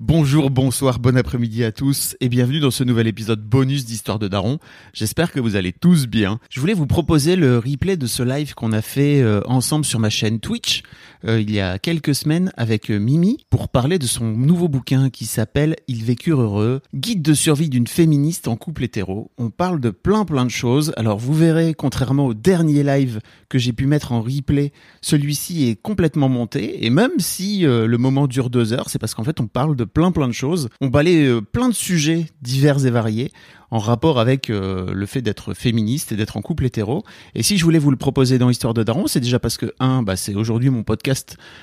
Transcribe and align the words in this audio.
Bonjour, 0.00 0.50
bonsoir, 0.50 0.98
bon 0.98 1.16
après-midi 1.16 1.62
à 1.62 1.70
tous 1.70 2.16
et 2.20 2.28
bienvenue 2.28 2.58
dans 2.58 2.72
ce 2.72 2.82
nouvel 2.82 3.06
épisode 3.06 3.40
bonus 3.40 3.84
d'Histoire 3.84 4.18
de 4.18 4.26
Daron. 4.26 4.58
J'espère 4.92 5.30
que 5.30 5.38
vous 5.38 5.54
allez 5.54 5.72
tous 5.72 6.08
bien. 6.08 6.40
Je 6.50 6.58
voulais 6.58 6.74
vous 6.74 6.88
proposer 6.88 7.36
le 7.36 7.58
replay 7.58 7.96
de 7.96 8.08
ce 8.08 8.24
live 8.24 8.54
qu'on 8.54 8.72
a 8.72 8.82
fait 8.82 9.22
euh, 9.22 9.40
ensemble 9.46 9.84
sur 9.84 10.00
ma 10.00 10.10
chaîne 10.10 10.40
Twitch 10.40 10.82
euh, 11.26 11.40
il 11.40 11.50
y 11.50 11.60
a 11.60 11.78
quelques 11.78 12.14
semaines 12.14 12.52
avec 12.56 12.90
euh, 12.90 12.98
Mimi 12.98 13.38
pour 13.48 13.68
parler 13.68 13.98
de 13.98 14.06
son 14.06 14.26
nouveau 14.26 14.68
bouquin 14.68 15.08
qui 15.08 15.24
s'appelle 15.24 15.76
Ils 15.88 16.04
vécurent 16.04 16.42
heureux, 16.42 16.82
guide 16.94 17.22
de 17.22 17.32
survie 17.32 17.70
d'une 17.70 17.86
féministe 17.86 18.46
en 18.46 18.56
couple 18.56 18.84
hétéro. 18.84 19.30
On 19.38 19.50
parle 19.50 19.80
de 19.80 19.90
plein 19.90 20.24
plein 20.24 20.44
de 20.44 20.50
choses. 20.50 20.92
Alors 20.96 21.18
vous 21.18 21.32
verrez, 21.32 21.72
contrairement 21.72 22.26
au 22.26 22.34
dernier 22.34 22.82
live 22.82 23.20
que 23.48 23.58
j'ai 23.58 23.72
pu 23.72 23.86
mettre 23.86 24.12
en 24.12 24.20
replay, 24.20 24.72
celui-ci 25.00 25.68
est 25.68 25.80
complètement 25.80 26.28
monté 26.28 26.84
et 26.84 26.90
même 26.90 27.18
si 27.18 27.64
euh, 27.64 27.86
le 27.86 27.98
moment 27.98 28.26
dure 28.26 28.50
deux 28.50 28.72
heures, 28.74 28.90
c'est 28.90 28.98
parce 28.98 29.14
qu'en 29.14 29.24
fait 29.24 29.40
on 29.40 29.46
parle 29.46 29.76
de 29.76 29.84
plein 29.84 30.12
plein 30.12 30.28
de 30.28 30.32
choses. 30.32 30.68
On 30.82 30.88
balaye 30.88 31.40
plein 31.52 31.68
de 31.68 31.74
sujets 31.74 32.26
divers 32.42 32.84
et 32.84 32.90
variés 32.90 33.32
en 33.70 33.78
rapport 33.78 34.20
avec 34.20 34.50
le 34.50 35.06
fait 35.06 35.20
d'être 35.20 35.52
féministe 35.52 36.12
et 36.12 36.16
d'être 36.16 36.36
en 36.36 36.42
couple 36.42 36.64
hétéro. 36.64 37.02
Et 37.34 37.42
si 37.42 37.58
je 37.58 37.64
voulais 37.64 37.80
vous 37.80 37.90
le 37.90 37.96
proposer 37.96 38.38
dans 38.38 38.48
Histoire 38.48 38.72
de 38.72 38.84
Daron, 38.84 39.08
c'est 39.08 39.18
déjà 39.18 39.40
parce 39.40 39.56
que, 39.56 39.74
un, 39.80 40.04
bah, 40.04 40.14
c'est 40.14 40.36
aujourd'hui 40.36 40.70
mon 40.70 40.84
podcast 40.84 41.13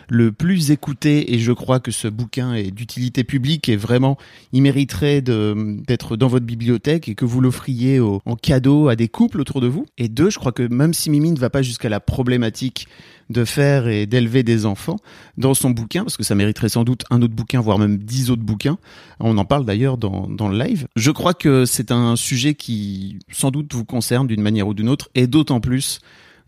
le 0.10 0.32
plus 0.32 0.72
écouté 0.72 1.34
et 1.34 1.40
je 1.40 1.52
crois 1.52 1.80
que 1.80 1.92
ce 1.92 2.08
bouquin 2.08 2.54
est 2.54 2.72
d'utilité 2.72 3.24
publique 3.24 3.70
et 3.70 3.76
vraiment, 3.76 4.18
il 4.52 4.62
mériterait 4.62 5.22
d'être 5.22 6.18
dans 6.18 6.28
votre 6.28 6.46
bibliothèque 6.46 7.08
et 7.08 7.16
que 7.16 7.26
vous 7.26 7.42
l'offriez 7.42 8.00
en 8.00 8.36
cadeau 8.36 8.88
à 8.88 8.96
des 8.96 9.08
couples 9.08 9.42
autour 9.42 9.62
de 9.62 9.68
vous. 9.68 9.86
Et 9.98 10.08
deux, 10.08 10.30
je 10.30 10.40
crois 10.40 10.52
que 10.52 10.64
même 10.64 10.94
si 10.94 11.10
Mimi 11.10 11.32
ne 11.32 11.40
va 11.40 11.50
pas 11.50 11.62
jusqu'à 11.62 11.90
la 11.90 12.00
problématique 12.00 12.88
de 13.30 13.46
faire 13.46 13.88
et 13.88 14.06
d'élever 14.08 14.44
des 14.44 14.66
enfants 14.66 14.98
dans 15.38 15.54
son 15.54 15.70
bouquin, 15.70 16.04
parce 16.04 16.18
que 16.18 16.24
ça 16.24 16.36
mériterait 16.36 16.70
sans 16.70 16.84
doute 16.84 17.06
un 17.10 17.22
autre 17.22 17.34
bouquin, 17.34 17.62
voire 17.62 17.80
même 17.80 17.98
dix 17.98 18.30
autres 18.30 18.44
bouquins. 18.44 18.78
On 19.20 19.38
en 19.38 19.46
parle 19.46 19.66
d'ailleurs 19.66 19.98
dans 19.98 20.28
le 20.28 20.58
live. 20.58 20.88
Je 20.96 21.12
crois 21.12 21.34
que 21.34 21.66
c'est 21.66 21.92
un 21.92 22.16
sujet 22.16 22.56
qui 22.56 23.20
sans 23.32 23.52
doute 23.52 23.74
vous 23.74 23.86
concerne 23.86 24.28
d'une 24.28 24.42
manière 24.42 24.68
ou 24.68 24.74
d'une 24.74 24.90
autre, 24.90 25.10
et 25.16 25.28
d'autant 25.28 25.62
plus 25.62 26.00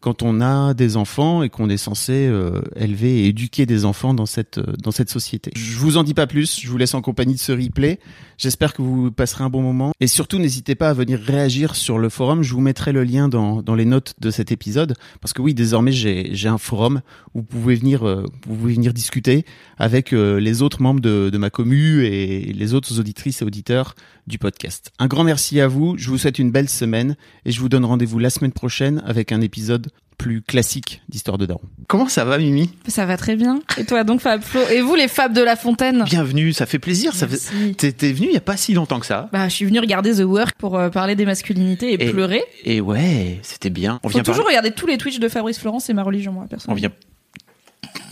quand 0.03 0.21
on 0.21 0.41
a 0.41 0.73
des 0.73 0.97
enfants 0.97 1.43
et 1.43 1.49
qu'on 1.49 1.69
est 1.69 1.77
censé 1.77 2.27
euh, 2.27 2.59
élever 2.75 3.21
et 3.21 3.27
éduquer 3.27 3.65
des 3.65 3.85
enfants 3.85 4.13
dans 4.13 4.25
cette 4.25 4.57
euh, 4.57 4.73
dans 4.83 4.91
cette 4.91 5.09
société. 5.09 5.49
Je 5.55 5.77
vous 5.77 5.95
en 5.95 6.03
dis 6.03 6.13
pas 6.13 6.27
plus, 6.27 6.59
je 6.59 6.69
vous 6.69 6.77
laisse 6.77 6.93
en 6.93 7.01
compagnie 7.01 7.35
de 7.35 7.39
ce 7.39 7.53
replay. 7.53 7.99
J'espère 8.37 8.73
que 8.73 8.81
vous 8.81 9.11
passerez 9.11 9.45
un 9.45 9.49
bon 9.49 9.61
moment 9.61 9.93
et 10.01 10.07
surtout 10.07 10.39
n'hésitez 10.39 10.75
pas 10.75 10.89
à 10.89 10.93
venir 10.93 11.19
réagir 11.21 11.75
sur 11.75 11.99
le 11.99 12.09
forum, 12.09 12.43
je 12.43 12.53
vous 12.53 12.59
mettrai 12.59 12.91
le 12.91 13.05
lien 13.05 13.29
dans 13.29 13.61
dans 13.61 13.75
les 13.75 13.85
notes 13.85 14.15
de 14.19 14.29
cet 14.29 14.51
épisode 14.51 14.95
parce 15.21 15.31
que 15.31 15.41
oui, 15.41 15.53
désormais 15.53 15.93
j'ai 15.93 16.35
j'ai 16.35 16.49
un 16.49 16.57
forum 16.57 16.99
où 17.33 17.39
vous 17.39 17.45
pouvez 17.45 17.75
venir 17.75 18.05
euh, 18.05 18.25
vous 18.45 18.57
pouvez 18.57 18.73
venir 18.73 18.93
discuter 18.93 19.45
avec 19.77 20.11
les 20.11 20.61
autres 20.61 20.81
membres 20.81 20.99
de 20.99 21.29
de 21.31 21.37
ma 21.37 21.49
commu 21.49 22.03
et 22.03 22.51
les 22.51 22.73
autres 22.73 22.99
auditrices 22.99 23.41
et 23.41 23.45
auditeurs 23.45 23.95
du 24.27 24.37
podcast. 24.37 24.91
Un 24.99 25.07
grand 25.07 25.23
merci 25.23 25.59
à 25.59 25.67
vous, 25.67 25.95
je 25.97 26.09
vous 26.09 26.17
souhaite 26.17 26.39
une 26.39 26.51
belle 26.51 26.69
semaine 26.69 27.15
et 27.45 27.51
je 27.51 27.59
vous 27.59 27.69
donne 27.69 27.85
rendez-vous 27.85 28.19
la 28.19 28.29
semaine 28.29 28.51
prochaine 28.53 29.01
avec 29.05 29.31
un 29.31 29.41
épisode 29.41 29.89
plus 30.17 30.41
classique 30.41 31.01
d'Histoire 31.09 31.37
de 31.37 31.45
Daron. 31.45 31.61
Comment 31.87 32.07
ça 32.07 32.23
va 32.23 32.37
Mimi? 32.37 32.69
Ça 32.87 33.05
va 33.05 33.17
très 33.17 33.35
bien. 33.35 33.59
Et 33.77 33.83
toi 33.83 34.03
donc 34.03 34.21
Fab 34.21 34.41
Flo? 34.41 34.61
Et 34.71 34.79
vous 34.81 34.95
les 34.95 35.07
Fab 35.07 35.33
de 35.33 35.41
la 35.41 35.55
Fontaine? 35.55 36.03
Bienvenue, 36.05 36.53
ça 36.53 36.65
fait 36.65 36.79
plaisir. 36.79 37.13
Ça 37.15 37.27
fait... 37.27 37.73
T'es 37.73 37.91
t'es 37.91 38.13
venu 38.13 38.27
il 38.27 38.33
y 38.33 38.37
a 38.37 38.41
pas 38.41 38.55
si 38.55 38.73
longtemps 38.73 38.99
que 38.99 39.05
ça. 39.07 39.29
Bah, 39.33 39.49
je 39.49 39.53
suis 39.55 39.65
venue 39.65 39.79
regarder 39.79 40.13
The 40.15 40.19
Work 40.21 40.55
pour 40.57 40.77
euh, 40.77 40.89
parler 40.89 41.15
des 41.15 41.25
masculinités 41.25 41.93
et, 41.93 42.03
Et- 42.07 42.11
pleurer. 42.11 42.43
Et 42.63 42.79
ouais, 42.79 43.39
c'était 43.41 43.71
bien. 43.71 43.99
On 44.03 44.07
Faut 44.09 44.13
vient 44.13 44.23
toujours 44.23 44.43
parler- 44.45 44.57
regarder 44.59 44.71
tous 44.75 44.85
les 44.87 44.97
Twitch 44.97 45.19
de 45.19 45.27
Fabrice 45.27 45.57
Florence, 45.59 45.85
c'est 45.85 45.93
ma 45.93 46.03
religion, 46.03 46.31
moi, 46.31 46.43
On 46.45 46.47
personnellement. 46.47 46.79
vient. 46.79 46.91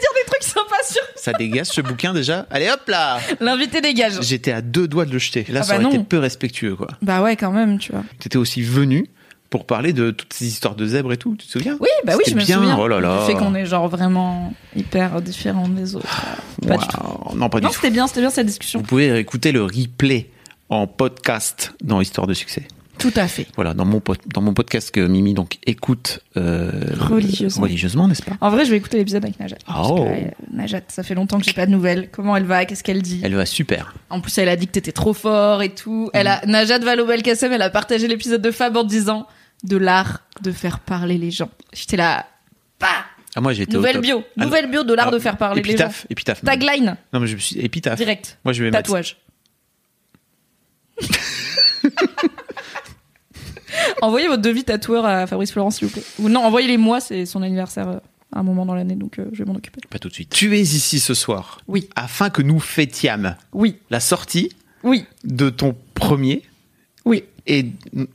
Dire 0.00 0.10
des 0.24 0.30
trucs 0.30 0.42
sympas 0.42 0.82
sur 0.90 1.02
Ça 1.16 1.32
dégage 1.32 1.66
ce 1.66 1.80
bouquin 1.80 2.12
déjà. 2.12 2.46
Allez 2.50 2.68
hop 2.70 2.80
là 2.88 3.18
l'invité 3.40 3.80
dégage. 3.80 4.14
J'étais 4.22 4.52
à 4.52 4.60
deux 4.62 4.88
doigts 4.88 5.04
de 5.04 5.12
le 5.12 5.18
jeter. 5.18 5.44
Là, 5.48 5.60
Ah 5.60 5.62
ça 5.64 5.72
bah 5.74 5.74
aurait 5.76 5.84
non. 5.84 5.90
été 6.00 6.04
peu 6.04 6.18
respectueux 6.18 6.74
quoi. 6.76 6.88
Bah 7.02 7.22
ouais, 7.22 7.36
quand 7.36 7.52
même, 7.52 7.78
tu 7.78 7.92
vois. 7.92 8.02
T'étais 8.18 8.38
aussi 8.38 8.62
venu 8.62 9.06
pour 9.50 9.66
parler 9.66 9.92
de 9.92 10.10
toutes 10.10 10.32
ces 10.32 10.46
histoires 10.46 10.74
de 10.74 10.86
zèbres 10.86 11.12
et 11.12 11.16
tout. 11.18 11.36
Tu 11.38 11.46
te 11.46 11.52
souviens? 11.52 11.76
Oui, 11.80 11.88
bah 12.06 12.14
oui, 12.16 12.24
je 12.26 12.34
me 12.34 12.42
bien, 12.44 12.56
souviens. 12.58 12.76
oh 12.78 12.88
là 12.88 13.00
là. 13.00 13.20
Le 13.20 13.26
fait 13.26 13.34
qu'on 13.38 13.54
est 13.54 13.66
genre 13.66 13.86
vraiment 13.88 14.54
hyper 14.74 15.20
différents 15.20 15.68
des 15.68 15.94
autres. 15.94 16.06
euh, 16.64 16.68
Pas 16.68 16.76
du 16.78 16.86
tout. 16.88 17.36
Non, 17.36 17.48
pas 17.50 17.60
du 17.60 17.64
Non, 17.66 17.70
tout. 17.70 17.76
c'était 17.76 17.90
bien, 17.90 18.06
c'était 18.06 18.20
bien 18.22 18.30
cette 18.30 18.46
discussion. 18.46 18.80
Vous 18.80 18.86
pouvez 18.86 19.18
écouter 19.18 19.52
le 19.52 19.62
replay 19.62 20.30
en 20.70 20.86
podcast 20.86 21.74
dans 21.84 22.00
Histoire 22.00 22.26
de 22.26 22.32
succès. 22.34 22.62
Tout 23.02 23.12
à 23.16 23.26
fait. 23.26 23.46
Voilà, 23.56 23.74
dans 23.74 23.84
mon, 23.84 24.00
dans 24.32 24.40
mon 24.42 24.54
podcast 24.54 24.90
que 24.92 25.00
Mimi 25.00 25.34
donc 25.34 25.58
écoute 25.66 26.20
euh, 26.36 26.70
Religieusement. 26.98 27.62
religieusement, 27.64 28.08
n'est-ce 28.08 28.22
pas? 28.22 28.36
En 28.40 28.50
vrai, 28.50 28.64
je 28.64 28.70
vais 28.70 28.76
écouter 28.76 28.96
l'épisode 28.98 29.24
avec 29.24 29.38
Najat. 29.40 29.56
Oh. 29.68 30.04
que, 30.04 30.08
euh, 30.08 30.30
Najat, 30.52 30.82
ça 30.88 31.02
fait 31.02 31.14
longtemps 31.14 31.38
que 31.38 31.44
j'ai 31.44 31.52
pas 31.52 31.66
de 31.66 31.72
nouvelles. 31.72 32.10
Comment 32.12 32.36
elle 32.36 32.44
va? 32.44 32.64
Qu'est-ce 32.64 32.84
qu'elle 32.84 33.02
dit? 33.02 33.20
Elle 33.24 33.34
va 33.34 33.44
super. 33.44 33.94
En 34.08 34.20
plus, 34.20 34.38
elle 34.38 34.48
a 34.48 34.56
dit 34.56 34.66
que 34.68 34.72
t'étais 34.72 34.92
trop 34.92 35.12
fort 35.14 35.62
et 35.62 35.74
tout. 35.74 36.10
Elle 36.14 36.28
a, 36.28 36.46
Najat 36.46 36.78
Vallaud-Belkacem, 36.78 37.52
elle 37.52 37.62
a 37.62 37.70
partagé 37.70 38.06
l'épisode 38.06 38.40
de 38.40 38.50
Fab 38.52 38.76
en 38.76 38.84
disant 38.84 39.26
de 39.64 39.76
l'art 39.76 40.22
de 40.40 40.52
faire 40.52 40.78
parler 40.78 41.18
les 41.18 41.30
gens. 41.30 41.50
J'étais 41.72 41.96
là, 41.96 42.26
bah, 42.80 42.86
Ah, 43.34 43.40
moi 43.40 43.52
j'étais 43.52 43.72
nouvelle 43.74 44.00
bio, 44.00 44.22
Ah, 44.38 44.44
nouvelle 44.44 44.70
bio 44.70 44.84
de 44.84 44.94
l'art 44.94 45.08
ah, 45.08 45.12
de 45.12 45.18
faire 45.18 45.36
parler 45.36 45.62
les 45.62 45.76
gens. 45.76 45.88
épitaphe. 46.08 46.44
Tagline, 46.44 46.96
Non, 47.12 47.20
mais 47.20 47.26
je 47.26 47.34
me 47.34 47.40
suis 47.40 47.58
épitaphe. 47.58 47.98
direct, 47.98 48.38
Moi 48.44 48.52
je 48.52 48.62
vais 48.64 48.70
mettre 48.70 48.82
tatouage. 48.84 49.16
Envoyez 54.02 54.28
votre 54.28 54.42
devis 54.42 54.64
tatoueur 54.64 55.04
à 55.04 55.26
Fabrice 55.26 55.52
Florent, 55.52 55.70
s'il 55.70 55.88
vous 55.88 55.92
plaît. 55.94 56.04
Ou 56.18 56.28
non, 56.28 56.40
envoyez-les 56.44 56.76
moi, 56.76 57.00
c'est 57.00 57.26
son 57.26 57.42
anniversaire 57.42 57.88
euh, 57.88 57.96
à 58.32 58.40
un 58.40 58.42
moment 58.42 58.64
dans 58.66 58.74
l'année, 58.74 58.94
donc 58.96 59.18
euh, 59.18 59.26
je 59.32 59.38
vais 59.42 59.44
m'en 59.50 59.56
occuper. 59.56 59.80
Pas 59.90 59.98
tout 59.98 60.08
de 60.08 60.14
suite. 60.14 60.30
Tu 60.30 60.56
es 60.56 60.60
ici 60.60 61.00
ce 61.00 61.14
soir. 61.14 61.60
Oui. 61.68 61.88
Afin 61.96 62.30
que 62.30 62.42
nous 62.42 62.60
fêtiams 62.60 63.36
Oui, 63.52 63.76
la 63.90 64.00
sortie 64.00 64.50
oui, 64.84 65.04
de 65.24 65.50
ton 65.50 65.76
premier 65.94 66.42
oui. 67.04 67.24
et 67.46 67.66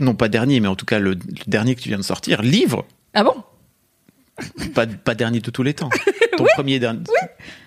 non 0.01 0.15
pas 0.15 0.27
dernier, 0.27 0.59
mais 0.59 0.67
en 0.67 0.75
tout 0.75 0.85
cas 0.85 0.99
le, 0.99 1.11
le 1.11 1.17
dernier 1.47 1.75
que 1.75 1.81
tu 1.81 1.89
viens 1.89 1.97
de 1.97 2.03
sortir, 2.03 2.41
livre. 2.41 2.85
Ah 3.13 3.23
bon? 3.23 3.35
Pas, 4.75 4.85
pas 4.85 5.15
dernier 5.15 5.39
de 5.39 5.49
tous 5.49 5.63
les 5.63 5.73
temps. 5.73 5.89
Ton 6.37 6.45
premier 6.55 6.77
dernier. 6.77 7.01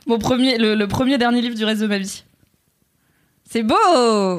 Mon 0.06 0.19
premier, 0.19 0.56
le, 0.59 0.77
le 0.77 0.87
premier 0.87 1.19
dernier 1.19 1.41
livre 1.41 1.56
du 1.56 1.65
reste 1.65 1.81
de 1.83 1.89
ma 1.89 1.99
vie. 1.99 2.23
C'est 3.53 3.65
beau 3.65 3.75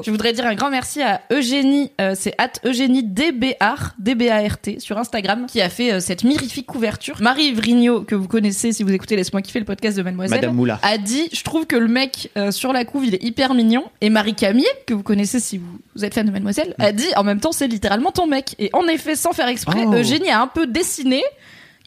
Je 0.02 0.10
voudrais 0.10 0.32
dire 0.32 0.46
un 0.46 0.54
grand 0.54 0.70
merci 0.70 1.02
à 1.02 1.20
Eugénie, 1.30 1.90
euh, 2.00 2.14
c'est 2.18 2.32
at 2.38 2.52
Eugénie 2.64 3.02
DBAR, 3.02 3.94
D-B-A-R-T, 3.98 4.80
sur 4.80 4.96
Instagram, 4.96 5.44
qui 5.46 5.60
a 5.60 5.68
fait 5.68 5.92
euh, 5.92 6.00
cette 6.00 6.24
mirifique 6.24 6.64
couverture. 6.64 7.16
Marie 7.20 7.52
Vrigno, 7.52 8.04
que 8.04 8.14
vous 8.14 8.26
connaissez 8.26 8.72
si 8.72 8.82
vous 8.82 8.90
écoutez 8.90 9.16
Laisse-moi 9.16 9.42
kiffer 9.42 9.58
le 9.58 9.66
podcast 9.66 9.98
de 9.98 10.02
Mademoiselle, 10.02 10.40
Madame 10.40 10.56
Moula. 10.56 10.80
a 10.82 10.96
dit 10.96 11.28
«Je 11.34 11.42
trouve 11.44 11.66
que 11.66 11.76
le 11.76 11.88
mec 11.88 12.30
euh, 12.38 12.50
sur 12.52 12.72
la 12.72 12.86
couve, 12.86 13.04
il 13.04 13.14
est 13.14 13.22
hyper 13.22 13.52
mignon.» 13.52 13.84
Et 14.00 14.08
Marie 14.08 14.34
Camier, 14.34 14.64
que 14.86 14.94
vous 14.94 15.02
connaissez 15.02 15.40
si 15.40 15.58
vous, 15.58 15.78
vous 15.94 16.06
êtes 16.06 16.14
fan 16.14 16.24
de 16.26 16.30
Mademoiselle, 16.32 16.74
a 16.78 16.92
dit 16.92 17.08
«En 17.16 17.22
même 17.22 17.38
temps, 17.40 17.52
c'est 17.52 17.68
littéralement 17.68 18.12
ton 18.12 18.26
mec.» 18.26 18.54
Et 18.58 18.70
en 18.72 18.86
effet, 18.88 19.14
sans 19.14 19.34
faire 19.34 19.48
exprès, 19.48 19.84
Oh. 19.86 19.92
Eugénie 19.92 20.30
a 20.30 20.40
un 20.40 20.46
peu 20.46 20.66
dessiné 20.66 21.22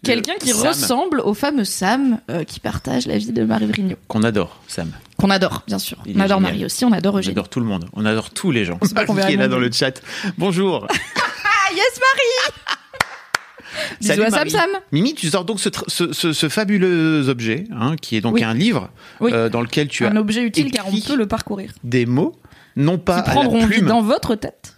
quelqu'un 0.04 0.36
qui 0.40 0.50
Sam. 0.50 0.68
ressemble 0.68 1.22
au 1.22 1.34
fameux 1.34 1.66
Sam 1.66 2.20
euh, 2.30 2.44
qui 2.44 2.60
partage 2.60 3.08
la 3.08 3.18
vie 3.18 3.32
de 3.32 3.44
Marie 3.44 3.66
Vrigno. 3.66 3.96
Qu'on 4.08 4.22
adore, 4.22 4.62
Sam. 4.68 4.92
Qu'on 5.18 5.30
adore, 5.30 5.64
bien 5.68 5.80
sûr. 5.80 5.98
Il 6.06 6.18
on 6.18 6.20
adore 6.22 6.40
génial. 6.40 6.54
Marie 6.54 6.66
aussi, 6.66 6.84
on 6.86 6.92
adore 6.92 7.16
On 7.16 7.18
Eugénie. 7.20 7.32
adore 7.34 7.50
tout 7.50 7.60
le 7.60 7.66
monde. 7.66 7.86
On 7.94 8.06
adore 8.06 8.32
tous 8.32 8.52
les 8.52 8.66
gens. 8.66 8.78
qu'on 9.08 9.14
verra 9.14 9.28
qui 9.30 9.34
est 9.36 9.38
là 9.38 9.48
dans 9.48 9.60
le 9.60 9.72
chat. 9.72 10.02
Bonjour. 10.38 10.88
Ah, 10.90 11.74
yes, 11.74 12.00
Marie 12.00 12.54
Bisous 14.00 14.08
Salut, 14.14 14.24
à 14.24 14.30
Sam 14.30 14.38
Marie. 14.40 14.50
Sam. 14.52 14.70
Mimi, 14.92 15.14
tu 15.16 15.28
sors 15.30 15.44
donc 15.46 15.60
ce, 15.60 15.70
tr- 15.70 15.84
ce, 15.88 16.14
ce- 16.14 16.34
ce 16.34 16.50
fabuleux 16.50 17.28
objet, 17.30 17.66
hein, 17.78 17.96
qui 18.02 18.16
est 18.16 18.22
donc 18.22 18.36
Oui. 18.36 18.44
un 18.44 18.54
livre 18.54 18.90
Oui. 19.20 19.32
euh, 19.34 19.50
dans 19.50 19.62
lequel 19.62 19.88
tu 19.90 20.06
as 20.06 20.10
Un 20.12 20.16
objet 20.16 20.44
utile 20.44 20.72
car 20.72 20.88
on 20.88 20.92
peut 21.00 21.16
le 21.16 21.28
parcourir. 21.28 21.72
des 21.84 22.06
mots, 22.06 22.40
non 22.78 22.98
pas 22.98 23.22
Qui 23.22 23.30
à 23.32 23.34
la 23.34 23.40
prendront 23.42 23.60
vie 23.66 23.76
plume, 23.78 23.88
dans 23.88 24.02
votre 24.02 24.36
tête. 24.36 24.76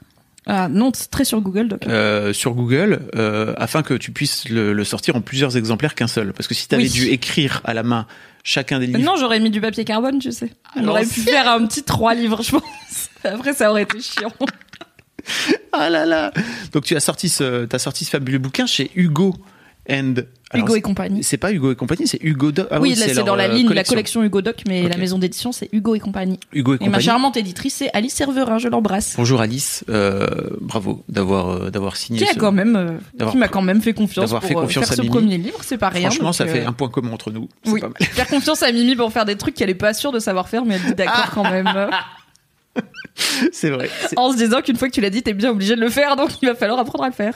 Ah, 0.48 0.68
non, 0.70 0.92
très 1.12 1.26
sur 1.26 1.42
Google, 1.42 1.68
donc. 1.68 1.86
euh, 1.88 2.32
sur 2.34 2.54
Google, 2.54 3.02
euh, 3.16 3.54
afin 3.58 3.84
que 3.84 3.94
tu 3.94 4.12
puisses 4.12 4.48
le, 4.50 4.72
le 4.74 4.84
sortir 4.86 5.16
en 5.16 5.22
plusieurs 5.22 5.58
exemplaires 5.58 5.94
qu'un 5.94 6.08
seul. 6.08 6.32
Parce 6.34 6.48
que 6.48 6.54
si 6.56 6.68
tu 6.68 6.74
avais 6.76 6.86
Oui. 6.86 6.90
dû 6.90 7.06
écrire 7.08 7.62
à 7.66 7.74
la 7.74 7.84
main 7.84 8.08
chacun 8.48 8.80
des 8.80 8.88
livres, 8.88 9.00
Non, 9.00 9.18
j'aurais 9.18 9.40
mis 9.42 9.50
du 9.50 9.60
papier 9.60 9.84
carbone, 9.84 10.20
tu 10.20 10.32
sais. 10.32 10.50
On 10.76 10.80
Alors, 10.80 10.96
aurait 10.96 11.06
pu 11.06 11.20
faire 11.20 11.50
un 11.50 11.66
petit 11.68 11.84
trois 11.84 12.14
livres, 12.16 12.42
je 12.42 12.52
pense. 12.52 12.64
Après, 13.26 13.54
ça 13.54 13.70
aurait 13.70 13.84
été 13.84 14.00
chiant. 14.00 14.32
ah 15.74 15.90
là 15.90 16.06
là 16.06 16.32
Donc 16.72 16.86
tu 16.86 16.96
as 16.96 17.02
sorti 17.02 17.28
ce, 17.28 17.66
t'as 17.66 17.80
sorti 17.80 18.06
ce 18.06 18.12
fabuleux 18.12 18.38
bouquin 18.38 18.66
chez 18.66 18.90
Hugo 18.96 19.36
and 19.90 20.14
Hugo 20.54 20.76
et 20.76 20.82
compagnie. 20.82 21.24
C'est 21.24 21.38
pas 21.38 21.52
Hugo 21.52 21.72
et 21.72 21.76
compagnie, 21.76 22.08
c'est 22.08 22.20
Hugo 22.24 22.52
Doc. 22.54 22.68
Ah 22.72 22.80
oui, 22.80 22.96
là, 22.96 23.06
c'est 23.08 23.24
dans 23.24 23.36
la 23.36 23.46
euh, 23.50 23.54
ligne, 23.54 23.70
la 23.74 23.84
collection. 23.84 24.24
Hugo 24.24 24.42
Doc, 24.42 24.64
mais 24.68 24.88
la 24.88 24.96
maison 24.98 25.18
d'édition, 25.20 25.52
c'est 25.52 25.68
Hugo 25.74 25.94
et 25.96 26.00
compagnie. 26.00 26.40
Hugo 26.54 26.76
et 26.76 26.78
Et 26.86 26.90
ma 26.90 27.00
charmante 27.00 27.36
éditrice, 27.38 27.76
c'est 27.76 27.90
Alice 27.94 28.14
Serverin, 28.14 28.58
je 28.58 28.68
l'embrasse. 28.70 29.16
Bonjour 29.18 29.42
Alice, 29.42 29.84
euh, 29.90 30.26
bravo 30.62 31.04
d'avoir 31.10 31.50
euh, 31.50 31.70
d'avoir 31.70 31.98
signé. 31.98 32.20
Qui 32.20 32.30
a 32.30 32.34
ce- 32.34 32.40
quand 32.40 32.52
même, 32.54 32.76
euh, 32.76 32.92
d'avoir- 33.14 33.34
qui 33.34 33.38
m'a 33.38 33.48
quand 33.50 33.62
même 33.62 33.82
fait 33.82 33.94
confiance 33.94 34.26
d'avoir 34.26 34.42
pour 34.42 34.48
fait 34.48 34.56
confiance 34.56 34.86
faire 34.86 34.94
à 34.94 34.96
ce 34.96 35.02
Mimi. 35.02 35.14
premier 35.14 35.38
livre, 35.38 35.60
c'est 35.64 35.78
pas 35.78 35.90
rien. 35.90 36.10
Franchement, 36.10 36.32
ça 36.34 36.46
fait 36.48 36.64
un 36.64 36.72
point 36.74 36.90
commun 36.90 37.12
entre 37.12 37.32
nous. 37.32 37.50
Oui, 37.66 37.82
pas 37.82 37.88
mal. 37.90 37.96
faire 38.00 38.28
confiance 38.28 38.64
à 38.64 38.72
Mimi 38.72 38.96
pour 38.96 39.12
faire 39.12 39.26
des 39.26 39.36
trucs 39.36 39.56
qu'elle 39.56 39.70
est 39.70 39.76
pas 39.76 39.94
sûre 39.94 40.12
de 40.14 40.20
savoir 40.20 40.48
faire, 40.48 40.64
mais 40.66 40.76
elle 40.76 40.82
dit 40.84 40.94
d'accord 40.96 41.30
quand 41.34 41.44
même. 41.44 41.90
C'est 43.52 43.70
vrai. 43.72 43.90
En 44.16 44.32
se 44.32 44.38
disant 44.38 44.62
qu'une 44.62 44.76
fois 44.78 44.88
que 44.88 44.94
tu 44.94 45.02
l'as 45.02 45.10
dit, 45.10 45.24
t'es 45.24 45.34
bien 45.34 45.50
obligé 45.50 45.76
de 45.76 45.82
le 45.82 45.90
faire, 45.90 46.16
donc 46.16 46.30
il 46.42 46.48
va 46.48 46.56
falloir 46.56 46.80
apprendre 46.80 47.04
à 47.04 47.08
le 47.08 47.14
faire. 47.14 47.34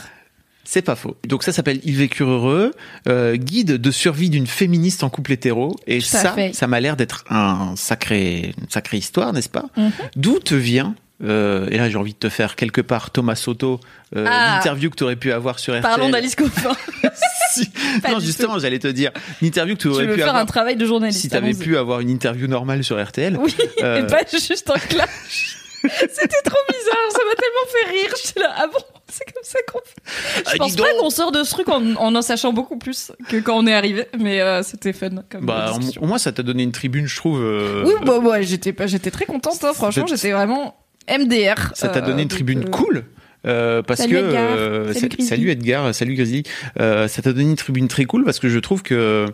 C'est 0.64 0.82
pas 0.82 0.96
faux. 0.96 1.18
Donc 1.28 1.44
ça 1.44 1.52
s'appelle 1.52 1.80
Ils 1.84 1.96
vécurent 1.98 2.30
heureux, 2.30 2.72
euh, 3.08 3.36
guide 3.36 3.74
de 3.78 3.92
survie 3.92 4.30
d'une 4.30 4.48
féministe 4.48 5.04
en 5.04 5.10
couple 5.10 5.32
hétéro. 5.34 5.76
Et 5.88 6.00
Tout 6.00 6.06
ça, 6.06 6.36
ça 6.54 6.68
m'a 6.68 6.80
l'air 6.80 6.96
d'être 6.96 7.24
un 7.30 7.74
sacré, 7.76 8.54
une 8.62 8.70
sacrée 8.70 8.98
histoire, 8.98 9.34
n'est-ce 9.34 9.50
pas 9.50 9.66
Mhm. 9.78 9.92
D'où 10.16 10.40
te 10.40 10.56
vient 10.56 10.96
euh, 11.24 11.68
et 11.70 11.78
là 11.78 11.88
j'ai 11.88 11.98
envie 11.98 12.14
de 12.14 12.18
te 12.18 12.30
faire 12.30 12.56
quelque 12.56 12.82
part 12.82 13.12
Thomas 13.12 13.36
Soto, 13.36 13.80
euh, 14.16 14.26
Ah. 14.28 14.56
l'interview 14.56 14.90
que 14.90 14.96
tu 14.96 15.04
aurais 15.04 15.16
pu 15.16 15.32
avoir 15.32 15.60
sur 15.60 15.74
RTL. 15.74 15.84
Parlons 15.84 16.10
d'Alice 16.10 16.36
Coffin. 16.36 16.72
Si- 17.54 17.70
non, 18.10 18.20
justement, 18.22 18.58
j'allais 18.60 18.80
te 18.80 18.88
dire 18.88 19.12
l'interview 19.42 19.76
que 19.76 19.82
tu 19.82 19.88
tu 19.90 19.94
aurais 19.94 20.06
veux 20.06 20.14
pu 20.14 20.20
faire 20.20 20.30
avoir 20.30 20.42
un 20.42 20.46
travail 20.46 20.78
de 20.78 20.86
journaliste. 20.86 21.20
si 21.20 21.28
tu 21.28 21.36
avais 21.36 21.54
pu 21.54 21.76
avoir 21.76 22.00
une 22.00 22.10
interview 22.10 22.48
normale 22.48 22.82
sur 22.84 22.98
RTL. 23.04 23.36
Oui, 23.38 23.54
Euh, 23.84 24.04
et 24.04 24.08
pas 24.08 24.22
juste 24.32 24.72
un 24.74 24.80
clash. 24.80 25.58
C'était 25.84 26.42
trop 26.44 26.60
bizarre, 26.70 27.12
ça 27.12 27.20
m'a 27.28 27.36
tellement 27.36 27.68
fait 27.72 27.92
rire. 27.92 28.14
J'étais 28.26 28.40
là, 28.40 28.54
ah 28.58 28.68
bon, 28.68 28.80
c'est 29.10 29.26
comme 29.34 29.44
ça 29.44 29.60
qu'on 29.72 29.80
fait. 29.80 30.44
Je 30.46 30.52
Ah, 30.54 30.58
pense 30.58 30.76
pas 30.76 30.94
qu'on 31.00 31.10
sort 31.10 31.32
de 31.32 31.44
ce 31.44 31.52
truc 31.52 31.70
en, 31.70 31.96
en 31.96 32.16
en 32.16 32.22
sachant 32.22 32.54
beaucoup 32.54 32.78
plus 32.78 33.12
que 33.30 33.38
quand 33.38 33.58
on 33.58 33.66
est 33.68 33.74
arrivé, 33.74 34.06
mais 34.20 34.42
euh, 34.42 34.62
c'était 34.64 34.94
fun 34.94 35.10
comme 35.30 35.46
Bah, 35.46 35.74
au 36.00 36.06
moins, 36.06 36.18
ça 36.18 36.32
t'a 36.32 36.44
donné 36.44 36.64
une 36.64 36.72
tribune, 36.72 37.08
je 37.08 37.16
trouve. 37.16 37.42
euh, 37.42 37.84
Oui, 37.86 37.94
bah, 38.06 38.20
ouais, 38.20 38.44
j'étais 38.44 38.74
pas, 38.74 38.88
j'étais 38.88 39.12
très 39.12 39.26
contente. 39.26 39.64
hein, 39.64 39.72
franchement, 39.74 40.08
Ça- 40.08 40.16
j'étais 40.16 40.32
vraiment 40.32 40.76
MDR. 41.10 41.72
Ça 41.74 41.90
t'a 41.90 42.00
euh, 42.00 42.02
donné 42.02 42.22
une 42.24 42.28
donc, 42.28 42.30
tribune 42.38 42.64
euh, 42.68 42.70
cool. 42.70 43.06
euh, 43.48 43.82
parce 43.82 44.02
Salut 44.02 44.16
que 44.16 44.20
Edgar. 44.28 44.44
euh, 44.56 44.94
Salut 45.20 45.50
Edgar, 45.50 45.96
salut 45.96 46.16
Grizzly. 46.16 46.44
Euh, 46.80 47.08
ça 47.08 47.22
t'a 47.24 47.34
donné 47.34 47.50
une 47.50 47.56
tribune 47.56 47.88
très 47.88 48.06
cool 48.06 48.24
parce 48.24 48.40
que 48.40 48.50
je 48.50 48.60
trouve 48.60 48.84
que 48.84 49.26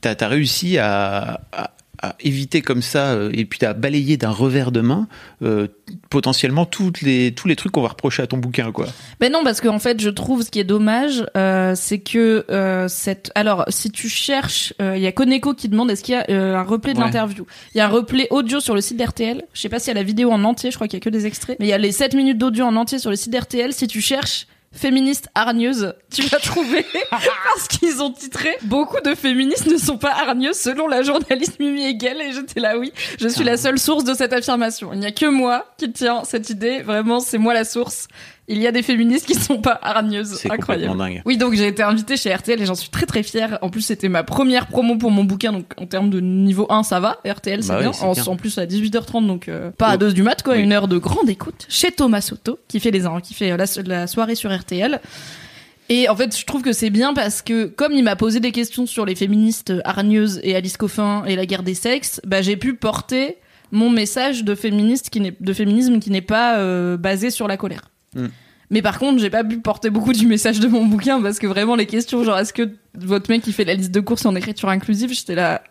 t'as 0.00 0.14
as 0.18 0.28
réussi 0.28 0.78
à, 0.78 1.42
à- 1.52 1.70
à 2.02 2.16
éviter 2.20 2.62
comme 2.62 2.82
ça 2.82 3.08
euh, 3.10 3.30
et 3.34 3.44
puis 3.44 3.58
t'as 3.58 3.74
balayé 3.74 4.16
d'un 4.16 4.30
revers 4.30 4.72
de 4.72 4.80
main 4.80 5.06
euh, 5.42 5.68
potentiellement 6.08 6.64
toutes 6.64 7.02
les 7.02 7.32
tous 7.32 7.46
les 7.48 7.56
trucs 7.56 7.72
qu'on 7.72 7.82
va 7.82 7.88
reprocher 7.88 8.22
à 8.22 8.26
ton 8.26 8.38
bouquin 8.38 8.72
quoi. 8.72 8.86
Ben 9.20 9.30
non, 9.32 9.44
parce 9.44 9.60
qu'en 9.60 9.78
fait, 9.78 10.00
je 10.00 10.08
trouve 10.10 10.42
ce 10.42 10.50
qui 10.50 10.58
est 10.60 10.64
dommage, 10.64 11.24
euh, 11.36 11.74
c'est 11.76 11.98
que 11.98 12.44
euh, 12.50 12.88
cette. 12.88 13.30
Alors, 13.34 13.64
si 13.68 13.90
tu 13.90 14.08
cherches, 14.08 14.72
euh, 14.80 14.96
il 14.96 15.02
y 15.02 15.06
a 15.06 15.12
Koneko 15.12 15.54
qui 15.54 15.68
demande 15.68 15.90
est-ce 15.90 16.02
qu'il 16.02 16.14
y 16.14 16.16
a 16.16 16.58
un 16.58 16.62
replay 16.62 16.94
de 16.94 16.98
Ouais. 16.98 17.04
l'interview? 17.04 17.46
Il 17.74 17.78
y 17.78 17.80
a 17.80 17.86
un 17.86 17.90
replay 17.90 18.26
audio 18.30 18.60
sur 18.60 18.74
le 18.74 18.80
site 18.80 18.96
d'RTL. 18.96 19.42
Je 19.52 19.60
sais 19.60 19.68
pas 19.68 19.78
s'il 19.78 19.88
y 19.88 19.90
a 19.96 20.00
la 20.00 20.02
vidéo 20.02 20.30
en 20.30 20.42
entier. 20.44 20.70
Je 20.70 20.76
crois 20.76 20.88
qu'il 20.88 20.98
y 20.98 21.02
a 21.02 21.04
que 21.04 21.10
des 21.10 21.26
extraits. 21.26 21.56
Mais 21.60 21.66
il 21.66 21.70
y 21.70 21.72
a 21.74 21.78
les 21.78 21.92
7 21.92 22.14
minutes 22.14 22.38
d'audio 22.38 22.64
en 22.64 22.76
entier 22.76 22.98
sur 22.98 23.10
le 23.10 23.16
site 23.16 23.32
d'RTL. 23.32 23.72
Si 23.72 23.86
tu 23.86 24.00
cherches 24.00 24.46
féministe 24.72 25.28
hargneuse, 25.34 25.94
tu 26.12 26.22
vas 26.22 26.38
trouver 26.38 26.86
parce 27.10 27.66
qu'ils 27.68 28.00
ont 28.02 28.12
titré 28.12 28.56
beaucoup 28.62 29.00
de 29.04 29.14
féministes 29.16 29.66
ne 29.66 29.76
sont 29.76 29.98
pas 29.98 30.12
hargneuses 30.12 30.58
selon 30.58 30.86
la 30.86 31.02
journaliste 31.02 31.58
Mimi 31.58 31.84
Hegel 31.84 32.20
et 32.20 32.32
j'étais 32.32 32.60
là 32.60 32.78
oui, 32.78 32.92
je 33.18 33.26
suis 33.26 33.42
la 33.42 33.56
seule 33.56 33.78
source 33.78 34.04
de 34.04 34.14
cette 34.14 34.32
affirmation. 34.32 34.92
Il 34.92 35.00
n'y 35.00 35.06
a 35.06 35.12
que 35.12 35.26
moi 35.26 35.66
qui 35.76 35.90
tient 35.90 36.22
cette 36.24 36.50
idée, 36.50 36.82
vraiment 36.82 37.18
c'est 37.18 37.38
moi 37.38 37.52
la 37.52 37.64
source. 37.64 38.06
Il 38.52 38.58
y 38.60 38.66
a 38.66 38.72
des 38.72 38.82
féministes 38.82 39.26
qui 39.26 39.34
sont 39.34 39.58
pas 39.58 39.78
hargneuses, 39.80 40.34
C'est 40.34 40.50
incroyable. 40.50 40.98
dingue. 40.98 41.22
Oui, 41.24 41.36
donc 41.36 41.54
j'ai 41.54 41.68
été 41.68 41.82
invitée 41.82 42.16
chez 42.16 42.34
RTL 42.34 42.60
et 42.60 42.66
j'en 42.66 42.74
suis 42.74 42.90
très 42.90 43.06
très 43.06 43.22
fière. 43.22 43.58
En 43.62 43.70
plus, 43.70 43.80
c'était 43.82 44.08
ma 44.08 44.24
première 44.24 44.66
promo 44.66 44.96
pour 44.96 45.10
mon 45.10 45.24
bouquin, 45.24 45.52
donc 45.52 45.66
en 45.76 45.86
termes 45.86 46.10
de 46.10 46.20
niveau 46.20 46.66
1, 46.68 46.82
ça 46.82 46.98
va. 47.00 47.18
RTL, 47.24 47.62
c'est 47.62 47.68
Bah 47.68 47.80
bien. 47.80 47.92
En, 48.02 48.12
bien. 48.12 48.24
en 48.26 48.36
plus, 48.36 48.58
à 48.58 48.66
18h30, 48.66 49.26
donc 49.26 49.48
euh, 49.48 49.70
pas 49.70 49.88
à 49.88 49.94
Oh. 49.94 49.98
2 49.98 50.12
du 50.12 50.22
mat, 50.22 50.42
quoi. 50.42 50.54
Oui. 50.54 50.62
Une 50.62 50.72
heure 50.72 50.88
de 50.88 50.98
grande 50.98 51.30
écoute 51.30 51.66
chez 51.68 51.92
Thomas 51.92 52.20
Soto, 52.20 52.58
qui 52.68 52.80
fait 52.80 52.90
les 52.90 53.02
qui 53.22 53.34
fait 53.34 53.52
euh, 53.52 53.56
la, 53.56 53.66
la 53.86 54.06
soirée 54.06 54.34
sur 54.34 54.52
RTL. 54.54 55.00
Et 55.88 56.08
en 56.08 56.14
fait, 56.16 56.36
je 56.38 56.44
trouve 56.44 56.62
que 56.62 56.72
c'est 56.72 56.90
bien 56.90 57.14
parce 57.14 57.42
que 57.42 57.64
comme 57.66 57.92
il 57.92 58.04
m'a 58.04 58.14
posé 58.16 58.38
des 58.40 58.52
questions 58.52 58.86
sur 58.86 59.04
les 59.04 59.14
féministes 59.16 59.72
hargneuses 59.84 60.40
et 60.44 60.54
Alice 60.54 60.76
Coffin 60.76 61.24
et 61.26 61.34
la 61.36 61.46
guerre 61.46 61.64
des 61.64 61.74
sexes, 61.74 62.20
bah 62.24 62.42
j'ai 62.42 62.56
pu 62.56 62.74
porter 62.74 63.36
mon 63.72 63.90
message 63.90 64.44
de 64.44 64.54
féministe 64.54 65.10
qui 65.10 65.20
n'est 65.20 65.34
de 65.38 65.52
féminisme 65.52 65.98
qui 65.98 66.10
n'est 66.10 66.20
pas 66.20 66.58
euh, 66.58 66.96
basé 66.96 67.30
sur 67.30 67.48
la 67.48 67.56
colère. 67.56 67.89
Mm. 68.14 68.26
Mais 68.70 68.82
par 68.82 68.98
contre, 68.98 69.20
j'ai 69.20 69.30
pas 69.30 69.42
pu 69.42 69.58
porter 69.58 69.90
beaucoup 69.90 70.12
du 70.12 70.26
message 70.26 70.60
de 70.60 70.68
mon 70.68 70.86
bouquin 70.86 71.20
parce 71.20 71.38
que 71.38 71.46
vraiment 71.46 71.74
les 71.74 71.86
questions 71.86 72.22
genre 72.22 72.38
est-ce 72.38 72.52
que 72.52 72.70
votre 72.94 73.28
mec 73.28 73.42
qui 73.42 73.52
fait 73.52 73.64
la 73.64 73.74
liste 73.74 73.90
de 73.90 74.00
courses 74.00 74.26
en 74.26 74.36
écriture 74.36 74.68
inclusive, 74.68 75.12
j'étais 75.12 75.34
là 75.34 75.62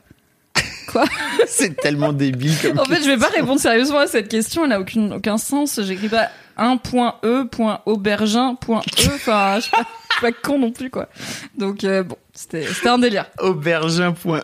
quoi? 0.88 1.06
C'est 1.48 1.78
tellement 1.78 2.12
débile 2.12 2.54
comme 2.62 2.78
En 2.80 2.86
fait, 2.86 3.02
je 3.02 3.10
vais 3.10 3.18
pas 3.18 3.30
répondre 3.30 3.60
sérieusement 3.60 4.00
à 4.00 4.08
cette 4.08 4.28
question, 4.28 4.64
elle 4.64 4.72
n'a 4.72 4.82
aucun 4.82 5.12
aucun 5.12 5.38
sens. 5.38 5.80
J'écris 5.82 6.10
pas 6.10 6.30
1.e.aubergin.e. 6.60 8.58
Enfin, 8.62 8.82
je 8.96 9.02
suis 9.02 9.20
pas, 9.26 9.60
je 9.60 9.66
suis 9.66 9.72
pas 10.22 10.32
con 10.32 10.60
non 10.60 10.72
plus, 10.72 10.90
quoi. 10.90 11.08
Donc, 11.58 11.84
euh, 11.84 12.04
bon, 12.04 12.18
c'était 12.40 12.66
c'était 12.66 12.88
un 12.90 12.98
délire. 12.98 13.26
aubergin. 13.40 14.14
point. 14.14 14.42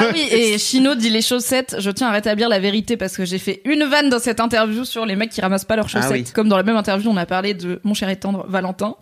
Ah 0.00 0.06
oui, 0.12 0.26
et 0.30 0.56
Chino 0.58 0.94
dit 0.94 1.10
les 1.10 1.20
chaussettes. 1.22 1.76
Je 1.78 1.90
tiens 1.90 2.08
à 2.08 2.12
rétablir 2.12 2.48
la 2.48 2.58
vérité 2.58 2.96
parce 2.96 3.16
que 3.16 3.24
j'ai 3.24 3.38
fait 3.38 3.60
une 3.66 3.84
vanne 3.84 4.08
dans 4.08 4.18
cette 4.18 4.40
interview 4.40 4.84
sur 4.84 5.04
les 5.04 5.14
mecs 5.14 5.30
qui 5.30 5.40
ramassent 5.40 5.64
pas 5.66 5.76
leurs 5.76 5.86
Ah 5.86 6.00
chaussettes. 6.00 6.10
oui. 6.12 6.24
Comme 6.34 6.48
dans 6.48 6.56
la 6.56 6.62
même 6.62 6.76
interview, 6.76 7.10
on 7.10 7.16
a 7.16 7.26
parlé 7.26 7.52
de 7.54 7.80
mon 7.84 7.92
cher 7.94 8.08
et 8.08 8.16
tendre 8.16 8.46
Valentin. 8.48 8.96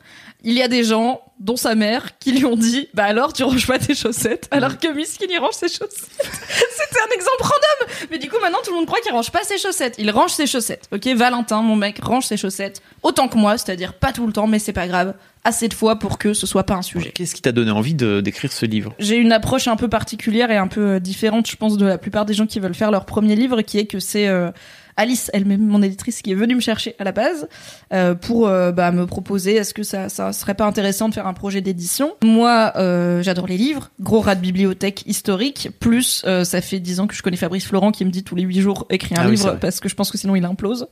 Il 0.45 0.55
y 0.55 0.63
a 0.63 0.67
des 0.67 0.83
gens, 0.83 1.21
dont 1.39 1.55
sa 1.55 1.77
mère, 1.77 2.19
qui 2.19 2.33
lui 2.33 2.45
ont 2.45 2.57
dit 2.57 2.89
Bah 2.95 3.05
alors, 3.05 3.33
tu 3.33 3.45
ranges 3.45 3.67
pas 3.69 3.79
tes 3.79 3.95
chaussettes, 3.95 4.49
alors 4.51 4.77
que 4.77 4.89
Miskin, 4.89 5.27
il 5.31 5.39
range 5.39 5.55
ses 5.55 5.69
chaussettes. 5.69 6.09
C'était 6.21 7.01
un 7.01 7.15
exemple 7.15 7.43
random 7.43 7.95
Mais 8.11 8.19
du 8.19 8.29
coup, 8.29 8.39
maintenant, 8.43 8.59
tout 8.65 8.71
le 8.73 8.77
monde 8.79 8.87
croit 8.87 8.99
qu'il 9.01 9.13
range 9.13 9.31
pas 9.31 9.45
ses 9.45 9.57
chaussettes. 9.59 9.95
Il 9.99 10.11
range 10.11 10.33
ses 10.33 10.49
chaussettes. 10.49 10.89
Ok, 10.93 11.07
Valentin, 11.15 11.63
mon 11.63 11.77
mec, 11.77 12.01
range 12.03 12.25
ses 12.27 12.37
chaussettes 12.37 12.83
autant 13.05 13.29
que 13.29 13.37
moi, 13.37 13.57
c'est-à-dire 13.57 13.95
pas 13.95 14.13
tout 14.13 14.27
le 14.27 14.33
temps, 14.33 14.49
mais 14.49 14.59
c'est 14.59 14.73
pas 14.73 14.89
grave. 14.89 15.15
Assez 15.45 15.67
de 15.67 15.75
fois 15.75 15.99
pour 15.99 16.19
que 16.19 16.35
ce 16.35 16.47
soit 16.47 16.65
pas 16.65 16.75
un 16.75 16.83
sujet. 16.83 17.11
Qu'est-ce 17.11 17.35
qui 17.35 17.43
t'a 17.43 17.51
donné 17.51 17.73
envie 17.73 17.95
de 17.95 18.21
d'écrire 18.21 18.53
ce 18.53 18.65
livre? 18.65 18.95
J'ai 19.01 19.17
une 19.17 19.33
approche 19.33 19.67
un 19.67 19.75
peu 19.75 19.89
particulière 19.89 20.53
et 20.53 20.57
un 20.57 20.69
peu 20.69 20.93
euh, 20.93 21.01
différente, 21.01 21.51
je 21.51 21.57
pense, 21.57 21.77
de 21.77 21.85
la 21.85 21.99
plupart 21.99 22.25
des 22.25 22.35
gens 22.35 22.47
qui 22.47 22.61
veulent 22.61 22.75
faire 22.75 22.93
leur 22.93 23.07
premier 23.07 23.35
livre, 23.35 23.63
qui 23.63 23.79
est 23.79 23.87
que 23.87 23.99
c'est 23.99 24.29
euh, 24.29 24.53
Alice 25.03 25.31
elle-même, 25.33 25.67
mon 25.67 25.83
éditrice, 25.83 26.23
qui 26.23 26.31
est 26.31 26.37
venue 26.37 26.55
me 26.55 26.61
chercher 26.61 26.95
à 27.01 27.05
la 27.05 27.11
base 27.11 27.49
euh, 27.93 28.15
pour 28.15 28.47
euh, 28.47 28.71
bah, 28.71 28.93
me 28.93 29.05
proposer 29.05 29.57
est-ce 29.57 29.75
que 29.75 29.83
ça, 29.83 30.09
ça 30.09 30.33
serait 30.33 30.55
pas 30.55 30.65
intéressant 30.65 31.09
de 31.09 31.15
faire 31.15 31.27
un 31.27 31.35
projet 31.35 31.61
d'édition? 31.61 32.13
Moi, 32.23 32.73
euh, 32.77 33.21
j'adore 33.21 33.49
les 33.49 33.57
livres, 33.57 33.91
gros 34.01 34.21
rat 34.21 34.37
de 34.37 34.41
bibliothèque 34.41 35.03
historique, 35.07 35.71
plus 35.81 36.25
ça 36.45 36.61
fait 36.61 36.79
dix 36.79 37.01
ans 37.01 37.09
que 37.09 37.15
je 37.17 37.23
connais 37.23 37.37
Fabrice 37.37 37.67
Florent 37.67 37.91
qui 37.91 38.05
me 38.05 38.11
dit 38.11 38.23
tous 38.23 38.37
les 38.37 38.45
huit 38.45 38.61
jours 38.61 38.87
écris 38.91 39.17
un 39.17 39.23
Ah 39.23 39.29
livre 39.29 39.59
parce 39.61 39.81
que 39.81 39.89
je 39.89 39.95
pense 39.97 40.11
que 40.13 40.19
sinon 40.19 40.37
il 40.37 40.45
implose. 40.45 40.87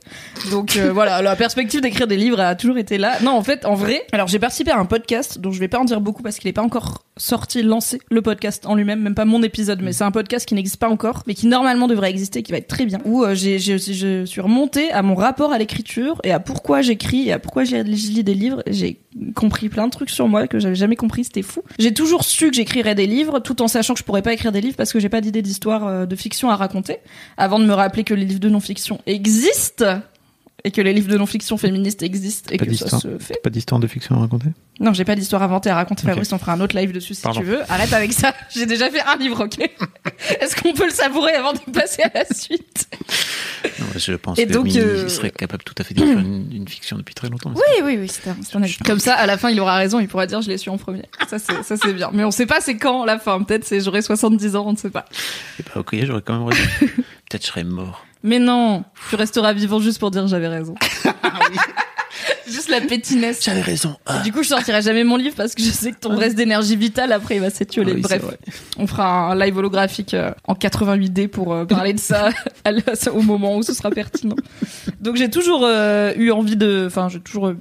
Donc 0.51 0.77
voilà, 0.77 1.21
la 1.21 1.37
perspective 1.37 1.79
d'écrire 1.79 2.07
des 2.07 2.17
livres 2.17 2.41
a 2.41 2.55
toujours 2.55 2.77
été 2.77 2.97
là. 2.97 3.13
Non, 3.23 3.31
en 3.31 3.43
fait, 3.43 3.65
en 3.65 3.75
vrai, 3.75 4.01
alors 4.11 4.27
j'ai 4.27 4.39
participé 4.39 4.71
à 4.71 4.77
un 4.77 4.85
podcast 4.85 5.39
dont 5.39 5.51
je 5.51 5.59
vais 5.59 5.69
pas 5.69 5.79
en 5.79 5.85
dire 5.85 6.01
beaucoup 6.01 6.21
parce 6.21 6.37
qu'il 6.37 6.49
est 6.49 6.53
pas 6.53 6.61
encore 6.61 7.05
sorti, 7.15 7.63
lancé, 7.63 7.99
le 8.09 8.21
podcast 8.21 8.65
en 8.65 8.75
lui-même, 8.75 9.01
même 9.01 9.15
pas 9.15 9.25
mon 9.25 9.41
épisode, 9.43 9.81
mais 9.81 9.93
c'est 9.93 10.03
un 10.03 10.11
podcast 10.11 10.45
qui 10.45 10.55
n'existe 10.55 10.77
pas 10.77 10.89
encore, 10.89 11.23
mais 11.27 11.33
qui 11.33 11.47
normalement 11.47 11.87
devrait 11.87 12.09
exister, 12.09 12.43
qui 12.43 12.51
va 12.51 12.57
être 12.57 12.67
très 12.67 12.85
bien. 12.85 12.99
Où 13.05 13.23
j'ai, 13.33 13.57
j'ai- 13.59 13.77
je 14.01 14.25
suis 14.25 14.41
remontée 14.41 14.91
à 14.91 15.01
mon 15.01 15.15
rapport 15.15 15.51
à 15.53 15.57
l'écriture 15.57 16.19
et 16.23 16.31
à 16.31 16.39
pourquoi 16.39 16.81
j'écris 16.81 17.27
et 17.29 17.31
à 17.31 17.39
pourquoi 17.39 17.63
j'ai- 17.63 17.79
je 17.85 18.11
lis 18.11 18.23
des 18.23 18.33
livres. 18.33 18.63
J'ai 18.67 18.99
compris 19.35 19.69
plein 19.69 19.85
de 19.87 19.91
trucs 19.91 20.09
sur 20.09 20.27
moi 20.27 20.47
que 20.47 20.59
j'avais 20.59 20.75
jamais 20.75 20.95
compris, 20.95 21.23
c'était 21.23 21.41
fou. 21.41 21.61
J'ai 21.79 21.93
toujours 21.93 22.23
su 22.23 22.49
que 22.49 22.55
j'écrirais 22.55 22.95
des 22.95 23.07
livres, 23.07 23.39
tout 23.39 23.61
en 23.61 23.67
sachant 23.67 23.93
que 23.93 23.99
je 23.99 24.03
pourrais 24.05 24.21
pas 24.21 24.33
écrire 24.33 24.51
des 24.51 24.61
livres 24.61 24.75
parce 24.77 24.91
que 24.93 24.99
j'ai 24.99 25.09
pas 25.09 25.21
d'idée 25.21 25.41
d'histoire 25.41 25.85
euh, 25.87 26.05
de 26.05 26.15
fiction 26.15 26.49
à 26.49 26.55
raconter, 26.55 26.97
avant 27.37 27.59
de 27.59 27.65
me 27.65 27.73
rappeler 27.73 28.03
que 28.03 28.13
les 28.13 28.25
livres 28.25 28.39
de 28.39 28.49
non-fiction 28.49 28.99
existent 29.05 29.99
et 30.63 30.71
que 30.71 30.81
les 30.81 30.93
livres 30.93 31.09
de 31.09 31.17
non-fiction 31.17 31.57
féministes 31.57 32.03
existent 32.03 32.51
et 32.51 32.57
que 32.57 32.73
ça 32.75 32.99
se 32.99 33.17
fait. 33.19 33.39
Pas 33.43 33.49
d'histoire 33.49 33.79
de 33.79 33.87
fiction 33.87 34.15
à 34.15 34.19
raconter 34.19 34.47
Non, 34.79 34.93
j'ai 34.93 35.05
pas 35.05 35.15
d'histoire 35.15 35.41
inventée 35.43 35.69
à 35.69 35.75
raconter. 35.75 36.03
Fabrice. 36.05 36.31
On 36.33 36.37
fera 36.37 36.53
un 36.53 36.61
autre 36.61 36.77
live 36.77 36.91
dessus 36.91 37.15
si 37.15 37.21
Pardon. 37.21 37.39
tu 37.39 37.45
veux. 37.45 37.61
Arrête 37.71 37.93
avec 37.93 38.13
ça. 38.13 38.33
J'ai 38.53 38.65
déjà 38.65 38.89
fait 38.89 39.01
un 39.01 39.15
livre, 39.17 39.45
ok 39.45 39.59
Est-ce 40.39 40.55
qu'on 40.55 40.73
peut 40.73 40.85
le 40.85 40.91
savourer 40.91 41.33
avant 41.33 41.53
de 41.53 41.59
passer 41.71 42.03
à 42.03 42.11
la 42.13 42.25
suite? 42.25 42.87
Non, 43.79 43.85
Je 43.95 44.13
pense 44.13 44.37
Et 44.37 44.45
que 44.45 44.53
donc, 44.53 44.75
euh, 44.75 45.07
serait 45.07 45.31
capable 45.31 45.63
tout 45.63 45.75
à 45.77 45.83
fait 45.83 45.93
d'écrire 45.93 46.19
une, 46.19 46.51
une 46.51 46.67
fiction 46.67 46.97
depuis 46.97 47.15
très 47.15 47.29
longtemps. 47.29 47.53
Oui, 47.55 47.83
oui, 47.83 47.97
oui, 47.99 48.07
c'est 48.07 48.29
un, 48.29 48.63
avis. 48.63 48.77
Comme 48.85 48.99
ça, 48.99 49.15
à 49.15 49.25
la 49.25 49.37
fin, 49.37 49.49
il 49.49 49.59
aura 49.59 49.75
raison. 49.75 49.99
Il 49.99 50.07
pourra 50.07 50.27
dire 50.27 50.41
je 50.41 50.49
l'ai 50.49 50.57
su 50.57 50.69
en 50.69 50.77
premier. 50.77 51.03
Ça, 51.29 51.39
c'est, 51.39 51.63
ça, 51.63 51.75
c'est 51.77 51.93
bien. 51.93 52.09
Mais 52.13 52.23
on 52.23 52.31
sait 52.31 52.45
pas 52.45 52.61
c'est 52.61 52.77
quand 52.77 53.05
la 53.05 53.19
fin. 53.19 53.41
Peut-être 53.43 53.65
c'est 53.65 53.81
j'aurai 53.81 54.01
70 54.01 54.55
ans, 54.55 54.65
on 54.67 54.73
ne 54.73 54.77
sait 54.77 54.89
pas. 54.89 55.05
Et 55.59 55.63
bah, 55.63 55.81
ok, 55.81 55.95
j'aurais 56.03 56.21
quand 56.21 56.37
même 56.37 56.47
raison. 56.47 56.63
Peut-être 57.29 57.43
je 57.43 57.47
serais 57.47 57.63
mort. 57.63 58.05
Mais 58.23 58.39
non, 58.39 58.83
tu 59.09 59.15
resteras 59.15 59.53
vivant 59.53 59.79
juste 59.79 59.99
pour 59.99 60.11
dire 60.11 60.27
j'avais 60.27 60.47
raison. 60.47 60.75
juste 62.47 62.69
la 62.69 62.81
pétinesse. 62.81 63.43
J'avais 63.43 63.61
raison. 63.61 63.95
Ah. 64.05 64.19
Du 64.19 64.31
coup, 64.31 64.43
je 64.43 64.49
sortirai 64.49 64.81
jamais 64.81 65.03
mon 65.03 65.17
livre 65.17 65.35
parce 65.35 65.55
que 65.55 65.63
je 65.63 65.69
sais 65.69 65.91
que 65.91 65.99
ton 65.99 66.15
reste 66.15 66.35
d'énergie 66.35 66.75
vitale 66.75 67.11
après 67.11 67.35
il 67.35 67.41
va 67.41 67.49
s'étioler. 67.49 67.91
Ah 67.91 67.95
oui, 67.95 68.01
Bref, 68.01 68.23
on 68.77 68.87
fera 68.87 69.31
un 69.31 69.35
live 69.35 69.57
holographique 69.57 70.13
euh, 70.13 70.31
en 70.47 70.53
88D 70.53 71.27
pour 71.27 71.53
euh, 71.53 71.65
parler 71.65 71.93
de 71.93 71.99
ça 71.99 72.29
au 73.13 73.21
moment 73.21 73.57
où 73.57 73.63
ce 73.63 73.73
sera 73.73 73.89
pertinent. 73.89 74.35
Donc 74.99 75.15
j'ai 75.15 75.29
toujours 75.29 75.63
euh, 75.63 76.13
eu 76.15 76.31
envie 76.31 76.55
de, 76.55 76.85
enfin 76.87 77.09
j'ai 77.09 77.19
toujours 77.19 77.53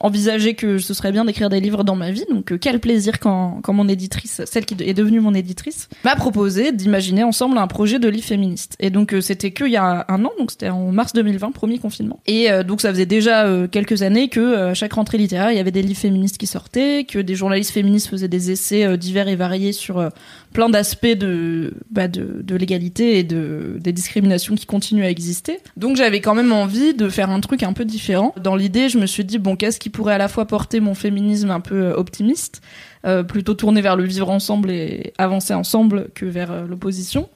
envisagé 0.00 0.54
que 0.54 0.78
ce 0.78 0.94
serait 0.94 1.12
bien 1.12 1.24
d'écrire 1.24 1.50
des 1.50 1.60
livres 1.60 1.84
dans 1.84 1.96
ma 1.96 2.10
vie. 2.10 2.24
Donc, 2.30 2.58
quel 2.58 2.80
plaisir 2.80 3.20
quand, 3.20 3.60
quand 3.62 3.72
mon 3.72 3.86
éditrice, 3.88 4.42
celle 4.46 4.64
qui 4.64 4.74
est 4.80 4.94
devenue 4.94 5.20
mon 5.20 5.34
éditrice, 5.34 5.88
m'a 6.04 6.16
proposé 6.16 6.72
d'imaginer 6.72 7.22
ensemble 7.22 7.58
un 7.58 7.66
projet 7.66 7.98
de 7.98 8.08
livre 8.08 8.26
féministe. 8.26 8.76
Et 8.80 8.90
donc, 8.90 9.14
c'était 9.20 9.52
qu'il 9.52 9.68
y 9.68 9.76
a 9.76 10.06
un 10.08 10.24
an, 10.24 10.32
donc 10.38 10.50
c'était 10.50 10.70
en 10.70 10.90
mars 10.90 11.12
2020, 11.12 11.52
premier 11.52 11.78
confinement. 11.78 12.18
Et 12.26 12.48
donc, 12.66 12.80
ça 12.80 12.90
faisait 12.90 13.06
déjà 13.06 13.46
quelques 13.70 14.02
années 14.02 14.28
que 14.28 14.72
chaque 14.74 14.94
rentrée 14.94 15.18
littéraire, 15.18 15.52
il 15.52 15.56
y 15.56 15.60
avait 15.60 15.70
des 15.70 15.82
livres 15.82 16.00
féministes 16.00 16.38
qui 16.38 16.46
sortaient, 16.46 17.04
que 17.04 17.18
des 17.18 17.34
journalistes 17.34 17.72
féministes 17.72 18.08
faisaient 18.08 18.28
des 18.28 18.50
essais 18.50 18.96
divers 18.96 19.28
et 19.28 19.36
variés 19.36 19.72
sur 19.72 20.10
plein 20.52 20.68
d'aspects 20.68 21.06
de, 21.06 21.74
bah, 21.90 22.08
de, 22.08 22.42
de 22.42 22.56
l'égalité 22.56 23.18
et 23.18 23.24
de, 23.24 23.78
des 23.80 23.92
discriminations 23.92 24.54
qui 24.54 24.66
continuent 24.66 25.04
à 25.04 25.10
exister. 25.10 25.60
Donc 25.76 25.96
j'avais 25.96 26.20
quand 26.20 26.34
même 26.34 26.52
envie 26.52 26.94
de 26.94 27.08
faire 27.08 27.30
un 27.30 27.40
truc 27.40 27.62
un 27.62 27.72
peu 27.72 27.84
différent. 27.84 28.34
Dans 28.42 28.56
l'idée, 28.56 28.88
je 28.88 28.98
me 28.98 29.06
suis 29.06 29.24
dit, 29.24 29.38
bon, 29.38 29.56
qu'est-ce 29.56 29.78
qui 29.78 29.90
pourrait 29.90 30.14
à 30.14 30.18
la 30.18 30.28
fois 30.28 30.46
porter 30.46 30.80
mon 30.80 30.94
féminisme 30.94 31.50
un 31.50 31.60
peu 31.60 31.82
euh, 31.82 31.94
optimiste, 31.94 32.62
euh, 33.06 33.22
plutôt 33.22 33.54
tourné 33.54 33.80
vers 33.80 33.96
le 33.96 34.04
vivre 34.04 34.30
ensemble 34.30 34.70
et 34.70 35.12
avancer 35.18 35.54
ensemble 35.54 36.08
que 36.14 36.26
vers 36.26 36.50
euh, 36.50 36.66
l'opposition 36.66 37.28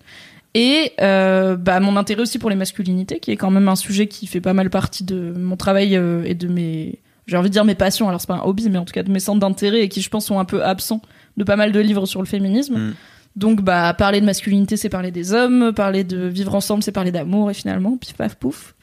et 0.56 0.92
bah, 0.99 1.80
mon 1.80 1.97
intérêt 1.97 2.23
aussi 2.23 2.38
pour 2.38 2.49
les 2.49 2.54
masculinités, 2.54 3.18
qui 3.18 3.33
est 3.33 3.37
quand 3.37 3.50
même 3.50 3.66
un 3.66 3.75
sujet 3.75 4.06
qui 4.06 4.28
fait 4.28 4.40
pas 4.40 4.52
mal 4.52 4.71
partie 4.71 5.02
de 5.02 5.35
mon 5.37 5.56
travail 5.56 5.94
et 6.25 6.35
de 6.35 6.47
mes, 6.47 7.00
j'ai 7.26 7.37
envie 7.37 7.49
de 7.49 7.52
dire 7.52 7.64
mes 7.64 7.75
passions. 7.75 8.06
Alors 8.06 8.21
c'est 8.21 8.28
pas 8.28 8.37
un 8.37 8.42
hobby, 8.44 8.71
mais 8.71 8.78
en 8.78 8.85
tout 8.85 8.92
cas 8.92 9.02
de 9.02 9.11
mes 9.11 9.18
centres 9.18 9.40
d'intérêt 9.40 9.80
et 9.80 9.88
qui 9.88 10.00
je 10.00 10.09
pense 10.11 10.26
sont 10.26 10.38
un 10.38 10.44
peu 10.44 10.64
absents 10.64 11.02
de 11.37 11.45
pas 11.45 11.57
mal 11.57 11.73
de 11.73 11.81
livres 11.81 12.07
sur 12.07 12.21
le 12.21 12.26
féminisme. 12.26 12.79
Mm. 12.79 12.95
Donc, 13.37 13.62
bah, 13.62 13.93
parler 13.95 14.21
de 14.21 14.26
masculinité, 14.26 14.76
c'est 14.76 14.88
parler 14.88 15.11
des 15.11 15.33
hommes, 15.33 15.73
parler 15.75 16.05
de 16.05 16.26
vivre 16.26 16.55
ensemble, 16.55 16.85
c'est 16.85 16.93
parler 16.93 17.11
d'amour, 17.11 17.50
et 17.50 17.55
finalement, 17.55 17.97
pif 17.97 18.14
paf 18.14 18.37
pouf. 18.37 18.75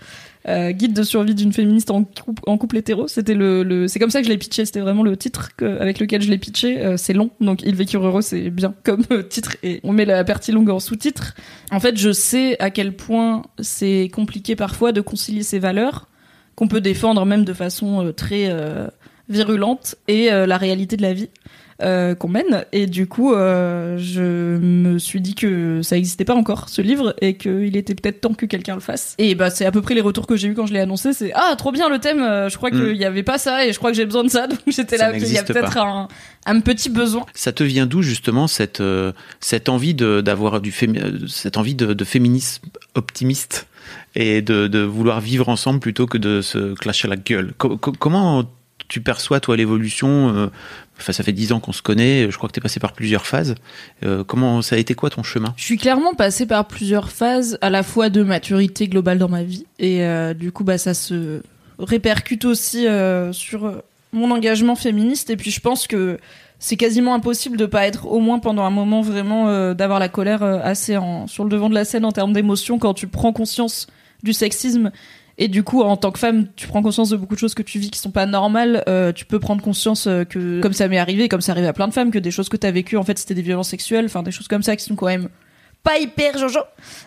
Euh, 0.47 0.71
guide 0.71 0.93
de 0.93 1.03
survie 1.03 1.35
d'une 1.35 1.53
féministe 1.53 1.91
en, 1.91 2.03
coup- 2.03 2.33
en 2.47 2.57
couple 2.57 2.77
hétéro, 2.77 3.07
c'était 3.07 3.35
le, 3.35 3.61
le 3.61 3.87
c'est 3.87 3.99
comme 3.99 4.09
ça 4.09 4.19
que 4.21 4.25
je 4.25 4.31
l'ai 4.31 4.39
pitché, 4.39 4.65
c'était 4.65 4.79
vraiment 4.79 5.03
le 5.03 5.15
titre 5.15 5.55
que- 5.55 5.79
avec 5.79 5.99
lequel 5.99 6.21
je 6.23 6.29
l'ai 6.31 6.39
pitché. 6.39 6.83
Euh, 6.83 6.97
c'est 6.97 7.13
long, 7.13 7.29
donc 7.39 7.61
ils 7.61 7.75
vécurent 7.75 8.03
heureux, 8.05 8.23
c'est 8.23 8.49
bien 8.49 8.73
comme 8.83 9.03
euh, 9.11 9.21
titre, 9.21 9.55
et 9.61 9.79
on 9.83 9.93
met 9.93 10.03
la 10.03 10.23
partie 10.23 10.51
longue 10.51 10.71
en 10.71 10.79
sous-titre. 10.79 11.35
En 11.71 11.79
fait, 11.79 11.95
je 11.95 12.11
sais 12.11 12.59
à 12.59 12.71
quel 12.71 12.93
point 12.95 13.43
c'est 13.59 14.09
compliqué 14.11 14.55
parfois 14.55 14.91
de 14.91 14.99
concilier 14.99 15.43
ces 15.43 15.59
valeurs 15.59 16.07
qu'on 16.55 16.67
peut 16.67 16.81
défendre 16.81 17.23
même 17.25 17.45
de 17.45 17.53
façon 17.53 18.11
très 18.17 18.51
virulente 19.29 19.95
et 20.07 20.29
la 20.29 20.57
réalité 20.57 20.97
de 20.97 21.01
la 21.01 21.13
vie 21.13 21.29
euh, 21.81 22.15
qu'on 22.15 22.27
mène. 22.27 22.65
Et 22.71 22.87
du 22.87 23.07
coup, 23.07 23.33
euh, 23.33 23.97
je 23.97 24.57
me 24.57 24.97
suis 24.99 25.21
dit 25.21 25.35
que 25.35 25.81
ça 25.81 25.95
n'existait 25.95 26.25
pas 26.25 26.35
encore, 26.35 26.69
ce 26.69 26.81
livre, 26.81 27.15
et 27.21 27.35
qu'il 27.37 27.75
était 27.77 27.95
peut-être 27.95 28.21
temps 28.21 28.33
que 28.33 28.45
quelqu'un 28.45 28.75
le 28.75 28.81
fasse. 28.81 29.15
Et 29.17 29.35
bah, 29.35 29.49
c'est 29.49 29.65
à 29.65 29.71
peu 29.71 29.81
près 29.81 29.95
les 29.95 30.01
retours 30.01 30.27
que 30.27 30.35
j'ai 30.35 30.47
eu 30.47 30.53
quand 30.53 30.65
je 30.67 30.73
l'ai 30.73 30.79
annoncé. 30.79 31.13
C'est 31.13 31.31
ah, 31.33 31.55
trop 31.57 31.71
bien 31.71 31.89
le 31.89 31.99
thème. 31.99 32.21
euh, 32.21 32.49
Je 32.49 32.57
crois 32.57 32.69
Mm. 32.71 32.73
qu'il 32.85 32.97
n'y 32.97 33.05
avait 33.05 33.23
pas 33.23 33.37
ça, 33.37 33.65
et 33.65 33.73
je 33.73 33.77
crois 33.77 33.91
que 33.91 33.97
j'ai 33.97 34.05
besoin 34.05 34.23
de 34.23 34.29
ça. 34.29 34.47
Donc 34.47 34.59
j'étais 34.67 34.97
là. 34.97 35.15
Il 35.15 35.31
y 35.31 35.37
a 35.37 35.43
peut-être 35.43 35.77
un, 35.77 36.07
un 36.45 36.59
petit 36.61 36.89
besoin. 36.89 37.25
Ça 37.33 37.51
te 37.51 37.63
vient 37.63 37.85
d'où 37.85 38.01
justement 38.01 38.47
cette 38.47 38.81
cette 39.39 39.69
envie 39.69 39.93
de 39.93 40.21
d'avoir 40.21 40.61
du 40.61 40.71
fémi- 40.71 41.27
cette 41.27 41.57
envie 41.57 41.75
de, 41.75 41.93
de 41.93 42.03
féminisme 42.03 42.63
optimiste 42.95 43.67
et 44.15 44.41
de, 44.41 44.67
de 44.67 44.79
vouloir 44.79 45.21
vivre 45.21 45.49
ensemble 45.49 45.79
plutôt 45.79 46.05
que 46.05 46.17
de 46.17 46.41
se 46.41 46.73
clasher 46.75 47.07
la 47.07 47.15
gueule? 47.17 47.53
Co- 47.57 47.77
co- 47.77 47.91
comment 47.97 48.43
tu 48.87 49.01
perçois 49.01 49.39
toi 49.39 49.55
l'évolution 49.55 50.35
euh, 50.35 50.47
Enfin, 51.01 51.13
ça 51.13 51.23
fait 51.23 51.31
dix 51.31 51.51
ans 51.51 51.59
qu'on 51.59 51.71
se 51.71 51.81
connaît. 51.81 52.29
Je 52.29 52.37
crois 52.37 52.47
que 52.47 52.53
tu 52.53 52.59
es 52.59 52.61
passé 52.61 52.79
par 52.79 52.93
plusieurs 52.93 53.25
phases. 53.25 53.55
Euh, 54.03 54.23
comment 54.23 54.61
ça 54.61 54.75
a 54.75 54.79
été 54.79 54.93
quoi 54.93 55.09
ton 55.09 55.23
chemin? 55.23 55.53
Je 55.57 55.63
suis 55.63 55.77
clairement 55.77 56.13
passée 56.13 56.45
par 56.45 56.67
plusieurs 56.67 57.09
phases, 57.09 57.57
à 57.61 57.69
la 57.69 57.83
fois 57.83 58.09
de 58.09 58.23
maturité 58.23 58.87
globale 58.87 59.17
dans 59.17 59.29
ma 59.29 59.43
vie, 59.43 59.65
et 59.79 60.03
euh, 60.03 60.33
du 60.33 60.51
coup, 60.51 60.63
bah, 60.63 60.77
ça 60.77 60.93
se 60.93 61.41
répercute 61.79 62.45
aussi 62.45 62.87
euh, 62.87 63.33
sur 63.33 63.81
mon 64.13 64.31
engagement 64.31 64.75
féministe. 64.75 65.29
Et 65.29 65.37
puis, 65.37 65.51
je 65.51 65.59
pense 65.59 65.87
que 65.87 66.19
c'est 66.59 66.77
quasiment 66.77 67.15
impossible 67.15 67.57
de 67.57 67.65
pas 67.65 67.87
être 67.87 68.05
au 68.05 68.19
moins 68.19 68.37
pendant 68.37 68.63
un 68.63 68.69
moment 68.69 69.01
vraiment 69.01 69.73
d'avoir 69.73 69.97
la 69.97 70.09
colère 70.09 70.43
assez 70.43 70.95
sur 71.25 71.43
le 71.43 71.49
devant 71.49 71.69
de 71.69 71.73
la 71.73 71.85
scène 71.85 72.05
en 72.05 72.11
termes 72.11 72.33
d'émotion 72.33 72.77
quand 72.77 72.93
tu 72.93 73.07
prends 73.07 73.33
conscience 73.33 73.87
du 74.21 74.33
sexisme. 74.33 74.91
Et 75.43 75.47
du 75.47 75.63
coup, 75.63 75.81
en 75.81 75.97
tant 75.97 76.11
que 76.11 76.19
femme, 76.19 76.45
tu 76.55 76.67
prends 76.67 76.83
conscience 76.83 77.09
de 77.09 77.17
beaucoup 77.17 77.33
de 77.33 77.39
choses 77.39 77.55
que 77.55 77.63
tu 77.63 77.79
vis 77.79 77.89
qui 77.89 77.97
sont 77.99 78.11
pas 78.11 78.27
normales. 78.27 78.83
Euh, 78.87 79.11
tu 79.11 79.25
peux 79.25 79.39
prendre 79.39 79.63
conscience 79.63 80.05
euh, 80.05 80.23
que, 80.23 80.61
comme 80.61 80.73
ça 80.73 80.87
m'est 80.87 80.99
arrivé, 80.99 81.27
comme 81.29 81.41
ça 81.41 81.53
arrive 81.53 81.65
à 81.65 81.73
plein 81.73 81.87
de 81.87 81.93
femmes, 81.93 82.11
que 82.11 82.19
des 82.19 82.29
choses 82.29 82.47
que 82.47 82.57
t'as 82.57 82.69
vécues, 82.69 82.95
en 82.95 83.03
fait, 83.03 83.17
c'était 83.17 83.33
des 83.33 83.41
violences 83.41 83.69
sexuelles, 83.69 84.05
enfin 84.05 84.21
des 84.21 84.29
choses 84.31 84.47
comme 84.47 84.61
ça 84.61 84.75
qui 84.75 84.83
sont 84.85 84.95
quand 84.95 85.07
même 85.07 85.29
pas 85.83 85.97
hyper 85.97 86.37
jojo. 86.37 86.59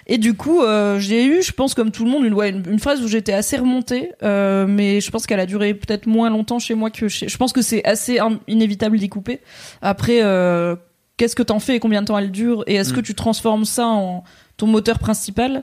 Et 0.08 0.18
du 0.18 0.34
coup, 0.34 0.62
euh, 0.62 0.98
j'ai 0.98 1.24
eu, 1.24 1.42
je 1.44 1.52
pense, 1.52 1.74
comme 1.74 1.92
tout 1.92 2.04
le 2.04 2.10
monde, 2.10 2.24
une, 2.24 2.34
ouais, 2.34 2.50
une, 2.50 2.64
une 2.68 2.80
phase 2.80 3.00
où 3.02 3.06
j'étais 3.06 3.32
assez 3.32 3.56
remontée, 3.56 4.10
euh, 4.24 4.66
mais 4.66 5.00
je 5.00 5.12
pense 5.12 5.26
qu'elle 5.28 5.38
a 5.38 5.46
duré 5.46 5.72
peut-être 5.74 6.06
moins 6.08 6.28
longtemps 6.28 6.58
chez 6.58 6.74
moi 6.74 6.90
que 6.90 7.06
chez. 7.06 7.28
Je 7.28 7.36
pense 7.36 7.52
que 7.52 7.62
c'est 7.62 7.84
assez 7.84 8.18
in- 8.18 8.40
inévitable 8.48 8.98
d'y 8.98 9.08
couper. 9.08 9.38
Après, 9.80 10.22
euh, 10.24 10.74
qu'est-ce 11.18 11.36
que 11.36 11.44
t'en 11.44 11.60
fais 11.60 11.76
et 11.76 11.78
combien 11.78 12.02
de 12.02 12.06
temps 12.08 12.18
elle 12.18 12.32
dure 12.32 12.64
Et 12.66 12.74
est-ce 12.74 12.92
Mm. 12.92 12.96
que 12.96 13.00
tu 13.02 13.14
transformes 13.14 13.64
ça 13.64 13.86
en 13.86 14.24
ton 14.56 14.66
moteur 14.66 14.98
principal? 14.98 15.62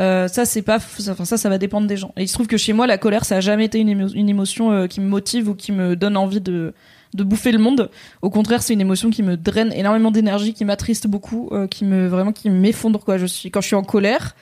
Euh, 0.00 0.28
ça 0.28 0.44
c'est 0.46 0.62
pas 0.62 0.76
enfin 0.76 1.24
ça 1.24 1.36
ça 1.36 1.48
va 1.48 1.58
dépendre 1.58 1.86
des 1.86 1.96
gens. 1.96 2.12
Et 2.16 2.22
il 2.22 2.28
se 2.28 2.34
trouve 2.34 2.46
que 2.46 2.56
chez 2.56 2.72
moi 2.72 2.86
la 2.86 2.98
colère 2.98 3.24
ça 3.24 3.36
a 3.36 3.40
jamais 3.40 3.66
été 3.66 3.78
une, 3.78 4.10
une 4.14 4.28
émotion 4.28 4.72
euh, 4.72 4.86
qui 4.86 5.00
me 5.00 5.06
motive 5.06 5.48
ou 5.48 5.54
qui 5.54 5.72
me 5.72 5.94
donne 5.94 6.16
envie 6.16 6.40
de 6.40 6.72
de 7.12 7.24
bouffer 7.24 7.52
le 7.52 7.58
monde. 7.58 7.90
Au 8.22 8.30
contraire 8.30 8.62
c'est 8.62 8.72
une 8.72 8.80
émotion 8.80 9.10
qui 9.10 9.22
me 9.22 9.36
draine 9.36 9.72
énormément 9.72 10.10
d'énergie 10.10 10.54
qui 10.54 10.64
m'attriste 10.64 11.06
beaucoup 11.06 11.50
euh, 11.52 11.66
qui 11.66 11.84
me 11.84 12.06
vraiment 12.06 12.32
qui 12.32 12.48
m'effondre 12.48 13.00
quoi. 13.04 13.18
Je 13.18 13.26
suis 13.26 13.50
quand 13.50 13.60
je 13.60 13.66
suis 13.66 13.76
en 13.76 13.82
colère 13.82 14.34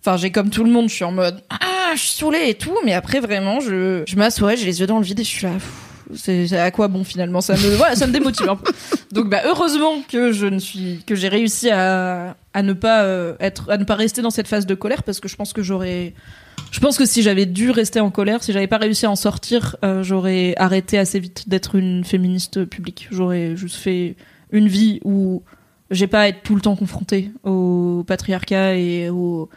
enfin 0.00 0.16
j'ai 0.16 0.30
comme 0.30 0.50
tout 0.50 0.64
le 0.64 0.70
monde 0.70 0.88
je 0.88 0.94
suis 0.94 1.04
en 1.04 1.12
mode 1.12 1.42
ah 1.50 1.92
je 1.94 2.00
suis 2.00 2.18
saoulée 2.18 2.48
et 2.48 2.54
tout 2.54 2.76
mais 2.84 2.92
après 2.92 3.20
vraiment 3.20 3.60
je 3.60 4.02
je 4.06 4.16
m'assois 4.16 4.54
j'ai 4.54 4.66
les 4.66 4.80
yeux 4.80 4.86
dans 4.86 4.98
le 4.98 5.04
vide 5.04 5.20
et 5.20 5.24
je 5.24 5.28
suis 5.28 5.46
là 5.46 5.52
c'est 6.14 6.52
à 6.58 6.70
quoi 6.70 6.88
bon 6.88 7.04
finalement? 7.04 7.40
Ça 7.40 7.54
me 7.54 7.76
voilà 7.76 7.96
ça 7.96 8.06
me 8.06 8.12
démotive 8.12 8.48
un 8.48 8.56
peu 8.56 8.72
donc 9.12 9.28
bah 9.28 9.40
heureusement 9.46 10.02
que 10.08 10.32
je 10.32 10.46
ne 10.46 10.58
suis 10.58 11.02
que 11.06 11.14
j'ai 11.14 11.28
réussi 11.28 11.70
à 11.70 12.36
à 12.52 12.62
ne 12.62 12.72
pas 12.72 13.02
euh, 13.02 13.34
être 13.40 13.70
à 13.70 13.78
ne 13.78 13.84
pas 13.84 13.94
rester 13.94 14.22
dans 14.22 14.30
cette 14.30 14.48
phase 14.48 14.66
de 14.66 14.74
colère 14.74 15.02
parce 15.02 15.20
que 15.20 15.28
je 15.28 15.36
pense 15.36 15.52
que 15.52 15.62
j'aurais 15.62 16.14
je 16.70 16.80
pense 16.80 16.98
que 16.98 17.04
si 17.04 17.22
j'avais 17.22 17.46
dû 17.46 17.70
rester 17.70 18.00
en 18.00 18.10
colère, 18.10 18.42
si 18.42 18.52
j'avais 18.52 18.68
pas 18.68 18.78
réussi 18.78 19.06
à 19.06 19.10
en 19.10 19.16
sortir, 19.16 19.76
euh, 19.84 20.02
j'aurais 20.02 20.54
arrêté 20.56 20.98
assez 20.98 21.18
vite 21.18 21.48
d'être 21.48 21.74
une 21.74 22.04
féministe 22.04 22.64
publique. 22.64 23.08
J'aurais 23.10 23.56
juste 23.56 23.76
fait 23.76 24.14
une 24.52 24.68
vie 24.68 25.00
où 25.04 25.42
j'ai 25.90 26.06
pas 26.06 26.22
à 26.22 26.28
être 26.28 26.42
tout 26.42 26.54
le 26.54 26.60
temps 26.60 26.76
confrontée 26.76 27.32
au 27.42 28.04
patriarcat 28.06 28.76
et 28.76 29.10
au 29.10 29.48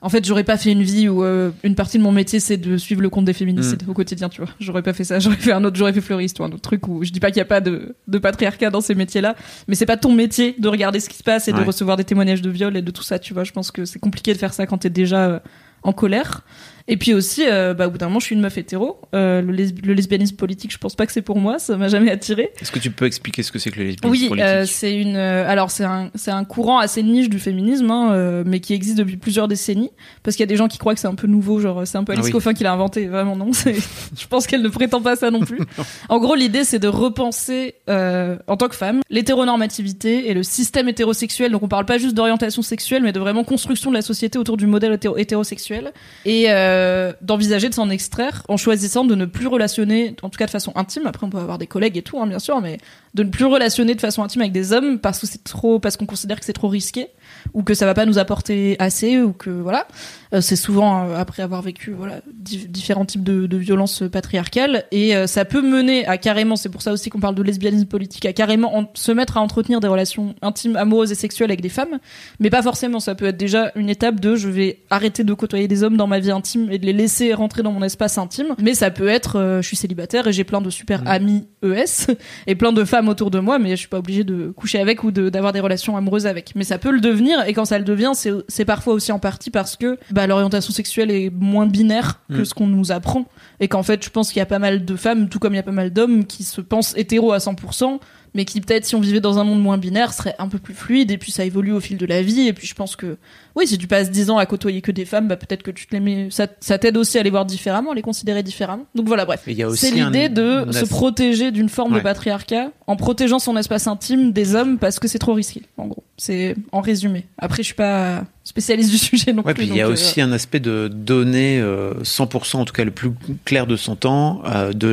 en 0.00 0.08
fait, 0.08 0.24
j'aurais 0.24 0.44
pas 0.44 0.56
fait 0.56 0.70
une 0.70 0.82
vie 0.82 1.08
où 1.08 1.24
euh, 1.24 1.50
une 1.64 1.74
partie 1.74 1.98
de 1.98 2.02
mon 2.04 2.12
métier 2.12 2.38
c'est 2.38 2.56
de 2.56 2.76
suivre 2.76 3.02
le 3.02 3.10
compte 3.10 3.24
des 3.24 3.32
féminicides 3.32 3.82
au 3.88 3.94
quotidien, 3.94 4.28
tu 4.28 4.40
vois. 4.40 4.50
J'aurais 4.60 4.82
pas 4.82 4.92
fait 4.92 5.02
ça. 5.02 5.18
J'aurais 5.28 5.36
fait 5.36 5.52
un 5.52 5.64
autre, 5.64 5.76
j'aurais 5.76 5.92
fait 5.92 6.00
fleuriste 6.00 6.38
ou 6.38 6.44
un 6.44 6.48
autre 6.48 6.60
truc 6.60 6.86
où 6.86 7.02
je 7.02 7.10
dis 7.10 7.18
pas 7.18 7.30
qu'il 7.30 7.38
y 7.38 7.42
a 7.42 7.46
pas 7.46 7.60
de, 7.60 7.96
de 8.06 8.18
patriarcat 8.18 8.70
dans 8.70 8.80
ces 8.80 8.94
métiers-là, 8.94 9.34
mais 9.66 9.74
c'est 9.74 9.86
pas 9.86 9.96
ton 9.96 10.12
métier 10.12 10.54
de 10.58 10.68
regarder 10.68 11.00
ce 11.00 11.08
qui 11.08 11.16
se 11.16 11.24
passe 11.24 11.48
et 11.48 11.52
de 11.52 11.60
recevoir 11.60 11.96
des 11.96 12.04
témoignages 12.04 12.42
de 12.42 12.50
viol 12.50 12.76
et 12.76 12.82
de 12.82 12.90
tout 12.92 13.02
ça, 13.02 13.18
tu 13.18 13.34
vois. 13.34 13.42
Je 13.42 13.52
pense 13.52 13.72
que 13.72 13.84
c'est 13.84 13.98
compliqué 13.98 14.32
de 14.32 14.38
faire 14.38 14.54
ça 14.54 14.66
quand 14.66 14.78
t'es 14.78 14.90
déjà 14.90 15.26
euh, 15.26 15.38
en 15.82 15.92
colère. 15.92 16.44
Et 16.90 16.96
puis 16.96 17.12
aussi, 17.14 17.44
euh, 17.46 17.74
bah, 17.74 17.86
au 17.86 17.90
bout 17.90 17.98
d'un 17.98 18.06
moment, 18.08 18.18
je 18.18 18.24
suis 18.24 18.34
une 18.34 18.40
meuf 18.40 18.56
hétéro. 18.58 18.98
Euh, 19.14 19.42
le, 19.42 19.52
lesbi- 19.52 19.84
le 19.84 19.92
lesbianisme 19.94 20.36
politique, 20.36 20.72
je 20.72 20.78
pense 20.78 20.96
pas 20.96 21.04
que 21.06 21.12
c'est 21.12 21.22
pour 21.22 21.38
moi. 21.38 21.58
Ça 21.58 21.76
m'a 21.76 21.88
jamais 21.88 22.10
attiré. 22.10 22.50
Est-ce 22.60 22.72
que 22.72 22.78
tu 22.78 22.90
peux 22.90 23.04
expliquer 23.04 23.42
ce 23.42 23.52
que 23.52 23.58
c'est 23.58 23.70
que 23.70 23.78
le 23.78 23.84
lesbianisme 23.86 24.10
Oui, 24.24 24.28
politique 24.28 24.48
euh, 24.48 24.64
c'est 24.66 24.96
une. 24.96 25.16
alors 25.16 25.70
c'est 25.70 25.84
un 25.84 26.10
c'est 26.14 26.30
un 26.30 26.44
courant 26.44 26.78
assez 26.78 27.02
niche 27.02 27.28
du 27.28 27.38
féminisme, 27.38 27.90
hein, 27.90 28.42
mais 28.46 28.60
qui 28.60 28.72
existe 28.74 28.96
depuis 28.98 29.16
plusieurs 29.18 29.48
décennies. 29.48 29.90
Parce 30.22 30.34
qu'il 30.36 30.42
y 30.42 30.48
a 30.48 30.48
des 30.48 30.56
gens 30.56 30.66
qui 30.68 30.78
croient 30.78 30.94
que 30.94 31.00
c'est 31.00 31.06
un 31.08 31.14
peu 31.14 31.26
nouveau, 31.26 31.60
genre 31.60 31.86
c'est 31.86 31.98
un 31.98 32.04
peu 32.04 32.12
Alice 32.12 32.24
Ah 32.24 32.26
oui. 32.28 32.32
Coffin 32.32 32.54
qui 32.54 32.64
l'a 32.64 32.72
inventé. 32.72 33.06
Vraiment 33.06 33.36
non, 33.36 33.50
je 33.52 34.26
pense 34.28 34.46
qu'elle 34.46 34.62
ne 34.62 34.68
prétend 34.68 35.02
pas 35.02 35.14
ça 35.16 35.30
non 35.30 35.40
plus. 35.40 35.58
en 36.08 36.18
gros, 36.18 36.34
l'idée 36.34 36.64
c'est 36.64 36.78
de 36.78 36.88
repenser 36.88 37.74
en 37.86 38.56
tant 38.56 38.68
que 38.68 38.74
femme 38.76 39.00
l'hétéronormativité 39.10 40.28
et 40.30 40.34
le 40.34 40.42
système 40.42 40.88
hétérosexuel. 40.88 41.52
Donc 41.52 41.62
on 41.62 41.68
parle 41.68 41.84
pas 41.86 41.98
juste 41.98 42.14
d'orientation 42.14 42.62
sexuelle, 42.62 43.02
mais 43.02 43.12
de 43.12 43.20
vraiment 43.20 43.44
construction 43.44 43.90
de 43.90 43.96
la 43.96 44.02
société 44.02 44.38
autour 44.38 44.56
du 44.56 44.66
modèle 44.66 44.92
hétéro- 44.94 45.16
hétérosexuel 45.18 45.92
et 46.24 46.46
euh, 46.50 46.77
d'envisager 47.20 47.68
de 47.68 47.74
s'en 47.74 47.90
extraire 47.90 48.42
en 48.48 48.56
choisissant 48.56 49.04
de 49.04 49.14
ne 49.14 49.24
plus 49.24 49.46
relationner, 49.46 50.14
en 50.22 50.30
tout 50.30 50.38
cas 50.38 50.46
de 50.46 50.50
façon 50.50 50.72
intime. 50.74 51.06
Après, 51.06 51.26
on 51.26 51.30
peut 51.30 51.38
avoir 51.38 51.58
des 51.58 51.66
collègues 51.66 51.96
et 51.96 52.02
tout, 52.02 52.20
hein, 52.20 52.26
bien 52.26 52.38
sûr, 52.38 52.60
mais 52.60 52.78
de 53.18 53.24
ne 53.24 53.30
plus 53.30 53.44
relationner 53.44 53.94
de 53.94 54.00
façon 54.00 54.22
intime 54.22 54.40
avec 54.42 54.52
des 54.52 54.72
hommes 54.72 54.98
parce 54.98 55.18
que 55.18 55.26
c'est 55.26 55.42
trop, 55.42 55.78
parce 55.80 55.96
qu'on 55.96 56.06
considère 56.06 56.38
que 56.38 56.44
c'est 56.46 56.52
trop 56.52 56.68
risqué 56.68 57.08
ou 57.52 57.62
que 57.62 57.74
ça 57.74 57.84
va 57.84 57.94
pas 57.94 58.06
nous 58.06 58.18
apporter 58.18 58.76
assez 58.78 59.20
ou 59.20 59.32
que 59.32 59.50
voilà. 59.50 59.86
Euh, 60.34 60.40
c'est 60.40 60.56
souvent 60.56 61.04
euh, 61.08 61.16
après 61.16 61.42
avoir 61.42 61.62
vécu 61.62 61.92
voilà 61.92 62.20
di- 62.32 62.68
différents 62.68 63.04
types 63.06 63.24
de, 63.24 63.46
de 63.46 63.56
violences 63.56 64.02
patriarcales 64.12 64.84
et 64.92 65.16
euh, 65.16 65.26
ça 65.26 65.44
peut 65.44 65.62
mener 65.62 66.06
à 66.06 66.16
carrément, 66.18 66.56
c'est 66.56 66.68
pour 66.68 66.82
ça 66.82 66.92
aussi 66.92 67.10
qu'on 67.10 67.20
parle 67.20 67.34
de 67.34 67.42
lesbianisme 67.42 67.86
politique, 67.86 68.24
à 68.26 68.32
carrément 68.32 68.76
en- 68.78 68.90
se 68.94 69.10
mettre 69.12 69.36
à 69.36 69.40
entretenir 69.40 69.80
des 69.80 69.88
relations 69.88 70.34
intimes, 70.42 70.76
amoureuses 70.76 71.12
et 71.12 71.14
sexuelles 71.14 71.50
avec 71.50 71.60
des 71.60 71.68
femmes, 71.68 71.98
mais 72.40 72.50
pas 72.50 72.62
forcément. 72.62 73.00
Ça 73.00 73.14
peut 73.14 73.26
être 73.26 73.36
déjà 73.36 73.72
une 73.74 73.88
étape 73.90 74.20
de 74.20 74.36
je 74.36 74.48
vais 74.48 74.80
arrêter 74.90 75.24
de 75.24 75.34
côtoyer 75.34 75.66
des 75.68 75.82
hommes 75.82 75.96
dans 75.96 76.06
ma 76.06 76.20
vie 76.20 76.30
intime 76.30 76.68
et 76.70 76.78
de 76.78 76.86
les 76.86 76.92
laisser 76.92 77.32
rentrer 77.34 77.62
dans 77.62 77.72
mon 77.72 77.82
espace 77.82 78.18
intime, 78.18 78.54
mais 78.60 78.74
ça 78.74 78.90
peut 78.90 79.08
être 79.08 79.58
je 79.62 79.66
suis 79.66 79.76
célibataire 79.76 80.26
et 80.28 80.32
j'ai 80.32 80.44
plein 80.44 80.60
de 80.60 80.70
super 80.70 81.02
Mm. 81.02 81.06
amis 81.08 81.46
ES 81.62 82.06
et 82.46 82.54
plein 82.54 82.72
de 82.72 82.84
femmes 82.84 83.07
femmes 83.08 83.12
autour 83.12 83.30
de 83.30 83.38
moi, 83.38 83.58
mais 83.58 83.70
je 83.70 83.76
suis 83.76 83.88
pas 83.88 83.98
obligée 83.98 84.24
de 84.24 84.50
coucher 84.56 84.78
avec 84.78 85.02
ou 85.04 85.10
de- 85.10 85.28
d'avoir 85.30 85.52
des 85.52 85.60
relations 85.60 85.96
amoureuses 85.96 86.26
avec. 86.26 86.52
Mais 86.54 86.64
ça 86.64 86.78
peut 86.78 86.90
le 86.90 87.00
devenir, 87.00 87.42
et 87.46 87.52
quand 87.52 87.64
ça 87.64 87.78
le 87.78 87.84
devient, 87.84 88.12
c'est 88.14 88.64
parfois 88.64 88.94
aussi 88.94 89.12
en 89.12 89.18
partie 89.18 89.50
parce 89.50 89.76
que 89.76 89.98
bah, 90.10 90.26
l'orientation 90.26 90.72
sexuelle 90.72 91.10
est 91.10 91.30
moins 91.30 91.66
binaire 91.66 92.20
que 92.30 92.40
Mm. 92.40 92.44
ce 92.44 92.54
qu'on 92.54 92.66
nous 92.66 92.92
apprend, 92.92 93.24
et 93.60 93.68
qu'en 93.68 93.82
fait, 93.82 94.04
je 94.04 94.10
pense 94.10 94.28
qu'il 94.32 94.38
y 94.38 94.42
a 94.42 94.46
pas 94.46 94.58
mal 94.58 94.84
de 94.84 94.96
femmes, 94.96 95.28
tout 95.28 95.38
comme 95.38 95.54
il 95.54 95.56
y 95.56 95.60
a 95.60 95.64
pas 95.64 95.72
mal 95.72 95.90
d'hommes, 95.92 96.24
qui 96.26 96.44
se 96.44 96.60
pensent 96.60 96.94
hétéros 96.96 97.32
à 97.32 97.38
100%, 97.40 98.00
mais 98.34 98.44
qui 98.44 98.60
peut-être, 98.60 98.84
si 98.84 98.94
on 98.94 99.00
vivait 99.00 99.20
dans 99.20 99.38
un 99.38 99.44
monde 99.44 99.60
moins 99.62 99.78
binaire, 99.78 100.12
serait 100.12 100.34
un 100.38 100.48
peu 100.48 100.58
plus 100.58 100.74
fluide, 100.74 101.10
et 101.10 101.18
puis 101.18 101.32
ça 101.32 101.44
évolue 101.44 101.72
au 101.72 101.80
fil 101.80 101.96
de 101.96 102.06
la 102.06 102.22
vie, 102.22 102.46
et 102.48 102.52
puis 102.52 102.66
je 102.66 102.74
pense 102.74 102.96
que, 102.96 103.16
oui, 103.56 103.66
si 103.66 103.78
tu 103.78 103.86
passes 103.86 104.10
10 104.10 104.30
ans 104.30 104.38
à 104.38 104.46
côtoyer 104.46 104.80
que 104.82 104.92
des 104.92 105.04
femmes, 105.04 105.28
bah 105.28 105.36
peut-être 105.36 105.62
que 105.62 105.70
tu 105.70 105.86
te 105.86 105.94
les 105.94 106.00
mets, 106.00 106.28
ça, 106.30 106.46
ça 106.60 106.78
t'aide 106.78 106.96
aussi 106.96 107.18
à 107.18 107.22
les 107.22 107.30
voir 107.30 107.44
différemment, 107.44 107.92
à 107.92 107.94
les 107.94 108.02
considérer 108.02 108.42
différemment. 108.42 108.84
Donc 108.94 109.06
voilà, 109.08 109.24
bref. 109.24 109.42
Et 109.46 109.52
il 109.52 109.58
y 109.58 109.62
a 109.62 109.68
aussi 109.68 109.86
C'est 109.86 109.94
l'idée 109.94 110.26
un- 110.26 110.64
de 110.64 110.72
se 110.72 110.84
protéger 110.84 111.50
d'une 111.50 111.68
forme 111.68 111.92
Ouais. 111.92 111.98
de 111.98 112.04
patriarcat 112.04 112.70
en 112.86 112.96
protégeant 112.96 113.38
son 113.38 113.56
espace 113.56 113.86
intime 113.86 114.32
des 114.32 114.54
hommes 114.54 114.78
parce 114.78 114.98
que 114.98 115.08
c'est 115.08 115.18
trop 115.18 115.34
risqué, 115.34 115.62
en 115.76 115.86
gros. 115.86 115.97
C'est 116.20 116.56
en 116.72 116.80
résumé. 116.80 117.26
Après, 117.38 117.62
je 117.62 117.66
suis 117.68 117.74
pas 117.74 118.24
spécialiste 118.42 118.90
du 118.90 118.98
sujet 118.98 119.32
non 119.32 119.42
Ouais, 119.44 119.54
plus. 119.54 119.62
puis 119.64 119.72
il 119.72 119.76
y 119.76 119.80
a 119.80 119.84
donc, 119.84 119.90
euh, 119.90 119.92
aussi 119.92 120.20
un 120.20 120.32
aspect 120.32 120.58
de 120.58 120.88
donner 120.88 121.60
euh, 121.60 121.94
100%, 122.02 122.56
en 122.56 122.64
tout 122.64 122.72
cas 122.72 122.84
le 122.84 122.90
plus 122.90 123.12
clair 123.44 123.68
de 123.68 123.76
son 123.76 123.94
temps, 123.94 124.42
euh, 124.46 124.72
de, 124.72 124.92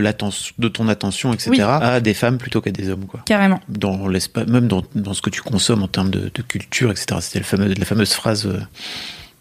de 0.59 0.67
ton 0.67 0.87
attention, 0.87 1.33
etc., 1.33 1.49
Oui. 1.51 1.59
à 1.61 1.99
des 1.99 2.13
femmes 2.13 2.37
plutôt 2.37 2.61
qu'à 2.61 2.71
des 2.71 2.89
hommes. 2.89 3.05
Quoi. 3.07 3.21
Carrément. 3.25 3.59
Dans 3.69 4.07
l'espace, 4.07 4.45
même 4.47 4.67
dans, 4.67 4.83
dans 4.93 5.13
ce 5.15 5.21
que 5.23 5.31
tu 5.31 5.41
consommes 5.41 5.81
en 5.81 5.87
termes 5.87 6.11
de, 6.11 6.29
de 6.33 6.41
culture, 6.43 6.91
etc. 6.91 7.17
C'était 7.21 7.39
la 7.39 7.85
fameuse 7.85 8.13
phrase 8.13 8.45
euh, 8.45 8.59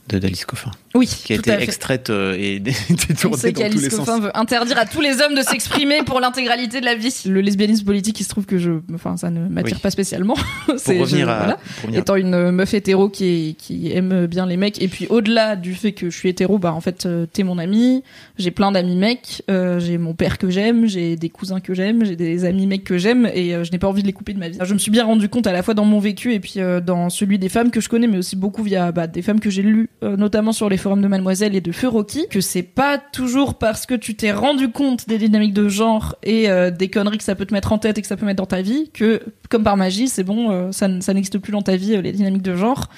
de 0.08 0.18
d'Alice 0.18 0.44
Coffin, 0.44 0.70
Oui, 0.94 1.06
qui 1.06 1.32
a 1.32 1.36
tout 1.36 1.42
été 1.42 1.52
à 1.52 1.56
fait. 1.58 1.64
extraite 1.64 2.10
euh, 2.10 2.36
et 2.38 2.60
détournée 2.90 3.18
dans 3.22 3.30
tous 3.38 3.46
les 3.46 3.52
qu'Alice 3.54 3.88
sens. 3.90 3.98
Coffin 4.00 4.20
veut 4.20 4.36
interdire 4.36 4.78
à 4.78 4.84
tous 4.84 5.00
les 5.00 5.20
hommes 5.22 5.34
de 5.34 5.40
s'exprimer 5.42 6.02
pour 6.04 6.20
l'intégralité 6.20 6.80
de 6.80 6.84
la 6.84 6.94
vie. 6.94 7.14
Le 7.26 7.40
lesbianisme 7.40 7.86
politique, 7.86 8.20
il 8.20 8.24
se 8.24 8.28
trouve 8.28 8.44
que 8.44 8.58
je, 8.58 8.72
enfin, 8.94 9.16
ça 9.16 9.30
ne 9.30 9.48
m'attire 9.48 9.76
Oui. 9.76 9.82
pas 9.82 9.90
spécialement. 9.90 10.34
Pour 10.66 10.74
C'est- 10.78 10.98
revenir 11.00 11.26
je- 11.26 11.32
à, 11.32 11.36
voilà. 11.38 11.54
pour 11.56 11.82
revenir 11.84 11.98
à- 11.98 12.02
étant 12.02 12.16
une 12.16 12.50
meuf 12.50 12.74
hétéro 12.74 13.08
qui, 13.08 13.56
qui 13.58 13.92
aime 13.92 14.26
bien 14.26 14.44
les 14.46 14.56
mecs 14.58 14.80
et 14.82 14.88
puis 14.88 15.06
au-delà 15.08 15.56
du 15.56 15.74
fait 15.74 15.92
que 15.92 16.10
je 16.10 16.16
suis 16.16 16.28
hétéro 16.28 16.58
bah 16.58 16.72
en 16.74 16.80
fait 16.82 17.06
euh, 17.06 17.24
t'es 17.32 17.42
mon 17.42 17.58
ami 17.58 18.02
j'ai 18.36 18.50
plein 18.50 18.72
d'amis 18.72 18.96
mecs 18.96 19.42
euh, 19.50 19.78
j'ai 19.80 19.96
mon 19.98 20.12
père 20.14 20.36
que 20.38 20.50
j'aime 20.50 20.86
j'ai 20.86 21.16
des 21.16 21.28
cousins 21.30 21.60
que 21.60 21.72
j'aime 21.74 22.04
j'ai 22.04 22.16
des 22.16 22.44
amis 22.44 22.66
mecs 22.66 22.84
que 22.84 22.98
j'aime 22.98 23.28
et 23.34 23.54
euh, 23.54 23.64
je 23.64 23.72
n'ai 23.72 23.78
pas 23.78 23.88
envie 23.88 24.02
de 24.02 24.06
les 24.06 24.12
couper 24.12 24.32
de 24.34 24.38
ma 24.38 24.48
vie 24.48 24.58
je 24.62 24.74
me 24.74 24.78
suis 24.78 24.90
bien 24.90 25.04
rendu 25.04 25.28
compte 25.28 25.46
à 25.46 25.52
la 25.52 25.62
fois 25.62 25.74
dans 25.74 25.84
mon 25.84 25.98
vécu 25.98 26.34
et 26.34 26.40
puis 26.40 26.54
euh, 26.58 26.80
dans 26.80 27.08
celui 27.10 27.38
des 27.38 27.48
femmes 27.48 27.70
que 27.70 27.80
je 27.80 27.88
connais 27.88 28.06
mais 28.06 28.18
aussi 28.18 28.36
beaucoup 28.36 28.62
via 28.62 28.92
bah, 28.92 29.06
des 29.06 29.22
femmes 29.22 29.40
que 29.40 29.50
j'ai 29.50 29.62
lues 29.62 29.88
euh, 30.04 30.16
notamment 30.16 30.52
sur 30.52 30.68
les 30.68 30.76
forums 30.76 31.00
de 31.00 31.08
Mademoiselle 31.08 31.54
et 31.54 31.60
de 31.60 31.72
Feu 31.72 31.88
Rocky 31.88 32.28
que 32.28 32.40
c'est 32.40 32.62
pas 32.62 32.98
toujours 32.98 33.54
parce 33.54 33.86
que 33.86 33.94
tu 33.94 34.14
t'es 34.14 34.32
rendu 34.32 34.70
compte 34.70 35.08
des 35.08 35.18
dynamiques 35.18 35.54
de 35.54 35.68
genre 35.68 36.16
et 36.22 36.50
euh, 36.50 36.70
des 36.70 36.88
conneries 36.88 37.18
que 37.18 37.24
ça 37.24 37.34
peut 37.34 37.46
te 37.46 37.54
mettre 37.54 37.72
en 37.72 37.78
tête 37.78 37.96
et 37.96 38.02
que 38.02 38.06
ça 38.06 38.16
peut 38.16 38.26
mettre 38.26 38.42
dans 38.42 38.46
ta 38.46 38.60
vie 38.60 38.90
que 38.92 39.22
comme 39.48 39.64
par 39.64 39.76
magie 39.76 40.08
c'est 40.08 40.22
bon 40.22 40.50
euh, 40.50 40.72
ça, 40.72 40.88
ça 41.00 41.14
n'existe 41.14 41.38
plus 41.38 41.52
dans 41.52 41.62
ta 41.62 41.76
vie 41.76 42.00
les 42.02 42.12
dynamiques 42.12 42.42
de 42.42 42.54
genre 42.54 42.88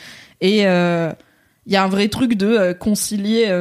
et 0.41 0.63
il 0.63 1.73
y 1.73 1.77
a 1.77 1.83
un 1.83 1.89
vrai 1.89 2.09
truc 2.09 2.35
de 2.35 2.73
concilier 2.73 3.53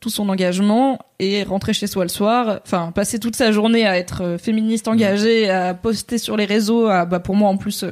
tout 0.00 0.10
son 0.10 0.28
engagement 0.28 0.98
et 1.18 1.44
rentrer 1.44 1.72
chez 1.74 1.86
soi 1.86 2.02
le 2.02 2.08
soir. 2.08 2.60
Enfin, 2.64 2.90
passer 2.92 3.20
toute 3.20 3.36
sa 3.36 3.52
journée 3.52 3.86
à 3.86 3.98
être 3.98 4.36
féministe 4.40 4.88
engagée, 4.88 5.48
à 5.50 5.74
poster 5.74 6.18
sur 6.18 6.36
les 6.36 6.46
réseaux, 6.46 6.88
à 6.88 7.04
bah, 7.04 7.20
pour 7.20 7.36
moi 7.36 7.50
en 7.50 7.56
plus 7.58 7.84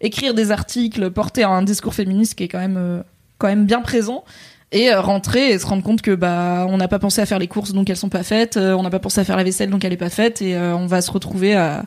écrire 0.00 0.34
des 0.34 0.52
articles, 0.52 1.10
porter 1.10 1.42
un 1.42 1.62
discours 1.62 1.94
féministe 1.94 2.34
qui 2.36 2.44
est 2.44 2.48
quand 2.48 2.60
même 2.60 3.02
quand 3.38 3.48
même 3.48 3.66
bien 3.66 3.80
présent. 3.80 4.24
Et 4.72 4.92
euh, 4.92 5.00
rentrer 5.00 5.50
et 5.50 5.58
se 5.58 5.66
rendre 5.66 5.82
compte 5.84 6.02
que 6.02 6.10
bah 6.14 6.66
on 6.68 6.76
n'a 6.76 6.88
pas 6.88 6.98
pensé 6.98 7.20
à 7.20 7.26
faire 7.26 7.38
les 7.38 7.46
courses 7.46 7.72
donc 7.72 7.88
elles 7.88 7.96
sont 7.96 8.08
pas 8.08 8.24
faites, 8.24 8.56
euh, 8.56 8.74
on 8.74 8.82
n'a 8.82 8.90
pas 8.90 8.98
pensé 8.98 9.20
à 9.20 9.24
faire 9.24 9.36
la 9.36 9.44
vaisselle 9.44 9.70
donc 9.70 9.84
elle 9.84 9.92
est 9.92 9.96
pas 9.96 10.10
faite 10.10 10.42
et 10.42 10.56
euh, 10.56 10.74
on 10.76 10.86
va 10.86 11.00
se 11.02 11.10
retrouver 11.12 11.54
à 11.54 11.84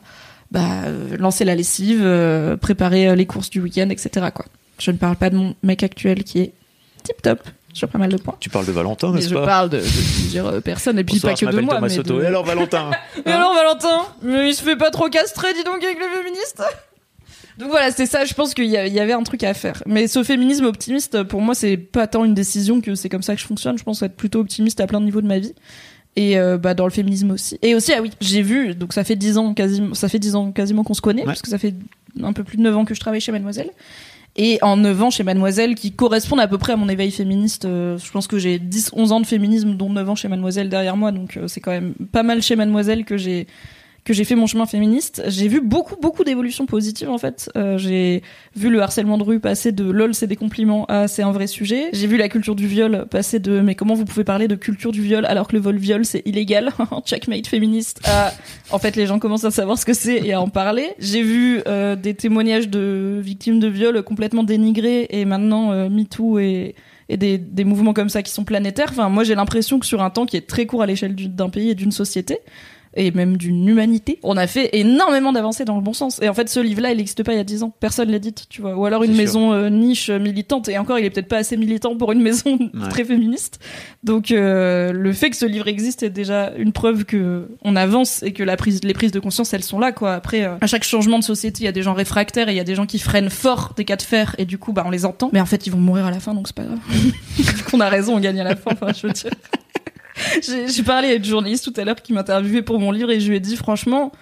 bah, 0.50 0.66
lancer 1.18 1.44
la 1.44 1.54
lessive, 1.54 2.00
euh, 2.02 2.56
préparer 2.56 3.14
les 3.14 3.26
courses 3.26 3.50
du 3.50 3.60
week-end, 3.60 3.88
etc. 3.90 4.28
Quoi. 4.34 4.46
Je 4.78 4.90
ne 4.90 4.96
parle 4.96 5.16
pas 5.16 5.28
de 5.30 5.36
mon 5.36 5.54
mec 5.62 5.82
actuel 5.82 6.24
qui 6.24 6.40
est 6.40 6.52
tip 7.04 7.20
top 7.22 7.40
sur 7.74 7.86
pas 7.88 7.98
mal 7.98 8.10
de 8.10 8.16
points. 8.16 8.34
Tu 8.40 8.48
parles 8.48 8.66
de 8.66 8.72
Valentin, 8.72 9.10
Mais 9.10 9.16
n'est-ce 9.16 9.28
je 9.28 9.34
pas? 9.34 9.44
parle 9.46 9.68
de, 9.68 9.78
plusieurs 9.78 10.62
personnes 10.62 10.98
et 10.98 11.04
puis 11.04 11.16
Bonsoir, 11.16 11.34
pas 11.34 11.38
je 11.38 11.46
que 11.46 11.50
de 11.54 11.60
moi. 11.60 11.74
Thomas 11.74 11.86
mais 11.88 11.94
Soto. 11.94 12.18
de- 12.18 12.22
Et 12.24 12.26
alors 12.26 12.44
Valentin? 12.44 12.90
Et 13.26 13.30
alors 13.30 13.54
Valentin, 13.54 14.06
mais 14.22 14.48
il 14.48 14.54
se 14.54 14.62
fait 14.62 14.76
pas 14.76 14.90
trop 14.90 15.08
castrer, 15.10 15.52
dis 15.52 15.64
donc 15.64 15.84
avec 15.84 15.98
les 15.98 16.18
féministes. 16.18 16.62
Donc 17.60 17.68
voilà, 17.68 17.90
c'est 17.92 18.06
ça. 18.06 18.24
Je 18.24 18.34
pense 18.34 18.54
qu'il 18.54 18.64
y, 18.66 18.76
a- 18.76 18.86
il 18.86 18.92
y 18.92 19.00
avait 19.00 19.12
un 19.12 19.22
truc 19.22 19.44
à 19.44 19.54
faire. 19.54 19.82
Mais 19.86 20.08
ce 20.08 20.22
féminisme 20.24 20.64
optimiste, 20.64 21.22
pour 21.24 21.40
moi, 21.42 21.54
c'est 21.54 21.76
pas 21.76 22.06
tant 22.06 22.24
une 22.24 22.34
décision 22.34 22.80
que 22.80 22.94
c'est 22.94 23.08
comme 23.08 23.22
ça 23.22 23.34
que 23.34 23.40
je 23.40 23.46
fonctionne. 23.46 23.76
Je 23.78 23.84
pense 23.84 24.02
être 24.02 24.16
plutôt 24.16 24.40
optimiste 24.40 24.80
à 24.80 24.86
plein 24.86 25.00
de 25.00 25.04
niveaux 25.04 25.20
de 25.20 25.26
ma 25.28 25.38
vie. 25.38 25.54
Et 26.16 26.38
euh, 26.38 26.58
bah 26.58 26.74
dans 26.74 26.86
le 26.86 26.90
féminisme 26.90 27.30
aussi. 27.30 27.56
Et 27.62 27.74
aussi 27.76 27.92
ah 27.96 28.02
oui, 28.02 28.10
j'ai 28.20 28.42
vu 28.42 28.74
donc 28.74 28.92
ça 28.92 29.04
fait 29.04 29.14
dix 29.14 29.38
ans 29.38 29.54
quasiment 29.54 29.94
ça 29.94 30.08
fait 30.08 30.18
dix 30.18 30.34
ans 30.34 30.50
quasiment 30.50 30.82
qu'on 30.82 30.92
se 30.94 31.00
connaît 31.00 31.20
Ouais. 31.22 31.26
parce 31.26 31.40
que 31.40 31.48
ça 31.48 31.56
fait 31.58 31.72
un 32.20 32.32
peu 32.32 32.42
plus 32.42 32.56
de 32.56 32.62
9 32.62 32.76
ans 32.76 32.84
que 32.84 32.94
je 32.96 33.00
travaille 33.00 33.20
chez 33.20 33.30
Mademoiselle. 33.30 33.70
Et 34.34 34.58
en 34.62 34.76
9 34.76 35.02
ans 35.02 35.10
chez 35.10 35.22
Mademoiselle, 35.22 35.76
qui 35.76 35.92
correspondent 35.92 36.40
à 36.40 36.48
peu 36.48 36.58
près 36.58 36.72
à 36.72 36.76
mon 36.76 36.88
éveil 36.88 37.12
féministe, 37.12 37.64
euh, 37.64 37.96
je 37.98 38.10
pense 38.10 38.26
que 38.26 38.38
j'ai 38.38 38.58
10-11 38.58 39.12
ans 39.12 39.20
de 39.20 39.26
féminisme, 39.26 39.76
dont 39.76 39.88
9 39.90 40.08
ans 40.10 40.14
chez 40.16 40.26
Mademoiselle 40.28 40.68
derrière 40.68 40.96
moi, 40.96 41.12
donc 41.12 41.36
euh, 41.36 41.46
c'est 41.46 41.60
quand 41.60 41.70
même 41.70 41.94
pas 42.12 42.22
mal 42.24 42.42
chez 42.42 42.56
Mademoiselle 42.56 43.04
que 43.04 43.16
j'ai 43.16 43.46
que 44.04 44.14
j'ai 44.14 44.24
fait 44.24 44.34
mon 44.34 44.46
chemin 44.46 44.64
féministe. 44.66 45.22
J'ai 45.28 45.46
vu 45.48 45.60
beaucoup, 45.60 45.96
beaucoup 46.00 46.24
d'évolutions 46.24 46.64
positives 46.66 47.10
en 47.10 47.18
fait. 47.18 47.50
Euh, 47.56 47.76
j'ai 47.78 48.22
vu 48.56 48.70
le 48.70 48.80
harcèlement 48.80 49.18
de 49.18 49.22
rue 49.22 49.40
passer 49.40 49.72
de 49.72 49.84
lol 49.84 50.14
c'est 50.14 50.26
des 50.26 50.36
compliments 50.36 50.86
à 50.86 51.06
c'est 51.06 51.22
un 51.22 51.32
vrai 51.32 51.46
sujet. 51.46 51.90
J'ai 51.92 52.06
vu 52.06 52.16
la 52.16 52.28
culture 52.28 52.54
du 52.54 52.66
viol 52.66 53.06
passer 53.10 53.38
de 53.40 53.60
mais 53.60 53.74
comment 53.74 53.94
vous 53.94 54.04
pouvez 54.06 54.24
parler 54.24 54.48
de 54.48 54.54
culture 54.54 54.90
du 54.92 55.02
viol 55.02 55.26
alors 55.26 55.48
que 55.48 55.54
le 55.54 55.60
vol 55.62 55.76
viol 55.76 56.04
c'est 56.04 56.22
illégal? 56.26 56.70
Checkmate 57.04 57.46
féministe 57.46 58.00
à 58.06 58.32
en 58.70 58.78
fait 58.78 58.96
les 58.96 59.06
gens 59.06 59.18
commencent 59.18 59.44
à 59.44 59.50
savoir 59.50 59.78
ce 59.78 59.84
que 59.84 59.92
c'est 59.94 60.16
et 60.26 60.32
à 60.32 60.40
en 60.40 60.48
parler. 60.48 60.88
J'ai 60.98 61.22
vu 61.22 61.60
euh, 61.68 61.94
des 61.94 62.14
témoignages 62.14 62.68
de 62.68 63.20
victimes 63.22 63.60
de 63.60 63.68
viol 63.68 64.02
complètement 64.02 64.44
dénigrés 64.44 65.06
et 65.10 65.24
maintenant 65.26 65.72
euh, 65.72 65.88
MeToo 65.90 66.38
et 66.38 66.74
et 67.12 67.16
des, 67.16 67.38
des 67.38 67.64
mouvements 67.64 67.92
comme 67.92 68.08
ça 68.08 68.22
qui 68.22 68.30
sont 68.32 68.44
planétaires. 68.44 68.86
Enfin, 68.92 69.08
moi, 69.08 69.24
j'ai 69.24 69.34
l'impression 69.34 69.80
que 69.80 69.86
sur 69.86 70.00
un 70.00 70.10
temps 70.10 70.26
qui 70.26 70.36
est 70.36 70.46
très 70.46 70.66
court 70.66 70.80
à 70.82 70.86
l'échelle 70.86 71.16
du- 71.16 71.26
d'un 71.26 71.48
pays 71.48 71.68
et 71.70 71.74
d'une 71.74 71.90
société, 71.90 72.38
et 72.94 73.10
même 73.10 73.36
d'une 73.36 73.68
humanité, 73.68 74.18
on 74.22 74.36
a 74.36 74.46
fait 74.46 74.70
énormément 74.72 75.32
d'avancées 75.32 75.64
dans 75.64 75.76
le 75.76 75.82
bon 75.82 75.92
sens. 75.92 76.20
Et 76.22 76.28
en 76.28 76.34
fait, 76.34 76.48
ce 76.48 76.60
livre-là, 76.60 76.90
il 76.90 76.96
n'existe 76.96 77.22
pas 77.22 77.32
il 77.32 77.36
y 77.36 77.40
a 77.40 77.44
10 77.44 77.62
ans. 77.62 77.72
Personne 77.78 78.10
l'a 78.10 78.18
dit, 78.18 78.34
tu 78.48 78.60
vois. 78.60 78.76
Ou 78.76 78.84
alors 78.86 79.04
une 79.04 79.14
maison 79.14 79.52
euh, 79.52 79.68
niche 79.68 80.10
euh, 80.10 80.18
militante, 80.18 80.68
et 80.68 80.78
encore, 80.78 80.98
il 80.98 81.04
est 81.04 81.10
peut-être 81.10 81.28
pas 81.28 81.38
assez 81.38 81.56
militant 81.56 81.96
pour 81.96 82.12
une 82.12 82.22
maison 82.22 82.58
très 82.90 83.04
féministe. 83.04 83.60
Donc, 84.02 84.30
euh, 84.30 84.92
le 84.92 85.12
fait 85.12 85.30
que 85.30 85.36
ce 85.36 85.46
livre 85.46 85.68
existe 85.68 86.02
est 86.02 86.10
déjà 86.10 86.52
une 86.56 86.72
preuve 86.72 87.04
que 87.04 87.48
on 87.62 87.76
avance 87.76 88.22
et 88.22 88.32
que 88.32 88.42
la 88.42 88.56
prise, 88.56 88.82
les 88.82 88.94
prises 88.94 89.12
de 89.12 89.20
conscience, 89.20 89.52
elles 89.52 89.62
sont 89.62 89.78
là, 89.78 89.92
quoi. 89.92 90.14
Après, 90.14 90.44
euh, 90.44 90.56
à 90.60 90.66
chaque 90.66 90.84
changement 90.84 91.18
de 91.18 91.24
société, 91.24 91.60
il 91.62 91.64
y 91.66 91.68
a 91.68 91.72
des 91.72 91.82
gens 91.82 91.94
réfractaires 91.94 92.48
et 92.48 92.52
il 92.52 92.56
y 92.56 92.60
a 92.60 92.64
des 92.64 92.74
gens 92.74 92.86
qui 92.86 92.98
freinent 92.98 93.30
fort 93.30 93.74
des 93.76 93.84
cas 93.84 93.96
de 93.96 94.02
fer, 94.02 94.34
et 94.38 94.44
du 94.44 94.58
coup, 94.58 94.72
bah, 94.72 94.82
on 94.86 94.90
les 94.90 95.04
entend. 95.04 95.30
Mais 95.32 95.40
en 95.40 95.46
fait, 95.46 95.66
ils 95.66 95.70
vont 95.70 95.78
mourir 95.78 96.06
à 96.06 96.10
la 96.10 96.20
fin, 96.20 96.34
donc 96.34 96.46
c'est 96.48 96.56
pas 96.56 96.64
grave. 96.64 96.78
Qu'on 97.70 97.80
a 97.80 97.88
raison, 97.88 98.16
on 98.16 98.20
gagne 98.20 98.40
à 98.40 98.44
la 98.44 98.56
fin, 98.56 98.72
enfin, 98.72 98.92
je 98.92 99.06
veux 99.06 99.12
dire. 99.12 99.30
J'ai 100.42 100.82
parlé 100.82 101.08
à 101.08 101.14
une 101.14 101.24
journaliste 101.24 101.72
tout 101.72 101.80
à 101.80 101.84
l'heure 101.84 101.96
qui 101.96 102.12
m'interviewait 102.12 102.62
pour 102.62 102.78
mon 102.78 102.92
livre 102.92 103.10
et 103.10 103.20
je 103.20 103.28
lui 103.28 103.36
ai 103.36 103.40
dit 103.40 103.56
franchement, 103.56 104.12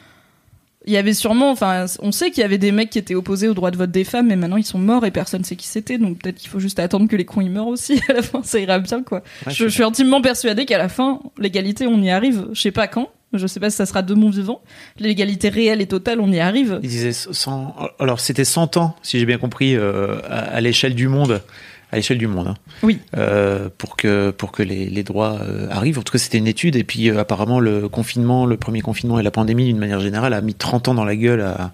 il 0.87 0.93
y 0.93 0.97
avait 0.97 1.13
sûrement, 1.13 1.51
enfin, 1.51 1.85
on 2.01 2.13
sait 2.13 2.31
qu'il 2.31 2.41
y 2.41 2.45
avait 2.45 2.57
des 2.59 2.73
mecs 2.73 2.89
qui 2.89 2.99
étaient 2.99 3.15
opposés 3.15 3.47
au 3.49 3.55
droit 3.55 3.71
de 3.71 3.77
vote 3.77 3.91
des 3.91 4.05
femmes, 4.05 4.29
mais 4.29 4.37
maintenant 4.37 4.57
ils 4.57 4.65
sont 4.65 4.79
morts 4.79 5.05
et 5.05 5.11
personne 5.11 5.45
sait 5.45 5.57
qui 5.57 5.67
c'était, 5.67 5.99
donc 5.99 6.19
peut-être 6.19 6.37
qu'il 6.37 6.49
faut 6.49 6.61
juste 6.61 6.79
attendre 6.79 7.09
que 7.09 7.17
les 7.17 7.27
cons 7.27 7.43
ils 7.43 7.51
meurent 7.51 7.67
aussi. 7.67 8.01
À 8.09 8.15
la 8.15 8.23
fin, 8.23 8.43
ça 8.43 8.59
ira 8.59 8.79
bien, 8.79 9.03
quoi. 9.03 9.23
Ouais, 9.47 9.53
je, 9.53 9.65
je 9.65 9.69
suis 9.69 9.83
intimement 9.83 10.23
persuadée 10.23 10.65
qu'à 10.65 10.79
la 10.79 10.89
fin, 10.89 11.21
l'égalité, 11.37 11.87
on 11.87 12.01
y 12.01 12.11
arrive. 12.11 12.47
Je 12.53 12.61
sais 12.61 12.71
pas 12.71 12.87
quand. 12.87 13.11
Je 13.35 13.47
sais 13.47 13.61
pas 13.61 13.69
si 13.69 13.77
ça 13.77 13.85
sera 13.85 14.01
de 14.01 14.15
mon 14.15 14.31
vivant. 14.31 14.63
L'égalité 14.99 15.51
réelle 15.51 15.83
et 15.83 15.87
totale, 15.87 16.21
on 16.21 16.33
y 16.33 16.41
arrive. 16.41 16.81
Il 16.83 16.89
disait 16.89 17.13
100, 17.13 17.75
alors 17.99 18.21
c'était 18.21 18.47
100 18.47 18.79
ans, 18.79 18.97
si 19.03 19.19
j'ai 19.19 19.27
bien 19.27 19.37
compris, 19.37 19.77
euh, 19.77 20.21
à, 20.31 20.39
à 20.39 20.61
l'échelle 20.63 20.95
du 20.95 21.09
monde, 21.09 21.43
à 21.91 21.97
l'échelle 21.97 22.19
du 22.19 22.27
monde, 22.27 22.49
hein, 22.49 22.55
Oui. 22.83 22.99
euh, 23.17 23.69
pour 23.79 23.97
que 23.97 24.31
pour 24.31 24.53
que 24.53 24.63
les, 24.63 24.87
les 24.91 25.03
droits 25.03 25.39
euh, 25.41 25.69
arrivent. 25.71 25.99
En 25.99 26.03
tout 26.03 26.13
cas, 26.13 26.19
c'était 26.19 26.39
une 26.39 26.47
étude. 26.47 26.77
Et 26.77 26.85
puis 26.85 27.09
euh, 27.11 27.19
apparemment, 27.19 27.61
le 27.61 27.89
confinement, 27.89 28.45
le 28.47 28.57
premier 28.57 28.81
confinement 28.83 29.19
et 29.19 29.23
la 29.23 29.31
pandémie, 29.31 29.65
d'une 29.65 29.79
manière 29.79 30.01
générale, 30.01 30.35
a 30.35 30.41
mis 30.41 30.55
30 30.55 30.89
ans 30.89 30.95
dans 30.95 31.05
la 31.05 31.17
gueule 31.17 31.41
à, 31.41 31.73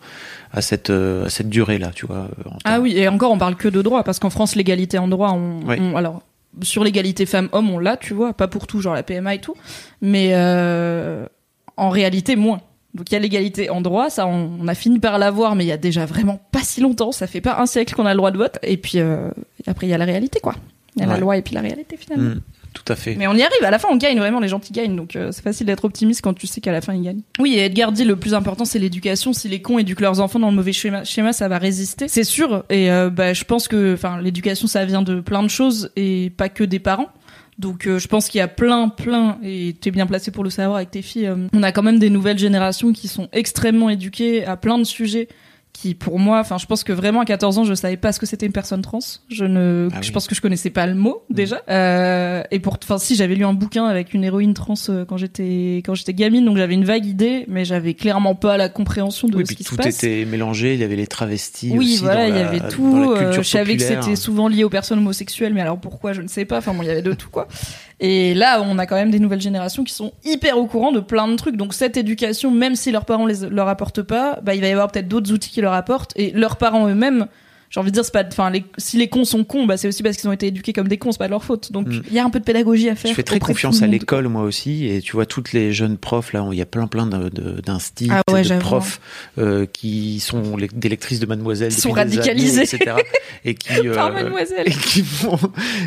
à 0.52 0.60
cette 0.62 0.90
à 0.90 1.28
cette 1.28 1.48
durée 1.48 1.78
là, 1.78 1.90
tu 1.94 2.06
vois. 2.06 2.28
Ah 2.64 2.80
oui, 2.80 2.94
et 2.96 3.08
encore, 3.08 3.32
on 3.32 3.38
parle 3.38 3.56
que 3.56 3.68
de 3.68 3.82
droit, 3.82 4.04
parce 4.04 4.18
qu'en 4.20 4.30
France, 4.30 4.54
l'égalité 4.54 4.98
en 4.98 5.08
droit, 5.08 5.30
on, 5.32 5.60
Oui. 5.66 5.76
on- 5.80 5.96
alors, 5.96 6.22
sur 6.62 6.84
l'égalité 6.84 7.26
femmes-hommes, 7.26 7.70
on 7.70 7.80
l'a, 7.80 7.96
tu 7.96 8.14
vois, 8.14 8.32
pas 8.34 8.46
pour 8.46 8.68
tout, 8.68 8.80
genre 8.80 8.94
la 8.94 9.02
PMA 9.02 9.34
et 9.34 9.40
tout, 9.40 9.56
mais 10.00 10.32
en 11.76 11.90
réalité, 11.90 12.36
moins. 12.36 12.60
Donc 12.94 13.10
il 13.10 13.14
y 13.14 13.16
a 13.16 13.20
l'égalité 13.20 13.70
en 13.70 13.80
droit, 13.80 14.08
ça 14.08 14.26
on, 14.26 14.52
on 14.60 14.68
a 14.68 14.74
fini 14.74 15.00
par 15.00 15.18
l'avoir, 15.18 15.56
mais 15.56 15.64
il 15.64 15.68
y 15.68 15.72
a 15.72 15.76
déjà 15.76 16.06
vraiment 16.06 16.40
pas 16.52 16.60
si 16.62 16.80
longtemps, 16.80 17.10
ça 17.10 17.26
fait 17.26 17.40
pas 17.40 17.58
un 17.58 17.66
siècle 17.66 17.94
qu'on 17.94 18.06
a 18.06 18.12
le 18.12 18.18
droit 18.18 18.30
de 18.30 18.38
vote, 18.38 18.58
et 18.62 18.76
puis 18.76 18.98
euh, 19.00 19.30
après 19.66 19.86
il 19.86 19.90
y 19.90 19.94
a 19.94 19.98
la 19.98 20.04
réalité, 20.04 20.38
quoi. 20.40 20.54
Il 20.96 21.02
y 21.02 21.04
a 21.04 21.08
la 21.08 21.18
loi 21.18 21.36
et 21.36 21.42
puis 21.42 21.56
la 21.56 21.60
réalité, 21.60 21.96
finalement. 21.96 22.36
Mm, 22.36 22.40
tout 22.72 22.84
à 22.92 22.94
fait. 22.94 23.16
Mais 23.16 23.26
on 23.26 23.34
y 23.34 23.42
arrive, 23.42 23.64
à 23.64 23.72
la 23.72 23.80
fin 23.80 23.88
on 23.90 23.96
gagne, 23.96 24.16
vraiment 24.16 24.38
les 24.38 24.46
gens 24.46 24.60
qui 24.60 24.72
gagnent, 24.72 24.94
donc 24.94 25.16
euh, 25.16 25.32
c'est 25.32 25.42
facile 25.42 25.66
d'être 25.66 25.84
optimiste 25.84 26.20
quand 26.22 26.34
tu 26.34 26.46
sais 26.46 26.60
qu'à 26.60 26.70
la 26.70 26.80
fin 26.80 26.94
ils 26.94 27.02
gagnent. 27.02 27.22
Oui, 27.40 27.54
et 27.56 27.64
Edgar 27.64 27.90
dit 27.90 28.04
le 28.04 28.14
plus 28.14 28.32
important 28.32 28.64
c'est 28.64 28.78
l'éducation, 28.78 29.32
si 29.32 29.48
les 29.48 29.60
cons 29.60 29.80
éduquent 29.80 30.00
leurs 30.00 30.20
enfants 30.20 30.38
dans 30.38 30.50
le 30.50 30.56
mauvais 30.56 30.72
schéma, 30.72 31.02
schéma 31.02 31.32
ça 31.32 31.48
va 31.48 31.58
résister, 31.58 32.06
c'est 32.06 32.22
sûr, 32.22 32.64
et 32.70 32.92
euh, 32.92 33.10
bah, 33.10 33.32
je 33.32 33.42
pense 33.42 33.66
que 33.66 33.96
l'éducation 34.22 34.68
ça 34.68 34.84
vient 34.84 35.02
de 35.02 35.20
plein 35.20 35.42
de 35.42 35.48
choses 35.48 35.90
et 35.96 36.30
pas 36.36 36.48
que 36.48 36.62
des 36.62 36.78
parents. 36.78 37.08
Donc 37.58 37.86
euh, 37.86 37.98
je 37.98 38.08
pense 38.08 38.28
qu'il 38.28 38.38
y 38.38 38.42
a 38.42 38.48
plein, 38.48 38.88
plein, 38.88 39.38
et 39.42 39.76
tu 39.80 39.88
es 39.88 39.92
bien 39.92 40.06
placé 40.06 40.30
pour 40.30 40.44
le 40.44 40.50
savoir 40.50 40.76
avec 40.76 40.90
tes 40.90 41.02
filles, 41.02 41.26
euh, 41.26 41.48
on 41.52 41.62
a 41.62 41.72
quand 41.72 41.82
même 41.82 41.98
des 41.98 42.10
nouvelles 42.10 42.38
générations 42.38 42.92
qui 42.92 43.06
sont 43.08 43.28
extrêmement 43.32 43.90
éduquées 43.90 44.44
à 44.44 44.56
plein 44.56 44.78
de 44.78 44.84
sujets 44.84 45.28
qui 45.74 45.94
pour 45.96 46.18
moi, 46.20 46.38
enfin 46.38 46.56
je 46.56 46.66
pense 46.66 46.84
que 46.84 46.92
vraiment 46.92 47.20
à 47.20 47.24
14 47.24 47.58
ans 47.58 47.64
je 47.64 47.74
savais 47.74 47.96
pas 47.96 48.12
ce 48.12 48.20
que 48.20 48.26
c'était 48.26 48.46
une 48.46 48.52
personne 48.52 48.80
trans. 48.80 49.00
Je 49.28 49.44
ne, 49.44 49.88
Ah 49.92 50.00
je 50.02 50.12
pense 50.12 50.26
que 50.28 50.34
je 50.34 50.40
connaissais 50.40 50.70
pas 50.70 50.86
le 50.86 50.94
mot 50.94 51.24
déjà. 51.30 51.62
Euh, 51.68 52.42
et 52.52 52.60
pour, 52.60 52.78
enfin 52.82 52.96
si 52.98 53.16
j'avais 53.16 53.34
lu 53.34 53.44
un 53.44 53.52
bouquin 53.54 53.84
avec 53.86 54.14
une 54.14 54.22
héroïne 54.24 54.54
trans 54.54 54.74
euh, 54.88 55.04
quand 55.04 55.16
j'étais 55.16 55.82
quand 55.84 55.94
j'étais 55.94 56.14
gamine, 56.14 56.44
donc 56.44 56.56
j'avais 56.56 56.74
une 56.74 56.84
vague 56.84 57.04
idée, 57.04 57.44
mais 57.48 57.64
j'avais 57.64 57.94
clairement 57.94 58.36
pas 58.36 58.56
la 58.56 58.68
compréhension 58.68 59.26
de 59.28 59.36
Oui, 59.36 59.42
ce 59.42 59.46
puis 59.48 59.56
qui 59.56 59.64
se 59.64 59.70
tout 59.70 59.76
passe. 59.76 60.02
était 60.04 60.24
mélangé. 60.24 60.74
Il 60.74 60.80
y 60.80 60.84
avait 60.84 60.96
les 60.96 61.08
travestis. 61.08 61.72
Oui, 61.72 61.94
aussi 61.94 62.02
voilà, 62.04 62.28
il 62.28 62.36
y 62.36 62.38
avait 62.38 62.68
tout. 62.68 63.12
euh, 63.12 63.32
je 63.32 63.42
savais 63.42 63.76
que 63.76 63.82
c'était 63.82 64.16
souvent 64.16 64.46
lié 64.48 64.62
aux 64.64 64.70
personnes 64.70 65.00
homosexuelles, 65.00 65.52
mais 65.54 65.60
alors 65.60 65.78
pourquoi 65.78 66.12
Je 66.12 66.22
ne 66.22 66.28
sais 66.28 66.44
pas. 66.44 66.58
Enfin 66.58 66.72
bon, 66.72 66.82
il 66.82 66.86
y 66.86 66.90
avait 66.90 67.02
de 67.02 67.12
tout 67.12 67.30
quoi. 67.30 67.48
Et 68.00 68.34
là, 68.34 68.62
on 68.62 68.78
a 68.78 68.86
quand 68.86 68.96
même 68.96 69.10
des 69.10 69.20
nouvelles 69.20 69.40
générations 69.40 69.84
qui 69.84 69.94
sont 69.94 70.12
hyper 70.24 70.58
au 70.58 70.66
courant 70.66 70.92
de 70.92 71.00
plein 71.00 71.28
de 71.28 71.36
trucs. 71.36 71.56
Donc 71.56 71.74
cette 71.74 71.96
éducation, 71.96 72.50
même 72.50 72.74
si 72.74 72.90
leurs 72.90 73.04
parents 73.04 73.26
les 73.26 73.48
leur 73.48 73.68
apportent 73.68 74.02
pas, 74.02 74.38
bah 74.42 74.54
il 74.54 74.60
va 74.60 74.68
y 74.68 74.72
avoir 74.72 74.90
peut-être 74.90 75.08
d'autres 75.08 75.32
outils 75.32 75.50
qui 75.50 75.60
leur 75.60 75.72
apportent. 75.72 76.12
Et 76.16 76.30
leurs 76.32 76.56
parents 76.56 76.88
eux-mêmes, 76.88 77.26
j'ai 77.74 77.80
envie 77.80 77.90
de 77.90 77.94
dire, 77.94 78.04
c'est 78.04 78.12
pas, 78.12 78.22
enfin, 78.24 78.50
les- 78.50 78.62
si 78.78 78.98
les 78.98 79.08
cons 79.08 79.24
sont 79.24 79.42
cons, 79.42 79.66
bah 79.66 79.76
c'est 79.76 79.88
aussi 79.88 80.04
parce 80.04 80.16
qu'ils 80.16 80.28
ont 80.28 80.32
été 80.32 80.46
éduqués 80.46 80.72
comme 80.72 80.86
des 80.86 80.96
cons, 80.96 81.10
c'est 81.10 81.18
pas 81.18 81.26
de 81.26 81.32
leur 81.32 81.42
faute. 81.42 81.72
Donc 81.72 81.88
il 81.90 81.98
Mm. 81.98 82.02
y 82.14 82.18
a 82.20 82.24
un 82.24 82.30
peu 82.30 82.38
de 82.38 82.44
pédagogie 82.44 82.88
à 82.88 82.94
faire. 82.94 83.10
Je 83.10 83.16
fais 83.16 83.24
très 83.24 83.40
confiance 83.40 83.82
à 83.82 83.88
l'école, 83.88 84.28
moi 84.28 84.42
aussi. 84.42 84.86
Et 84.86 85.00
tu 85.00 85.12
vois, 85.12 85.26
toutes 85.26 85.52
les 85.52 85.72
jeunes 85.72 85.96
profs, 85.98 86.32
là, 86.32 86.46
il 86.52 86.56
y 86.58 86.62
a 86.62 86.66
plein, 86.66 86.86
plein 86.86 87.06
de- 87.06 87.28
de- 87.30 87.60
d'instits, 87.60 88.08
Ah 88.12 88.22
ouais, 88.30 88.42
de 88.42 88.58
profs 88.58 89.00
euh, 89.38 89.66
qui 89.66 90.20
sont 90.20 90.56
les- 90.56 90.68
des 90.68 90.88
lectrices 90.88 91.18
de 91.18 91.26
Mademoiselle. 91.26 91.72
Qui 91.74 91.80
sont 91.80 91.90
radicalisées. 91.90 92.60
années, 92.60 92.68
etc. 92.72 92.96
Et 93.44 93.54
qui, 93.56 93.68
Par 93.94 94.06
euh, 94.08 94.12
mademoiselle. 94.12 94.68
et 94.68 94.70
qui 94.70 95.02
vont- 95.02 95.38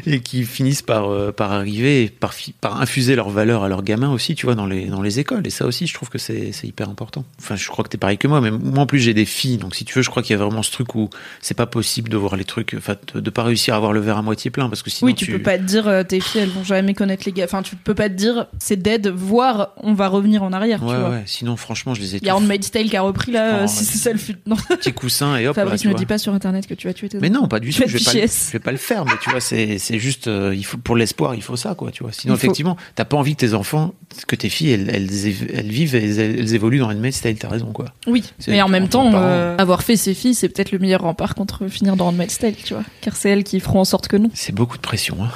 et 0.06 0.20
qui 0.20 0.44
finissent 0.44 0.82
par 0.82 1.10
euh, 1.10 1.32
par 1.32 1.52
arriver 1.54 2.04
et 2.04 2.10
par 2.10 2.34
par 2.60 2.82
infuser 2.82 3.16
leurs 3.16 3.30
valeurs 3.30 3.64
à 3.64 3.70
leurs 3.70 3.84
gamins 3.84 4.12
aussi 4.12 4.36
tu 4.36 4.46
vois 4.46 4.56
dans 4.56 4.66
les 4.66 4.86
dans 4.88 5.02
les 5.02 5.20
écoles 5.20 5.46
et 5.48 5.50
ça 5.50 5.66
aussi 5.66 5.88
je 5.88 5.94
trouve 5.94 6.10
que 6.10 6.18
c'est 6.18 6.52
c'est 6.52 6.68
hyper 6.68 6.90
important 6.90 7.24
enfin 7.40 7.56
je 7.56 7.68
crois 7.70 7.84
que 7.86 7.90
t'es 7.90 7.98
pareil 7.98 8.18
que 8.18 8.28
moi 8.28 8.42
mais 8.42 8.52
moi 8.52 8.80
en 8.80 8.86
plus 8.88 9.00
j'ai 9.00 9.14
des 9.14 9.26
filles 9.26 9.58
donc 9.58 9.76
si 9.76 9.86
tu 9.86 9.94
veux 9.96 10.02
je 10.02 10.10
crois 10.10 10.24
qu'il 10.24 10.36
y 10.36 10.40
a 10.40 10.44
vraiment 10.44 10.64
ce 10.64 10.72
truc 10.72 10.96
où 10.96 11.10
c'est 11.42 11.54
pas 11.56 11.66
possible 11.66 11.77
de 11.82 12.18
voir 12.18 12.36
les 12.36 12.44
trucs 12.44 12.76
enfin 12.78 12.96
de, 13.14 13.30
pas 13.30 13.44
réussir 13.44 13.76
à 13.76 13.80
voir 13.80 13.94
le 13.94 14.00
verre 14.00 14.18
à 14.18 14.22
moitié 14.22 14.52
plein 14.52 14.70
parce 14.70 14.84
que 14.84 14.90
sinon 14.90 15.08
Oui, 15.08 15.16
tu, 15.16 15.32
peux 15.32 15.42
pas 15.42 15.58
te 15.58 15.64
dire 15.64 15.88
euh, 15.88 16.04
tes 16.04 16.20
filles 16.20 16.42
elles 16.42 16.50
vont 16.50 16.64
jamais 16.64 16.94
connaître 16.94 17.24
les 17.26 17.32
gars. 17.32 17.46
Enfin, 17.46 17.62
tu 17.62 17.76
peux 17.76 17.96
pas 17.96 18.10
te 18.10 18.16
dire 18.16 18.48
c'est 18.60 18.82
dead, 18.82 19.08
voire 19.08 19.74
on 19.78 19.94
va 19.94 20.08
revenir 20.08 20.44
en 20.44 20.54
arrière. 20.54 20.84
ouais 20.84 20.94
tu 20.94 21.00
vois. 21.00 21.10
ouais 21.10 21.24
sinon 21.26 21.56
franchement 21.56 21.94
je 21.94 22.02
les 22.02 22.16
ai 22.16 22.20
Il 22.20 22.28
y 22.28 22.30
a 22.30 22.36
Handmaid's 22.36 22.72
Tale 22.72 22.90
qui 22.90 22.98
a 22.98 23.02
repris 23.02 23.32
là, 23.32 23.62
Oh, 23.64 23.68
si 23.68 23.86
c'est 23.86 23.98
ça 23.98 24.12
le 24.12 24.18
fut. 24.18 24.36
Non, 24.46 24.56
petits 24.56 24.94
coussins 24.94 25.38
et 25.38 25.48
hop 25.48 25.56
Fabrice 25.56 25.82
tu 25.82 25.88
ne 25.88 25.94
dis 25.94 26.06
pas 26.06 26.18
sur 26.18 26.34
internet 26.34 26.68
que 26.68 26.74
tu 26.74 26.88
as 26.88 26.94
tué 26.94 27.10
tes 27.10 27.20
mais 27.20 27.30
non, 27.30 27.48
pas 27.48 27.60
du 27.60 27.70
Tu 27.70 27.82
tout. 27.82 27.82
vas 27.82 27.88
Je 27.88 27.98
vais 27.98 28.04
pas, 28.04 28.14
le, 28.14 28.28
je 28.28 28.52
vais 28.52 28.60
pas 28.60 28.72
le 28.72 28.78
faire, 28.78 29.06
mais 29.06 29.14
tu 29.22 29.30
vois, 29.30 29.40
c'est 29.40 29.78
juste, 30.00 30.28
euh, 30.28 30.54
il 30.56 30.66
faut 30.66 30.78
pour 30.78 30.96
l'espoir, 30.96 31.36
il 31.36 31.42
faut 31.42 31.56
ça, 31.56 31.76
quoi, 31.76 31.92
tu 31.92 32.04
vois. 32.04 32.12
Sinon, 32.12 32.34
Il 32.36 32.38
faut. 32.38 32.46
effectivement, 32.46 32.78
t'as 32.96 33.06
pas 33.06 33.18
envie 33.18 33.36
que 33.36 33.40
tes 33.42 33.54
enfants, 33.54 33.94
que 34.28 34.36
tes 34.36 34.50
filles, 34.50 34.72
elles, 34.72 34.90
elles, 34.90 35.68
vivent, 35.68 35.96
et 35.96 36.04
elles, 36.04 36.40
elles 36.40 36.56
évoluent 36.56 36.80
dans 36.80 36.90
Handmaid's 36.92 37.22
Tale. 37.22 37.36
T'as 37.36 37.50
raison, 37.50 37.72
quoi. 37.72 37.86
Oui, 38.08 38.24
mais 38.48 38.62
en 38.62 38.70
même 38.70 38.88
temps, 38.88 39.12
euh, 39.14 39.56
avoir 39.58 39.84
fait 39.84 39.96
ses 39.96 40.14
filles, 40.14 40.36
c'est 40.36 40.50
peut-être 40.50 40.72
le 40.72 40.80
meilleur 40.80 41.02
rempart 41.02 41.36
contre 41.36 41.67
finir 41.70 41.96
dans 41.96 42.08
Handmaid's 42.08 42.38
Tale, 42.38 42.56
tu 42.56 42.74
vois. 42.74 42.84
Car 43.02 43.16
c'est 43.16 43.30
elles 43.30 43.44
qui 43.44 43.60
feront 43.60 43.82
en 43.82 43.86
sorte 43.86 44.08
que 44.08 44.18
non. 44.18 44.30
C'est 44.34 44.54
beaucoup 44.54 44.78
de 44.78 44.82
pression. 44.82 45.18
Hein. 45.22 45.32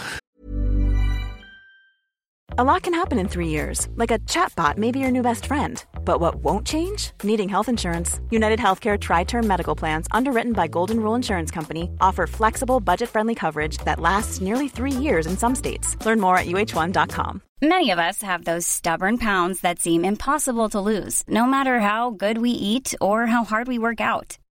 A 2.57 2.65
lot 2.65 2.83
can 2.83 2.93
happen 2.93 3.17
in 3.17 3.29
three 3.29 3.47
years, 3.47 3.87
like 3.95 4.11
a 4.11 4.19
chatbot 4.27 4.77
may 4.77 4.91
be 4.91 4.99
your 4.99 5.09
new 5.09 5.21
best 5.21 5.45
friend. 5.45 5.81
But 6.03 6.19
what 6.19 6.43
won't 6.43 6.67
change? 6.67 7.11
Needing 7.23 7.47
health 7.47 7.69
insurance. 7.69 8.19
United 8.29 8.59
Healthcare 8.59 8.99
Tri 8.99 9.23
Term 9.23 9.47
Medical 9.47 9.73
Plans, 9.73 10.05
underwritten 10.11 10.51
by 10.51 10.67
Golden 10.67 10.99
Rule 10.99 11.15
Insurance 11.15 11.49
Company, 11.49 11.89
offer 12.01 12.27
flexible, 12.27 12.81
budget 12.81 13.07
friendly 13.07 13.35
coverage 13.35 13.77
that 13.85 14.01
lasts 14.01 14.41
nearly 14.41 14.67
three 14.67 14.91
years 14.91 15.27
in 15.27 15.37
some 15.37 15.55
states. 15.55 15.95
Learn 16.05 16.19
more 16.19 16.37
at 16.37 16.45
uh1.com. 16.45 17.41
Many 17.61 17.89
of 17.91 17.99
us 17.99 18.21
have 18.21 18.43
those 18.43 18.67
stubborn 18.67 19.17
pounds 19.17 19.61
that 19.61 19.79
seem 19.79 20.03
impossible 20.03 20.67
to 20.71 20.81
lose, 20.81 21.23
no 21.29 21.45
matter 21.45 21.79
how 21.79 22.09
good 22.09 22.37
we 22.37 22.49
eat 22.49 22.93
or 22.99 23.27
how 23.27 23.45
hard 23.45 23.69
we 23.69 23.79
work 23.79 24.01
out. 24.01 24.37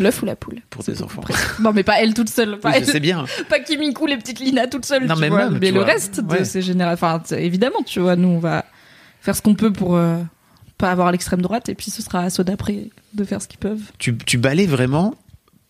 L'œuf 0.00 0.22
ou 0.22 0.26
la 0.26 0.36
poule 0.36 0.60
Pour 0.70 0.82
des 0.84 1.02
enfants. 1.02 1.22
Non, 1.60 1.72
mais 1.72 1.82
pas 1.82 2.00
elle 2.00 2.14
toute 2.14 2.30
seule. 2.30 2.58
Pas, 2.58 2.70
Oui, 2.70 2.74
elle, 2.78 2.86
je 2.86 2.90
sais 2.90 3.00
bien. 3.00 3.24
pas 3.48 3.60
Kimiko, 3.60 4.06
les 4.06 4.16
petites 4.16 4.40
Lina 4.40 4.66
toutes 4.66 4.86
seules. 4.86 5.06
Non, 5.06 5.14
tu 5.14 5.20
mais 5.20 5.28
vois. 5.28 5.50
même, 5.50 5.58
mais 5.60 5.68
tu 5.68 5.74
le 5.74 5.80
vois. 5.80 5.86
reste 5.86 6.20
de 6.20 6.44
ces 6.44 6.62
générations. 6.62 7.06
Enfin, 7.06 7.36
évidemment, 7.36 7.82
tu 7.84 8.00
vois, 8.00 8.16
nous, 8.16 8.28
on 8.28 8.38
va 8.38 8.64
faire 9.20 9.36
ce 9.36 9.42
qu'on 9.42 9.54
peut 9.54 9.72
pour 9.72 9.96
euh, 9.96 10.18
pas 10.78 10.90
avoir 10.90 11.12
l'extrême 11.12 11.42
droite, 11.42 11.68
et 11.68 11.74
puis 11.74 11.90
ce 11.90 12.02
sera 12.02 12.20
à 12.20 12.30
ceux 12.30 12.42
d'après 12.44 12.88
de 13.14 13.24
faire 13.24 13.42
ce 13.42 13.48
qu'ils 13.48 13.58
peuvent. 13.58 13.82
Tu, 13.98 14.16
tu 14.16 14.38
balais 14.38 14.66
vraiment 14.66 15.14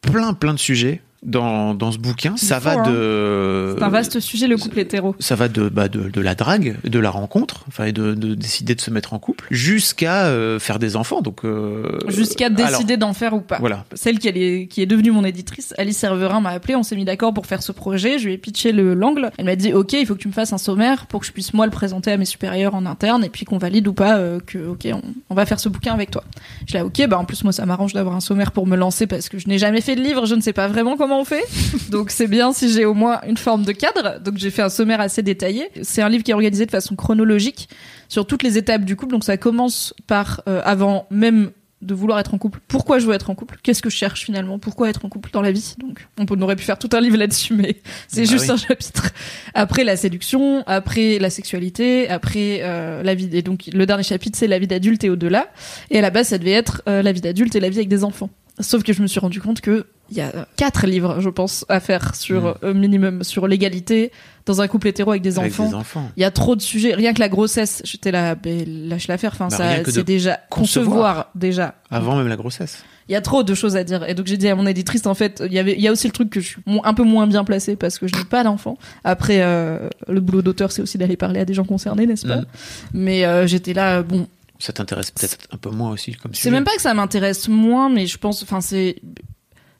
plein, 0.00 0.34
plein 0.34 0.54
de 0.54 0.58
sujets 0.58 1.02
dans, 1.22 1.74
dans 1.74 1.92
ce 1.92 1.98
bouquin. 1.98 2.36
Ça 2.36 2.58
va 2.58 2.80
hein. 2.80 2.90
de. 2.90 3.74
C'est 3.78 3.84
un 3.84 3.88
vaste 3.88 4.20
sujet, 4.20 4.46
le 4.46 4.56
couple 4.56 4.80
hétéro. 4.80 5.14
Ça 5.18 5.34
va 5.34 5.48
de, 5.48 5.68
bah, 5.68 5.88
de, 5.88 6.08
de 6.08 6.20
la 6.20 6.34
drague, 6.34 6.76
de 6.84 6.98
la 6.98 7.10
rencontre, 7.10 7.64
enfin, 7.68 7.84
et 7.84 7.92
de, 7.92 8.14
de 8.14 8.34
décider 8.34 8.74
de 8.74 8.80
se 8.80 8.90
mettre 8.90 9.12
en 9.12 9.18
couple, 9.18 9.46
jusqu'à 9.50 10.26
euh, 10.26 10.58
faire 10.58 10.78
des 10.78 10.96
enfants. 10.96 11.20
Donc, 11.20 11.44
euh, 11.44 11.98
Jusqu'à 12.08 12.50
décider 12.50 12.96
d'en 12.96 13.12
faire 13.12 13.34
ou 13.34 13.40
pas. 13.40 13.58
Voilà. 13.58 13.84
Celle 13.94 14.18
qui, 14.18 14.28
est, 14.28 14.66
qui 14.66 14.82
est 14.82 14.86
devenue 14.86 15.10
mon 15.10 15.24
éditrice, 15.24 15.74
Alice 15.78 15.98
Serverin, 15.98 16.40
m'a 16.40 16.50
appelé, 16.50 16.76
on 16.76 16.82
s'est 16.82 16.96
mis 16.96 17.04
d'accord 17.04 17.32
pour 17.34 17.46
faire 17.46 17.62
ce 17.62 17.72
projet, 17.72 18.18
je 18.18 18.26
lui 18.26 18.34
ai 18.34 18.38
pitché 18.38 18.72
le 18.72 18.94
l'angle. 18.94 19.30
Elle 19.38 19.46
m'a 19.46 19.56
dit, 19.56 19.72
ok, 19.72 19.92
il 19.92 20.06
faut 20.06 20.14
que 20.14 20.20
tu 20.20 20.28
me 20.28 20.32
fasses 20.32 20.52
un 20.52 20.58
sommaire 20.58 21.06
pour 21.06 21.20
que 21.20 21.26
je 21.26 21.32
puisse 21.32 21.54
moi 21.54 21.66
le 21.66 21.72
présenter 21.72 22.12
à 22.12 22.16
mes 22.16 22.24
supérieurs 22.24 22.74
en 22.74 22.86
interne 22.86 23.24
et 23.24 23.28
puis 23.28 23.44
qu'on 23.44 23.58
valide 23.58 23.86
ou 23.88 23.92
pas 23.92 24.16
euh, 24.18 24.40
que, 24.44 24.58
ok, 24.58 24.88
on, 24.92 25.02
on 25.30 25.34
va 25.34 25.46
faire 25.46 25.60
ce 25.60 25.68
bouquin 25.68 25.92
avec 25.92 26.10
toi. 26.10 26.24
Je 26.66 26.74
l'ai 26.74 26.82
ok, 26.82 27.06
bah 27.08 27.18
en 27.18 27.24
plus 27.24 27.44
moi 27.44 27.52
ça 27.52 27.66
m'arrange 27.66 27.92
d'avoir 27.92 28.16
un 28.16 28.20
sommaire 28.20 28.52
pour 28.52 28.66
me 28.66 28.76
lancer 28.76 29.06
parce 29.06 29.28
que 29.28 29.38
je 29.38 29.48
n'ai 29.48 29.58
jamais 29.58 29.80
fait 29.80 29.96
de 29.96 30.00
livre, 30.00 30.26
je 30.26 30.34
ne 30.34 30.40
sais 30.40 30.52
pas 30.52 30.68
vraiment 30.68 30.96
comment 30.96 31.11
on 31.20 31.24
fait. 31.24 31.44
Donc 31.90 32.10
c'est 32.10 32.26
bien 32.26 32.52
si 32.52 32.72
j'ai 32.72 32.84
au 32.84 32.94
moins 32.94 33.20
une 33.26 33.36
forme 33.36 33.64
de 33.64 33.72
cadre. 33.72 34.20
Donc 34.20 34.36
j'ai 34.38 34.50
fait 34.50 34.62
un 34.62 34.68
sommaire 34.68 35.00
assez 35.00 35.22
détaillé. 35.22 35.68
C'est 35.82 36.02
un 36.02 36.08
livre 36.08 36.24
qui 36.24 36.30
est 36.30 36.34
organisé 36.34 36.66
de 36.66 36.70
façon 36.70 36.94
chronologique 36.96 37.68
sur 38.08 38.26
toutes 38.26 38.42
les 38.42 38.58
étapes 38.58 38.84
du 38.84 38.96
couple. 38.96 39.12
Donc 39.12 39.24
ça 39.24 39.36
commence 39.36 39.94
par 40.06 40.42
euh, 40.48 40.60
avant 40.64 41.06
même 41.10 41.50
de 41.80 41.94
vouloir 41.94 42.20
être 42.20 42.32
en 42.32 42.38
couple. 42.38 42.60
Pourquoi 42.68 43.00
je 43.00 43.06
veux 43.06 43.12
être 43.12 43.28
en 43.28 43.34
couple? 43.34 43.56
Qu'est-ce 43.60 43.82
que 43.82 43.90
je 43.90 43.96
cherche 43.96 44.24
finalement? 44.24 44.60
Pourquoi 44.60 44.88
être 44.88 45.04
en 45.04 45.08
couple 45.08 45.30
dans 45.32 45.42
la 45.42 45.50
vie? 45.50 45.74
Donc 45.78 46.06
on, 46.16 46.26
peut- 46.26 46.36
on 46.38 46.42
aurait 46.42 46.54
pu 46.54 46.62
faire 46.62 46.78
tout 46.78 46.88
un 46.92 47.00
livre 47.00 47.16
là-dessus, 47.16 47.54
mais 47.54 47.80
c'est 48.08 48.20
Ah 48.20 48.24
juste 48.24 48.44
oui. 48.44 48.50
un 48.52 48.56
chapitre. 48.56 49.10
Après 49.54 49.82
la 49.82 49.96
séduction, 49.96 50.62
après 50.68 51.18
la 51.18 51.28
sexualité, 51.28 52.08
après 52.08 52.60
euh, 52.62 53.02
la 53.02 53.16
vie. 53.16 53.28
Et 53.32 53.42
donc 53.42 53.68
le 53.72 53.84
dernier 53.84 54.04
chapitre 54.04 54.38
c'est 54.38 54.46
la 54.46 54.60
vie 54.60 54.68
d'adulte 54.68 55.02
et 55.02 55.10
au-delà. 55.10 55.48
Et 55.90 55.98
à 55.98 56.02
la 56.02 56.10
base 56.10 56.28
ça 56.28 56.38
devait 56.38 56.52
être 56.52 56.82
euh, 56.88 57.02
la 57.02 57.10
vie 57.10 57.20
d'adulte 57.20 57.56
et 57.56 57.60
la 57.60 57.68
vie 57.68 57.78
avec 57.78 57.88
des 57.88 58.04
enfants. 58.04 58.30
Sauf 58.60 58.84
que 58.84 58.92
je 58.92 59.02
me 59.02 59.08
suis 59.08 59.18
rendu 59.18 59.40
compte 59.40 59.60
que 59.60 59.86
il 60.12 60.18
y 60.18 60.20
a 60.20 60.46
quatre 60.56 60.86
livres, 60.86 61.20
je 61.20 61.28
pense, 61.30 61.64
à 61.68 61.80
faire 61.80 62.14
sur 62.14 62.42
Mm. 62.42 62.54
euh, 62.64 62.74
minimum 62.74 63.24
sur 63.24 63.46
l'égalité 63.48 64.12
dans 64.46 64.60
un 64.60 64.68
couple 64.68 64.88
hétéro 64.88 65.10
avec 65.10 65.22
des 65.22 65.38
avec 65.38 65.52
enfants. 65.52 65.68
des 65.68 65.74
enfants. 65.74 66.10
Il 66.16 66.20
y 66.20 66.24
a 66.24 66.30
trop 66.30 66.54
de 66.56 66.62
sujets. 66.62 66.94
Rien 66.94 67.12
que 67.14 67.20
la 67.20 67.28
grossesse, 67.28 67.80
j'étais 67.84 68.10
là, 68.10 68.36
lâche 68.66 69.08
l'affaire. 69.08 69.32
Enfin, 69.34 69.48
Bah, 69.48 69.56
ça, 69.84 69.90
c'est 69.90 70.04
déjà 70.04 70.38
concevoir. 70.50 70.86
concevoir 70.86 71.30
déjà. 71.34 71.74
Avant 71.90 72.16
même 72.16 72.28
la 72.28 72.36
grossesse. 72.36 72.84
Il 73.08 73.12
y 73.12 73.16
a 73.16 73.20
trop 73.20 73.42
de 73.42 73.54
choses 73.54 73.76
à 73.76 73.84
dire. 73.84 74.08
Et 74.08 74.14
donc 74.14 74.26
j'ai 74.26 74.36
dit 74.36 74.48
à 74.48 74.54
mon 74.54 74.66
éditrice, 74.66 75.06
en 75.06 75.14
fait, 75.14 75.42
il 75.44 75.52
y 75.52 75.58
avait, 75.58 75.74
il 75.74 75.80
y 75.80 75.88
a 75.88 75.92
aussi 75.92 76.06
le 76.06 76.12
truc 76.12 76.30
que 76.30 76.40
je 76.40 76.46
suis 76.48 76.62
un 76.84 76.94
peu 76.94 77.02
moins 77.02 77.26
bien 77.26 77.44
placée 77.44 77.76
parce 77.76 77.98
que 77.98 78.06
je 78.06 78.14
n'ai 78.16 78.24
pas 78.24 78.42
d'enfant. 78.44 78.78
Après, 79.04 79.40
euh, 79.42 79.88
le 80.08 80.20
boulot 80.20 80.42
d'auteur, 80.42 80.70
c'est 80.72 80.82
aussi 80.82 80.98
d'aller 80.98 81.16
parler 81.16 81.40
à 81.40 81.44
des 81.44 81.54
gens 81.54 81.64
concernés, 81.64 82.06
n'est-ce 82.06 82.26
pas? 82.26 82.36
Mm. 82.36 82.46
Mais 82.94 83.24
euh, 83.24 83.46
j'étais 83.46 83.74
là, 83.74 84.02
bon, 84.02 84.26
Ça 84.60 84.72
t'intéresse 84.72 85.10
peut-être 85.10 85.36
un 85.52 85.56
peu 85.56 85.70
moins 85.70 85.90
aussi 85.90 86.14
comme 86.14 86.32
c'est 86.32 86.42
sujet. 86.42 86.50
même 86.52 86.64
pas 86.64 86.74
que 86.76 86.82
ça 86.82 86.94
m'intéresse 86.94 87.48
moins, 87.48 87.88
mais 87.90 88.06
je 88.06 88.18
pense, 88.18 88.42
enfin, 88.44 88.60
c'est, 88.60 88.96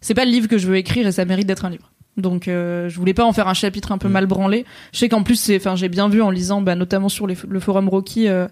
c'est 0.03 0.13
pas 0.15 0.27
le 0.27 0.31
livre 0.31 0.49
que 0.49 0.59
je 0.59 0.67
veux 0.67 0.77
écrire 0.77 1.07
et 1.07 1.13
ça 1.13 1.25
mérite 1.25 1.47
d'être 1.47 1.65
un 1.65 1.71
livre. 1.71 1.91
Donc, 2.19 2.47
euh, 2.47 2.91
je 2.91 2.99
voulais 2.99 3.15
pas 3.15 3.25
en 3.25 3.33
faire 3.33 3.49
un 3.49 3.55
chapitre 3.55 3.91
un 3.91 3.97
peu 3.97 4.09
Mm. 4.09 4.13
mal 4.13 4.27
branlé. 4.27 4.67
Je 4.93 4.99
sais 4.99 5.09
qu'en 5.09 5.23
plus, 5.23 5.37
c'est, 5.37 5.57
enfin, 5.57 5.77
j'ai 5.77 5.89
bien 5.89 6.11
vu 6.11 6.21
en 6.21 6.29
lisant, 6.31 6.61
bah, 6.61 6.75
notamment 6.75 7.09
sur 7.09 7.27
les- 7.27 7.39
le 7.49 7.59
forum 7.61 7.89
Rocky, 7.89 8.29
euh, 8.29 8.49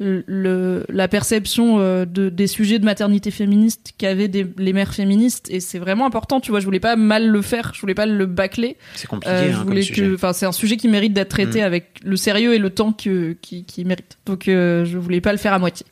le, 0.00 0.84
la 0.88 1.08
perception 1.08 1.78
euh, 1.80 2.04
de, 2.04 2.28
des 2.28 2.46
sujets 2.46 2.78
de 2.78 2.84
maternité 2.84 3.30
féministe 3.30 3.92
qu'avaient 3.98 4.28
des- 4.28 4.46
les 4.56 4.72
mères 4.72 4.94
féministes 4.94 5.48
et 5.50 5.60
c'est 5.60 5.78
vraiment 5.78 6.06
important 6.06 6.40
tu 6.40 6.50
vois 6.50 6.60
je 6.60 6.64
voulais 6.64 6.80
pas 6.80 6.96
mal 6.96 7.26
le 7.28 7.42
faire 7.42 7.72
je 7.74 7.80
voulais 7.80 7.94
pas 7.94 8.06
le 8.06 8.26
bâcler 8.26 8.76
C'est 8.94 9.06
compliqué 9.08 9.34
euh, 9.34 9.48
hein, 9.48 9.52
je 9.58 9.64
voulais 9.64 9.84
que, 9.84 10.14
enfin, 10.14 10.32
c'est 10.32 10.46
un 10.46 10.52
sujet 10.52 10.76
qui 10.76 10.88
mérite 10.88 11.12
d'être 11.12 11.28
traité 11.30 11.60
Mm. 11.60 11.64
avec 11.64 11.86
le 12.04 12.16
sérieux 12.16 12.54
et 12.54 12.58
le 12.58 12.70
temps 12.70 12.92
que, 12.92 13.32
qui, 13.40 13.64
qui 13.64 13.84
mérite. 13.84 14.18
Donc, 14.26 14.48
euh, 14.48 14.84
je 14.84 14.98
voulais 14.98 15.20
pas 15.20 15.32
le 15.32 15.38
faire 15.38 15.52
à 15.52 15.58
moitié. 15.58 15.84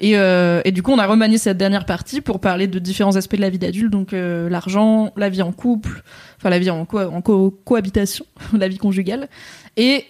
Et, 0.00 0.16
euh, 0.16 0.60
et 0.64 0.72
du 0.72 0.82
coup, 0.82 0.90
on 0.92 0.98
a 0.98 1.06
remanié 1.06 1.38
cette 1.38 1.58
dernière 1.58 1.84
partie 1.86 2.20
pour 2.20 2.40
parler 2.40 2.66
de 2.66 2.78
différents 2.78 3.16
aspects 3.16 3.36
de 3.36 3.40
la 3.40 3.50
vie 3.50 3.58
d'adulte, 3.58 3.90
donc 3.90 4.12
euh, 4.12 4.48
l'argent, 4.48 5.12
la 5.16 5.28
vie 5.28 5.42
en 5.42 5.52
couple, 5.52 6.02
enfin 6.38 6.50
la 6.50 6.58
vie 6.58 6.70
en, 6.70 6.84
co- 6.84 6.98
en 7.00 7.20
co- 7.22 7.50
cohabitation, 7.64 8.24
la 8.58 8.68
vie 8.68 8.78
conjugale, 8.78 9.28
et 9.76 10.04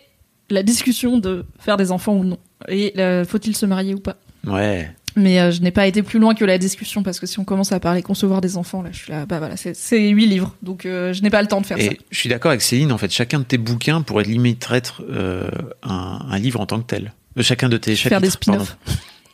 la 0.51 0.63
discussion 0.63 1.19
de 1.19 1.45
faire 1.59 1.77
des 1.77 1.91
enfants 1.93 2.15
ou 2.17 2.25
non. 2.25 2.39
Et 2.69 2.95
euh, 2.99 3.25
faut-il 3.25 3.57
se 3.57 3.67
marier 3.67 3.95
ou 3.95 4.01
pas 4.01 4.17
Ouais. 4.47 4.91
Mais 5.15 5.39
euh, 5.41 5.51
je 5.51 5.61
n'ai 5.61 5.71
pas 5.71 5.87
été 5.87 6.03
plus 6.03 6.19
loin 6.19 6.35
que 6.35 6.45
la 6.45 6.57
discussion 6.57 7.03
parce 7.03 7.21
que 7.21 7.27
si 7.27 7.39
on 7.39 7.45
commence 7.45 7.71
à 7.73 7.81
parler 7.81 8.01
concevoir 8.03 8.41
des 8.41 8.57
enfants, 8.57 8.81
là, 8.83 8.89
je 8.93 8.99
suis 8.99 9.13
là, 9.13 9.27
bah 9.27 9.39
voilà, 9.39 9.57
c'est- 9.59 9.99
huit 10.09 10.27
livres, 10.27 10.57
donc 10.63 10.87
euh, 10.87 11.13
je 11.13 11.23
n'ai 11.23 11.29
pas 11.29 11.43
le 11.43 11.49
temps 11.49 11.61
de 11.61 11.67
faire 11.67 11.77
ça. 11.77 11.85
Et 11.85 11.99
je 12.11 12.19
suis 12.19 12.31
d'accord 12.31 12.51
avec 12.51 12.63
Céline, 12.63 12.93
en 12.93 12.99
fait, 12.99 13.11
chacun 13.13 13.39
de 13.41 13.45
tes 13.45 13.59
bouquins 13.59 14.01
pourrait 14.01 14.25
limite 14.25 14.67
être 14.73 15.03
euh, 15.11 15.51
un, 15.83 16.19
un 16.31 16.39
livre 16.39 16.61
en 16.61 16.67
tant 16.67 16.81
que 16.81 16.87
tel. 16.87 17.13
Chacun 17.41 17.69
de 17.69 17.77
tes 17.77 17.95
Faire 17.95 18.21
des 18.23 18.31
chapitres, 18.31 18.43
spin-offs. 18.65 18.77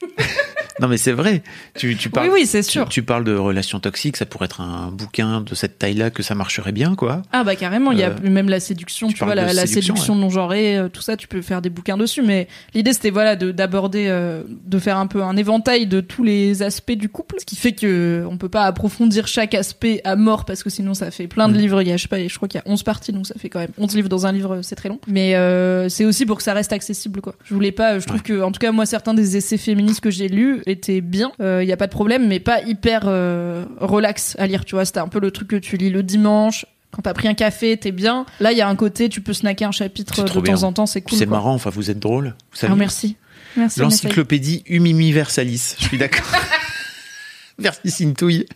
Non, 0.81 0.88
mais 0.88 0.97
c'est 0.97 1.12
vrai. 1.12 1.43
Tu, 1.77 1.97
tu 1.97 2.09
parles, 2.11 2.29
Oui, 2.29 2.41
oui, 2.41 2.47
c'est 2.47 2.62
sûr. 2.62 2.88
tu 2.88 3.03
parles 3.03 3.25
de 3.25 3.35
relations 3.35 3.81
toxiques, 3.81 4.17
ça 4.17 4.27
pourrait 4.27 4.45
être 4.47 4.61
un 4.61 4.91
bouquin 4.91 5.41
de 5.41 5.55
cette 5.55 5.79
taille-là 5.79 6.11
que 6.11 6.23
ça 6.23 6.35
marcherait 6.35 6.73
bien, 6.73 6.95
quoi. 6.95 7.23
Ah 7.33 7.45
bah 7.45 7.57
carrément, 7.57 7.93
il 7.93 7.99
y 7.99 8.03
a 8.03 8.11
Euh, 8.11 8.31
même 8.31 8.49
la 8.49 8.61
séduction, 8.61 9.09
tu 9.09 9.14
tu, 9.14 9.25
vois, 9.25 9.35
la, 9.35 9.51
de 9.51 9.57
la 9.57 9.67
séduction, 9.67 9.95
séduction 9.97 10.14
non 10.14 10.31
genrée, 10.31 10.77
euh, 10.79 10.88
tout 10.88 11.03
ça, 11.03 11.17
tu 11.17 11.27
peux 11.29 11.43
faire 11.43 11.61
des 11.62 11.71
bouquins 11.71 11.97
dessus. 11.97 12.23
Mais 12.23 12.49
l'idée 12.75 12.93
c'était 12.93 13.11
voilà 13.11 13.37
de 13.37 13.51
d'aborder, 13.51 14.07
euh, 14.09 14.43
de 14.67 14.79
faire 14.79 14.97
un 14.99 15.07
peu 15.07 15.23
un 15.23 15.37
éventail 15.37 15.87
de 15.87 16.01
tous 16.01 16.23
les 16.25 16.62
aspects 16.62 16.93
du 16.93 17.09
couple, 17.09 17.37
ce 17.41 17.45
qui 17.45 17.57
fait 17.57 17.73
que 17.73 18.25
on 18.31 18.37
peut 18.38 18.49
pas 18.49 18.64
approfondir 18.64 19.27
chaque 19.29 19.55
aspect 19.55 20.01
à 20.05 20.17
mort 20.17 20.45
parce 20.45 20.62
que 20.62 20.71
sinon 20.71 20.95
ça 20.95 21.11
fait 21.11 21.27
plein 21.27 21.49
de 21.49 21.55
Mm. 21.55 21.61
livres. 21.61 21.83
Il 21.83 21.88
y 21.88 21.93
a 21.93 21.97
je 21.97 22.03
sais 22.03 22.09
pas, 22.09 22.27
je 22.27 22.35
crois 22.37 22.49
qu'il 22.49 22.61
y 22.64 22.69
a 22.69 22.71
11 22.71 22.83
parties, 22.83 23.12
donc 23.12 23.27
ça 23.27 23.35
fait 23.38 23.49
quand 23.49 23.59
même 23.61 23.73
11 23.79 23.95
livres 23.97 24.09
dans 24.09 24.27
un 24.27 24.33
livre, 24.33 24.61
c'est 24.62 24.77
très 24.77 24.88
long. 24.88 25.01
Mais 25.09 25.35
euh, 25.35 25.88
c'est 25.88 26.05
aussi 26.05 26.25
pour 26.27 26.37
que 26.38 26.43
ça 26.43 26.55
reste 26.55 26.73
accessible 26.73 27.21
quoi. 27.21 27.35
Je 27.45 27.53
voulais 27.55 27.73
pas, 27.73 27.99
je 27.99 28.07
trouve 28.07 28.23
que 28.23 28.41
en 28.43 28.53
tout 28.53 28.61
cas 28.61 28.71
moi 28.73 28.87
certains 28.87 29.14
des 29.14 29.37
essais 29.37 29.57
féministes 29.59 30.01
que 30.01 30.11
j'ai 30.11 30.29
lus 30.29 30.62
étaient 30.71 31.01
bien, 31.01 31.33
il 31.41 31.65
y 31.65 31.73
a 31.73 31.77
pas 31.77 31.87
de 31.87 31.93
problème, 31.93 32.29
mais 32.29 32.41
pas 32.41 32.63
hyper 32.63 33.03
euh, 33.07 33.65
relax 33.81 34.37
à 34.39 34.47
lire. 34.47 34.65
Tu 34.65 34.75
vois, 34.75 34.85
c'était 34.85 35.01
un 35.01 35.09
peu 35.09 35.21
le 35.21 35.31
truc 35.31 35.49
que 35.49 35.57
tu 35.57 35.77
lis 35.77 35.91
le 35.91 36.03
dimanche 36.03 36.67
quand 36.91 37.03
t'as 37.03 37.13
pris 37.13 37.29
un 37.29 37.35
café, 37.35 37.77
t'es 37.77 37.93
bien. 37.93 38.25
Là, 38.41 38.53
il 38.53 38.59
y 38.59 38.63
a 38.63 38.69
un 38.69 38.75
côté, 38.75 39.11
tu 39.11 39.21
peux 39.21 39.35
snacker 39.35 39.69
un 39.69 39.73
chapitre 39.73 40.15
C'est 40.15 40.35
de 40.35 40.41
temps 40.41 40.63
en 40.63 40.73
temps, 40.73 40.87
c'est 40.87 41.03
cool. 41.03 41.19
c'est 41.19 41.27
marrant, 41.27 41.53
enfin, 41.53 41.69
vous 41.69 41.91
êtes 41.91 41.99
drôle. 41.99 42.35
Vous 42.51 42.57
savez. 42.57 42.73
Ah, 42.73 42.77
merci. 42.77 43.17
Merci. 43.57 43.81
L'encyclopédie 43.81 44.63
Umimiversalis. 44.67 45.77
Je 45.79 45.85
suis 45.85 45.99
d'accord. 45.99 46.27
Merci 47.59 47.91
Cintouille. 47.91 48.47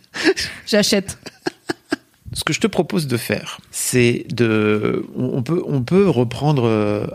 J'achète. 0.65 1.19
Ce 2.31 2.43
que 2.43 2.53
je 2.53 2.59
te 2.59 2.67
propose 2.67 3.05
de 3.05 3.17
faire, 3.17 3.59
c'est 3.69 4.25
de. 4.33 5.05
On 5.15 5.37
on 5.37 5.43
peut, 5.43 5.61
on 5.67 5.83
peut 5.83 6.09
reprendre. 6.09 7.13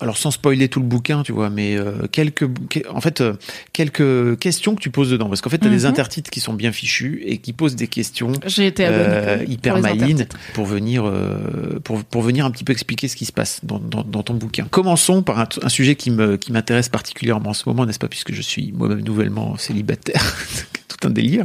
Alors 0.00 0.16
sans 0.16 0.30
spoiler 0.30 0.68
tout 0.68 0.78
le 0.80 0.86
bouquin, 0.86 1.22
tu 1.24 1.32
vois, 1.32 1.50
mais 1.50 1.76
euh, 1.76 2.06
quelques, 2.12 2.46
que- 2.68 2.88
en 2.88 3.00
fait, 3.00 3.20
euh, 3.20 3.34
quelques 3.72 4.38
questions 4.38 4.74
que 4.74 4.80
tu 4.80 4.90
poses 4.90 5.10
dedans, 5.10 5.28
parce 5.28 5.40
qu'en 5.40 5.50
fait, 5.50 5.58
tu 5.58 5.66
as 5.66 5.70
des 5.70 5.80
Mhm. 5.80 5.86
intertitres 5.86 6.30
qui 6.30 6.40
sont 6.40 6.52
bien 6.54 6.70
fichus 6.72 7.20
et 7.24 7.38
qui 7.38 7.52
posent 7.52 7.74
des 7.76 7.88
questions 7.88 8.32
J'ai 8.46 8.66
été 8.66 8.84
euh, 8.86 9.38
pour- 9.38 9.48
hyper 9.50 9.78
malines 9.80 10.26
pour 10.54 10.66
venir, 10.66 11.04
euh, 11.06 11.80
pour, 11.82 12.04
pour 12.04 12.22
venir 12.22 12.44
un 12.46 12.50
petit 12.50 12.64
peu 12.64 12.72
expliquer 12.72 13.08
ce 13.08 13.16
qui 13.16 13.24
se 13.24 13.32
passe 13.32 13.60
dans, 13.64 13.78
dans, 13.80 14.02
dans 14.04 14.22
ton 14.22 14.34
bouquin. 14.34 14.66
Commençons 14.70 15.22
par 15.22 15.40
un, 15.40 15.48
un 15.62 15.68
sujet 15.68 15.96
qui 15.96 16.10
me 16.10 16.36
qui 16.36 16.52
m'intéresse 16.52 16.88
particulièrement 16.88 17.50
en 17.50 17.54
ce 17.54 17.68
moment, 17.68 17.84
n'est-ce 17.86 17.98
pas, 17.98 18.08
puisque 18.08 18.32
je 18.32 18.42
suis 18.42 18.72
moi-même 18.72 19.00
nouvellement 19.00 19.56
célibataire, 19.58 20.36
tout 20.88 21.06
un 21.06 21.10
délire. 21.10 21.44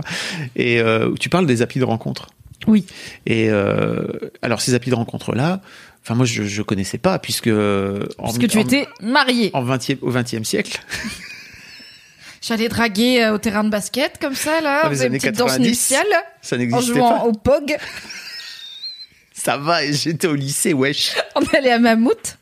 Et 0.56 0.80
euh, 0.80 1.12
tu 1.20 1.30
parles 1.30 1.48
des 1.48 1.62
applis 1.62 1.80
de 1.80 1.86
rencontre. 1.86 2.28
Oui. 2.68 2.86
Et 3.26 3.50
euh, 3.50 4.06
alors 4.42 4.62
ces 4.62 4.74
applis 4.74 4.90
de 4.92 4.96
rencontre 4.96 5.34
là, 5.36 5.62
enfin 6.04 6.16
moi 6.16 6.26
je 6.26 6.44
je 6.44 6.62
connaissais 6.62 6.98
pas 6.98 7.18
puisque 7.20 7.48
euh, 7.48 8.06
en, 8.18 8.26
Parce 8.26 8.38
que 8.38 8.46
tu 8.46 8.58
en- 8.58 8.62
étais 8.62 8.88
mariée. 9.02 9.50
en 9.54 9.64
20e, 9.64 9.98
au 10.02 10.12
20e 10.12 10.44
siècle, 10.44 10.80
J'allais 12.46 12.68
draguer 12.68 13.24
euh, 13.24 13.34
au 13.36 13.38
terrain 13.38 13.64
de 13.64 13.70
basket, 13.70 14.18
comme 14.20 14.36
ça, 14.36 14.60
là. 14.60 14.90
Dans 14.90 14.94
une 14.94 15.14
petite 15.14 15.32
danse 15.38 15.52
90, 15.52 15.66
nuptiale. 15.70 16.08
ça 16.42 16.58
En 16.58 16.60
n'existait 16.60 16.94
jouant 16.94 17.20
pas. 17.20 17.24
au 17.26 17.32
POG. 17.32 17.78
Ça 19.34 19.56
va, 19.58 19.90
j'étais 19.90 20.28
au 20.28 20.36
lycée, 20.36 20.74
wesh. 20.74 21.16
On 21.36 21.42
allait 21.58 21.72
à 21.72 21.80
Mammouth. 21.80 22.38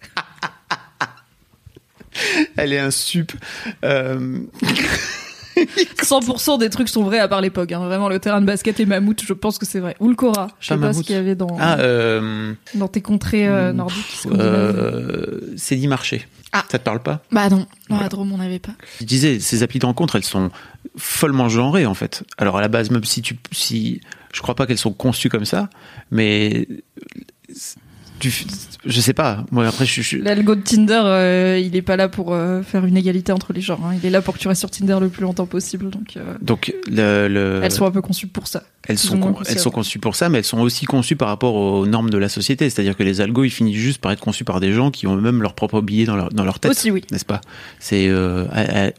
Elle 2.58 2.74
est 2.74 2.80
un 2.80 2.90
sup. 2.92 3.32
Euh, 3.86 4.40
100% 6.04 6.60
des 6.60 6.70
trucs 6.70 6.90
sont 6.90 7.04
vrais 7.04 7.20
à 7.20 7.28
part 7.28 7.42
les 7.42 7.50
POG. 7.50 7.74
hein. 7.74 7.80
Vraiment, 7.86 8.10
le 8.10 8.20
terrain 8.20 8.42
de 8.42 8.46
basket 8.46 8.80
et 8.80 8.86
Mammouth, 8.86 9.22
je 9.26 9.34
pense 9.34 9.58
que 9.58 9.66
c'est 9.66 9.80
vrai. 9.80 9.96
Ou 10.00 10.10
le 10.10 10.16
Cora. 10.16 10.48
Je 10.60 10.68
sais 10.70 10.78
Pas 10.78 10.94
ce 10.94 11.02
qu'il 11.02 11.16
y 11.16 11.18
avait 11.18 11.36
dans, 11.36 11.56
Ah, 11.60 11.78
euh, 11.80 12.54
dans 12.76 12.88
tes 12.88 13.02
contrées 13.02 13.48
euh, 13.48 13.74
nordiques. 13.74 14.06
scandinaves. 14.18 14.46
euh, 14.48 15.40
c'est 15.58 15.76
dit 15.76 15.88
marché. 15.88 16.28
Ah. 16.54 16.66
Ça 16.70 16.80
te 16.80 16.84
parle 16.84 17.02
pas? 17.02 17.22
Bah 17.32 17.50
non, 17.50 17.60
dans 17.60 17.66
Voilà. 17.90 18.04
la 18.04 18.10
Drôme, 18.10 18.32
on 18.34 18.38
n'avait 18.38 18.60
pas. 18.60 18.74
Je 19.00 19.06
disais, 19.06 19.40
ces 19.40 19.64
applis 19.64 19.80
de 19.80 19.86
rencontre, 19.86 20.18
elles 20.18 20.24
sont 20.26 20.52
follement 20.98 21.48
genrées 21.48 21.86
en 21.86 21.94
fait. 21.94 22.24
Alors 22.38 22.58
à 22.58 22.62
la 22.62 22.68
base, 22.68 22.90
même 22.92 23.06
si 23.06 23.22
tu, 23.22 23.38
si, 23.54 24.02
je 24.34 24.42
crois 24.42 24.56
pas 24.56 24.66
qu'elles 24.68 24.78
sont 24.78 24.92
conçues 24.92 25.30
comme 25.30 25.46
ça, 25.46 25.70
mais 26.12 26.68
tu, 28.22 28.46
je 28.86 29.02
sais 29.02 29.14
pas. 29.14 29.46
Moi 29.52 29.68
après, 29.68 29.86
je, 29.86 30.02
je- 30.02 30.18
L'algo 30.18 30.56
de 30.56 30.62
Tinder, 30.62 31.02
euh, 31.04 31.60
il 31.62 31.76
est 31.76 31.82
pas 31.82 31.98
là 31.98 32.08
pour 32.08 32.34
euh, 32.34 32.62
faire 32.64 32.86
une 32.86 32.96
égalité 32.98 33.32
entre 33.32 33.52
les 33.54 33.62
genres. 33.62 33.82
hein. 33.86 33.96
Il 34.02 34.06
est 34.06 34.10
là 34.10 34.22
pour 34.22 34.36
que 34.36 34.40
tu 34.40 34.48
restes 34.48 34.60
sur 34.62 34.72
Tinder 34.72 34.98
le 35.02 35.10
plus 35.10 35.24
longtemps 35.24 35.46
possible. 35.46 35.90
Donc, 35.90 36.16
euh, 36.18 36.36
donc 36.42 36.74
le, 36.90 37.28
le- 37.28 37.60
elles 37.64 37.72
sont 37.72 37.86
un 37.86 37.92
peu 37.92 38.02
conçues 38.02 38.28
pour 38.28 38.48
ça. 38.48 38.64
elles 38.88 38.98
sont, 38.98 39.18
con- 39.20 39.34
conçues 39.34 39.52
elles 39.52 39.60
sont 39.60 39.70
avant. 39.70 39.76
conçues 39.76 40.00
pour 40.00 40.16
ça, 40.16 40.30
mais 40.30 40.38
elles 40.40 40.44
sont 40.46 40.60
aussi 40.60 40.86
conçues 40.86 41.16
par 41.16 41.28
rapport 41.28 41.56
aux 41.56 41.86
normes 41.86 42.10
de 42.10 42.18
la 42.18 42.30
société. 42.30 42.70
C'est-à-dire 42.70 42.96
que 42.96 43.04
les 43.04 43.20
algos, 43.22 43.44
ils 43.44 43.50
finissent 43.50 43.78
juste 43.78 44.00
par 44.02 44.12
être 44.12 44.22
conçus 44.22 44.44
par 44.46 44.60
des 44.60 44.72
gens 44.72 44.92
qui 44.92 45.06
ont 45.08 45.16
même 45.16 45.42
leur 45.42 45.54
propre 45.54 45.82
billet 45.82 46.06
dans 46.06 46.16
leur, 46.16 46.30
dans 46.30 46.44
leur 46.46 46.60
tête. 46.60 46.72
Aussi, 46.72 46.92
oui. 46.92 47.04
n'est-ce 47.12 47.26
pas? 47.26 47.42
C'est 47.80 48.10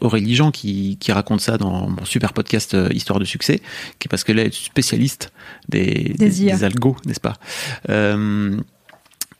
Aurélie 0.01 0.35
Jean 0.35 0.51
qui, 0.51 0.97
qui 0.99 1.11
raconte 1.11 1.41
ça 1.41 1.57
dans 1.57 1.89
mon 1.89 2.05
super 2.05 2.33
podcast 2.33 2.75
Histoire 2.91 3.19
de 3.19 3.25
succès, 3.25 3.61
qui 3.99 4.07
est 4.07 4.09
parce 4.09 4.23
qu'elle 4.23 4.39
est 4.39 4.53
spécialiste 4.53 5.31
des, 5.69 6.13
Des 6.17 6.43
IA. 6.43 6.57
algos, 6.63 6.95
n'est-ce 7.05 7.19
pas? 7.19 7.35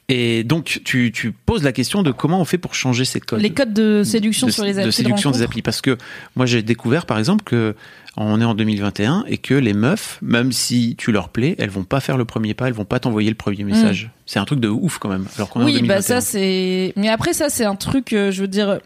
Et 0.09 0.43
donc 0.43 0.81
tu, 0.83 1.11
tu 1.13 1.31
poses 1.31 1.63
la 1.63 1.71
question 1.71 2.03
de 2.03 2.11
comment 2.11 2.41
on 2.41 2.45
fait 2.45 2.57
pour 2.57 2.75
changer 2.75 3.05
ces 3.05 3.21
codes. 3.21 3.41
Les 3.41 3.51
codes 3.51 3.73
de 3.73 4.03
séduction 4.03 4.47
de, 4.47 4.51
sur 4.51 4.63
les 4.65 4.71
applis 4.71 4.81
de 4.83 4.87
de, 4.87 4.91
séduction 4.91 5.31
des 5.31 5.41
applis 5.41 5.61
parce 5.61 5.79
que 5.81 5.97
moi 6.35 6.45
j'ai 6.45 6.61
découvert 6.61 7.05
par 7.05 7.17
exemple 7.19 7.43
que 7.43 7.75
on 8.15 8.39
est 8.41 8.45
en 8.45 8.53
2021 8.53 9.23
et 9.27 9.37
que 9.37 9.53
les 9.55 9.73
meufs 9.73 10.19
même 10.21 10.51
si 10.51 10.95
tu 10.97 11.11
leur 11.11 11.29
plais 11.29 11.55
elles 11.57 11.69
vont 11.69 11.85
pas 11.85 11.99
faire 11.99 12.17
le 12.17 12.25
premier 12.25 12.53
pas 12.53 12.67
elles 12.67 12.73
vont 12.73 12.85
pas 12.85 12.99
t'envoyer 12.99 13.29
le 13.29 13.35
premier 13.35 13.63
message 13.63 14.11
c'est 14.25 14.39
un 14.39 14.45
truc 14.45 14.59
de 14.59 14.67
ouf 14.67 14.99
quand 14.99 15.09
même 15.09 15.25
alors 15.35 15.49
qu'on 15.49 15.61
est 15.61 15.63
en 15.63 15.65
Mm. 15.65 15.67
Oui, 15.67 15.73
2021 15.75 15.95
bah 15.95 16.01
ça 16.01 16.21
c'est. 16.21 16.93
Mais 16.95 17.09
après 17.09 17.33
ça 17.33 17.49
c'est 17.49 17.65
un 17.65 17.75
truc, 17.75 18.13
euh, 18.13 18.31
je 18.31 18.41
veux 18.41 18.47
dire, 18.47 18.79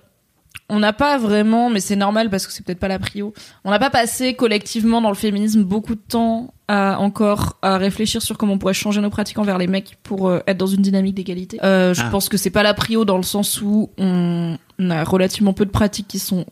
on 0.70 0.80
n'a 0.80 0.92
pas 0.94 1.18
vraiment, 1.18 1.70
mais 1.70 1.80
c'est 1.80 1.96
normal 1.96 2.30
parce 2.30 2.46
que 2.46 2.52
c'est 2.54 2.64
peut-être 2.66 2.80
pas 2.80 2.88
la 2.90 3.00
prio. 3.00 3.34
On 3.64 3.70
n'a 3.72 3.80
pas 3.80 3.90
passé 3.90 4.34
collectivement 4.34 5.00
dans 5.02 5.10
le 5.10 5.16
féminisme 5.16 5.64
beaucoup 5.64 5.96
de 5.96 6.02
temps 6.02 6.54
à 6.68 7.00
encore 7.00 7.58
à 7.62 7.78
réfléchir 7.78 8.22
sur 8.22 8.38
comment 8.38 8.54
on 8.54 8.58
pourrait 8.58 8.74
changer 8.74 9.00
nos 9.00 9.10
pratiques 9.10 9.38
envers 9.40 9.58
les 9.58 9.68
mecs 9.68 9.98
pour 10.04 10.28
euh, 10.28 10.40
être 10.46 10.58
dans 10.58 10.68
une 10.68 10.82
dynamique 10.82 11.16
d'égalité. 11.16 11.58
Euh, 11.64 11.94
je 11.94 12.02
Ah. 12.04 12.10
pense 12.10 12.28
que 12.28 12.36
c'est 12.36 12.50
pas 12.50 12.64
la 12.64 12.74
prio 12.74 13.06
dans 13.06 13.16
le 13.18 13.24
sens 13.24 13.62
où 13.62 13.90
on 13.98 14.58
a 14.90 15.04
relativement 15.06 15.54
peu 15.54 15.66
de 15.66 15.72
pratiques 15.72 16.08
qui 16.10 16.20
sont 16.20 16.46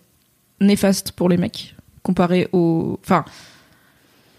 néfastes 0.62 1.12
pour 1.12 1.28
les 1.28 1.36
mecs 1.38 1.76
comparé 2.02 2.48
aux. 2.54 2.98
Enfin, 3.04 3.26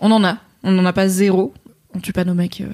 on 0.01 0.11
en 0.11 0.25
a, 0.25 0.39
on 0.63 0.71
n'en 0.73 0.87
a 0.87 0.93
pas 0.95 1.09
zéro. 1.09 1.53
On 1.95 2.01
tue 2.01 2.13
pas 2.15 2.25
nos 2.25 2.35
mecs. 2.35 2.63
euh, 2.63 2.67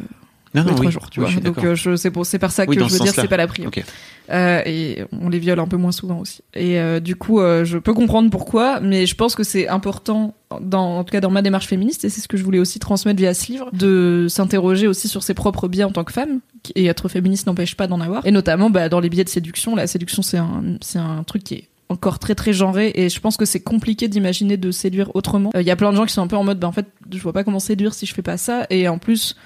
non, 0.54 0.64
non, 0.64 0.74
oui. 0.78 0.90
jours, 0.90 1.08
tu 1.10 1.20
Oui, 1.20 1.32
vois. 1.32 1.40
Donc 1.42 1.64
euh, 1.64 1.74
je 1.74 1.96
c'est 1.96 2.10
pour 2.10 2.26
c'est 2.26 2.38
par 2.38 2.52
ça 2.52 2.66
que 2.66 2.74
je 2.74 2.78
ce 2.78 2.84
veux 2.84 2.88
dire 2.90 3.06
sens-là. 3.08 3.22
c'est 3.22 3.28
pas 3.28 3.36
la 3.36 3.46
prio. 3.46 3.68
Ok. 3.68 3.82
Euh, 4.30 4.62
et 4.66 5.04
on 5.12 5.28
les 5.28 5.38
viole 5.38 5.58
un 5.58 5.66
peu 5.66 5.76
moins 5.76 5.92
souvent 5.92 6.18
aussi. 6.18 6.42
Et 6.54 6.78
euh, 6.78 7.00
du 7.00 7.16
coup, 7.16 7.40
je 7.40 7.78
peux 7.78 7.94
comprendre 7.94 8.30
pourquoi, 8.30 8.80
mais 8.80 9.06
je 9.06 9.14
pense 9.14 9.34
que 9.34 9.42
c'est 9.44 9.68
important, 9.68 10.34
dans, 10.60 10.98
en 10.98 11.04
tout 11.04 11.12
cas 11.12 11.20
dans 11.20 11.30
ma 11.30 11.42
démarche 11.42 11.66
féministe, 11.66 12.04
et 12.04 12.08
c'est 12.10 12.20
ce 12.20 12.28
que 12.28 12.36
je 12.36 12.44
voulais 12.44 12.58
aussi 12.58 12.78
transmettre 12.78 13.18
via 13.18 13.34
ce 13.34 13.50
livre, 13.50 13.70
de 13.72 14.26
s'interroger 14.28 14.86
aussi 14.86 15.08
sur 15.08 15.22
ses 15.22 15.34
propres 15.34 15.68
biais 15.68 15.84
en 15.84 15.90
tant 15.92 16.04
que 16.04 16.12
femme. 16.12 16.40
Et 16.74 16.86
être 16.86 17.08
féministe 17.08 17.46
n'empêche 17.46 17.74
pas 17.74 17.86
d'en 17.86 18.00
avoir. 18.00 18.24
Et 18.26 18.30
notamment 18.30 18.70
bah, 18.70 18.88
dans 18.88 19.00
les 19.00 19.08
biais 19.08 19.24
de 19.24 19.28
séduction. 19.28 19.74
La 19.74 19.86
séduction, 19.86 20.22
c'est 20.22 20.38
un, 20.38 20.62
c'est 20.80 20.98
un 20.98 21.24
truc 21.24 21.42
qui 21.44 21.54
est 21.54 21.68
encore 21.88 22.18
très 22.18 22.34
très 22.34 22.54
genré 22.54 22.90
et 22.94 23.10
je 23.10 23.20
pense 23.20 23.36
que 23.36 23.44
c'est 23.44 23.60
compliqué 23.60 24.08
d'imaginer 24.08 24.56
de 24.56 24.70
séduire 24.70 25.14
autrement. 25.14 25.50
Euh, 25.54 25.60
Il 25.60 25.66
y 25.66 25.70
a 25.70 25.76
plein 25.76 25.90
de 25.90 25.96
gens 25.96 26.06
qui 26.06 26.14
sont 26.14 26.22
un 26.22 26.26
peu 26.26 26.36
en 26.36 26.44
mode 26.44 26.58
bah 26.58 26.66
en 26.66 26.72
fait 26.72 26.86
je 27.12 27.18
vois 27.18 27.34
pas 27.34 27.44
comment 27.44 27.58
séduire 27.58 27.92
si 27.92 28.06
je 28.06 28.14
fais 28.14 28.22
pas 28.22 28.38
ça 28.38 28.66
et 28.70 28.88
en 28.88 28.96
plus 28.96 29.36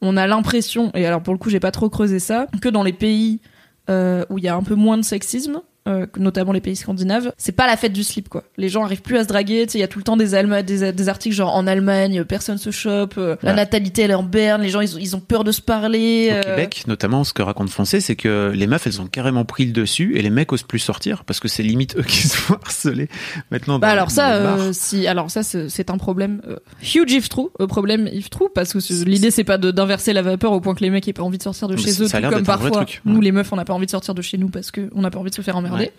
on 0.00 0.16
a 0.16 0.26
l'impression 0.26 0.90
et 0.94 1.06
alors 1.06 1.22
pour 1.22 1.34
le 1.34 1.38
coup 1.38 1.50
j'ai 1.50 1.60
pas 1.60 1.70
trop 1.70 1.88
creusé 1.88 2.18
ça 2.18 2.46
que 2.62 2.68
dans 2.68 2.82
les 2.82 2.92
pays 2.92 3.40
euh, 3.90 4.24
où 4.30 4.38
il 4.38 4.44
y 4.44 4.48
a 4.48 4.54
un 4.54 4.62
peu 4.62 4.74
moins 4.74 4.98
de 4.98 5.02
sexisme, 5.02 5.62
euh, 5.88 6.06
notamment 6.18 6.52
les 6.52 6.60
pays 6.60 6.76
scandinaves, 6.76 7.32
c'est 7.38 7.52
pas 7.52 7.66
la 7.66 7.76
fête 7.76 7.92
du 7.92 8.04
slip 8.04 8.28
quoi. 8.28 8.44
Les 8.56 8.68
gens 8.68 8.84
arrivent 8.84 9.02
plus 9.02 9.16
à 9.16 9.22
se 9.24 9.28
draguer, 9.28 9.64
tu 9.66 9.72
sais, 9.72 9.78
il 9.78 9.80
y 9.80 9.84
a 9.84 9.88
tout 9.88 9.98
le 9.98 10.04
temps 10.04 10.16
des, 10.16 10.28
des, 10.62 10.92
des 10.92 11.08
articles 11.08 11.34
genre 11.34 11.54
en 11.54 11.66
Allemagne, 11.66 12.24
personne 12.24 12.58
se 12.58 12.70
chope, 12.70 13.14
euh, 13.18 13.36
la 13.42 13.50
Ouais. 13.50 13.56
natalité 13.56 14.02
elle 14.02 14.10
est 14.10 14.14
en 14.14 14.22
berne, 14.22 14.62
les 14.62 14.68
gens 14.68 14.80
ils, 14.80 14.94
ont- 14.96 14.98
ils 15.00 15.16
ont 15.16 15.20
peur 15.20 15.44
de 15.44 15.52
se 15.52 15.62
parler. 15.62 16.28
Au 16.30 16.34
euh, 16.34 16.42
Québec, 16.42 16.84
notamment, 16.86 17.24
ce 17.24 17.32
que 17.32 17.42
raconte 17.42 17.70
Foncé, 17.70 18.00
c'est 18.00 18.16
que 18.16 18.52
les 18.54 18.66
meufs, 18.66 18.86
elles 18.86 19.00
ont 19.00 19.06
carrément 19.06 19.44
pris 19.44 19.64
le 19.66 19.72
dessus 19.72 20.16
et 20.16 20.22
les 20.22 20.30
mecs 20.30 20.52
osent 20.52 20.62
plus 20.62 20.78
sortir 20.78 21.24
parce 21.24 21.40
que 21.40 21.48
c'est 21.48 21.62
limite 21.62 21.96
eux 21.96 22.02
qui 22.02 22.18
se 22.28 22.36
font 22.36 22.54
harceler 22.62 23.08
maintenant. 23.50 23.78
Bah 23.78 23.88
dans- 23.88 23.92
alors 23.94 24.10
ça, 24.10 24.34
euh, 24.34 24.70
si 24.72 25.06
alors 25.06 25.30
ça 25.30 25.42
c'est 25.42 25.90
un 25.90 25.96
problème 25.98 26.40
euh, 26.48 26.56
huge 26.82 27.12
if 27.12 27.28
true, 27.28 27.48
euh, 27.60 27.66
problème 27.66 28.08
if 28.12 28.30
true 28.30 28.48
parce 28.54 28.72
que 28.72 28.78
l'idée 29.04 29.30
c'est 29.30 29.44
pas 29.44 29.58
d'inverser 29.58 30.12
la 30.12 30.22
vapeur 30.22 30.52
au 30.52 30.60
point 30.60 30.74
que 30.74 30.80
les 30.84 30.90
mecs 30.90 31.06
aient 31.08 31.12
pas 31.12 31.22
envie 31.22 31.38
de 31.38 31.42
sortir 31.42 31.68
de 31.68 31.74
Mais 31.74 31.80
chez 31.80 32.02
eux, 32.02 32.08
tout 32.08 32.28
comme 32.30 32.44
parfois 32.44 32.70
truc, 32.70 33.00
nous 33.04 33.16
ouais. 33.18 33.24
les 33.24 33.32
meufs 33.32 33.52
on 33.52 33.56
n'a 33.56 33.64
pas 33.64 33.74
envie 33.74 33.86
de 33.86 33.90
sortir 33.90 34.14
de 34.14 34.22
chez 34.22 34.38
nous 34.38 34.48
parce 34.48 34.70
que 34.70 34.88
on 34.94 35.00
n'a 35.02 35.10
pas 35.10 35.18
envie 35.18 35.30
de 35.30 35.34
se 35.34 35.42
faire 35.42 35.56
emmerder. 35.56 35.77
Ouais. 35.78 35.92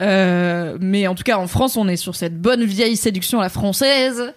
Euh, 0.00 0.78
mais 0.80 1.06
en 1.06 1.14
tout 1.14 1.22
cas 1.22 1.36
en 1.36 1.46
France 1.46 1.76
on 1.76 1.86
est 1.86 1.96
sur 1.96 2.16
cette 2.16 2.40
bonne 2.40 2.64
vieille 2.64 2.96
séduction 2.96 3.40
à 3.40 3.42
la 3.44 3.48
française. 3.48 4.32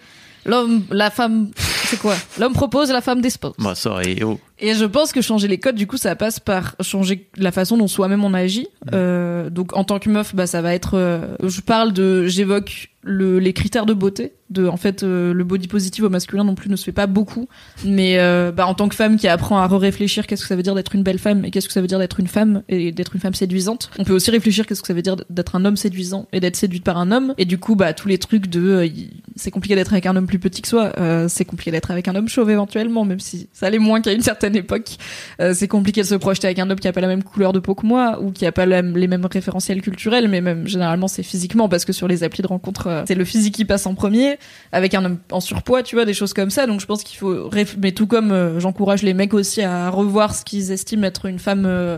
L'homme, 0.48 0.84
la 0.92 1.10
femme, 1.10 1.50
c'est 1.58 1.98
quoi? 1.98 2.14
L'homme 2.40 2.54
propose, 2.54 2.92
la 2.92 3.02
femme 3.02 3.20
dispose. 3.20 3.54
Bah 3.58 3.74
ça, 3.74 4.04
et 4.04 4.24
oh. 4.24 4.40
Et 4.60 4.76
je 4.76 4.86
pense 4.86 5.12
que 5.12 5.20
changer 5.20 5.48
les 5.48 5.58
codes, 5.58 5.76
du 5.76 5.88
coup, 5.88 5.98
ça 5.98 6.16
passe 6.16 6.40
par 6.40 6.76
changer 6.82 7.28
la 7.36 7.52
façon 7.52 7.78
dont 7.78 7.88
soi-même 7.88 8.24
on 8.24 8.34
agit. 8.36 8.68
Mm. 8.86 8.90
Euh, 8.94 9.50
donc, 9.50 9.76
en 9.76 9.84
tant 9.84 9.98
que 9.98 10.08
meuf, 10.08 10.36
bah, 10.36 10.46
ça 10.46 10.62
va 10.62 10.76
être. 10.76 10.94
euh, 10.94 11.36
je 11.42 11.62
parle 11.62 11.94
de. 11.94 12.28
J'évoque 12.28 12.90
le, 13.06 13.40
les 13.40 13.54
critères 13.54 13.86
de 13.86 13.94
beauté 13.94 14.34
de 14.50 14.68
en 14.68 14.78
fait 14.78 15.04
euh, 15.04 15.34
le 15.34 15.44
body 15.44 15.68
positive 15.68 16.04
au 16.04 16.10
masculin 16.10 16.44
non 16.44 16.56
plus 16.56 16.70
ne 16.70 16.76
se 16.76 16.84
fait 16.84 16.92
pas 16.92 17.08
beaucoup. 17.08 17.48
Mais 17.84 18.20
euh, 18.20 18.52
bah, 18.52 18.68
en 18.68 18.74
tant 18.74 18.88
que 18.88 18.96
femme 18.96 19.18
qui 19.18 19.28
apprend 19.28 19.58
à 19.58 19.68
réfléchir 19.68 20.28
qu'est-ce 20.28 20.44
que 20.44 20.48
ça 20.48 20.56
veut 20.56 20.64
dire 20.64 20.76
d'être 20.76 20.96
une 20.96 21.04
belle 21.04 21.20
femme 21.20 21.46
et 21.46 21.52
qu'est-ce 21.52 21.68
que 21.68 21.74
ça 21.74 21.82
veut 21.82 21.88
dire 21.88 22.00
d'être 22.00 22.20
une 22.20 22.28
femme 22.28 22.64
et 22.70 22.92
d'être 22.92 23.16
une 23.16 23.22
femme 23.22 23.34
séduisante 23.34 23.90
on 23.98 24.04
peut 24.04 24.14
aussi 24.14 24.32
réfléchir 24.32 24.66
qu'est-ce 24.66 24.82
que 24.82 24.88
ça 24.88 24.94
veut 24.94 25.02
dire 25.02 25.16
d'être 25.30 25.56
un 25.56 25.66
homme 25.66 25.78
séduisant 25.78 26.28
et 26.32 26.40
d'être 26.40 26.56
séduite 26.56 26.84
par 26.84 26.98
un 26.98 27.12
homme. 27.12 27.34
Et 27.38 27.46
du 27.46 27.58
coup 27.58 27.76
bah 27.76 27.94
tous 27.94 28.08
les 28.08 28.18
trucs 28.18 28.48
de 28.48 28.62
euh, 28.62 28.88
c'est 29.36 29.52
compliqué 29.52 29.76
d'être 29.76 29.94
avec 29.94 30.06
un 30.06 30.16
homme 30.16 30.28
plus 30.28 30.40
petit 30.40 30.62
que 30.62 30.68
soi 30.68 30.92
euh, 31.00 31.28
c'est 31.28 31.46
compliqué 31.46 31.72
d'être 31.72 31.92
avec 31.92 32.08
un 32.08 32.16
homme 32.16 32.30
chauve 32.30 32.50
éventuellement 32.50 33.04
même 33.04 33.20
si 33.20 33.50
ça 33.54 33.68
allait 33.68 33.80
moins 33.80 34.02
qu'à 34.02 34.14
une 34.14 34.22
certaine 34.22 34.56
époque. 34.56 34.98
Euh, 35.42 35.54
c'est 35.56 35.68
compliqué 35.68 36.02
de 36.02 36.08
se 36.08 36.16
projeter 36.16 36.48
avec 36.48 36.60
un 36.60 36.70
homme 36.70 36.80
qui 36.80 36.88
a 36.88 36.94
pas 36.94 37.02
la 37.02 37.08
même 37.08 37.24
couleur 37.24 37.52
de 37.52 37.60
peau 37.60 37.74
que 37.74 37.86
moi 37.86 38.20
ou 38.22 38.32
qui 38.32 38.46
a 38.46 38.52
pas 38.52 38.66
les 38.66 39.08
mêmes 39.08 39.26
référentiels 39.26 39.82
culturels 39.82 40.28
mais 40.28 40.42
même 40.42 40.68
généralement 40.68 41.08
c'est 41.08 41.24
physiquement 41.24 41.68
parce 41.68 41.84
que 41.84 41.94
sur 41.94 42.08
les 42.08 42.24
applis 42.24 42.44
de 42.44 42.48
rencontre 42.48 42.88
euh, 42.96 43.04
c'est 43.08 43.16
le 43.16 43.26
physique 43.26 43.56
qui 43.56 43.66
passe 43.66 43.86
en 43.86 43.96
premier 43.96 44.38
avec 44.72 44.94
un 44.94 45.06
homme 45.06 45.18
en 45.32 45.40
surpoids 45.40 45.84
tu 45.84 45.96
vois 45.96 46.06
des 46.06 46.14
choses 46.14 46.34
comme 46.34 46.50
ça. 46.50 46.68
Donc 46.68 46.80
je 46.80 46.86
pense 46.86 47.04
qu'il 47.04 47.18
faut 47.18 47.50
mais 47.80 47.92
tout 47.92 48.08
comme 48.08 48.32
euh, 48.32 48.60
j'encourage 48.60 49.04
les 49.04 49.14
mecs 49.14 49.34
aussi 49.34 49.62
à 49.62 49.90
revoir 49.90 50.36
ce 50.36 50.44
qu'ils 50.44 50.72
estiment 50.72 51.06
être 51.06 51.26
une 51.26 51.40
femme 51.40 51.66
euh, 51.66 51.98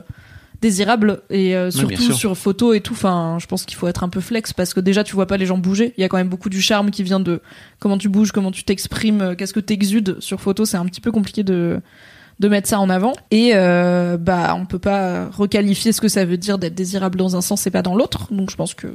désirable 0.61 1.21
et 1.29 1.55
surtout 1.69 2.13
sur 2.13 2.37
photo 2.37 2.73
et 2.73 2.81
tout. 2.81 2.93
Enfin 2.93 3.37
je 3.39 3.45
pense 3.47 3.65
qu'il 3.65 3.77
faut 3.77 3.87
être 3.87 4.03
un 4.03 4.09
peu 4.09 4.21
flex 4.21 4.53
parce 4.53 4.73
que 4.73 4.79
déjà 4.79 5.03
tu 5.03 5.13
vois 5.13 5.27
pas 5.27 5.37
les 5.37 5.45
gens 5.45 5.57
bouger. 5.57 5.93
Il 5.97 6.01
y 6.01 6.03
a 6.03 6.09
quand 6.09 6.17
même 6.17 6.29
beaucoup 6.29 6.49
du 6.49 6.61
charme 6.61 6.91
qui 6.91 7.03
vient 7.03 7.19
de 7.19 7.41
comment 7.79 7.97
tu 7.97 8.09
bouges 8.09 8.31
comment 8.31 8.51
tu 8.51 8.63
t'exprimes 8.63 9.35
qu'est-ce 9.37 9.53
que 9.53 9.59
t'exudes 9.59 10.19
sur 10.19 10.41
photo. 10.41 10.65
C'est 10.65 10.77
un 10.77 10.85
petit 10.85 11.01
peu 11.01 11.11
compliqué 11.11 11.43
de 11.43 11.79
de 12.39 12.47
mettre 12.47 12.67
ça 12.67 12.79
en 12.79 12.89
avant. 12.89 13.13
Et 13.31 13.51
euh, 13.53 14.17
bah 14.17 14.55
on 14.57 14.65
peut 14.65 14.79
pas 14.79 15.27
requalifier 15.29 15.91
ce 15.91 16.01
que 16.01 16.07
ça 16.07 16.25
veut 16.25 16.37
dire 16.37 16.57
d'être 16.57 16.75
désirable 16.75 17.17
dans 17.17 17.35
un 17.35 17.41
sens 17.41 17.65
et 17.67 17.71
pas 17.71 17.81
dans 17.81 17.95
l'autre. 17.95 18.27
Donc 18.31 18.51
je 18.51 18.55
pense 18.55 18.73
que 18.73 18.87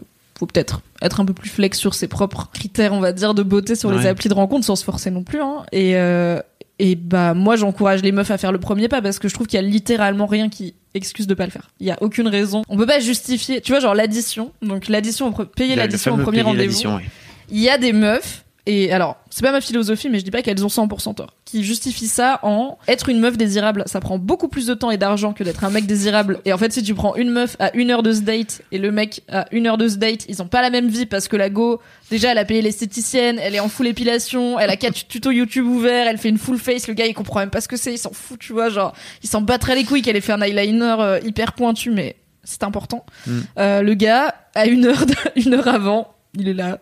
faut 0.42 0.46
peut-être 0.46 0.80
être 1.00 1.20
un 1.20 1.24
peu 1.24 1.34
plus 1.34 1.48
flex 1.48 1.78
sur 1.78 1.94
ses 1.94 2.08
propres 2.08 2.50
critères 2.52 2.92
on 2.92 2.98
va 2.98 3.12
dire 3.12 3.32
de 3.32 3.44
beauté 3.44 3.76
sur 3.76 3.92
les 3.92 4.06
applis 4.08 4.28
de 4.28 4.34
rencontre 4.34 4.66
sans 4.66 4.74
se 4.74 4.82
forcer 4.82 5.12
non 5.12 5.22
plus 5.22 5.40
hein. 5.40 5.64
et 5.70 5.96
euh, 5.96 6.40
et 6.80 6.96
bah 6.96 7.32
moi 7.32 7.54
j'encourage 7.54 8.02
les 8.02 8.10
meufs 8.10 8.32
à 8.32 8.38
faire 8.38 8.50
le 8.50 8.58
premier 8.58 8.88
pas 8.88 9.00
parce 9.00 9.20
que 9.20 9.28
je 9.28 9.34
trouve 9.34 9.46
qu'il 9.46 9.60
y 9.60 9.62
a 9.64 9.66
littéralement 9.66 10.26
rien 10.26 10.48
qui 10.48 10.74
excuse 10.94 11.28
de 11.28 11.34
pas 11.34 11.44
le 11.44 11.50
faire. 11.50 11.70
Il 11.78 11.86
y 11.86 11.90
a 11.90 11.96
aucune 12.02 12.28
raison. 12.28 12.62
On 12.68 12.76
peut 12.76 12.86
pas 12.86 12.98
justifier. 13.00 13.60
Tu 13.60 13.72
vois 13.72 13.80
genre 13.80 13.94
l'addition. 13.94 14.52
Donc 14.62 14.88
l'addition, 14.88 15.32
payer 15.32 15.76
l'addition 15.76 16.14
au 16.14 16.18
premier 16.18 16.42
rendez-vous. 16.42 16.88
ouais. 16.88 17.04
Il 17.50 17.60
y 17.60 17.68
a 17.68 17.78
des 17.78 17.92
meufs 17.92 18.41
et 18.66 18.92
alors 18.92 19.16
c'est 19.30 19.42
pas 19.42 19.50
ma 19.52 19.60
philosophie 19.60 20.08
mais 20.08 20.18
je 20.20 20.24
dis 20.24 20.30
pas 20.30 20.42
qu'elles 20.42 20.64
ont 20.64 20.68
100% 20.68 21.14
tort. 21.16 21.34
Qui 21.44 21.64
justifient 21.64 22.06
ça 22.06 22.38
en 22.42 22.78
être 22.86 23.08
une 23.08 23.18
meuf 23.18 23.36
désirable, 23.36 23.82
ça 23.86 24.00
prend 24.00 24.18
beaucoup 24.18 24.48
plus 24.48 24.66
de 24.66 24.74
temps 24.74 24.90
et 24.90 24.96
d'argent 24.98 25.32
que 25.32 25.42
d'être 25.44 25.64
un 25.64 25.70
mec 25.70 25.86
désirable. 25.86 26.40
Et 26.44 26.52
en 26.52 26.58
fait 26.58 26.72
si 26.72 26.82
tu 26.82 26.94
prends 26.94 27.16
une 27.16 27.30
meuf 27.30 27.56
à 27.58 27.74
une 27.76 27.90
heure 27.90 28.02
de 28.02 28.12
ce 28.12 28.20
date 28.20 28.62
et 28.72 28.78
le 28.78 28.92
mec 28.92 29.22
à 29.28 29.46
une 29.50 29.66
heure 29.66 29.78
de 29.78 29.88
ce 29.88 29.96
date, 29.96 30.24
ils 30.28 30.40
ont 30.42 30.46
pas 30.46 30.62
la 30.62 30.70
même 30.70 30.88
vie 30.88 31.06
parce 31.06 31.28
que 31.28 31.36
la 31.36 31.50
go 31.50 31.80
déjà 32.10 32.30
elle 32.32 32.38
a 32.38 32.44
payé 32.44 32.62
l'esthéticienne, 32.62 33.38
elle 33.40 33.54
est 33.54 33.60
en 33.60 33.68
full 33.68 33.86
épilation, 33.88 34.58
elle 34.58 34.70
a 34.70 34.76
quatre 34.76 35.08
tutos 35.08 35.30
YouTube 35.32 35.66
ouverts, 35.66 36.06
elle 36.08 36.18
fait 36.18 36.28
une 36.28 36.38
full 36.38 36.58
face, 36.58 36.86
le 36.88 36.94
gars 36.94 37.06
il 37.06 37.14
comprend 37.14 37.40
même 37.40 37.50
pas 37.50 37.60
ce 37.60 37.68
que 37.68 37.76
c'est, 37.76 37.92
il 37.94 37.98
s'en 37.98 38.12
fout 38.12 38.38
tu 38.38 38.52
vois 38.52 38.68
genre 38.68 38.92
il 39.22 39.28
s'en 39.28 39.40
battrait 39.40 39.74
les 39.74 39.84
couilles 39.84 40.02
qu'elle 40.02 40.16
ait 40.16 40.20
fait 40.20 40.32
un 40.32 40.40
eyeliner 40.40 40.96
euh, 41.00 41.20
hyper 41.24 41.52
pointu 41.54 41.90
mais 41.90 42.16
c'est 42.44 42.64
important. 42.64 43.04
Mm. 43.26 43.38
Euh, 43.58 43.82
le 43.82 43.94
gars 43.94 44.34
à 44.54 44.66
une 44.66 44.86
heure 44.86 45.06
de- 45.06 45.14
une 45.36 45.54
heure 45.54 45.68
avant, 45.68 46.08
il 46.34 46.48
est 46.48 46.54
là, 46.54 46.78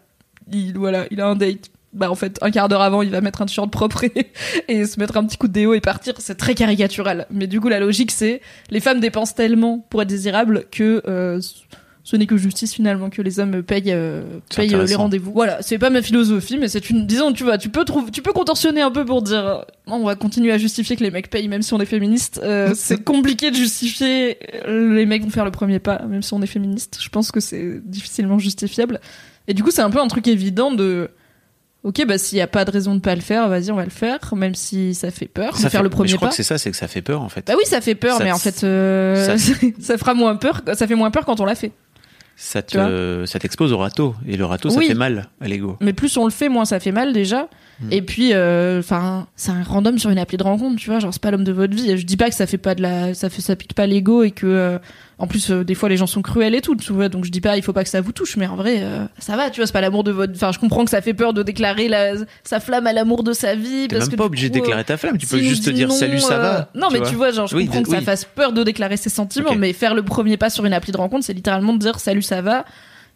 il 0.53 0.77
voilà, 0.77 1.07
il 1.11 1.21
a 1.21 1.27
un 1.27 1.37
date. 1.37 1.71
Bah 1.93 2.09
en 2.09 2.15
fait, 2.15 2.39
un 2.41 2.53
quart 2.53 2.69
d'heure 2.69 2.83
avant, 2.83 3.03
il 3.03 3.11
va 3.11 3.21
mettre 3.21 3.43
un 3.43 3.47
t-shirt 3.47 3.69
propre 3.69 4.05
et, 4.05 4.31
et 4.69 4.85
se 4.85 5.01
mettre 5.01 5.17
un 5.17 5.25
petit 5.25 5.37
coup 5.37 5.49
de 5.49 5.53
déo 5.53 5.75
et 5.75 5.81
partir. 5.81 6.15
C'est 6.19 6.37
très 6.37 6.55
caricatural. 6.55 7.27
Mais 7.31 7.49
du 7.49 7.61
coup, 7.61 7.69
la 7.69 7.81
logique, 7.81 8.13
c'est 8.13 8.41
les 8.71 8.81
femmes 8.81 9.01
dépensent 9.01 9.35
tellement 9.35 9.85
pour 9.91 10.03
être 10.03 10.09
désirables 10.09 10.67
que 10.71 11.03
euh, 11.09 11.41
ce 12.11 12.17
n'est 12.17 12.27
que 12.27 12.37
justice 12.37 12.75
finalement 12.75 13.11
que 13.11 13.23
les 13.23 13.39
hommes 13.39 13.63
payent, 13.63 13.93
euh, 13.93 14.23
payent 14.55 14.75
euh, 14.75 14.85
les 14.85 14.95
rendez-vous. 14.95 15.33
Voilà, 15.33 15.63
c'est 15.63 15.79
pas 15.79 15.91
ma 15.91 16.03
philosophie, 16.03 16.59
mais 16.59 16.67
c'est 16.67 16.91
une. 16.91 17.07
Disons, 17.07 17.33
tu 17.33 17.45
vois, 17.45 17.59
tu 17.59 17.69
peux 17.69 17.85
trouver, 17.85 18.11
tu 18.11 18.21
peux 18.23 18.33
contorsionner 18.33 18.81
un 18.81 18.91
peu 18.91 19.05
pour 19.05 19.23
dire, 19.23 19.65
on 19.87 20.05
va 20.05 20.17
continuer 20.17 20.51
à 20.51 20.59
justifier 20.59 20.97
que 20.97 21.05
les 21.05 21.13
mecs 21.13 21.31
payent 21.31 21.47
même 21.47 21.63
si 21.63 21.73
on 21.75 21.81
est 21.81 21.87
féministe. 21.87 22.41
Euh, 22.43 22.73
c'est 22.75 23.05
compliqué 23.05 23.51
de 23.51 23.57
justifier. 23.57 24.39
Les 24.67 25.07
mecs 25.07 25.23
vont 25.23 25.31
faire 25.31 25.45
le 25.45 25.51
premier 25.51 25.79
pas 25.79 26.03
même 26.09 26.23
si 26.23 26.33
on 26.35 26.43
est 26.43 26.47
féministe. 26.47 26.99
Je 27.01 27.09
pense 27.11 27.31
que 27.31 27.39
c'est 27.41 27.81
difficilement 27.85 28.39
justifiable. 28.39 29.01
Et 29.51 29.55
du 29.55 29.65
coup, 29.65 29.73
c'est 29.73 29.83
un 29.83 29.91
peu 29.91 30.01
un 30.01 30.07
truc 30.07 30.29
évident 30.29 30.71
de. 30.71 31.11
Ok, 31.83 32.05
bah 32.07 32.19
s'il 32.19 32.39
y 32.39 32.41
a 32.41 32.47
pas 32.47 32.65
de 32.65 32.71
raison 32.71 32.95
de 32.95 33.01
pas 33.01 33.17
le 33.17 33.21
faire, 33.21 33.49
vas-y, 33.49 33.73
on 33.73 33.75
va 33.75 33.83
le 33.85 33.91
faire, 33.91 34.19
même 34.37 34.55
si 34.55 34.95
ça 34.95 35.11
fait 35.11 35.27
peur. 35.27 35.57
Ça 35.57 35.71
faire 35.71 35.83
le 35.83 35.89
mais 35.89 35.95
premier 35.95 36.09
je 36.11 36.15
crois 36.17 36.29
pas. 36.29 36.31
que 36.31 36.37
c'est 36.37 36.43
ça, 36.45 36.57
c'est 36.57 36.71
que 36.71 36.77
ça 36.77 36.87
fait 36.87 37.03
peur 37.03 37.21
en 37.21 37.29
fait. 37.29 37.45
Bah 37.49 37.55
oui, 37.57 37.65
ça 37.67 37.81
fait 37.81 37.97
peur, 37.97 38.19
Ça 38.19 38.23
mais 38.25 38.31
en 38.31 38.39
fait, 38.39 38.63
euh, 38.63 39.37
ça- 39.37 39.55
ça 39.81 39.99
fera 39.99 40.15
moins 40.15 40.37
peur. 40.37 40.63
Ça 40.75 40.87
fait 40.87 40.95
moins 40.95 41.11
peur 41.11 41.25
quand 41.25 41.41
on 41.41 41.45
l'a 41.47 41.57
fait. 41.57 41.73
Ça 42.37 42.63
tu 42.63 42.77
te, 42.77 43.25
ça 43.27 43.39
t'expose 43.41 43.73
au 43.73 43.79
râteau 43.79 44.15
et 44.29 44.37
le 44.37 44.45
râteau, 44.45 44.71
ça 44.71 44.81
fait 44.81 44.95
mal 44.95 45.31
à 45.41 45.49
l'ego. 45.49 45.79
Mais 45.81 45.93
plus 45.93 46.17
on 46.17 46.25
le 46.27 46.31
fait, 46.31 46.49
moins 46.49 46.65
ça 46.65 46.79
fait 46.79 46.93
mal 46.93 47.13
déjà. 47.13 47.49
Hmm. 47.81 47.93
Et 47.93 48.03
puis, 48.03 48.35
euh, 48.35 48.81
enfin, 48.81 49.27
c'est 49.37 49.51
un 49.51 49.63
random 49.63 49.99
sur 49.99 50.11
une 50.11 50.19
appli 50.19 50.37
de 50.37 50.43
rencontre, 50.43 50.77
tu 50.77 50.91
vois. 50.91 50.99
Genre, 50.99 51.13
c'est 51.13 51.23
pas 51.23 51.31
l'homme 51.31 51.45
de 51.45 51.53
votre 51.53 51.75
vie. 51.75 51.97
Je 51.97 52.05
dis 52.05 52.17
pas 52.17 52.29
que 52.29 52.35
ça 52.35 52.47
fait 52.47 52.59
pas 52.59 52.75
de 52.75 52.83
la, 52.83 53.15
ça 53.15 53.31
fait, 53.31 53.41
ça 53.41 53.57
pique 53.57 53.75
pas 53.75 53.87
l'ego 53.87 54.23
et 54.23 54.31
que, 54.31 54.47
euh, 54.47 54.79
en 55.21 55.27
plus, 55.27 55.51
euh, 55.51 55.65
des 55.65 55.75
fois 55.75 55.91
les 55.91 55.99
gens 55.99 56.07
sont 56.07 56.23
cruels 56.23 56.55
et 56.55 56.63
tout, 56.63 56.75
tu 56.77 56.93
vois. 56.93 57.09
Donc 57.09 57.25
je 57.27 57.31
dis 57.31 57.43
pas, 57.43 57.57
il 57.57 57.63
faut 57.63 57.75
pas 57.75 57.85
que 57.85 57.91
ça 57.91 58.01
vous 58.01 58.13
touche, 58.13 58.37
mais 58.37 58.47
en 58.47 58.57
vrai, 58.57 58.79
euh, 58.81 59.05
ça 59.19 59.37
va, 59.37 59.51
tu 59.51 59.61
vois. 59.61 59.67
C'est 59.67 59.73
pas 59.73 59.83
l'amour 59.83 60.03
de 60.03 60.11
votre. 60.11 60.33
Enfin, 60.35 60.51
je 60.53 60.59
comprends 60.59 60.85
que 60.85 60.91
ça 60.91 61.03
fait 61.03 61.15
peur 61.15 61.35
de 61.35 61.43
déclarer 61.43 61.89
la, 61.89 62.15
sa 62.43 62.59
flamme 62.59 62.87
à 62.87 62.93
l'amour 62.93 63.23
de 63.23 63.33
sa 63.35 63.55
vie. 63.55 63.87
T'es 63.89 63.97
parce 63.97 64.07
même 64.07 64.13
que 64.13 64.17
pas 64.17 64.25
obligé 64.25 64.49
de 64.49 64.55
coup, 64.55 64.61
euh, 64.61 64.63
déclarer 64.63 64.85
ta 64.85 64.97
flamme, 64.97 65.19
tu 65.19 65.27
peux 65.27 65.37
s'il 65.37 65.45
nous 65.45 65.51
juste 65.51 65.65
te 65.65 65.71
dire 65.71 65.89
non, 65.89 65.95
salut, 65.95 66.21
ça 66.21 66.39
euh, 66.39 66.43
va. 66.43 66.71
Non, 66.75 66.89
mais 66.91 67.03
tu 67.03 67.17
vois, 67.17 67.33
genre, 67.33 67.47
je 67.47 67.57
Oui, 67.57 67.67
comprends 67.67 67.83
que 67.83 67.91
ça 67.91 68.01
fasse 68.01 68.25
peur 68.25 68.53
de 68.53 68.63
déclarer 68.65 68.97
ses 68.97 69.11
sentiments, 69.11 69.55
mais 69.55 69.73
faire 69.75 69.95
le 69.95 70.03
premier 70.03 70.39
pas 70.39 70.49
sur 70.49 70.65
une 70.65 70.73
appli 70.73 70.91
de 70.93 70.97
rencontre, 70.97 71.25
c'est 71.25 71.35
littéralement 71.35 71.75
de 71.75 71.79
dire 71.79 72.01
salut, 72.01 72.23
ça 72.23 72.41
va. 72.41 72.65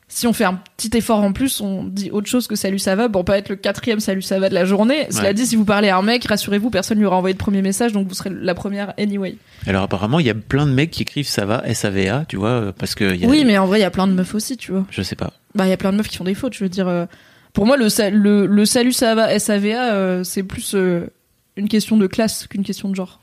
Si 0.06 0.26
on 0.26 0.32
fait 0.32 0.44
un 0.44 0.60
petit 0.76 0.96
effort 0.96 1.20
en 1.22 1.32
plus, 1.32 1.60
on 1.60 1.82
dit 1.82 2.10
autre 2.10 2.28
chose 2.28 2.46
que 2.46 2.54
salut, 2.56 2.78
ça 2.78 2.94
va, 2.94 3.08
pour 3.08 3.24
pas 3.24 3.38
être 3.38 3.48
le 3.48 3.56
quatrième 3.56 4.00
salut, 4.00 4.22
ça 4.22 4.38
va 4.38 4.48
de 4.50 4.54
la 4.54 4.64
journée. 4.64 5.06
Cela 5.10 5.28
Ouais. 5.28 5.34
dit, 5.34 5.46
si 5.46 5.56
vous 5.56 5.64
parlez 5.64 5.88
à 5.88 5.96
un 5.96 6.02
mec, 6.02 6.24
rassurez-vous, 6.26 6.70
personne 6.70 6.98
lui 6.98 7.06
aura 7.06 7.16
envoyé 7.16 7.32
de 7.32 7.38
premier 7.38 7.62
message, 7.62 7.92
donc 7.92 8.06
vous 8.06 8.14
serez 8.14 8.30
la 8.30 8.54
première 8.54 8.92
anyway. 8.98 9.36
Alors 9.66 9.82
apparemment, 9.82 10.20
il 10.20 10.26
y 10.26 10.30
a 10.30 10.34
plein 10.34 10.66
de 10.66 10.72
mecs 10.72 10.90
qui 10.90 11.02
écrivent 11.02 11.26
ça 11.26 11.46
va, 11.46 11.66
S-A-V-A, 11.66 12.26
tu 12.28 12.36
vois, 12.36 12.48
euh, 12.50 12.72
parce 12.78 12.94
que. 12.94 13.12
il 13.14 13.20
y 13.22 13.24
a- 13.24 13.28
Oui, 13.28 13.44
mais 13.44 13.56
en 13.58 13.66
vrai, 13.66 13.78
il 13.78 13.82
y 13.82 13.86
a 13.86 13.90
plein 13.90 14.06
de 14.06 14.12
meufs 14.12 14.34
aussi, 14.34 14.56
tu 14.56 14.72
vois. 14.72 14.86
Je 14.90 15.02
sais 15.02 15.16
pas. 15.16 15.32
Bah, 15.54 15.66
il 15.66 15.70
y 15.70 15.72
a 15.72 15.76
plein 15.78 15.90
de 15.90 15.96
meufs 15.96 16.08
qui 16.08 16.18
font 16.18 16.24
des 16.24 16.34
fautes, 16.34 16.54
je 16.54 16.62
veux 16.64 16.68
dire. 16.70 16.86
euh, 16.86 17.06
pour 17.54 17.66
moi, 17.66 17.76
le, 17.76 17.86
le, 18.10 18.46
le 18.46 18.64
salut, 18.66 18.92
ça 18.92 19.14
va, 19.14 19.36
SAVA, 19.38 19.94
euh, 19.94 20.22
c'est 20.22 20.42
plus 20.42 20.74
euh, 20.74 21.08
une 21.56 21.68
question 21.68 21.96
de 21.96 22.06
classe 22.06 22.46
qu'une 22.46 22.62
question 22.62 22.88
de 22.90 22.94
genre. 22.94 23.20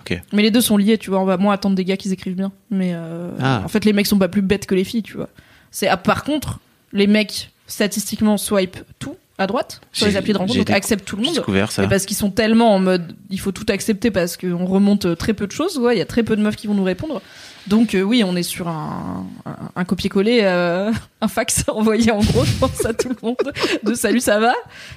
Ok. 0.00 0.18
Mais 0.32 0.42
les 0.42 0.50
deux 0.50 0.60
sont 0.60 0.76
liés, 0.76 0.98
tu 0.98 1.10
vois. 1.10 1.20
On 1.20 1.24
va 1.26 1.36
moins 1.36 1.52
attendre 1.54 1.74
des 1.74 1.84
gars 1.84 1.96
qui 1.96 2.10
écrivent 2.12 2.36
bien. 2.36 2.52
Mais 2.70 2.94
Ah. 3.40 3.60
en 3.64 3.68
fait, 3.68 3.84
les 3.84 3.92
mecs 3.92 4.06
sont 4.06 4.18
pas 4.18 4.28
plus 4.28 4.42
bêtes 4.42 4.66
que 4.66 4.74
les 4.74 4.84
filles, 4.84 5.02
tu 5.02 5.16
vois. 5.16 5.28
C'est 5.70 5.88
ah, 5.88 5.96
par 5.96 6.24
contre, 6.24 6.58
les 6.92 7.06
mecs 7.06 7.50
statistiquement 7.66 8.36
swipe 8.36 8.78
tout 8.98 9.16
à 9.38 9.46
droite 9.46 9.80
sur 9.92 10.06
les 10.06 10.16
applis 10.16 10.32
de 10.34 10.38
rencontre, 10.38 10.58
donc 10.58 10.70
acceptent 10.70 11.04
tout 11.06 11.16
le 11.16 11.22
monde. 11.22 11.42
ça. 11.70 11.86
Parce 11.86 12.04
qu'ils 12.04 12.16
sont 12.16 12.30
tellement 12.30 12.74
en 12.74 12.78
mode, 12.78 13.16
il 13.30 13.40
faut 13.40 13.52
tout 13.52 13.64
accepter 13.68 14.10
parce 14.10 14.36
qu'on 14.36 14.66
remonte 14.66 15.06
euh, 15.06 15.14
très 15.14 15.32
peu 15.32 15.46
de 15.46 15.52
choses. 15.52 15.78
Ouais, 15.78 15.96
il 15.96 15.98
y 15.98 16.02
a 16.02 16.06
très 16.06 16.22
peu 16.22 16.36
de 16.36 16.42
meufs 16.42 16.56
qui 16.56 16.66
vont 16.66 16.74
nous 16.74 16.84
répondre. 16.84 17.22
Donc 17.66 17.94
euh, 17.94 18.02
oui, 18.02 18.22
on 18.24 18.36
est 18.36 18.42
sur 18.42 18.68
un, 18.68 19.26
un, 19.46 19.56
un 19.76 19.84
copier-coller, 19.84 20.40
euh, 20.42 20.92
un 21.20 21.28
fax 21.28 21.64
envoyé 21.68 22.10
en 22.10 22.20
gros, 22.20 22.44
je 22.44 22.56
pense 22.58 22.84
à 22.84 22.94
tout 22.94 23.08
le 23.08 23.16
monde, 23.22 23.36
de 23.82 23.94
salut, 23.94 24.20
ça 24.20 24.38
va. 24.38 24.54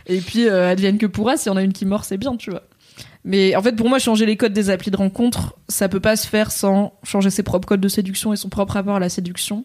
Et 0.08 0.20
puis 0.20 0.48
euh, 0.48 0.70
advienne 0.70 0.98
que 0.98 1.06
pourra, 1.06 1.38
si 1.38 1.50
on 1.50 1.56
a 1.56 1.62
une 1.62 1.74
qui 1.74 1.86
mord, 1.86 2.06
c'est 2.06 2.18
bien, 2.18 2.36
tu 2.36 2.52
vois. 2.52 2.64
Mais 3.26 3.56
en 3.56 3.62
fait, 3.62 3.74
pour 3.74 3.88
moi, 3.88 4.00
changer 4.00 4.26
les 4.26 4.36
codes 4.36 4.52
des 4.52 4.70
applis 4.70 4.92
de 4.92 4.98
rencontre, 4.98 5.56
ça 5.70 5.88
peut 5.88 6.02
pas 6.02 6.18
se 6.18 6.28
faire 6.28 6.52
sans 6.52 6.94
changer 7.04 7.30
ses 7.30 7.44
propres 7.44 7.68
codes 7.68 7.80
de 7.80 7.88
séduction 7.88 8.34
et 8.34 8.36
son 8.36 8.50
propre 8.50 8.74
rapport 8.74 8.98
à 8.98 9.00
la 9.00 9.08
séduction. 9.08 9.64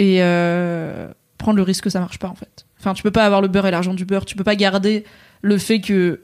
Et 0.00 0.22
euh, 0.22 1.08
prendre 1.36 1.58
le 1.58 1.62
risque 1.62 1.84
que 1.84 1.90
ça 1.90 2.00
marche 2.00 2.18
pas, 2.18 2.28
en 2.28 2.34
fait. 2.34 2.64
Enfin, 2.78 2.94
tu 2.94 3.02
peux 3.02 3.10
pas 3.10 3.26
avoir 3.26 3.42
le 3.42 3.48
beurre 3.48 3.66
et 3.66 3.70
l'argent 3.70 3.92
du 3.92 4.06
beurre. 4.06 4.24
Tu 4.24 4.34
peux 4.34 4.44
pas 4.44 4.56
garder 4.56 5.04
le 5.42 5.58
fait 5.58 5.82
que, 5.82 6.22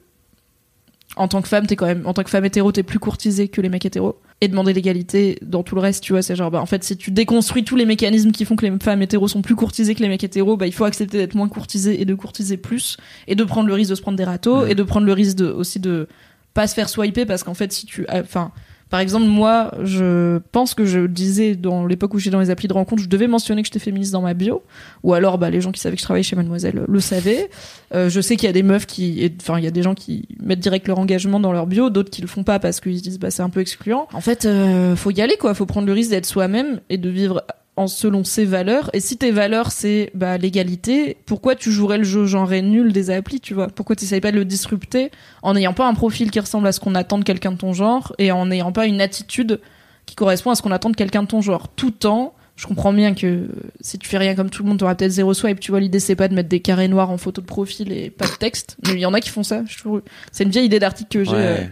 en 1.16 1.28
tant 1.28 1.42
que 1.42 1.48
femme, 1.48 1.66
t'es 1.66 1.76
quand 1.76 1.84
même, 1.84 2.06
en 2.06 2.14
tant 2.14 2.22
que 2.22 2.30
femme 2.30 2.46
hétéro, 2.46 2.72
t'es 2.72 2.82
plus 2.82 2.98
courtisée 2.98 3.48
que 3.48 3.60
les 3.60 3.68
mecs 3.68 3.84
hétéros. 3.84 4.18
Et 4.40 4.48
demander 4.48 4.72
l'égalité 4.72 5.38
dans 5.42 5.62
tout 5.62 5.74
le 5.74 5.82
reste, 5.82 6.02
tu 6.02 6.12
vois, 6.12 6.22
c'est 6.22 6.34
genre, 6.34 6.50
bah, 6.50 6.62
en 6.62 6.64
fait, 6.64 6.84
si 6.84 6.96
tu 6.96 7.10
déconstruis 7.10 7.64
tous 7.64 7.76
les 7.76 7.84
mécanismes 7.84 8.32
qui 8.32 8.46
font 8.46 8.56
que 8.56 8.64
les 8.64 8.72
femmes 8.78 9.02
hétéros 9.02 9.28
sont 9.28 9.42
plus 9.42 9.56
courtisées 9.56 9.94
que 9.94 10.02
les 10.02 10.08
mecs 10.08 10.24
hétéros, 10.24 10.56
bah, 10.56 10.66
il 10.66 10.72
faut 10.72 10.86
accepter 10.86 11.18
d'être 11.18 11.34
moins 11.34 11.48
courtisé 11.50 12.00
et 12.00 12.06
de 12.06 12.14
courtiser 12.14 12.56
plus. 12.56 12.96
Et 13.26 13.34
de 13.34 13.44
prendre 13.44 13.68
le 13.68 13.74
risque 13.74 13.90
de 13.90 13.94
se 13.94 14.02
prendre 14.02 14.16
des 14.16 14.24
râteaux 14.24 14.64
et 14.64 14.74
de 14.74 14.82
prendre 14.82 15.04
le 15.04 15.12
risque 15.12 15.36
de, 15.36 15.48
aussi 15.48 15.80
de 15.80 16.08
pas 16.54 16.66
se 16.66 16.74
faire 16.74 16.88
swiper 16.88 17.26
parce 17.26 17.44
qu'en 17.44 17.52
fait, 17.52 17.74
si 17.74 17.84
tu, 17.84 18.06
enfin, 18.10 18.52
par 18.88 19.00
exemple, 19.00 19.26
moi, 19.26 19.72
je 19.82 20.38
pense 20.52 20.74
que 20.74 20.84
je 20.84 21.06
disais 21.06 21.56
dans 21.56 21.86
l'époque 21.86 22.14
où 22.14 22.18
j'étais 22.18 22.30
dans 22.30 22.40
les 22.40 22.50
applis 22.50 22.68
de 22.68 22.72
rencontre, 22.72 23.02
je 23.02 23.08
devais 23.08 23.26
mentionner 23.26 23.62
que 23.62 23.66
j'étais 23.66 23.80
féministe 23.80 24.12
dans 24.12 24.22
ma 24.22 24.32
bio, 24.32 24.62
ou 25.02 25.14
alors 25.14 25.38
bah, 25.38 25.50
les 25.50 25.60
gens 25.60 25.72
qui 25.72 25.80
savaient 25.80 25.96
que 25.96 26.00
je 26.00 26.04
travaillais 26.04 26.22
chez 26.22 26.36
Mademoiselle 26.36 26.84
le 26.86 27.00
savaient. 27.00 27.50
Euh, 27.94 28.08
je 28.08 28.20
sais 28.20 28.36
qu'il 28.36 28.46
y 28.46 28.50
a 28.50 28.52
des 28.52 28.62
meufs 28.62 28.86
qui, 28.86 29.32
enfin, 29.40 29.58
il 29.58 29.64
y 29.64 29.68
a 29.68 29.72
des 29.72 29.82
gens 29.82 29.94
qui 29.94 30.28
mettent 30.40 30.60
direct 30.60 30.86
leur 30.86 31.00
engagement 31.00 31.40
dans 31.40 31.52
leur 31.52 31.66
bio, 31.66 31.90
d'autres 31.90 32.10
qui 32.10 32.22
le 32.22 32.28
font 32.28 32.44
pas 32.44 32.60
parce 32.60 32.80
qu'ils 32.80 32.98
se 32.98 33.02
disent 33.02 33.18
bah 33.18 33.32
c'est 33.32 33.42
un 33.42 33.50
peu 33.50 33.60
excluant. 33.60 34.06
En 34.12 34.20
fait, 34.20 34.44
euh, 34.44 34.94
faut 34.94 35.10
y 35.10 35.20
aller 35.20 35.36
quoi, 35.36 35.54
faut 35.54 35.66
prendre 35.66 35.88
le 35.88 35.92
risque 35.92 36.10
d'être 36.10 36.26
soi-même 36.26 36.80
et 36.88 36.96
de 36.96 37.08
vivre 37.08 37.44
en 37.76 37.86
selon 37.86 38.24
ses 38.24 38.44
valeurs. 38.44 38.90
Et 38.92 39.00
si 39.00 39.16
tes 39.16 39.30
valeurs 39.30 39.70
c'est 39.70 40.10
bah 40.14 40.38
l'égalité, 40.38 41.16
pourquoi 41.26 41.54
tu 41.54 41.70
jouerais 41.70 41.98
le 41.98 42.04
jeu 42.04 42.26
genré 42.26 42.62
nul 42.62 42.92
des 42.92 43.10
applis, 43.10 43.40
tu 43.40 43.54
vois? 43.54 43.68
Pourquoi 43.68 43.96
tu 43.96 44.06
pas 44.20 44.32
de 44.32 44.36
le 44.36 44.44
disrupter 44.44 45.10
en 45.42 45.54
n'ayant 45.54 45.74
pas 45.74 45.86
un 45.86 45.94
profil 45.94 46.30
qui 46.30 46.40
ressemble 46.40 46.66
à 46.66 46.72
ce 46.72 46.80
qu'on 46.80 46.94
attend 46.94 47.18
de 47.18 47.24
quelqu'un 47.24 47.52
de 47.52 47.58
ton 47.58 47.72
genre 47.72 48.14
et 48.18 48.32
en 48.32 48.46
n'ayant 48.46 48.72
pas 48.72 48.86
une 48.86 49.00
attitude 49.00 49.60
qui 50.06 50.14
correspond 50.14 50.50
à 50.50 50.54
ce 50.54 50.62
qu'on 50.62 50.70
attend 50.72 50.90
de 50.90 50.96
quelqu'un 50.96 51.22
de 51.22 51.28
ton 51.28 51.40
genre, 51.40 51.68
tout 51.68 52.06
en 52.06 52.32
je 52.56 52.66
comprends 52.66 52.92
bien 52.92 53.14
que 53.14 53.48
si 53.82 53.98
tu 53.98 54.08
fais 54.08 54.16
rien 54.16 54.34
comme 54.34 54.48
tout 54.48 54.62
le 54.62 54.68
monde, 54.70 54.78
t'auras 54.78 54.94
peut-être 54.94 55.10
zéro 55.10 55.34
swipe. 55.34 55.60
Tu 55.60 55.70
vois, 55.70 55.80
l'idée 55.80 56.00
c'est 56.00 56.16
pas 56.16 56.26
de 56.26 56.34
mettre 56.34 56.48
des 56.48 56.60
carrés 56.60 56.88
noirs 56.88 57.10
en 57.10 57.18
photo 57.18 57.42
de 57.42 57.46
profil 57.46 57.92
et 57.92 58.08
pas 58.08 58.26
de 58.26 58.32
texte. 58.32 58.78
Mais 58.86 58.94
il 58.94 59.00
y 59.00 59.06
en 59.06 59.12
a 59.12 59.20
qui 59.20 59.28
font 59.28 59.42
ça. 59.42 59.62
Je 59.68 59.76
trouve, 59.76 60.02
c'est 60.32 60.44
une 60.44 60.50
vieille 60.50 60.64
idée 60.64 60.78
d'article 60.78 61.18
que 61.18 61.24
j'ai. 61.24 61.32
Ouais. 61.32 61.38
euh, 61.38 61.64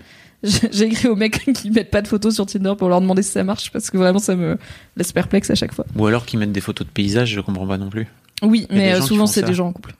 j'ai 0.72 0.84
écrit 0.84 1.09
aux 1.09 1.16
mecs 1.16 1.53
qui 1.55 1.70
mettent 1.70 1.90
pas 1.90 2.03
de 2.03 2.09
photos 2.09 2.34
sur 2.34 2.47
Tinder 2.47 2.74
pour 2.78 2.88
leur 2.88 3.01
demander 3.01 3.22
si 3.22 3.30
ça 3.30 3.45
marche 3.45 3.70
parce 3.72 3.90
que 3.90 3.97
vraiment 3.97 4.18
ça 4.18 4.36
me 4.36 4.59
laisse 4.97 5.12
perplexe 5.12 5.51
à 5.51 5.55
chaque 5.55 5.72
fois. 5.74 5.86
Ou 5.97 6.07
alors 6.07 6.26
qu'ils 6.26 6.38
mettent 6.38 6.53
des 6.53 6.61
photos 6.61 6.86
de 6.86 6.92
paysages, 6.92 7.30
je 7.30 7.40
comprends 7.40 7.66
pas 7.66 7.78
non 7.78 7.88
plus. 7.90 8.07
Oui, 8.42 8.66
mais 8.70 8.95
euh, 8.95 9.01
souvent 9.01 9.26
c'est 9.26 9.42
des 9.42 9.55
gens 9.55 9.68
en 9.68 9.72
couple. 9.72 9.95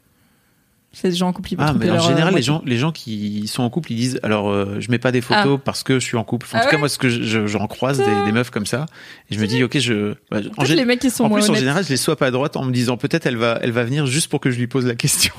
C'est 0.97 1.09
des 1.09 1.17
gens 1.17 1.27
en 1.29 1.33
couple 1.33 1.49
qui 1.49 1.57
vont 1.57 1.65
Ah, 1.67 1.73
mais 1.73 1.91
en 1.91 1.97
euh, 1.97 1.99
général, 1.99 2.35
les 2.37 2.43
gens, 2.43 2.63
les 2.65 2.77
gens 2.79 2.93
qui 2.93 3.49
sont 3.49 3.65
en 3.65 3.71
couple, 3.71 3.91
ils 3.91 3.97
disent 3.97 4.21
alors 4.23 4.49
euh, 4.51 4.77
je 4.79 4.91
mets 4.93 4.99
pas 5.01 5.11
des 5.11 5.21
photos 5.23 5.59
parce 5.65 5.83
que 5.83 5.99
je 5.99 6.05
suis 6.05 6.17
en 6.17 6.23
couple. 6.23 6.47
Enfin, 6.49 6.59
en 6.59 6.61
Ah 6.61 6.65
tout 6.67 6.71
cas, 6.71 6.79
moi, 6.79 6.89
ce 6.89 6.99
que 6.99 7.09
je- 7.09 7.23
je- 7.23 7.47
j'en 7.49 7.67
croise 7.67 7.99
des, 7.99 8.05
des 8.27 8.31
meufs 8.33 8.51
comme 8.51 8.65
ça, 8.67 8.87
et 9.31 9.35
je 9.35 9.41
me 9.41 9.47
dis 9.49 9.65
ok, 9.65 9.77
je. 9.79 10.15
bah, 10.31 10.39
en, 10.57 10.63
En 10.63 10.65
les 10.65 10.85
mecs 10.85 11.01
qui 11.01 11.11
sont 11.11 11.25
en 11.25 11.31
plus, 11.31 11.43
en 11.43 11.47
honnêtes. 11.49 11.59
général, 11.61 11.83
je 11.85 11.89
les 11.89 11.97
swap 11.97 12.23
à 12.23 12.31
droite 12.31 12.57
en 12.57 12.65
me 12.65 12.71
disant 12.71 12.97
peut-être 12.97 13.27
elle 13.27 13.37
va, 13.37 13.59
elle 13.63 13.73
va 13.73 13.83
venir 13.83 14.07
juste 14.07 14.29
pour 14.29 14.39
que 14.41 14.53
je 14.53 14.59
lui 14.59 14.69
pose 14.69 14.87
la 14.87 14.95
question 14.95 15.35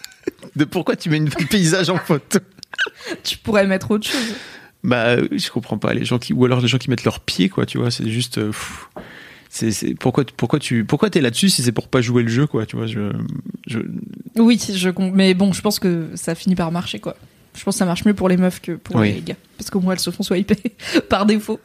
de 0.54 0.64
pourquoi 0.64 0.94
tu 0.94 1.10
mets 1.10 1.16
une 1.16 1.28
paysage 1.50 1.90
en 1.90 1.96
photo. 1.96 2.38
tu 3.24 3.36
pourrais 3.38 3.66
mettre 3.66 3.90
autre 3.90 4.06
chose. 4.08 4.34
Bah, 4.82 5.16
je 5.18 5.50
comprends 5.50 5.78
pas 5.78 5.92
les 5.94 6.04
gens 6.04 6.18
qui, 6.18 6.32
ou 6.32 6.44
alors 6.44 6.60
les 6.60 6.68
gens 6.68 6.78
qui 6.78 6.88
mettent 6.90 7.04
leurs 7.04 7.20
pieds, 7.20 7.48
quoi. 7.48 7.66
Tu 7.66 7.78
vois, 7.78 7.90
c'est 7.90 8.08
juste. 8.08 8.38
euh, 8.38 8.52
c'est, 9.48 9.94
pourquoi, 9.98 10.24
pourquoi 10.36 10.58
tu, 10.58 10.84
pourquoi 10.84 11.10
t'es 11.10 11.20
là-dessus 11.20 11.48
si 11.50 11.62
c'est 11.62 11.72
pour 11.72 11.88
pas 11.88 12.00
jouer 12.00 12.22
le 12.22 12.28
jeu, 12.28 12.46
quoi. 12.46 12.66
Tu 12.66 12.76
vois, 12.76 12.86
je, 12.86 13.10
je, 13.66 13.80
Oui, 14.36 14.58
je 14.74 14.90
mais 15.12 15.34
bon, 15.34 15.52
je 15.52 15.60
pense 15.60 15.78
que 15.78 16.08
ça 16.14 16.34
finit 16.34 16.54
par 16.54 16.70
marcher 16.72 16.98
quoi. 17.00 17.16
Je 17.58 17.64
pense 17.64 17.74
que 17.74 17.78
ça 17.80 17.84
marche 17.84 18.04
mieux 18.04 18.14
pour 18.14 18.28
les 18.28 18.36
meufs 18.36 18.60
que 18.60 18.72
pour 18.72 18.94
Oui. 18.96 19.12
les 19.12 19.20
gars 19.22 19.34
parce 19.58 19.70
qu'au 19.70 19.80
moins 19.80 19.94
elles 19.94 19.98
se 19.98 20.10
font 20.10 20.22
swiper 20.22 20.56
par 21.08 21.26
défaut. 21.26 21.58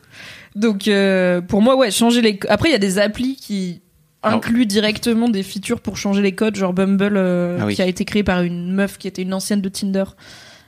Donc 0.56 0.88
euh, 0.88 1.42
pour 1.42 1.62
moi 1.62 1.76
ouais, 1.78 1.92
changer 1.92 2.22
les 2.24 2.40
après 2.50 2.70
il 2.70 2.72
y 2.72 2.76
a 2.76 2.80
des 2.80 2.98
applis 2.98 3.36
qui 3.36 3.82
incluent 4.24 4.66
directement 4.66 5.30
des 5.30 5.44
features 5.44 5.80
pour 5.82 5.96
changer 5.98 6.24
les 6.24 6.34
codes 6.34 6.56
genre 6.56 6.74
Bumble 6.74 7.14
euh, 7.18 7.60
Ah 7.62 7.66
oui. 7.68 7.76
qui 7.76 7.84
a 7.84 7.86
été 7.86 8.04
créé 8.04 8.24
par 8.24 8.42
une 8.42 8.74
meuf 8.74 8.98
qui 8.98 9.08
était 9.08 9.22
une 9.22 9.34
ancienne 9.34 9.62
de 9.62 9.70
Tinder. 9.70 10.06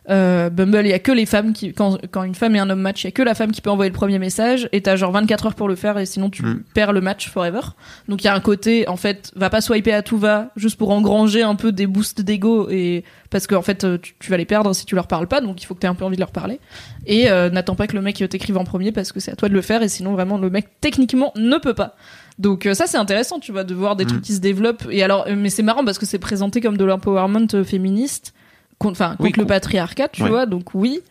Euh, 0.10 0.50
Bumble, 0.50 0.86
il 0.86 0.90
y 0.90 0.94
a 0.94 1.00
que 1.00 1.12
les 1.12 1.26
femmes 1.26 1.52
qui 1.52 1.74
quand, 1.74 1.98
quand 2.12 2.24
une 2.24 2.34
femme 2.36 2.56
et 2.56 2.60
un 2.60 2.70
homme 2.70 2.80
match, 2.80 3.04
il 3.04 3.08
y 3.08 3.10
a 3.10 3.12
que 3.12 3.22
la 3.22 3.36
femme 3.36 3.52
qui 3.52 3.60
peut 3.62 3.70
envoyer 3.70 3.90
le 3.90 3.96
premier 3.96 4.20
message 4.20 4.70
et 4.72 4.82
t'as 4.82 4.96
genre 4.96 5.12
24 5.12 5.48
heures 5.48 5.56
pour 5.56 5.68
le 5.68 5.76
faire 5.76 5.98
et 5.98 6.06
sinon 6.06 6.30
tu 6.30 6.44
Mm. 6.44 6.64
perds 6.74 6.94
le 6.94 7.02
match 7.02 7.30
forever. 7.30 7.60
Donc 8.08 8.24
il 8.24 8.26
y 8.26 8.30
a 8.30 8.34
un 8.34 8.40
côté 8.40 8.88
en 8.88 8.96
fait, 8.96 9.32
va 9.36 9.50
pas 9.50 9.60
swiper 9.60 9.92
à 9.94 10.02
tout 10.04 10.18
va 10.18 10.52
juste 10.56 10.78
pour 10.78 10.92
engranger 10.92 11.42
un 11.42 11.56
peu 11.56 11.72
des 11.74 11.88
boosts 11.88 12.22
d'ego 12.22 12.70
et 12.70 13.04
parce 13.30 13.48
qu'en 13.48 13.62
fait 13.62 13.84
euh, 13.84 13.98
tu, 13.98 14.16
tu 14.18 14.32
vas 14.32 14.38
les 14.38 14.46
perdre 14.46 14.74
si 14.74 14.86
tu 14.86 14.96
leur 14.96 15.08
parles 15.08 15.28
pas 15.28 15.42
donc 15.42 15.62
il 15.62 15.66
faut 15.66 15.76
que 15.76 15.82
tu 15.82 15.86
aies 15.86 15.90
un 15.90 15.96
peu 15.96 16.06
envie 16.06 16.16
de 16.16 16.22
leur 16.22 16.32
parler 16.32 16.60
et 17.06 17.30
euh, 17.30 17.50
n'attends 17.50 17.76
pas 17.76 17.88
que 17.88 17.96
le 17.96 18.02
mec 18.02 18.16
t'écrive 18.30 18.58
en 18.58 18.64
premier 18.64 18.94
parce 18.94 19.12
que 19.12 19.20
c'est 19.20 19.32
à 19.32 19.36
toi 19.36 19.50
de 19.50 19.54
le 19.54 19.62
faire 19.62 19.84
et 19.84 19.90
sinon 19.90 20.14
vraiment 20.14 20.38
le 20.38 20.50
mec 20.50 20.68
techniquement 20.80 21.34
ne 21.36 21.58
peut 21.58 21.74
pas. 21.74 21.96
Donc 22.40 22.66
euh, 22.66 22.74
ça 22.74 22.86
c'est 22.88 22.98
intéressant, 22.98 23.40
tu 23.40 23.52
vois, 23.52 23.64
de 23.66 23.74
voir 23.74 23.96
des 23.98 24.06
Mm. 24.06 24.08
trucs 24.08 24.22
qui 24.22 24.34
se 24.34 24.40
développent 24.40 24.88
et 24.90 25.04
alors 25.04 25.26
euh, 25.28 25.36
mais 25.36 25.50
c'est 25.50 25.64
marrant 25.64 25.84
parce 25.84 25.98
que 25.98 26.06
c'est 26.06 26.20
présenté 26.20 26.62
comme 26.62 26.78
de 26.78 26.86
l'empowerment 26.86 27.48
euh, 27.56 27.64
féministe 27.66 28.34
contre 28.80 28.94
enfin 28.94 29.12
contre 29.18 29.24
Oui, 29.24 29.34
le 29.38 29.46
patriarcat, 29.46 30.08
tu 30.10 30.24
Ouais. 30.24 30.30
vois, 30.30 30.46
donc 30.46 30.74
oui. 30.74 31.02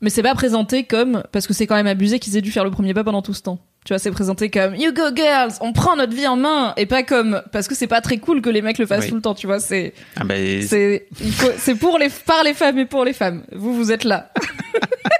Mais 0.00 0.10
c'est 0.10 0.22
pas 0.22 0.34
présenté 0.34 0.84
comme 0.84 1.22
parce 1.32 1.46
que 1.48 1.52
c'est 1.52 1.66
quand 1.66 1.74
même 1.74 1.86
abusé 1.88 2.18
qu'ils 2.20 2.36
aient 2.36 2.40
dû 2.42 2.52
faire 2.52 2.64
le 2.64 2.70
premier 2.70 2.94
pas 2.94 3.02
pendant 3.04 3.20
tout 3.22 3.34
ce 3.34 3.42
temps. 3.42 3.58
Tu 3.84 3.92
vois, 3.92 3.98
c'est 3.98 4.10
présenté 4.10 4.48
comme 4.50 4.74
You 4.76 4.92
go 4.92 5.02
girls, 5.14 5.52
on 5.60 5.72
prend 5.72 5.96
notre 5.96 6.14
vie 6.14 6.26
en 6.26 6.36
main 6.36 6.72
et 6.76 6.86
pas 6.86 7.02
comme 7.02 7.42
parce 7.52 7.66
que 7.68 7.74
c'est 7.74 7.86
pas 7.86 8.00
très 8.00 8.18
cool 8.18 8.40
que 8.42 8.50
les 8.50 8.62
mecs 8.62 8.78
le 8.78 8.86
fassent 8.86 9.04
Oui. 9.04 9.08
tout 9.10 9.16
le 9.16 9.22
temps, 9.22 9.34
tu 9.34 9.46
vois, 9.46 9.58
c'est 9.60 9.94
ah 10.16 10.24
bah, 10.24 10.34
faut- 10.34 11.46
c'est 11.56 11.74
pour 11.74 11.98
les 11.98 12.08
par 12.10 12.42
les 12.44 12.54
femmes 12.54 12.78
et 12.78 12.86
pour 12.86 13.04
les 13.04 13.12
femmes. 13.12 13.42
Vous 13.52 13.74
vous 13.74 13.90
êtes 13.90 14.04
là. 14.04 14.30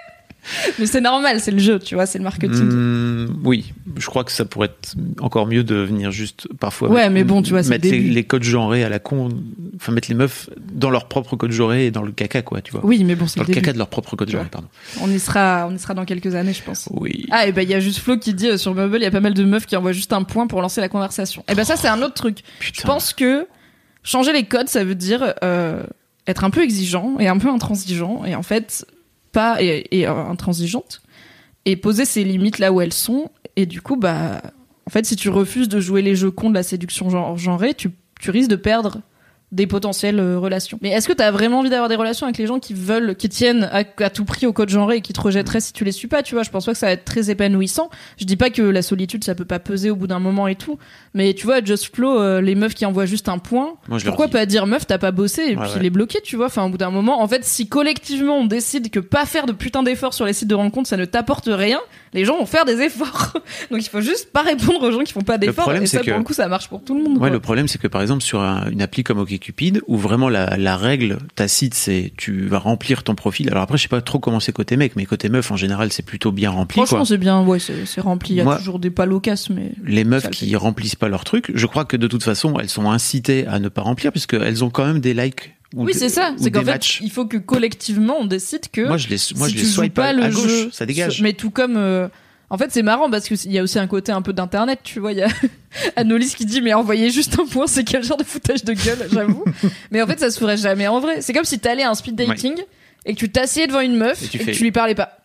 Mais 0.78 0.86
c'est 0.86 1.00
normal, 1.00 1.40
c'est 1.40 1.50
le 1.50 1.58
jeu, 1.58 1.78
tu 1.78 1.94
vois, 1.94 2.06
c'est 2.06 2.18
le 2.18 2.24
marketing. 2.24 2.68
Hmm, 2.70 3.40
oui, 3.44 3.72
je 3.96 4.06
crois 4.06 4.24
que 4.24 4.32
ça 4.32 4.44
pourrait 4.44 4.68
être 4.68 4.94
encore 5.20 5.46
mieux 5.46 5.64
de 5.64 5.76
venir 5.76 6.10
juste 6.10 6.48
parfois. 6.58 6.88
Ouais, 6.88 7.02
mettre- 7.02 7.12
mais 7.12 7.24
bon, 7.24 7.42
tu 7.42 7.50
vois, 7.50 7.62
mettre 7.62 7.88
le 7.88 7.96
les, 7.96 8.24
codes 8.24 8.42
genrés 8.42 8.84
à 8.84 8.88
la 8.88 8.98
con, 8.98 9.28
enfin 9.76 9.92
mettre 9.92 10.08
les 10.08 10.14
meufs 10.14 10.50
dans 10.72 10.90
leur 10.90 11.08
propre 11.08 11.36
code 11.36 11.52
genré 11.52 11.86
et 11.86 11.90
dans 11.90 12.02
le 12.02 12.12
caca, 12.12 12.42
quoi, 12.42 12.60
tu 12.60 12.72
vois. 12.72 12.84
Oui, 12.84 13.04
mais 13.04 13.14
bon, 13.14 13.26
c'est 13.26 13.40
Dans 13.40 13.46
le 13.46 13.54
caca 13.54 13.72
de 13.72 13.78
leur 13.78 13.88
propre 13.88 14.16
code 14.16 14.30
genré, 14.30 14.46
pardon. 14.50 14.68
On 15.00 15.10
y 15.10 15.18
sera 15.18 15.66
on 15.68 15.74
y 15.74 15.78
sera 15.78 15.94
dans 15.94 16.04
quelques 16.04 16.34
années, 16.34 16.52
je 16.52 16.62
pense. 16.62 16.88
Oui. 16.92 17.26
Ah, 17.30 17.46
et 17.46 17.52
ben 17.52 17.62
il 17.62 17.70
y 17.70 17.74
a 17.74 17.80
juste 17.80 17.98
Flo 17.98 18.18
qui 18.18 18.34
dit 18.34 18.48
euh, 18.48 18.56
sur 18.56 18.74
Bubble, 18.74 18.98
il 18.98 19.02
y 19.02 19.06
a 19.06 19.10
pas 19.10 19.20
mal 19.20 19.34
de 19.34 19.44
meufs 19.44 19.66
qui 19.66 19.76
envoient 19.76 19.92
juste 19.92 20.12
un 20.12 20.22
point 20.22 20.46
pour 20.46 20.60
lancer 20.62 20.80
la 20.80 20.88
conversation. 20.88 21.44
Et 21.50 21.54
ben 21.54 21.64
ça, 21.64 21.76
c'est 21.76 21.88
un 21.88 22.02
autre 22.02 22.14
truc. 22.14 22.38
Je 22.60 22.82
pense 22.82 23.12
que 23.12 23.46
changer 24.02 24.32
les 24.32 24.44
codes, 24.44 24.68
ça 24.68 24.84
veut 24.84 24.94
dire 24.94 25.34
euh, 25.42 25.82
être 26.26 26.44
un 26.44 26.50
peu 26.50 26.62
exigeant 26.62 27.16
et 27.18 27.28
un 27.28 27.38
peu 27.38 27.48
intransigeant, 27.48 28.22
et 28.24 28.34
en 28.34 28.42
fait, 28.42 28.86
pas 29.32 29.58
et, 29.60 30.06
intransigeante, 30.06 31.02
et 31.64 31.76
poser 31.76 32.04
ses 32.04 32.24
limites 32.24 32.58
là 32.58 32.72
où 32.72 32.80
elles 32.80 32.92
sont. 32.92 33.30
Et 33.56 33.66
du 33.66 33.80
coup, 33.82 33.96
bah, 33.96 34.40
en 34.86 34.90
fait, 34.90 35.04
si 35.06 35.16
tu 35.16 35.28
refuses 35.28 35.68
de 35.68 35.80
jouer 35.80 36.02
les 36.02 36.14
jeux 36.14 36.30
cons 36.30 36.50
de 36.50 36.54
la 36.54 36.62
séduction 36.62 37.10
gen- 37.10 37.36
genrée, 37.36 37.74
tu, 37.74 37.90
tu 38.20 38.30
risques 38.30 38.50
de 38.50 38.56
perdre 38.56 39.00
des 39.50 39.66
potentielles 39.66 40.20
euh, 40.20 40.38
relations. 40.38 40.78
Mais 40.82 40.90
est-ce 40.90 41.08
que 41.08 41.12
t'as 41.14 41.30
vraiment 41.30 41.60
envie 41.60 41.70
d'avoir 41.70 41.88
des 41.88 41.94
relations 41.96 42.26
avec 42.26 42.36
les 42.36 42.46
gens 42.46 42.58
qui 42.58 42.74
veulent, 42.74 43.16
qui 43.16 43.28
tiennent 43.30 43.64
à, 43.72 43.82
à 44.04 44.10
tout 44.10 44.24
prix 44.26 44.44
au 44.46 44.52
code 44.52 44.68
genré 44.68 44.96
et 44.96 45.00
qui 45.00 45.12
te 45.14 45.20
rejetteraient 45.20 45.60
si 45.60 45.72
tu 45.72 45.84
les 45.84 45.92
suis 45.92 46.06
pas, 46.08 46.22
tu 46.22 46.34
vois? 46.34 46.42
Je 46.42 46.50
pense 46.50 46.66
pas 46.66 46.72
que 46.72 46.78
ça 46.78 46.86
va 46.86 46.92
être 46.92 47.04
très 47.06 47.30
épanouissant. 47.30 47.88
Je 48.18 48.24
dis 48.26 48.36
pas 48.36 48.50
que 48.50 48.60
la 48.60 48.82
solitude 48.82 49.24
ça 49.24 49.34
peut 49.34 49.46
pas 49.46 49.58
peser 49.58 49.90
au 49.90 49.96
bout 49.96 50.06
d'un 50.06 50.18
moment 50.18 50.48
et 50.48 50.54
tout, 50.54 50.78
mais 51.14 51.32
tu 51.32 51.46
vois, 51.46 51.64
Just 51.64 51.94
Flow, 51.96 52.20
euh, 52.20 52.40
les 52.42 52.54
meufs 52.54 52.74
qui 52.74 52.84
envoient 52.84 53.06
juste 53.06 53.28
un 53.30 53.38
point, 53.38 53.74
Moi, 53.88 53.98
je 53.98 54.04
leur 54.04 54.14
pourquoi 54.14 54.28
pas 54.30 54.44
dire 54.44 54.66
meuf 54.66 54.86
t'as 54.86 54.98
pas 54.98 55.12
bossé 55.12 55.42
et 55.42 55.56
Ouais, 55.56 55.62
puis 55.64 55.74
ouais. 55.76 55.82
les 55.82 55.90
bloquer, 55.90 56.20
tu 56.22 56.36
vois? 56.36 56.46
Enfin, 56.46 56.64
au 56.66 56.68
bout 56.68 56.78
d'un 56.78 56.90
moment, 56.90 57.22
en 57.22 57.26
fait, 57.28 57.44
si 57.44 57.68
collectivement 57.68 58.36
on 58.38 58.44
décide 58.46 58.90
que 58.90 59.00
pas 59.00 59.24
faire 59.24 59.46
de 59.46 59.52
putain 59.52 59.82
d'efforts 59.82 60.12
sur 60.14 60.26
les 60.26 60.34
sites 60.34 60.48
de 60.48 60.54
rencontres 60.54 60.88
ça 60.90 60.96
ne 60.98 61.06
t'apporte 61.06 61.48
rien, 61.50 61.80
les 62.12 62.24
gens 62.24 62.36
vont 62.38 62.46
faire 62.46 62.64
des 62.64 62.80
efforts. 62.80 63.32
Donc 63.70 63.80
il 63.84 63.88
faut 63.88 64.00
juste 64.00 64.32
pas 64.32 64.42
répondre 64.42 64.82
aux 64.86 64.92
gens 64.92 65.00
qui 65.00 65.12
font 65.12 65.20
pas 65.22 65.38
d'efforts. 65.38 65.64
problème, 65.64 65.82
Et 65.82 65.86
c'est 65.86 65.98
ça, 65.98 66.02
que- 66.02 66.10
pour 66.10 66.18
le 66.18 66.24
coup, 66.24 66.32
ça 66.32 66.48
marche 66.48 66.68
pour 66.68 66.82
tout 66.82 66.96
le 66.96 67.02
monde. 67.02 67.14
Ouais, 67.14 67.18
quoi. 67.18 67.30
le 67.30 67.40
problème, 67.40 67.68
c'est 67.68 67.78
que 67.80 67.88
par 67.88 68.02
exemple, 68.02 68.22
sur 68.22 68.40
un- 68.40 68.68
une 68.70 68.82
appli 68.82 69.04
comme 69.04 69.18
OkCupid, 69.18 69.82
où 69.86 69.96
vraiment 69.96 70.28
la, 70.28 70.56
la 70.56 70.76
règle 70.76 71.18
tacite, 71.34 71.74
c'est 71.74 72.12
tu 72.16 72.46
vas 72.46 72.58
remplir 72.58 73.02
ton 73.02 73.14
profil. 73.14 73.48
Alors 73.50 73.62
après, 73.62 73.76
je 73.78 73.82
sais 73.82 73.88
pas 73.88 74.00
trop 74.00 74.18
comment 74.18 74.40
c'est 74.40 74.52
côté 74.52 74.76
mec, 74.76 74.96
mais 74.96 75.04
côté 75.06 75.28
meuf, 75.28 75.50
en 75.50 75.56
général, 75.56 75.92
c'est 75.92 76.04
plutôt 76.04 76.32
bien 76.32 76.50
rempli. 76.50 76.76
Franchement, 76.76 77.04
c'est 77.04 77.18
bien, 77.18 77.42
ouais, 77.42 77.58
c'est 77.58 78.00
rempli. 78.00 78.34
Il 78.34 78.36
y 78.36 78.40
a 78.40 78.44
Moi- 78.44 78.56
toujours 78.58 78.78
des 78.78 78.90
pas 78.90 79.06
locasses, 79.06 79.50
mais. 79.50 79.72
Les 79.84 80.04
meufs 80.04 80.30
qui 80.30 80.54
remplissent 80.56 80.96
pas 80.96 81.08
leur 81.08 81.24
truc, 81.24 81.50
je 81.54 81.66
crois 81.66 81.84
que 81.84 81.96
de 81.96 82.06
toute 82.06 82.22
façon, 82.22 82.58
elles 82.58 82.68
sont 82.68 82.90
incitées 82.90 83.46
à 83.46 83.58
ne 83.58 83.68
pas 83.68 83.82
remplir, 83.82 84.12
puisqu'elles 84.12 84.64
ont 84.64 84.70
quand 84.70 84.86
même 84.86 85.00
des 85.00 85.14
likes. 85.14 85.54
Ou 85.74 85.84
Oui, 85.84 85.92
c'est 85.94 86.08
ça. 86.08 86.34
C'est 86.38 86.50
qu'en 86.50 86.60
fait, 86.60 86.72
matchs. 86.72 87.00
il 87.02 87.10
faut 87.10 87.26
que 87.26 87.36
collectivement 87.36 88.16
on 88.18 88.24
décide 88.24 88.68
que. 88.72 88.80
Moi, 88.86 88.96
je 88.96 89.08
les, 89.08 89.18
moi, 89.36 89.48
si 89.48 89.54
je 89.54 89.58
tu 89.58 89.64
les 89.64 89.70
joues 89.70 89.74
swipe 89.82 89.94
pas 89.94 90.06
à, 90.06 90.12
le 90.12 90.22
à 90.22 90.30
gauche, 90.30 90.48
jeu, 90.48 90.70
ça 90.72 90.86
dégage. 90.86 91.20
Mais 91.20 91.34
tout 91.34 91.50
comme. 91.50 91.76
euh, 91.76 92.08
En 92.50 92.56
fait, 92.56 92.72
c'est 92.72 92.82
marrant 92.82 93.10
parce 93.10 93.28
qu'il 93.28 93.52
y 93.52 93.58
a 93.58 93.62
aussi 93.62 93.78
un 93.78 93.86
côté 93.86 94.10
un 94.10 94.22
peu 94.22 94.32
d'internet, 94.32 94.80
tu 94.82 94.98
vois. 95.00 95.12
Il 95.12 95.18
y 95.18 95.22
a 95.22 95.28
Anolis 95.96 96.34
qui 96.34 96.46
dit, 96.46 96.62
mais 96.62 96.72
envoyer 96.72 97.10
juste 97.10 97.38
un 97.38 97.44
point, 97.44 97.66
c'est 97.66 97.84
quel 97.84 98.02
genre 98.02 98.16
de 98.16 98.24
foutage 98.24 98.64
de 98.64 98.72
gueule, 98.72 99.08
j'avoue. 99.12 99.44
mais 99.90 100.00
en 100.00 100.06
fait, 100.06 100.18
ça 100.18 100.30
se 100.30 100.38
ferait 100.38 100.56
jamais 100.56 100.88
en 100.88 101.00
vrai. 101.00 101.20
C'est 101.20 101.34
comme 101.34 101.44
si 101.44 101.58
t'allais 101.58 101.82
à 101.82 101.90
un 101.90 101.94
speed 101.94 102.14
dating 102.14 102.54
et 103.04 103.12
que 103.12 103.18
tu 103.18 103.28
t'assieds 103.30 103.66
devant 103.66 103.80
une 103.80 103.96
meuf 103.96 104.22
Et 104.22 104.24
et, 104.24 104.28
tu 104.28 104.38
que 104.38 104.50
tu 104.52 104.62
lui 104.62 104.72
parlais 104.72 104.94
pas. 104.94 105.18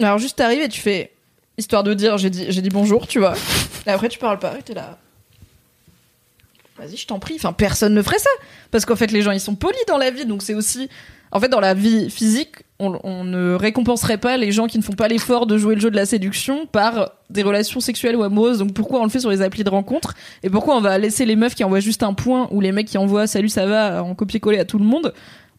Alors, 0.00 0.18
juste 0.18 0.36
t'arrives 0.36 0.62
et 0.62 0.68
tu 0.68 0.80
fais. 0.80 1.12
Histoire 1.56 1.82
de 1.82 1.92
dire, 1.94 2.18
j'ai 2.18 2.30
dit, 2.30 2.46
j'ai 2.50 2.62
dit 2.62 2.68
bonjour, 2.68 3.08
tu 3.08 3.18
vois. 3.18 3.34
Et 3.86 3.90
après, 3.90 4.08
tu 4.08 4.18
parles 4.18 4.38
pas 4.38 4.54
t'es 4.64 4.74
là. 4.74 4.98
Vas-y, 6.78 6.96
je 6.96 7.06
t'en 7.06 7.18
prie. 7.18 7.34
Enfin, 7.36 7.52
personne 7.52 7.94
ne 7.94 8.02
ferait 8.02 8.18
ça. 8.18 8.30
Parce 8.70 8.84
qu'en 8.84 8.96
fait, 8.96 9.10
les 9.10 9.22
gens, 9.22 9.32
ils 9.32 9.40
sont 9.40 9.54
polis 9.54 9.84
dans 9.86 9.98
la 9.98 10.10
vie. 10.10 10.26
Donc, 10.26 10.42
c'est 10.42 10.54
aussi. 10.54 10.88
En 11.30 11.40
fait, 11.40 11.48
dans 11.48 11.60
la 11.60 11.74
vie 11.74 12.08
physique, 12.08 12.64
on, 12.78 13.24
ne 13.24 13.54
récompenserait 13.54 14.16
pas 14.16 14.38
les 14.38 14.50
gens 14.50 14.66
qui 14.66 14.78
ne 14.78 14.82
font 14.82 14.94
pas 14.94 15.08
l'effort 15.08 15.46
de 15.46 15.58
jouer 15.58 15.74
le 15.74 15.80
jeu 15.80 15.90
de 15.90 15.96
la 15.96 16.06
séduction 16.06 16.64
par 16.66 17.10
des 17.28 17.42
relations 17.42 17.80
sexuelles 17.80 18.16
ou 18.16 18.22
amoureuses. 18.22 18.58
Donc, 18.58 18.72
pourquoi 18.72 19.00
on 19.00 19.04
le 19.04 19.10
fait 19.10 19.20
sur 19.20 19.30
les 19.30 19.42
applis 19.42 19.64
de 19.64 19.68
rencontre? 19.68 20.14
Et 20.42 20.48
pourquoi 20.48 20.76
on 20.76 20.80
va 20.80 20.96
laisser 20.96 21.26
les 21.26 21.36
meufs 21.36 21.54
qui 21.54 21.64
envoient 21.64 21.80
juste 21.80 22.02
un 22.02 22.14
point 22.14 22.48
ou 22.50 22.60
les 22.62 22.72
mecs 22.72 22.86
qui 22.86 22.96
envoient 22.96 23.26
salut, 23.26 23.50
ça 23.50 23.66
va 23.66 24.02
en 24.02 24.14
copier-coller 24.14 24.58
à 24.58 24.64
tout 24.64 24.78
le 24.78 24.84
monde? 24.84 25.12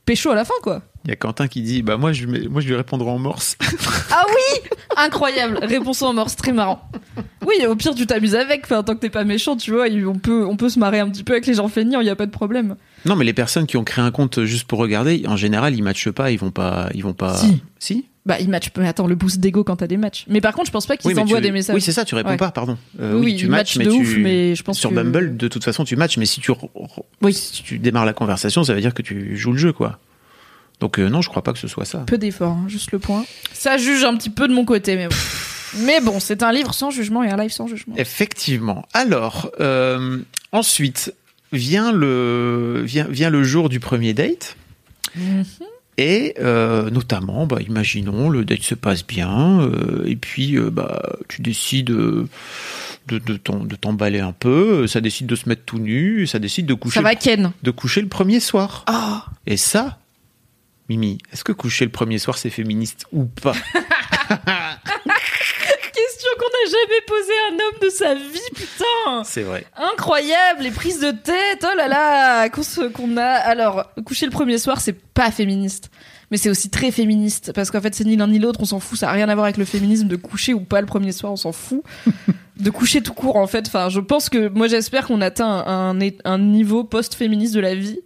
Pécho 0.05 0.31
à 0.31 0.35
la 0.35 0.45
fin, 0.45 0.55
quoi. 0.63 0.81
Il 1.05 1.09
y 1.09 1.13
a 1.13 1.15
Quentin 1.15 1.47
qui 1.47 1.61
dit, 1.61 1.81
bah 1.81 1.97
moi, 1.97 2.11
je, 2.11 2.27
moi, 2.27 2.61
je 2.61 2.67
lui 2.67 2.75
répondrai 2.75 3.09
en 3.09 3.19
morse. 3.19 3.55
Ah 4.11 4.25
oui 4.27 4.69
Incroyable 4.97 5.59
Réponse 5.61 6.01
en 6.01 6.13
morse, 6.13 6.35
très 6.35 6.51
marrant. 6.51 6.81
Oui, 7.47 7.65
au 7.67 7.75
pire, 7.75 7.93
tu 7.95 8.05
t'amuses 8.05 8.35
avec. 8.35 8.61
Enfin, 8.65 8.83
tant 8.83 8.95
que 8.95 8.99
t'es 8.99 9.09
pas 9.09 9.23
méchant, 9.23 9.55
tu 9.55 9.71
vois, 9.71 9.85
on 10.07 10.15
peut, 10.17 10.45
on 10.45 10.57
peut 10.57 10.67
se 10.67 10.79
marrer 10.79 10.99
un 10.99 11.09
petit 11.09 11.23
peu 11.23 11.33
avec 11.33 11.45
les 11.45 11.53
gens 11.53 11.67
feignants, 11.67 12.01
il 12.01 12.07
y 12.07 12.09
a 12.09 12.15
pas 12.15 12.25
de 12.25 12.31
problème. 12.31 12.75
non, 13.05 13.15
mais 13.15 13.23
les 13.23 13.33
personnes 13.33 13.65
qui 13.67 13.77
ont 13.77 13.83
créé 13.83 14.03
un 14.03 14.11
compte 14.11 14.43
juste 14.43 14.65
pour 14.67 14.79
regarder, 14.79 15.23
en 15.27 15.37
général, 15.37 15.75
ils 15.75 15.83
matchent 15.83 16.09
pas, 16.09 16.31
ils 16.31 16.39
vont 16.39 16.51
pas, 16.51 16.89
ils 16.93 17.03
vont 17.03 17.13
pas. 17.13 17.37
Si. 17.37 17.61
Si? 17.79 18.05
Bah, 18.25 18.37
ils 18.39 18.49
matchent. 18.49 18.71
Mais 18.77 18.87
attends, 18.87 19.07
le 19.07 19.15
boost 19.15 19.39
d'ego 19.39 19.63
quand 19.63 19.77
t'as 19.77 19.87
des 19.87 19.97
matchs. 19.97 20.25
Mais 20.27 20.41
par 20.41 20.53
contre, 20.53 20.67
je 20.67 20.71
pense 20.71 20.85
pas 20.87 20.97
qu'ils 20.97 21.11
Oui, 21.13 21.19
envoient 21.19 21.37
tu- 21.37 21.43
des 21.43 21.51
messages. 21.51 21.75
Oui, 21.75 21.81
c'est 21.81 21.93
ça, 21.93 22.03
tu 22.03 22.15
réponds 22.15 22.31
Ouais. 22.31 22.37
pas, 22.37 22.51
pardon. 22.51 22.77
Euh, 22.99 23.13
Oui, 23.13 23.25
oui, 23.25 23.35
tu 23.37 23.47
matches, 23.47 23.77
matchent 23.77 23.87
mais 23.87 23.93
tu... 23.93 24.01
ouf, 24.01 24.17
mais 24.17 24.55
je 24.55 24.63
pense 24.63 24.77
sur 24.79 24.89
que- 24.89 24.95
Bumble, 24.95 25.37
de 25.37 25.47
toute 25.47 25.63
façon, 25.63 25.85
tu 25.85 25.95
matches, 25.95 26.17
mais 26.17 26.25
si 26.25 26.41
tu, 26.41 26.51
Oui. 27.21 27.33
si 27.33 27.63
tu 27.63 27.79
démarres 27.79 28.05
la 28.05 28.13
conversation, 28.13 28.63
ça 28.63 28.73
veut 28.73 28.81
dire 28.81 28.93
que 28.93 29.01
tu 29.03 29.37
joues 29.37 29.51
le 29.53 29.57
jeu, 29.57 29.71
quoi. 29.71 29.99
Donc 30.79 30.99
euh, 30.99 31.09
non, 31.09 31.21
je 31.21 31.29
crois 31.29 31.43
pas 31.43 31.53
que 31.53 31.59
ce 31.59 31.67
soit 31.67 31.85
ça. 31.85 31.99
Peu 31.99 32.17
d'efforts, 32.17 32.57
hein, 32.57 32.65
juste 32.67 32.91
le 32.91 32.99
point. 32.99 33.25
Ça 33.53 33.77
juge 33.77 34.03
un 34.03 34.15
petit 34.15 34.29
peu 34.29 34.47
de 34.47 34.53
mon 34.53 34.65
côté, 34.65 34.95
mais 34.95 35.07
bon. 35.07 35.15
mais 35.85 36.01
bon, 36.01 36.19
c'est 36.19 36.43
un 36.43 36.51
livre 36.51 36.73
sans 36.73 36.91
jugement 36.91 37.23
et 37.23 37.29
un 37.29 37.37
live 37.37 37.51
sans 37.51 37.67
jugement. 37.67 37.95
Effectivement. 37.97 38.87
Alors, 38.93 39.51
euh, 39.59 40.19
ensuite 40.51 41.13
vient 41.51 41.91
le 41.91 42.83
vient, 42.85 43.07
vient 43.09 43.29
le 43.29 43.43
jour 43.43 43.69
du 43.69 43.79
premier 43.79 44.13
date. 44.13 44.55
Mhm. 45.15 45.45
Et 45.99 46.33
euh, 46.39 46.89
notamment, 46.89 47.45
bah, 47.45 47.57
imaginons, 47.59 48.29
le 48.29 48.45
date 48.45 48.61
se 48.61 48.73
passe 48.73 49.05
bien, 49.05 49.59
euh, 49.59 50.05
et 50.05 50.15
puis 50.15 50.55
euh, 50.55 50.69
bah, 50.71 51.01
tu 51.27 51.41
décides 51.41 51.87
de, 51.87 52.29
de, 53.09 53.75
t'emballer 53.75 54.21
un 54.21 54.31
peu, 54.31 54.87
ça 54.87 55.01
décide 55.01 55.27
de 55.27 55.35
se 55.35 55.49
mettre 55.49 55.63
tout 55.65 55.77
nu, 55.77 56.25
ça 56.25 56.39
décide 56.39 56.67
de 56.67 56.73
coucher, 56.73 56.93
Ça 56.93 57.01
va, 57.01 57.15
Ken 57.15 57.51
de 57.63 57.71
coucher 57.71 57.99
le 57.99 58.07
premier 58.07 58.39
soir. 58.39 58.85
Ah 58.87 59.25
Et 59.45 59.57
ça, 59.57 59.98
Mimi, 60.89 61.19
est-ce 61.31 61.43
que 61.43 61.51
coucher 61.51 61.85
le 61.85 61.91
premier 61.91 62.17
soir 62.17 62.39
c'est 62.39 62.49
féministe 62.49 63.05
ou 63.11 63.25
pas 63.25 63.53
Question 65.93 66.29
qu'on 66.39 66.47
n'a 66.47 66.65
jamais 66.65 67.01
posée 67.05 67.31
à 67.31 67.53
un 67.53 67.53
homme 67.53 67.79
de 67.83 67.89
sa 67.89 68.15
vie, 68.15 68.49
putain 68.55 69.23
C'est 69.23 69.43
vrai. 69.43 69.65
Incroyable, 69.77 70.63
les 70.63 70.71
prises 70.71 70.99
de 70.99 71.11
tête, 71.11 71.63
oh 71.63 71.77
là 71.77 71.87
là, 71.87 72.49
qu'on 72.49 73.17
a. 73.17 73.23
Alors, 73.23 73.85
coucher 74.03 74.25
le 74.25 74.31
premier 74.31 74.57
soir, 74.57 74.81
c'est 74.81 74.99
pas 74.99 75.29
féministe. 75.29 75.91
Mais 76.31 76.37
c'est 76.37 76.49
aussi 76.49 76.69
très 76.69 76.89
féministe, 76.91 77.51
parce 77.53 77.69
qu'en 77.69 77.81
fait, 77.81 77.93
c'est 77.93 78.05
ni 78.05 78.15
l'un 78.15 78.27
ni 78.27 78.39
l'autre, 78.39 78.59
on 78.61 78.65
s'en 78.65 78.79
fout, 78.79 78.97
ça 78.97 79.09
a 79.09 79.11
rien 79.11 79.29
à 79.29 79.35
voir 79.35 79.45
avec 79.45 79.57
le 79.57 79.65
féminisme 79.65 80.07
de 80.07 80.15
coucher 80.15 80.53
ou 80.53 80.61
pas 80.61 80.81
le 80.81 80.87
premier 80.87 81.11
soir, 81.11 81.31
on 81.31 81.35
s'en 81.35 81.51
fout. 81.51 81.83
de 82.57 82.69
coucher 82.71 83.01
tout 83.01 83.13
court, 83.13 83.35
en 83.35 83.47
fait. 83.47 83.67
Enfin, 83.67 83.89
je 83.89 83.99
pense 83.99 84.29
que, 84.29 84.47
moi, 84.49 84.67
j'espère 84.67 85.05
qu'on 85.05 85.21
atteint 85.21 85.63
un 86.23 86.37
niveau 86.39 86.83
post-féministe 86.83 87.53
de 87.53 87.59
la 87.59 87.75
vie, 87.75 87.99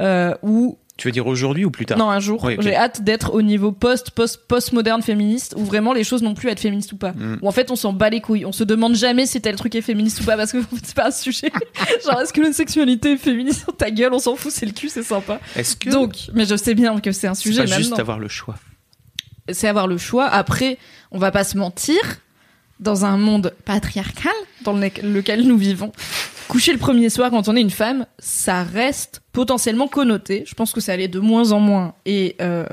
euh, 0.00 0.34
où 0.42 0.78
Tu 0.96 1.08
veux 1.08 1.12
dire 1.12 1.26
aujourd'hui 1.26 1.66
ou 1.66 1.70
plus 1.70 1.84
tard 1.84 1.98
non, 1.98 2.08
un 2.08 2.20
jour. 2.20 2.42
Oui. 2.44 2.56
J'ai 2.60 2.74
hâte 2.74 3.02
d'être 3.04 3.34
au 3.34 3.42
niveau 3.42 3.70
post, 3.70 4.12
post, 4.12 4.46
post-moderne 4.48 5.02
féministe, 5.02 5.54
où 5.58 5.64
vraiment 5.64 5.92
les 5.92 6.04
choses 6.04 6.22
n'ont 6.22 6.32
plus 6.32 6.48
à 6.48 6.52
être 6.52 6.60
féministes 6.60 6.92
ou 6.92 6.96
pas. 6.96 7.12
Mm. 7.12 7.38
Où 7.42 7.48
en 7.48 7.52
fait 7.52 7.70
on 7.70 7.76
s'en 7.76 7.92
bat 7.92 8.08
les 8.08 8.22
couilles. 8.22 8.46
On 8.46 8.52
se 8.52 8.64
demande 8.64 8.94
jamais 8.94 9.26
si 9.26 9.40
tel 9.42 9.56
truc 9.56 9.74
est 9.74 9.82
féministe 9.82 10.20
ou 10.22 10.24
pas, 10.24 10.36
parce 10.38 10.52
que 10.52 10.58
c'est 10.82 10.94
pas 10.94 11.08
un 11.08 11.10
sujet. 11.10 11.52
Genre, 12.04 12.20
est-ce 12.22 12.32
que 12.32 12.40
la 12.40 12.52
sexualité 12.52 13.12
est 13.12 13.16
féministe 13.18 13.66
Ta 13.76 13.90
gueule, 13.90 14.14
on 14.14 14.18
s'en 14.18 14.36
fout, 14.36 14.50
c'est 14.52 14.64
le 14.66 14.72
cul, 14.72 14.88
c'est 14.88 15.02
sympa. 15.02 15.38
Est-ce 15.54 15.76
que 15.76 15.90
Donc, 15.90 16.16
mais 16.32 16.46
je 16.46 16.56
sais 16.56 16.74
bien 16.74 16.98
que 17.00 17.12
c'est 17.12 17.26
un 17.26 17.34
c'est 17.34 17.42
sujet 17.42 17.64
pas 17.66 17.76
juste 17.76 17.98
avoir 17.98 18.18
le 18.18 18.28
choix 18.28 18.56
C'est 19.50 19.68
avoir 19.68 19.86
le 19.88 19.98
choix. 19.98 20.26
Après, 20.26 20.78
on 21.10 21.18
va 21.18 21.30
pas 21.30 21.44
se 21.44 21.58
mentir, 21.58 22.00
dans 22.80 23.04
un 23.04 23.16
monde 23.16 23.54
patriarcal 23.64 24.32
dans 24.62 24.72
le- 24.72 24.90
lequel 25.02 25.46
nous 25.46 25.56
vivons, 25.56 25.92
coucher 26.48 26.72
le 26.72 26.78
premier 26.78 27.08
soir 27.10 27.30
quand 27.30 27.48
on 27.48 27.56
est 27.56 27.60
une 27.60 27.70
femme, 27.70 28.06
ça 28.18 28.62
reste 28.62 29.22
potentiellement 29.36 29.86
connoté. 29.86 30.44
Je 30.46 30.54
pense 30.54 30.72
que 30.72 30.80
ça 30.80 30.92
allait 30.94 31.08
de 31.08 31.20
moins 31.20 31.52
en 31.52 31.60
moins 31.60 31.92
et 32.06 32.36
euh, 32.40 32.64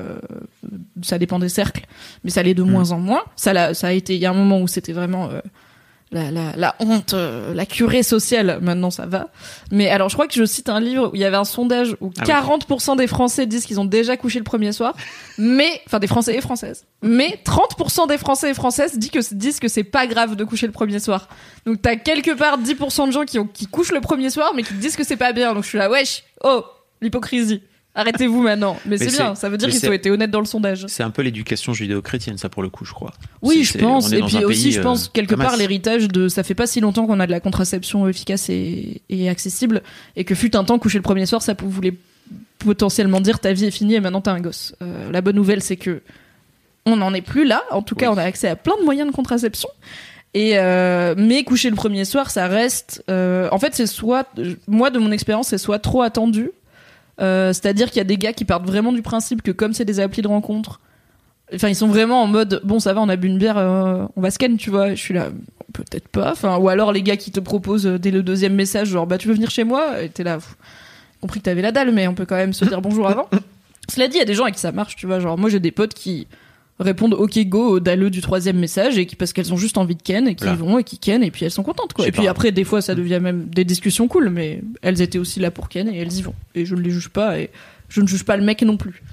ça 1.01 1.19
dépend 1.19 1.37
des 1.37 1.49
cercles, 1.49 1.85
mais 2.23 2.29
ça 2.31 2.39
allait 2.39 2.53
de 2.53 2.63
moins 2.63 2.91
en 2.91 2.99
moins. 2.99 3.21
Ça, 3.35 3.51
l'a- 3.51 3.73
ça 3.73 3.87
a 3.87 3.91
été, 3.91 4.15
il 4.15 4.21
y 4.21 4.25
a 4.25 4.31
un 4.31 4.33
moment 4.33 4.61
où 4.61 4.67
c'était 4.69 4.93
vraiment 4.93 5.29
euh, 5.29 5.41
la, 6.13 6.31
la, 6.31 6.53
la 6.55 6.75
honte, 6.79 7.13
euh, 7.13 7.53
la 7.53 7.65
curée 7.65 8.03
sociale. 8.03 8.59
Maintenant, 8.61 8.91
ça 8.91 9.05
va. 9.05 9.29
Mais 9.71 9.89
alors, 9.89 10.09
je 10.09 10.13
crois 10.13 10.27
que 10.27 10.33
je 10.35 10.45
cite 10.45 10.69
un 10.69 10.79
livre 10.79 11.09
où 11.11 11.15
il 11.15 11.21
y 11.21 11.25
avait 11.25 11.37
un 11.37 11.43
sondage 11.43 11.97
où 11.99 12.11
Ah 12.19 12.23
oui. 12.47 12.57
40% 12.59 12.97
des 12.97 13.07
Français 13.07 13.45
disent 13.45 13.65
qu'ils 13.65 13.79
ont 13.79 13.85
déjà 13.85 14.15
couché 14.15 14.37
le 14.37 14.45
premier 14.45 14.71
soir, 14.71 14.95
mais 15.37 15.81
enfin 15.87 15.99
des 15.99 16.07
Français 16.07 16.35
et 16.35 16.41
Françaises. 16.41 16.85
Mais 17.01 17.39
30% 17.43 18.07
des 18.07 18.17
Français 18.17 18.51
et 18.51 18.53
Françaises 18.53 18.97
disent 18.97 19.09
que 19.11 19.33
disent 19.33 19.59
que 19.59 19.67
c'est 19.67 19.83
pas 19.83 20.07
grave 20.07 20.35
de 20.35 20.43
coucher 20.43 20.67
le 20.67 20.73
premier 20.73 20.99
soir. 20.99 21.27
Donc 21.65 21.81
t'as 21.81 21.95
quelque 21.95 22.31
part 22.31 22.59
10% 22.61 23.07
de 23.07 23.11
gens 23.11 23.25
qui 23.25 23.39
ont 23.39 23.47
qui 23.47 23.65
couchent 23.65 23.91
le 23.91 24.01
premier 24.01 24.29
soir, 24.29 24.53
mais 24.55 24.63
qui 24.63 24.75
disent 24.75 24.95
que 24.95 25.03
c'est 25.03 25.17
pas 25.17 25.33
bien. 25.33 25.53
Donc 25.53 25.63
je 25.63 25.69
suis 25.69 25.77
là, 25.79 25.89
wesh, 25.89 26.23
oh, 26.43 26.63
l'hypocrisie. 27.01 27.61
Arrêtez-vous 27.95 28.41
maintenant. 28.41 28.75
Mais, 28.85 28.97
Mais 28.97 29.09
c'est 29.09 29.17
bien, 29.17 29.35
ça 29.35 29.49
veut 29.49 29.57
dire 29.57 29.69
qu'ils 29.69 29.87
ont 29.87 29.93
été 29.93 30.09
honnêtes 30.09 30.31
dans 30.31 30.39
le 30.39 30.45
sondage. 30.45 30.85
C'est 30.87 31.03
un 31.03 31.11
peu 31.11 31.21
l'éducation 31.21 31.73
judéo-chrétienne, 31.73 32.37
ça 32.37 32.49
pour 32.49 32.63
le 32.63 32.69
coup, 32.69 32.85
je 32.85 32.93
crois. 32.93 33.13
Oui, 33.41 33.63
je 33.63 33.77
pense. 33.77 34.11
Et 34.11 34.21
puis 34.23 34.43
aussi, 34.45 34.71
je 34.71 34.79
euh, 34.79 34.83
pense 34.83 35.09
quelque 35.09 35.35
part 35.35 35.57
l'héritage 35.57 36.07
de 36.07 36.27
ça 36.27 36.43
fait 36.43 36.55
pas 36.55 36.65
si 36.65 36.79
longtemps 36.79 37.05
qu'on 37.05 37.19
a 37.19 37.27
de 37.27 37.31
la 37.31 37.39
contraception 37.39 38.07
efficace 38.07 38.49
et, 38.49 39.01
et 39.09 39.29
accessible 39.29 39.83
et 40.15 40.23
que 40.23 40.33
fut 40.33 40.55
un 40.55 40.63
temps 40.63 40.79
coucher 40.79 40.97
le 40.97 41.03
premier 41.03 41.25
soir, 41.27 41.41
ça 41.43 41.55
voulait 41.61 41.93
potentiellement 42.59 43.21
dire 43.21 43.39
ta 43.39 43.53
vie 43.53 43.65
est 43.65 43.71
finie 43.71 43.95
et 43.95 43.99
maintenant 43.99 44.21
t'as 44.21 44.33
un 44.33 44.41
gosse. 44.41 44.75
Euh, 44.81 45.11
la 45.11 45.21
bonne 45.21 45.35
nouvelle, 45.35 45.61
c'est 45.61 45.77
que 45.77 46.01
on 46.85 46.97
n'en 46.97 47.13
est 47.13 47.21
plus 47.21 47.45
là. 47.45 47.63
En 47.71 47.81
tout 47.81 47.95
cas, 47.95 48.11
on 48.11 48.17
a 48.17 48.23
accès 48.23 48.47
à 48.47 48.55
plein 48.55 48.75
de 48.77 48.83
moyens 48.83 49.09
de 49.09 49.15
contraception. 49.15 49.69
Et 50.33 50.57
euh, 50.57 51.13
mais 51.15 51.43
coucher 51.43 51.69
le 51.69 51.75
premier 51.75 52.05
soir, 52.05 52.31
ça 52.31 52.47
reste. 52.47 53.03
euh, 53.09 53.47
en 53.51 53.59
fait, 53.59 53.75
c'est 53.75 53.85
soit 53.85 54.27
moi 54.67 54.89
de 54.89 54.97
mon 54.97 55.11
expérience, 55.11 55.49
c'est 55.49 55.59
soit 55.59 55.79
trop 55.79 56.01
attendu. 56.01 56.49
Euh, 57.21 57.53
C'est-à-dire 57.53 57.87
qu'il 57.89 57.97
y 57.97 58.01
a 58.01 58.05
des 58.05 58.17
gars 58.17 58.33
qui 58.33 58.45
partent 58.45 58.65
vraiment 58.65 58.91
du 58.91 59.01
principe 59.01 59.41
que 59.41 59.51
comme 59.51 59.73
c'est 59.73 59.85
des 59.85 59.99
applis 59.99 60.21
de 60.21 60.27
rencontre, 60.27 60.81
enfin 61.53 61.69
ils 61.69 61.75
sont 61.75 61.87
vraiment 61.87 62.23
en 62.23 62.27
mode 62.27 62.61
bon 62.63 62.79
ça 62.79 62.93
va, 62.93 63.01
on 63.01 63.09
a 63.09 63.15
bu 63.15 63.27
une 63.27 63.37
bière, 63.37 63.57
euh, 63.57 64.05
on 64.15 64.21
va 64.21 64.31
scan, 64.31 64.55
tu 64.57 64.69
vois. 64.69 64.89
Je 64.95 64.99
suis 65.01 65.13
là, 65.13 65.29
peut-être 65.73 66.07
pas. 66.07 66.31
Enfin 66.31 66.57
ou 66.57 66.69
alors 66.69 66.91
les 66.91 67.03
gars 67.03 67.17
qui 67.17 67.31
te 67.31 67.39
proposent 67.39 67.85
euh, 67.87 67.99
dès 67.99 68.11
le 68.11 68.23
deuxième 68.23 68.55
message 68.55 68.87
genre 68.87 69.05
bah 69.07 69.17
tu 69.17 69.27
veux 69.27 69.33
venir 69.33 69.51
chez 69.51 69.63
moi, 69.63 70.01
et 70.01 70.09
t'es 70.09 70.23
là. 70.23 70.35
pff, 70.35 70.55
compris 71.21 71.39
que 71.39 71.45
t'avais 71.45 71.61
la 71.61 71.71
dalle, 71.71 71.91
mais 71.91 72.07
on 72.07 72.15
peut 72.15 72.25
quand 72.25 72.35
même 72.35 72.53
se 72.53 72.65
dire 72.65 72.81
bonjour 72.81 73.07
avant. 73.07 73.29
Cela 73.89 74.07
dit, 74.07 74.15
il 74.15 74.19
y 74.19 74.21
a 74.21 74.25
des 74.25 74.33
gens 74.33 74.43
avec 74.43 74.55
qui 74.55 74.61
ça 74.61 74.71
marche, 74.71 74.95
tu 74.95 75.07
vois. 75.07 75.19
Genre, 75.19 75.37
moi, 75.37 75.49
j'ai 75.49 75.59
des 75.59 75.71
potes 75.71 75.93
qui 75.93 76.27
répondent 76.79 77.13
OK 77.13 77.37
go 77.45 77.69
au 77.75 77.79
dalleux 77.79 78.09
du 78.09 78.21
troisième 78.21 78.57
message 78.57 78.97
et 78.97 79.05
qui 79.05 79.15
parce 79.15 79.31
qu'elles 79.33 79.53
ont 79.53 79.57
juste 79.57 79.77
envie 79.77 79.95
de 79.95 80.01
ken 80.01 80.27
et 80.27 80.35
qui 80.35 80.43
Voilà. 80.45 80.57
vont 80.59 80.77
et 80.79 80.83
qui 80.83 80.97
ken 80.97 81.23
et 81.23 81.31
puis 81.31 81.45
elles 81.45 81.51
sont 81.51 81.63
contentes 81.63 81.93
quoi. 81.93 82.07
Et 82.07 82.11
puis 82.11 82.23
pas. 82.25 82.31
après 82.31 82.51
des 82.51 82.63
fois 82.63 82.81
ça 82.81 82.95
devient 82.95 83.19
même 83.21 83.45
des 83.45 83.63
discussions 83.63 84.07
cool 84.07 84.29
mais 84.29 84.61
elles 84.81 85.01
étaient 85.01 85.19
aussi 85.19 85.39
là 85.39 85.51
pour 85.51 85.69
ken 85.69 85.87
et 85.87 85.97
elles 85.99 86.13
y 86.13 86.21
vont 86.23 86.33
et 86.55 86.65
je 86.65 86.75
ne 86.75 86.81
les 86.81 86.89
juge 86.89 87.09
pas 87.09 87.39
et 87.39 87.49
je 87.89 88.01
ne 88.01 88.07
juge 88.07 88.23
pas 88.25 88.37
le 88.37 88.43
mec 88.43 88.61
non 88.63 88.75
plus. 88.77 89.03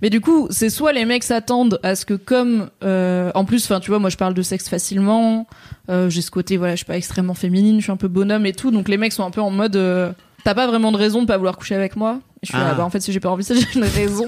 Mais 0.00 0.10
du 0.10 0.20
coup, 0.20 0.46
c'est 0.50 0.70
soit 0.70 0.92
les 0.92 1.04
mecs 1.04 1.24
s'attendent 1.24 1.80
à 1.82 1.96
ce 1.96 2.06
que 2.06 2.14
comme 2.14 2.70
euh, 2.84 3.32
en 3.34 3.44
plus 3.44 3.64
enfin 3.64 3.80
tu 3.80 3.90
vois 3.90 3.98
moi 3.98 4.10
je 4.10 4.16
parle 4.16 4.32
de 4.32 4.42
sexe 4.42 4.68
facilement, 4.68 5.48
euh, 5.90 6.08
j'ai 6.08 6.22
ce 6.22 6.30
côté 6.30 6.56
voilà, 6.56 6.74
je 6.74 6.78
suis 6.78 6.86
pas 6.86 6.96
extrêmement 6.96 7.34
féminine, 7.34 7.78
je 7.78 7.82
suis 7.82 7.92
un 7.92 7.96
peu 7.96 8.06
bonhomme 8.06 8.46
et 8.46 8.52
tout 8.52 8.70
donc 8.70 8.88
les 8.88 8.96
mecs 8.96 9.12
sont 9.12 9.24
un 9.24 9.32
peu 9.32 9.40
en 9.40 9.50
mode 9.50 9.74
euh, 9.74 10.12
t'as 10.44 10.54
pas 10.54 10.68
vraiment 10.68 10.92
de 10.92 10.96
raison 10.96 11.22
de 11.22 11.26
pas 11.26 11.36
vouloir 11.36 11.56
coucher 11.56 11.74
avec 11.74 11.96
moi. 11.96 12.20
Je 12.42 12.48
suis 12.48 12.56
Ah. 12.56 12.68
là, 12.68 12.74
bah 12.74 12.84
en 12.84 12.90
fait 12.90 13.00
si 13.00 13.12
j'ai 13.12 13.20
pas 13.20 13.30
envie 13.30 13.44
j'ai 13.48 13.78
une 13.78 13.84
raison. 13.84 14.26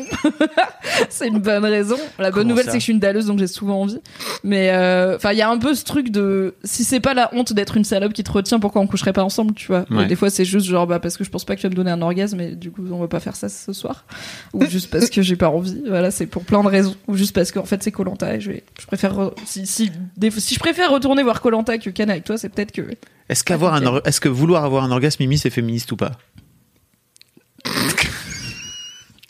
c'est 1.08 1.28
une 1.28 1.38
bonne 1.38 1.64
raison. 1.64 1.96
La 2.18 2.30
bonne 2.30 2.34
Comment 2.42 2.48
nouvelle 2.50 2.64
c'est 2.66 2.72
que 2.72 2.78
je 2.78 2.84
suis 2.84 2.92
une 2.92 2.98
dalleuse 2.98 3.26
donc 3.26 3.38
j'ai 3.38 3.46
souvent 3.46 3.80
envie. 3.82 4.00
Mais 4.44 4.70
euh, 4.70 5.16
enfin 5.16 5.32
il 5.32 5.38
y 5.38 5.42
a 5.42 5.48
un 5.50 5.58
peu 5.58 5.74
ce 5.74 5.84
truc 5.84 6.10
de 6.10 6.54
si 6.64 6.84
c'est 6.84 7.00
pas 7.00 7.14
la 7.14 7.30
honte 7.34 7.52
d'être 7.52 7.76
une 7.76 7.84
salope 7.84 8.12
qui 8.12 8.24
te 8.24 8.30
retient 8.32 8.58
pourquoi 8.58 8.82
on 8.82 8.86
coucherait 8.86 9.12
pas 9.12 9.22
ensemble 9.24 9.54
tu 9.54 9.68
vois? 9.68 9.84
Ouais. 9.90 10.06
Des 10.06 10.16
fois 10.16 10.30
c'est 10.30 10.44
juste 10.44 10.66
genre 10.66 10.86
bah 10.86 10.98
parce 10.98 11.16
que 11.16 11.24
je 11.24 11.30
pense 11.30 11.44
pas 11.44 11.54
que 11.56 11.60
tu 11.60 11.66
vas 11.66 11.70
me 11.70 11.76
donner 11.76 11.90
un 11.90 12.02
orgasme 12.02 12.40
et 12.40 12.56
du 12.56 12.70
coup 12.70 12.82
on 12.90 12.98
va 12.98 13.08
pas 13.08 13.20
faire 13.20 13.36
ça 13.36 13.48
ce 13.48 13.72
soir 13.72 14.04
ou 14.52 14.64
juste 14.68 14.90
parce 14.90 15.08
que 15.10 15.22
j'ai 15.22 15.36
pas 15.36 15.48
envie. 15.48 15.82
Voilà, 15.86 16.10
c'est 16.10 16.26
pour 16.26 16.42
plein 16.44 16.62
de 16.62 16.68
raisons 16.68 16.96
ou 17.06 17.16
juste 17.16 17.34
parce 17.34 17.52
qu'en 17.52 17.64
fait 17.64 17.82
c'est 17.82 17.92
Colanta 17.92 18.34
et 18.34 18.40
je 18.40 18.50
vais 18.52 18.64
je 18.80 18.86
préfère 18.86 19.14
re- 19.14 19.32
si 19.46 19.66
si 19.66 19.90
des 20.16 20.30
fois- 20.30 20.40
si 20.40 20.54
je 20.54 20.60
préfère 20.60 20.90
retourner 20.90 21.22
voir 21.22 21.40
Colanta 21.40 21.78
que 21.78 21.90
Ken 21.90 22.10
avec 22.10 22.24
toi, 22.24 22.36
c'est 22.38 22.48
peut-être 22.48 22.72
que 22.72 22.82
Est-ce 23.28 23.44
qu'avoir 23.44 23.74
un 23.74 23.84
or- 23.86 24.00
est-ce 24.04 24.20
que 24.20 24.28
vouloir 24.28 24.64
avoir 24.64 24.84
un 24.84 24.90
orgasme 24.90 25.22
Mimi 25.22 25.38
c'est 25.38 25.50
féministe 25.50 25.92
ou 25.92 25.96
pas? 25.96 26.12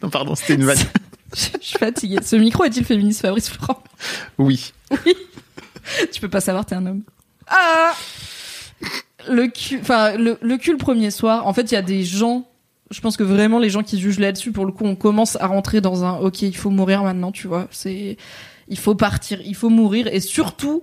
Non 0.03 0.11
pardon, 0.11 0.35
c'était 0.35 0.55
une 0.55 0.65
vanne. 0.65 0.79
je 1.35 1.49
suis 1.61 1.79
fatiguée. 1.79 2.19
Ce 2.25 2.37
micro 2.37 2.65
est-il 2.65 2.85
féministe 2.85 3.21
Fabrice 3.23 3.51
Florent? 3.51 3.83
Oui. 4.39 4.73
Tu 6.13 6.21
peux 6.21 6.29
pas 6.31 6.41
savoir, 6.41 6.65
t'es 6.67 6.75
un 6.75 6.87
homme. 6.87 7.03
Ah 7.47 7.93
Le 9.29 9.49
cul, 9.49 9.79
enfin, 9.81 10.17
le, 10.17 10.39
le 10.41 10.57
cul 10.57 10.73
le 10.73 10.79
premier 10.79 11.11
soir, 11.11 11.47
en 11.47 11.53
fait, 11.53 11.71
il 11.71 11.75
y 11.75 11.77
a 11.77 11.83
des 11.83 12.05
gens, 12.05 12.49
je 12.91 13.01
pense 13.01 13.17
que 13.17 13.23
vraiment 13.25 13.59
les 13.59 13.71
gens 13.71 13.83
qui 13.83 13.99
jugent 14.01 14.19
là-dessus, 14.21 14.53
pour 14.53 14.65
le 14.67 14.73
coup, 14.73 14.85
on 14.85 14.97
commence 14.97 15.37
à 15.41 15.47
rentrer 15.47 15.81
dans 15.81 16.05
un, 16.05 16.19
ok, 16.19 16.43
il 16.43 16.57
faut 16.57 16.71
mourir 16.71 17.03
maintenant, 17.03 17.33
tu 17.33 17.47
vois. 17.49 17.69
C'est, 17.71 18.17
il 18.69 18.79
faut 18.79 18.95
partir, 18.95 19.41
il 19.45 19.55
faut 19.55 19.69
mourir, 19.69 20.07
et 20.07 20.21
surtout, 20.21 20.83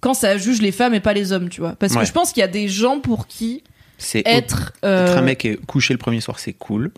quand 0.00 0.14
ça 0.14 0.36
juge 0.38 0.60
les 0.60 0.72
femmes 0.72 0.94
et 0.94 1.00
pas 1.00 1.12
les 1.12 1.32
hommes, 1.32 1.48
tu 1.48 1.60
vois. 1.60 1.72
Parce 1.76 1.92
Ouais. 1.94 2.00
que 2.00 2.06
je 2.06 2.12
pense 2.12 2.32
qu'il 2.32 2.40
y 2.40 2.44
a 2.44 2.48
des 2.48 2.68
gens 2.68 2.98
pour 3.00 3.26
qui 3.26 3.62
C'est 4.04 4.20
être, 4.26 4.34
être 4.34 4.72
euh, 4.84 5.16
un 5.18 5.22
mec 5.22 5.44
et 5.44 5.56
coucher 5.56 5.94
le 5.94 5.98
premier 5.98 6.20
soir, 6.20 6.38
c'est 6.38 6.52
cool. 6.52 6.90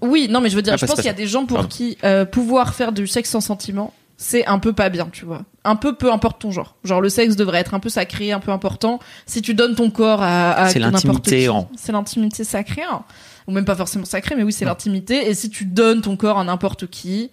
Oui, 0.00 0.28
non, 0.30 0.40
mais 0.40 0.48
je 0.48 0.56
veux 0.56 0.62
dire, 0.62 0.72
Ah, 0.74 0.76
je 0.78 0.86
pense 0.86 0.96
qu'il 0.96 1.04
y 1.04 1.08
a 1.08 1.12
des 1.12 1.26
gens 1.26 1.44
pour 1.46 1.58
Pardon. 1.58 1.68
qui 1.68 1.98
euh, 2.04 2.24
pouvoir 2.24 2.74
faire 2.74 2.92
du 2.92 3.06
sexe 3.06 3.30
sans 3.30 3.40
sentiment, 3.40 3.92
c'est 4.16 4.46
un 4.46 4.58
peu 4.58 4.72
pas 4.72 4.88
bien, 4.88 5.08
tu 5.12 5.24
vois. 5.24 5.42
Un 5.64 5.76
peu 5.76 5.94
peu 5.96 6.12
importe 6.12 6.40
ton 6.40 6.50
genre. 6.50 6.76
Genre 6.84 7.00
le 7.00 7.08
sexe 7.08 7.36
devrait 7.36 7.58
être 7.58 7.74
un 7.74 7.80
peu 7.80 7.88
sacré, 7.88 8.32
un 8.32 8.40
peu 8.40 8.50
important. 8.52 9.00
Si 9.26 9.42
tu 9.42 9.54
donnes 9.54 9.74
ton 9.74 9.90
corps 9.90 10.22
à, 10.22 10.52
à 10.52 10.68
C'est 10.70 10.78
l'intimité 10.78 11.48
en- 11.48 11.68
c'est 11.76 11.92
l'intimité 11.92 12.42
sacrée, 12.44 12.82
hein. 12.82 13.02
ou 13.46 13.52
même 13.52 13.64
pas 13.64 13.74
forcément 13.76 14.04
sacrée, 14.04 14.34
mais 14.36 14.42
oui, 14.44 14.52
c'est 14.52 14.64
l'intimité. 14.64 15.28
Et 15.28 15.34
si 15.34 15.50
tu 15.50 15.64
donnes 15.64 16.00
ton 16.00 16.16
corps 16.16 16.38
à 16.38 16.44
n'importe 16.44 16.86
qui, 16.88 17.30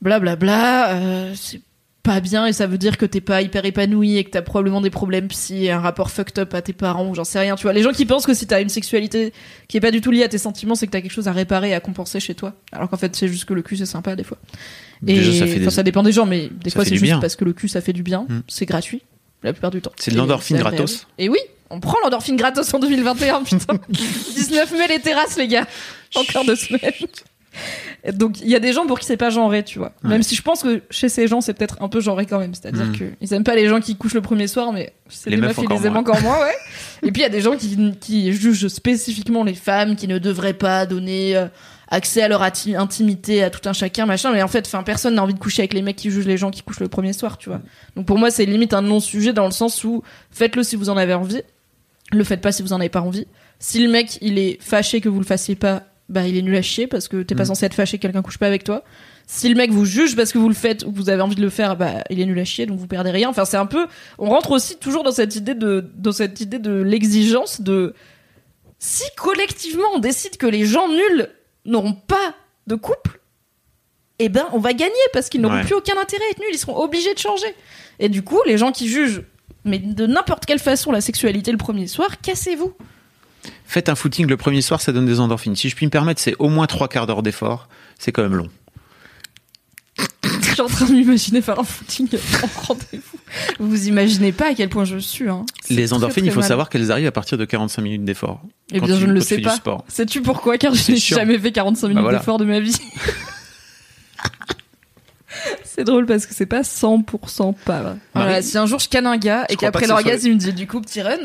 blablabla, 0.00 0.90
euh, 0.92 1.32
c'est 1.36 1.60
pas 2.02 2.20
bien 2.20 2.46
et 2.46 2.52
ça 2.52 2.66
veut 2.66 2.78
dire 2.78 2.98
que 2.98 3.06
t'es 3.06 3.20
pas 3.20 3.42
hyper 3.42 3.64
épanoui 3.64 4.16
et 4.16 4.24
que 4.24 4.30
t'as 4.30 4.42
probablement 4.42 4.80
des 4.80 4.90
problèmes 4.90 5.28
psy 5.28 5.66
et 5.66 5.70
un 5.70 5.78
rapport 5.78 6.10
fucked 6.10 6.36
up 6.40 6.52
à 6.54 6.60
tes 6.60 6.72
parents 6.72 7.08
ou 7.08 7.14
j'en 7.14 7.22
sais 7.24 7.38
rien 7.38 7.54
tu 7.54 7.62
vois. 7.62 7.72
Les 7.72 7.82
gens 7.82 7.92
qui 7.92 8.04
pensent 8.06 8.26
que 8.26 8.34
si 8.34 8.46
t'as 8.46 8.60
une 8.60 8.68
sexualité 8.68 9.32
qui 9.68 9.76
est 9.76 9.80
pas 9.80 9.92
du 9.92 10.00
tout 10.00 10.10
liée 10.10 10.24
à 10.24 10.28
tes 10.28 10.38
sentiments 10.38 10.74
c'est 10.74 10.86
que 10.86 10.92
t'as 10.92 11.00
quelque 11.00 11.12
chose 11.12 11.28
à 11.28 11.32
réparer 11.32 11.70
et 11.70 11.74
à 11.74 11.80
compenser 11.80 12.18
chez 12.18 12.34
toi. 12.34 12.54
Alors 12.72 12.88
qu'en 12.90 12.96
fait 12.96 13.14
c'est 13.14 13.28
juste 13.28 13.44
que 13.44 13.54
le 13.54 13.62
cul 13.62 13.76
c'est 13.76 13.86
sympa 13.86 14.16
des 14.16 14.24
fois. 14.24 14.38
Et 15.06 15.14
Déjà, 15.14 15.46
ça 15.70 15.82
des- 15.82 15.84
dépend 15.84 16.02
des 16.02 16.10
gens 16.12 16.26
mais 16.26 16.48
des 16.48 16.70
Ça 16.70 16.74
fois 16.76 16.84
c'est 16.84 16.90
juste 16.90 17.02
bien. 17.04 17.20
parce 17.20 17.36
que 17.36 17.44
le 17.44 17.52
cul 17.52 17.68
ça 17.68 17.80
fait 17.80 17.92
du 17.92 18.02
bien. 18.02 18.26
Mm. 18.28 18.42
c'est 18.48 18.66
gratuit 18.66 19.02
la 19.44 19.52
plupart 19.52 19.70
du 19.70 19.80
temps. 19.80 19.92
C'est 19.96 20.10
de 20.10 20.16
l'endorphine 20.16 20.58
gratos. 20.58 21.06
et 21.18 21.28
oui 21.28 21.38
on 21.70 21.78
prend 21.80 21.96
l'endorphine 22.02 22.36
gratos 22.36 22.74
en 22.74 22.80
2021 22.80 23.44
putain. 23.44 23.78
19 24.34 24.72
mai 24.72 24.88
les 24.88 24.98
terrasses 24.98 25.36
les 25.38 25.46
gars. 25.48 25.66
Encore 26.16 26.44
deux 26.44 26.56
semaines 26.56 26.80
donc 28.14 28.40
il 28.40 28.48
y 28.48 28.54
a 28.54 28.60
des 28.60 28.72
gens 28.72 28.86
pour 28.86 28.98
qui 28.98 29.06
c'est 29.06 29.16
pas 29.16 29.30
genré, 29.30 29.62
tu 29.62 29.78
vois. 29.78 29.92
Ouais. 30.02 30.10
Même 30.10 30.22
si 30.22 30.34
je 30.34 30.42
pense 30.42 30.62
que 30.62 30.82
chez 30.90 31.08
ces 31.08 31.28
gens 31.28 31.40
c'est 31.40 31.54
peut-être 31.54 31.76
un 31.80 31.88
peu 31.88 32.00
genré 32.00 32.26
quand 32.26 32.38
même, 32.38 32.54
c'est-à-dire 32.54 32.86
Mm. 32.86 32.96
que 32.96 33.04
ils 33.20 33.32
aiment 33.34 33.44
pas 33.44 33.54
les 33.54 33.68
gens 33.68 33.80
qui 33.80 33.96
couchent 33.96 34.14
le 34.14 34.22
premier 34.22 34.46
soir, 34.46 34.72
mais 34.72 34.92
c'est 35.08 35.30
Les 35.30 35.36
les, 35.36 35.42
meufs 35.42 35.58
encore 35.58 35.78
les 35.78 35.86
aiment 35.86 35.96
encore 35.96 36.20
moins, 36.20 36.38
ouais. 36.40 36.54
Et 37.02 37.12
puis 37.12 37.20
il 37.20 37.24
y 37.24 37.26
a 37.26 37.30
des 37.30 37.40
gens 37.40 37.56
qui, 37.56 37.94
qui 38.00 38.32
jugent 38.32 38.68
spécifiquement 38.68 39.44
les 39.44 39.54
femmes 39.54 39.96
qui 39.96 40.08
ne 40.08 40.18
devraient 40.18 40.54
pas 40.54 40.86
donner 40.86 41.36
euh, 41.36 41.46
accès 41.88 42.22
à 42.22 42.28
leur 42.28 42.42
intimité, 42.42 43.42
à 43.42 43.50
tout 43.50 43.68
un 43.68 43.72
chacun, 43.72 44.06
machin. 44.06 44.32
Mais 44.32 44.42
en 44.42 44.48
fait, 44.48 44.66
enfin, 44.66 44.82
personne 44.82 45.14
n'a 45.14 45.22
envie 45.22 45.34
de 45.34 45.38
coucher 45.38 45.62
avec 45.62 45.74
les 45.74 45.82
mecs 45.82 45.96
qui 45.96 46.10
jugent 46.10 46.26
les 46.26 46.38
gens 46.38 46.50
qui 46.50 46.62
couchent 46.62 46.80
le 46.80 46.88
premier 46.88 47.12
soir, 47.12 47.38
tu 47.38 47.50
vois. 47.50 47.60
Donc 47.96 48.06
pour 48.06 48.18
moi, 48.18 48.30
c'est 48.30 48.46
limite 48.46 48.72
un 48.72 48.82
non-sujet 48.82 49.32
dans 49.32 49.44
le 49.44 49.50
sens 49.50 49.84
où 49.84 50.02
faites-le 50.30 50.62
si 50.62 50.76
vous 50.76 50.88
en 50.88 50.96
avez 50.96 51.14
envie, 51.14 51.42
le 52.10 52.24
faites 52.24 52.40
pas 52.40 52.50
si 52.52 52.62
vous 52.62 52.72
en 52.72 52.80
avez 52.80 52.88
pas 52.88 53.00
envie. 53.02 53.26
Si 53.58 53.82
le 53.84 53.90
mec 53.90 54.18
il 54.22 54.38
est 54.38 54.58
fâché 54.60 55.00
que 55.00 55.08
vous 55.08 55.20
le 55.20 55.26
fassiez 55.26 55.54
pas, 55.54 55.82
bah 56.12 56.26
il 56.28 56.36
est 56.36 56.42
nul 56.42 56.54
à 56.56 56.62
chier 56.62 56.86
parce 56.86 57.08
que 57.08 57.22
t'es 57.22 57.34
pas 57.34 57.42
Mm. 57.42 57.46
censé 57.46 57.66
être 57.66 57.74
fâché 57.74 57.98
que 57.98 58.02
quelqu'un 58.02 58.22
couche 58.22 58.38
pas 58.38 58.46
avec 58.46 58.62
toi. 58.64 58.84
Si 59.26 59.48
le 59.48 59.54
mec 59.54 59.70
vous 59.70 59.84
juge 59.84 60.14
parce 60.16 60.32
que 60.32 60.38
vous 60.38 60.48
le 60.48 60.54
faites 60.54 60.84
ou 60.84 60.92
que 60.92 60.96
vous 60.96 61.08
avez 61.10 61.22
envie 61.22 61.36
de 61.36 61.40
le 61.42 61.48
faire, 61.50 61.76
bah 61.76 62.04
il 62.10 62.20
est 62.20 62.26
nul 62.26 62.38
à 62.38 62.44
chier 62.44 62.66
donc 62.66 62.78
vous 62.78 62.86
perdez 62.86 63.10
rien. 63.10 63.28
Enfin 63.28 63.44
c'est 63.44 63.56
un 63.56 63.66
peu, 63.66 63.86
on 64.18 64.28
rentre 64.28 64.50
aussi 64.52 64.76
toujours 64.76 65.02
dans 65.04 65.12
cette 65.12 65.34
idée 65.36 65.54
de 65.54 65.84
dans 65.96 66.12
cette 66.12 66.40
idée 66.40 66.58
de 66.58 66.72
l'exigence 66.82 67.60
de 67.60 67.94
si 68.78 69.04
collectivement 69.16 69.88
on 69.94 69.98
décide 69.98 70.36
que 70.36 70.46
les 70.46 70.64
gens 70.66 70.88
nuls 70.88 71.28
n'auront 71.64 71.94
pas 71.94 72.34
de 72.66 72.74
couple, 72.74 73.20
eh 74.18 74.28
ben 74.28 74.46
on 74.52 74.58
va 74.58 74.72
gagner 74.72 74.92
parce 75.12 75.28
qu'ils 75.28 75.40
n'auront 75.40 75.54
Ouais. 75.56 75.64
plus 75.64 75.74
aucun 75.74 75.98
intérêt 76.00 76.24
à 76.24 76.30
être 76.30 76.38
nuls, 76.40 76.48
ils 76.52 76.58
seront 76.58 76.76
obligés 76.82 77.14
de 77.14 77.18
changer. 77.18 77.54
Et 78.00 78.08
du 78.08 78.22
coup, 78.22 78.40
les 78.46 78.58
gens 78.58 78.72
qui 78.72 78.88
jugent, 78.88 79.22
mais 79.64 79.78
de 79.78 80.06
n'importe 80.06 80.44
quelle 80.46 80.58
façon, 80.58 80.90
la 80.90 81.00
sexualité 81.00 81.52
le 81.52 81.58
premier 81.58 81.86
soir, 81.86 82.20
cassez-vous. 82.20 82.72
Faites 83.72 83.88
un 83.88 83.94
footing 83.94 84.26
le 84.26 84.36
premier 84.36 84.60
soir, 84.60 84.82
ça 84.82 84.92
donne 84.92 85.06
des 85.06 85.18
endorphines. 85.18 85.56
Si 85.56 85.70
je 85.70 85.74
puis 85.74 85.86
me 85.86 85.90
permettre, 85.90 86.20
c'est 86.20 86.34
au 86.38 86.50
moins 86.50 86.66
trois 86.66 86.88
quarts 86.88 87.06
d'heure 87.06 87.22
d'effort. 87.22 87.70
C'est 87.98 88.12
quand 88.12 88.20
même 88.22 88.34
long. 88.34 88.50
Je 90.22 90.52
suis 90.52 90.60
en 90.60 90.66
train 90.66 90.84
de 90.84 90.92
m'imaginer 90.92 91.40
faire 91.40 91.58
un 91.58 91.64
footing 91.64 92.06
en 92.42 92.46
rendez-vous. 92.66 93.18
Vous 93.58 93.70
vous 93.70 93.88
imaginez 93.88 94.30
pas 94.32 94.50
à 94.50 94.54
quel 94.54 94.68
point 94.68 94.84
je 94.84 94.98
suis. 94.98 95.26
Hein. 95.26 95.46
Les 95.70 95.94
endorphines, 95.94 96.24
très 96.24 96.30
il 96.30 96.34
faut 96.34 96.40
mal. 96.40 96.48
savoir 96.50 96.68
qu'elles 96.68 96.92
arrivent 96.92 97.06
à 97.06 97.12
partir 97.12 97.38
de 97.38 97.46
45 97.46 97.80
minutes 97.80 98.04
d'effort. 98.04 98.42
Eh 98.72 98.78
Quand 98.80 98.84
bien, 98.84 98.98
je 98.98 99.06
ne 99.06 99.12
le 99.14 99.22
sais 99.22 99.38
pas. 99.38 99.56
sport. 99.56 99.86
Sais-tu 99.88 100.20
pourquoi? 100.20 100.58
Car 100.58 100.74
je 100.74 100.92
n'ai 100.92 100.98
jamais 100.98 101.38
fait 101.38 101.50
45 101.50 101.88
minutes 101.88 101.96
Bah 101.96 102.02
voilà. 102.02 102.18
d'effort 102.18 102.36
de 102.36 102.44
ma 102.44 102.60
vie. 102.60 102.76
c'est 105.64 105.84
drôle 105.84 106.04
parce 106.04 106.26
que 106.26 106.34
c'est 106.34 106.44
pas 106.44 106.60
100% 106.60 107.54
pas 107.64 107.80
vrai. 107.80 107.96
Voilà, 108.14 108.42
si 108.42 108.58
un 108.58 108.66
jour 108.66 108.80
je 108.80 108.90
canne 108.90 109.06
un 109.06 109.16
gars 109.16 109.46
et 109.48 109.54
je 109.54 109.58
qu'après 109.58 109.86
l'orgasme 109.86 110.26
il 110.26 110.34
me 110.34 110.38
dit 110.38 110.52
du 110.52 110.66
coup 110.66 110.82
petit 110.82 111.00
run, 111.00 111.16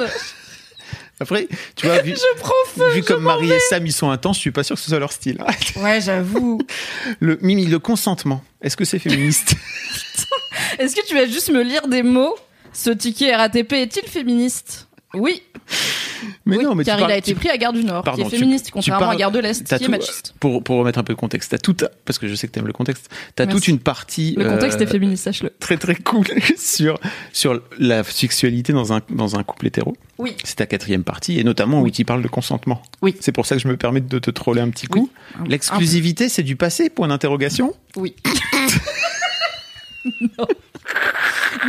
Après, 1.20 1.48
tu 1.76 1.88
vois, 1.88 2.02
vu, 2.04 2.16
je 2.16 2.40
prends 2.40 2.54
feu. 2.76 2.90
vu 2.94 3.04
comme 3.04 3.24
Marie 3.24 3.52
et 3.52 3.60
Sam, 3.70 3.86
ils 3.86 3.94
sont 3.94 4.10
intenses, 4.10 4.38
je 4.38 4.42
suis 4.42 4.52
pas 4.52 4.64
sûr 4.64 4.76
que 4.76 4.82
ce 4.82 4.90
soit 4.90 5.00
leur 5.00 5.12
style. 5.12 5.38
Ouais, 5.78 6.02
j'avoue. 6.02 6.60
Le, 7.20 7.38
Mimi, 7.42 7.66
le 7.66 7.80
consentement, 7.80 8.44
est-ce 8.62 8.76
que 8.78 8.86
c'est 8.86 9.00
féministe 9.00 9.56
Est-ce 10.80 10.96
que 10.96 11.06
tu 11.06 11.14
vas 11.16 11.26
juste 11.26 11.50
me 11.50 11.62
lire 11.64 11.88
des 11.88 12.04
mots? 12.04 12.36
Ce 12.74 12.90
ticket 12.90 13.36
RATP 13.36 13.74
est-il 13.74 14.08
féministe? 14.08 14.88
Oui. 15.14 15.42
Mais 16.48 16.58
Oui, 16.58 16.64
non, 16.64 16.76
mais 16.76 16.84
tu 16.84 16.88
car 16.90 16.98
parles- 16.98 17.12
il 17.12 17.14
a 17.14 17.18
été 17.18 17.32
tu- 17.34 17.38
pris 17.38 17.50
à 17.50 17.58
Gare 17.58 17.74
du 17.74 17.84
Nord, 17.84 18.04
Pardon, 18.04 18.22
qui 18.24 18.28
est 18.28 18.32
tu- 18.32 18.38
féministe, 18.40 18.66
tu 18.68 18.72
contrairement 18.72 19.08
parles- 19.08 19.16
à 19.16 19.20
Gare 19.20 19.32
de 19.32 19.40
l'Est, 19.40 19.78
qui 19.78 19.84
est 19.84 19.88
machiste. 19.88 20.34
Pour, 20.40 20.64
pour 20.64 20.78
remettre 20.78 20.98
un 21.00 21.04
peu 21.04 21.14
de 21.14 21.20
contexte, 21.20 21.52
t'as 21.52 21.58
tout, 21.58 21.76
parce 22.06 22.18
que 22.20 22.28
je 22.28 22.36
sais 22.36 22.48
que 22.48 22.54
t'aimes 22.54 22.68
le 22.68 22.74
contexte, 22.74 23.10
t'as 23.36 23.46
toute 23.46 23.68
une 23.68 23.80
partie 23.80 24.36
Le 24.38 24.46
contexte 24.50 24.80
euh, 24.80 24.84
est 24.86 24.88
féministe, 24.88 25.24
sache-le. 25.26 25.52
très 25.60 25.78
très 25.78 25.96
cool 25.96 26.26
sur 26.58 27.00
sur 27.34 27.60
la 27.78 28.04
sexualité 28.04 28.74
dans 28.74 28.94
un 28.94 29.02
dans 29.10 29.36
un 29.38 29.44
couple 29.44 29.68
hétéro. 29.68 29.96
Oui. 30.18 30.36
C'est 30.44 30.56
ta 30.56 30.66
quatrième 30.66 31.04
partie 31.04 31.40
et 31.40 31.44
notamment 31.44 31.82
où 31.82 31.90
tu 31.92 32.04
parles 32.06 32.24
de 32.24 32.28
consentement. 32.28 32.82
Oui. 33.04 33.16
C'est 33.20 33.32
pour 33.32 33.46
ça 33.46 33.56
que 33.56 33.62
je 33.62 33.68
me 33.68 33.78
permets 33.78 34.02
de 34.02 34.18
te 34.20 34.32
troller 34.32 34.62
un 34.62 34.70
petit 34.70 34.88
coup. 34.88 35.10
L'exclusivité, 35.48 36.30
c'est 36.30 36.44
du 36.44 36.56
passé? 36.56 36.90
Point 36.90 37.10
d'interrogation? 37.10 37.74
Oui. 37.96 38.16
non. 40.38 40.48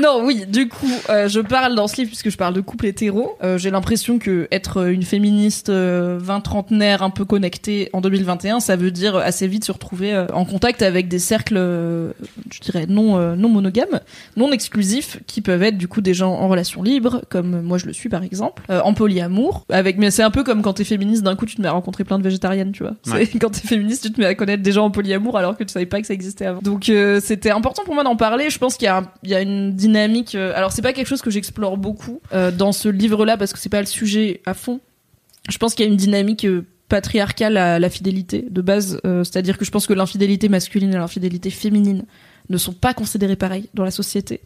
Non, 0.03 0.22
oui, 0.24 0.45
du 0.47 0.68
coup, 0.68 0.86
euh, 1.09 1.28
je 1.28 1.41
parle 1.41 1.74
dans 1.74 1.89
ce 1.89 1.97
livre 1.97 2.09
puisque 2.09 2.30
je 2.30 2.36
parle 2.36 2.55
de 2.55 2.61
couple 2.61 2.86
hétéro. 2.86 3.36
Euh, 3.43 3.59
J'ai 3.59 3.70
l'impression 3.70 4.18
que 4.18 4.47
être 4.53 4.89
une 4.91 5.03
féministe 5.03 5.70
euh, 5.70 6.20
20-trentenaire 6.20 7.03
un 7.03 7.11
peu 7.11 7.24
connectée 7.24 7.89
en 7.93 8.01
2021, 8.01 8.61
ça 8.61 8.76
veut 8.76 8.91
dire 8.91 9.16
assez 9.16 9.49
vite 9.49 9.64
se 9.64 9.72
retrouver 9.72 10.14
euh, 10.14 10.26
en 10.32 10.45
contact 10.45 10.82
avec 10.82 11.09
des 11.09 11.18
cercles, 11.18 11.57
euh, 11.57 12.12
je 12.53 12.61
dirais, 12.61 12.86
non, 12.89 13.18
euh, 13.18 13.34
non 13.34 13.49
monogames, 13.49 14.01
non 14.36 14.53
exclusifs, 14.53 15.18
qui 15.26 15.41
peuvent 15.41 15.62
être 15.62 15.78
du 15.78 15.89
coup 15.89 16.01
des 16.01 16.14
gens 16.14 16.32
en 16.32 16.49
relation 16.49 16.82
libre, 16.82 17.22
comme 17.28 17.62
moi 17.62 17.78
je 17.78 17.86
le 17.86 17.93
suis 17.93 18.09
par 18.09 18.22
exemple, 18.22 18.62
euh, 18.70 18.80
en 18.82 18.95
polyamour. 18.95 19.64
Avec, 19.70 19.99
mais 19.99 20.11
c'est 20.11 20.22
un 20.22 20.30
peu 20.30 20.45
comme 20.45 20.62
quand 20.62 20.74
t'es 20.74 20.84
féministe, 20.84 21.22
d'un 21.22 21.34
coup 21.34 21.47
tu 21.47 21.57
te 21.57 21.62
mets 21.62 21.68
à 21.68 21.72
rencontrer 21.72 22.05
plein 22.05 22.18
de 22.18 22.24
végétariennes, 22.24 22.72
tu 22.72 22.84
vois. 22.84 22.93
Ouais. 23.12 23.26
Quand 23.41 23.51
t'es 23.51 23.66
féministe, 23.66 24.05
tu 24.05 24.12
te 24.12 24.20
mets 24.20 24.26
à 24.26 24.34
connaître 24.34 24.62
des 24.62 24.72
gens 24.72 24.84
en 24.84 24.91
polyamour 24.91 25.36
alors 25.39 25.57
que 25.57 25.64
tu 25.64 25.72
savais 25.72 25.86
pas 25.86 26.01
que 26.01 26.07
ça 26.07 26.14
existait 26.14 26.47
avant. 26.47 26.61
Donc 26.61 26.89
euh, 26.89 27.20
c'était 27.22 27.51
important 27.51 27.82
pour 27.84 27.95
moi 27.95 28.05
d'en 28.05 28.14
parler. 28.16 28.28
Je 28.37 28.59
pense 28.59 28.76
qu'il 28.76 28.87
y, 28.87 28.89
a 28.89 29.03
y 29.24 29.35
a 29.35 29.41
une 29.41 29.74
dynamique. 29.74 30.35
euh, 30.35 30.53
alors 30.55 30.72
c'est 30.72 30.83
pas 30.83 30.93
quelque 30.93 31.07
chose 31.07 31.22
que 31.22 31.31
j'explore 31.31 31.76
beaucoup 31.76 32.20
euh, 32.33 32.51
dans 32.51 32.72
ce 32.72 32.89
livre-là 32.89 33.37
parce 33.37 33.53
que 33.53 33.59
c'est 33.59 33.68
pas 33.68 33.81
le 33.81 33.87
sujet 33.87 34.41
à 34.47 34.55
fond. 34.55 34.81
Je 35.49 35.59
pense 35.59 35.74
qu'il 35.74 35.87
y 35.87 35.89
a 35.89 35.91
une 35.91 35.97
dynamique 35.97 36.45
euh, 36.45 36.66
patriarcale 36.89 37.57
à 37.57 37.79
la 37.79 37.91
fidélité 37.91 38.47
de 38.49 38.62
base, 38.62 38.99
c'est-à-dire 39.05 39.59
que 39.59 39.66
je 39.66 39.70
pense 39.70 39.87
que 39.87 39.93
l'infidélité 39.93 40.49
masculine 40.49 40.95
et 40.95 40.97
l'infidélité 40.97 41.51
féminine 41.51 42.07
ne 42.49 42.57
sont 42.57 42.72
pas 42.72 42.95
considérées 42.95 43.37
pareilles 43.37 43.68
dans 43.74 43.85
la 43.85 43.91
société 43.91 44.41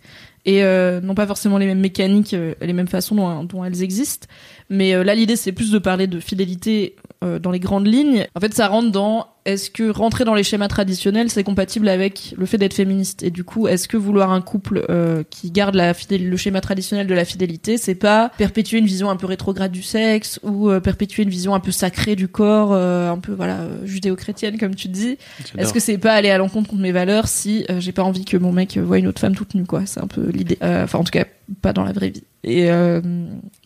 et 0.45 0.65
euh, 0.65 1.01
n'ont 1.01 1.15
pas 1.15 1.27
forcément 1.27 1.59
les 1.59 1.67
mêmes 1.67 1.81
mécaniques, 1.81 2.35
euh, 2.35 2.55
les 2.61 2.73
mêmes 2.73 2.89
façons 2.89 3.15
dont, 3.15 3.45
dont 3.45 3.65
elles 3.65 3.83
existent. 3.83 4.27
Mais 4.69 4.95
euh, 4.95 5.05
là, 5.05 5.15
l'idée, 5.15 5.37
c'est 5.37 5.53
plus 5.53 5.71
de 5.71 5.79
parler 5.79 6.07
de 6.07 6.19
fidélité 6.19 6.97
euh, 7.23 7.39
dans 7.39 7.51
les 7.51 7.61
grandes 7.61 7.87
lignes. 7.87 8.27
En 8.35 8.41
fait, 8.41 8.55
ça 8.55 8.69
rentre 8.69 8.91
dans 8.91 9.27
est-ce 9.45 9.71
que 9.71 9.91
rentrer 9.91 10.25
dans 10.25 10.35
les 10.35 10.45
schémas 10.45 10.69
traditionnels, 10.69 11.29
c'est 11.29 11.43
compatible 11.43 11.89
avec 11.89 12.33
le 12.39 12.47
fait 12.47 12.59
d'être 12.59 12.75
féministe? 12.75 13.25
Et 13.25 13.31
du 13.31 13.43
coup, 13.43 13.67
est-ce 13.67 13.89
que 13.89 13.97
vouloir 13.97 14.31
un 14.31 14.41
couple 14.41 14.87
euh, 14.89 15.25
qui 15.29 15.51
garde 15.51 15.75
la 15.75 15.93
le 16.11 16.37
schéma 16.37 16.61
traditionnel 16.61 17.07
de 17.07 17.15
la 17.15 17.25
fidélité, 17.25 17.77
c'est 17.77 17.97
pas 17.97 18.31
perpétuer 18.39 18.79
une 18.79 18.87
vision 18.87 19.11
un 19.11 19.17
peu 19.17 19.27
rétrograde 19.27 19.73
du 19.73 19.83
sexe 19.83 20.39
ou 20.43 20.71
euh, 20.71 20.79
perpétuer 20.81 21.25
une 21.25 21.29
vision 21.29 21.55
un 21.55 21.61
peu 21.61 21.73
sacrée 21.73 22.15
du 22.15 22.29
corps, 22.29 22.71
euh, 22.73 23.11
un 23.11 23.19
peu 23.19 23.33
voilà 23.33 23.67
judéo-chrétienne 23.85 24.59
comme 24.59 24.77
tu 24.77 24.89
dis? 24.89 25.19
Est-ce 25.59 25.73
que 25.73 25.81
c'est 25.81 25.99
pas 25.99 26.13
aller 26.13 26.31
à 26.31 26.39
l'encontre 26.39 26.75
de 26.75 26.81
mes 26.81 26.93
valeurs 26.93 27.27
si 27.27 27.65
euh, 27.69 27.81
j'ai 27.81 27.93
pas 27.93 28.05
envie 28.05 28.25
que 28.25 28.37
mon 28.37 28.53
mec 28.53 28.79
voit 28.79 28.99
une 28.99 29.09
autre 29.09 29.21
femme 29.21 29.35
toute 29.35 29.55
nue 29.55 29.67
quoi? 29.67 29.87
C'est 29.87 30.01
un 30.01 30.07
peu 30.07 30.31
l'idée. 30.33 30.59
Euh, 30.63 30.85
Enfin 30.85 30.99
en 30.99 31.05
tout 31.05 31.11
cas 31.11 31.25
pas 31.61 31.73
dans 31.73 31.85
la 31.85 31.93
vraie 31.93 32.11
vie. 32.11 32.23
Et 32.45 32.71
euh, 32.71 33.01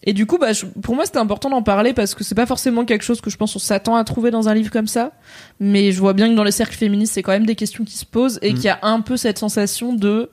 et 0.05 0.13
du 0.13 0.27
coup 0.27 0.39
bah 0.39 0.53
je- 0.53 0.67
pour 0.67 0.95
moi 0.95 1.05
c'était 1.07 1.19
important 1.19 1.49
d'en 1.51 1.63
parler 1.63 1.93
parce 1.95 2.15
que 2.15 2.25
c'est 2.25 2.35
pas 2.35 2.47
forcément 2.47 2.85
quelque 2.85 3.03
chose 3.05 3.21
que 3.21 3.31
je 3.31 3.37
pense 3.37 3.55
on 3.57 3.59
s'attend 3.59 3.97
à 3.97 4.05
trouver 4.05 4.31
dans 4.31 4.49
un 4.49 4.55
livre 4.55 4.71
comme 4.71 4.87
ça. 4.89 5.13
Mais 5.61 5.93
je 5.93 6.01
vois 6.01 6.13
bien 6.13 6.29
que 6.29 6.35
dans 6.35 6.45
les 6.45 6.51
cercles 6.53 6.77
féministes 6.77 7.15
c'est 7.15 7.23
quand 7.23 7.33
même 7.33 7.47
des 7.47 7.55
questions 7.57 7.85
qui 7.85 7.97
se 7.97 8.05
posent 8.07 8.39
et 8.43 8.53
Mm. 8.53 8.55
qu'il 8.57 8.65
y 8.65 8.69
a 8.69 8.79
un 8.83 9.01
peu 9.01 9.17
cette 9.17 9.39
sensation 9.39 9.95
de 9.95 10.31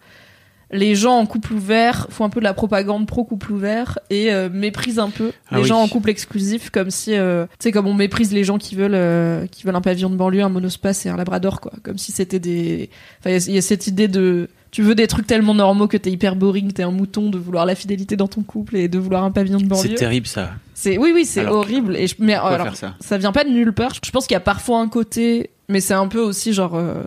les 0.71 0.95
gens 0.95 1.17
en 1.19 1.27
couple 1.27 1.53
ouvert 1.53 2.07
font 2.09 2.25
un 2.25 2.29
peu 2.29 2.39
de 2.39 2.45
la 2.45 2.55
propagande 2.55 3.05
pro 3.05 3.23
couple 3.23 3.51
ouvert 3.51 3.99
et 4.09 4.34
euh, 4.34 4.49
méprisent 4.51 4.97
un 4.97 5.11
peu 5.11 5.31
Ah 5.51 5.57
les 5.57 5.61
oui. 5.61 5.67
gens 5.67 5.79
en 5.79 5.88
couple 5.88 6.09
exclusif 6.09 6.71
comme 6.71 6.89
si 6.89 7.13
euh, 7.13 7.45
tu 7.45 7.55
sais 7.65 7.71
comme 7.71 7.86
on 7.86 7.93
méprise 7.93 8.34
les 8.34 8.43
gens 8.43 8.57
qui 8.57 8.73
veulent 8.75 8.95
euh, 8.95 9.45
qui 9.45 9.65
veulent 9.65 9.75
un 9.75 9.81
pavillon 9.81 10.09
de 10.09 10.15
banlieue 10.15 10.41
un 10.41 10.49
monospace 10.49 11.05
et 11.05 11.09
un 11.09 11.15
labrador 11.17 11.61
quoi 11.61 11.73
comme 11.84 11.99
si 11.99 12.11
c'était 12.11 12.39
des 12.39 12.89
enfin 13.19 13.29
il 13.29 13.34
y 13.34 13.36
a- 13.36 13.45
il 13.49 13.53
y, 13.53 13.57
a 13.59 13.61
cette 13.61 13.86
idée 13.86 14.07
de 14.07 14.49
tu 14.74 14.82
veux 14.82 14.95
des 14.95 15.07
trucs 15.07 15.26
tellement 15.28 15.53
normaux 15.53 15.88
que 15.88 15.95
t'es 15.95 16.11
hyper 16.11 16.36
boring 16.36 16.74
t'es 16.74 16.84
un 16.84 16.91
mouton 16.91 17.30
de 17.30 17.38
vouloir 17.38 17.65
la 17.65 17.76
fidélité 17.76 18.17
dans 18.17 18.28
ton 18.28 18.41
couple 18.41 18.76
et 18.76 18.88
de 18.89 18.99
vouloir 18.99 19.24
un 19.24 19.32
pavillon 19.32 19.59
de 19.59 19.63
C'est 19.63 19.67
banlieue 19.69 19.95
terrible 19.95 20.28
ça. 20.28 20.49
c'est 20.74 20.97
oui 20.97 21.11
oui 21.15 21.24
c'est 21.26 21.45
horrible 21.45 21.95
et 21.95 22.07
je, 22.07 22.15
mais 22.19 22.34
Pourquoi 22.34 22.51
alors 22.55 22.65
faire 22.67 22.76
ça 22.76 22.95
ça 22.99 23.17
vient 23.17 23.32
pas 23.32 23.45
de 23.45 23.49
nulle 23.51 23.71
part. 23.74 23.93
Je 24.03 24.11
pense 24.11 24.28
qu'il 24.28 24.34
y 24.34 24.38
a 24.38 24.41
parfois 24.41 24.80
un 24.82 24.89
côté, 24.89 25.51
mais 25.69 25.80
c'est 25.80 25.93
un 25.93 26.07
peu 26.07 26.19
aussi 26.19 26.51
genre 26.53 26.76
euh, 26.76 27.03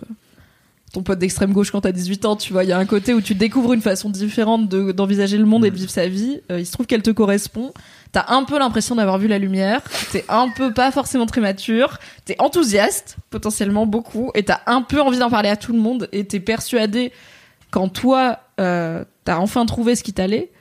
ton 0.93 1.03
pote 1.03 1.19
d'extrême 1.19 1.51
gauche 1.51 1.69
quand 1.71 1.81
t'as 1.81 1.91
18 1.91 2.23
ans, 2.25 2.35
tu 2.37 2.53
vois. 2.53 2.63
Il 2.63 2.69
y 2.69 2.71
a 2.71 2.77
un 2.77 2.85
côté 2.85 3.13
où 3.13 3.19
tu 3.19 3.35
découvres 3.35 3.73
une 3.73 3.81
façon 3.81 4.09
différente 4.09 4.69
de- 4.69 4.93
d'envisager 4.93 5.37
le 5.37 5.43
monde 5.45 5.65
et 5.65 5.69
de 5.69 5.75
vivre 5.75 5.91
sa 5.91 6.07
vie. 6.07 6.39
Euh, 6.49 6.59
il 6.61 6.65
se 6.65 6.71
trouve 6.71 6.85
qu'elle 6.85 7.01
te 7.03 7.11
correspond. 7.11 7.73
T'as 8.13 8.23
un 8.29 8.45
peu 8.45 8.57
l'impression 8.57 8.95
d'avoir 8.95 9.17
vu 9.17 9.27
la 9.27 9.37
lumière. 9.37 9.81
T'es 10.13 10.23
un 10.29 10.47
peu 10.49 10.73
pas 10.73 10.91
forcément 10.91 11.25
très 11.25 11.41
mature. 11.41 11.99
T'es 12.23 12.37
enthousiaste, 12.39 13.17
potentiellement 13.29 13.85
beaucoup, 13.85 14.31
et 14.33 14.43
t'as 14.43 14.61
un 14.65 14.81
peu 14.81 15.01
envie 15.01 15.19
d'en 15.19 15.29
parler 15.29 15.49
à 15.49 15.57
tout 15.57 15.73
le 15.73 15.79
monde. 15.79 16.07
Et 16.13 16.23
t'es 16.25 16.39
persuadé 16.39 17.11
quand 17.71 17.89
toi 17.89 18.39
euh, 18.59 19.03
t'as 19.23 19.37
enfin 19.37 19.65
trouvé 19.65 19.95
ce 19.95 20.03
qui 20.03 20.13
t'allait 20.13 20.51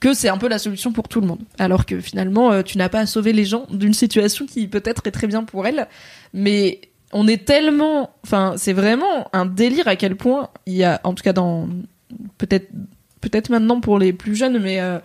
que 0.00 0.14
c'est 0.14 0.28
un 0.28 0.38
peu 0.38 0.48
la 0.48 0.58
solution 0.58 0.92
pour 0.92 1.08
tout 1.08 1.20
le 1.20 1.26
monde. 1.26 1.40
Alors 1.58 1.84
que 1.84 2.00
finalement, 2.00 2.52
euh, 2.52 2.62
tu 2.62 2.78
n'as 2.78 2.88
pas 2.88 3.00
à 3.00 3.06
sauver 3.06 3.32
les 3.32 3.44
gens 3.44 3.66
d'une 3.70 3.92
situation 3.92 4.46
qui 4.46 4.66
peut-être 4.66 5.06
est 5.06 5.10
très 5.10 5.26
bien 5.26 5.44
pour 5.44 5.66
elles. 5.66 5.88
Mais 6.32 6.80
on 7.12 7.28
est 7.28 7.44
tellement, 7.44 8.10
enfin, 8.24 8.54
c'est 8.56 8.72
vraiment 8.72 9.28
un 9.32 9.44
délire 9.44 9.88
à 9.88 9.96
quel 9.96 10.16
point 10.16 10.48
il 10.66 10.86
en 11.04 11.12
tout 11.14 11.22
cas 11.22 11.34
dans, 11.34 11.68
peut-être, 12.38 12.68
peut-être 13.20 13.50
maintenant 13.50 13.80
pour 13.80 13.98
les 13.98 14.12
plus 14.12 14.34
jeunes, 14.34 14.58
mais 14.58 14.80
euh, 14.80 14.98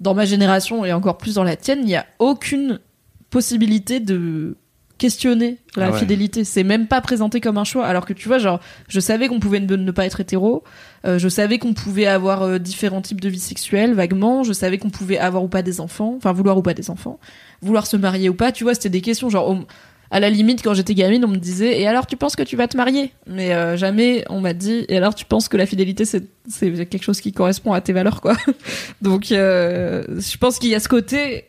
dans 0.00 0.14
ma 0.14 0.24
génération 0.24 0.84
et 0.84 0.92
encore 0.92 1.18
plus 1.18 1.34
dans 1.34 1.44
la 1.44 1.56
tienne, 1.56 1.80
il 1.80 1.86
n'y 1.86 1.96
a 1.96 2.06
aucune 2.18 2.80
possibilité 3.28 4.00
de 4.00 4.56
questionner 5.00 5.56
la 5.76 5.86
Ah 5.86 5.90
ouais. 5.90 5.98
fidélité. 5.98 6.44
C'est 6.44 6.62
même 6.62 6.86
pas 6.86 7.00
présenté 7.00 7.40
comme 7.40 7.58
un 7.58 7.64
choix. 7.64 7.86
Alors 7.86 8.04
que 8.06 8.12
tu 8.12 8.28
vois, 8.28 8.38
genre, 8.38 8.60
je 8.88 9.00
savais 9.00 9.26
qu'on 9.26 9.40
pouvait 9.40 9.58
ne, 9.60 9.76
ne 9.76 9.90
pas 9.90 10.06
être 10.06 10.20
hétéro. 10.20 10.62
euh, 11.06 11.18
je 11.18 11.28
savais 11.28 11.58
qu'on 11.58 11.72
pouvait 11.74 12.06
avoir 12.06 12.42
euh, 12.42 12.58
différents 12.58 13.00
types 13.02 13.20
de 13.20 13.28
vie 13.28 13.40
sexuelle, 13.40 13.94
vaguement. 13.94 14.44
Je 14.44 14.52
savais 14.52 14.78
qu'on 14.78 14.90
pouvait 14.90 15.18
avoir 15.18 15.42
ou 15.42 15.48
pas 15.48 15.62
des 15.62 15.80
enfants. 15.80 16.14
Enfin, 16.16 16.32
vouloir 16.32 16.56
ou 16.58 16.62
pas 16.62 16.74
des 16.74 16.90
enfants. 16.90 17.18
Vouloir 17.62 17.86
se 17.86 17.96
marier 17.96 18.28
ou 18.28 18.34
pas. 18.34 18.52
Tu 18.52 18.62
vois, 18.62 18.74
c'était 18.74 18.90
des 18.90 19.00
questions 19.00 19.30
genre, 19.30 19.48
on- 19.50 19.64
à 20.12 20.18
la 20.18 20.28
limite, 20.28 20.60
quand 20.64 20.74
j'étais 20.74 20.94
gamine, 20.94 21.24
on 21.24 21.28
me 21.28 21.36
disait, 21.36 21.80
et 21.80 21.86
alors 21.86 22.04
tu 22.04 22.16
penses 22.16 22.34
que 22.34 22.42
tu 22.42 22.56
vas 22.56 22.66
te 22.66 22.76
marier? 22.76 23.12
Mais 23.28 23.54
euh, 23.54 23.76
jamais 23.76 24.24
on 24.28 24.40
m'a 24.40 24.54
dit, 24.54 24.84
et 24.88 24.96
alors 24.96 25.14
tu 25.14 25.24
penses 25.24 25.48
que 25.48 25.56
la 25.56 25.66
fidélité, 25.66 26.04
c'est, 26.04 26.24
c'est 26.48 26.72
quelque 26.86 27.04
chose 27.04 27.20
qui 27.20 27.30
correspond 27.32 27.72
à 27.74 27.80
tes 27.80 27.92
valeurs, 27.92 28.20
quoi? 28.20 28.36
Donc, 29.02 29.30
euh, 29.30 30.02
je 30.18 30.36
pense 30.36 30.58
qu'il 30.58 30.70
y 30.70 30.74
a 30.74 30.80
ce 30.80 30.88
côté, 30.88 31.44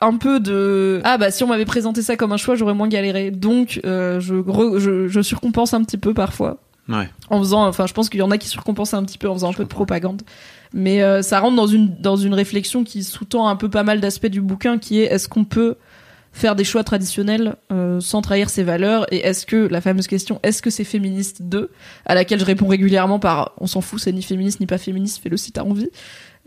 un 0.00 0.16
peu 0.16 0.40
de 0.40 1.00
ah 1.04 1.18
bah 1.18 1.30
si 1.30 1.44
on 1.44 1.46
m'avait 1.46 1.64
présenté 1.64 2.02
ça 2.02 2.16
comme 2.16 2.32
un 2.32 2.36
choix 2.36 2.54
j'aurais 2.56 2.74
moins 2.74 2.88
galéré. 2.88 3.30
Donc 3.30 3.80
euh, 3.84 4.18
je, 4.20 4.34
re- 4.34 4.78
je 4.78 5.08
je 5.08 5.20
surcompense 5.22 5.72
un 5.74 5.82
petit 5.84 5.98
peu 5.98 6.14
parfois. 6.14 6.58
Ouais. 6.86 7.08
en 7.30 7.38
faisant 7.38 7.66
enfin 7.66 7.86
je 7.86 7.94
pense 7.94 8.10
qu'il 8.10 8.20
y 8.20 8.22
en 8.22 8.30
a 8.30 8.36
qui 8.36 8.46
surcompensent 8.48 8.92
un 8.92 9.04
petit 9.04 9.16
peu 9.16 9.26
en 9.30 9.34
faisant 9.34 9.50
un 9.50 9.54
peu 9.54 9.62
de 9.64 9.68
propagande. 9.68 10.22
Mais 10.74 11.02
euh, 11.02 11.22
ça 11.22 11.40
rentre 11.40 11.56
dans 11.56 11.66
une 11.68 11.96
dans 12.00 12.16
une 12.16 12.34
réflexion 12.34 12.84
qui 12.84 13.04
sous-tend 13.04 13.46
un 13.48 13.56
peu 13.56 13.70
pas 13.70 13.84
mal 13.84 14.00
d'aspects 14.00 14.26
du 14.26 14.40
bouquin 14.42 14.78
qui 14.78 15.00
est 15.00 15.04
est-ce 15.04 15.28
qu'on 15.28 15.44
peut 15.44 15.76
faire 16.32 16.56
des 16.56 16.64
choix 16.64 16.82
traditionnels 16.84 17.54
euh, 17.72 18.00
sans 18.00 18.20
trahir 18.20 18.50
ses 18.50 18.64
valeurs? 18.64 19.06
Et 19.12 19.18
est-ce 19.18 19.46
que 19.46 19.68
la 19.68 19.80
fameuse 19.80 20.08
question 20.08 20.40
est-ce 20.42 20.60
que 20.60 20.68
c'est 20.68 20.84
féministe 20.84 21.42
de 21.48 21.70
à 22.04 22.14
laquelle 22.16 22.40
je 22.40 22.44
réponds 22.44 22.66
régulièrement 22.66 23.18
par 23.20 23.52
on 23.58 23.66
s'en 23.68 23.80
fout 23.80 24.00
c'est 24.00 24.12
ni 24.12 24.20
féministe 24.22 24.58
ni 24.60 24.66
pas 24.66 24.76
féministe 24.78 25.20
fais-le 25.22 25.36
si 25.38 25.52
t'as 25.52 25.62
envie. 25.62 25.88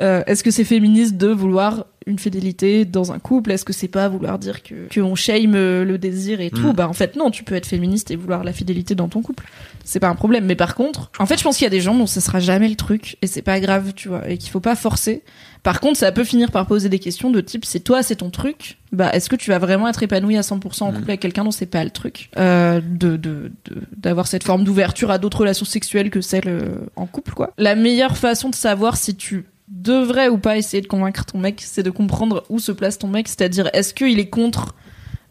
Euh, 0.02 0.22
est-ce 0.28 0.43
que 0.43 0.52
c'est 0.52 0.66
féministe 0.66 1.18
de 1.18 1.30
vouloir 1.30 1.86
une 2.08 2.18
fidélité 2.20 2.86
dans 2.86 3.12
un 3.12 3.20
couple 3.20 3.51
Est-ce 3.51 3.66
que 3.66 3.74
c'est 3.74 3.88
pas 3.88 4.08
vouloir 4.08 4.39
dire 4.39 4.64
que 4.64 4.74
qu'on 4.93 5.14
shame 5.16 5.53
euh, 5.55 5.84
le 5.86 5.97
désir 5.97 6.41
et 6.41 6.49
tout 6.49 6.70
Mm. 6.70 6.74
Bah 6.74 6.88
en 6.88 6.93
fait 6.93 7.16
non, 7.16 7.30
tu 7.30 7.43
peux 7.43 7.55
être 7.55 7.66
féministe 7.68 8.10
et 8.12 8.16
vouloir 8.16 8.43
la 8.43 8.53
fidélité 8.53 8.95
dans 8.95 9.08
ton 9.10 9.22
couple. 9.22 9.45
C'est 9.84 9.99
pas 9.99 10.08
un 10.10 10.16
problème. 10.16 10.45
Mais 10.45 10.55
par 10.55 10.74
contre, 10.76 11.12
en 11.20 11.26
fait, 11.26 11.38
je 11.38 11.43
pense 11.43 11.58
qu'il 11.58 11.66
y 11.66 11.68
a 11.68 11.72
des 11.72 11.82
gens 11.82 11.93
dont 11.95 12.08
ce 12.08 12.20
sera 12.20 12.39
jamais 12.39 12.68
le 12.68 12.76
truc 12.76 13.18
et 13.22 13.28
c'est 13.28 13.41
pas 13.41 13.60
grave, 13.60 13.93
tu 13.95 14.08
vois, 14.10 14.28
et 14.30 14.38
qu'il 14.38 14.49
faut 14.49 14.60
pas 14.60 14.76
forcer. 14.76 15.24
Par 15.64 15.80
contre, 15.82 15.97
ça 15.97 16.12
peut 16.12 16.24
finir 16.24 16.51
par 16.51 16.66
poser 16.66 16.88
des 16.89 16.99
questions 16.99 17.30
de 17.30 17.41
type 17.41 17.66
c'est 17.66 17.80
toi, 17.82 18.01
c'est 18.03 18.18
ton 18.18 18.30
truc. 18.30 18.78
Bah 18.93 19.10
est-ce 19.14 19.30
que 19.30 19.36
tu 19.36 19.49
vas 19.51 19.60
vraiment 19.60 19.88
être 19.89 20.01
épanoui 20.01 20.38
à 20.38 20.41
100% 20.41 20.84
en 20.84 20.91
couple 20.93 21.10
avec 21.10 21.20
quelqu'un 21.20 21.43
dont 21.43 21.51
c'est 21.51 21.66
pas 21.66 21.84
le 21.84 21.89
truc 21.89 22.30
euh, 22.38 22.80
de 22.82 23.18
de 23.18 23.51
de- 23.66 23.82
d'avoir 23.97 24.28
cette 24.28 24.43
forme 24.43 24.64
d'ouverture 24.64 25.12
à 25.12 25.18
d'autres 25.18 25.39
relations 25.41 25.66
sexuelles 25.66 26.10
que 26.10 26.22
celles 26.22 26.47
euh, 26.47 26.76
en 26.95 27.05
couple 27.05 27.34
quoi. 27.34 27.51
La 27.58 27.76
meilleure 27.76 28.18
façon 28.18 28.49
de 28.49 28.55
savoir 28.55 28.95
si 28.95 29.16
tu 29.16 29.45
devrais 29.68 30.30
ou 30.30 30.38
pas 30.38 30.57
essayer 30.57 30.82
de 30.82 30.88
convaincre 30.88 31.26
ton 31.26 31.39
mec, 31.39 31.61
c'est 31.63 31.84
de 31.84 31.89
comprendre 31.89 32.45
où 32.49 32.59
se 32.59 32.72
place 32.72 32.97
ton 32.97 33.07
mec, 33.07 33.28
c'est-à-dire 33.28 33.70
est-ce 33.74 33.93
qu'il 33.93 34.20
est 34.20 34.30
contre 34.30 34.76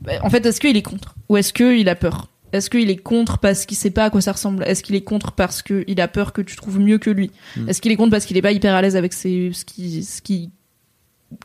bah, 0.01 0.13
en 0.23 0.31
fait, 0.31 0.45
est-ce 0.45 0.61
qu'il 0.61 0.77
est 0.77 0.83
contre 0.83 1.15
Ou 1.29 1.37
est-ce 1.37 1.53
qu'il 1.53 1.89
a 1.89 1.95
peur? 1.95 2.29
Est-ce 2.53 2.71
qu'il 2.71 2.91
est 2.91 2.97
contre 2.97 3.39
parce 3.39 3.67
qu'il 3.67 3.77
sait 3.77 3.91
pas 3.91 4.05
à 4.05 4.11
quoi 4.11 4.21
ça 4.21 4.33
ressemble? 4.33 4.63
Est-ce 4.65 4.83
qu'il 4.83 4.95
est 4.95 5.03
contre 5.03 5.33
parce 5.33 5.63
qu'il 5.63 6.01
a 6.01 6.09
peur 6.09 6.33
que 6.33 6.43
tu 6.43 6.57
trouves 6.57 6.79
mieux 6.79 6.99
que 6.99 7.11
lui? 7.11 7.31
Mm. 7.57 7.69
Est-ce 7.69 7.81
qu'il 7.81 7.93
est 7.93 7.97
contre 7.97 8.13
parce 8.13 8.25
qu'il 8.25 8.37
est 8.37 8.43
pas 8.43 8.53
hyper 8.53 8.75
à 8.75 8.83
l'aise 8.83 8.97
avec 8.97 9.13
ses, 9.13 9.51
ce 9.53 9.65
qu'il 9.65 10.05
ce 10.05 10.23
qu'il 10.23 10.51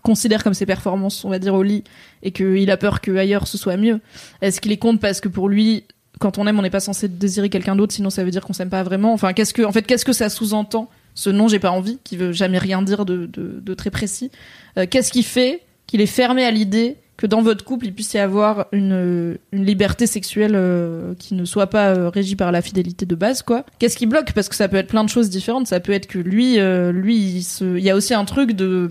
considère 0.03 0.43
comme 0.43 0.53
ses 0.53 0.65
performances, 0.65 1.25
on 1.25 1.29
va 1.29 1.39
dire, 1.39 1.55
au 1.55 1.63
lit, 1.63 1.83
et 2.21 2.31
qu'il 2.31 2.69
a 2.69 2.77
peur 2.77 3.01
que 3.01 3.15
ailleurs 3.15 3.47
ce 3.47 3.57
soit 3.57 3.77
mieux? 3.77 3.99
Est-ce 4.41 4.61
qu'il 4.61 4.71
est 4.71 4.77
contre 4.77 4.99
parce 4.99 5.21
que 5.21 5.27
pour 5.27 5.49
lui, 5.49 5.85
quand 6.19 6.37
on 6.37 6.45
aime, 6.45 6.59
on 6.59 6.61
n'est 6.61 6.69
pas 6.69 6.79
censé 6.79 7.07
désirer 7.07 7.49
quelqu'un 7.49 7.75
d'autre, 7.75 7.93
sinon 7.93 8.09
ça 8.09 8.23
veut 8.23 8.31
dire 8.31 8.45
qu'on 8.45 8.53
s'aime 8.53 8.69
pas 8.69 8.83
vraiment? 8.83 9.13
Enfin, 9.13 9.33
qu'est-ce 9.33 9.53
que, 9.53 9.63
en 9.63 9.71
fait, 9.71 9.83
qu'est-ce 9.83 10.05
que 10.05 10.13
ça 10.13 10.29
sous-entend 10.29 10.89
ce 11.15 11.29
non, 11.29 11.47
j'ai 11.47 11.59
pas 11.59 11.71
envie, 11.71 11.99
qui 12.03 12.17
veut 12.17 12.31
jamais 12.31 12.57
rien 12.57 12.81
dire 12.81 13.05
de, 13.05 13.73
très 13.73 13.89
précis. 13.89 14.31
Euh, 14.77 14.85
qu'est-ce 14.89 15.11
qui 15.11 15.23
fait 15.23 15.61
qu'il 15.87 16.01
est 16.01 16.05
fermé 16.05 16.43
à 16.45 16.51
l'idée 16.51 16.97
que 17.17 17.27
dans 17.27 17.43
votre 17.43 17.63
couple, 17.63 17.85
il 17.85 17.93
puisse 17.93 18.13
y 18.13 18.17
avoir 18.17 18.65
une, 18.71 19.37
une 19.51 19.63
liberté 19.63 20.07
sexuelle 20.07 20.53
euh, 20.55 21.13
qui 21.19 21.35
ne 21.35 21.45
soit 21.45 21.67
pas 21.67 21.89
euh, 21.89 22.09
régie 22.09 22.35
par 22.35 22.51
la 22.51 22.63
fidélité 22.63 23.05
de 23.05 23.13
base, 23.13 23.43
quoi? 23.43 23.63
Qu'est-ce 23.77 23.95
qui 23.95 24.07
bloque? 24.07 24.33
Parce 24.33 24.49
que 24.49 24.55
ça 24.55 24.67
peut 24.67 24.77
être 24.77 24.87
plein 24.87 25.03
de 25.03 25.09
choses 25.09 25.29
différentes. 25.29 25.67
Ça 25.67 25.79
peut 25.79 25.91
être 25.91 26.07
que 26.07 26.17
lui, 26.17 26.59
euh, 26.59 26.91
lui, 26.91 27.17
il, 27.17 27.43
se... 27.43 27.77
il 27.77 27.83
y 27.83 27.91
a 27.91 27.95
aussi 27.95 28.15
un 28.15 28.25
truc 28.25 28.53
de 28.53 28.89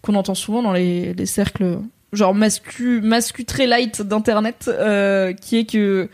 qu'on 0.00 0.14
entend 0.14 0.36
souvent 0.36 0.62
dans 0.62 0.72
les, 0.72 1.12
les 1.14 1.26
cercles 1.26 1.80
genre 2.12 2.34
mascu, 2.34 3.00
mascu 3.00 3.44
très 3.44 3.66
light 3.66 4.02
d'internet, 4.02 4.70
euh, 4.72 5.32
qui 5.32 5.56
est 5.56 5.64
que 5.64 6.08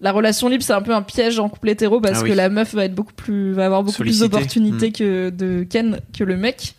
la 0.00 0.12
relation 0.12 0.48
libre 0.48 0.62
c'est 0.62 0.72
un 0.72 0.82
peu 0.82 0.94
un 0.94 1.02
piège 1.02 1.38
en 1.38 1.48
couple 1.48 1.70
hétéro 1.70 2.00
parce 2.00 2.18
Ah 2.18 2.22
oui. 2.22 2.30
que 2.30 2.34
la 2.34 2.48
meuf 2.48 2.74
va 2.74 2.84
être 2.84 2.94
beaucoup 2.94 3.14
plus 3.14 3.52
va 3.52 3.66
avoir 3.66 3.82
beaucoup 3.82 4.02
plus 4.02 4.20
d'opportunités 4.20 4.88
Mm. 4.88 4.92
que 4.92 5.30
de 5.30 5.64
Ken 5.68 6.00
que 6.16 6.24
le 6.24 6.36
mec. 6.36 6.74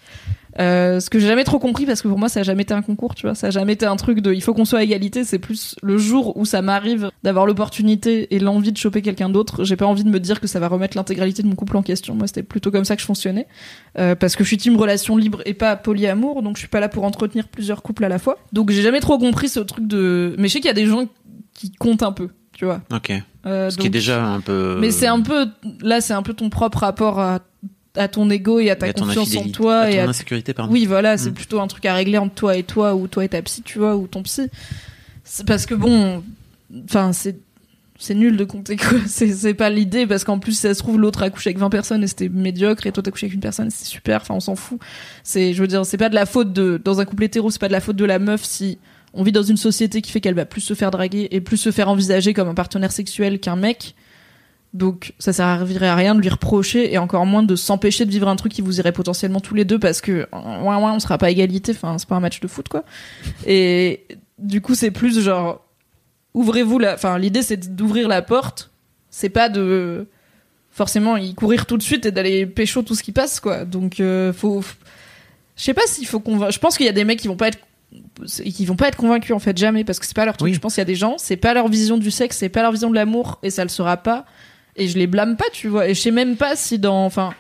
Euh, 0.60 1.00
ce 1.00 1.12
que 1.12 1.20
j'ai 1.20 1.28
jamais 1.28 1.44
trop 1.44 1.60
compris 1.60 1.86
parce 1.86 2.02
que 2.02 2.08
pour 2.08 2.18
moi 2.18 2.28
ça 2.28 2.40
a 2.40 2.44
jamais 2.44 2.64
été 2.64 2.74
un 2.74 2.82
concours 2.82 3.14
tu 3.14 3.28
vois. 3.28 3.36
Ça 3.36 3.48
a 3.48 3.50
jamais 3.52 3.74
été 3.74 3.86
un 3.86 3.96
truc 3.96 4.20
de 4.20 4.34
il 4.34 4.42
faut 4.42 4.54
qu'on 4.56 4.66
soit 4.66 4.80
à 4.80 4.84
égalité 4.84 5.24
c'est 5.24 5.38
plus 5.38 5.76
le 5.84 5.98
jour 6.00 6.36
où 6.38 6.44
ça 6.44 6.64
m'arrive 6.64 7.12
d'avoir 7.24 7.46
l'opportunité 7.46 8.34
et 8.36 8.40
l'envie 8.40 8.72
de 8.72 8.78
choper 8.78 9.02
quelqu'un 9.04 9.30
d'autre 9.30 9.64
j'ai 9.64 9.76
pas 9.76 9.86
envie 9.86 10.04
de 10.04 10.10
me 10.10 10.20
dire 10.20 10.42
que 10.42 10.48
ça 10.48 10.60
va 10.60 10.68
remettre 10.68 10.98
l'intégralité 10.98 11.44
de 11.44 11.48
mon 11.48 11.56
couple 11.56 11.78
en 11.78 11.84
question. 11.84 12.16
Moi 12.16 12.26
c'était 12.26 12.44
plutôt 12.44 12.72
comme 12.72 12.84
ça 12.84 12.96
que 12.96 13.02
je 13.02 13.06
fonctionnais. 13.06 13.48
Euh, 14.00 14.16
parce 14.16 14.36
que 14.36 14.44
je 14.44 14.48
suis 14.50 14.58
team 14.58 14.76
relation 14.76 15.18
libre 15.18 15.42
et 15.46 15.54
pas 15.54 15.76
polyamour 15.76 16.42
donc 16.42 16.56
je 16.56 16.62
suis 16.62 16.68
pas 16.68 16.80
là 16.80 16.90
pour 16.90 17.04
entretenir 17.04 17.48
plusieurs 17.48 17.84
couples 17.84 18.04
à 18.04 18.10
la 18.10 18.18
fois. 18.18 18.38
Donc 18.52 18.72
j'ai 18.72 18.82
jamais 18.82 19.02
trop 19.02 19.20
compris 19.20 19.50
ce 19.50 19.60
truc 19.60 19.88
de 19.88 20.36
mais 20.40 20.48
je 20.48 20.54
sais 20.54 20.60
qu'il 20.60 20.68
y 20.68 20.72
a 20.72 20.74
des 20.74 20.88
gens 20.88 21.06
qui 21.54 21.72
comptent 21.74 22.04
un 22.04 22.12
peu 22.12 22.30
tu 22.60 22.66
vois 22.66 22.82
Ok. 22.94 23.14
Euh, 23.46 23.70
Ce 23.70 23.78
qui 23.78 23.88
est 23.88 23.90
déjà 23.90 24.22
un 24.22 24.42
peu. 24.42 24.78
mais 24.82 24.92
c'est 24.92 25.08
un 25.08 25.22
peu 25.22 25.48
là 25.82 26.02
c'est 26.02 26.12
un 26.14 26.22
peu 26.24 26.34
ton 26.34 26.50
propre 26.50 26.80
rapport 26.80 27.18
à, 27.20 27.40
à 27.96 28.08
ton 28.10 28.30
ego 28.30 28.60
et 28.60 28.70
à 28.70 28.76
ta 28.76 28.88
et 28.88 28.90
à 28.90 28.94
ton 28.94 29.06
confiance 29.06 29.34
en 29.38 29.48
toi 29.50 29.80
à 29.80 29.90
et 29.90 29.96
ton 29.96 30.02
à 30.02 30.10
insécurité, 30.10 30.54
pardon. 30.54 30.74
oui, 30.74 30.86
voilà, 30.86 31.18
c'est 31.18 31.30
Mm. 31.32 31.36
plutôt 31.36 31.62
un 31.62 31.68
truc 31.68 31.86
à 31.86 31.94
régler 31.94 32.18
entre 32.18 32.36
toi 32.36 32.58
et 32.58 32.64
toi, 32.64 32.96
ou 32.96 33.08
toi 33.08 33.24
et 33.24 33.30
ta 33.30 33.42
psy, 33.42 33.62
tu 33.64 33.80
vois, 33.80 33.96
ou 33.96 34.08
ton 34.08 34.24
psy. 34.24 34.48
C'est 35.24 35.46
parce 35.48 35.66
que 35.66 35.74
bon, 35.74 36.22
enfin, 36.84 37.14
c'est 37.14 37.38
c'est 37.98 38.14
nul 38.16 38.36
de 38.38 38.44
compter 38.46 38.76
quoi. 38.78 38.98
C'est 39.08 39.32
c'est 39.34 39.54
pas 39.54 39.70
l'idée 39.70 40.06
parce 40.08 40.24
qu'en 40.26 40.40
plus, 40.40 40.52
si 40.54 40.60
ça 40.62 40.74
se 40.74 40.80
trouve, 40.80 41.00
l'autre 41.00 41.22
a 41.24 41.30
couché 41.30 41.50
avec 41.50 41.60
20 41.60 41.70
personnes 41.70 42.04
et 42.04 42.08
c'était 42.08 42.30
médiocre, 42.30 42.88
et 42.88 42.92
toi 42.92 43.04
t'as 43.04 43.12
couché 43.12 43.26
avec 43.26 43.34
une 43.36 43.42
personne, 43.42 43.68
et 43.68 43.72
c'est 43.72 43.86
super. 43.86 44.22
Enfin, 44.22 44.36
on 44.36 44.40
s'en 44.42 44.56
fout. 44.56 44.80
C'est, 45.24 45.54
je 45.54 45.62
veux 45.62 45.68
dire, 45.68 45.86
c'est 45.86 45.98
pas 45.98 46.10
de 46.10 46.16
la 46.16 46.26
faute 46.26 46.52
de 46.54 46.80
dans 46.84 47.00
un 47.02 47.06
couple 47.06 47.24
hétéro, 47.26 47.50
c'est 47.52 47.60
pas 47.60 47.68
de 47.70 47.74
la 47.74 47.82
faute 47.82 47.96
de 47.98 48.06
la 48.06 48.20
meuf 48.20 48.44
si 48.44 48.78
on 49.14 49.24
vit 49.24 49.32
dans 49.32 49.44
une 49.44 49.58
société 49.58 50.02
qui 50.02 50.12
fait 50.12 50.22
qu'elle 50.22 50.36
va 50.36 50.46
plus 50.46 50.62
se 50.62 50.74
faire 50.74 50.92
draguer 50.92 51.28
et 51.32 51.42
plus 51.42 51.58
se 51.58 51.72
faire 51.72 51.90
envisager 51.90 52.34
comme 52.34 52.48
un 52.48 52.54
partenaire 52.54 52.92
sexuel 52.92 53.40
qu'un 53.40 53.56
mec. 53.56 53.96
Donc 54.74 55.14
ça 55.18 55.34
servirait 55.34 55.88
à 55.88 55.96
rien 55.96 56.14
de 56.14 56.22
lui 56.22 56.30
reprocher 56.30 56.94
et 56.94 57.00
encore 57.00 57.26
moins 57.26 57.42
de 57.42 57.56
s'empêcher 57.56 58.06
de 58.06 58.12
vivre 58.12 58.28
un 58.28 58.36
truc 58.36 58.52
qui 58.52 58.62
vous 58.62 58.80
irait 58.80 58.92
potentiellement 58.92 59.40
tous 59.40 59.56
les 59.56 59.66
deux 59.66 59.80
parce 59.80 60.00
que 60.00 60.28
ouais, 60.32 60.76
ouais, 60.76 60.92
on 60.92 61.00
sera 61.00 61.18
pas 61.18 61.32
égalité, 61.32 61.72
enfin 61.72 61.98
c'est 61.98 62.08
pas 62.08 62.16
un 62.16 62.20
match 62.20 62.40
de 62.40 62.48
foot 62.48 62.68
quoi. 62.68 62.84
Et 63.48 64.06
du 64.38 64.62
coup 64.62 64.76
c'est 64.76 64.92
plus 64.92 65.20
genre 65.20 65.66
ouvrez-vous 66.36 66.78
la, 66.78 66.94
enfin 66.94 67.18
l'idée 67.18 67.42
c'est 67.42 67.76
d'ouvrir 67.76 68.08
la 68.08 68.22
porte, 68.22 68.70
c'est 69.10 69.30
pas 69.30 69.50
de 69.50 70.06
forcément 70.70 71.18
y 71.18 71.34
courir 71.34 71.66
tout 71.66 71.78
de 71.78 71.84
suite 71.84 72.06
et 72.06 72.12
d'aller 72.12 72.46
pécho 72.46 72.84
tout 72.84 72.94
ce 72.94 73.02
qui 73.02 73.12
passe 73.12 73.40
quoi. 73.40 73.66
Donc 73.66 74.00
euh, 74.00 74.32
faut, 74.34 74.64
je 75.56 75.64
sais 75.64 75.74
pas 75.74 75.88
s'il 75.88 76.06
faut 76.06 76.20
convaincre. 76.20 76.54
Je 76.54 76.60
pense 76.60 76.78
qu'il 76.78 76.86
y 76.86 76.90
a 76.90 76.94
des 76.94 77.06
mecs 77.06 77.20
qui 77.20 77.28
vont 77.28 77.36
pas 77.36 77.48
être 77.48 77.60
qui 78.26 78.66
vont 78.66 78.76
pas 78.76 78.88
être 78.90 78.96
convaincus 78.98 79.36
en 79.36 79.40
fait 79.40 79.58
jamais 79.58 79.84
parce 79.84 80.00
que 80.00 80.06
c'est 80.06 80.16
pas 80.16 80.26
leur 80.26 80.38
truc. 80.38 80.48
Oui. 80.50 80.54
Je 80.54 80.60
pense 80.60 80.74
qu'il 80.76 80.82
y 80.82 80.84
a 80.84 80.86
des 80.86 80.96
gens, 80.96 81.16
c'est 81.18 81.38
pas 81.38 81.54
leur 81.54 81.68
vision 81.68 81.98
du 81.98 82.12
sexe, 82.12 82.38
c'est 82.38 82.50
pas 82.50 82.62
leur 82.62 82.72
vision 82.72 82.90
de 82.90 82.96
l'amour 82.96 83.40
et 83.44 83.50
ça 83.50 83.64
le 83.64 83.70
sera 83.70 83.98
pas. 83.98 84.26
Et 84.76 84.88
je 84.88 84.98
les 84.98 85.08
blâme 85.08 85.36
pas, 85.36 85.46
tu 85.52 85.68
vois. 85.68 85.88
Et 85.90 85.94
je 85.94 86.00
sais 86.00 86.12
même 86.12 86.38
pas 86.38 86.56
si 86.56 86.78
dans, 86.80 87.06
enfin, 87.06 87.34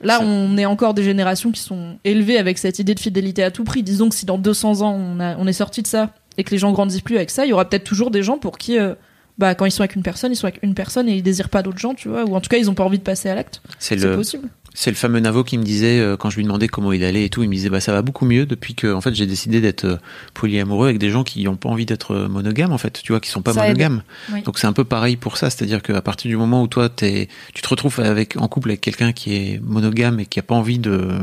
là 0.00 0.18
Ça- 0.18 0.24
on 0.24 0.56
est 0.56 0.64
encore 0.66 0.94
des 0.94 1.02
générations 1.04 1.52
qui 1.52 1.60
sont 1.60 1.98
élevées 2.04 2.38
avec 2.38 2.58
cette 2.58 2.78
idée 2.78 2.94
de 2.94 3.00
fidélité 3.00 3.42
à 3.44 3.50
tout 3.50 3.64
prix. 3.64 3.82
Disons 3.82 4.08
que 4.08 4.14
si 4.14 4.24
dans 4.26 4.38
200 4.38 4.80
ans 4.80 4.92
on, 4.94 5.20
a, 5.20 5.36
on 5.36 5.46
est 5.46 5.52
sorti 5.52 5.82
de 5.82 5.86
ça 5.86 6.10
et 6.38 6.44
que 6.44 6.50
les 6.50 6.58
gens 6.58 6.72
grandissent 6.72 7.02
plus 7.02 7.16
avec 7.16 7.30
ça, 7.30 7.44
il 7.44 7.50
y 7.50 7.52
aura 7.52 7.68
peut-être 7.68 7.84
toujours 7.84 8.10
des 8.10 8.22
gens 8.22 8.38
pour 8.38 8.56
qui, 8.58 8.78
euh, 8.78 8.94
bah, 9.38 9.54
quand 9.54 9.66
ils 9.66 9.70
sont 9.70 9.82
avec 9.82 9.94
une 9.96 10.02
personne, 10.02 10.32
ils 10.32 10.36
sont 10.36 10.46
avec 10.46 10.60
une 10.62 10.74
personne 10.74 11.08
et 11.08 11.12
ils 11.16 11.22
désirent 11.22 11.50
pas 11.50 11.62
d'autres 11.62 11.78
gens, 11.78 11.94
tu 11.94 12.08
vois. 12.08 12.24
Ou 12.24 12.34
en 12.34 12.40
tout 12.40 12.48
cas, 12.48 12.56
ils 12.56 12.70
ont 12.70 12.74
pas 12.74 12.84
envie 12.84 12.98
de 12.98 13.02
passer 13.04 13.28
à 13.28 13.34
l'acte. 13.34 13.60
C'est 13.78 13.98
C'est 13.98 14.06
le, 14.08 14.16
possible. 14.16 14.48
C'est 14.74 14.90
le 14.90 14.96
fameux 14.96 15.20
Navo 15.20 15.44
qui 15.44 15.58
me 15.58 15.64
disait, 15.64 16.00
euh, 16.00 16.16
quand 16.16 16.30
je 16.30 16.36
lui 16.36 16.44
demandais 16.44 16.68
comment 16.68 16.92
il 16.92 17.04
allait 17.04 17.24
et 17.24 17.28
tout, 17.28 17.42
il 17.42 17.48
me 17.48 17.54
disait, 17.54 17.68
bah, 17.68 17.80
ça 17.80 17.92
va 17.92 18.02
beaucoup 18.02 18.24
mieux 18.24 18.46
depuis 18.46 18.74
que, 18.74 18.92
en 18.92 19.00
fait, 19.00 19.14
j'ai 19.14 19.26
décidé 19.26 19.60
d'être 19.60 19.84
euh, 19.84 19.96
polyamoureux 20.34 20.88
avec 20.88 20.98
des 20.98 21.10
gens 21.10 21.24
qui 21.24 21.44
n'ont 21.44 21.56
pas 21.56 21.68
envie 21.68 21.86
d'être 21.86 22.12
euh, 22.12 22.28
monogames, 22.28 22.72
en 22.72 22.78
fait, 22.78 23.00
tu 23.02 23.12
vois, 23.12 23.20
qui 23.20 23.28
sont 23.28 23.42
pas 23.42 23.52
Ça 23.52 23.62
monogames. 23.62 24.02
Oui. 24.32 24.42
Donc 24.42 24.58
c'est 24.58 24.66
un 24.66 24.72
peu 24.72 24.84
pareil 24.84 25.16
pour 25.16 25.36
ça, 25.36 25.50
c'est-à-dire 25.50 25.82
qu'à 25.82 26.00
partir 26.00 26.30
du 26.30 26.36
moment 26.36 26.62
où 26.62 26.68
toi, 26.68 26.88
t'es, 26.88 27.28
tu 27.54 27.62
te 27.62 27.68
retrouves 27.68 28.00
avec, 28.00 28.36
en 28.36 28.48
couple 28.48 28.70
avec 28.70 28.80
quelqu'un 28.80 29.12
qui 29.12 29.34
est 29.34 29.60
monogame 29.62 30.20
et 30.20 30.26
qui 30.26 30.38
a 30.38 30.42
pas 30.42 30.54
envie 30.54 30.78
de, 30.78 31.18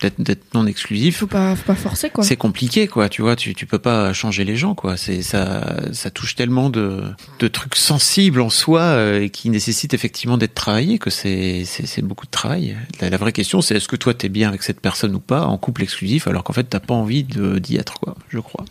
d'être, 0.00 0.20
d'être 0.20 0.54
non 0.54 0.66
exclusif, 0.66 1.18
Faut 1.18 1.26
pas, 1.26 1.54
faut 1.56 1.64
pas 1.64 1.74
forcer, 1.74 2.10
quoi. 2.10 2.24
c'est 2.24 2.36
compliqué 2.36 2.86
quoi 2.86 3.08
tu 3.08 3.22
vois 3.22 3.36
tu 3.36 3.54
tu 3.54 3.66
peux 3.66 3.78
pas 3.78 4.12
changer 4.12 4.44
les 4.44 4.56
gens 4.56 4.74
quoi 4.74 4.96
c'est 4.96 5.22
ça 5.22 5.76
ça 5.92 6.10
touche 6.10 6.34
tellement 6.34 6.70
de 6.70 7.02
de 7.38 7.48
trucs 7.48 7.76
sensibles 7.76 8.40
en 8.40 8.50
soi 8.50 8.80
euh, 8.80 9.22
et 9.22 9.30
qui 9.30 9.50
nécessitent 9.50 9.94
effectivement 9.94 10.38
d'être 10.38 10.54
travaillés 10.54 10.98
que 10.98 11.10
c'est 11.10 11.64
c'est 11.64 11.86
c'est 11.86 12.02
beaucoup 12.02 12.26
de 12.26 12.30
travail 12.30 12.76
la, 13.00 13.10
la 13.10 13.16
vraie 13.16 13.32
question 13.32 13.60
c'est 13.60 13.76
est-ce 13.76 13.88
que 13.88 13.96
toi 13.96 14.14
t'es 14.14 14.28
bien 14.28 14.48
avec 14.48 14.62
cette 14.62 14.80
personne 14.80 15.14
ou 15.14 15.20
pas 15.20 15.46
en 15.46 15.58
couple 15.58 15.82
exclusif 15.82 16.26
alors 16.26 16.44
qu'en 16.44 16.52
fait 16.52 16.64
t'as 16.64 16.80
pas 16.80 16.94
envie 16.94 17.24
de 17.24 17.58
d'y 17.58 17.76
être 17.76 17.98
quoi 18.00 18.14
je 18.28 18.38
crois 18.38 18.64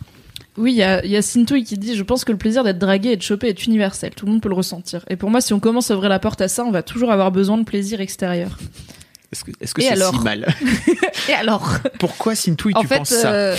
Oui, 0.56 0.72
il 0.72 0.76
y 0.78 0.82
a, 0.82 1.04
y 1.06 1.16
a 1.16 1.22
Sintouille 1.22 1.62
qui 1.64 1.78
dit 1.78 1.94
Je 1.94 2.02
pense 2.02 2.24
que 2.24 2.32
le 2.32 2.38
plaisir 2.38 2.64
d'être 2.64 2.78
dragué 2.80 3.10
et 3.10 3.16
de 3.16 3.22
choper 3.22 3.46
est 3.48 3.64
universel. 3.66 4.10
Tout 4.16 4.26
le 4.26 4.32
monde 4.32 4.40
peut 4.42 4.48
le 4.48 4.56
ressentir. 4.56 5.04
Et 5.08 5.14
pour 5.14 5.30
moi, 5.30 5.40
si 5.40 5.52
on 5.52 5.60
commence 5.60 5.90
à 5.92 5.94
ouvrir 5.94 6.08
la 6.10 6.18
porte 6.18 6.40
à 6.40 6.48
ça, 6.48 6.64
on 6.64 6.72
va 6.72 6.82
toujours 6.82 7.12
avoir 7.12 7.30
besoin 7.30 7.58
de 7.58 7.64
plaisir 7.64 8.00
extérieur. 8.00 8.58
Est-ce 9.32 9.74
que 9.74 9.82
c'est 9.82 9.88
alors 9.88 10.14
si 10.14 10.20
mal? 10.24 10.46
Et 11.28 11.32
alors? 11.34 11.78
Pourquoi 11.98 12.34
Sintouille 12.34 12.72
En 12.76 12.80
tu 12.80 12.86
fait, 12.86 12.98
penses 12.98 13.08
ça? 13.10 13.32
euh, 13.32 13.56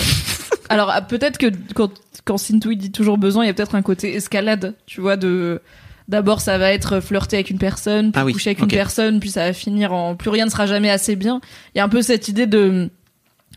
alors 0.68 0.90
ah, 0.90 1.02
peut-être 1.02 1.38
que 1.38 1.46
quand, 1.74 1.90
quand 2.24 2.38
Sintouille 2.38 2.76
dit 2.76 2.90
toujours 2.92 3.18
besoin, 3.18 3.44
il 3.44 3.46
y 3.46 3.50
a 3.50 3.54
peut-être 3.54 3.74
un 3.74 3.82
côté 3.82 4.14
escalade, 4.14 4.74
tu 4.86 5.00
vois, 5.00 5.16
de. 5.16 5.60
D'abord, 6.08 6.40
ça 6.40 6.58
va 6.58 6.72
être 6.72 6.98
flirter 6.98 7.36
avec 7.36 7.50
une 7.50 7.58
personne, 7.58 8.10
puis 8.10 8.20
Ah 8.20 8.24
oui, 8.24 8.32
coucher 8.32 8.50
avec 8.50 8.58
une 8.58 8.66
personne, 8.66 9.20
puis 9.20 9.30
ça 9.30 9.44
va 9.46 9.52
finir 9.52 9.92
en 9.92 10.16
plus 10.16 10.28
rien 10.28 10.44
ne 10.44 10.50
sera 10.50 10.66
jamais 10.66 10.90
assez 10.90 11.14
bien. 11.14 11.40
Il 11.74 11.78
y 11.78 11.80
a 11.80 11.84
un 11.84 11.88
peu 11.88 12.02
cette 12.02 12.26
idée 12.26 12.46
de 12.48 12.90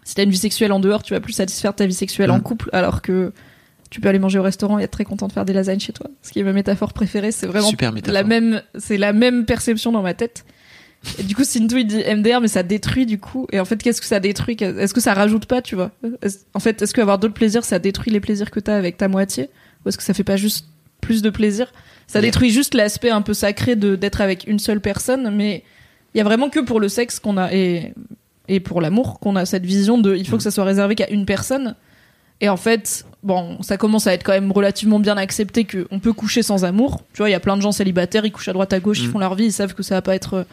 si 0.04 0.14
t'as 0.14 0.22
une 0.24 0.30
vie 0.30 0.38
sexuelle 0.38 0.72
en 0.72 0.80
dehors, 0.80 1.02
tu 1.02 1.14
vas 1.16 1.20
plus 1.20 1.34
satisfaire 1.34 1.74
ta 1.74 1.88
vie 1.88 1.94
sexuelle 1.96 2.30
en 2.30 2.38
Mm. 2.38 2.44
couple, 2.44 2.70
alors 2.72 3.02
que 3.02 3.34
tu 3.90 4.02
peux 4.02 4.10
aller 4.10 4.20
manger 4.20 4.38
au 4.38 4.44
restaurant 4.44 4.78
et 4.78 4.84
être 4.84 4.92
très 4.92 5.04
content 5.06 5.28
de 5.28 5.32
faire 5.34 5.46
des 5.46 5.54
lasagnes 5.54 5.80
chez 5.80 5.94
toi. 5.94 6.08
Ce 6.22 6.32
qui 6.32 6.40
est 6.42 6.44
ma 6.44 6.54
métaphore 6.54 6.94
préférée, 6.94 7.32
c'est 7.32 7.48
vraiment 7.48 7.70
Super 7.70 7.92
métaphore. 7.92 8.14
la 8.14 8.24
même, 8.24 8.62
c'est 8.78 8.98
la 8.98 9.14
même 9.14 9.46
perception 9.46 9.92
dans 9.92 10.04
ma 10.04 10.14
tête. 10.14 10.46
Et 11.20 11.24
du 11.24 11.36
coup, 11.36 11.44
Sintou 11.44 11.78
il 11.78 11.86
dit 11.86 11.98
MDR, 12.04 12.40
mais 12.42 12.48
ça 12.48 12.64
détruit 12.64 13.06
du 13.06 13.20
coup. 13.20 13.46
Et 13.52 13.60
en 13.60 13.66
fait, 13.66 13.82
qu'est-ce 13.82 14.00
que 14.00 14.08
ça 14.08 14.20
détruit? 14.20 14.56
Est-ce 14.60 14.94
que 14.94 15.02
ça 15.02 15.14
rajoute 15.14 15.46
pas, 15.46 15.62
tu 15.62 15.76
vois? 15.76 15.92
En 16.54 16.60
fait, 16.60 16.82
est-ce 16.82 16.94
qu'avoir 16.94 17.20
d'autres 17.20 17.34
plaisirs, 17.34 17.66
ça 17.66 17.78
détruit 17.80 18.12
les 18.12 18.20
plaisirs 18.22 18.52
que 18.52 18.60
t'as 18.60 18.76
avec 18.78 18.98
ta 18.98 19.08
moitié? 19.08 19.50
Ou 19.86 19.90
est-ce 19.90 19.98
que 19.98 20.04
ça 20.04 20.14
fait 20.14 20.24
pas 20.24 20.38
juste 20.38 20.68
plus 21.02 21.22
de 21.22 21.30
plaisir? 21.30 21.72
Ça 22.08 22.22
détruit 22.22 22.52
juste 22.52 22.74
l'aspect 22.74 23.10
un 23.10 23.22
peu 23.22 23.34
sacré 23.34 23.76
de 23.76 23.96
d'être 23.96 24.22
avec 24.22 24.46
une 24.48 24.60
seule 24.60 24.80
personne, 24.80 25.30
mais 25.36 25.64
il 26.14 26.18
y 26.20 26.22
a 26.22 26.24
vraiment 26.24 26.50
que 26.50 26.60
pour 26.60 26.80
le 26.80 26.88
sexe 26.90 27.20
qu'on 27.20 27.38
a 27.38 27.54
et 27.54 27.94
et 28.50 28.60
pour 28.60 28.82
l'amour 28.82 29.20
qu'on 29.20 29.36
a 29.38 29.46
cette 29.46 29.66
vision 29.66 29.98
de 29.98 30.16
il 30.16 30.28
faut 30.28 30.38
que 30.38 30.44
ça 30.44 30.52
soit 30.52 30.66
réservé 30.66 30.96
qu'à 30.96 31.10
une 31.10 31.26
personne. 31.26 31.76
Et 32.42 32.50
en 32.50 32.58
fait, 32.58 33.06
bon, 33.24 33.62
ça 33.62 33.78
commence 33.78 34.06
à 34.06 34.14
être 34.14 34.24
quand 34.24 34.34
même 34.34 34.52
relativement 34.52 35.00
bien 35.00 35.16
accepté 35.16 35.66
qu'on 35.66 36.00
peut 36.00 36.12
coucher 36.12 36.44
sans 36.44 36.66
amour. 36.66 37.04
Tu 37.14 37.20
vois, 37.20 37.30
il 37.30 37.32
y 37.32 37.36
a 37.36 37.40
plein 37.40 37.56
de 37.56 37.62
gens 37.62 37.72
célibataires, 37.72 38.26
ils 38.26 38.32
couchent 38.34 38.50
à 38.50 38.54
droite 38.54 38.74
à 38.74 38.80
gauche, 38.82 39.00
ils 39.00 39.08
Mm. 39.08 39.12
font 39.12 39.20
leur 39.20 39.36
vie, 39.36 39.46
ils 39.46 39.54
savent 39.54 39.74
que 39.74 39.84
ça 39.84 39.96
va 39.96 40.02
pas 40.02 40.14
être 40.16 40.46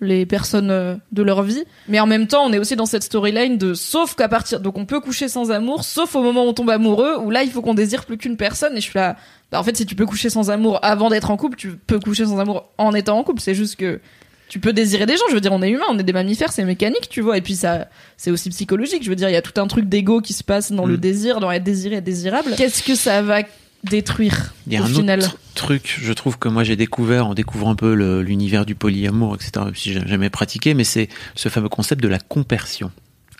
les 0.00 0.26
personnes 0.26 0.70
euh, 0.70 0.94
de 1.12 1.22
leur 1.22 1.42
vie. 1.42 1.64
Mais 1.88 1.98
en 2.00 2.06
même 2.06 2.26
temps, 2.26 2.44
on 2.44 2.52
est 2.52 2.58
aussi 2.58 2.76
dans 2.76 2.86
cette 2.86 3.02
storyline 3.02 3.58
de 3.58 3.74
sauf 3.74 4.14
qu'à 4.14 4.28
partir, 4.28 4.60
donc 4.60 4.78
on 4.78 4.84
peut 4.86 5.00
coucher 5.00 5.28
sans 5.28 5.50
amour, 5.50 5.84
sauf 5.84 6.14
au 6.14 6.22
moment 6.22 6.44
où 6.44 6.48
on 6.48 6.54
tombe 6.54 6.70
amoureux, 6.70 7.16
où 7.18 7.30
là 7.30 7.42
il 7.42 7.50
faut 7.50 7.62
qu'on 7.62 7.74
désire 7.74 8.04
plus 8.04 8.16
qu'une 8.18 8.36
personne. 8.36 8.72
Et 8.74 8.80
je 8.80 8.82
suis 8.90 8.96
là, 8.98 9.16
bah, 9.50 9.58
en 9.58 9.64
fait, 9.64 9.76
si 9.76 9.86
tu 9.86 9.94
peux 9.94 10.06
coucher 10.06 10.30
sans 10.30 10.50
amour 10.50 10.78
avant 10.82 11.10
d'être 11.10 11.30
en 11.30 11.36
couple, 11.36 11.56
tu 11.56 11.70
peux 11.76 11.98
coucher 11.98 12.26
sans 12.26 12.38
amour 12.38 12.68
en 12.78 12.94
étant 12.94 13.18
en 13.18 13.24
couple. 13.24 13.40
C'est 13.40 13.54
juste 13.54 13.76
que 13.76 14.00
tu 14.48 14.60
peux 14.60 14.72
désirer 14.72 15.04
des 15.04 15.16
gens. 15.16 15.24
Je 15.28 15.34
veux 15.34 15.40
dire, 15.40 15.52
on 15.52 15.60
est 15.62 15.68
humain, 15.70 15.84
on 15.90 15.98
est 15.98 16.02
des 16.04 16.12
mammifères, 16.12 16.52
c'est 16.52 16.64
mécanique, 16.64 17.08
tu 17.10 17.20
vois. 17.20 17.36
Et 17.36 17.42
puis 17.42 17.54
ça, 17.54 17.88
c'est 18.16 18.30
aussi 18.30 18.48
psychologique. 18.50 19.02
Je 19.02 19.10
veux 19.10 19.16
dire, 19.16 19.28
il 19.28 19.34
y 19.34 19.36
a 19.36 19.42
tout 19.42 19.60
un 19.60 19.66
truc 19.66 19.88
d'ego 19.88 20.20
qui 20.20 20.32
se 20.32 20.44
passe 20.44 20.72
dans 20.72 20.86
le 20.86 20.94
Mm. 20.94 21.00
désir, 21.00 21.40
dans 21.40 21.50
être 21.50 21.64
désiré, 21.64 21.96
être 21.96 22.04
désirable. 22.04 22.54
Qu'est-ce 22.56 22.82
que 22.82 22.94
ça 22.94 23.20
va 23.20 23.40
détruire 23.84 24.54
Il 24.66 24.72
y 24.72 24.76
a 24.76 24.80
au 24.80 24.84
un 24.84 24.88
final 24.88 25.20
autre 25.20 25.38
truc, 25.54 25.98
je 26.02 26.12
trouve 26.12 26.38
que 26.38 26.48
moi 26.48 26.64
j'ai 26.64 26.76
découvert 26.76 27.26
en 27.26 27.34
découvrant 27.34 27.70
un 27.72 27.76
peu 27.76 27.92
l'univers 28.20 28.66
du 28.66 28.74
polyamour, 28.74 29.34
etc. 29.36 29.52
Même 29.64 29.74
si 29.74 29.92
j'ai 29.92 30.06
jamais 30.06 30.30
pratiqué, 30.30 30.74
mais 30.74 30.84
c'est 30.84 31.08
ce 31.34 31.48
fameux 31.48 31.68
concept 31.68 32.02
de 32.02 32.08
la 32.08 32.18
compersion. 32.18 32.90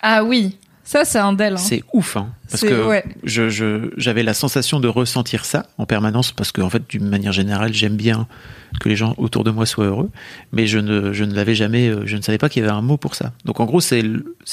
Ah 0.03 0.23
oui, 0.25 0.57
ça 0.85 1.05
c'est 1.05 1.19
un 1.19 1.33
del. 1.33 1.55
hein. 1.55 1.57
C'est 1.57 1.83
ouf, 1.93 2.17
hein, 2.17 2.29
parce 2.51 2.63
que 2.63 2.87
ouais. 2.87 3.05
je 3.25 3.49
je- 3.51 3.91
j'avais 3.97 4.23
la 4.23 4.35
sensation 4.35 4.81
de 4.81 4.89
ressentir 4.89 5.45
ça 5.45 5.67
en 5.77 5.87
permanence, 5.87 6.33
parce 6.33 6.53
que 6.53 6.61
en 6.61 6.71
fait, 6.71 6.83
d'une 6.89 7.09
manière 7.09 7.33
générale, 7.33 7.73
j'aime 7.75 7.97
bien 7.97 8.27
que 8.81 8.89
les 8.89 8.97
gens 8.97 9.15
autour 9.19 9.45
de 9.45 9.51
moi 9.51 9.67
soient 9.67 9.87
heureux, 9.87 10.11
mais 10.53 10.67
je 10.67 10.79
ne 10.79 11.13
je 11.13 11.25
ne 11.25 11.35
l'avais 11.35 11.55
jamais, 11.55 11.89
euh, 11.89 12.03
je 12.07 12.17
ne 12.17 12.23
savais 12.23 12.39
pas 12.39 12.49
qu'il 12.49 12.63
y 12.63 12.65
avait 12.67 12.75
un 12.75 12.83
mot 12.83 12.97
pour 12.97 13.15
ça. 13.15 13.33
Donc 13.45 13.61
en 13.61 13.65
gros, 13.65 13.81
c'est 13.81 14.03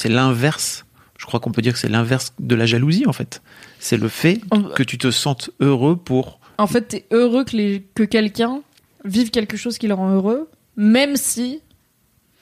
l'inverse. 0.05 0.84
Je 1.26 1.28
crois 1.28 1.39
qu'on 1.39 1.51
peut 1.51 1.63
dire 1.63 1.73
que 1.73 1.80
c'est 1.80 1.89
l'inverse 1.89 2.34
de 2.39 2.53
la 2.53 2.67
jalousie 2.67 3.05
en 3.07 3.13
fait. 3.13 3.41
C'est 3.80 3.97
le 3.97 4.09
fait 4.09 4.41
que 4.76 4.84
tu 4.84 4.99
te 4.99 5.09
sentes 5.09 5.49
heureux 5.59 5.95
pour 5.95 6.39
En 6.59 6.67
fait, 6.67 6.82
t'es 6.82 7.05
heureux 7.09 7.43
que, 7.43 7.57
les, 7.57 7.84
que 7.95 8.03
quelqu'un 8.03 8.61
vive 9.05 9.32
quelque 9.32 9.57
chose 9.57 9.80
qui 9.80 9.88
le 9.88 9.95
rend 9.95 10.11
heureux, 10.13 10.47
même 10.78 11.15
si 11.15 11.61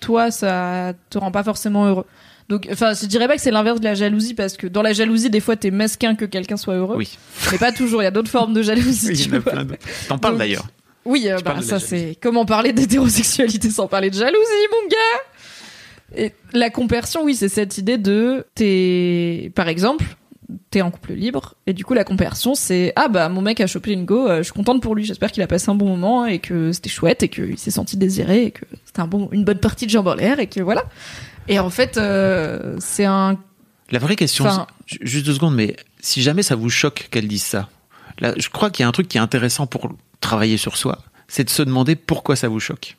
toi, 0.02 0.32
ça 0.32 0.92
te 1.10 1.18
rend 1.18 1.32
pas 1.32 1.44
forcément 1.44 1.86
heureux. 1.86 2.06
Donc, 2.50 2.68
enfin, 2.70 2.92
je 2.94 3.06
dirais 3.06 3.28
pas 3.30 3.36
que 3.38 3.42
c'est 3.42 3.52
l'inverse 3.52 3.80
de 3.80 3.86
la 3.86 3.96
jalousie, 3.96 4.34
parce 4.34 4.58
que 4.58 4.68
dans 4.68 4.82
la 4.82 4.92
jalousie, 4.92 5.30
des 5.30 5.40
fois, 5.40 5.56
t'es 5.56 5.72
mesquin 5.72 6.16
que 6.16 6.26
quelqu'un 6.26 6.58
soit 6.58 6.76
heureux. 6.76 6.98
Oui. 6.98 7.18
Mais 7.54 7.58
pas 7.58 7.72
toujours, 7.72 8.02
il 8.02 8.04
y 8.04 8.08
a 8.08 8.12
d'autres 8.12 8.30
formes 8.30 8.54
de 8.54 8.62
jalousie. 8.64 9.08
Oui, 9.08 9.14
tu 9.16 9.22
il 9.24 9.28
y 9.28 9.32
en 9.32 9.36
a 9.36 9.40
vois. 9.40 9.52
plein 9.54 9.64
d'autres. 9.64 9.88
T'en 10.10 10.18
parles 10.18 10.38
d'ailleurs. 10.38 10.68
Oui, 11.06 11.30
euh, 11.30 11.38
bah, 11.44 11.56
de 11.56 11.62
ça 11.62 11.80
c'est 11.80 12.18
comment 12.22 12.46
parler 12.46 12.72
d'hétérosexualité 12.72 13.70
sans 13.70 13.88
parler 13.88 14.10
de 14.10 14.16
jalousie, 14.16 14.68
mon 14.72 14.88
gars? 14.90 15.22
Et 16.16 16.34
la 16.54 16.70
compersion, 16.70 17.24
oui, 17.24 17.36
c'est 17.36 17.50
cette 17.50 17.78
idée 17.78 17.98
de 17.98 18.46
t'es, 18.56 19.52
par 19.56 19.68
exemple, 19.68 20.06
t'es 20.70 20.82
en 20.82 20.92
couple 20.92 21.14
libre 21.14 21.56
et 21.66 21.74
du 21.74 21.84
coup 21.84 21.94
la 21.96 22.04
compersion, 22.04 22.54
c'est 22.54 22.94
ah 22.96 23.08
bah 23.08 23.30
mon 23.30 23.42
mec 23.42 23.60
a 23.62 23.66
chopé 23.68 23.92
une 23.94 24.06
go, 24.06 24.28
euh, 24.28 24.38
je 24.40 24.44
suis 24.44 24.54
contente 24.54 24.82
pour 24.84 24.94
lui, 24.94 25.04
j'espère 25.06 25.32
qu'il 25.32 25.42
a 25.42 25.48
passé 25.48 25.72
un 25.72 25.76
bon 25.76 25.88
moment 25.88 26.26
et 26.26 26.40
que 26.40 26.72
c'était 26.72 26.90
chouette 26.90 27.24
et 27.24 27.30
qu'il 27.30 27.58
s'est 27.58 27.72
senti 27.72 27.98
désiré 27.98 28.46
et 28.46 28.52
que 28.52 28.66
c'était 28.86 29.00
un 29.00 29.08
bon, 29.08 29.30
une 29.32 29.44
bonne 29.46 29.60
partie 29.60 29.86
de 29.86 29.92
jambes 29.92 30.08
en 30.08 30.14
l'air 30.16 30.40
et 30.40 30.48
que 30.48 30.62
voilà. 30.62 30.84
Et 31.48 31.58
en 31.60 31.70
fait, 31.70 31.98
euh, 31.98 32.76
c'est 32.80 33.06
un 33.06 33.38
La 33.90 34.00
vraie 34.00 34.16
question, 34.16 34.46
Enfin- 34.46 34.68
juste 34.86 35.26
deux 35.26 35.34
secondes, 35.34 35.56
mais 35.56 35.76
si 36.02 36.22
jamais 36.22 36.44
ça 36.44 36.56
vous 36.56 36.70
choque 36.70 37.08
qu'elle 37.10 37.28
dise 37.28 37.44
ça, 37.44 37.70
là, 38.20 38.34
je 38.38 38.50
crois 38.50 38.70
qu'il 38.70 38.84
y 38.84 38.86
a 38.86 38.90
un 38.90 38.92
truc 38.94 39.08
qui 39.08 39.18
est 39.18 39.22
intéressant 39.22 39.66
pour 39.66 39.90
travailler 40.22 40.58
sur 40.58 40.78
soi, 40.78 41.00
c'est 41.28 41.44
de 41.46 41.50
se 41.50 41.64
demander 41.64 41.96
pourquoi 41.96 42.36
ça 42.36 42.48
vous 42.48 42.60
choque. 42.60 42.96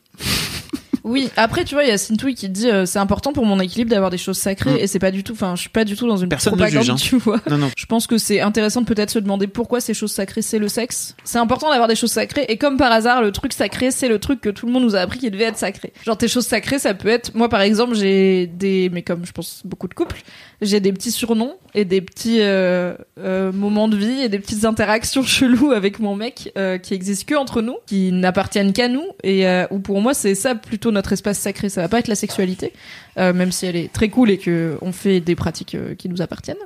Oui, 1.04 1.28
après 1.36 1.64
tu 1.64 1.74
vois, 1.74 1.84
il 1.84 1.90
y 1.90 1.92
a 1.92 1.98
Sintoui 1.98 2.34
qui 2.34 2.48
dit 2.48 2.70
euh, 2.70 2.86
c'est 2.86 2.98
important 2.98 3.32
pour 3.34 3.44
mon 3.44 3.60
équilibre 3.60 3.90
d'avoir 3.90 4.10
des 4.10 4.18
choses 4.18 4.38
sacrées 4.38 4.74
Mm. 4.74 4.78
et 4.80 4.86
c'est 4.86 4.98
pas 4.98 5.10
du 5.10 5.22
tout, 5.22 5.32
enfin 5.34 5.54
je 5.54 5.60
suis 5.60 5.68
pas 5.70 5.84
du 5.84 5.96
tout 5.96 6.06
dans 6.08 6.16
une 6.16 6.28
Personne 6.30 6.54
ne 6.54 6.58
propagande, 6.58 6.82
juge, 6.82 6.90
hein. 6.90 6.96
tu 6.96 7.16
vois. 7.16 7.40
Non, 7.50 7.58
non. 7.58 7.70
Je 7.76 7.86
pense 7.86 8.06
que 8.06 8.16
c'est 8.16 8.40
intéressant 8.40 8.80
de 8.80 8.86
peut-être 8.86 9.10
se 9.10 9.18
demander 9.18 9.46
pourquoi 9.46 9.80
ces 9.80 9.92
choses 9.92 10.12
sacrées 10.12 10.40
c'est 10.42 10.58
le 10.58 10.68
sexe. 10.68 11.14
C'est 11.24 11.38
important 11.38 11.68
d'avoir 11.68 11.88
des 11.88 11.94
choses 11.94 12.10
sacrées 12.12 12.46
et 12.48 12.56
comme 12.56 12.76
par 12.78 12.90
hasard 12.90 13.20
le 13.22 13.32
truc 13.32 13.52
sacré 13.52 13.90
c'est 13.90 14.08
le 14.08 14.18
truc 14.18 14.40
que 14.40 14.48
tout 14.48 14.64
le 14.66 14.72
monde 14.72 14.82
nous 14.84 14.96
a 14.96 15.00
appris 15.00 15.18
qui 15.18 15.30
devait 15.30 15.44
être 15.44 15.58
sacré. 15.58 15.92
Genre 16.04 16.16
tes 16.16 16.28
choses 16.28 16.46
sacrées 16.46 16.78
ça 16.78 16.94
peut 16.94 17.08
être 17.08 17.34
moi 17.34 17.50
par 17.50 17.60
exemple 17.60 17.94
j'ai 17.94 18.46
des 18.46 18.88
mais 18.90 19.02
comme 19.02 19.26
je 19.26 19.32
pense 19.32 19.60
beaucoup 19.64 19.88
de 19.88 19.94
couples 19.94 20.22
j'ai 20.60 20.80
des 20.80 20.92
petits 20.92 21.10
surnoms 21.10 21.54
et 21.74 21.84
des 21.84 22.00
petits 22.00 22.40
euh, 22.40 22.94
euh, 23.18 23.52
moments 23.52 23.88
de 23.88 23.96
vie 23.96 24.20
et 24.20 24.28
des 24.28 24.38
petites 24.38 24.64
interactions 24.64 25.22
cheloues 25.24 25.72
avec 25.72 25.98
mon 25.98 26.14
mec 26.14 26.52
euh, 26.56 26.78
qui 26.78 26.94
existent 26.94 27.26
que 27.26 27.38
entre 27.38 27.62
nous 27.62 27.76
qui 27.86 28.12
n'appartiennent 28.12 28.72
qu'à 28.72 28.88
nous 28.88 29.04
et 29.22 29.44
où 29.70 29.78
pour 29.78 30.00
moi 30.00 30.14
c'est 30.14 30.34
ça 30.34 30.54
plutôt 30.54 30.90
notre 30.90 31.12
espace 31.12 31.38
sacré 31.38 31.68
ça 31.68 31.82
va 31.82 31.88
pas 31.88 31.98
être 31.98 32.08
la 32.08 32.14
sexualité 32.14 32.72
même 33.16 33.52
si 33.52 33.66
elle 33.66 33.76
est 33.76 33.92
très 33.92 34.08
cool 34.08 34.30
et 34.30 34.38
que 34.38 34.76
on 34.80 34.90
fait 34.90 35.20
des 35.20 35.36
pratiques 35.36 35.76
qui 35.98 36.08
nous 36.08 36.22
appartiennent 36.22 36.56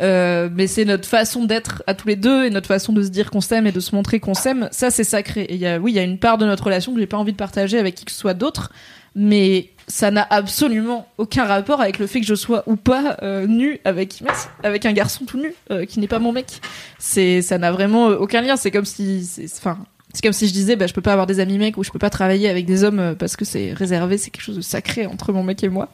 mais 0.00 0.66
c'est 0.66 0.84
notre 0.84 1.08
façon 1.08 1.44
d'être 1.44 1.82
à 1.86 1.94
tous 1.94 2.08
les 2.08 2.16
deux 2.16 2.44
et 2.44 2.50
notre 2.50 2.68
façon 2.68 2.92
de 2.92 3.02
se 3.02 3.08
dire 3.08 3.30
qu'on 3.30 3.40
s'aime 3.40 3.66
et 3.66 3.72
de 3.72 3.80
se 3.80 3.94
montrer 3.94 4.20
qu'on 4.20 4.34
s'aime. 4.34 4.68
Ça, 4.70 4.90
c'est 4.90 5.04
sacré. 5.04 5.46
Et 5.48 5.76
oui, 5.78 5.92
il 5.92 5.94
y 5.94 5.98
a 5.98 6.02
une 6.02 6.18
part 6.18 6.38
de 6.38 6.46
notre 6.46 6.64
relation 6.64 6.94
que 6.94 7.00
j'ai 7.00 7.06
pas 7.06 7.18
envie 7.18 7.32
de 7.32 7.36
partager 7.36 7.78
avec 7.78 7.94
qui 7.94 8.04
que 8.04 8.12
ce 8.12 8.18
soit 8.18 8.34
d'autre, 8.34 8.72
mais 9.14 9.70
ça 9.90 10.10
n'a 10.10 10.26
absolument 10.30 11.08
aucun 11.18 11.44
rapport 11.44 11.80
avec 11.80 11.98
le 11.98 12.06
fait 12.06 12.20
que 12.20 12.26
je 12.26 12.34
sois 12.34 12.62
ou 12.66 12.76
pas 12.76 13.16
euh, 13.22 13.46
nue 13.46 13.80
avec 13.84 14.22
avec 14.62 14.86
un 14.86 14.92
garçon 14.92 15.24
tout 15.24 15.38
nu 15.38 15.52
euh, 15.70 15.84
qui 15.84 16.00
n'est 16.00 16.08
pas 16.08 16.20
mon 16.20 16.32
mec. 16.32 16.60
C'est 16.98 17.42
ça 17.42 17.58
n'a 17.58 17.72
vraiment 17.72 18.10
euh, 18.10 18.16
aucun 18.16 18.40
lien. 18.40 18.56
C'est 18.56 18.70
comme 18.70 18.84
si, 18.84 19.28
enfin. 19.58 19.78
C'est 20.12 20.22
comme 20.22 20.32
si 20.32 20.48
je 20.48 20.52
disais, 20.52 20.74
bah, 20.74 20.88
je 20.88 20.92
peux 20.92 21.02
pas 21.02 21.12
avoir 21.12 21.28
des 21.28 21.38
amis 21.38 21.56
mecs 21.56 21.76
ou 21.76 21.84
je 21.84 21.92
peux 21.92 22.00
pas 22.00 22.10
travailler 22.10 22.48
avec 22.48 22.66
des 22.66 22.82
hommes 22.82 23.14
parce 23.16 23.36
que 23.36 23.44
c'est 23.44 23.72
réservé, 23.72 24.18
c'est 24.18 24.30
quelque 24.30 24.42
chose 24.42 24.56
de 24.56 24.60
sacré 24.60 25.06
entre 25.06 25.32
mon 25.32 25.44
mec 25.44 25.62
et 25.62 25.68
moi. 25.68 25.88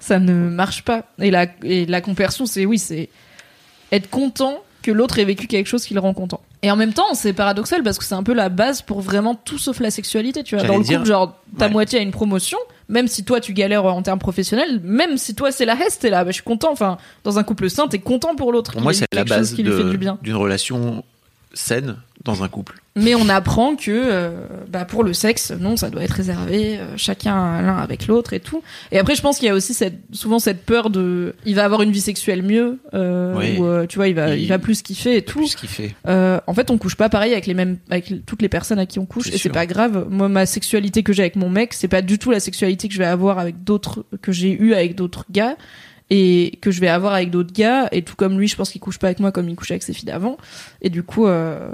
Ça 0.00 0.18
ne 0.18 0.32
marche 0.32 0.82
pas. 0.82 1.04
Et 1.20 1.30
la, 1.30 1.46
et 1.62 1.86
la 1.86 2.00
compersion, 2.00 2.46
c'est 2.46 2.66
oui, 2.66 2.80
c'est 2.80 3.10
être 3.92 4.10
content 4.10 4.64
que 4.82 4.90
l'autre 4.90 5.18
ait 5.18 5.24
vécu 5.24 5.46
quelque 5.46 5.66
chose 5.66 5.84
qui 5.84 5.94
le 5.94 6.00
rend 6.00 6.14
content. 6.14 6.40
Et 6.62 6.70
en 6.70 6.76
même 6.76 6.92
temps, 6.92 7.14
c'est 7.14 7.32
paradoxal 7.32 7.82
parce 7.82 7.98
que 7.98 8.04
c'est 8.04 8.14
un 8.14 8.22
peu 8.22 8.32
la 8.34 8.48
base 8.48 8.82
pour 8.82 9.00
vraiment 9.00 9.34
tout 9.34 9.58
sauf 9.58 9.80
la 9.80 9.90
sexualité, 9.90 10.42
tu 10.42 10.56
vois. 10.56 10.64
Dans 10.66 10.78
le 10.78 10.84
couple, 10.84 11.04
genre, 11.06 11.36
ta 11.58 11.66
Ouais. 11.66 11.72
moitié 11.72 11.98
a 11.98 12.02
une 12.02 12.10
promotion, 12.10 12.58
même 12.88 13.08
si 13.08 13.24
toi 13.24 13.40
tu 13.40 13.52
galères 13.52 13.84
en 13.84 14.02
termes 14.02 14.18
professionnels, 14.18 14.80
même 14.82 15.16
si 15.18 15.34
toi 15.34 15.52
c'est 15.52 15.64
la 15.64 15.74
heste, 15.74 16.02
t'es 16.02 16.10
là, 16.10 16.24
bah, 16.24 16.30
je 16.30 16.34
suis 16.36 16.42
content. 16.42 16.70
Enfin, 16.72 16.98
dans 17.24 17.38
un 17.38 17.42
couple 17.44 17.68
sain, 17.70 17.88
t'es 17.88 17.98
content 17.98 18.34
pour 18.36 18.52
l'autre. 18.52 18.72
Pour 18.72 18.82
moi, 18.82 18.92
c'est 18.92 19.06
la 19.12 19.24
base 19.24 19.54
d'une 19.54 20.34
relation 20.34 21.04
saine 21.54 21.96
dans 22.24 22.42
un 22.42 22.48
couple. 22.48 22.76
Mais 22.96 23.14
on 23.14 23.28
apprend 23.30 23.76
que 23.76 23.90
euh, 23.90 24.44
bah, 24.68 24.84
pour 24.84 25.04
le 25.04 25.14
sexe, 25.14 25.52
non, 25.58 25.76
ça 25.76 25.88
doit 25.88 26.02
être 26.02 26.10
réservé, 26.10 26.76
euh, 26.78 26.96
chacun 26.96 27.62
l'un 27.62 27.78
avec 27.78 28.06
l'autre 28.08 28.32
et 28.34 28.40
tout. 28.40 28.62
Et 28.92 28.98
après, 28.98 29.14
je 29.14 29.22
pense 29.22 29.38
qu'il 29.38 29.46
y 29.46 29.50
a 29.50 29.54
aussi 29.54 29.72
cette, 29.72 30.00
souvent 30.12 30.38
cette 30.38 30.64
peur 30.66 30.90
de, 30.90 31.34
il 31.46 31.54
va 31.54 31.64
avoir 31.64 31.80
une 31.82 31.92
vie 31.92 32.00
sexuelle 32.00 32.42
mieux, 32.42 32.78
euh, 32.92 33.34
Oui. 33.38 33.56
ou 33.58 33.64
euh, 33.64 33.86
tu 33.86 33.96
vois, 33.96 34.08
il 34.08 34.14
va, 34.14 34.34
il, 34.34 34.42
Il- 34.42 34.48
va 34.48 34.58
plus 34.58 34.82
kiffer 34.82 35.16
et 35.16 35.22
tout. 35.22 35.46
Fait. 35.46 35.94
Euh, 36.08 36.40
en 36.46 36.52
fait, 36.52 36.70
on 36.70 36.76
couche 36.78 36.96
pas 36.96 37.08
pareil 37.08 37.32
avec 37.32 37.46
les 37.46 37.54
mêmes, 37.54 37.78
avec 37.90 38.12
toutes 38.26 38.42
les 38.42 38.48
personnes 38.50 38.78
à 38.78 38.86
qui 38.86 38.98
on 38.98 39.06
couche, 39.06 39.28
et 39.28 39.38
c'est 39.38 39.48
pas 39.48 39.66
grave. 39.66 40.06
Moi, 40.10 40.28
ma 40.28 40.44
sexualité 40.44 41.02
que 41.02 41.12
j'ai 41.12 41.22
avec 41.22 41.36
mon 41.36 41.48
mec, 41.48 41.72
c'est 41.72 41.88
pas 41.88 42.02
du 42.02 42.18
tout 42.18 42.30
la 42.32 42.40
sexualité 42.40 42.88
que 42.88 42.94
je 42.94 42.98
vais 42.98 43.06
avoir 43.06 43.38
avec 43.38 43.64
d'autres, 43.64 44.04
que 44.20 44.32
j'ai 44.32 44.50
eu 44.52 44.74
avec 44.74 44.94
d'autres 44.94 45.24
gars, 45.30 45.56
et 46.12 46.58
que 46.60 46.72
je 46.72 46.80
vais 46.80 46.88
avoir 46.88 47.14
avec 47.14 47.30
d'autres 47.30 47.52
gars. 47.54 47.88
Et 47.92 48.02
tout 48.02 48.16
comme 48.16 48.36
lui, 48.38 48.48
je 48.48 48.56
pense 48.56 48.70
qu'il 48.70 48.80
couche 48.80 48.98
pas 48.98 49.06
avec 49.06 49.20
moi 49.20 49.30
comme 49.30 49.48
il 49.48 49.54
couche 49.54 49.70
avec 49.70 49.84
ses 49.84 49.92
filles 49.92 50.06
d'avant. 50.06 50.36
Et 50.82 50.90
du 50.90 51.02
coup, 51.04 51.26
euh, 51.28 51.70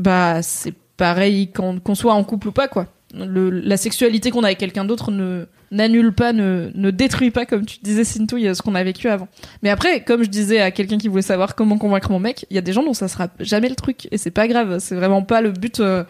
bah, 0.00 0.42
c'est 0.42 0.74
pareil 0.96 1.50
qu'on 1.52 1.94
soit 1.94 2.14
en 2.14 2.24
couple 2.24 2.48
ou 2.48 2.52
pas, 2.52 2.68
quoi. 2.68 2.86
La 3.12 3.76
sexualité 3.76 4.30
qu'on 4.30 4.42
a 4.42 4.46
avec 4.46 4.58
quelqu'un 4.58 4.84
d'autre 4.84 5.10
ne 5.10 5.46
n'annule 5.72 6.12
pas, 6.12 6.32
ne, 6.32 6.70
ne 6.74 6.90
détruit 6.90 7.30
pas, 7.30 7.46
comme 7.46 7.64
tu 7.64 7.78
disais, 7.82 8.04
Cintouille, 8.04 8.54
ce 8.54 8.62
qu'on 8.62 8.74
a 8.74 8.82
vécu 8.82 9.08
avant. 9.08 9.28
Mais 9.62 9.70
après, 9.70 10.02
comme 10.02 10.22
je 10.24 10.28
disais 10.28 10.60
à 10.60 10.70
quelqu'un 10.70 10.98
qui 10.98 11.08
voulait 11.08 11.22
savoir 11.22 11.54
comment 11.54 11.78
convaincre 11.78 12.10
mon 12.10 12.18
mec, 12.18 12.46
il 12.50 12.54
y 12.54 12.58
a 12.58 12.60
des 12.60 12.72
gens 12.72 12.82
dont 12.82 12.94
ça 12.94 13.08
sera 13.08 13.28
jamais 13.38 13.68
le 13.68 13.76
truc. 13.76 14.08
Et 14.10 14.18
c'est 14.18 14.30
pas 14.30 14.48
grave, 14.48 14.78
c'est 14.80 14.96
vraiment 14.96 15.22
pas 15.22 15.40
le 15.40 15.52
but. 15.52 15.80
euh, 15.80 16.04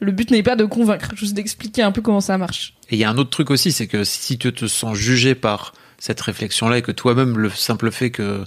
le 0.00 0.10
but 0.10 0.30
n'est 0.32 0.42
pas 0.42 0.56
de 0.56 0.64
convaincre, 0.64 1.14
juste 1.14 1.34
d'expliquer 1.34 1.82
un 1.82 1.92
peu 1.92 2.02
comment 2.02 2.20
ça 2.20 2.36
marche. 2.36 2.74
Et 2.90 2.96
il 2.96 2.98
y 2.98 3.04
a 3.04 3.10
un 3.10 3.18
autre 3.18 3.30
truc 3.30 3.50
aussi, 3.50 3.70
c'est 3.70 3.86
que 3.86 4.02
si 4.02 4.36
tu 4.36 4.52
te 4.52 4.66
sens 4.66 4.96
jugé 4.96 5.34
par 5.36 5.72
cette 5.98 6.20
réflexion-là 6.20 6.78
et 6.78 6.82
que 6.82 6.90
toi-même, 6.90 7.38
le 7.38 7.50
simple 7.50 7.92
fait 7.92 8.10
que 8.10 8.44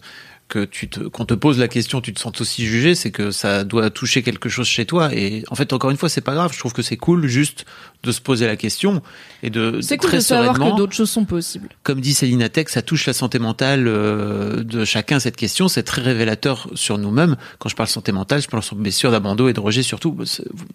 que 0.47 0.63
tu 0.63 0.87
te, 0.87 0.99
qu'on 0.99 1.25
te 1.25 1.33
pose 1.33 1.57
la 1.57 1.67
question, 1.67 2.01
tu 2.01 2.13
te 2.13 2.19
sens 2.19 2.39
aussi 2.39 2.67
jugé, 2.67 2.93
c'est 2.93 3.09
que 3.09 3.31
ça 3.31 3.63
doit 3.63 3.89
toucher 3.89 4.21
quelque 4.21 4.47
chose 4.47 4.67
chez 4.67 4.85
toi. 4.85 5.09
Et 5.13 5.43
en 5.49 5.55
fait, 5.55 5.73
encore 5.73 5.89
une 5.89 5.97
fois, 5.97 6.07
c'est 6.07 6.21
pas 6.21 6.35
grave. 6.35 6.51
Je 6.53 6.59
trouve 6.59 6.71
que 6.73 6.83
c'est 6.83 6.97
cool 6.97 7.25
juste 7.25 7.65
de 8.03 8.11
se 8.11 8.21
poser 8.21 8.45
la 8.45 8.55
question 8.55 9.01
et 9.41 9.49
de 9.49 9.81
C'est 9.81 9.97
cool 9.97 10.09
très 10.09 10.17
de 10.17 10.23
savoir 10.23 10.53
que 10.59 10.77
d'autres 10.77 10.93
choses 10.93 11.09
sont 11.09 11.25
possibles. 11.25 11.69
comme 11.81 11.99
dit 11.99 12.13
Céline 12.13 12.43
Atec, 12.43 12.69
ça 12.69 12.83
touche 12.83 13.07
la 13.07 13.13
santé 13.13 13.39
mentale 13.39 13.85
euh, 13.87 14.63
de 14.63 14.85
chacun 14.85 15.19
cette 15.19 15.35
question. 15.35 15.67
C'est 15.67 15.81
très 15.81 16.03
révélateur 16.03 16.67
sur 16.75 16.99
nous-mêmes. 16.99 17.37
Quand 17.57 17.69
je 17.69 17.75
parle 17.75 17.89
santé 17.89 18.11
mentale, 18.11 18.41
je 18.43 18.47
parle 18.47 18.61
sur 18.61 18.75
blessure 18.75 19.09
d'abandon 19.09 19.47
et 19.47 19.53
de 19.53 19.59
rejet 19.59 19.81
surtout. 19.81 20.11
Bah, 20.11 20.25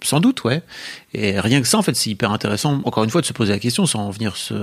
Sans 0.02 0.18
doute, 0.18 0.42
ouais. 0.42 0.62
Et 1.14 1.38
rien 1.38 1.60
que 1.62 1.68
ça, 1.68 1.78
en 1.78 1.82
fait, 1.82 1.94
c'est 1.94 2.10
hyper 2.10 2.32
intéressant. 2.32 2.80
Encore 2.84 3.04
une 3.04 3.10
fois, 3.10 3.20
de 3.20 3.26
se 3.26 3.32
poser 3.32 3.52
la 3.52 3.60
question 3.60 3.86
sans 3.86 4.10
venir 4.10 4.36
se 4.36 4.54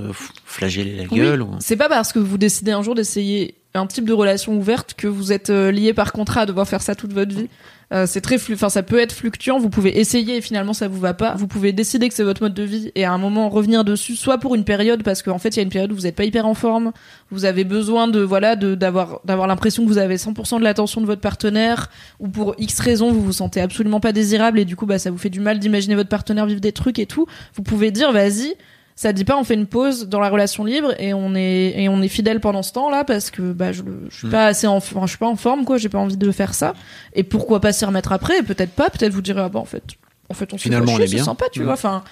flageller 0.46 0.98
la 0.98 1.04
Oui. 1.04 1.20
gueule. 1.20 1.42
ou- 1.44 1.56
C'est 1.60 1.78
pas 1.78 1.88
parce 1.88 2.12
que 2.12 2.20
vous 2.20 2.38
décidez 2.38 2.72
un 2.72 2.82
jour 2.82 2.94
d'essayer 2.96 3.56
un 3.74 3.88
type 3.88 4.06
de 4.06 4.14
relation 4.14 4.56
ouverte 4.56 4.94
que 4.96 5.08
vous 5.08 5.32
êtes 5.32 5.50
euh, 5.50 5.72
lié 5.72 5.94
par 5.94 6.12
contrat 6.12 6.42
à 6.42 6.46
devoir 6.46 6.68
faire 6.68 6.82
ça 6.82 6.96
toute 6.96 7.14
votre 7.14 7.36
vie. 7.36 7.50
Euh, 7.94 8.06
c'est 8.06 8.20
très 8.20 8.36
enfin 8.52 8.68
ça 8.68 8.84
peut 8.84 9.00
être 9.00 9.14
fluctuant. 9.14 9.60
Vous 9.60 9.70
pouvez 9.70 10.00
essayer 10.00 10.38
et 10.38 10.42
finalement 10.42 10.74
ça 10.74 10.90
vous 10.90 11.00
va 11.00 11.14
pas. 11.14 11.36
Vous 11.36 11.48
pouvez 11.48 11.72
décider 11.72 12.10
que 12.10 12.16
c'est 12.16 12.24
votre 12.24 12.42
mode 12.42 12.54
de 12.54 12.64
vie 12.64 12.92
et 12.96 13.06
à 13.06 13.14
un 13.14 13.18
moment 13.18 13.48
revenir 13.48 13.86
dessus, 13.86 14.16
soit 14.16 14.40
pour 14.40 14.56
une 14.56 14.66
période 14.66 15.04
parce 15.04 15.22
qu'en 15.22 15.40
fait 15.40 15.50
il 15.50 15.58
y 15.58 15.60
a 15.60 15.64
une 15.64 15.70
période 15.70 15.92
où 15.94 15.96
vous 15.96 16.06
êtes 16.06 16.16
pas 16.16 16.26
hyper 16.26 16.46
en 16.46 16.54
forme, 16.54 16.92
vous 17.32 17.46
avez 17.46 17.64
besoin 17.64 18.10
de 18.10 18.20
voilà 18.20 18.58
de 18.58 18.76
d'avoir 18.76 19.22
d'avoir 19.24 19.48
l'impression 19.48 19.84
que 19.84 19.88
vous 19.88 20.00
avez 20.00 20.18
100% 20.18 20.60
de 20.60 20.64
l'attention 20.64 21.00
de 21.00 21.06
votre 21.06 21.22
partenaire 21.22 21.90
ou 22.20 22.28
pour 22.28 22.56
X 22.58 22.80
raisons 22.80 23.12
vous 23.14 23.22
vous 23.22 23.34
sentez 23.34 23.62
absolument 23.62 24.02
pas 24.02 24.12
désirable 24.12 24.60
et 24.60 24.66
du 24.66 24.76
coup 24.76 24.86
bah 24.86 25.00
ça 25.00 25.10
vous 25.10 25.18
fait 25.18 25.30
du 25.30 25.40
mal 25.40 25.60
d'imaginer 25.60 25.96
votre 25.96 26.10
partenaire 26.10 26.46
vivre 26.46 26.62
des 26.62 26.74
trucs 26.74 27.00
et 27.00 27.06
tout. 27.06 27.26
Vous 27.56 27.64
pouvez 27.64 27.92
dire 27.92 28.12
vas-y 28.12 28.56
ça 29.00 29.14
dit 29.14 29.24
pas 29.24 29.38
on 29.38 29.44
fait 29.46 29.54
une 29.54 29.68
pause 29.68 30.10
dans 30.10 30.20
la 30.20 30.28
relation 30.30 30.66
libre 30.66 30.94
et 31.00 31.14
on 31.14 31.36
est 31.36 31.80
et 31.82 31.88
on 31.88 32.02
est 32.02 32.08
fidèle 32.10 32.40
pendant 32.42 32.64
ce 32.64 32.74
temps 32.74 32.90
là 32.90 33.04
parce 33.06 33.30
que 33.32 33.54
bah 33.54 33.72
je, 33.72 33.84
je 34.10 34.18
suis 34.18 34.28
Mm. 34.28 34.32
pas 34.32 34.48
assez 34.48 34.66
en 34.68 34.76
enfin, 34.78 35.02
je 35.04 35.10
suis 35.10 35.18
pas 35.20 35.28
en 35.28 35.36
forme 35.36 35.64
quoi. 35.66 35.78
J'ai 35.78 35.88
pas 35.88 36.00
envie 36.00 36.18
de 36.18 36.32
faire 36.32 36.54
ça. 36.56 36.74
Et 37.14 37.24
pourquoi 37.24 37.62
pas 37.62 37.72
s'y 37.72 37.86
remettre 37.86 38.12
après? 38.12 38.42
Peut-être 38.44 38.72
pas. 38.72 38.90
Peut-être 38.90 39.14
vous 39.14 39.22
direz 39.22 39.42
ah 39.42 39.50
bah 39.50 39.60
en 39.60 39.66
fait 39.66 39.84
en 40.30 40.34
fait 40.34 40.52
on 40.52 40.58
se 40.58 40.64
fait 40.64 40.70
Finalement, 40.70 40.94
on 40.94 41.00
est 41.00 41.06
bien. 41.06 41.24
sympa 41.24 41.46
tu 41.52 41.60
Mm. 41.62 41.64
vois. 41.66 41.74
Enfin 41.74 42.04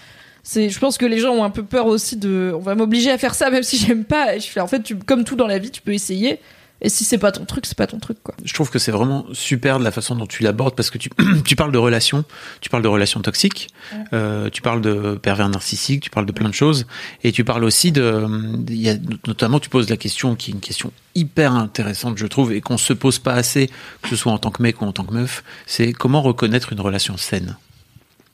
c'est 0.44 0.70
je 0.70 0.78
pense 0.80 1.00
que 1.00 1.08
les 1.08 1.18
gens 1.18 1.34
ont 1.34 1.44
un 1.44 1.50
peu 1.50 1.64
peur 1.64 1.88
aussi 1.88 2.18
de 2.18 2.54
on 2.56 2.60
va 2.60 2.76
m'obliger 2.76 3.10
à 3.10 3.18
faire 3.18 3.34
ça 3.34 3.50
même 3.50 3.64
si 3.64 3.78
j'aime 3.78 4.04
pas. 4.06 4.36
Et 4.36 4.40
je 4.40 4.48
fais 4.48 4.60
en 4.60 4.68
fait 4.68 4.84
tu 4.84 4.96
comme 4.96 5.24
tout 5.24 5.36
dans 5.36 5.48
la 5.48 5.58
vie 5.58 5.72
tu 5.72 5.82
peux 5.82 5.94
essayer 5.94 6.40
et 6.82 6.90
si 6.90 7.04
c'est 7.06 7.18
pas 7.18 7.32
ton 7.32 7.46
truc 7.46 7.66
c'est 7.66 7.78
pas 7.78 7.88
ton 7.88 8.00
truc 8.00 8.18
quoi 8.22 8.36
Je 8.44 8.54
trouve 8.54 8.70
que 8.70 8.80
c'est 8.80 8.92
vraiment 8.92 9.26
super 9.34 9.80
de 9.80 9.84
la 9.84 9.92
façon 9.92 10.16
dont 10.16 10.26
tu 10.26 10.44
l'abordes 10.44 10.76
parce 10.76 10.90
que 10.90 10.98
tu, 10.98 11.10
tu 11.46 11.56
parles 11.56 11.72
de 11.72 11.78
relations, 11.78 12.26
tu 12.62 12.70
parles 12.70 12.84
de 12.84 12.88
relations 12.88 13.22
toxiques, 13.22 13.70
euh, 14.14 14.50
tu 14.50 14.62
parles 14.62 14.82
de 14.82 15.16
pervers 15.16 15.50
narcissiques, 15.50 16.04
tu 16.04 16.10
parles 16.10 16.26
de 16.26 16.32
plein 16.32 16.50
de 16.50 16.54
choses 16.54 16.86
et 17.24 17.32
tu 17.32 17.44
parles 17.44 17.64
aussi 17.64 17.92
de, 17.92 18.28
il 18.68 18.82
y 18.82 18.90
a, 18.90 18.96
notamment 19.28 19.60
tu 19.60 19.70
poses 19.70 19.90
la 19.90 19.98
question 19.98 20.36
qui 20.36 20.52
est 20.52 20.54
une 20.54 20.60
question 20.60 20.92
hyper 21.16 21.54
intéressante 21.54 22.18
je 22.18 22.28
trouve 22.28 22.52
et 22.52 22.62
qu'on 22.62 22.78
se 22.78 22.94
pose 22.94 23.20
pas 23.20 23.34
assez 23.34 23.70
que 24.02 24.10
ce 24.10 24.16
soit 24.16 24.32
en 24.32 24.38
tant 24.38 24.52
que 24.52 24.62
mec 24.62 24.82
ou 24.82 24.86
en 24.86 24.92
tant 24.92 25.06
que 25.06 25.14
meuf, 25.14 25.44
c'est 25.66 25.94
comment 25.94 26.22
reconnaître 26.22 26.74
une 26.74 26.82
relation 26.82 27.16
saine? 27.18 27.58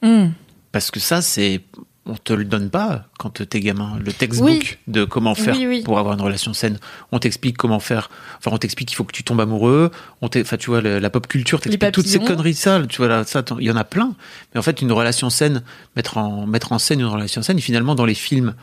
Mm. 0.02 0.30
Parce 0.72 0.90
que 0.90 1.00
ça 1.00 1.22
c'est 1.22 1.62
on 2.08 2.16
te 2.16 2.34
le 2.34 2.46
donne 2.46 2.70
pas 2.72 3.06
quand 3.20 3.30
t'es 3.48 3.60
gamin. 3.60 4.00
Le 4.04 4.12
textbook 4.12 4.50
Oui. 4.50 4.78
de 4.88 5.04
comment 5.06 5.36
faire 5.36 5.56
Oui, 5.56 5.68
oui. 5.68 5.82
pour 5.84 6.00
avoir 6.00 6.16
une 6.16 6.22
relation 6.22 6.52
saine. 6.54 6.80
On 7.12 7.20
t'explique 7.20 7.58
comment 7.58 7.80
faire. 7.80 8.10
Enfin, 8.40 8.50
on 8.54 8.58
t'explique 8.58 8.88
qu'il 8.90 8.96
faut 8.96 9.04
que 9.04 9.12
tu 9.14 9.24
tombes 9.24 9.40
amoureux. 9.42 9.92
On 10.22 10.30
enfin, 10.36 10.58
tu 10.58 10.72
vois, 10.72 10.82
la 10.82 11.10
pop 11.12 11.28
culture 11.28 11.62
t'explique 11.62 11.92
toutes 11.92 12.08
ces 12.08 12.20
conneries, 12.20 12.56
ça. 12.56 12.82
Tu 12.90 12.98
vois, 12.98 13.08
là, 13.08 13.24
ça, 13.24 13.44
t'en- 13.44 13.60
il 13.60 13.66
y 13.66 13.72
en 13.72 13.76
a 13.76 13.84
plein. 13.84 14.16
Mais 14.54 14.60
en 14.60 14.64
fait, 14.64 14.82
une 14.82 14.92
relation 14.92 15.30
saine, 15.30 15.62
mettre 15.96 16.18
en, 16.18 16.48
mettre 16.48 16.72
en 16.72 16.80
scène 16.80 17.00
une 17.02 17.06
relation 17.06 17.42
saine, 17.44 17.60
finalement, 17.60 17.94
dans 17.94 18.06
les 18.06 18.16
films, 18.16 18.56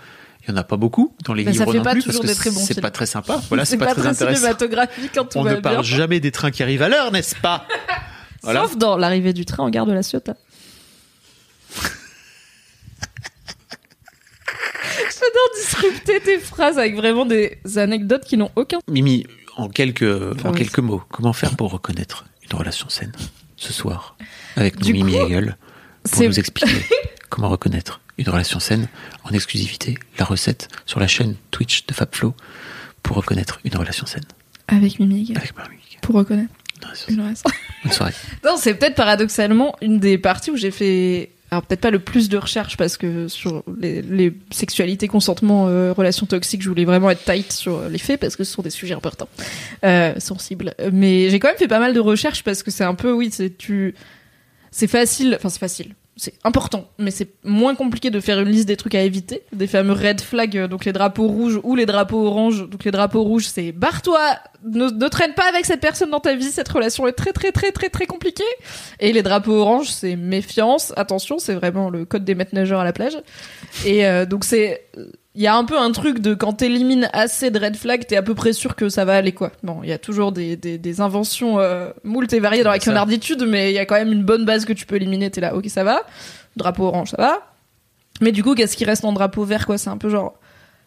il 0.43 0.51
y 0.51 0.55
en 0.55 0.57
a 0.57 0.64
pas 0.64 0.76
beaucoup. 0.76 1.14
Dans 1.24 1.34
les 1.34 1.45
ça 1.45 1.51
livres 1.51 1.74
non 1.74 1.82
pas 1.82 1.93
plus, 1.93 2.05
parce 2.05 2.18
que 2.18 2.26
c'est 2.51 2.80
pas 2.80 2.91
très 2.91 3.07
sympa. 3.07 3.41
Voilà, 3.49 3.64
c'est 3.64 3.76
pas, 3.76 3.86
pas 3.86 3.93
très 3.93 4.03
très 4.03 4.11
intéressant. 4.11 4.39
cinématographique 4.41 5.11
quand 5.14 5.24
tout 5.26 5.39
On 5.39 5.43
va 5.45 5.55
ne 5.55 5.61
parle 5.61 5.76
bien 5.76 5.82
jamais 5.84 6.18
des 6.20 6.32
trains 6.32 6.51
qui 6.51 6.62
arrivent 6.64 6.82
à 6.82 6.89
l'heure, 6.89 7.12
n'est-ce 7.12 7.36
pas? 7.36 7.66
Voilà. 8.43 8.62
sauf 8.62 8.76
dans 8.76 8.97
l'arrivée 8.97 9.32
du 9.32 9.45
train 9.45 9.62
en 9.64 9.70
gare 9.70 9.84
de 9.86 9.93
la 9.93 10.03
Ciotat 10.03 10.36
J'adore 15.21 15.91
disrupter 15.91 16.21
tes 16.21 16.39
phrases 16.39 16.79
avec 16.79 16.95
vraiment 16.97 17.27
des 17.27 17.59
anecdotes 17.77 18.25
qui 18.25 18.37
n'ont 18.37 18.51
aucun 18.57 18.79
Mimi, 18.89 19.27
en 19.57 19.69
quelques, 19.69 20.03
en 20.03 20.51
oui. 20.53 20.59
quelques 20.59 20.79
mots, 20.79 21.03
comment 21.11 21.33
faire 21.33 21.57
pour 21.57 21.71
reconnaître 21.73 22.25
une 22.51 22.57
relation 22.59 22.89
saine 22.89 23.12
ce 23.57 23.73
soir 23.73 24.16
avec 24.57 24.79
nous, 24.81 24.93
Mimi 24.93 25.12
Gueule, 25.29 25.57
pour 26.11 26.23
nous 26.23 26.39
expliquer 26.39 26.85
comment 27.29 27.49
reconnaître 27.49 28.01
une 28.19 28.29
relation 28.29 28.59
saine 28.61 28.89
en 29.25 29.31
exclusivité, 29.31 29.99
la 30.19 30.25
recette 30.25 30.69
sur 30.87 30.99
la 31.01 31.07
chaîne 31.07 31.35
Twitch 31.51 31.87
de 31.87 31.93
FabFlow 31.95 32.35
pour 33.03 33.16
reconnaître 33.16 33.61
une 33.64 33.77
relation 33.77 34.07
saine 34.07 34.25
avec 34.69 34.99
Mimi 35.01 35.25
Gaël, 35.25 35.39
avec 35.39 35.57
Marie. 35.57 35.79
pour 36.03 36.14
reconnaître 36.16 36.53
Une 36.81 36.85
relation 36.85 37.09
saine. 37.09 37.55
une 37.85 37.93
soirée. 37.93 38.12
Non, 38.45 38.57
c'est 38.59 38.75
peut-être 38.75 38.95
paradoxalement 38.97 39.75
une 39.83 39.99
des 39.99 40.19
parties 40.19 40.51
où 40.51 40.57
j'ai 40.57 40.71
fait. 40.71 41.31
Alors 41.51 41.62
peut-être 41.62 41.80
pas 41.80 41.90
le 41.90 41.99
plus 41.99 42.28
de 42.28 42.36
recherches 42.36 42.76
parce 42.76 42.96
que 42.99 43.26
sur 43.28 43.64
les, 43.80 44.03
les 44.03 44.34
sexualités, 44.51 45.09
consentement, 45.09 45.66
euh, 45.68 45.92
relations 45.92 46.26
toxiques, 46.26 46.62
je 46.62 46.68
voulais 46.68 46.84
vraiment 46.84 47.11
être 47.11 47.24
tight 47.24 47.53
sur 47.53 47.88
les 47.88 47.99
faits 47.99 48.20
parce 48.20 48.36
que 48.36 48.44
ce 48.44 48.53
sont 48.53 48.62
des 48.62 48.70
sujets 48.70 48.94
importants, 48.94 49.28
euh, 49.84 50.12
sensibles. 50.18 50.74
Mais 50.92 51.30
j'ai 51.30 51.38
quand 51.38 51.49
même 51.49 51.57
fait 51.57 51.68
pas 51.68 51.78
mal 51.78 51.94
de 51.94 52.01
recherches 52.01 52.44
parce 52.44 52.62
que 52.62 52.70
c'est 52.70 52.84
un 52.84 52.94
peu, 52.94 53.12
oui, 53.12 53.30
c'est 53.32 53.57
tu, 53.57 53.94
c'est 54.70 54.88
facile, 54.88 55.34
enfin 55.36 55.49
c'est 55.49 55.59
facile, 55.59 55.94
c'est 56.19 56.35
important, 56.43 56.91
mais 56.99 57.12
c'est 57.12 57.29
moins 57.45 57.77
compliqué 57.77 58.11
de 58.11 58.19
faire 58.19 58.41
une 58.41 58.49
liste 58.49 58.66
des 58.66 58.77
trucs 58.77 58.97
à 58.97 59.03
éviter, 59.03 59.43
des 59.53 59.69
fameux 59.69 59.93
red 59.93 60.21
flags, 60.21 60.59
euh, 60.59 60.66
donc 60.66 60.85
les 60.85 60.93
drapeaux 60.93 61.29
rouges 61.29 61.61
ou 61.62 61.77
les 61.77 61.87
drapeaux 61.87 62.27
oranges. 62.27 62.69
Donc 62.69 62.85
les 62.85 62.91
drapeaux 62.91 63.23
rouges, 63.23 63.47
c'est 63.47 63.71
barre-toi, 63.71 64.21
ne, 64.64 64.91
ne 64.91 65.09
traîne 65.09 65.35
pas 65.35 65.49
avec 65.49 65.64
cette 65.64 65.81
personne 65.81 66.11
dans 66.11 66.19
ta 66.19 66.35
vie, 66.35 66.51
cette 66.51 66.69
relation 66.69 67.07
est 67.07 67.12
très 67.12 67.33
très 67.33 67.53
très 67.53 67.71
très 67.71 67.89
très 67.89 68.07
compliquée. 68.07 68.43
Et 68.99 69.12
les 69.12 69.23
drapeaux 69.23 69.55
oranges, 69.55 69.91
c'est 69.91 70.16
méfiance, 70.16 70.93
attention, 70.97 71.39
c'est 71.39 71.55
vraiment 71.55 71.89
le 71.89 72.05
code 72.05 72.25
des 72.25 72.35
maîtres 72.35 72.55
nageurs 72.55 72.81
à 72.81 72.85
la 72.85 72.93
plage. 72.93 73.16
Et 73.87 74.05
euh, 74.05 74.27
donc 74.27 74.45
c'est, 74.45 74.87
il 75.35 75.43
y 75.43 75.47
a 75.47 75.55
un 75.55 75.64
peu 75.64 75.79
un 75.79 75.93
truc 75.93 76.18
de 76.20 76.35
quand 76.35 76.55
t'élimines 76.55 77.09
assez 77.12 77.51
de 77.51 77.59
red 77.61 77.76
flags, 77.76 78.07
t'es 78.07 78.16
à 78.16 78.22
peu 78.22 78.35
près 78.35 78.53
sûr 78.53 78.74
que 78.74 78.89
ça 78.89 79.05
va 79.05 79.14
aller 79.14 79.33
quoi. 79.33 79.53
Bon, 79.62 79.81
il 79.83 79.89
y 79.89 79.93
a 79.93 79.99
toujours 79.99 80.33
des, 80.33 80.57
des, 80.57 80.79
des 80.79 81.01
inventions 81.01 81.61
euh, 81.61 81.91
moult 82.03 82.33
et 82.33 82.41
variées 82.41 82.64
dans 82.64 82.70
la 82.70 82.79
canarditude, 82.79 83.45
mais 83.47 83.70
il 83.70 83.74
y 83.74 83.79
a 83.79 83.87
quand 83.87 83.95
même 83.95 84.12
une 84.12 84.24
bonne 84.24 84.45
base 84.45 84.64
que 84.64 84.72
tu 84.72 84.85
peux 84.87 84.97
éliminer. 84.97 85.31
T'es 85.31 85.41
là, 85.41 85.55
ok, 85.55 85.68
ça 85.68 85.85
va. 85.85 86.03
Drapeau 86.57 86.85
orange, 86.85 87.11
ça 87.11 87.18
va. 87.18 87.53
Mais 88.20 88.33
du 88.33 88.43
coup, 88.43 88.55
qu'est-ce 88.55 88.76
qui 88.76 88.85
reste 88.85 89.05
en 89.05 89.12
drapeau 89.12 89.45
vert 89.45 89.64
quoi? 89.66 89.79
C'est 89.79 89.91
un 89.91 89.99
peu 89.99 90.09
genre, 90.09 90.35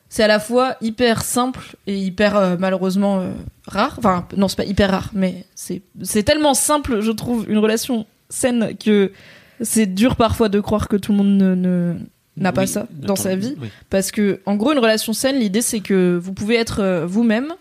c'est 0.10 0.24
à 0.24 0.28
la 0.28 0.39
fois 0.39 0.76
hyper 0.82 1.22
simple 1.22 1.78
et 1.88 1.98
hyper 1.98 2.36
euh, 2.36 2.56
malheureusement 2.60 3.20
euh, 3.22 3.32
rare. 3.68 3.96
Enfin, 4.00 4.28
non, 4.36 4.50
c'est 4.50 4.58
pas 4.58 4.66
hyper 4.66 4.92
rare, 4.92 5.12
mais 5.14 5.46
c'est 5.56 5.82
c'est 6.02 6.24
tellement 6.24 6.56
simple, 6.56 7.00
je 7.00 7.12
trouve, 7.12 7.46
une 7.50 7.60
relation 7.60 8.06
saine 8.30 8.76
que 8.78 9.14
c'est 9.62 9.86
dur 9.86 10.18
parfois 10.18 10.50
de 10.50 10.60
croire 10.60 10.89
que 10.89 10.98
tout 10.98 11.14
le 11.14 11.20
monde 11.20 11.38
ne- 11.38 11.56
ne 11.56 11.96
n'a 12.42 12.52
pas 12.52 12.68
ça 12.68 12.88
dans 12.92 13.16
sa 13.16 13.36
vie. 13.36 13.56
oui. 13.62 13.70
Parce 13.89 14.12
que, 14.12 14.42
en 14.46 14.56
gros, 14.56 14.72
une 14.72 14.80
relation 14.80 15.14
saine, 15.14 15.38
l'idée 15.38 15.62
c'est 15.62 15.80
que 15.80 16.20
vous 16.22 16.34
pouvez 16.34 16.56
être 16.56 16.80
euh, 16.82 17.06
vous-même 17.06 17.54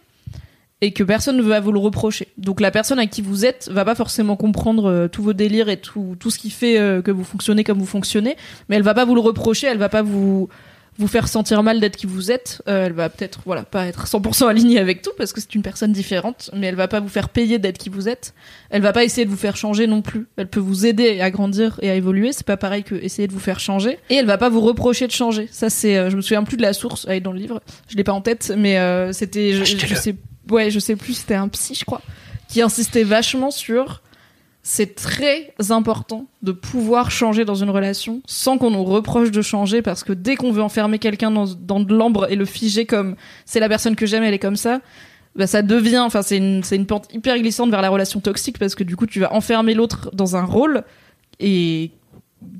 et 0.80 0.92
que 0.92 1.02
personne 1.02 1.36
ne 1.36 1.42
va 1.42 1.60
vous 1.60 1.72
le 1.72 1.78
reprocher. 1.78 2.28
Donc 2.38 2.60
la 2.60 2.70
personne 2.70 2.98
à 2.98 3.06
qui 3.06 3.22
vous 3.22 3.44
êtes 3.44 3.68
va 3.70 3.84
pas 3.84 3.94
forcément 3.94 4.36
comprendre 4.36 4.90
euh, 4.90 5.08
tous 5.08 5.22
vos 5.22 5.32
délires 5.32 5.68
et 5.68 5.76
tout, 5.76 6.16
tout 6.18 6.30
ce 6.30 6.38
qui 6.38 6.50
fait 6.50 6.78
euh, 6.78 7.02
que 7.02 7.10
vous 7.10 7.24
fonctionnez 7.24 7.64
comme 7.64 7.78
vous 7.78 7.86
fonctionnez, 7.86 8.36
mais 8.68 8.76
elle 8.76 8.82
va 8.82 8.94
pas 8.94 9.04
vous 9.04 9.14
le 9.14 9.20
reprocher, 9.20 9.66
elle 9.66 9.78
va 9.78 9.90
pas 9.90 10.02
vous 10.02 10.48
vous 10.98 11.06
faire 11.06 11.28
sentir 11.28 11.62
mal 11.62 11.80
d'être 11.80 11.96
qui 11.96 12.06
vous 12.06 12.30
êtes. 12.30 12.62
Euh, 12.68 12.86
elle 12.86 12.92
va 12.92 13.08
peut-être 13.08 13.40
voilà 13.46 13.62
pas 13.62 13.86
être 13.86 14.06
100% 14.06 14.48
alignée 14.48 14.78
avec 14.78 15.02
tout 15.02 15.12
parce 15.16 15.32
que 15.32 15.40
c'est 15.40 15.54
une 15.54 15.62
personne 15.62 15.92
différente, 15.92 16.50
mais 16.54 16.66
elle 16.66 16.74
va 16.74 16.88
pas 16.88 17.00
vous 17.00 17.08
faire 17.08 17.28
payer 17.28 17.58
d'être 17.58 17.78
qui 17.78 17.88
vous 17.88 18.08
êtes. 18.08 18.34
Elle 18.70 18.82
va 18.82 18.92
pas 18.92 19.04
essayer 19.04 19.24
de 19.24 19.30
vous 19.30 19.36
faire 19.36 19.56
changer 19.56 19.86
non 19.86 20.02
plus. 20.02 20.26
Elle 20.36 20.48
peut 20.48 20.60
vous 20.60 20.86
aider 20.86 21.20
à 21.20 21.30
grandir 21.30 21.78
et 21.82 21.90
à 21.90 21.94
évoluer. 21.94 22.32
C'est 22.32 22.46
pas 22.46 22.56
pareil 22.56 22.82
que 22.82 22.94
essayer 22.94 23.28
de 23.28 23.32
vous 23.32 23.40
faire 23.40 23.60
changer. 23.60 23.98
Et 24.10 24.16
elle 24.16 24.26
va 24.26 24.38
pas 24.38 24.48
vous 24.48 24.60
reprocher 24.60 25.06
de 25.06 25.12
changer. 25.12 25.48
Ça 25.50 25.70
c'est, 25.70 25.96
euh, 25.96 26.10
je 26.10 26.16
me 26.16 26.20
souviens 26.22 26.44
plus 26.44 26.56
de 26.56 26.62
la 26.62 26.72
source. 26.72 27.06
Elle 27.08 27.16
est 27.16 27.20
dans 27.20 27.32
le 27.32 27.38
livre. 27.38 27.62
Je 27.88 27.96
l'ai 27.96 28.04
pas 28.04 28.12
en 28.12 28.20
tête, 28.20 28.52
mais 28.56 28.78
euh, 28.78 29.12
c'était, 29.12 29.52
je, 29.52 29.64
je 29.64 29.94
sais, 29.94 30.16
ouais, 30.50 30.70
je 30.70 30.78
sais 30.78 30.96
plus. 30.96 31.14
C'était 31.14 31.34
un 31.34 31.48
psy, 31.48 31.74
je 31.74 31.84
crois, 31.84 32.02
qui 32.48 32.60
insistait 32.62 33.04
vachement 33.04 33.50
sur. 33.50 34.02
C'est 34.62 34.94
très 34.94 35.54
important 35.70 36.26
de 36.42 36.52
pouvoir 36.52 37.10
changer 37.10 37.44
dans 37.46 37.54
une 37.54 37.70
relation 37.70 38.20
sans 38.26 38.58
qu'on 38.58 38.70
nous 38.70 38.84
reproche 38.84 39.30
de 39.30 39.40
changer 39.40 39.80
parce 39.80 40.04
que 40.04 40.12
dès 40.12 40.36
qu'on 40.36 40.52
veut 40.52 40.62
enfermer 40.62 40.98
quelqu'un 40.98 41.30
dans, 41.30 41.80
de 41.80 41.94
l'ambre 41.94 42.30
et 42.30 42.36
le 42.36 42.44
figer 42.44 42.84
comme 42.84 43.16
c'est 43.46 43.60
la 43.60 43.68
personne 43.68 43.96
que 43.96 44.04
j'aime, 44.04 44.22
elle 44.22 44.34
est 44.34 44.38
comme 44.38 44.56
ça, 44.56 44.80
bah 45.34 45.46
ça 45.46 45.62
devient, 45.62 46.00
enfin 46.00 46.20
c'est 46.22 46.36
une, 46.36 46.62
c'est 46.62 46.76
une 46.76 46.86
pente 46.86 47.08
hyper 47.14 47.38
glissante 47.38 47.70
vers 47.70 47.80
la 47.80 47.88
relation 47.88 48.20
toxique 48.20 48.58
parce 48.58 48.74
que 48.74 48.84
du 48.84 48.96
coup 48.96 49.06
tu 49.06 49.20
vas 49.20 49.32
enfermer 49.32 49.72
l'autre 49.72 50.10
dans 50.12 50.36
un 50.36 50.44
rôle 50.44 50.84
et 51.38 51.92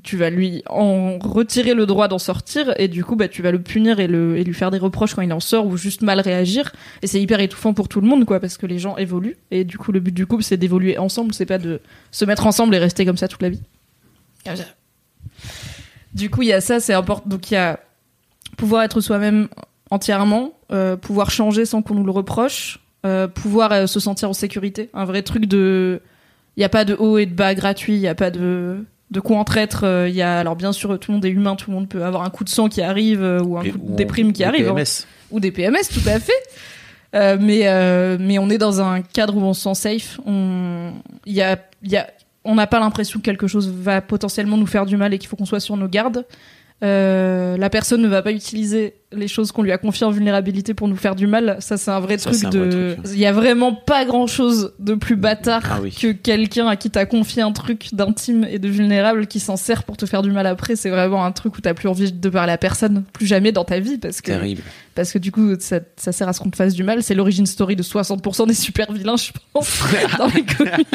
tu 0.03 0.17
vas 0.17 0.29
lui 0.29 0.63
en 0.67 1.17
retirer 1.19 1.73
le 1.73 1.85
droit 1.85 2.07
d'en 2.07 2.19
sortir 2.19 2.73
et 2.77 2.87
du 2.87 3.03
coup 3.03 3.15
bah 3.15 3.27
tu 3.27 3.41
vas 3.41 3.51
le 3.51 3.61
punir 3.61 3.99
et, 3.99 4.07
le, 4.07 4.37
et 4.37 4.43
lui 4.43 4.53
faire 4.53 4.71
des 4.71 4.77
reproches 4.77 5.15
quand 5.15 5.21
il 5.21 5.33
en 5.33 5.39
sort 5.39 5.65
ou 5.65 5.77
juste 5.77 6.01
mal 6.01 6.19
réagir. 6.19 6.71
Et 7.01 7.07
c'est 7.07 7.21
hyper 7.21 7.39
étouffant 7.39 7.73
pour 7.73 7.87
tout 7.87 8.01
le 8.01 8.07
monde 8.07 8.25
quoi 8.25 8.39
parce 8.39 8.57
que 8.57 8.65
les 8.65 8.79
gens 8.79 8.97
évoluent. 8.97 9.37
Et 9.49 9.63
du 9.63 9.77
coup 9.77 9.91
le 9.91 9.99
but 9.99 10.13
du 10.13 10.25
couple 10.25 10.43
c'est 10.43 10.57
d'évoluer 10.57 10.97
ensemble 10.97 11.33
c'est 11.33 11.45
pas 11.45 11.57
de 11.57 11.81
se 12.11 12.25
mettre 12.25 12.47
ensemble 12.47 12.75
et 12.75 12.77
rester 12.77 13.05
comme 13.05 13.17
ça 13.17 13.27
toute 13.27 13.41
la 13.41 13.49
vie. 13.49 13.61
Du 16.13 16.29
coup 16.29 16.41
il 16.41 16.49
y 16.49 16.53
a 16.53 16.61
ça 16.61 16.79
c'est 16.79 16.93
important 16.93 17.27
donc 17.27 17.51
il 17.51 17.55
y 17.55 17.57
a 17.57 17.79
pouvoir 18.57 18.83
être 18.83 19.01
soi-même 19.01 19.47
entièrement 19.89 20.53
euh, 20.71 20.95
pouvoir 20.95 21.31
changer 21.31 21.65
sans 21.65 21.81
qu'on 21.81 21.95
nous 21.95 22.05
le 22.05 22.11
reproche 22.11 22.79
euh, 23.03 23.27
pouvoir 23.27 23.71
euh, 23.71 23.87
se 23.87 23.99
sentir 23.99 24.29
en 24.29 24.33
sécurité, 24.33 24.91
un 24.93 25.05
vrai 25.05 25.23
truc 25.23 25.47
de, 25.47 26.01
il 26.55 26.61
y 26.61 26.63
a 26.63 26.69
pas 26.69 26.85
de 26.85 26.93
haut 26.93 27.17
et 27.17 27.25
de 27.25 27.33
bas 27.33 27.55
gratuit, 27.55 27.95
il 27.95 27.99
y 27.99 28.07
a 28.07 28.13
pas 28.13 28.29
de 28.29 28.85
de 29.11 29.19
quoi 29.19 29.37
en 29.37 29.43
traître. 29.43 29.83
euh, 29.83 30.07
Il 30.09 30.15
y 30.15 30.21
a 30.21 30.39
alors 30.39 30.55
bien 30.55 30.71
sûr 30.71 30.97
tout 30.99 31.11
le 31.11 31.15
monde 31.17 31.25
est 31.25 31.29
humain, 31.29 31.55
tout 31.55 31.69
le 31.69 31.75
monde 31.75 31.87
peut 31.89 32.03
avoir 32.03 32.23
un 32.23 32.29
coup 32.29 32.43
de 32.43 32.49
sang 32.49 32.69
qui 32.69 32.81
arrive 32.81 33.21
euh, 33.21 33.41
ou 33.43 33.57
un 33.57 33.63
Et- 33.63 33.71
coup 33.71 33.79
ou 33.83 33.91
de 33.91 33.95
déprime 33.97 34.33
qui 34.33 34.43
arrive. 34.43 34.67
hein 34.69 34.73
PMS. 34.75 35.05
ou 35.31 35.39
des 35.39 35.51
PMS, 35.51 35.87
tout 35.93 36.07
à 36.09 36.19
fait. 36.19 36.31
Euh, 37.13 37.37
mais 37.39 37.67
euh, 37.67 38.17
mais 38.19 38.39
on 38.39 38.49
est 38.49 38.57
dans 38.57 38.79
un 38.81 39.01
cadre 39.01 39.35
où 39.35 39.41
on 39.41 39.53
se 39.53 39.61
sent 39.63 39.75
safe. 39.75 40.19
On 40.25 40.93
il 41.25 41.33
y 41.33 41.41
a 41.41 41.57
il 41.83 41.91
y 41.91 41.97
a 41.97 42.07
on 42.43 42.55
n'a 42.55 42.65
pas 42.67 42.79
l'impression 42.79 43.19
que 43.19 43.25
quelque 43.25 43.47
chose 43.47 43.69
va 43.69 44.01
potentiellement 44.01 44.57
nous 44.57 44.65
faire 44.65 44.85
du 44.85 44.97
mal 44.97 45.13
et 45.13 45.17
qu'il 45.19 45.27
faut 45.29 45.35
qu'on 45.35 45.45
soit 45.45 45.59
sur 45.59 45.75
nos 45.77 45.87
gardes. 45.89 46.25
Euh, 46.83 47.57
la 47.57 47.69
personne 47.69 48.01
ne 48.01 48.07
va 48.07 48.21
pas 48.23 48.31
utiliser 48.31 48.95
les 49.13 49.27
choses 49.27 49.51
qu'on 49.51 49.61
lui 49.61 49.71
a 49.71 49.77
confiées 49.77 50.05
en 50.07 50.09
vulnérabilité 50.09 50.73
pour 50.73 50.87
nous 50.87 50.95
faire 50.95 51.15
du 51.15 51.27
mal. 51.27 51.57
Ça, 51.59 51.77
c'est 51.77 51.91
un 51.91 51.99
vrai 51.99 52.17
Ça, 52.17 52.31
truc 52.31 52.41
vrai 52.41 52.49
de. 52.49 52.93
truc. 52.95 53.11
Il 53.13 53.19
y 53.19 53.25
a 53.25 53.31
vraiment 53.33 53.73
pas 53.73 54.03
grand 54.05 54.25
chose 54.25 54.73
de 54.79 54.95
plus 54.95 55.15
bâtard 55.17 55.61
Ah 55.69 55.79
oui. 55.81 55.91
que 55.91 56.11
quelqu'un 56.13 56.67
à 56.67 56.75
qui 56.77 56.89
t'as 56.89 57.05
confié 57.05 57.41
un 57.43 57.51
truc 57.51 57.89
d'intime 57.93 58.47
et 58.49 58.57
de 58.57 58.67
vulnérable 58.69 59.27
qui 59.27 59.39
s'en 59.39 59.57
sert 59.57 59.83
pour 59.83 59.97
te 59.97 60.05
faire 60.05 60.21
du 60.23 60.31
mal 60.31 60.47
après. 60.47 60.75
C'est 60.75 60.89
vraiment 60.89 61.23
un 61.25 61.31
truc 61.33 61.57
où 61.57 61.61
t'as 61.61 61.73
plus 61.73 61.87
envie 61.89 62.11
de 62.11 62.29
parler 62.29 62.53
à 62.53 62.57
personne, 62.57 63.03
plus 63.13 63.27
jamais 63.27 63.51
dans 63.51 63.65
ta 63.65 63.79
vie, 63.79 63.97
parce 63.97 64.21
que 64.21 64.31
Terrible. 64.31 64.61
parce 64.95 65.11
que 65.11 65.19
du 65.19 65.31
coup 65.31 65.53
ça, 65.59 65.81
ça 65.97 66.11
sert 66.11 66.27
à 66.29 66.33
ce 66.33 66.39
qu'on 66.39 66.49
te 66.49 66.55
fasse 66.55 66.73
du 66.73 66.83
mal 66.83 67.03
c'est 67.03 67.13
l'origine 67.15 67.45
story 67.45 67.75
de 67.75 67.83
60% 67.83 68.47
des 68.47 68.53
super 68.53 68.91
vilains 68.91 69.17
je 69.17 69.31
pense 69.53 69.83
dans 70.17 70.27
les 70.27 70.43
comics 70.45 70.87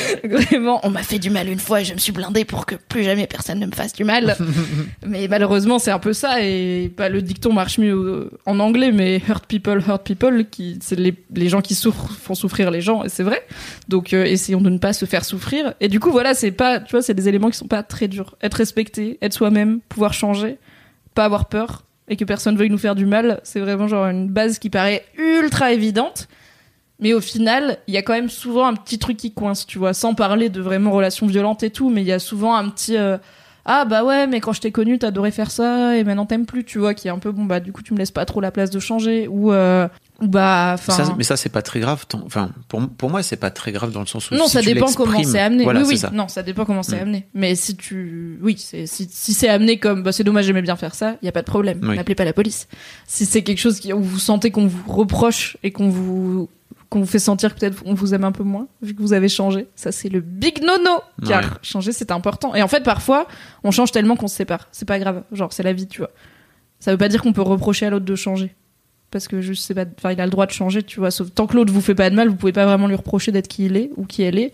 vraiment 0.24 0.80
on 0.82 0.90
m'a 0.90 1.02
fait 1.02 1.18
du 1.18 1.30
mal 1.30 1.48
une 1.48 1.58
fois 1.58 1.80
et 1.80 1.84
je 1.84 1.94
me 1.94 1.98
suis 1.98 2.12
blindée 2.12 2.44
pour 2.44 2.66
que 2.66 2.74
plus 2.74 3.02
jamais 3.04 3.26
personne 3.26 3.58
ne 3.58 3.66
me 3.66 3.72
fasse 3.72 3.92
du 3.92 4.04
mal. 4.04 4.36
Mais 5.06 5.28
malheureusement 5.28 5.78
c'est 5.78 5.90
un 5.90 5.98
peu 5.98 6.12
ça 6.12 6.42
et 6.42 6.90
pas 6.96 7.08
le 7.08 7.22
dicton 7.22 7.52
marche 7.52 7.78
mieux 7.78 7.94
euh, 7.94 8.30
en 8.46 8.58
anglais 8.60 8.92
mais 8.92 9.20
hurt 9.28 9.46
people 9.46 9.82
hurt 9.86 10.04
people 10.04 10.46
qui 10.50 10.78
c'est 10.80 10.98
les, 10.98 11.14
les 11.34 11.48
gens 11.48 11.60
qui 11.60 11.74
souffrent 11.74 12.12
font 12.12 12.34
souffrir 12.34 12.70
les 12.70 12.80
gens 12.80 13.04
et 13.04 13.08
c'est 13.08 13.22
vrai. 13.22 13.44
Donc 13.88 14.12
euh, 14.12 14.24
essayons 14.24 14.60
de 14.60 14.70
ne 14.70 14.78
pas 14.78 14.92
se 14.92 15.04
faire 15.04 15.24
souffrir. 15.24 15.74
Et 15.80 15.88
du 15.88 16.00
coup 16.00 16.10
voilà 16.10 16.34
c'est 16.34 16.52
pas 16.52 16.80
tu 16.80 16.92
vois 16.92 17.02
c'est 17.02 17.14
des 17.14 17.28
éléments 17.28 17.50
qui 17.50 17.58
sont 17.58 17.68
pas 17.68 17.82
très 17.82 18.08
durs. 18.08 18.36
Être 18.42 18.54
respecté 18.54 19.18
être 19.22 19.34
soi-même 19.34 19.80
pouvoir 19.88 20.12
changer 20.12 20.58
pas 21.14 21.24
avoir 21.24 21.46
peur 21.46 21.84
et 22.08 22.16
que 22.16 22.24
personne 22.24 22.56
veuille 22.56 22.70
nous 22.70 22.78
faire 22.78 22.94
du 22.94 23.06
mal, 23.06 23.40
c'est 23.44 23.60
vraiment 23.60 23.88
genre 23.88 24.06
une 24.06 24.28
base 24.28 24.58
qui 24.58 24.70
paraît 24.70 25.04
ultra 25.16 25.72
évidente. 25.72 26.28
Mais 27.02 27.12
au 27.12 27.20
final, 27.20 27.78
il 27.88 27.94
y 27.94 27.96
a 27.98 28.02
quand 28.02 28.14
même 28.14 28.30
souvent 28.30 28.66
un 28.66 28.74
petit 28.74 28.98
truc 28.98 29.16
qui 29.16 29.32
coince, 29.32 29.66
tu 29.66 29.78
vois, 29.78 29.92
sans 29.92 30.14
parler 30.14 30.48
de 30.48 30.60
vraiment 30.62 30.92
relations 30.92 31.26
violentes 31.26 31.62
et 31.62 31.70
tout, 31.70 31.90
mais 31.90 32.00
il 32.00 32.06
y 32.06 32.12
a 32.12 32.18
souvent 32.20 32.54
un 32.54 32.68
petit 32.70 32.96
euh, 32.96 33.18
ah 33.64 33.84
bah 33.84 34.02
ouais, 34.04 34.26
mais 34.26 34.40
quand 34.40 34.52
je 34.52 34.60
t'ai 34.60 34.72
connu, 34.72 34.98
t'adorais 34.98 35.30
faire 35.30 35.50
ça 35.50 35.96
et 35.96 36.02
maintenant 36.02 36.26
t'aimes 36.26 36.46
plus, 36.46 36.64
tu 36.64 36.78
vois, 36.78 36.94
qui 36.94 37.06
est 37.08 37.12
un 37.12 37.18
peu 37.18 37.30
bon 37.30 37.44
bah 37.44 37.60
du 37.60 37.72
coup 37.72 37.82
tu 37.82 37.92
me 37.92 37.98
laisses 37.98 38.10
pas 38.10 38.24
trop 38.24 38.40
la 38.40 38.50
place 38.50 38.70
de 38.70 38.80
changer 38.80 39.28
ou 39.28 39.52
euh, 39.52 39.86
bah 40.20 40.72
enfin 40.74 41.14
mais 41.16 41.22
ça, 41.24 41.36
c'est 41.36 41.48
pas 41.48 41.62
très 41.62 41.78
grave. 41.80 42.04
Enfin, 42.24 42.50
pour, 42.68 42.88
pour 42.88 43.10
moi, 43.10 43.22
c'est 43.22 43.36
pas 43.36 43.50
très 43.50 43.70
grave 43.72 43.92
dans 43.92 44.00
le 44.00 44.06
sens 44.06 44.30
où. 44.30 44.34
non, 44.34 44.46
si 44.46 44.52
ça 44.52 44.60
tu 44.60 44.66
dépend 44.66 44.92
comment 44.92 45.22
c'est 45.22 45.40
amené. 45.40 45.64
Voilà, 45.64 45.80
oui, 45.80 45.86
oui. 45.90 45.98
ça. 45.98 46.10
Non, 46.12 46.28
ça 46.28 46.42
dépend 46.42 46.64
comment 46.64 46.82
c'est 46.82 46.96
Mm. 46.98 47.02
amené. 47.02 47.26
Mais 47.34 47.54
si 47.54 47.76
tu, 47.76 48.38
oui, 48.42 48.56
c'est 48.58 48.86
si, 48.86 49.08
si 49.10 49.32
c'est 49.32 49.48
amené 49.48 49.78
comme, 49.78 50.02
bah 50.02 50.12
c'est 50.12 50.24
dommage, 50.24 50.44
j'aimais 50.44 50.62
bien 50.62 50.76
faire 50.76 50.94
ça, 50.94 51.16
il 51.22 51.26
y 51.26 51.28
a 51.28 51.32
pas 51.32 51.42
de 51.42 51.46
problème. 51.46 51.80
Oui. 51.82 51.96
N'appelez 51.96 52.14
pas 52.14 52.24
la 52.24 52.32
police. 52.32 52.68
Si 53.06 53.26
c'est 53.26 53.42
quelque 53.42 53.58
chose 53.58 53.78
qui, 53.80 53.92
où 53.92 54.02
vous 54.02 54.18
sentez 54.18 54.50
qu'on 54.50 54.66
vous 54.66 54.92
reproche 54.92 55.56
et 55.62 55.70
qu'on 55.72 55.88
vous 55.88 56.48
qu'on 56.92 57.00
vous 57.00 57.06
fait 57.06 57.18
sentir 57.18 57.54
que 57.54 57.60
peut-être 57.60 57.82
on 57.86 57.94
vous 57.94 58.12
aime 58.14 58.24
un 58.24 58.32
peu 58.32 58.42
moins 58.44 58.68
vu 58.82 58.94
que 58.94 59.00
vous 59.00 59.14
avez 59.14 59.28
changé, 59.30 59.66
ça 59.74 59.90
c'est 59.92 60.08
le 60.10 60.20
big 60.20 60.62
nono. 60.62 61.00
Car 61.26 61.42
Ouais. 61.42 61.48
changer 61.62 61.90
c'est 61.92 62.10
important. 62.10 62.54
Et 62.54 62.62
en 62.62 62.68
fait, 62.68 62.82
parfois, 62.82 63.26
on 63.64 63.70
change 63.70 63.90
tellement 63.92 64.14
qu'on 64.16 64.28
se 64.28 64.36
sépare. 64.36 64.68
C'est 64.72 64.84
pas 64.86 64.98
grave. 64.98 65.22
Genre, 65.32 65.52
c'est 65.52 65.62
la 65.62 65.72
vie, 65.72 65.86
tu 65.88 65.98
vois. 66.00 66.10
Ça 66.80 66.90
veut 66.90 66.98
pas 66.98 67.08
dire 67.08 67.22
qu'on 67.22 67.32
peut 67.32 67.42
reprocher 67.42 67.86
à 67.86 67.90
l'autre 67.90 68.04
de 68.04 68.14
changer. 68.14 68.54
Parce 69.10 69.26
que 69.28 69.40
juste, 69.40 69.64
c'est 69.66 69.74
pas, 69.74 69.84
enfin, 69.98 70.12
il 70.12 70.20
a 70.20 70.24
le 70.26 70.30
droit 70.30 70.46
de 70.46 70.52
changer, 70.52 70.82
tu 70.82 71.00
vois. 71.00 71.10
Sauf 71.10 71.28
tant 71.34 71.46
que 71.46 71.54
l'autre 71.56 71.72
vous 71.72 71.80
fait 71.80 71.94
pas 71.94 72.10
de 72.10 72.14
mal, 72.14 72.28
vous 72.28 72.36
pouvez 72.36 72.52
pas 72.52 72.66
vraiment 72.66 72.86
lui 72.88 72.94
reprocher 72.96 73.32
d'être 73.32 73.48
qui 73.48 73.64
il 73.66 73.76
est 73.76 73.90
ou 73.96 74.04
qui 74.04 74.22
elle 74.22 74.38
est. 74.38 74.52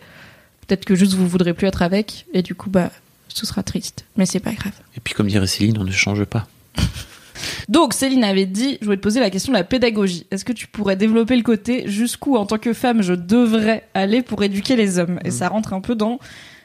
Peut-être 0.66 0.84
que 0.84 0.94
juste 0.94 1.14
vous 1.14 1.26
voudrez 1.26 1.54
plus 1.54 1.66
être 1.66 1.82
avec, 1.82 2.26
et 2.34 2.42
du 2.42 2.54
coup, 2.54 2.70
bah, 2.70 2.90
ce 3.28 3.46
sera 3.46 3.62
triste. 3.62 4.04
Mais 4.16 4.26
c'est 4.26 4.40
pas 4.40 4.52
grave. 4.52 4.72
Et 4.96 5.00
puis, 5.00 5.14
comme 5.14 5.26
dirait 5.26 5.46
Céline, 5.46 5.78
on 5.78 5.84
ne 5.84 5.90
change 5.90 6.24
pas. 6.24 6.46
Donc, 7.68 7.94
Céline 7.94 8.24
avait 8.24 8.46
dit, 8.46 8.78
je 8.80 8.84
voulais 8.84 8.96
te 8.96 9.02
poser 9.02 9.20
la 9.20 9.30
question 9.30 9.52
de 9.52 9.58
la 9.58 9.64
pédagogie. 9.64 10.26
Est-ce 10.30 10.44
que 10.44 10.52
tu 10.52 10.66
pourrais 10.66 10.96
développer 10.96 11.36
le 11.36 11.42
côté 11.42 11.88
jusqu'où, 11.88 12.36
en 12.36 12.46
tant 12.46 12.58
que 12.58 12.72
femme, 12.72 13.02
je 13.02 13.14
devrais 13.14 13.84
aller 13.94 14.22
pour 14.22 14.42
éduquer 14.42 14.76
les 14.76 14.98
hommes? 14.98 15.18
Et 15.24 15.30
ça 15.30 15.48
rentre 15.48 15.72
un 15.72 15.80
peu 15.80 15.94
dans 15.94 16.18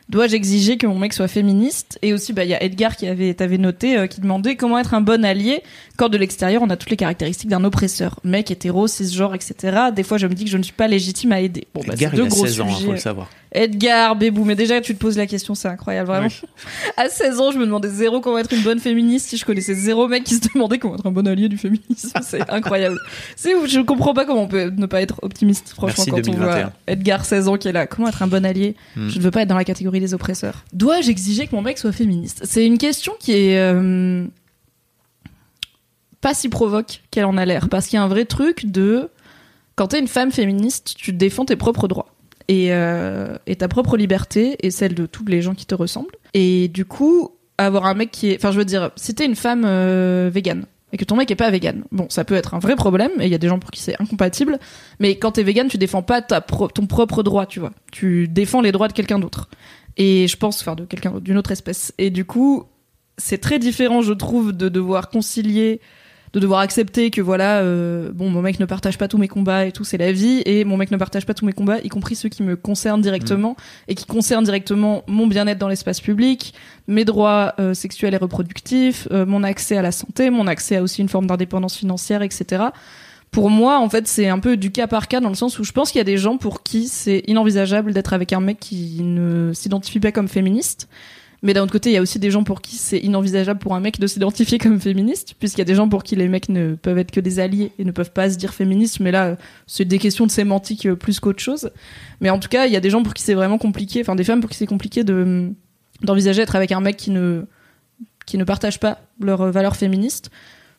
dois-je 0.10 0.36
exiger 0.36 0.78
que 0.78 0.88
mon 0.88 0.98
mec 0.98 1.14
soit 1.14 1.28
féministe? 1.28 1.98
Et 2.02 2.14
aussi, 2.14 2.34
bah, 2.34 2.44
il 2.44 2.50
y 2.50 2.54
a 2.54 2.64
Edgar 2.64 2.96
qui 2.96 3.08
avait, 3.08 3.34
t'avais 3.34 3.58
noté, 3.58 3.98
euh, 3.98 4.08
qui 4.08 4.22
demandait 4.22 4.56
comment 4.56 4.80
être 4.80 4.94
un 4.94 5.02
bon 5.02 5.24
allié 5.26 5.64
quand 5.98 6.10
de 6.10 6.18
l'extérieur 6.18 6.62
on 6.62 6.70
a 6.70 6.78
toutes 6.78 6.90
les 6.90 6.98
caractéristiques 6.98 7.50
d'un 7.50 7.64
oppresseur, 7.64 8.20
mec, 8.24 8.52
hétéro, 8.52 8.88
cisgenre, 8.88 9.36
etc. 9.36 9.78
Des 9.96 10.04
fois, 10.04 10.18
je 10.18 10.28
me 10.28 10.34
dis 10.34 10.46
que 10.46 10.52
je 10.52 10.58
ne 10.58 10.64
suis 10.64 10.74
pas 10.74 10.88
légitime 10.88 11.32
à 11.32 11.42
aider. 11.42 11.68
Bon, 11.74 11.82
bah, 11.86 11.94
Edgar, 11.94 12.14
il 12.14 12.18
deux 12.18 12.26
a 12.26 12.28
gros 12.28 12.46
16 12.46 12.62
ans, 12.62 12.68
hein, 12.70 12.86
faut 12.86 12.92
le 12.92 12.98
savoir. 12.98 13.30
Edgar, 13.54 14.16
Bébou, 14.16 14.46
mais 14.46 14.56
déjà 14.56 14.82
tu 14.82 14.96
te 14.96 15.00
poses 15.00 15.18
la 15.18 15.28
question, 15.28 15.54
c'est 15.54 15.68
incroyable, 15.68 16.08
vraiment. 16.08 16.28
À 16.98 17.08
16 17.08 17.40
ans, 17.40 17.52
je 17.52 17.60
me 17.60 17.66
demandais 17.66 17.90
zéro 17.90 18.20
comment 18.20 18.40
être 18.40 18.52
une 18.52 18.64
bonne 18.64 18.80
féministe 18.80 19.30
si 19.30 19.38
je 19.38 19.46
connaissais 19.46 19.76
zéro 19.76 20.08
mec 20.08 20.24
qui 20.24 20.36
se 20.36 20.42
demandait 20.54 20.80
comment 20.80 20.96
être 20.96 21.06
un 21.06 21.12
bon 21.12 21.28
allié 21.28 21.50
du 21.50 21.58
féminisme. 21.58 22.10
C'est 22.22 22.50
incroyable. 22.50 22.98
C'est 23.36 23.52
je 23.68 23.80
comprends 23.82 24.14
pas 24.14 24.26
comment 24.26 24.44
on 24.44 24.48
peut 24.48 24.72
ne 24.76 24.86
pas 24.88 25.02
être 25.02 25.20
optimiste, 25.22 25.70
franchement, 25.70 26.04
Merci, 26.08 26.12
quand 26.12 26.32
on 26.32 26.34
2021. 26.34 26.60
voit 26.62 26.72
Edgar, 26.88 27.26
16 27.26 27.48
ans, 27.48 27.58
qui 27.58 27.68
est 27.68 27.72
là. 27.72 27.86
Comment 27.86 28.08
être 28.08 28.24
un 28.24 28.28
bon 28.28 28.46
allié? 28.46 28.76
Hmm. 28.96 29.10
Je 29.10 29.20
ne 29.20 29.24
veux 29.24 29.32
pas 29.32 29.44
être 29.44 29.50
dans 29.50 29.58
la 29.58 29.66
catégorie 29.66 30.00
des 30.00 30.14
oppresseurs. 30.14 30.66
Dois-je 30.74 31.12
exiger 31.12 31.48
que 31.48 31.56
mon 31.56 31.62
mec 31.62 31.78
soit 31.78 31.92
féministe? 31.92 32.42
C'est 32.46 32.66
une 32.66 32.80
question 32.80 33.14
qui 33.20 33.34
est 33.34 33.60
euh, 33.60 34.26
pas 36.22 36.34
si 36.34 36.50
provoque 36.50 37.02
qu'elle 37.12 37.26
en 37.26 37.38
a 37.38 37.46
l'air, 37.46 37.70
parce 37.70 37.88
qu'il 37.88 37.98
y 37.98 38.00
a 38.00 38.04
un 38.04 38.08
vrai 38.08 38.26
truc 38.26 38.66
de 38.66 39.10
quand 39.76 39.88
t'es 39.88 40.00
une 40.00 40.08
femme 40.08 40.32
féministe, 40.32 40.96
tu 40.98 41.14
défends 41.14 41.46
tes 41.46 41.56
propres 41.56 41.88
droits 41.88 42.14
et, 42.48 42.74
euh, 42.74 43.38
et 43.48 43.56
ta 43.56 43.68
propre 43.68 43.98
liberté 43.98 44.58
et 44.62 44.72
celle 44.72 44.96
de 44.96 45.06
tous 45.06 45.26
les 45.26 45.42
gens 45.42 45.54
qui 45.54 45.66
te 45.66 45.76
ressemblent. 45.76 46.16
Et 46.34 46.68
du 46.68 46.86
coup, 46.86 47.32
avoir 47.58 47.86
un 47.86 47.94
mec 47.94 48.12
qui 48.12 48.32
est, 48.32 48.36
enfin, 48.36 48.52
je 48.52 48.58
veux 48.58 48.66
dire, 48.66 48.92
si 48.96 49.14
t'es 49.14 49.26
une 49.26 49.36
femme 49.36 49.64
euh, 49.66 50.30
végane 50.32 50.66
et 50.92 50.98
que 50.98 51.06
ton 51.06 51.16
mec 51.16 51.32
est 51.32 51.36
pas 51.36 51.50
vegan, 51.50 51.84
bon, 51.92 52.08
ça 52.10 52.24
peut 52.24 52.36
être 52.36 52.54
un 52.54 52.60
vrai 52.60 52.76
problème 52.76 53.12
et 53.20 53.26
il 53.26 53.32
y 53.32 53.36
a 53.36 53.40
des 53.40 53.48
gens 53.48 53.60
pour 53.60 53.72
qui 53.72 53.82
c'est 53.82 54.00
incompatible. 54.00 54.60
Mais 55.00 55.18
quand 55.18 55.32
t'es 55.32 55.44
vegan, 55.44 55.68
tu 55.68 55.78
défends 55.78 56.04
pas 56.04 56.22
ta 56.22 56.42
ton 56.42 56.86
propre 56.86 57.24
droit, 57.24 57.46
tu 57.46 57.60
vois. 57.60 57.72
Tu 57.92 58.28
défends 58.28 58.62
les 58.62 58.72
droits 58.72 58.88
de 58.88 58.94
quelqu'un 58.94 59.20
d'autre. 59.20 59.50
Et 59.98 60.28
je 60.28 60.38
pense, 60.38 60.62
enfin, 60.62 60.76
de 60.76 60.86
quelqu'un 60.86 61.20
d'une 61.20 61.38
autre 61.38 61.52
espèce. 61.52 61.94
Et 61.98 62.10
du 62.10 62.26
coup, 62.26 62.66
c'est 63.18 63.40
très 63.40 63.60
différent, 63.60 64.02
je 64.02 64.14
trouve, 64.14 64.54
de 64.54 64.70
devoir 64.70 65.10
concilier 65.10 65.82
de 66.34 66.40
devoir 66.40 66.62
accepter 66.62 67.12
que 67.12 67.22
voilà 67.22 67.60
euh, 67.60 68.12
bon 68.12 68.30
mon 68.30 68.42
mec 68.42 68.60
ne 68.60 68.66
partage 68.66 68.98
pas 68.98 69.08
tous 69.08 69.20
mes 69.20 69.28
combats 69.28 69.66
et 69.66 69.72
tout 69.72 69.84
c'est 69.84 69.98
la 69.98 70.12
vie 70.12 70.42
et 70.46 70.66
mon 70.66 70.78
mec 70.78 70.90
ne 70.90 70.98
partage 70.98 71.26
pas 71.26 71.34
tous 71.34 71.46
mes 71.46 71.54
combats 71.54 71.80
y 71.84 71.90
compris 71.90 72.16
ceux 72.16 72.30
qui 72.30 72.42
me 72.42 72.56
concernent 72.56 73.02
directement 73.02 73.56
et 73.88 73.96
qui 73.96 74.06
concernent 74.06 74.44
directement 74.44 75.04
mon 75.08 75.28
bien-être 75.28 75.60
dans 75.60 75.68
l'espace 75.68 76.02
public 76.02 76.54
mes 76.88 77.06
droits 77.06 77.54
euh, 77.60 77.74
sexuels 77.76 78.16
et 78.16 78.18
reproductifs 78.18 79.08
euh, 79.12 79.26
mon 79.26 79.44
accès 79.44 79.78
à 79.78 79.84
la 79.84 79.92
santé 79.92 80.32
mon 80.32 80.48
accès 80.48 80.78
à 80.78 80.84
aussi 80.84 81.02
une 81.02 81.10
forme 81.10 81.28
d'indépendance 81.28 81.78
financière 81.78 82.24
etc 82.24 82.66
pour 83.34 83.50
moi, 83.50 83.80
en 83.80 83.90
fait, 83.90 84.08
c'est 84.08 84.30
un 84.30 84.38
peu 84.38 84.58
du 84.58 84.72
cas 84.72 84.86
par 84.86 85.08
cas 85.08 85.20
dans 85.20 85.30
le 85.30 85.36
sens 85.36 85.58
où 85.58 85.64
je 85.64 85.72
pense 85.72 85.92
qu'il 85.92 85.98
y 85.98 86.02
a 86.02 86.06
des 86.06 86.20
gens 86.20 86.38
pour 86.38 86.62
qui 86.62 86.88
c'est 86.88 87.24
inenvisageable 87.26 87.92
d'être 87.92 88.14
avec 88.14 88.32
un 88.32 88.40
mec 88.40 88.60
qui 88.60 89.02
ne 89.02 89.52
s'identifie 89.54 90.00
pas 90.00 90.12
comme 90.12 90.28
féministe. 90.28 90.88
Mais 91.44 91.54
d'un 91.54 91.64
autre 91.64 91.74
côté, 91.74 91.90
il 91.90 91.94
y 91.94 91.98
a 91.98 92.02
aussi 92.02 92.20
des 92.20 92.32
gens 92.32 92.46
pour 92.46 92.62
qui 92.62 92.78
c'est 92.78 93.00
inenvisageable 93.00 93.60
pour 93.60 93.76
un 93.76 93.82
mec 93.82 94.00
de 94.00 94.08
s'identifier 94.08 94.58
comme 94.58 94.80
féministe, 94.80 95.36
puisqu'il 95.38 95.60
y 95.60 95.62
a 95.64 95.66
des 95.66 95.76
gens 95.76 95.90
pour 95.90 96.04
qui 96.04 96.16
les 96.16 96.30
mecs 96.30 96.48
ne 96.48 96.76
peuvent 96.76 96.98
être 96.98 97.12
que 97.12 97.20
des 97.20 97.42
alliés 97.42 97.74
et 97.78 97.84
ne 97.84 97.92
peuvent 97.92 98.14
pas 98.14 98.30
se 98.30 98.38
dire 98.38 98.54
féministes. 98.54 99.02
Mais 99.02 99.12
là, 99.12 99.36
c'est 99.68 99.84
des 99.84 100.00
questions 100.00 100.26
de 100.26 100.32
sémantique 100.32 100.86
euh, 100.86 100.96
plus 100.96 101.20
qu'autre 101.20 101.44
chose. 101.44 101.70
Mais 102.22 102.30
en 102.30 102.40
tout 102.40 102.48
cas, 102.48 102.66
il 102.66 102.72
y 102.72 102.78
a 102.78 102.80
des 102.80 102.90
gens 102.90 103.04
pour 103.04 103.14
qui 103.14 103.22
c'est 103.22 103.34
vraiment 103.34 103.58
compliqué, 103.58 104.00
enfin 104.00 104.16
des 104.16 104.24
femmes 104.24 104.40
pour 104.40 104.50
qui 104.50 104.58
c'est 104.58 104.66
compliqué 104.66 105.04
de 105.04 105.52
d'envisager 106.02 106.42
d'être 106.42 106.56
avec 106.56 106.72
un 106.72 106.80
mec 106.82 106.96
qui 106.98 107.12
ne 107.12 107.44
qui 108.26 108.38
ne 108.38 108.46
partage 108.46 108.80
pas 108.80 109.02
leurs 109.20 109.52
valeurs 109.52 109.76
féministes. 109.76 110.32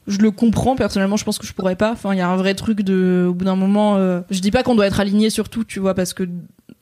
Je 0.07 0.19
le 0.19 0.31
comprends 0.31 0.77
personnellement, 0.77 1.17
je 1.17 1.25
pense 1.25 1.39
que 1.39 1.47
je 1.47 1.53
pourrais 1.53 1.77
pas. 1.77 1.93
Enfin, 1.93 2.15
il 2.15 2.19
y 2.19 2.23
a 2.23 2.29
un 2.29 2.37
vrai 2.37 2.55
truc 2.55 2.83
de, 2.83 3.27
au 3.29 3.35
bout 3.35 3.45
d'un 3.45 3.57
moment, 3.57 3.97
euh, 3.97 4.21
je 4.31 4.41
dis 4.41 4.51
pas 4.51 4.63
qu'on 4.63 4.75
doit 4.75 4.87
être 4.87 5.01
aligné 5.01 5.31
sur 5.31 5.49
tout, 5.49 5.65
tu 5.65 5.81
vois, 5.81 5.95
parce 5.95 6.13
que 6.13 6.29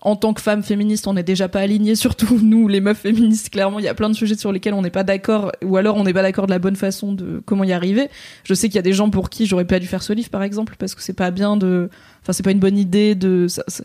en 0.04 0.16
tant 0.16 0.34
que 0.34 0.40
femme 0.42 0.62
féministe, 0.62 1.06
on 1.06 1.14
n'est 1.14 1.22
déjà 1.22 1.48
pas 1.48 1.60
aligné 1.60 1.94
sur 1.94 2.16
tout. 2.16 2.38
Nous, 2.42 2.66
les 2.68 2.80
meufs 2.80 2.98
féministes, 2.98 3.50
clairement, 3.50 3.78
il 3.78 3.84
y 3.84 3.88
a 3.88 3.94
plein 3.94 4.10
de 4.10 4.14
sujets 4.14 4.34
sur 4.36 4.50
lesquels 4.52 4.74
on 4.74 4.82
n'est 4.82 4.90
pas 4.90 5.04
d'accord, 5.04 5.52
ou 5.64 5.76
alors 5.76 5.96
on 5.96 6.02
n'est 6.04 6.12
pas 6.12 6.22
d'accord 6.22 6.46
de 6.46 6.50
la 6.52 6.58
bonne 6.58 6.76
façon 6.76 7.12
de 7.12 7.40
comment 7.44 7.64
y 7.64 7.72
arriver. 7.72 8.08
Je 8.44 8.52
sais 8.54 8.68
qu'il 8.68 8.76
y 8.76 8.78
a 8.80 8.82
des 8.82 8.92
gens 8.92 9.10
pour 9.10 9.30
qui 9.30 9.46
j'aurais 9.46 9.64
pas 9.64 9.78
dû 9.78 9.86
faire 9.86 10.02
ce 10.02 10.12
livre, 10.12 10.28
par 10.30 10.42
exemple, 10.42 10.74
parce 10.78 10.94
que 10.94 11.02
c'est 11.02 11.12
pas 11.12 11.30
bien 11.30 11.56
de, 11.56 11.88
enfin, 12.22 12.32
c'est 12.32 12.42
pas 12.42 12.50
une 12.50 12.58
bonne 12.60 12.78
idée 12.78 13.14
de, 13.14 13.46
ça- 13.48 13.64
ça- 13.68 13.84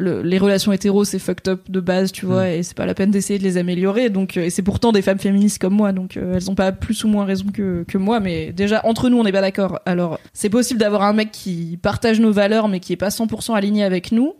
le- 0.00 0.22
les 0.22 0.38
relations 0.38 0.70
hétéros 0.72 1.04
c'est 1.04 1.18
fucked 1.18 1.48
up 1.48 1.62
de 1.68 1.80
base 1.80 2.12
tu 2.12 2.24
vois 2.24 2.50
et 2.50 2.62
c'est 2.62 2.76
pas 2.76 2.86
la 2.86 2.94
peine 2.94 3.10
d'essayer 3.10 3.36
de 3.40 3.42
les 3.42 3.56
améliorer 3.56 4.10
donc 4.10 4.36
euh, 4.36 4.44
et 4.44 4.50
c'est 4.50 4.62
pourtant 4.62 4.92
des 4.92 5.02
femmes 5.02 5.18
féministes 5.18 5.60
comme 5.60 5.74
moi 5.74 5.90
donc 5.92 6.16
euh, 6.16 6.34
elles 6.36 6.48
ont 6.48 6.54
pas 6.54 6.70
plus 6.70 7.02
ou 7.02 7.08
moins 7.08 7.24
raison 7.24 7.46
que, 7.52 7.82
que 7.82 7.98
moi 7.98 8.20
mais 8.20 8.52
déjà 8.52 8.80
entre 8.84 9.08
nous 9.08 9.18
on 9.18 9.24
n'est 9.24 9.32
pas 9.32 9.40
d'accord 9.40 9.80
alors 9.86 10.20
c'est 10.32 10.50
possible 10.50 10.78
d'avoir 10.78 11.02
un 11.02 11.14
mec 11.14 11.32
qui 11.32 11.80
partage 11.82 12.20
nos 12.20 12.30
valeurs 12.30 12.68
mais 12.68 12.78
qui 12.78 12.92
est 12.92 12.96
pas 12.96 13.08
100% 13.08 13.56
aligné 13.56 13.82
avec 13.82 14.12
nous 14.12 14.34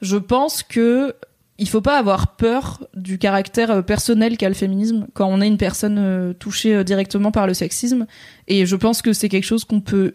je 0.00 0.16
pense 0.16 0.62
que 0.62 1.14
il 1.58 1.68
faut 1.68 1.82
pas 1.82 1.98
avoir 1.98 2.36
peur 2.36 2.86
du 2.94 3.18
caractère 3.18 3.70
euh, 3.70 3.82
personnel 3.82 4.38
qu'a 4.38 4.48
le 4.48 4.54
féminisme 4.54 5.06
quand 5.12 5.26
on 5.26 5.40
est 5.42 5.46
une 5.46 5.58
personne 5.58 5.98
euh, 5.98 6.32
touchée 6.32 6.74
euh, 6.74 6.84
directement 6.84 7.32
par 7.32 7.46
le 7.46 7.52
sexisme 7.54 8.06
et 8.48 8.64
je 8.64 8.76
pense 8.76 9.02
que 9.02 9.12
c'est 9.12 9.28
quelque 9.28 9.44
chose 9.44 9.64
qu'on 9.64 9.80
peut 9.82 10.14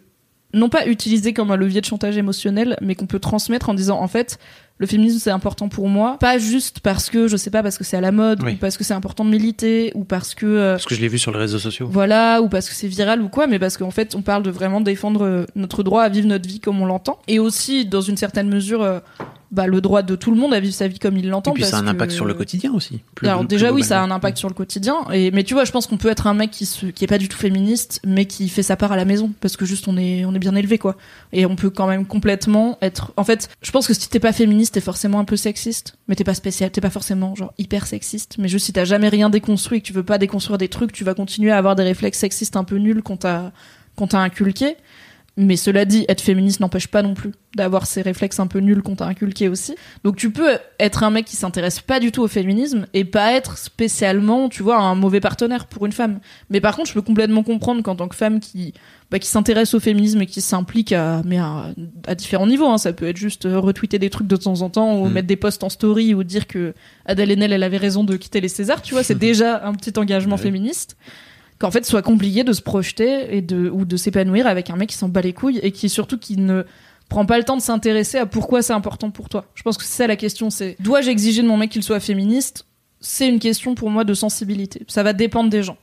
non 0.54 0.70
pas 0.70 0.88
utilisé 0.88 1.34
comme 1.34 1.52
un 1.52 1.58
levier 1.58 1.82
de 1.82 1.86
chantage 1.86 2.18
émotionnel, 2.18 2.78
mais 2.82 2.96
qu'on 2.96 3.08
peut 3.08 3.20
transmettre 3.20 3.68
en 3.70 3.74
disant 3.74 4.00
en 4.02 4.08
fait 4.08 4.40
le 4.78 4.88
féminisme 4.88 5.20
c'est 5.20 5.30
important 5.32 5.68
pour 5.68 5.90
moi, 5.90 6.18
pas 6.20 6.38
juste 6.38 6.80
parce 6.80 7.10
que 7.10 7.28
je 7.28 7.36
sais 7.36 7.50
pas 7.52 7.62
parce 7.62 7.78
que 7.78 7.84
c'est 7.84 7.98
à 7.98 8.02
la 8.02 8.14
mode 8.14 8.42
Oui. 8.42 8.54
ou 8.54 8.56
parce 8.56 8.78
que 8.78 8.84
c'est 8.86 8.94
important 8.94 9.26
de 9.26 9.30
militer 9.32 9.92
ou 9.96 10.06
parce 10.06 10.34
que 10.34 10.46
euh, 10.46 10.72
Parce 10.74 10.86
que 10.86 10.96
je 10.96 11.02
l'ai 11.02 11.10
vu 11.10 11.18
sur 11.20 11.32
les 11.34 11.40
réseaux 11.40 11.60
sociaux. 11.60 11.88
voilà 11.92 12.42
ou 12.42 12.48
parce 12.48 12.70
que 12.70 12.76
c'est 12.76 12.88
viral 12.88 13.22
ou 13.22 13.28
quoi, 13.28 13.48
mais 13.48 13.60
parce 13.60 13.76
qu'en 13.76 13.92
fait 13.92 14.16
on 14.16 14.22
parle 14.22 14.44
de 14.44 14.50
vraiment 14.50 14.80
défendre 14.82 15.46
notre 15.56 15.84
droit 15.84 16.04
à 16.04 16.10
vivre 16.10 16.28
notre 16.28 16.48
vie 16.48 16.60
comme 16.62 16.82
on 16.82 16.86
l'entend 16.86 17.20
et 17.28 17.38
aussi 17.40 17.86
dans 17.86 18.02
une 18.02 18.16
certaine 18.18 18.48
mesure 18.48 18.82
euh, 18.82 19.00
bah, 19.56 19.66
le 19.68 19.82
droit 19.82 20.02
de 20.04 20.16
tout 20.16 20.30
le 20.32 20.38
monde 20.38 20.54
à 20.54 20.60
vivre 20.60 20.74
sa 20.76 20.88
vie 20.88 21.00
comme 21.00 21.18
il 21.18 21.26
Et 21.26 21.30
l'entend. 21.30 21.54
puis 21.54 21.64
ça 21.64 21.78
a 21.78 21.80
un 21.80 21.88
impact 21.88 22.12
que- 22.12 22.16
sur 22.16 22.26
le 22.26 22.34
quotidien 22.34 22.74
aussi. 22.74 23.00
plus- 23.16 23.28
alors 23.28 23.40
plus 23.40 23.48
déjà 23.48 23.72
oui, 23.72 23.84
ça 23.84 24.02
a 24.02 24.04
un 24.04 24.12
impact 24.12 24.38
sur 24.38 24.50
le 24.50 24.54
quotidien. 24.54 24.96
Et 25.14 25.32
mais 25.32 25.44
tu 25.44 25.54
vois, 25.54 25.64
je 25.66 25.72
pense 25.72 25.88
qu'on 25.88 25.98
peut 25.98 26.10
être 26.10 26.28
un 26.28 26.34
mec 26.34 26.52
qui 26.52 26.66
se, 26.66 26.86
qui 26.88 27.04
est 27.04 27.08
pas 27.08 27.18
du 27.18 27.30
tout 27.30 27.38
féministe, 27.38 28.02
mais 28.06 28.26
qui 28.26 28.50
fait 28.50 28.62
sa 28.64 28.76
part 28.76 28.92
à 28.92 28.96
la 28.98 29.06
maison 29.06 29.32
parce 29.42 29.58
que 29.58 29.66
juste 29.66 29.88
on 29.88 29.98
est 29.98 30.26
on 30.26 30.34
est 30.36 30.40
bien 30.40 30.56
élevé 30.56 30.78
quoi. 30.78 30.96
Et 31.34 31.46
on 31.46 31.56
peut 31.56 31.70
quand 31.70 31.88
même 31.88 32.06
complètement 32.06 32.78
être. 32.82 33.14
En 33.18 33.24
fait, 33.24 33.50
je 33.62 33.72
pense 33.72 33.88
que 33.88 33.94
si 33.94 34.10
t'es 34.10 34.20
pas 34.20 34.34
féministe, 34.34 34.74
t'es 34.76 34.82
forcément 34.82 35.20
un 35.20 35.26
peu 35.26 35.38
sexiste, 35.38 35.96
mais 36.08 36.16
t'es 36.16 36.24
pas 36.24 36.34
spécial, 36.34 36.70
t'es 36.72 36.82
pas 36.82 36.90
forcément 36.90 37.34
genre 37.36 37.54
hyper 37.58 37.88
sexiste. 37.88 38.36
Mais 38.38 38.48
juste 38.48 38.66
si 38.66 38.74
t'as 38.74 38.86
jamais 38.86 39.10
rien 39.10 39.30
déconstruit 39.30 39.78
et 39.78 39.82
que 39.82 39.88
tu 39.88 39.94
veux 39.94 40.04
pas 40.04 40.18
déconstruire 40.18 40.58
des 40.58 40.68
trucs, 40.68 40.92
tu 40.92 41.04
vas 41.04 41.14
continuer 41.14 41.52
à 41.52 41.58
avoir 41.58 41.76
des 41.76 41.84
réflexes 41.84 42.20
sexistes 42.20 42.56
un 42.58 42.64
peu 42.64 42.76
nuls 42.78 43.02
qu'on 43.02 43.18
t'a 43.18 43.52
qu'on 43.96 44.08
t'a 44.08 44.20
inculqué. 44.20 44.76
Mais 45.38 45.58
cela 45.58 45.84
dit, 45.84 46.06
être 46.08 46.22
féministe 46.22 46.62
n'empêche 46.62 46.88
pas 46.88 47.02
non 47.02 47.14
plus 47.14 47.32
d'avoir 47.58 47.88
ces 47.88 48.02
réflexes 48.02 48.40
un 48.40 48.48
peu 48.48 48.60
nuls 48.60 48.82
qu'on 48.82 48.96
t'a 48.96 49.06
inculqués 49.06 49.50
aussi. 49.50 49.76
Donc 50.06 50.16
tu 50.16 50.32
peux 50.32 50.58
être 50.80 51.04
un 51.04 51.10
mec 51.10 51.26
qui 51.26 51.36
s'intéresse 51.36 51.82
pas 51.82 52.00
du 52.00 52.14
tout 52.14 52.22
au 52.22 52.28
féminisme 52.30 52.86
et 52.94 53.04
pas 53.04 53.34
être 53.34 53.58
spécialement, 53.58 54.48
tu 54.48 54.64
vois, 54.64 54.78
un 54.78 54.96
mauvais 54.96 55.20
partenaire 55.20 55.66
pour 55.68 55.86
une 55.86 55.92
femme. 55.92 56.20
Mais 56.50 56.62
par 56.62 56.76
contre, 56.78 56.88
je 56.90 56.94
peux 56.94 57.02
complètement 57.02 57.44
comprendre 57.44 57.84
qu'en 57.84 57.96
tant 57.98 58.08
que 58.08 58.16
femme 58.16 58.40
qui 58.40 58.74
bah, 59.12 59.20
qui 59.20 59.28
s'intéresse 59.28 59.74
au 59.74 59.80
féminisme 59.82 60.22
et 60.22 60.26
qui 60.26 60.40
s'implique 60.42 60.92
à 60.94 61.22
mais 61.26 61.38
à, 61.38 61.74
à 62.08 62.16
différents 62.16 62.48
niveaux, 62.48 62.68
hein, 62.68 62.78
ça 62.78 62.94
peut 62.94 63.08
être 63.08 63.18
juste 63.18 63.46
euh, 63.46 63.60
retweeter 63.60 64.00
des 64.00 64.10
trucs 64.10 64.28
de 64.28 64.36
temps 64.38 64.62
en 64.62 64.70
temps 64.70 64.98
ou 65.00 65.06
Mm. 65.08 65.12
mettre 65.12 65.28
des 65.28 65.36
posts 65.36 65.64
en 65.64 65.70
story 65.70 66.14
ou 66.14 66.24
dire 66.24 66.48
que 66.48 66.74
Adèle 67.06 67.32
Haenel 67.32 67.52
elle 67.54 67.64
avait 67.64 67.78
raison 67.78 68.04
de 68.06 68.16
quitter 68.16 68.40
les 68.42 68.48
Césars, 68.48 68.82
tu 68.82 68.94
vois, 68.94 69.04
c'est 69.04 69.16
déjà 69.20 69.66
un 69.68 69.74
petit 69.74 69.98
engagement 70.00 70.38
Ouais. 70.38 70.42
féministe 70.42 70.96
qu'en 71.60 71.72
fait 71.72 71.86
soit 71.86 72.02
compliqué 72.02 72.44
de 72.44 72.54
se 72.54 72.62
projeter 72.62 73.36
et 73.36 73.42
de 73.42 73.70
ou 73.70 73.86
de 73.86 73.98
s'épanouir 73.98 74.48
avec 74.48 74.70
un 74.70 74.76
mec 74.76 74.90
qui 74.90 74.98
s'en 74.98 75.10
bat 75.10 75.22
les 75.22 75.34
couilles 75.34 75.60
et 75.64 75.72
qui 75.72 75.90
surtout 75.90 76.18
qui 76.18 76.38
ne 76.38 76.64
prend 77.10 77.26
pas 77.26 77.38
le 77.38 77.44
temps 77.44 77.58
de 77.58 77.62
s'intéresser 77.62 78.18
à 78.18 78.26
pourquoi 78.26 78.62
c'est 78.62 78.74
important 78.74 79.12
pour 79.12 79.30
toi. 79.30 79.46
Je 79.56 79.64
pense 79.64 79.78
que 79.78 79.84
c'est 79.84 79.98
ça 79.98 80.08
la 80.08 80.16
question, 80.16 80.50
c'est 80.50 80.76
dois-je 80.80 81.10
exiger 81.10 81.42
de 81.42 81.48
mon 81.48 81.58
mec 81.58 81.72
qu'il 81.72 81.84
soit 81.84 82.00
féministe? 82.00 82.66
C'est 83.00 83.28
une 83.28 83.40
question 83.40 83.76
pour 83.76 83.90
moi 83.90 84.04
de 84.04 84.14
sensibilité. 84.14 84.84
Ça 84.88 85.04
va 85.04 85.14
dépendre 85.14 85.50
des 85.50 85.62
gens. 85.62 85.78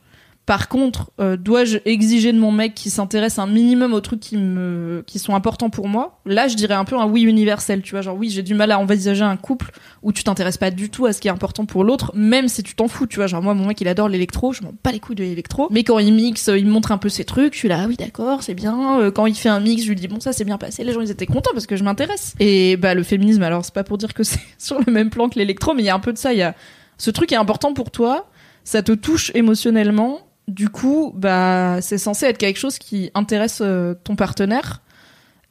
Par 0.45 0.67
contre, 0.67 1.11
euh, 1.21 1.37
dois-je 1.37 1.77
exiger 1.85 2.33
de 2.33 2.37
mon 2.37 2.51
mec 2.51 2.73
qui 2.75 2.89
s'intéresse 2.89 3.39
un 3.39 3.47
minimum 3.47 3.93
aux 3.93 4.01
trucs 4.01 4.19
qui 4.19 4.35
me 4.35 5.01
qui 5.07 5.17
sont 5.17 5.35
importants 5.35 5.69
pour 5.69 5.87
moi? 5.87 6.19
Là, 6.25 6.49
je 6.49 6.55
dirais 6.55 6.73
un 6.73 6.83
peu 6.83 6.97
un 6.97 7.05
oui 7.05 7.21
universel, 7.21 7.81
tu 7.81 7.91
vois, 7.91 8.01
genre 8.01 8.17
oui, 8.17 8.29
j'ai 8.29 8.43
du 8.43 8.53
mal 8.53 8.71
à 8.71 8.77
envisager 8.79 9.23
un 9.23 9.37
couple 9.37 9.71
où 10.01 10.11
tu 10.11 10.23
t'intéresses 10.25 10.57
pas 10.57 10.69
du 10.69 10.89
tout 10.89 11.05
à 11.05 11.13
ce 11.13 11.21
qui 11.21 11.29
est 11.29 11.31
important 11.31 11.65
pour 11.65 11.85
l'autre, 11.85 12.11
même 12.13 12.49
si 12.49 12.61
tu 12.61 12.75
t'en 12.75 12.89
fous, 12.89 13.07
tu 13.07 13.17
vois, 13.17 13.27
genre 13.27 13.41
moi 13.41 13.53
mon 13.53 13.67
mec 13.67 13.79
il 13.79 13.87
adore 13.87 14.09
l'électro, 14.09 14.51
je 14.51 14.63
m'en 14.63 14.73
bats 14.83 14.91
les 14.91 14.99
couilles 14.99 15.15
de 15.15 15.23
l'électro, 15.23 15.69
mais 15.71 15.85
quand 15.85 15.97
il 15.99 16.13
mixe, 16.13 16.49
euh, 16.49 16.57
il 16.57 16.65
me 16.65 16.71
montre 16.71 16.91
un 16.91 16.97
peu 16.97 17.07
ses 17.07 17.23
trucs, 17.23 17.53
je 17.53 17.59
suis 17.59 17.69
là 17.69 17.79
ah 17.83 17.85
oui 17.87 17.95
d'accord, 17.95 18.43
c'est 18.43 18.53
bien. 18.53 18.99
Euh, 18.99 19.11
Quand 19.11 19.25
il 19.27 19.35
fait 19.35 19.49
un 19.49 19.61
mix, 19.61 19.83
je 19.83 19.87
lui 19.89 19.95
dis 19.95 20.09
bon 20.09 20.19
ça 20.19 20.33
c'est 20.33 20.43
bien 20.45 20.57
passé, 20.57 20.83
les 20.83 20.91
gens 20.91 20.99
ils 21.01 21.11
étaient 21.11 21.25
contents 21.25 21.51
parce 21.53 21.67
que 21.67 21.77
je 21.77 21.85
m'intéresse. 21.85 22.33
Et 22.41 22.75
bah 22.75 22.95
le 22.95 23.03
féminisme 23.03 23.43
alors 23.43 23.63
c'est 23.63 23.73
pas 23.73 23.85
pour 23.85 23.97
dire 23.97 24.13
que 24.13 24.23
c'est 24.23 24.41
sur 24.57 24.79
le 24.85 24.91
même 24.91 25.09
plan 25.09 25.29
que 25.29 25.39
l'électro, 25.39 25.73
mais 25.73 25.83
il 25.83 25.85
y 25.85 25.89
a 25.89 25.95
un 25.95 25.99
peu 25.99 26.11
de 26.11 26.17
ça, 26.17 26.33
il 26.33 26.39
y 26.39 26.43
a 26.43 26.53
ce 26.97 27.11
truc 27.11 27.31
est 27.31 27.37
important 27.37 27.73
pour 27.73 27.91
toi, 27.91 28.27
ça 28.65 28.83
te 28.83 28.91
touche 28.91 29.31
émotionnellement. 29.35 30.19
Du 30.47 30.69
coup, 30.69 31.13
bah, 31.15 31.79
c'est 31.81 31.97
censé 31.97 32.25
être 32.25 32.37
quelque 32.37 32.59
chose 32.59 32.77
qui 32.77 33.11
intéresse 33.13 33.59
euh, 33.61 33.93
ton 34.03 34.15
partenaire. 34.15 34.81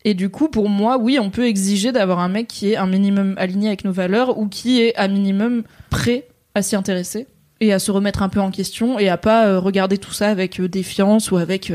Et 0.04 0.14
du 0.14 0.28
coup, 0.28 0.48
pour 0.48 0.68
moi, 0.68 0.98
oui, 0.98 1.18
on 1.20 1.30
peut 1.30 1.46
exiger 1.46 1.92
d'avoir 1.92 2.18
un 2.18 2.28
mec 2.28 2.48
qui 2.48 2.72
est 2.72 2.76
un 2.76 2.86
minimum 2.86 3.34
aligné 3.38 3.68
avec 3.68 3.84
nos 3.84 3.92
valeurs 3.92 4.38
ou 4.38 4.48
qui 4.48 4.80
est 4.80 4.96
un 4.98 5.08
minimum 5.08 5.62
prêt 5.90 6.28
à 6.54 6.62
s'y 6.62 6.76
intéresser 6.76 7.28
et 7.60 7.72
à 7.72 7.78
se 7.78 7.90
remettre 7.90 8.22
un 8.22 8.28
peu 8.28 8.40
en 8.40 8.50
question 8.50 8.98
et 8.98 9.08
à 9.08 9.16
pas 9.16 9.46
euh, 9.46 9.60
regarder 9.60 9.98
tout 9.98 10.12
ça 10.12 10.28
avec 10.28 10.58
euh, 10.60 10.68
défiance 10.68 11.30
ou 11.30 11.36
avec 11.36 11.72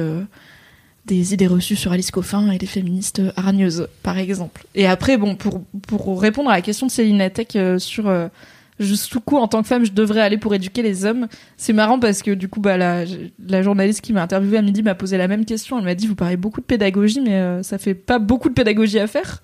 des 1.08 1.34
idées 1.34 1.48
reçues 1.48 1.78
sur 1.78 1.94
Alice 1.94 2.12
Coffin 2.12 2.52
et 2.52 2.58
des 2.58 2.68
féministes 2.68 3.22
hargneuses, 3.36 3.88
par 4.04 4.18
exemple. 4.18 4.66
Et 4.76 4.86
après, 4.86 5.18
bon, 5.18 5.36
pour, 5.36 5.64
pour 5.88 6.22
répondre 6.22 6.50
à 6.50 6.54
la 6.54 6.62
question 6.62 6.86
de 6.86 6.92
Céline 6.92 7.32
euh, 7.56 7.80
sur 7.80 8.30
euh, 8.80 8.84
jusqu'où 8.84 9.20
coup 9.20 9.38
en 9.38 9.48
tant 9.48 9.62
que 9.62 9.68
femme 9.68 9.86
je 9.86 9.92
devrais 9.92 10.22
aller 10.22 10.38
pour 10.38 10.54
éduquer 10.54 10.82
les 10.82 11.06
hommes, 11.06 11.28
c'est 11.58 11.74
marrant 11.74 12.00
parce 12.00 12.22
que 12.22 12.32
du 12.32 12.48
coup, 12.48 12.60
bah, 12.60 12.78
la, 12.78 13.62
journaliste 13.62 14.02
qui 14.02 14.14
m'a 14.14 14.24
interviewée 14.24 14.58
à 14.58 14.62
midi 14.62 14.84
m'a 14.84 14.96
posé 14.96 15.18
la 15.18 15.28
même 15.28 15.46
question. 15.46 15.78
Elle 15.78 15.86
m'a 15.86 15.96
dit, 15.96 16.08
vous 16.08 16.16
parlez 16.16 16.38
beaucoup 16.38 16.62
de 16.62 16.66
pédagogie, 16.66 17.22
mais 17.22 17.36
euh, 17.36 17.64
ça 17.64 17.78
fait 17.78 17.94
pas 17.94 18.20
beaucoup 18.20 18.50
de 18.50 18.54
pédagogie 18.54 19.00
à 19.00 19.08
faire. 19.08 19.42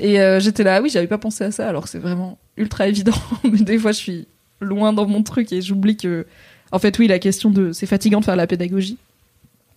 Et 0.00 0.20
euh, 0.20 0.40
j'étais 0.40 0.62
là, 0.62 0.76
ah 0.76 0.82
oui, 0.82 0.90
j'avais 0.90 1.06
pas 1.06 1.18
pensé 1.18 1.44
à 1.44 1.50
ça, 1.50 1.68
alors 1.68 1.88
c'est 1.88 1.98
vraiment 1.98 2.38
ultra 2.56 2.88
évident. 2.88 3.16
mais 3.44 3.60
des 3.60 3.78
fois, 3.78 3.92
je 3.92 3.98
suis 3.98 4.28
loin 4.60 4.92
dans 4.92 5.06
mon 5.06 5.22
truc 5.22 5.52
et 5.52 5.62
j'oublie 5.62 5.96
que, 5.96 6.26
en 6.72 6.78
fait, 6.78 6.98
oui, 6.98 7.06
la 7.06 7.18
question 7.18 7.50
de, 7.50 7.72
c'est 7.72 7.86
fatigant 7.86 8.20
de 8.20 8.24
faire 8.24 8.36
la 8.36 8.46
pédagogie. 8.46 8.98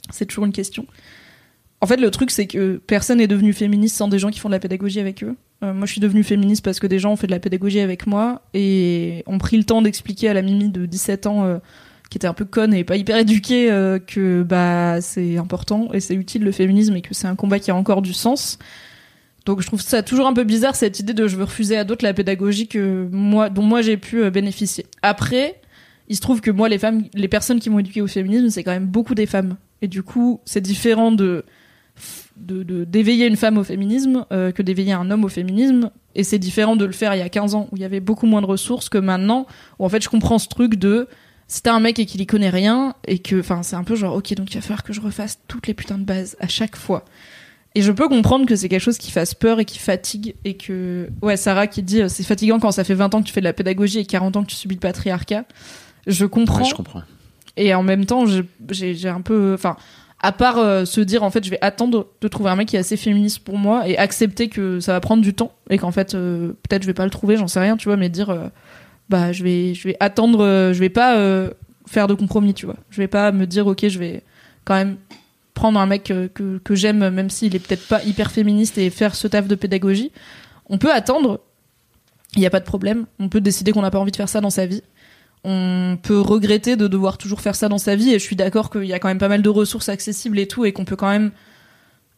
C'est 0.09 0.25
toujours 0.25 0.45
une 0.45 0.53
question. 0.53 0.85
En 1.81 1.85
fait, 1.85 1.97
le 1.97 2.09
truc, 2.11 2.31
c'est 2.31 2.47
que 2.47 2.81
personne 2.87 3.19
n'est 3.19 3.27
devenu 3.27 3.53
féministe 3.53 3.95
sans 3.95 4.07
des 4.07 4.19
gens 4.19 4.29
qui 4.29 4.39
font 4.39 4.49
de 4.49 4.53
la 4.53 4.59
pédagogie 4.59 4.99
avec 4.99 5.23
eux. 5.23 5.35
Euh, 5.63 5.73
moi, 5.73 5.87
je 5.87 5.91
suis 5.93 6.01
devenue 6.01 6.23
féministe 6.23 6.63
parce 6.63 6.79
que 6.79 6.87
des 6.87 6.99
gens 6.99 7.13
ont 7.13 7.15
fait 7.15 7.27
de 7.27 7.31
la 7.31 7.39
pédagogie 7.39 7.79
avec 7.79 8.05
moi 8.05 8.41
et 8.53 9.23
ont 9.25 9.37
pris 9.37 9.57
le 9.57 9.63
temps 9.63 9.81
d'expliquer 9.81 10.29
à 10.29 10.33
la 10.33 10.41
Mimi 10.41 10.69
de 10.69 10.85
17 10.85 11.25
ans, 11.25 11.45
euh, 11.45 11.57
qui 12.09 12.17
était 12.17 12.27
un 12.27 12.33
peu 12.33 12.45
conne 12.45 12.73
et 12.73 12.83
pas 12.83 12.95
hyper 12.95 13.17
éduquée, 13.17 13.71
euh, 13.71 13.97
que 13.99 14.43
bah 14.43 15.01
c'est 15.01 15.37
important 15.37 15.89
et 15.93 15.99
c'est 15.99 16.13
utile 16.13 16.43
le 16.43 16.51
féminisme 16.51 16.95
et 16.95 17.01
que 17.01 17.13
c'est 17.13 17.27
un 17.27 17.35
combat 17.35 17.59
qui 17.59 17.71
a 17.71 17.75
encore 17.75 18.01
du 18.01 18.13
sens. 18.13 18.59
Donc, 19.45 19.61
je 19.61 19.67
trouve 19.67 19.81
ça 19.81 20.03
toujours 20.03 20.27
un 20.27 20.33
peu 20.33 20.43
bizarre 20.43 20.75
cette 20.75 20.99
idée 20.99 21.13
de 21.13 21.27
je 21.27 21.37
veux 21.37 21.45
refuser 21.45 21.77
à 21.77 21.85
d'autres 21.85 22.03
la 22.03 22.13
pédagogie 22.13 22.67
que 22.67 23.07
moi, 23.11 23.49
dont 23.49 23.63
moi 23.63 23.81
j'ai 23.81 23.97
pu 23.97 24.29
bénéficier. 24.29 24.85
Après, 25.01 25.59
il 26.09 26.15
se 26.15 26.21
trouve 26.21 26.41
que 26.41 26.51
moi, 26.51 26.69
les 26.69 26.77
femmes, 26.77 27.05
les 27.13 27.27
personnes 27.27 27.59
qui 27.59 27.69
m'ont 27.69 27.79
éduquée 27.79 28.01
au 28.01 28.07
féminisme, 28.07 28.49
c'est 28.49 28.63
quand 28.63 28.71
même 28.71 28.87
beaucoup 28.87 29.15
des 29.15 29.25
femmes. 29.25 29.55
Et 29.81 29.87
du 29.87 30.03
coup, 30.03 30.41
c'est 30.45 30.61
différent 30.61 31.11
de 31.11 31.45
de- 32.39 32.63
de- 32.63 32.83
d'éveiller 32.83 33.25
une 33.27 33.35
femme 33.35 33.57
au 33.57 33.63
féminisme 33.63 34.25
euh, 34.31 34.51
que 34.51 34.61
d'éveiller 34.61 34.93
un 34.93 35.09
homme 35.11 35.23
au 35.25 35.29
féminisme. 35.29 35.89
Et 36.15 36.23
c'est 36.23 36.39
différent 36.39 36.75
de 36.75 36.85
le 36.85 36.91
faire 36.91 37.13
il 37.15 37.19
y 37.19 37.21
a 37.21 37.29
15 37.29 37.55
ans 37.55 37.67
où 37.71 37.75
il 37.75 37.81
y 37.81 37.85
avait 37.85 37.99
beaucoup 37.99 38.25
moins 38.25 38.41
de 38.41 38.47
ressources 38.47 38.89
que 38.89 38.97
maintenant 38.97 39.45
où 39.79 39.85
en 39.85 39.89
fait 39.89 40.01
je 40.03 40.09
comprends 40.09 40.39
ce 40.39 40.47
truc 40.47 40.75
de 40.75 41.07
si 41.47 41.61
t'as 41.61 41.73
un 41.73 41.79
mec 41.79 41.97
et 41.99 42.05
qu'il 42.05 42.19
y 42.19 42.25
connaît 42.25 42.49
rien 42.49 42.93
et 43.07 43.19
que, 43.19 43.39
enfin, 43.39 43.63
c'est 43.63 43.77
un 43.77 43.83
peu 43.85 43.95
genre, 43.95 44.15
ok, 44.15 44.33
donc 44.35 44.51
il 44.51 44.55
va 44.55 44.61
falloir 44.61 44.83
que 44.83 44.91
je 44.91 44.99
refasse 44.99 45.39
toutes 45.47 45.67
les 45.67 45.73
putains 45.73 45.97
de 45.97 46.03
bases 46.03 46.35
à 46.41 46.47
chaque 46.49 46.75
fois. 46.75 47.05
Et 47.73 47.81
je 47.81 47.91
peux 47.91 48.09
comprendre 48.09 48.45
que 48.45 48.55
c'est 48.57 48.67
quelque 48.69 48.81
chose 48.81 48.97
qui 48.97 49.11
fasse 49.11 49.33
peur 49.33 49.59
et 49.59 49.65
qui 49.65 49.77
fatigue 49.79 50.35
et 50.43 50.57
que, 50.57 51.09
ouais, 51.21 51.37
Sarah 51.37 51.67
qui 51.67 51.83
dit, 51.83 52.01
euh, 52.01 52.09
c'est 52.09 52.23
fatigant 52.23 52.59
quand 52.59 52.71
ça 52.71 52.83
fait 52.83 52.95
20 52.95 53.13
ans 53.15 53.21
que 53.21 53.27
tu 53.27 53.33
fais 53.33 53.39
de 53.39 53.45
la 53.45 53.53
pédagogie 53.53 53.99
et 53.99 54.05
40 54.05 54.35
ans 54.35 54.41
que 54.43 54.49
tu 54.49 54.55
subis 54.55 54.75
le 54.75 54.79
patriarcat. 54.81 55.45
Je 56.05 56.25
comprends. 56.25 56.63
Ouais, 56.63 56.69
je 56.69 56.73
comprends. 56.75 57.03
Et 57.55 57.73
en 57.73 57.83
même 57.83 58.05
temps, 58.05 58.25
j'ai 58.71 59.07
un 59.07 59.21
peu. 59.21 59.53
Enfin, 59.53 59.77
à 60.19 60.31
part 60.31 60.57
euh, 60.57 60.85
se 60.85 61.01
dire, 61.01 61.23
en 61.23 61.29
fait, 61.29 61.43
je 61.43 61.49
vais 61.49 61.59
attendre 61.61 62.07
de 62.21 62.27
trouver 62.27 62.49
un 62.49 62.55
mec 62.55 62.69
qui 62.69 62.75
est 62.75 62.79
assez 62.79 62.97
féministe 62.97 63.39
pour 63.39 63.57
moi 63.57 63.87
et 63.87 63.97
accepter 63.97 64.49
que 64.49 64.79
ça 64.79 64.93
va 64.93 64.99
prendre 64.99 65.21
du 65.21 65.33
temps 65.33 65.51
et 65.69 65.77
qu'en 65.77 65.91
fait, 65.91 66.15
euh, 66.15 66.53
peut-être 66.67 66.81
je 66.81 66.87
vais 66.87 66.93
pas 66.93 67.05
le 67.05 67.11
trouver, 67.11 67.37
j'en 67.37 67.47
sais 67.47 67.59
rien, 67.59 67.77
tu 67.77 67.87
vois, 67.87 67.97
mais 67.97 68.09
dire, 68.09 68.29
euh, 68.29 68.47
bah, 69.09 69.31
je 69.31 69.43
vais, 69.43 69.73
je 69.73 69.87
vais 69.87 69.97
attendre, 69.99 70.39
je 70.73 70.79
vais 70.79 70.89
pas 70.89 71.15
faire 71.87 72.07
de 72.07 72.13
compromis, 72.13 72.53
tu 72.53 72.65
vois. 72.65 72.75
Je 72.89 72.97
vais 72.97 73.07
pas 73.07 73.31
me 73.31 73.45
dire, 73.47 73.67
ok, 73.67 73.87
je 73.87 73.99
vais 73.99 74.23
quand 74.65 74.75
même 74.75 74.97
prendre 75.53 75.79
un 75.79 75.87
mec 75.87 76.11
euh, 76.11 76.27
que, 76.33 76.59
que 76.59 76.75
j'aime, 76.75 77.09
même 77.09 77.29
s'il 77.29 77.55
est 77.55 77.59
peut-être 77.59 77.87
pas 77.87 78.03
hyper 78.03 78.31
féministe 78.31 78.77
et 78.77 78.89
faire 78.89 79.15
ce 79.15 79.27
taf 79.27 79.47
de 79.47 79.55
pédagogie. 79.55 80.11
On 80.69 80.77
peut 80.77 80.91
attendre, 80.91 81.39
il 82.35 82.39
n'y 82.39 82.45
a 82.45 82.49
pas 82.49 82.59
de 82.59 82.65
problème. 82.65 83.05
On 83.19 83.27
peut 83.29 83.41
décider 83.41 83.71
qu'on 83.71 83.81
n'a 83.81 83.89
pas 83.89 83.99
envie 83.99 84.11
de 84.11 84.15
faire 84.15 84.29
ça 84.29 84.39
dans 84.39 84.51
sa 84.51 84.65
vie 84.65 84.83
on 85.49 85.97
peut 86.01 86.19
regretter 86.19 86.75
de 86.75 86.87
devoir 86.87 87.17
toujours 87.17 87.39
faire 87.39 87.55
ça 87.55 87.69
dans 87.69 87.77
sa 87.77 87.95
vie 87.95 88.09
et 88.13 88.19
je 88.19 88.23
suis 88.23 88.35
d'accord 88.35 88.69
qu'il 88.69 88.83
y 88.83 88.91
a 88.91 88.99
quand 88.99 89.07
même 89.07 89.17
pas 89.17 89.29
mal 89.29 89.41
de 89.41 89.47
ressources 89.49 89.87
accessibles 89.87 90.37
et 90.39 90.47
tout 90.47 90.65
et 90.65 90.73
qu'on 90.73 90.83
peut 90.83 90.97
quand 90.97 91.09
même 91.09 91.31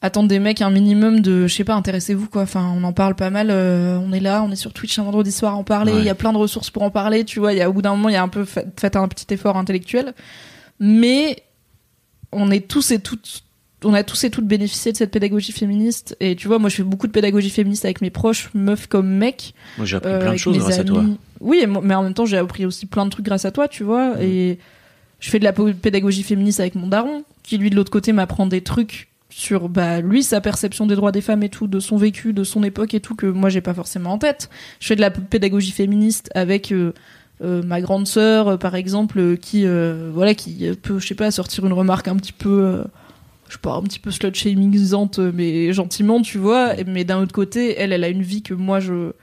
attendre 0.01 0.27
des 0.27 0.39
mecs 0.39 0.61
un 0.63 0.71
minimum 0.71 1.19
de 1.19 1.45
je 1.45 1.53
sais 1.53 1.63
pas 1.63 1.75
intéressez-vous 1.75 2.27
quoi. 2.27 2.41
Enfin 2.41 2.73
on 2.75 2.83
en 2.83 2.91
parle 2.91 3.13
pas 3.15 3.29
mal 3.29 3.49
euh, 3.51 3.97
on 3.99 4.11
est 4.13 4.19
là 4.19 4.41
on 4.43 4.51
est 4.51 4.55
sur 4.55 4.73
Twitch 4.73 4.97
un 4.97 5.03
vendredi 5.03 5.31
soir 5.31 5.53
à 5.53 5.55
en 5.57 5.63
parler 5.63 5.91
il 5.91 5.97
Ouais. 5.99 6.05
y 6.05 6.09
a 6.09 6.15
plein 6.15 6.33
de 6.33 6.37
ressources 6.39 6.71
pour 6.71 6.81
en 6.81 6.89
parler 6.89 7.23
tu 7.23 7.39
vois. 7.39 7.53
Il 7.53 7.59
y 7.59 7.61
a 7.61 7.69
au 7.69 7.73
bout 7.73 7.83
d'un 7.83 7.91
moment 7.91 8.09
il 8.09 8.13
y 8.13 8.15
a 8.15 8.23
un 8.23 8.29
peu 8.29 8.45
fait, 8.45 8.95
un 8.95 9.07
petit 9.07 9.31
effort 9.31 9.57
intellectuel. 9.57 10.13
Mais 10.79 11.43
on 12.31 12.49
est 12.49 12.67
tous 12.67 12.89
et 12.91 12.99
toutes 12.99 13.43
on 13.83 13.93
a 13.93 14.03
tous 14.03 14.23
et 14.23 14.29
toutes 14.29 14.47
bénéficié 14.47 14.91
de 14.91 14.97
cette 14.97 15.11
pédagogie 15.11 15.51
féministe 15.51 16.15
et 16.19 16.35
tu 16.35 16.47
vois 16.47 16.57
moi 16.59 16.69
je 16.69 16.77
fais 16.77 16.83
beaucoup 16.83 17.07
de 17.07 17.11
pédagogie 17.11 17.49
féministe 17.49 17.85
avec 17.85 18.01
mes 18.01 18.09
proches 18.09 18.49
meufs 18.53 18.87
comme 18.87 19.07
mecs. 19.09 19.53
Moi, 19.77 19.85
j'ai 19.85 19.97
appris 19.97 20.09
euh, 20.11 20.17
plein 20.17 20.25
de 20.25 20.29
avec 20.29 20.39
choses 20.39 20.57
grâce 20.57 20.79
à 20.79 20.83
toi. 20.83 21.03
Oui, 21.39 21.65
mais 21.83 21.95
en 21.95 22.03
même 22.03 22.13
temps, 22.13 22.25
j'ai 22.25 22.37
appris 22.37 22.65
aussi 22.65 22.85
plein 22.85 23.05
de 23.05 23.11
trucs 23.11 23.25
grâce 23.25 23.45
à 23.45 23.51
toi, 23.51 23.67
tu 23.67 23.83
vois. 23.83 24.15
Mm. 24.15 24.21
Et 24.21 24.59
je 25.19 25.29
fais 25.29 25.39
de 25.39 25.43
la 25.43 25.53
pédagogie 25.53 26.23
féministe 26.23 26.59
avec 26.59 26.75
mon 26.75 26.87
daron, 26.87 27.23
qui 27.43 27.57
lui 27.57 27.69
de 27.69 27.75
l'autre 27.75 27.91
côté 27.91 28.13
m'apprend 28.13 28.45
des 28.45 28.61
trucs 28.61 29.07
sur 29.31 29.69
bah 29.69 30.01
lui 30.01 30.23
sa 30.23 30.41
perception 30.41 30.87
des 30.87 30.95
droits 30.95 31.11
des 31.11 31.21
femmes 31.21 31.43
et 31.43 31.49
tout, 31.49 31.67
de 31.67 31.79
son 31.79 31.97
vécu, 31.97 32.33
de 32.33 32.43
son 32.43 32.63
époque 32.63 32.95
et 32.95 32.99
tout 32.99 33.15
que 33.15 33.27
moi 33.27 33.49
j'ai 33.49 33.61
pas 33.61 33.73
forcément 33.73 34.13
en 34.13 34.17
tête. 34.17 34.49
Je 34.79 34.87
fais 34.87 34.95
de 34.95 35.01
la 35.01 35.11
pédagogie 35.11 35.71
féministe 35.71 36.31
avec 36.33 36.71
euh, 36.71 36.93
euh, 37.41 37.63
ma 37.63 37.79
grande 37.79 38.05
sœur, 38.05 38.49
euh, 38.49 38.57
par 38.57 38.75
exemple, 38.75 39.37
qui 39.37 39.65
euh, 39.65 40.11
voilà, 40.13 40.33
qui 40.33 40.69
peut, 40.81 40.99
je 40.99 41.07
sais 41.07 41.15
pas, 41.15 41.31
sortir 41.31 41.65
une 41.65 41.73
remarque 41.73 42.07
un 42.07 42.17
petit 42.17 42.33
peu 42.33 42.83
je 43.47 43.53
sais 43.53 43.59
pas, 43.61 43.73
un 43.73 43.81
petit 43.81 43.99
peu 43.99 44.11
slut 44.11 44.31
mais 45.33 45.73
gentiment, 45.73 46.21
tu 46.21 46.37
vois. 46.37 46.73
Mais 46.85 47.03
d'un 47.03 47.19
autre 47.21 47.33
côté, 47.33 47.79
elle, 47.79 47.93
elle 47.93 48.03
a 48.03 48.09
une 48.09 48.21
vie 48.21 48.43
que 48.43 48.53
moi, 48.53 48.79
je. 48.79 49.13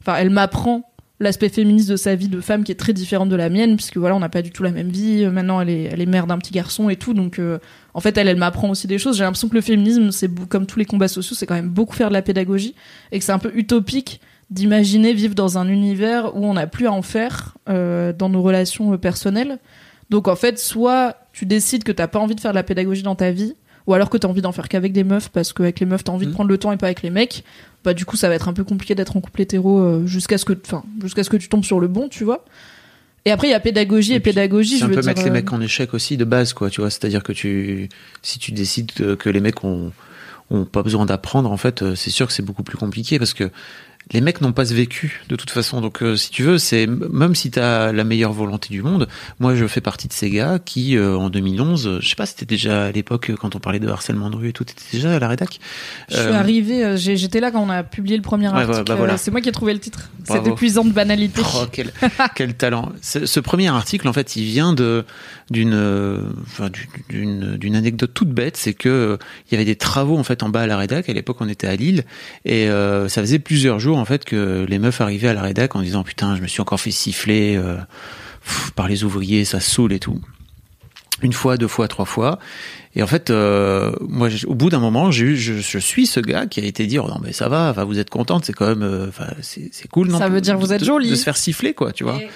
Enfin, 0.00 0.16
elle 0.18 0.30
m'apprend 0.30 0.90
l'aspect 1.18 1.48
féministe 1.48 1.88
de 1.88 1.96
sa 1.96 2.14
vie 2.14 2.28
de 2.28 2.40
femme 2.40 2.62
qui 2.62 2.72
est 2.72 2.76
très 2.76 2.92
différente 2.92 3.28
de 3.28 3.36
la 3.36 3.48
mienne, 3.48 3.76
puisque 3.76 3.96
voilà, 3.96 4.14
on 4.14 4.18
n'a 4.18 4.28
pas 4.28 4.42
du 4.42 4.50
tout 4.50 4.62
la 4.62 4.70
même 4.70 4.90
vie. 4.90 5.26
Maintenant, 5.26 5.60
elle 5.60 5.70
est, 5.70 5.84
elle 5.84 6.00
est 6.00 6.06
mère 6.06 6.26
d'un 6.26 6.38
petit 6.38 6.52
garçon 6.52 6.90
et 6.90 6.96
tout. 6.96 7.14
Donc, 7.14 7.38
euh, 7.38 7.58
en 7.94 8.00
fait, 8.00 8.18
elle, 8.18 8.28
elle 8.28 8.36
m'apprend 8.36 8.68
aussi 8.68 8.86
des 8.86 8.98
choses. 8.98 9.16
J'ai 9.16 9.24
l'impression 9.24 9.48
que 9.48 9.54
le 9.54 9.62
féminisme, 9.62 10.10
c'est 10.10 10.30
comme 10.48 10.66
tous 10.66 10.78
les 10.78 10.84
combats 10.84 11.08
sociaux, 11.08 11.34
c'est 11.34 11.46
quand 11.46 11.54
même 11.54 11.70
beaucoup 11.70 11.94
faire 11.94 12.08
de 12.08 12.14
la 12.14 12.22
pédagogie 12.22 12.74
et 13.12 13.18
que 13.18 13.24
c'est 13.24 13.32
un 13.32 13.38
peu 13.38 13.52
utopique 13.54 14.20
d'imaginer 14.50 15.12
vivre 15.12 15.34
dans 15.34 15.58
un 15.58 15.68
univers 15.68 16.36
où 16.36 16.44
on 16.44 16.54
n'a 16.54 16.66
plus 16.66 16.86
à 16.86 16.92
en 16.92 17.02
faire 17.02 17.56
euh, 17.68 18.12
dans 18.12 18.28
nos 18.28 18.42
relations 18.42 18.92
euh, 18.92 18.98
personnelles. 18.98 19.58
Donc, 20.10 20.28
en 20.28 20.36
fait, 20.36 20.58
soit 20.58 21.16
tu 21.32 21.46
décides 21.46 21.82
que 21.82 21.92
t'as 21.92 22.08
pas 22.08 22.18
envie 22.18 22.34
de 22.34 22.40
faire 22.40 22.52
de 22.52 22.56
la 22.56 22.62
pédagogie 22.62 23.02
dans 23.02 23.16
ta 23.16 23.30
vie, 23.30 23.56
ou 23.86 23.94
alors 23.94 24.10
que 24.10 24.16
t'as 24.18 24.28
envie 24.28 24.42
d'en 24.42 24.52
faire 24.52 24.68
qu'avec 24.68 24.92
des 24.92 25.04
meufs 25.04 25.28
parce 25.28 25.52
qu'avec 25.52 25.80
les 25.80 25.86
meufs 25.86 26.04
t'as 26.04 26.12
envie 26.12 26.26
de 26.26 26.30
Mhm. 26.30 26.34
prendre 26.34 26.50
le 26.50 26.58
temps 26.58 26.72
et 26.72 26.76
pas 26.76 26.86
avec 26.86 27.02
les 27.02 27.10
mecs 27.10 27.44
bah 27.84 27.94
du 27.94 28.04
coup 28.04 28.16
ça 28.16 28.28
va 28.28 28.34
être 28.34 28.48
un 28.48 28.52
peu 28.52 28.64
compliqué 28.64 28.94
d'être 28.94 29.16
en 29.16 29.20
couple 29.20 29.42
hétéro 29.42 29.78
euh, 29.80 30.06
jusqu'à 30.06 30.38
ce 30.38 30.44
que 30.44 30.52
enfin 30.64 30.82
jusqu'à 31.02 31.22
ce 31.24 31.30
que 31.30 31.36
tu 31.36 31.48
tombes 31.48 31.64
sur 31.64 31.78
le 31.80 31.88
bon 31.88 32.08
tu 32.08 32.24
vois 32.24 32.44
et 33.24 33.30
après 33.32 33.48
il 33.48 33.50
y 33.50 33.54
a 33.54 33.60
pédagogie 33.60 34.12
et, 34.12 34.16
Et 34.16 34.20
puis, 34.20 34.32
pédagogie 34.32 34.74
C'est 34.74 34.78
je 34.80 34.84
un 34.84 34.88
veux 34.88 34.94
peu 34.94 35.00
dire, 35.00 35.10
mettre 35.10 35.22
les 35.22 35.30
euh, 35.30 35.32
mecs 35.32 35.52
en 35.52 35.60
échec 35.60 35.94
aussi 35.94 36.16
de 36.16 36.24
base, 36.24 36.52
quoi. 36.52 36.70
Tu 36.70 36.80
vois, 36.80 36.90
c'est-à-dire 36.90 37.24
que 37.24 37.32
tu, 37.32 37.88
si 38.22 38.38
tu 38.38 38.52
décides 38.52 38.92
que 38.92 39.16
que 39.16 39.28
les 39.28 39.40
mecs 39.40 39.64
ont, 39.64 39.90
ont 40.50 40.64
pas 40.64 40.84
besoin 40.84 41.06
d'apprendre, 41.06 41.50
en 41.50 41.56
fait, 41.56 41.82
euh, 41.82 41.96
c'est 41.96 42.10
sûr 42.10 42.28
que 42.28 42.32
c'est 42.32 42.44
beaucoup 42.44 42.62
plus 42.62 42.78
compliqué 42.78 43.18
parce 43.18 43.34
que 43.34 43.50
les 44.12 44.20
mecs 44.20 44.40
n'ont 44.40 44.52
pas 44.52 44.64
ce 44.64 44.72
vécu 44.72 45.22
de 45.28 45.34
toute 45.34 45.50
façon. 45.50 45.80
Donc, 45.80 46.00
euh, 46.02 46.14
si 46.16 46.30
tu 46.30 46.44
veux, 46.44 46.58
c'est 46.58 46.86
même 46.86 47.34
si 47.34 47.50
t'as 47.50 47.90
la 47.90 48.04
meilleure 48.04 48.32
volonté 48.32 48.68
du 48.70 48.80
monde. 48.82 49.08
Moi, 49.40 49.56
je 49.56 49.66
fais 49.66 49.80
partie 49.80 50.06
de 50.06 50.12
ces 50.12 50.30
gars 50.30 50.60
qui, 50.64 50.96
euh, 50.96 51.16
en 51.16 51.28
2011, 51.28 51.86
euh, 51.88 51.98
je 52.00 52.08
sais 52.08 52.14
pas, 52.14 52.24
c'était 52.26 52.46
déjà 52.46 52.86
à 52.86 52.92
l'époque 52.92 53.32
quand 53.40 53.56
on 53.56 53.58
parlait 53.58 53.80
de 53.80 53.88
harcèlement 53.88 54.30
de 54.30 54.36
rue 54.36 54.48
et 54.50 54.52
tout, 54.52 54.62
t'étais 54.64 54.84
déjà 54.92 55.16
à 55.16 55.18
la 55.18 55.26
rédac. 55.28 55.58
je 56.08 56.14
suis 56.16 56.82
Euh, 56.82 56.96
j'ai- 56.96 57.16
j'étais 57.16 57.40
là 57.40 57.50
quand 57.50 57.60
on 57.60 57.68
a 57.70 57.82
publié 57.82 58.16
le 58.16 58.22
premier 58.22 58.46
Ouais, 58.48 58.54
article 58.54 58.72
bah, 58.78 58.82
bah, 58.86 58.94
voilà. 58.94 59.16
c'est 59.16 59.30
moi 59.32 59.40
qui 59.40 59.48
ai 59.48 59.52
trouvé 59.52 59.72
le 59.74 59.80
titre 59.80 60.08
cette 60.24 60.46
épuisante 60.46 60.92
banalité 60.92 61.42
Oh, 61.54 61.64
quel, 61.70 61.92
quel 62.34 62.54
talent. 62.54 62.92
Ce, 63.02 63.40
premier 63.40 63.68
article, 63.68 64.06
en 64.08 64.12
fait, 64.12 64.36
il 64.36 64.44
vient 64.44 64.72
de 64.72 65.04
d'une 65.50 65.74
enfin, 66.42 66.70
d'une 67.08 67.76
anecdote 67.76 68.10
toute 68.14 68.30
bête, 68.30 68.56
c'est 68.56 68.74
que 68.74 69.18
il 69.48 69.52
y 69.52 69.54
avait 69.54 69.64
des 69.64 69.76
travaux 69.76 70.16
en 70.18 70.24
fait 70.24 70.42
en 70.42 70.48
bas 70.48 70.62
à 70.62 70.66
la 70.66 70.76
rédac. 70.76 71.08
À 71.08 71.12
l'époque, 71.12 71.36
on 71.40 71.48
était 71.48 71.68
à 71.68 71.76
Lille 71.76 72.04
et 72.44 72.66
ça 72.66 73.20
faisait 73.20 73.38
plusieurs 73.38 73.78
jours 73.78 73.95
en 73.96 74.04
fait 74.04 74.24
que 74.24 74.64
les 74.68 74.78
meufs 74.78 75.00
arrivaient 75.00 75.28
à 75.28 75.34
la 75.34 75.42
rédac 75.42 75.74
en 75.76 75.82
disant 75.82 76.02
putain, 76.04 76.36
je 76.36 76.42
me 76.42 76.46
suis 76.46 76.60
encore 76.60 76.80
fait 76.80 76.90
siffler 76.90 77.56
euh, 77.56 77.76
pff, 78.44 78.70
par 78.72 78.88
les 78.88 79.04
ouvriers, 79.04 79.44
ça 79.44 79.60
saoule 79.60 79.92
et 79.92 79.98
tout. 79.98 80.20
Une 81.22 81.32
fois, 81.32 81.56
deux 81.56 81.68
fois, 81.68 81.88
trois 81.88 82.04
fois. 82.04 82.38
Et 82.94 83.02
en 83.02 83.06
fait, 83.06 83.30
euh, 83.30 83.90
moi, 84.00 84.28
au 84.46 84.54
bout 84.54 84.68
d'un 84.68 84.78
moment, 84.80 85.10
j'ai 85.10 85.24
eu, 85.24 85.36
je, 85.36 85.54
je 85.54 85.78
suis 85.78 86.06
ce 86.06 86.20
gars 86.20 86.46
qui 86.46 86.60
a 86.60 86.64
été 86.64 86.86
dire, 86.86 87.06
non 87.06 87.18
mais 87.22 87.32
ça 87.32 87.48
va, 87.48 87.72
vous 87.84 87.98
êtes 87.98 88.10
contente, 88.10 88.44
c'est 88.44 88.52
quand 88.52 88.66
même, 88.66 88.82
euh, 88.82 89.08
enfin, 89.08 89.26
c'est 89.40 89.70
cool, 89.90 90.08
non 90.08 90.18
Ça 90.18 90.28
veut 90.28 90.40
dire 90.42 90.58
vous 90.58 90.72
êtes 90.74 90.84
jolie. 90.84 91.08
de 91.10 91.14
se 91.14 91.24
faire 91.24 91.36
siffler, 91.38 91.72
quoi, 91.74 91.92
tu 91.92 92.04
vois. 92.04 92.16
Et- 92.16 92.28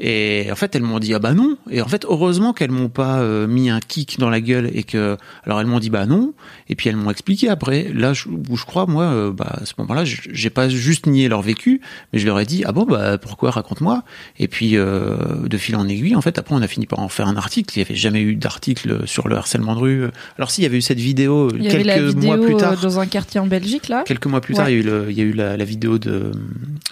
Et 0.00 0.46
en 0.52 0.54
fait, 0.54 0.76
elles 0.76 0.82
m'ont 0.82 1.00
dit 1.00 1.12
ah 1.14 1.18
bah 1.18 1.34
non. 1.34 1.56
Et 1.70 1.82
en 1.82 1.88
fait, 1.88 2.04
heureusement 2.08 2.52
qu'elles 2.52 2.70
m'ont 2.70 2.88
pas 2.88 3.18
euh, 3.18 3.46
mis 3.48 3.68
un 3.68 3.80
kick 3.80 4.18
dans 4.20 4.30
la 4.30 4.40
gueule 4.40 4.70
et 4.72 4.84
que 4.84 5.16
alors 5.44 5.60
elles 5.60 5.66
m'ont 5.66 5.80
dit 5.80 5.90
bah 5.90 6.06
non. 6.06 6.34
Et 6.68 6.76
puis 6.76 6.88
elles 6.88 6.96
m'ont 6.96 7.10
expliqué 7.10 7.48
après. 7.48 7.88
Là 7.92 8.12
je, 8.12 8.28
où 8.28 8.56
je 8.56 8.64
crois 8.64 8.86
moi, 8.86 9.04
euh, 9.04 9.32
bah 9.32 9.56
à 9.60 9.66
ce 9.66 9.72
moment-là, 9.78 10.04
j'ai 10.04 10.50
pas 10.50 10.68
juste 10.68 11.06
nié 11.06 11.28
leur 11.28 11.42
vécu, 11.42 11.80
mais 12.12 12.18
je 12.20 12.26
leur 12.26 12.38
ai 12.38 12.44
dit 12.46 12.62
ah 12.64 12.70
bon 12.72 12.84
bah 12.84 13.18
pourquoi? 13.18 13.50
Raconte-moi. 13.50 14.04
Et 14.38 14.46
puis 14.46 14.76
euh, 14.76 15.16
de 15.48 15.56
fil 15.58 15.74
en 15.74 15.88
aiguille, 15.88 16.14
en 16.14 16.20
fait, 16.22 16.38
après 16.38 16.54
on 16.54 16.62
a 16.62 16.68
fini 16.68 16.86
par 16.86 17.00
en 17.00 17.08
faire 17.08 17.26
un 17.26 17.36
article. 17.36 17.76
Il 17.76 17.80
y 17.80 17.84
avait 17.84 17.96
jamais 17.96 18.20
eu 18.20 18.36
d'article 18.36 19.02
sur 19.06 19.26
le 19.28 19.36
harcèlement 19.36 19.74
de 19.74 19.80
rue. 19.80 20.04
Alors 20.36 20.50
si, 20.52 20.60
il 20.60 20.64
y 20.64 20.66
avait 20.66 20.78
eu 20.78 20.82
cette 20.82 21.00
vidéo 21.00 21.48
il 21.54 21.64
y 21.64 21.68
quelques 21.68 21.74
avait 21.74 22.00
la 22.02 22.06
vidéo 22.08 22.36
mois 22.36 22.38
plus 22.46 22.56
tard. 22.56 22.76
dans 22.80 23.00
un 23.00 23.06
quartier 23.06 23.40
en 23.40 23.46
Belgique 23.46 23.88
là 23.88 24.04
Quelques 24.06 24.26
mois 24.26 24.40
plus 24.40 24.54
tard, 24.54 24.70
il 24.70 24.74
y 24.74 24.76
a 24.76 24.80
eu, 24.80 24.84
le- 24.84 25.06
il 25.10 25.18
y 25.18 25.20
a 25.20 25.24
eu 25.24 25.32
la, 25.32 25.56
la 25.56 25.64
vidéo 25.64 25.98
de 25.98 26.30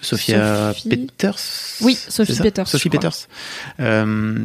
Sophia 0.01 0.73
Sophie- 0.73 0.89
Peters. 1.07 1.37
Oui, 1.83 1.97
Sophie 2.09 2.33
Peters, 2.43 2.67
Sophie. 2.69 2.89
Peters. 2.97 3.29
Euh, 3.81 4.45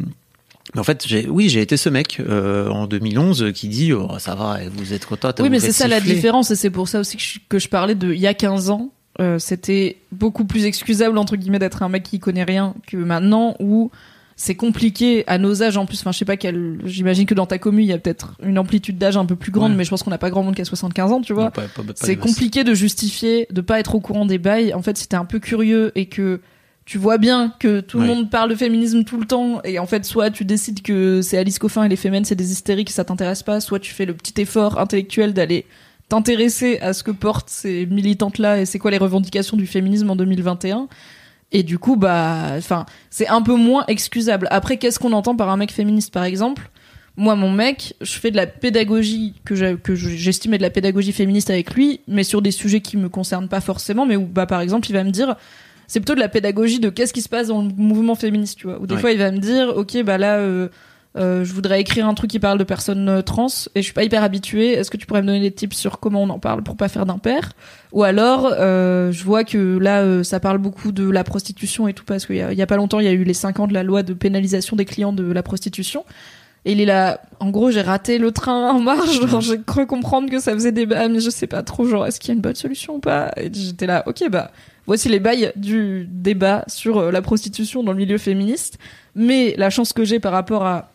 mais 0.74 0.80
en 0.80 0.84
fait, 0.84 1.06
oui, 1.28 1.48
j'ai 1.48 1.60
été 1.60 1.76
ce 1.76 1.88
mec 1.88 2.18
euh, 2.20 2.68
en 2.68 2.86
2011 2.86 3.52
qui 3.54 3.68
dit 3.68 3.92
oh, 3.92 4.08
ça 4.18 4.34
va, 4.34 4.58
vous 4.72 4.92
êtes 4.92 5.04
contente. 5.06 5.40
Oui, 5.40 5.50
mais 5.50 5.60
c'est 5.60 5.72
ça 5.72 5.88
la 5.88 6.00
différence, 6.00 6.50
et 6.50 6.56
c'est 6.56 6.70
pour 6.70 6.88
ça 6.88 7.00
aussi 7.00 7.16
que 7.16 7.22
je, 7.22 7.38
que 7.48 7.58
je 7.58 7.68
parlais 7.68 7.94
de 7.94 8.12
il 8.12 8.20
y 8.20 8.26
a 8.26 8.34
15 8.34 8.70
ans. 8.70 8.90
euh, 9.20 9.38
c'était 9.38 9.98
beaucoup 10.12 10.44
plus 10.46 10.64
excusable 10.64 11.18
entre 11.18 11.36
guillemets 11.36 11.58
d'être 11.58 11.82
un 11.82 11.88
mec 11.90 12.02
qui 12.04 12.18
connaît 12.18 12.44
rien 12.44 12.74
que 12.86 12.96
maintenant 12.96 13.54
où 13.60 13.90
c'est 14.34 14.54
compliqué 14.54 15.24
à 15.26 15.36
nos 15.36 15.62
âges 15.62 15.76
en 15.76 15.84
plus 15.84 16.00
enfin 16.00 16.10
je 16.12 16.18
sais 16.18 16.24
pas 16.24 16.38
quel 16.38 16.78
j'imagine 16.86 17.26
que 17.26 17.34
dans 17.34 17.44
ta 17.44 17.58
commune 17.58 17.84
il 17.84 17.88
y 17.90 17.92
a 17.92 17.98
peut-être 17.98 18.32
une 18.42 18.58
amplitude 18.58 18.96
d'âge 18.96 19.18
un 19.18 19.26
peu 19.26 19.36
plus 19.36 19.52
grande 19.52 19.72
Ouais. 19.72 19.76
mais 19.76 19.84
je 19.84 19.90
pense 19.90 20.02
qu'on 20.02 20.10
n'a 20.10 20.16
pas 20.16 20.30
grand 20.30 20.42
monde 20.42 20.54
qui 20.54 20.62
a 20.62 20.64
75 20.64 21.12
ans 21.12 21.20
tu 21.20 21.34
vois 21.34 21.52
c'est 21.94 22.16
compliqué 22.16 22.64
de 22.64 22.72
justifier 22.72 23.46
de 23.50 23.60
pas 23.60 23.78
être 23.78 23.94
au 23.94 24.00
courant 24.00 24.24
des 24.24 24.38
bails. 24.38 24.72
En 24.72 24.80
fait, 24.80 24.96
si 24.96 25.06
t'es 25.06 25.16
un 25.16 25.26
peu 25.26 25.38
curieux 25.38 25.92
et 25.94 26.06
que 26.06 26.40
tu 26.84 26.98
vois 26.98 27.16
bien 27.18 27.52
que 27.60 27.80
tout 27.80 27.98
le 28.00 28.06
monde 28.06 28.30
parle 28.30 28.50
de 28.50 28.54
féminisme 28.56 29.04
tout 29.04 29.16
le 29.18 29.26
temps 29.26 29.60
et 29.64 29.78
en 29.78 29.86
fait, 29.86 30.04
soit 30.04 30.30
tu 30.30 30.44
décides 30.44 30.82
que 30.82 31.22
c'est 31.22 31.38
Alice 31.38 31.58
Coffin 31.58 31.84
et 31.84 31.88
les 31.88 31.96
fémènes, 31.96 32.24
c'est 32.24 32.34
des 32.34 32.50
hystériques, 32.52 32.90
ça 32.90 33.04
t'intéresse 33.04 33.42
pas, 33.42 33.60
soit 33.60 33.78
tu 33.78 33.92
fais 33.94 34.04
le 34.04 34.14
petit 34.14 34.40
effort 34.40 34.78
intellectuel 34.80 35.32
d'aller 35.32 35.64
t'intéresser 36.08 36.78
à 36.80 36.92
ce 36.92 37.02
que 37.02 37.10
portent 37.10 37.48
ces 37.48 37.86
militantes-là 37.86 38.60
et 38.60 38.66
c'est 38.66 38.78
quoi 38.78 38.90
les 38.90 38.98
revendications 38.98 39.56
du 39.56 39.66
féminisme 39.66 40.10
en 40.10 40.16
2021. 40.16 40.88
Et 41.52 41.62
du 41.62 41.78
coup, 41.78 41.96
bah, 41.96 42.52
enfin, 42.56 42.86
c'est 43.10 43.28
un 43.28 43.42
peu 43.42 43.54
moins 43.54 43.84
excusable. 43.86 44.48
Après, 44.50 44.76
qu'est-ce 44.78 44.98
qu'on 44.98 45.12
entend 45.12 45.36
par 45.36 45.50
un 45.50 45.56
mec 45.56 45.70
féministe, 45.70 46.12
par 46.12 46.24
exemple? 46.24 46.70
Moi, 47.18 47.34
mon 47.36 47.50
mec, 47.50 47.94
je 48.00 48.12
fais 48.12 48.30
de 48.30 48.36
la 48.36 48.46
pédagogie 48.46 49.34
que 49.44 49.54
j'ai- 49.54 49.76
que 49.76 49.94
je- 49.94 50.08
j'estimais 50.08 50.56
de 50.56 50.62
la 50.62 50.70
pédagogie 50.70 51.12
féministe 51.12 51.50
avec 51.50 51.74
lui, 51.74 52.00
mais 52.08 52.24
sur 52.24 52.40
des 52.40 52.50
sujets 52.52 52.80
qui 52.80 52.96
me 52.96 53.10
concernent 53.10 53.48
pas 53.48 53.60
forcément, 53.60 54.06
mais 54.06 54.16
où, 54.16 54.24
bah, 54.26 54.46
par 54.46 54.62
exemple, 54.62 54.88
il 54.88 54.94
va 54.94 55.04
me 55.04 55.10
dire, 55.10 55.36
c'est 55.92 56.00
plutôt 56.00 56.14
de 56.14 56.20
la 56.20 56.28
pédagogie 56.30 56.80
de 56.80 56.88
qu'est-ce 56.88 57.12
qui 57.12 57.20
se 57.20 57.28
passe 57.28 57.48
dans 57.48 57.60
le 57.60 57.68
mouvement 57.76 58.14
féministe, 58.14 58.56
tu 58.58 58.66
vois. 58.66 58.80
Ou 58.80 58.86
des 58.86 58.94
Ouais. 58.94 59.00
fois, 59.00 59.12
il 59.12 59.18
va 59.18 59.30
me 59.30 59.36
dire, 59.38 59.76
ok, 59.76 60.02
bah 60.04 60.16
là, 60.16 60.38
euh, 60.38 60.68
euh, 61.18 61.44
je 61.44 61.52
voudrais 61.52 61.82
écrire 61.82 62.06
un 62.08 62.14
truc 62.14 62.30
qui 62.30 62.38
parle 62.38 62.56
de 62.56 62.64
personnes 62.64 63.06
euh, 63.10 63.20
trans 63.20 63.48
et 63.74 63.80
je 63.80 63.82
suis 63.82 63.92
pas 63.92 64.02
hyper 64.02 64.22
habituée. 64.22 64.72
Est-ce 64.72 64.90
que 64.90 64.96
tu 64.96 65.04
pourrais 65.06 65.20
me 65.20 65.26
donner 65.26 65.40
des 65.40 65.50
tips 65.50 65.76
sur 65.76 66.00
comment 66.00 66.22
on 66.22 66.30
en 66.30 66.38
parle 66.38 66.62
pour 66.62 66.74
pas 66.78 66.88
faire 66.88 67.04
d'impair 67.04 67.52
Ou 67.92 68.04
alors, 68.04 68.48
euh, 68.58 69.12
je 69.12 69.22
vois 69.22 69.44
que 69.44 69.76
là, 69.78 70.00
euh, 70.00 70.22
ça 70.22 70.40
parle 70.40 70.56
beaucoup 70.56 70.92
de 70.92 71.06
la 71.10 71.24
prostitution 71.24 71.86
et 71.88 71.92
tout 71.92 72.04
parce 72.06 72.24
qu'il 72.24 72.36
y, 72.36 72.40
a- 72.40 72.52
il 72.52 72.58
y 72.58 72.62
a 72.62 72.66
pas 72.66 72.76
longtemps, 72.76 72.98
il 72.98 73.04
y 73.04 73.08
a 73.10 73.12
eu 73.12 73.24
les 73.24 73.34
5 73.34 73.60
ans 73.60 73.66
de 73.66 73.74
la 73.74 73.82
loi 73.82 74.02
de 74.02 74.14
pénalisation 74.14 74.74
des 74.76 74.86
clients 74.86 75.12
de 75.12 75.30
la 75.30 75.42
prostitution. 75.42 76.06
Et 76.64 76.72
il 76.72 76.80
est 76.80 76.86
là, 76.86 77.20
en 77.40 77.50
gros, 77.50 77.70
j'ai 77.72 77.82
raté 77.82 78.16
le 78.18 78.30
train 78.30 78.70
en 78.70 78.78
marche, 78.80 79.20
genre, 79.28 79.40
j'ai 79.42 79.60
cru 79.60 79.84
comprendre 79.86 80.30
que 80.30 80.38
ça 80.38 80.52
faisait 80.54 80.70
débat, 80.72 81.08
mais 81.08 81.20
je 81.20 81.28
sais 81.28 81.48
pas 81.48 81.62
trop, 81.64 81.84
genre, 81.86 82.06
est-ce 82.06 82.20
qu'il 82.20 82.28
y 82.28 82.30
a 82.30 82.34
une 82.36 82.40
bonne 82.40 82.54
solution 82.54 82.94
ou 82.94 82.98
pas? 83.00 83.32
Et 83.36 83.50
j'étais 83.52 83.86
là, 83.86 84.04
ok, 84.06 84.30
bah, 84.30 84.50
voici 84.86 85.08
les 85.08 85.20
bails 85.20 85.52
du 85.56 86.06
débat 86.10 86.64
sur 86.68 86.98
euh, 86.98 87.10
la 87.10 87.22
prostitution 87.22 87.82
dans 87.82 87.92
le 87.92 87.98
milieu 87.98 88.18
féministe. 88.18 88.78
Mais 89.14 89.54
la 89.58 89.70
chance 89.70 89.92
que 89.92 90.04
j'ai 90.04 90.20
par 90.20 90.32
rapport 90.32 90.64
à 90.66 90.90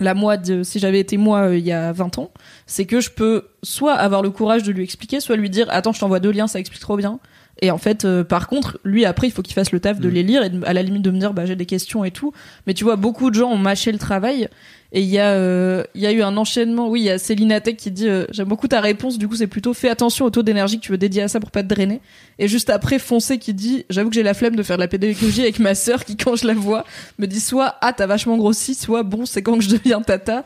la 0.00 0.14
moi 0.14 0.36
de 0.36 0.62
si 0.62 0.78
j'avais 0.78 1.00
été 1.00 1.16
moi 1.16 1.48
euh, 1.48 1.58
il 1.58 1.64
y 1.66 1.72
a 1.72 1.92
20 1.92 2.18
ans, 2.18 2.30
c'est 2.66 2.84
que 2.86 3.00
je 3.00 3.10
peux 3.10 3.46
soit 3.64 3.94
avoir 3.94 4.22
le 4.22 4.30
courage 4.30 4.62
de 4.62 4.70
lui 4.72 4.84
expliquer, 4.84 5.18
soit 5.20 5.36
lui 5.36 5.50
dire 5.50 5.66
attends, 5.70 5.92
je 5.92 5.98
t'envoie 6.00 6.20
deux 6.20 6.30
liens, 6.30 6.46
ça 6.46 6.60
explique 6.60 6.80
trop 6.80 6.96
bien. 6.96 7.18
Et 7.60 7.72
en 7.72 7.78
fait, 7.78 8.04
euh, 8.04 8.22
par 8.22 8.46
contre, 8.46 8.78
lui 8.84 9.04
après, 9.04 9.26
il 9.26 9.32
faut 9.32 9.42
qu'il 9.42 9.54
fasse 9.54 9.72
le 9.72 9.80
taf 9.80 9.98
de 9.98 10.08
Mm. 10.08 10.12
les 10.12 10.22
lire 10.22 10.42
et 10.44 10.50
de- 10.50 10.64
à 10.64 10.72
la 10.72 10.84
limite 10.84 11.02
de 11.02 11.10
me 11.10 11.18
dire 11.18 11.32
bah 11.34 11.44
j'ai 11.44 11.56
des 11.56 11.66
questions 11.66 12.04
et 12.04 12.12
tout. 12.12 12.32
Mais 12.68 12.74
tu 12.74 12.84
vois, 12.84 12.94
beaucoup 12.94 13.30
de 13.30 13.34
gens 13.34 13.50
ont 13.50 13.56
mâché 13.58 13.90
le 13.90 13.98
travail 13.98 14.48
et 14.90 15.02
il 15.02 15.08
y 15.08 15.18
a 15.18 15.32
euh, 15.32 15.84
y 15.94 16.06
a 16.06 16.12
eu 16.12 16.22
un 16.22 16.36
enchaînement. 16.36 16.88
Oui, 16.88 17.00
il 17.00 17.04
y 17.04 17.10
a 17.10 17.18
Céline 17.18 17.52
Atec 17.52 17.76
qui 17.76 17.90
dit 17.90 18.08
euh, 18.08 18.24
j'aime 18.30 18.48
beaucoup 18.48 18.68
ta 18.68 18.80
réponse. 18.80 19.18
Du 19.18 19.28
coup, 19.28 19.36
c'est 19.36 19.46
plutôt 19.46 19.74
fais 19.74 19.90
attention 19.90 20.24
au 20.24 20.30
taux 20.30 20.42
d'énergie 20.42 20.78
que 20.78 20.84
tu 20.84 20.92
veux 20.92 20.98
dédier 20.98 21.22
à 21.22 21.28
ça 21.28 21.40
pour 21.40 21.50
pas 21.50 21.62
te 21.62 21.68
drainer. 21.68 22.00
Et 22.38 22.48
juste 22.48 22.70
après, 22.70 22.98
Foncé 22.98 23.38
qui 23.38 23.52
dit 23.52 23.84
j'avoue 23.90 24.08
que 24.08 24.14
j'ai 24.14 24.22
la 24.22 24.32
flemme 24.32 24.56
de 24.56 24.62
faire 24.62 24.76
de 24.76 24.82
la 24.82 24.88
pédagogie 24.88 25.42
avec 25.42 25.58
ma 25.58 25.74
sœur 25.74 26.04
qui 26.04 26.16
quand 26.16 26.36
je 26.36 26.46
la 26.46 26.54
vois 26.54 26.84
me 27.18 27.26
dit 27.26 27.40
soit 27.40 27.76
ah 27.82 27.92
t'as 27.92 28.06
vachement 28.06 28.38
grossi, 28.38 28.74
soit 28.74 29.02
bon 29.02 29.26
c'est 29.26 29.42
quand 29.42 29.58
que 29.58 29.64
je 29.64 29.70
deviens 29.70 30.00
tata. 30.00 30.42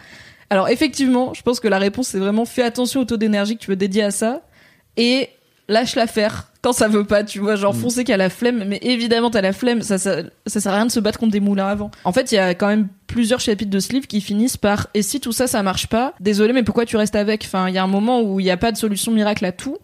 Alors 0.51 0.69
effectivement, 0.69 1.35
je 1.35 1.43
pense 1.43 1.61
que 1.61 1.69
la 1.69 1.79
réponse 1.79 2.09
c'est 2.09 2.19
vraiment 2.19 2.45
fais 2.45 2.63
attention 2.63 3.03
au 3.03 3.05
taux 3.05 3.17
d'énergie 3.17 3.57
que 3.57 3.63
tu 3.63 3.71
veux 3.71 3.77
dédier 3.77 4.03
à 4.03 4.11
ça 4.11 4.43
et 4.97 5.29
lâche 5.69 5.95
la 5.97 6.07
faire 6.07 6.49
quand 6.61 6.73
ça 6.73 6.87
veut 6.87 7.05
pas, 7.05 7.25
tu 7.25 7.41
vois, 7.41 7.57
genre 7.57 7.75
Foncé 7.75 8.05
qui 8.05 8.13
a 8.13 8.17
la 8.17 8.31
flemme, 8.31 8.65
mais 8.69 8.79
évidemment 8.83 9.31
t'as 9.31 9.41
la 9.41 9.53
flemme, 9.53 9.83
ça, 9.83 9.99
ça 9.99 10.23
ça 10.47 10.61
sert 10.61 10.73
à 10.73 10.77
rien 10.77 10.87
de 10.87 10.93
se 10.93 11.01
battre 11.01 11.19
contre 11.19 11.33
des 11.33 11.41
moulins 11.41 11.67
avant. 11.67 11.91
En 12.05 12.13
fait, 12.13 12.31
il 12.31 12.37
y 12.37 12.39
a 12.39 12.55
quand 12.55 12.69
même 12.69 12.87
plusieurs 13.09 13.41
chapitres 13.41 13.71
de 13.71 13.81
ce 13.81 13.93
livre 13.93 14.07
qui 14.07 14.21
finissent 14.21 14.57
par 14.57 14.87
et 14.95 15.03
si 15.03 15.19
tout 15.19 15.33
ça 15.33 15.47
ça 15.49 15.63
marche 15.65 15.89
pas, 15.89 16.15
désolé 16.21 16.53
mais 16.53 16.63
pourquoi 16.63 16.87
tu 16.87 16.97
restes 16.97 17.17
avec? 17.17 17.45
Enfin, 17.45 17.69
il 17.69 17.75
y 17.75 17.79
a 17.79 17.83
un 17.83 17.89
moment 17.89 18.23
où 18.23 18.39
il 18.39 18.45
n'y 18.45 18.51
a 18.51 18.57
pas 18.57 18.71
de 18.71 18.77
solution 18.77 19.11
miracle 19.13 19.45
à 19.45 19.51
tout. 19.53 19.79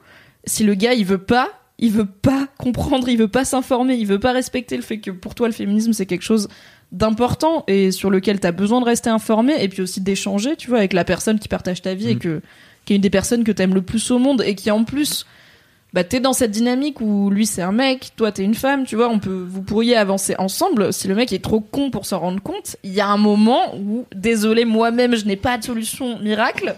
Si 0.44 0.62
le 0.62 0.74
gars 0.74 0.92
il 0.94 1.04
veut 1.04 1.18
pas, 1.18 1.50
il 1.78 1.90
veut 1.90 2.06
pas 2.06 2.46
comprendre, 2.58 3.08
il 3.08 3.18
veut 3.18 3.28
pas 3.28 3.44
s'informer, 3.44 3.94
il 3.96 4.06
veut 4.06 4.20
pas 4.20 4.32
respecter 4.32 4.76
le 4.76 4.82
fait 4.82 4.98
que 4.98 5.10
pour 5.10 5.34
toi 5.34 5.48
le 5.48 5.54
féminisme 5.54 5.92
c'est 5.92 6.06
quelque 6.06 6.22
chose 6.22 6.48
d'important 6.92 7.64
et 7.66 7.90
sur 7.90 8.10
lequel 8.10 8.40
t'as 8.40 8.52
besoin 8.52 8.80
de 8.80 8.86
rester 8.86 9.10
informé 9.10 9.54
et 9.62 9.68
puis 9.68 9.82
aussi 9.82 10.00
d'échanger, 10.00 10.56
tu 10.56 10.68
vois, 10.68 10.78
avec 10.78 10.92
la 10.92 11.04
personne 11.04 11.38
qui 11.38 11.48
partage 11.48 11.82
ta 11.82 11.94
vie 11.94 12.10
et 12.10 12.14
Mm. 12.14 12.18
que 12.18 12.40
qui 12.84 12.92
est 12.94 12.96
une 12.96 13.02
des 13.02 13.10
personnes 13.10 13.44
que 13.44 13.52
t'aimes 13.52 13.74
le 13.74 13.82
plus 13.82 14.10
au 14.10 14.18
monde 14.18 14.42
et 14.46 14.54
qui 14.54 14.70
en 14.70 14.84
plus 14.84 15.26
bah 15.92 16.04
t'es 16.04 16.20
dans 16.20 16.32
cette 16.32 16.50
dynamique 16.50 17.00
où 17.00 17.30
lui 17.30 17.46
c'est 17.46 17.62
un 17.62 17.72
mec, 17.72 18.10
toi 18.16 18.30
t'es 18.32 18.42
une 18.44 18.54
femme, 18.54 18.84
tu 18.84 18.96
vois, 18.96 19.08
on 19.08 19.18
peut, 19.18 19.46
vous 19.48 19.62
pourriez 19.62 19.96
avancer 19.96 20.34
ensemble. 20.38 20.92
Si 20.92 21.08
le 21.08 21.14
mec 21.14 21.32
est 21.32 21.42
trop 21.42 21.60
con 21.60 21.90
pour 21.90 22.04
s'en 22.06 22.18
rendre 22.20 22.42
compte, 22.42 22.76
il 22.84 22.92
y 22.92 23.00
a 23.00 23.06
un 23.08 23.16
moment 23.16 23.74
où, 23.76 24.04
désolé, 24.14 24.64
moi-même 24.64 25.16
je 25.16 25.24
n'ai 25.24 25.36
pas 25.36 25.56
de 25.58 25.64
solution 25.64 26.18
miracle. 26.20 26.74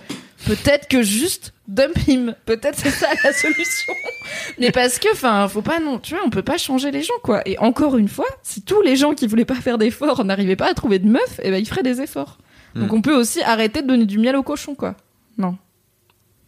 peut-être 0.46 0.88
que 0.88 1.02
juste 1.02 1.52
dump 1.68 1.96
him. 2.08 2.34
Peut-être 2.46 2.78
c'est 2.78 2.90
ça 2.90 3.08
la 3.24 3.32
solution. 3.32 3.92
Mais 4.58 4.70
parce 4.72 4.98
que, 4.98 5.12
enfin, 5.12 5.46
faut 5.48 5.62
pas 5.62 5.80
non, 5.80 5.98
tu 5.98 6.14
vois, 6.14 6.22
on 6.24 6.30
peut 6.30 6.42
pas 6.42 6.56
changer 6.58 6.90
les 6.90 7.02
gens, 7.02 7.14
quoi. 7.22 7.42
Et 7.46 7.58
encore 7.58 7.96
une 7.96 8.08
fois, 8.08 8.26
si 8.42 8.62
tous 8.62 8.80
les 8.82 8.96
gens 8.96 9.14
qui 9.14 9.26
voulaient 9.26 9.44
pas 9.44 9.54
faire 9.56 9.78
d'efforts 9.78 10.24
n'arrivaient 10.24 10.56
pas 10.56 10.68
à 10.70 10.74
trouver 10.74 10.98
de 10.98 11.08
meufs, 11.08 11.40
eh 11.42 11.50
ben, 11.50 11.58
ils 11.58 11.66
feraient 11.68 11.82
des 11.82 12.00
efforts. 12.00 12.38
Donc 12.74 12.90
Mm. 12.92 12.94
on 12.94 13.02
peut 13.02 13.14
aussi 13.16 13.42
arrêter 13.42 13.82
de 13.82 13.86
donner 13.88 14.06
du 14.06 14.18
miel 14.18 14.36
au 14.36 14.42
cochon, 14.42 14.74
quoi. 14.74 14.94
Non. 15.38 15.56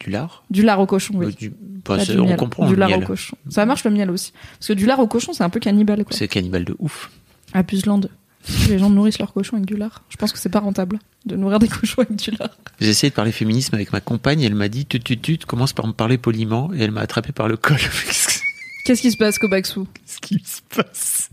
Du 0.02 0.10
lard 0.10 0.42
Du 0.50 0.62
lard 0.62 0.80
au 0.80 0.86
cochon, 0.86 1.14
oui. 1.16 1.26
Euh, 1.26 1.30
du- 1.30 1.52
bah, 1.84 2.04
du 2.04 2.18
On 2.18 2.26
miel. 2.26 2.36
comprend 2.36 2.68
Du 2.68 2.76
lard 2.76 2.88
miel. 2.90 3.02
au 3.04 3.06
cochon. 3.06 3.36
Ça 3.48 3.64
marche 3.66 3.84
le 3.84 3.90
miel 3.90 4.10
aussi. 4.10 4.32
Parce 4.58 4.68
que 4.68 4.72
du 4.72 4.86
lard 4.86 4.98
au 5.00 5.06
cochon, 5.06 5.32
c'est 5.32 5.44
un 5.44 5.50
peu 5.50 5.60
cannibale. 5.60 6.04
C'est 6.10 6.28
cannibale 6.28 6.64
de 6.64 6.74
ouf. 6.78 7.10
À 7.52 7.62
les 8.68 8.78
gens 8.78 8.90
nourrissent 8.90 9.20
leurs 9.20 9.32
cochons 9.32 9.56
avec 9.56 9.66
du 9.66 9.76
lard. 9.76 10.02
Je 10.08 10.16
pense 10.16 10.32
que 10.32 10.38
c'est 10.38 10.48
pas 10.48 10.58
rentable 10.58 10.98
de 11.26 11.36
nourrir 11.36 11.58
des 11.60 11.68
cochons 11.80 12.02
avec 12.02 12.16
du 12.16 12.32
lard. 12.32 12.50
J'ai 12.80 12.88
essayé 12.88 13.10
de 13.10 13.14
parler 13.14 13.30
féminisme 13.30 13.74
avec 13.76 13.92
ma 13.92 14.00
compagne 14.00 14.40
elle 14.42 14.56
m'a 14.56 14.68
dit 14.68 14.84
tu, 14.86 14.98
tu, 15.00 15.16
tu, 15.18 15.38
tu 15.38 15.46
commences 15.46 15.72
par 15.72 15.86
me 15.86 15.92
parler 15.92 16.18
poliment 16.18 16.72
et 16.74 16.80
elle 16.80 16.90
m'a 16.90 17.02
attrapé 17.02 17.30
par 17.32 17.46
le 17.46 17.56
col. 17.58 17.76
Qu'est-ce 18.84 19.00
qui 19.02 19.12
se 19.12 19.16
passe, 19.16 19.38
Kobaksou 19.38 19.86
Qu'est-ce 19.94 20.20
qui 20.20 20.42
se 20.44 20.60
passe? 20.74 21.30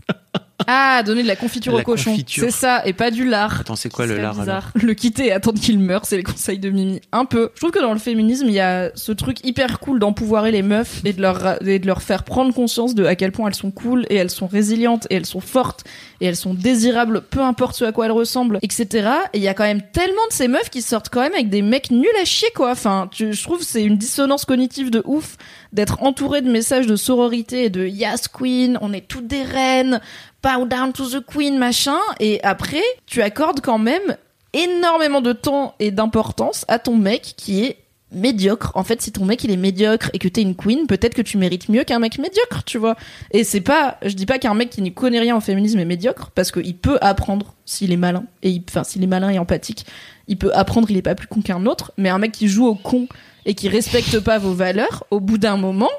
Ah, 0.66 1.02
donner 1.04 1.22
de 1.22 1.28
la 1.28 1.36
confiture 1.36 1.72
La 1.72 1.80
au 1.80 1.82
cochon. 1.82 2.16
C'est 2.26 2.50
ça, 2.50 2.82
et 2.86 2.92
pas 2.92 3.10
du 3.10 3.24
lard. 3.28 3.60
Attends, 3.60 3.76
c'est 3.76 3.90
quoi 3.92 4.06
le 4.06 4.16
lard 4.18 4.34
bizarre. 4.38 4.70
Le 4.74 4.94
quitter 4.94 5.26
et 5.26 5.32
attendre 5.32 5.60
qu'il 5.60 5.78
meure, 5.78 6.04
c'est 6.04 6.16
les 6.16 6.22
conseils 6.22 6.58
de 6.58 6.70
Mimi. 6.70 7.00
Un 7.12 7.24
peu. 7.24 7.50
Je 7.54 7.60
trouve 7.60 7.70
que 7.70 7.80
dans 7.80 7.92
le 7.92 7.98
féminisme, 7.98 8.46
il 8.48 8.54
y 8.54 8.60
a 8.60 8.90
ce 8.94 9.12
truc 9.12 9.44
hyper 9.44 9.80
cool 9.80 9.98
d'empouvoirer 9.98 10.50
les 10.52 10.62
meufs 10.62 11.00
et 11.04 11.12
de 11.12 11.20
leur 11.22 11.66
et 11.66 11.78
de 11.78 11.86
leur 11.86 12.02
faire 12.02 12.24
prendre 12.24 12.52
conscience 12.54 12.94
de 12.94 13.04
à 13.04 13.16
quel 13.16 13.32
point 13.32 13.48
elles 13.48 13.54
sont 13.54 13.70
cool 13.70 14.06
et 14.10 14.16
elles 14.16 14.30
sont 14.30 14.46
résilientes 14.46 15.06
et 15.10 15.14
elles 15.16 15.26
sont 15.26 15.40
fortes 15.40 15.84
et 16.20 16.26
elles 16.26 16.36
sont 16.36 16.54
désirables, 16.54 17.22
peu 17.22 17.40
importe 17.40 17.76
ce 17.76 17.84
à 17.84 17.92
quoi 17.92 18.06
elles 18.06 18.12
ressemblent, 18.12 18.58
etc. 18.62 19.08
Et 19.32 19.38
il 19.38 19.42
y 19.42 19.48
a 19.48 19.54
quand 19.54 19.64
même 19.64 19.82
tellement 19.92 20.26
de 20.28 20.32
ces 20.34 20.48
meufs 20.48 20.70
qui 20.70 20.82
sortent 20.82 21.08
quand 21.08 21.20
même 21.22 21.32
avec 21.32 21.48
des 21.48 21.62
mecs 21.62 21.90
nuls 21.90 22.06
à 22.20 22.24
chier, 22.24 22.48
quoi. 22.54 22.70
Enfin, 22.72 23.08
tu- 23.10 23.32
je 23.32 23.42
trouve 23.42 23.58
que 23.60 23.64
c'est 23.64 23.82
une 23.82 23.96
dissonance 23.96 24.44
cognitive 24.44 24.90
de 24.90 25.02
ouf 25.06 25.36
d'être 25.72 26.02
entouré 26.02 26.42
de 26.42 26.50
messages 26.50 26.86
de 26.86 26.96
sororité 26.96 27.64
et 27.64 27.70
de 27.70 27.86
yes 27.86 28.28
queen, 28.28 28.76
on 28.80 28.92
est 28.92 29.06
toutes 29.06 29.26
des 29.28 29.42
reines, 29.42 30.00
bow 30.42 30.64
down 30.66 30.92
to 30.92 31.08
the 31.08 31.24
queen, 31.24 31.58
machin. 31.58 31.98
Et 32.18 32.42
après, 32.42 32.82
tu 33.06 33.22
accordes 33.22 33.60
quand 33.60 33.78
même 33.78 34.16
énormément 34.52 35.20
de 35.20 35.32
temps 35.32 35.74
et 35.78 35.90
d'importance 35.90 36.64
à 36.68 36.78
ton 36.78 36.96
mec 36.96 37.34
qui 37.36 37.64
est 37.64 37.76
médiocre. 38.12 38.72
En 38.74 38.82
fait, 38.82 39.00
si 39.00 39.12
ton 39.12 39.24
mec 39.24 39.44
il 39.44 39.52
est 39.52 39.56
médiocre 39.56 40.10
et 40.12 40.18
que 40.18 40.26
t'es 40.26 40.42
une 40.42 40.56
queen, 40.56 40.88
peut-être 40.88 41.14
que 41.14 41.22
tu 41.22 41.38
mérites 41.38 41.68
mieux 41.68 41.84
qu'un 41.84 42.00
mec 42.00 42.18
médiocre, 42.18 42.64
tu 42.64 42.76
vois. 42.76 42.96
Et 43.30 43.44
c'est 43.44 43.60
pas, 43.60 43.98
je 44.02 44.14
dis 44.14 44.26
pas 44.26 44.40
qu'un 44.40 44.54
mec 44.54 44.70
qui 44.70 44.82
ne 44.82 44.90
connaît 44.90 45.20
rien 45.20 45.36
au 45.36 45.40
féminisme 45.40 45.78
est 45.78 45.84
médiocre, 45.84 46.30
parce 46.34 46.50
qu'il 46.50 46.76
peut 46.76 46.98
apprendre 47.00 47.54
s'il 47.64 47.92
est 47.92 47.96
malin 47.96 48.24
et 48.42 48.50
il- 48.50 48.64
enfin 48.68 48.82
s'il 48.82 49.04
est 49.04 49.06
malin 49.06 49.28
et 49.30 49.38
empathique, 49.38 49.86
il 50.26 50.36
peut 50.38 50.50
apprendre, 50.54 50.90
il 50.90 50.96
est 50.96 51.02
pas 51.02 51.14
plus 51.14 51.28
con 51.28 51.40
qu'un 51.40 51.64
autre. 51.66 51.92
Mais 51.98 52.08
un 52.08 52.18
mec 52.18 52.32
qui 52.32 52.48
joue 52.48 52.66
au 52.66 52.74
con 52.74 53.06
et 53.46 53.54
qui 53.54 53.68
respecte 53.68 54.18
pas 54.18 54.38
vos 54.38 54.54
valeurs, 54.54 55.04
au 55.12 55.20
bout 55.20 55.38
d'un 55.38 55.56
moment, 55.56 55.90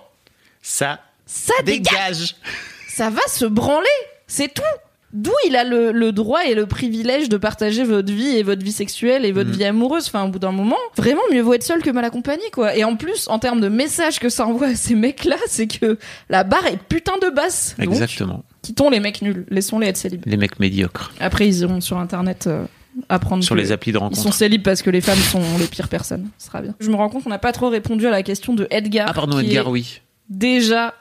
Ça 0.61 0.99
ça 1.25 1.53
dégage 1.63 1.83
dégage 1.93 2.35
ça 2.89 3.09
va 3.09 3.21
se 3.29 3.45
branler. 3.45 3.87
C'est 4.31 4.53
tout. 4.53 4.61
D'où 5.13 5.33
il 5.45 5.57
a 5.57 5.65
le, 5.65 5.91
le 5.91 6.13
droit 6.13 6.45
et 6.45 6.53
le 6.55 6.65
privilège 6.65 7.27
de 7.27 7.35
partager 7.35 7.83
votre 7.83 8.13
vie 8.13 8.37
et 8.37 8.43
votre 8.43 8.63
vie 8.63 8.71
sexuelle 8.71 9.25
et 9.25 9.33
votre 9.33 9.49
Mhm. 9.49 9.55
vie 9.57 9.63
amoureuse. 9.65 10.07
Enfin, 10.07 10.23
au 10.23 10.29
bout 10.29 10.39
d'un 10.39 10.53
moment, 10.53 10.77
vraiment 10.95 11.19
mieux 11.33 11.41
vaut 11.41 11.53
être 11.53 11.63
seul 11.63 11.81
que 11.81 11.89
mal 11.89 12.05
accompagné, 12.05 12.43
quoi. 12.53 12.77
Et 12.77 12.85
en 12.85 12.95
plus, 12.95 13.27
en 13.27 13.37
termes 13.37 13.59
de 13.59 13.67
message 13.67 14.19
que 14.19 14.29
ça 14.29 14.47
envoie 14.47 14.67
à 14.67 14.75
ces 14.75 14.95
mecs-là, 14.95 15.35
c'est 15.47 15.67
que 15.67 15.97
la 16.29 16.45
barre 16.45 16.65
est 16.67 16.77
putain 16.77 17.17
de 17.21 17.29
basse. 17.29 17.75
Donc, 17.77 17.89
Exactement. 17.89 18.45
quittons 18.61 18.89
les 18.89 19.01
mecs 19.01 19.21
nuls. 19.21 19.45
Laissons-les 19.49 19.87
être 19.87 19.97
célibes. 19.97 20.23
Les 20.25 20.37
mecs 20.37 20.61
médiocres. 20.61 21.11
Après, 21.19 21.45
ils 21.45 21.59
iront 21.59 21.81
sur 21.81 21.97
Internet 21.97 22.47
euh, 22.47 22.63
apprendre 23.09 23.43
Sur 23.43 23.55
les 23.55 23.73
applis 23.73 23.91
de 23.91 23.97
ils 23.97 23.99
sont 23.99 24.05
rencontre. 24.05 24.33
célibes 24.33 24.63
parce 24.63 24.81
que 24.81 24.89
les 24.89 25.01
femmes 25.01 25.19
sont 25.19 25.43
les 25.59 25.67
pires 25.67 25.89
personnes. 25.89 26.29
Ce 26.37 26.47
sera 26.47 26.61
bien. 26.61 26.73
Je 26.79 26.89
me 26.89 26.95
rends 26.95 27.09
compte 27.09 27.25
qu'on 27.25 27.29
n'a 27.29 27.37
pas 27.37 27.51
trop 27.51 27.67
répondu 27.67 28.07
à 28.07 28.11
la 28.11 28.23
question 28.23 28.53
de 28.53 28.65
Edgar. 28.71 29.07
Ah 29.09 29.13
pardon, 29.13 29.39
qui 29.39 29.47
Edgar, 29.47 29.67
est 29.67 29.71
oui. 29.71 30.01
déjà 30.29 30.93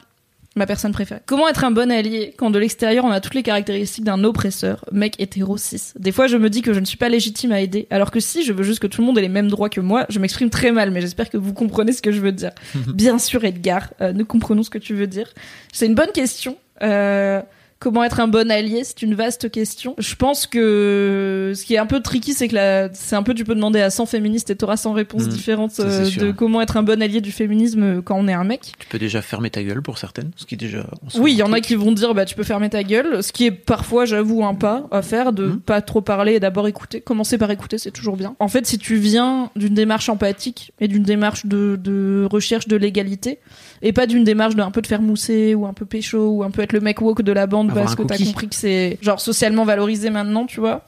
ma 0.57 0.67
personne 0.67 0.93
préférée. 0.93 1.21
Comment 1.27 1.49
être 1.49 1.65
un 1.65 1.71
bon 1.71 1.91
allié 1.91 2.35
quand 2.37 2.51
de 2.51 2.59
l'extérieur 2.59 3.05
on 3.05 3.11
a 3.11 3.21
toutes 3.21 3.35
les 3.35 3.43
caractéristiques 3.43 4.05
d'un 4.05 4.25
oppresseur, 4.25 4.85
mec 4.91 5.15
hétéro 5.19 5.57
cis? 5.57 5.93
Des 5.99 6.13
fois 6.13 6.27
je 6.27 6.37
me 6.37 6.51
dis 6.51 6.63
que 6.63 6.73
je 6.73 6.81
ne 6.81 6.85
suis 6.85 6.97
pas 6.97 7.09
légitime 7.09 7.53
à 7.53 7.61
aider, 7.61 7.87
alors 7.91 8.11
que 8.11 8.21
si 8.21 8.45
je 8.45 8.53
veux 8.53 8.65
juste 8.65 8.81
que 8.81 8.87
tout 8.87 9.01
le 9.01 9.07
monde 9.07 9.19
ait 9.19 9.23
les 9.23 9.29
mêmes 9.29 9.49
droits 9.49 9.69
que 9.69 9.81
moi, 9.81 10.07
je 10.09 10.19
m'exprime 10.19 10.51
très 10.51 10.73
mal, 10.73 10.91
mais 10.91 11.01
j'espère 11.01 11.31
que 11.31 11.37
vous 11.37 11.53
comprenez 11.53 11.93
ce 11.93 12.03
que 12.03 12.13
je 12.13 12.21
veux 12.21 12.33
dire. 12.33 12.51
Bien 12.95 13.19
sûr 13.19 13.45
Edgar, 13.45 13.93
euh, 14.01 14.13
nous 14.13 14.25
comprenons 14.25 14.63
ce 14.63 14.71
que 14.71 14.79
tu 14.79 14.95
veux 14.95 15.07
dire. 15.07 15.33
C'est 15.73 15.87
une 15.87 15.95
bonne 15.95 16.13
question. 16.13 16.57
Euh, 16.83 17.43
Comment 17.81 18.05
être 18.05 18.21
un 18.21 18.29
bon 18.29 18.51
allié, 18.51 18.85
c'est 18.85 19.01
une 19.01 19.15
vaste 19.15 19.51
question. 19.51 19.95
Je 19.97 20.15
pense 20.15 20.47
que 20.47 21.55
ce 21.57 21.65
qui 21.65 21.75
est 21.75 21.79
un 21.79 21.87
peu 21.87 22.01
tricky, 22.01 22.35
c'est 22.35 22.47
que 22.47 22.55
la... 22.55 22.93
c'est 22.93 23.17
un 23.17 23.23
peu 23.23 23.33
tu 23.33 23.43
peux 23.45 23.55
demander 23.55 23.81
à 23.81 23.89
100 23.89 24.05
féministes 24.05 24.51
et 24.51 24.55
t'auras 24.57 24.77
100 24.77 24.93
réponses 24.93 25.23
Mhm. 25.25 25.29
différentes 25.31 25.71
Ça, 25.73 25.85
euh, 25.85 26.11
de 26.11 26.31
comment 26.31 26.61
être 26.61 26.77
un 26.77 26.83
bon 26.83 27.01
allié 27.01 27.23
du 27.23 27.33
féminisme 27.33 28.03
quand 28.03 28.17
on 28.19 28.29
est 28.29 28.35
un 28.35 28.45
mec. 28.45 28.73
Tu 28.79 28.87
peux 28.87 28.99
déjà 28.99 29.23
fermer 29.23 29.49
ta 29.49 29.63
gueule 29.63 29.81
pour 29.81 29.97
certaines, 29.97 30.31
ce 30.37 30.45
qui 30.45 30.57
est 30.57 30.59
déjà. 30.59 30.87
Oui, 31.19 31.33
il 31.33 31.39
y 31.39 31.43
en 31.43 31.55
a 31.55 31.61
qui 31.61 31.75
vont 31.75 31.93
dire 31.93 32.13
bah 32.15 32.27
tu 32.27 32.35
peux 32.35 32.45
fermer 32.45 32.69
ta 32.69 32.83
gueule, 32.83 33.23
ce 33.23 33.33
qui 33.33 33.47
est 33.47 33.51
parfois 33.51 34.05
j'avoue 34.05 34.45
un 34.45 34.55
pas 34.55 34.87
à 34.91 35.01
faire 35.01 35.33
de 35.33 35.47
Mhm. 35.47 35.61
pas 35.61 35.81
trop 35.81 36.03
parler 36.03 36.35
et 36.35 36.41
d'abord 36.41 36.69
écouter. 36.69 37.01
Commencer 37.01 37.39
par 37.39 37.51
écouter, 37.51 37.79
c'est 37.79 37.91
toujours 37.93 38.19
bien. 38.19 38.37
En 38.41 38.49
fait, 38.49 38.67
si 38.67 38.77
tu 38.77 38.97
viens 38.97 39.51
d'une 39.57 39.73
démarche 39.75 40.11
empathique 40.11 40.73
et 40.81 40.87
d'une 40.89 41.03
démarche 41.03 41.47
de, 41.47 41.79
de 41.83 42.29
recherche 42.31 42.69
de 42.69 42.77
l'égalité 42.77 43.39
et 43.83 43.93
pas 43.93 44.07
d'une 44.07 44.25
démarche 44.25 44.57
de 44.57 44.63
un 44.63 44.71
peu 44.71 44.83
te 44.83 44.87
faire 44.87 45.03
mousser 45.03 45.55
ou 45.55 45.67
un 45.67 45.73
peu 45.73 45.87
pécho 45.87 46.29
ou 46.29 46.43
un 46.43 46.51
peu 46.51 46.63
être 46.63 46.73
le 46.73 46.81
mec 46.81 47.01
woke 47.01 47.23
de 47.23 47.33
la 47.33 47.47
bande 47.47 47.71
Avoir 47.71 47.85
parce 47.85 47.97
que 47.97 48.03
t'as 48.03 48.19
compris 48.19 48.49
que 48.49 48.55
c'est 48.55 48.99
genre 49.01 49.21
socialement 49.21 49.65
valorisé 49.65 50.11
maintenant, 50.11 50.47
tu 50.47 50.61
vois. 50.61 50.83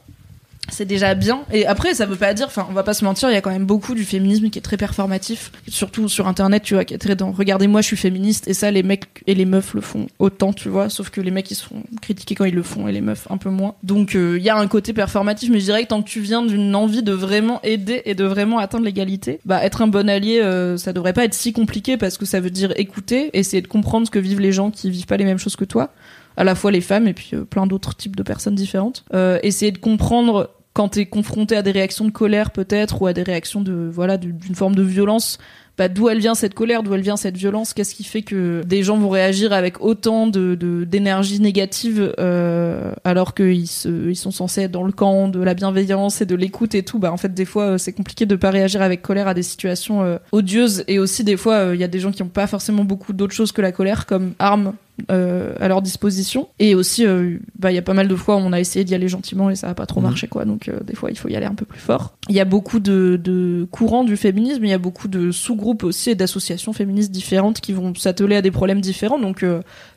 C'est 0.70 0.86
déjà 0.86 1.14
bien. 1.14 1.42
Et 1.52 1.66
après, 1.66 1.92
ça 1.92 2.06
veut 2.06 2.16
pas 2.16 2.32
dire, 2.34 2.46
enfin, 2.46 2.66
on 2.70 2.72
va 2.72 2.82
pas 2.82 2.94
se 2.94 3.04
mentir, 3.04 3.28
il 3.28 3.34
y 3.34 3.36
a 3.36 3.40
quand 3.40 3.50
même 3.50 3.66
beaucoup 3.66 3.94
du 3.94 4.04
féminisme 4.04 4.48
qui 4.48 4.58
est 4.58 4.62
très 4.62 4.76
performatif. 4.76 5.50
Surtout 5.68 6.08
sur 6.08 6.28
Internet, 6.28 6.62
tu 6.62 6.74
vois, 6.74 6.84
qui 6.84 6.94
est 6.94 6.98
très 6.98 7.16
dans, 7.16 7.32
regardez-moi, 7.32 7.80
je 7.80 7.88
suis 7.88 7.96
féministe. 7.96 8.48
Et 8.48 8.54
ça, 8.54 8.70
les 8.70 8.82
mecs 8.82 9.22
et 9.26 9.34
les 9.34 9.44
meufs 9.44 9.74
le 9.74 9.80
font 9.80 10.06
autant, 10.18 10.52
tu 10.52 10.68
vois. 10.68 10.88
Sauf 10.88 11.10
que 11.10 11.20
les 11.20 11.30
mecs, 11.30 11.50
ils 11.50 11.56
se 11.56 11.64
font 11.64 11.82
critiquer 12.00 12.34
quand 12.34 12.44
ils 12.44 12.54
le 12.54 12.62
font 12.62 12.88
et 12.88 12.92
les 12.92 13.00
meufs 13.00 13.26
un 13.30 13.36
peu 13.36 13.50
moins. 13.50 13.74
Donc, 13.82 14.14
euh, 14.14 14.38
il 14.38 14.44
y 14.44 14.50
a 14.50 14.56
un 14.56 14.66
côté 14.68 14.92
performatif, 14.92 15.50
mais 15.50 15.60
je 15.60 15.64
dirais 15.64 15.82
que 15.82 15.88
tant 15.88 16.02
que 16.02 16.08
tu 16.08 16.20
viens 16.20 16.42
d'une 16.42 16.74
envie 16.74 17.02
de 17.02 17.12
vraiment 17.12 17.60
aider 17.62 18.02
et 18.04 18.14
de 18.14 18.24
vraiment 18.24 18.58
atteindre 18.58 18.84
l'égalité, 18.84 19.40
bah, 19.44 19.62
être 19.64 19.82
un 19.82 19.88
bon 19.88 20.08
allié, 20.08 20.40
euh, 20.40 20.76
ça 20.76 20.92
devrait 20.92 21.12
pas 21.12 21.24
être 21.24 21.34
si 21.34 21.52
compliqué 21.52 21.96
parce 21.96 22.16
que 22.16 22.24
ça 22.24 22.40
veut 22.40 22.50
dire 22.50 22.72
écouter, 22.76 23.30
essayer 23.34 23.62
de 23.62 23.68
comprendre 23.68 24.06
ce 24.06 24.10
que 24.10 24.18
vivent 24.18 24.40
les 24.40 24.52
gens 24.52 24.70
qui 24.70 24.90
vivent 24.90 25.06
pas 25.06 25.16
les 25.16 25.24
mêmes 25.24 25.38
choses 25.38 25.56
que 25.56 25.64
toi 25.64 25.92
à 26.36 26.44
la 26.44 26.54
fois 26.54 26.70
les 26.70 26.80
femmes 26.80 27.06
et 27.08 27.14
puis 27.14 27.30
euh, 27.34 27.44
plein 27.44 27.66
d'autres 27.66 27.94
types 27.96 28.16
de 28.16 28.22
personnes 28.22 28.54
différentes. 28.54 29.04
Euh, 29.14 29.38
essayer 29.42 29.72
de 29.72 29.78
comprendre 29.78 30.50
quand 30.74 30.88
t'es 30.88 31.04
confronté 31.04 31.54
à 31.54 31.62
des 31.62 31.70
réactions 31.70 32.06
de 32.06 32.10
colère 32.10 32.50
peut-être 32.50 33.02
ou 33.02 33.06
à 33.06 33.12
des 33.12 33.22
réactions 33.22 33.60
de 33.60 33.90
voilà 33.92 34.16
du- 34.16 34.32
d'une 34.32 34.54
forme 34.54 34.74
de 34.74 34.82
violence. 34.82 35.38
Bah, 35.78 35.88
d'où 35.88 36.10
elle 36.10 36.18
vient 36.18 36.34
cette 36.34 36.52
colère, 36.52 36.82
d'où 36.82 36.92
elle 36.92 37.00
vient 37.00 37.16
cette 37.16 37.36
violence, 37.38 37.72
qu'est-ce 37.72 37.94
qui 37.94 38.04
fait 38.04 38.20
que 38.20 38.62
des 38.66 38.82
gens 38.82 38.98
vont 38.98 39.08
réagir 39.08 39.54
avec 39.54 39.82
autant 39.82 40.26
d'énergie 40.26 41.40
négative 41.40 42.14
euh, 42.18 42.92
alors 43.04 43.34
qu'ils 43.34 43.64
ils 43.64 44.16
sont 44.16 44.30
censés 44.30 44.62
être 44.62 44.70
dans 44.70 44.82
le 44.84 44.92
camp 44.92 45.28
de 45.28 45.40
la 45.40 45.54
bienveillance 45.54 46.20
et 46.20 46.26
de 46.26 46.34
l'écoute 46.34 46.74
et 46.74 46.82
tout? 46.82 46.98
Bah 46.98 47.12
en 47.12 47.16
fait 47.16 47.32
des 47.32 47.44
fois 47.46 47.78
c'est 47.78 47.92
compliqué 47.92 48.26
de 48.26 48.36
pas 48.36 48.50
réagir 48.50 48.82
avec 48.82 49.02
colère 49.02 49.28
à 49.28 49.34
des 49.34 49.42
situations 49.42 50.18
odieuses 50.32 50.84
et 50.88 50.98
aussi 50.98 51.24
des 51.24 51.36
fois 51.36 51.70
il 51.74 51.80
y 51.80 51.84
a 51.84 51.88
des 51.88 52.00
gens 52.00 52.12
qui 52.12 52.22
ont 52.22 52.28
pas 52.28 52.46
forcément 52.46 52.84
beaucoup 52.84 53.12
d'autres 53.12 53.34
choses 53.34 53.52
que 53.52 53.62
la 53.62 53.72
colère 53.72 54.04
comme 54.06 54.32
arme 54.38 54.74
euh, 55.10 55.54
à 55.60 55.68
leur 55.68 55.82
disposition. 55.82 56.48
Et 56.58 56.74
aussi 56.74 57.06
euh, 57.06 57.38
bah 57.58 57.72
il 57.72 57.74
y 57.74 57.78
a 57.78 57.82
pas 57.82 57.94
mal 57.94 58.08
de 58.08 58.16
fois 58.16 58.36
où 58.36 58.38
on 58.38 58.52
a 58.52 58.60
essayé 58.60 58.84
d'y 58.84 58.94
aller 58.94 59.08
gentiment 59.08 59.50
et 59.50 59.56
ça 59.56 59.68
a 59.68 59.74
pas 59.74 59.86
trop 59.86 60.00
Mhm. 60.00 60.06
marché 60.06 60.28
quoi. 60.28 60.44
Donc 60.44 60.68
euh, 60.68 60.80
des 60.84 60.94
fois 60.94 61.10
il 61.10 61.18
faut 61.18 61.28
y 61.28 61.36
aller 61.36 61.46
un 61.46 61.54
peu 61.54 61.64
plus 61.64 61.80
fort. 61.80 62.14
Il 62.28 62.34
y 62.34 62.40
a 62.40 62.44
beaucoup 62.44 62.80
de, 62.80 63.20
de 63.22 63.66
courants 63.70 64.04
du 64.04 64.16
féminisme 64.16 64.64
il 64.64 64.70
y 64.70 64.74
a 64.74 64.78
beaucoup 64.78 65.08
de 65.08 65.30
sous-groupes 65.30 65.84
aussi 65.84 66.10
et 66.10 66.14
d'associations 66.14 66.72
féministes 66.72 67.10
différentes 67.10 67.60
qui 67.60 67.72
vont 67.72 67.94
s'atteler 67.94 68.36
à 68.36 68.42
des 68.42 68.50
problèmes 68.50 68.80
différents. 68.80 69.18
Donc 69.18 69.44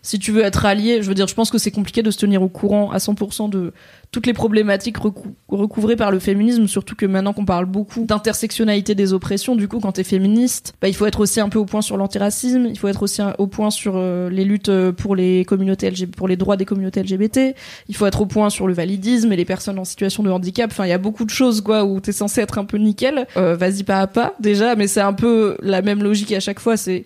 si 0.01 0.19
tu 0.19 0.31
veux 0.31 0.43
être 0.43 0.65
allié 0.65 1.01
je 1.01 1.07
veux 1.07 1.15
dire 1.15 1.27
je 1.27 1.35
pense 1.35 1.51
que 1.51 1.57
c'est 1.57 1.71
compliqué 1.71 2.03
de 2.03 2.11
se 2.11 2.17
tenir 2.17 2.41
au 2.41 2.49
courant 2.49 2.91
à 2.91 2.97
100% 2.97 3.49
de 3.49 3.73
toutes 4.15 4.27
les 4.27 4.33
problématiques 4.33 4.97
recou- 4.97 5.33
recouvrées 5.49 5.97
par 5.97 6.09
le 6.09 6.19
féminisme, 6.19 6.67
surtout 6.67 6.95
que 6.95 7.05
maintenant 7.05 7.33
qu'on 7.33 7.43
parle 7.43 7.65
beaucoup 7.65 8.05
d'intersectionnalité 8.05 8.95
des 8.95 9.11
oppressions, 9.11 9.57
du 9.57 9.67
coup, 9.67 9.81
quand 9.81 9.91
t'es 9.91 10.05
féministe, 10.05 10.73
bah, 10.81 10.87
il 10.87 10.93
faut 10.95 11.05
être 11.05 11.19
aussi 11.19 11.41
un 11.41 11.49
peu 11.49 11.59
au 11.59 11.65
point 11.65 11.81
sur 11.81 11.97
l'antiracisme, 11.97 12.67
il 12.69 12.79
faut 12.79 12.87
être 12.87 13.03
aussi 13.03 13.21
au 13.39 13.47
point 13.47 13.69
sur 13.71 13.95
euh, 13.97 14.29
les 14.29 14.45
luttes 14.45 14.69
euh, 14.69 14.93
pour 14.93 15.17
les 15.17 15.43
communautés 15.43 15.91
LG 15.91 16.05
pour 16.15 16.29
les 16.29 16.37
droits 16.37 16.55
des 16.55 16.63
communautés 16.63 17.03
LGBT, 17.03 17.55
il 17.89 17.95
faut 17.97 18.05
être 18.05 18.21
au 18.21 18.25
point 18.25 18.49
sur 18.49 18.67
le 18.67 18.73
validisme 18.73 19.33
et 19.33 19.35
les 19.35 19.43
personnes 19.43 19.79
en 19.79 19.83
situation 19.83 20.23
de 20.23 20.29
handicap. 20.29 20.71
Enfin, 20.71 20.85
il 20.85 20.89
y 20.91 20.93
a 20.93 20.97
beaucoup 20.97 21.25
de 21.25 21.29
choses, 21.29 21.59
quoi, 21.59 21.83
où 21.83 21.99
t'es 21.99 22.13
censé 22.13 22.39
être 22.39 22.57
un 22.57 22.63
peu 22.63 22.77
nickel. 22.77 23.27
Euh, 23.35 23.57
vas-y 23.57 23.83
pas 23.83 23.99
à 23.99 24.07
pas, 24.07 24.33
déjà, 24.39 24.77
mais 24.77 24.87
c'est 24.87 25.01
un 25.01 25.11
peu 25.11 25.57
la 25.61 25.81
même 25.81 26.01
logique 26.01 26.31
à 26.31 26.39
chaque 26.39 26.61
fois, 26.61 26.77
c'est 26.77 27.03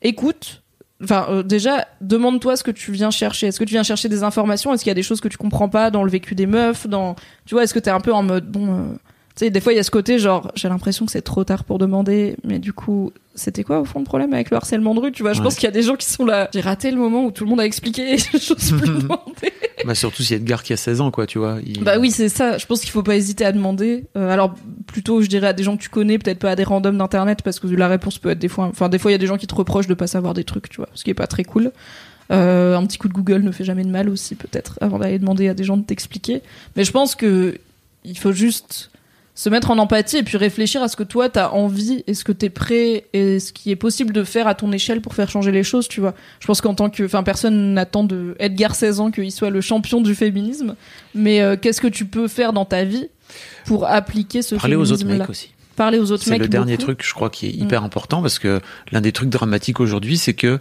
écoute, 0.00 0.59
Enfin, 1.02 1.26
euh, 1.30 1.42
déjà, 1.42 1.88
demande-toi 2.00 2.56
ce 2.56 2.62
que 2.62 2.70
tu 2.70 2.92
viens 2.92 3.10
chercher. 3.10 3.46
Est-ce 3.46 3.58
que 3.58 3.64
tu 3.64 3.72
viens 3.72 3.82
chercher 3.82 4.08
des 4.08 4.22
informations? 4.22 4.72
Est-ce 4.74 4.82
qu'il 4.82 4.90
y 4.90 4.92
a 4.92 4.94
des 4.94 5.02
choses 5.02 5.20
que 5.20 5.28
tu 5.28 5.38
comprends 5.38 5.68
pas 5.68 5.90
dans 5.90 6.04
le 6.04 6.10
vécu 6.10 6.34
des 6.34 6.46
meufs 6.46 6.86
Dans, 6.86 7.14
tu 7.46 7.54
vois, 7.54 7.64
est-ce 7.64 7.72
que 7.72 7.78
t'es 7.78 7.90
un 7.90 8.00
peu 8.00 8.12
en 8.12 8.22
mode 8.22 8.50
bon, 8.50 8.74
euh, 8.74 8.84
sais, 9.40 9.50
des 9.50 9.60
fois 9.60 9.72
il 9.72 9.76
y 9.76 9.78
a 9.78 9.82
ce 9.82 9.90
côté 9.90 10.18
genre, 10.18 10.50
j'ai 10.54 10.68
l'impression 10.68 11.04
que 11.06 11.12
c'est 11.12 11.22
trop 11.22 11.44
tard 11.44 11.64
pour 11.64 11.78
demander, 11.78 12.36
mais 12.44 12.58
du 12.58 12.72
coup, 12.72 13.12
c'était 13.34 13.64
quoi 13.64 13.80
au 13.80 13.84
fond 13.84 13.98
le 14.00 14.04
problème 14.04 14.32
avec 14.34 14.50
le 14.50 14.56
harcèlement 14.56 14.94
de 14.94 15.00
rue 15.00 15.12
Tu 15.12 15.22
vois, 15.22 15.32
je 15.32 15.38
Ouais. 15.38 15.44
pense 15.44 15.54
qu'il 15.54 15.64
y 15.64 15.68
a 15.68 15.70
des 15.72 15.82
gens 15.82 15.96
qui 15.96 16.06
sont 16.06 16.24
là. 16.24 16.48
J'ai 16.52 16.60
raté 16.60 16.90
le 16.90 16.96
moment 16.96 17.24
où 17.24 17.30
tout 17.30 17.44
le 17.44 17.50
monde 17.50 17.60
a 17.60 17.64
expliqué. 17.66 18.16
J'ose 18.32 18.72
plus 18.80 18.88
demander. 19.02 19.52
Bah, 19.86 19.94
surtout 19.94 20.22
si 20.22 20.34
Edgar 20.34 20.62
qui 20.62 20.74
a 20.74 20.76
16 20.76 21.00
ans, 21.00 21.10
quoi, 21.10 21.26
tu 21.26 21.38
vois. 21.38 21.56
il- 21.64 21.82
Bah 21.82 21.98
oui, 21.98 22.10
c'est 22.10 22.28
ça. 22.28 22.58
Je 22.58 22.66
pense 22.66 22.80
qu'il 22.82 22.90
faut 22.90 23.02
pas 23.02 23.16
hésiter 23.16 23.46
à 23.46 23.52
demander. 23.52 24.04
Euh, 24.14 24.28
alors 24.30 24.54
plutôt, 24.86 25.22
je 25.22 25.26
dirais, 25.26 25.46
à 25.46 25.52
des 25.54 25.62
gens 25.62 25.78
que 25.78 25.82
tu 25.82 25.88
connais, 25.88 26.18
peut-être 26.18 26.38
pas 26.38 26.50
à 26.50 26.56
des 26.56 26.64
randoms 26.64 26.92
d'internet, 26.98 27.40
parce 27.42 27.58
que 27.60 27.66
la 27.66 27.88
réponse 27.88 28.18
peut 28.18 28.28
être 28.28 28.38
des 28.38 28.48
fois, 28.48 28.66
enfin, 28.66 28.90
des 28.90 28.98
fois, 28.98 29.10
il 29.10 29.14
y 29.14 29.14
a 29.14 29.18
des 29.18 29.26
gens 29.26 29.38
qui 29.38 29.46
te 29.46 29.54
reprochent 29.54 29.86
de 29.86 29.94
pas 29.94 30.06
savoir 30.06 30.34
des 30.34 30.44
trucs, 30.44 30.68
tu 30.68 30.76
vois, 30.76 30.88
ce 30.92 31.02
qui 31.02 31.08
est 31.08 31.14
pas 31.14 31.26
très 31.26 31.44
cool. 31.44 31.72
Euh, 32.30 32.76
un 32.76 32.84
petit 32.84 32.98
coup 32.98 33.08
de 33.08 33.14
Google 33.14 33.40
ne 33.42 33.52
fait 33.52 33.64
jamais 33.64 33.82
de 33.84 33.88
mal 33.90 34.10
aussi, 34.10 34.34
peut-être, 34.34 34.76
avant 34.82 34.98
d'aller 34.98 35.18
demander 35.18 35.48
à 35.48 35.54
des 35.54 35.64
gens 35.64 35.78
de 35.78 35.82
t'expliquer. 35.84 36.42
Mais 36.76 36.84
je 36.84 36.92
pense 36.92 37.14
que 37.14 37.56
il 38.04 38.18
faut 38.18 38.32
juste 38.32 38.89
se 39.40 39.48
mettre 39.48 39.70
en 39.70 39.78
empathie 39.78 40.18
et 40.18 40.22
puis 40.22 40.36
réfléchir 40.36 40.82
à 40.82 40.88
ce 40.88 40.96
que 40.96 41.02
toi 41.02 41.30
t'as 41.30 41.48
envie 41.48 42.04
et 42.06 42.12
ce 42.12 42.24
que 42.24 42.32
t'es 42.32 42.50
prêt 42.50 43.06
et 43.14 43.40
ce 43.40 43.54
qui 43.54 43.70
est 43.70 43.76
possible 43.76 44.12
de 44.12 44.22
faire 44.22 44.46
à 44.46 44.54
ton 44.54 44.70
échelle 44.70 45.00
pour 45.00 45.14
faire 45.14 45.30
changer 45.30 45.50
les 45.50 45.62
choses, 45.62 45.88
tu 45.88 46.00
vois. 46.02 46.12
Je 46.40 46.46
pense 46.46 46.60
qu'en 46.60 46.74
tant 46.74 46.90
que, 46.90 47.02
enfin, 47.04 47.22
personne 47.22 47.72
n'attend 47.72 48.04
de 48.04 48.34
Edgar 48.38 48.74
16 48.74 49.00
ans 49.00 49.10
qu'il 49.10 49.32
soit 49.32 49.48
le 49.48 49.62
champion 49.62 50.02
du 50.02 50.14
féminisme, 50.14 50.74
mais 51.14 51.40
euh, 51.40 51.56
qu'est-ce 51.56 51.80
que 51.80 51.88
tu 51.88 52.04
peux 52.04 52.28
faire 52.28 52.52
dans 52.52 52.66
ta 52.66 52.84
vie 52.84 53.08
pour 53.64 53.86
appliquer 53.86 54.42
ce 54.42 54.56
Parler 54.56 54.76
aux 54.76 54.92
autres 54.92 55.06
mecs 55.06 55.30
aussi. 55.30 55.48
Parler 55.74 55.98
aux 55.98 56.12
autres 56.12 56.24
C'est 56.24 56.32
mecs. 56.32 56.42
le 56.42 56.48
dernier 56.48 56.72
beaucoup. 56.76 56.92
truc, 56.92 57.06
je 57.06 57.14
crois, 57.14 57.30
qui 57.30 57.46
est 57.46 57.56
Mm. 57.56 57.62
hyper 57.64 57.82
important 57.82 58.20
parce 58.20 58.38
que 58.38 58.60
l'un 58.92 59.00
des 59.00 59.12
trucs 59.12 59.30
dramatiques 59.30 59.80
aujourd'hui, 59.80 60.18
c'est 60.18 60.34
que 60.34 60.58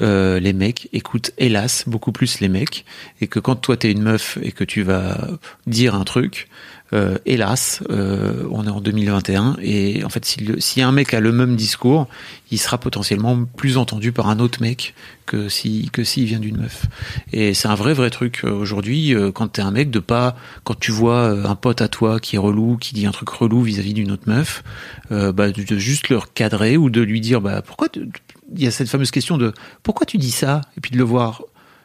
euh, 0.00 0.40
les 0.40 0.54
mecs 0.54 0.88
écoutent, 0.94 1.32
hélas, 1.36 1.84
beaucoup 1.86 2.12
plus 2.12 2.40
les 2.40 2.48
mecs 2.48 2.86
et 3.20 3.26
que 3.26 3.38
quand 3.40 3.56
toi 3.56 3.76
t'es 3.76 3.90
une 3.92 4.00
meuf 4.00 4.38
et 4.40 4.52
que 4.52 4.64
tu 4.64 4.80
vas 4.82 5.28
dire 5.66 5.94
un 5.94 6.04
truc, 6.04 6.48
euh, 6.92 7.18
hélas, 7.26 7.82
euh, 7.90 8.46
on 8.50 8.66
est 8.66 8.70
en 8.70 8.80
2021 8.80 9.56
et 9.62 10.04
en 10.04 10.08
fait, 10.08 10.24
si, 10.58 10.82
un 10.82 10.92
mec 10.92 11.14
a 11.14 11.20
le 11.20 11.32
même 11.32 11.56
discours, 11.56 12.08
il 12.50 12.58
sera 12.58 12.78
potentiellement 12.78 13.44
plus 13.56 13.78
entendu 13.78 14.12
par 14.12 14.28
un 14.28 14.38
autre 14.38 14.60
mec 14.60 14.94
que 15.26 15.48
si 15.48 15.88
que 15.92 16.04
s'il 16.04 16.26
vient 16.26 16.38
d'une 16.38 16.58
meuf. 16.58 16.86
Et 17.32 17.54
c'est 17.54 17.68
un 17.68 17.74
vrai 17.74 17.94
vrai 17.94 18.10
truc 18.10 18.42
euh, 18.44 18.50
aujourd'hui 18.50 19.14
euh, 19.14 19.32
quand 19.32 19.48
t'es 19.48 19.62
un 19.62 19.70
mec 19.70 19.90
de 19.90 19.98
pas 19.98 20.36
quand 20.64 20.78
tu 20.78 20.90
vois 20.90 21.32
euh, 21.32 21.46
un 21.46 21.54
pote 21.54 21.80
à 21.80 21.88
toi 21.88 22.20
qui 22.20 22.36
est 22.36 22.38
relou, 22.38 22.76
qui 22.76 22.94
dit 22.94 23.06
un 23.06 23.12
truc 23.12 23.30
relou 23.30 23.62
vis-à-vis 23.62 23.94
d'une 23.94 24.10
autre 24.10 24.28
meuf, 24.28 24.62
euh, 25.10 25.32
bah, 25.32 25.50
de, 25.50 25.78
juste 25.78 26.08
le 26.08 26.18
recadrer 26.18 26.76
ou 26.76 26.90
de 26.90 27.00
lui 27.00 27.20
dire 27.20 27.40
bah 27.40 27.62
pourquoi 27.62 27.88
il 27.94 28.62
y 28.62 28.66
a 28.66 28.70
cette 28.70 28.88
fameuse 28.88 29.10
question 29.10 29.38
de 29.38 29.52
pourquoi 29.82 30.06
tu 30.06 30.18
dis 30.18 30.30
ça? 30.30 30.60
Et 30.76 30.80
puis 30.80 30.90
de 30.90 30.98
le 30.98 31.04
voir 31.04 31.42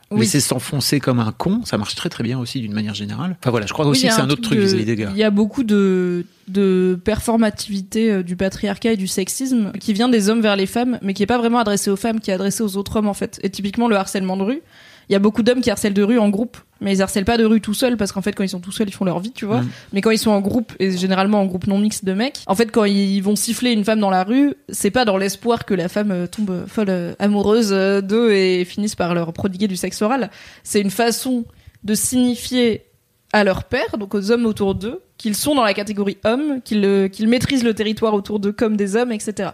Oui. 0.09 0.21
laisser 0.21 0.39
s'enfoncer 0.39 0.99
comme 1.01 1.19
un 1.19 1.34
con, 1.34 1.61
ça 1.65 1.77
marche 1.77 1.95
très 1.95 2.07
très 2.09 2.23
bien 2.23 2.39
aussi 2.39 2.61
d'une 2.61 2.71
manière 2.73 2.93
générale. 2.93 3.35
Enfin 3.41 3.51
voilà, 3.51 3.65
je 3.65 3.73
crois 3.73 3.85
Oui, 3.85 3.91
aussi 3.91 4.07
que 4.07 4.13
c'est 4.13 4.21
un 4.21 4.29
autre 4.29 4.41
truc 4.41 4.57
de- 4.57 4.63
vis-à-vis 4.63 4.85
des 4.85 4.95
gars. 4.95 5.09
Il 5.11 5.17
y 5.17 5.23
a 5.23 5.29
beaucoup 5.31 5.63
de, 5.65 6.25
de 6.47 6.97
performativité 7.03 8.11
euh, 8.11 8.23
du 8.23 8.35
patriarcat 8.35 8.93
et 8.93 8.97
du 8.97 9.07
sexisme 9.07 9.71
qui 9.79 9.91
vient 9.93 10.07
des 10.09 10.29
hommes 10.29 10.41
vers 10.41 10.55
les 10.55 10.65
femmes, 10.65 10.97
mais 11.01 11.13
qui 11.13 11.23
est 11.23 11.27
pas 11.27 11.38
vraiment 11.38 11.59
adressé 11.59 11.89
aux 11.89 11.95
femmes, 11.97 12.19
qui 12.21 12.31
est 12.31 12.34
adressé 12.34 12.63
aux 12.63 12.77
autres 12.77 12.95
hommes 12.95 13.07
en 13.07 13.13
fait. 13.13 13.39
Et 13.43 13.49
typiquement 13.49 13.88
le 13.88 13.95
harcèlement 13.97 14.38
de 14.38 14.43
rue, 14.43 14.61
il 15.09 15.13
y 15.13 15.15
a 15.15 15.19
beaucoup 15.19 15.43
d'hommes 15.43 15.61
qui 15.61 15.71
harcèlent 15.71 15.93
de 15.93 16.03
rue 16.03 16.19
en 16.19 16.29
groupe, 16.29 16.57
mais 16.81 16.93
ils 16.93 17.01
harcèlent 17.01 17.25
pas 17.25 17.38
de 17.38 17.45
rue 17.45 17.61
tout 17.61 17.73
seuls 17.73 17.97
parce 17.97 18.11
qu'en 18.11 18.21
fait 18.21 18.34
quand 18.34 18.43
ils 18.43 18.49
sont 18.49 18.59
tout 18.59 18.71
seuls 18.71 18.89
ils 18.89 18.93
font 18.93 19.05
leur 19.05 19.19
vie, 19.19 19.31
tu 19.31 19.45
vois. 19.45 19.61
Mm. 19.61 19.69
Mais 19.93 20.01
quand 20.01 20.11
ils 20.11 20.17
sont 20.17 20.31
en 20.31 20.41
groupe 20.41 20.73
et 20.79 20.95
généralement 20.97 21.41
en 21.41 21.45
groupe 21.45 21.67
non 21.67 21.77
mixte 21.77 22.05
de 22.05 22.13
mecs, 22.13 22.39
en 22.45 22.55
fait 22.55 22.71
quand 22.71 22.85
ils 22.85 23.21
vont 23.21 23.35
siffler 23.35 23.71
une 23.71 23.84
femme 23.84 23.99
dans 23.99 24.09
la 24.09 24.23
rue, 24.23 24.53
c'est 24.69 24.91
pas 24.91 25.05
dans 25.05 25.17
l'espoir 25.17 25.65
que 25.65 25.73
la 25.73 25.88
femme 25.89 26.11
euh, 26.11 26.27
tombe 26.27 26.65
folle 26.67 26.89
euh, 26.89 27.13
amoureuse 27.19 27.69
euh, 27.71 28.01
d'eux 28.01 28.34
et 28.34 28.65
finisse 28.65 28.95
par 28.95 29.13
leur 29.13 29.31
prodiguer 29.34 29.67
du 29.67 29.77
sexe 29.77 30.01
oral. 30.01 30.29
C'est 30.63 30.81
une 30.81 30.91
façon 30.91 31.45
de 31.84 31.93
signifier 31.93 32.84
à 33.33 33.43
leur 33.43 33.65
père, 33.65 33.97
donc 33.97 34.15
aux 34.15 34.31
hommes 34.31 34.45
autour 34.45 34.73
d'eux, 34.73 35.01
qu'ils 35.17 35.35
sont 35.35 35.53
dans 35.55 35.63
la 35.63 35.73
catégorie 35.73 36.17
hommes, 36.23 36.61
qu'ils 36.63 37.09
qu'ils 37.11 37.27
maîtrisent 37.27 37.63
le 37.63 37.73
territoire 37.73 38.13
autour 38.13 38.39
d'eux 38.39 38.51
comme 38.53 38.77
des 38.77 38.95
hommes, 38.95 39.11
etc. 39.11 39.49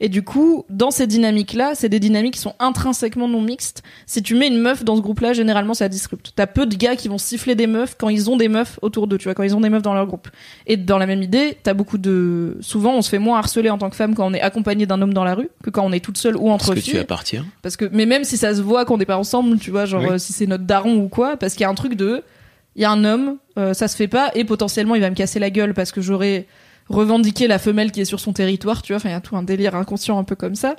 Et 0.00 0.08
du 0.08 0.22
coup, 0.22 0.64
dans 0.70 0.90
ces 0.90 1.06
dynamiques-là, 1.06 1.72
c'est 1.74 1.88
des 1.90 2.00
dynamiques 2.00 2.34
qui 2.34 2.40
sont 2.40 2.54
intrinsèquement 2.58 3.28
non 3.28 3.42
mixtes. 3.42 3.82
Si 4.06 4.22
tu 4.22 4.34
mets 4.34 4.46
une 4.46 4.58
meuf 4.60 4.82
dans 4.84 4.96
ce 4.96 5.02
groupe-là, 5.02 5.32
généralement 5.34 5.74
ça 5.74 5.88
disrupte. 5.88 6.32
T'as 6.36 6.46
peu 6.46 6.64
de 6.66 6.74
gars 6.74 6.96
qui 6.96 7.08
vont 7.08 7.18
siffler 7.18 7.54
des 7.54 7.66
meufs 7.66 7.96
quand 7.98 8.08
ils 8.08 8.30
ont 8.30 8.36
des 8.36 8.48
meufs 8.48 8.78
autour 8.80 9.06
d'eux, 9.08 9.18
tu 9.18 9.24
vois, 9.24 9.34
quand 9.34 9.42
ils 9.42 9.54
ont 9.56 9.60
des 9.60 9.68
meufs 9.70 9.82
dans 9.82 9.94
leur 9.94 10.06
groupe. 10.06 10.28
Et 10.66 10.76
dans 10.78 10.96
la 10.98 11.06
même 11.06 11.22
idée, 11.22 11.58
t'as 11.62 11.74
beaucoup 11.74 11.98
de... 11.98 12.56
Souvent, 12.60 12.94
on 12.94 13.02
se 13.02 13.10
fait 13.10 13.18
moins 13.18 13.38
harceler 13.38 13.68
en 13.70 13.76
tant 13.78 13.90
que 13.90 13.96
femme 13.96 14.14
quand 14.14 14.26
on 14.26 14.32
est 14.34 14.40
accompagné 14.40 14.86
d'un 14.86 15.02
homme 15.02 15.12
dans 15.12 15.24
la 15.24 15.34
rue 15.34 15.50
que 15.62 15.68
quand 15.70 15.84
on 15.84 15.92
est 15.92 16.00
toute 16.02 16.16
seule 16.16 16.36
ou 16.36 16.48
entre 16.50 16.66
Parce 16.68 16.76
que 16.76 16.80
filles. 16.84 16.92
tu 16.94 16.98
appartiens. 17.00 17.44
Parce 17.60 17.76
que, 17.76 17.84
mais 17.92 18.06
même 18.06 18.24
si 18.24 18.38
ça 18.38 18.54
se 18.54 18.62
voit 18.62 18.84
qu'on 18.86 18.96
n'est 18.96 19.04
pas 19.04 19.18
ensemble, 19.18 19.58
tu 19.58 19.70
vois, 19.70 19.84
genre 19.84 20.02
Oui. 20.02 20.08
euh, 20.12 20.18
si 20.18 20.32
c'est 20.32 20.46
notre 20.46 20.64
daron 20.64 20.96
ou 20.96 21.08
quoi, 21.08 21.36
parce 21.36 21.52
qu'il 21.54 21.62
y 21.62 21.64
a 21.66 21.68
un 21.68 21.74
truc 21.74 21.94
de, 21.94 22.22
il 22.78 22.82
y 22.82 22.84
a 22.84 22.90
un 22.92 23.04
homme, 23.04 23.38
euh, 23.58 23.74
ça 23.74 23.88
se 23.88 23.96
fait 23.96 24.06
pas, 24.08 24.30
et 24.36 24.44
potentiellement 24.44 24.94
il 24.94 25.00
va 25.00 25.10
me 25.10 25.16
casser 25.16 25.40
la 25.40 25.50
gueule 25.50 25.74
parce 25.74 25.90
que 25.90 26.00
j'aurais 26.00 26.46
revendiqué 26.88 27.48
la 27.48 27.58
femelle 27.58 27.90
qui 27.90 28.00
est 28.00 28.04
sur 28.06 28.20
son 28.20 28.32
territoire, 28.32 28.82
tu 28.82 28.92
vois, 28.92 28.98
enfin 28.98 29.08
il 29.10 29.12
y 29.12 29.16
a 29.16 29.20
tout 29.20 29.36
un 29.36 29.42
délire 29.42 29.74
inconscient 29.74 30.16
un 30.16 30.22
peu 30.24 30.36
comme 30.36 30.54
ça. 30.54 30.76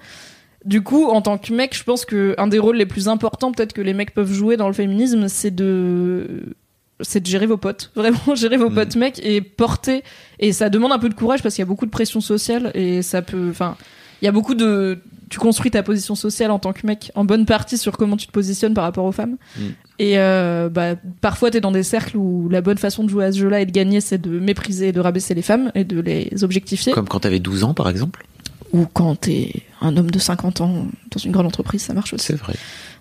Du 0.66 0.82
coup, 0.82 1.06
en 1.06 1.22
tant 1.22 1.38
que 1.38 1.54
mec, 1.54 1.76
je 1.78 1.84
pense 1.84 2.06
que 2.06 2.36
un 2.38 2.48
des 2.48 2.58
rôles 2.58 2.78
les 2.78 2.86
plus 2.86 3.08
importants 3.10 3.52
peut-être 3.52 3.74
que 3.74 3.82
les 3.82 3.94
mecs 3.94 4.14
peuvent 4.14 4.32
jouer 4.32 4.56
dans 4.58 4.68
le 4.68 4.74
féminisme, 4.74 5.28
c'est 5.28 5.52
de 5.54 6.56
c'est 7.02 7.20
de 7.22 7.28
gérer 7.28 7.46
vos 7.46 7.58
potes, 7.58 7.92
vraiment 7.96 8.34
gérer 8.34 8.56
vos 8.58 8.70
Mm. 8.70 8.76
potes 8.76 8.96
mecs 8.96 9.20
et 9.24 9.42
porter 9.42 10.04
et 10.40 10.54
ça 10.54 10.70
demande 10.70 10.94
un 10.94 11.00
peu 11.00 11.10
de 11.10 11.14
courage 11.14 11.44
parce 11.44 11.56
qu'il 11.56 11.62
y 11.62 11.68
a 11.68 11.68
beaucoup 11.68 11.86
de 11.86 11.92
pression 11.92 12.22
sociale 12.22 12.72
et 12.76 13.02
ça 13.02 13.22
peut 13.22 13.50
enfin 13.52 13.76
il 14.22 14.26
y 14.26 14.28
a 14.28 14.32
beaucoup 14.32 14.56
de 14.56 15.00
tu 15.30 15.38
construis 15.38 15.70
ta 15.70 15.84
position 15.84 16.16
sociale 16.16 16.50
en 16.50 16.58
tant 16.60 16.74
que 16.74 16.88
mec 16.88 17.12
en 17.14 17.24
bonne 17.24 17.46
partie 17.46 17.78
sur 17.78 17.96
comment 17.98 18.18
tu 18.18 18.26
te 18.26 18.32
positionnes 18.32 18.74
par 18.74 18.84
rapport 18.84 19.06
aux 19.06 19.12
femmes 19.12 19.38
Mm. 19.58 19.62
et 20.00 20.18
euh, 20.18 20.70
bah 20.70 20.96
parfois 21.22 21.52
t'es 21.52 21.62
dans 21.62 21.72
des 21.72 21.84
cercles 21.84 22.18
où 22.18 22.50
la 22.50 22.62
bonne 22.62 22.78
façon 22.80 23.04
de 23.04 23.10
jouer 23.10 23.26
à 23.26 23.32
ce 23.32 23.38
jeu-là 23.38 23.62
et 23.62 23.66
de 23.68 23.72
gagner 23.72 24.02
c'est 24.02 24.18
de 24.18 24.40
mépriser 24.40 24.88
et 24.88 24.92
de 24.92 25.00
rabaisser 25.00 25.34
les 25.36 25.42
femmes 25.44 25.72
et 25.76 25.84
de 25.84 26.00
les 26.02 26.44
objectifier 26.44 26.94
Comme 26.94 27.08
quand 27.08 27.20
t'avais 27.20 27.40
12 27.40 27.64
ans 27.64 27.74
par 27.76 27.90
exemple. 27.90 28.26
ou 28.74 28.86
quand 28.92 29.16
t'es 29.16 29.54
un 29.82 29.96
homme 29.98 30.10
de 30.10 30.20
50 30.20 30.62
ans 30.62 30.88
dans 31.12 31.20
une 31.20 31.32
grande 31.32 31.46
entreprise 31.46 31.84
ça 31.84 31.94
marche 31.94 32.14
aussi 32.14 32.26
C'est 32.26 32.36
vrai. 32.40 32.54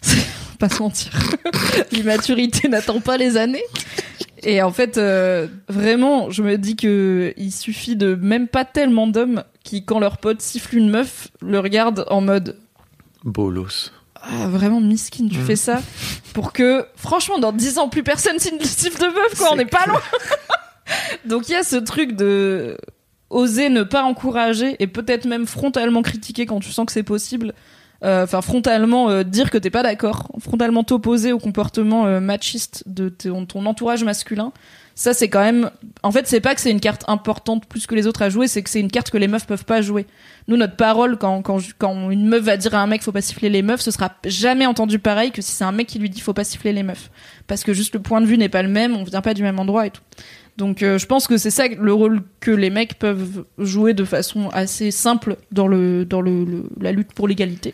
pas 0.58 0.68
se 0.68 0.82
mentir. 0.82 1.12
L'immaturité 1.92 2.68
n'attend 2.68 3.00
pas 3.00 3.16
les 3.16 3.36
années. 3.36 3.62
Et 4.44 4.62
en 4.62 4.70
fait, 4.70 4.98
euh, 4.98 5.46
vraiment, 5.68 6.30
je 6.30 6.42
me 6.42 6.56
dis 6.58 6.76
que 6.76 7.32
il 7.36 7.50
suffit 7.52 7.96
de 7.96 8.14
même 8.14 8.46
pas 8.48 8.64
tellement 8.64 9.06
d'hommes 9.08 9.42
qui, 9.68 9.84
quand 9.84 10.00
leur 10.00 10.16
pote 10.16 10.40
siffle 10.40 10.76
une 10.76 10.88
meuf, 10.88 11.28
le 11.42 11.60
regardent 11.60 12.06
en 12.08 12.22
mode 12.22 12.56
Bolos. 13.24 13.92
ah, 14.14 14.48
vraiment 14.48 14.80
miskin, 14.80 15.28
tu 15.28 15.40
fais 15.40 15.56
ça 15.56 15.82
pour 16.32 16.54
que, 16.54 16.86
franchement, 16.96 17.38
dans 17.38 17.52
10 17.52 17.76
ans, 17.78 17.88
plus 17.90 18.02
personne 18.02 18.38
signe 18.38 18.58
le 18.58 18.64
siffle 18.64 18.98
de 18.98 19.06
meuf, 19.06 19.34
quoi, 19.36 19.48
on 19.52 19.56
n'est 19.56 19.66
pas 19.66 19.84
loin. 19.86 20.00
Donc 21.26 21.50
il 21.50 21.52
y 21.52 21.54
a 21.54 21.62
ce 21.62 21.76
truc 21.76 22.16
de 22.16 22.78
oser 23.28 23.68
ne 23.68 23.82
pas 23.82 24.04
encourager 24.04 24.74
et 24.78 24.86
peut-être 24.86 25.26
même 25.26 25.46
frontalement 25.46 26.00
critiquer 26.00 26.46
quand 26.46 26.60
tu 26.60 26.70
sens 26.70 26.86
que 26.86 26.92
c'est 26.92 27.02
possible. 27.02 27.52
Euh, 28.04 28.24
Enfin, 28.24 28.40
frontalement 28.40 29.10
euh, 29.10 29.22
dire 29.22 29.50
que 29.50 29.58
t'es 29.58 29.70
pas 29.70 29.82
d'accord, 29.82 30.30
frontalement 30.38 30.82
t'opposer 30.82 31.32
au 31.32 31.38
comportement 31.38 32.06
euh, 32.06 32.20
machiste 32.20 32.84
de 32.86 33.10
ton, 33.10 33.44
ton 33.44 33.66
entourage 33.66 34.02
masculin. 34.02 34.52
Ça, 35.00 35.14
c'est 35.14 35.28
quand 35.28 35.44
même. 35.44 35.70
En 36.02 36.10
fait, 36.10 36.26
c'est 36.26 36.40
pas 36.40 36.56
que 36.56 36.60
c'est 36.60 36.72
une 36.72 36.80
carte 36.80 37.04
importante 37.06 37.66
plus 37.68 37.86
que 37.86 37.94
les 37.94 38.08
autres 38.08 38.20
à 38.22 38.30
jouer, 38.30 38.48
c'est 38.48 38.64
que 38.64 38.68
c'est 38.68 38.80
une 38.80 38.90
carte 38.90 39.10
que 39.10 39.16
les 39.16 39.28
meufs 39.28 39.46
peuvent 39.46 39.64
pas 39.64 39.80
jouer. 39.80 40.06
Nous, 40.48 40.56
notre 40.56 40.74
parole, 40.74 41.16
quand, 41.18 41.40
quand, 41.40 41.60
quand 41.78 42.10
une 42.10 42.26
meuf 42.26 42.42
va 42.42 42.56
dire 42.56 42.74
à 42.74 42.78
un 42.82 42.88
mec 42.88 43.02
faut 43.04 43.12
pas 43.12 43.20
siffler 43.20 43.48
les 43.48 43.62
meufs, 43.62 43.80
ce 43.80 43.92
sera 43.92 44.10
jamais 44.24 44.66
entendu 44.66 44.98
pareil 44.98 45.30
que 45.30 45.40
si 45.40 45.52
c'est 45.52 45.62
un 45.62 45.70
mec 45.70 45.86
qui 45.86 46.00
lui 46.00 46.10
dit 46.10 46.20
faut 46.20 46.32
pas 46.34 46.42
siffler 46.42 46.72
les 46.72 46.82
meufs. 46.82 47.12
Parce 47.46 47.62
que 47.62 47.72
juste 47.72 47.94
le 47.94 48.00
point 48.02 48.20
de 48.20 48.26
vue 48.26 48.38
n'est 48.38 48.48
pas 48.48 48.64
le 48.64 48.68
même, 48.68 48.96
on 48.96 49.04
vient 49.04 49.20
pas 49.20 49.34
du 49.34 49.44
même 49.44 49.60
endroit 49.60 49.86
et 49.86 49.90
tout. 49.92 50.02
Donc 50.56 50.82
euh, 50.82 50.98
je 50.98 51.06
pense 51.06 51.28
que 51.28 51.36
c'est 51.36 51.52
ça 51.52 51.68
le 51.68 51.92
rôle 51.92 52.22
que 52.40 52.50
les 52.50 52.70
mecs 52.70 52.98
peuvent 52.98 53.44
jouer 53.58 53.94
de 53.94 54.04
façon 54.04 54.48
assez 54.48 54.90
simple 54.90 55.36
dans 55.52 55.68
le 55.68 56.04
dans 56.06 56.20
le, 56.20 56.44
le- 56.44 56.68
la 56.80 56.90
lutte 56.90 57.12
pour 57.14 57.28
l'égalité. 57.28 57.72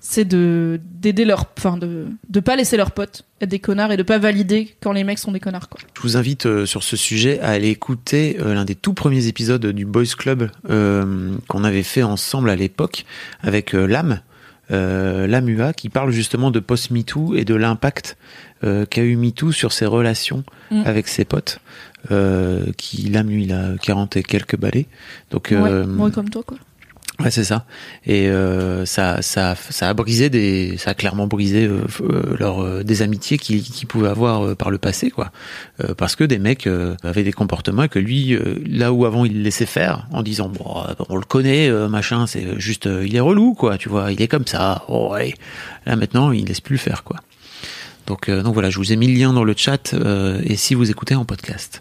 C'est 0.00 0.24
de 0.24 0.80
d'aider 0.84 1.24
leur 1.24 1.46
enfin 1.58 1.76
de 1.76 2.06
de 2.28 2.40
pas 2.40 2.54
laisser 2.56 2.76
leurs 2.76 2.92
potes 2.92 3.24
être 3.40 3.48
des 3.50 3.58
connards 3.58 3.90
et 3.92 3.96
de 3.96 4.02
pas 4.02 4.18
valider 4.18 4.74
quand 4.80 4.92
les 4.92 5.02
mecs 5.04 5.18
sont 5.18 5.32
des 5.32 5.40
connards 5.40 5.68
quoi. 5.68 5.80
Je 5.96 6.00
vous 6.02 6.16
invite 6.16 6.46
euh, 6.46 6.66
sur 6.66 6.82
ce 6.82 6.96
sujet 6.96 7.40
à 7.40 7.48
aller 7.50 7.68
écouter 7.68 8.36
euh, 8.40 8.54
l'un 8.54 8.64
des 8.64 8.74
tout 8.76 8.94
premiers 8.94 9.26
épisodes 9.26 9.64
du 9.66 9.84
Boys 9.84 10.04
Club 10.16 10.50
euh, 10.70 11.34
qu'on 11.48 11.64
avait 11.64 11.82
fait 11.82 12.02
ensemble 12.02 12.50
à 12.50 12.56
l'époque 12.56 13.04
avec 13.42 13.74
euh, 13.74 13.86
Lame, 13.86 14.20
euh, 14.70 15.26
Lamua, 15.26 15.72
qui 15.72 15.88
parle 15.88 16.10
justement 16.10 16.50
de 16.50 16.60
post-MeToo 16.60 17.34
et 17.34 17.44
de 17.44 17.54
l'impact 17.54 18.16
euh, 18.64 18.86
qu'a 18.86 19.02
eu 19.02 19.16
MeToo 19.16 19.52
sur 19.52 19.72
ses 19.72 19.86
relations 19.86 20.44
Mm. 20.70 20.82
avec 20.84 21.08
ses 21.08 21.24
potes. 21.24 21.60
Euh, 22.10 22.66
qui 22.76 23.08
Lame, 23.08 23.28
lui, 23.30 23.44
il 23.44 23.52
a 23.54 23.70
40 23.82 24.18
et 24.18 24.22
quelques 24.22 24.56
balais. 24.58 24.86
Donc, 25.30 25.50
euh, 25.50 25.80
ouais, 25.82 25.86
moi 25.86 26.10
comme 26.10 26.28
toi 26.28 26.42
quoi. 26.46 26.58
Ouais, 27.20 27.32
c'est 27.32 27.42
ça. 27.42 27.64
Et 28.06 28.28
euh, 28.28 28.86
ça, 28.86 29.22
ça, 29.22 29.56
ça 29.56 29.88
a 29.88 29.94
brisé 29.94 30.30
des, 30.30 30.76
ça 30.78 30.90
a 30.90 30.94
clairement 30.94 31.26
brisé 31.26 31.66
euh, 31.66 31.80
euh, 32.02 32.36
leur 32.38 32.62
euh, 32.62 32.84
des 32.84 33.02
amitiés 33.02 33.38
qu'ils 33.38 33.86
pouvaient 33.88 34.08
avoir 34.08 34.46
euh, 34.46 34.54
par 34.54 34.70
le 34.70 34.78
passé, 34.78 35.10
quoi. 35.10 35.32
Euh, 35.82 35.94
parce 35.94 36.14
que 36.14 36.22
des 36.22 36.38
mecs 36.38 36.68
euh, 36.68 36.94
avaient 37.02 37.24
des 37.24 37.32
comportements 37.32 37.82
et 37.82 37.88
que 37.88 37.98
lui, 37.98 38.34
euh, 38.34 38.62
là 38.64 38.92
où 38.92 39.04
avant 39.04 39.24
il 39.24 39.34
le 39.34 39.42
laissait 39.42 39.66
faire, 39.66 40.06
en 40.12 40.22
disant 40.22 40.48
bon, 40.48 40.84
on 41.08 41.16
le 41.16 41.24
connaît, 41.24 41.68
euh, 41.68 41.88
machin, 41.88 42.28
c'est 42.28 42.60
juste, 42.60 42.86
euh, 42.86 43.04
il 43.04 43.16
est 43.16 43.20
relou, 43.20 43.54
quoi. 43.54 43.78
Tu 43.78 43.88
vois, 43.88 44.12
il 44.12 44.22
est 44.22 44.28
comme 44.28 44.46
ça. 44.46 44.84
Oh, 44.86 45.10
ouais. 45.12 45.34
Là 45.86 45.96
maintenant, 45.96 46.30
il 46.30 46.44
laisse 46.44 46.60
plus 46.60 46.74
le 46.74 46.80
faire, 46.80 47.02
quoi. 47.02 47.16
Donc, 48.06 48.28
euh, 48.28 48.42
donc 48.42 48.54
voilà, 48.54 48.70
je 48.70 48.78
vous 48.78 48.92
ai 48.92 48.96
mis 48.96 49.08
le 49.08 49.18
lien 49.18 49.32
dans 49.32 49.44
le 49.44 49.54
chat 49.56 49.92
euh, 49.92 50.40
et 50.44 50.54
si 50.54 50.74
vous 50.74 50.88
écoutez 50.88 51.16
en 51.16 51.24
podcast, 51.24 51.80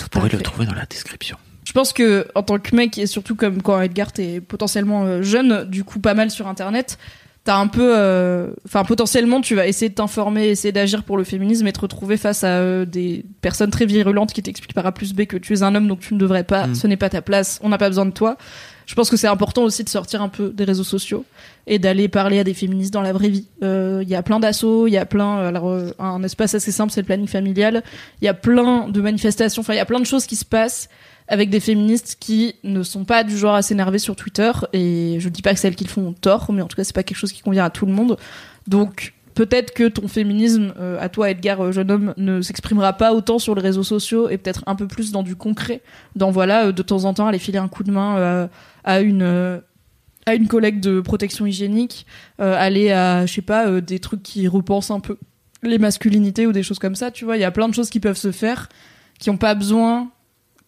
vous 0.00 0.08
pourrez 0.08 0.30
le 0.30 0.40
trouver 0.40 0.64
dans 0.64 0.74
la 0.74 0.86
description. 0.86 1.36
Je 1.68 1.74
pense 1.74 1.92
que 1.92 2.26
en 2.34 2.42
tant 2.42 2.58
que 2.58 2.74
mec 2.74 2.96
et 2.96 3.06
surtout 3.06 3.34
comme 3.34 3.60
quand 3.60 3.78
Edgar 3.78 4.10
t'es 4.10 4.40
potentiellement 4.40 5.04
euh, 5.04 5.20
jeune, 5.20 5.64
du 5.68 5.84
coup 5.84 6.00
pas 6.00 6.14
mal 6.14 6.30
sur 6.30 6.48
internet, 6.48 6.96
t'as 7.44 7.58
un 7.58 7.66
peu, 7.66 7.92
euh, 7.94 8.48
enfin 8.64 8.84
potentiellement 8.84 9.42
tu 9.42 9.54
vas 9.54 9.66
essayer 9.66 9.90
de 9.90 9.94
t'informer, 9.94 10.48
essayer 10.48 10.72
d'agir 10.72 11.04
pour 11.04 11.18
le 11.18 11.24
féminisme 11.24 11.66
et 11.66 11.72
te 11.74 11.80
retrouver 11.80 12.16
face 12.16 12.42
à 12.42 12.60
euh, 12.60 12.86
des 12.86 13.22
personnes 13.42 13.70
très 13.70 13.84
virulentes 13.84 14.32
qui 14.32 14.42
t'expliquent 14.42 14.72
par 14.72 14.86
A 14.86 14.92
plus 14.92 15.12
B 15.12 15.26
que 15.26 15.36
tu 15.36 15.52
es 15.52 15.62
un 15.62 15.74
homme 15.74 15.88
donc 15.88 16.00
tu 16.00 16.14
ne 16.14 16.18
devrais 16.18 16.42
pas, 16.42 16.68
Mm. 16.68 16.74
ce 16.74 16.86
n'est 16.86 16.96
pas 16.96 17.10
ta 17.10 17.20
place, 17.20 17.60
on 17.62 17.68
n'a 17.68 17.76
pas 17.76 17.90
besoin 17.90 18.06
de 18.06 18.12
toi. 18.12 18.38
Je 18.86 18.94
pense 18.94 19.10
que 19.10 19.18
c'est 19.18 19.28
important 19.28 19.62
aussi 19.64 19.84
de 19.84 19.90
sortir 19.90 20.22
un 20.22 20.30
peu 20.30 20.48
des 20.48 20.64
réseaux 20.64 20.84
sociaux 20.84 21.26
et 21.66 21.78
d'aller 21.78 22.08
parler 22.08 22.38
à 22.38 22.44
des 22.44 22.54
féministes 22.54 22.94
dans 22.94 23.02
la 23.02 23.12
vraie 23.12 23.28
vie. 23.28 23.46
Euh, 23.62 24.00
Il 24.02 24.08
y 24.08 24.14
a 24.14 24.22
plein 24.22 24.40
d'assauts, 24.40 24.86
il 24.86 24.92
y 24.92 24.96
a 24.96 25.04
plein, 25.04 25.36
alors 25.40 25.78
un 25.98 26.22
espace 26.22 26.54
assez 26.54 26.72
simple 26.72 26.90
c'est 26.94 27.02
le 27.02 27.06
planning 27.06 27.28
familial. 27.28 27.82
Il 28.22 28.24
y 28.24 28.28
a 28.28 28.32
plein 28.32 28.88
de 28.88 29.00
manifestations, 29.02 29.60
enfin 29.60 29.74
il 29.74 29.76
y 29.76 29.80
a 29.80 29.84
plein 29.84 30.00
de 30.00 30.06
choses 30.06 30.24
qui 30.24 30.36
se 30.36 30.46
passent 30.46 30.88
avec 31.28 31.50
des 31.50 31.60
féministes 31.60 32.16
qui 32.18 32.54
ne 32.64 32.82
sont 32.82 33.04
pas 33.04 33.22
du 33.22 33.36
genre 33.36 33.54
à 33.54 33.62
s'énerver 33.62 33.98
sur 33.98 34.16
Twitter 34.16 34.50
et 34.72 35.18
je 35.20 35.28
dis 35.28 35.42
pas 35.42 35.52
que 35.52 35.60
celles 35.60 35.76
qui 35.76 35.84
le 35.84 35.90
font 35.90 36.08
ont 36.08 36.12
tort 36.12 36.50
mais 36.52 36.62
en 36.62 36.66
tout 36.66 36.76
cas 36.76 36.84
c'est 36.84 36.94
pas 36.94 37.02
quelque 37.02 37.18
chose 37.18 37.32
qui 37.32 37.42
convient 37.42 37.64
à 37.64 37.70
tout 37.70 37.86
le 37.86 37.92
monde. 37.92 38.16
Donc 38.66 39.14
peut-être 39.34 39.72
que 39.72 39.88
ton 39.88 40.08
féminisme 40.08 40.72
euh, 40.78 40.98
à 41.00 41.08
toi 41.08 41.30
Edgar 41.30 41.60
euh, 41.60 41.72
jeune 41.72 41.90
homme 41.90 42.14
ne 42.16 42.40
s'exprimera 42.40 42.94
pas 42.94 43.12
autant 43.12 43.38
sur 43.38 43.54
les 43.54 43.60
réseaux 43.60 43.84
sociaux 43.84 44.28
et 44.30 44.38
peut-être 44.38 44.64
un 44.66 44.74
peu 44.74 44.88
plus 44.88 45.12
dans 45.12 45.22
du 45.22 45.36
concret 45.36 45.82
dans 46.16 46.30
voilà 46.30 46.66
euh, 46.66 46.72
de 46.72 46.82
temps 46.82 47.04
en 47.04 47.14
temps 47.14 47.26
aller 47.26 47.38
filer 47.38 47.58
un 47.58 47.68
coup 47.68 47.84
de 47.84 47.92
main 47.92 48.16
euh, 48.16 48.48
à 48.84 49.00
une 49.00 49.22
euh, 49.22 49.60
à 50.26 50.34
une 50.34 50.48
collègue 50.48 50.80
de 50.80 51.00
protection 51.00 51.46
hygiénique 51.46 52.04
aller 52.38 52.90
à 52.90 53.26
je 53.26 53.32
sais 53.32 53.42
pas 53.42 53.80
des 53.80 53.98
trucs 53.98 54.22
qui 54.22 54.46
repensent 54.46 54.90
un 54.90 55.00
peu 55.00 55.16
les 55.62 55.78
masculinités 55.78 56.46
ou 56.46 56.52
des 56.52 56.62
choses 56.62 56.78
comme 56.78 56.94
ça 56.94 57.10
tu 57.10 57.24
vois. 57.24 57.38
Il 57.38 57.40
y 57.40 57.44
a 57.44 57.50
plein 57.50 57.66
de 57.66 57.74
choses 57.74 57.88
qui 57.88 57.98
peuvent 57.98 58.18
se 58.18 58.30
faire 58.30 58.68
qui 59.18 59.30
ont 59.30 59.38
pas 59.38 59.54
besoin 59.54 60.10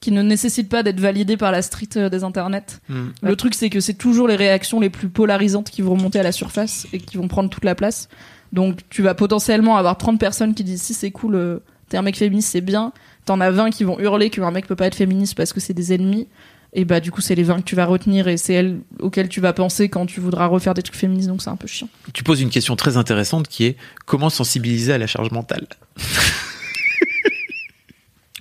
qui 0.01 0.13
ne 0.13 0.23
nécessitent 0.23 0.69
pas 0.69 0.83
d'être 0.83 0.99
validées 0.99 1.37
par 1.37 1.53
la 1.53 1.61
street 1.63 1.89
euh, 1.97 2.09
des 2.09 2.25
internets. 2.25 2.81
Mm. 2.89 3.09
Le 3.23 3.37
truc, 3.37 3.55
c'est 3.55 3.69
que 3.69 3.81
c'est 3.81 3.95
toujours 3.95 4.27
les 4.29 4.37
réactions 4.37 4.81
les 4.81 4.91
plus 4.91 5.09
polarisantes 5.09 5.71
qui 5.71 5.83
vont 5.83 5.93
remonter 5.93 6.19
à 6.19 6.23
la 6.23 6.33
surface 6.33 6.87
et 6.93 6.99
qui 6.99 7.19
vont 7.19 7.29
prendre 7.29 7.51
toute 7.51 7.65
la 7.65 7.75
place. 7.75 8.09
Donc, 8.53 8.81
tu 8.89 9.03
vas 9.03 9.15
potentiellement 9.15 9.77
avoir 9.77 9.99
30 9.99 10.19
personnes 10.19 10.55
qui 10.55 10.65
disent 10.65 10.83
si 10.83 10.95
c'est 10.95 11.11
cool, 11.11 11.35
euh, 11.35 11.59
t'es 11.89 11.99
un 11.99 12.03
mec 12.03 12.17
féministe, 12.17 12.49
c'est 12.51 12.63
bien. 12.63 12.93
T'en 13.27 13.41
as 13.41 13.51
20 13.51 13.71
qui 13.71 13.85
vont 13.85 13.99
hurler 14.01 14.31
qu'un 14.31 14.51
mec 14.51 14.67
peut 14.67 14.75
pas 14.75 14.87
être 14.87 14.95
féministe 14.95 15.37
parce 15.37 15.53
que 15.53 15.61
c'est 15.61 15.75
des 15.75 15.93
ennemis. 15.93 16.27
Et 16.73 16.85
bah, 16.85 17.01
du 17.01 17.11
coup, 17.11 17.21
c'est 17.21 17.35
les 17.35 17.43
20 17.43 17.59
que 17.59 17.65
tu 17.65 17.75
vas 17.75 17.85
retenir 17.85 18.27
et 18.29 18.37
c'est 18.37 18.55
elles 18.55 18.79
auxquelles 19.01 19.29
tu 19.29 19.41
vas 19.41 19.53
penser 19.53 19.89
quand 19.89 20.07
tu 20.07 20.21
voudras 20.21 20.47
refaire 20.47 20.73
des 20.73 20.83
trucs 20.83 20.97
féministes. 20.97 21.29
Donc, 21.29 21.43
c'est 21.43 21.51
un 21.51 21.57
peu 21.57 21.67
chiant. 21.67 21.89
Tu 22.15 22.25
poses 22.25 22.41
une 22.41 22.51
question 22.51 22.75
très 22.75 22.97
intéressante 22.97 23.49
qui 23.49 23.67
est 23.67 23.77
comment 24.07 24.31
sensibiliser 24.31 24.95
à 24.95 24.99
la 24.99 25.07
charge 25.07 25.31
mentale? 25.31 25.67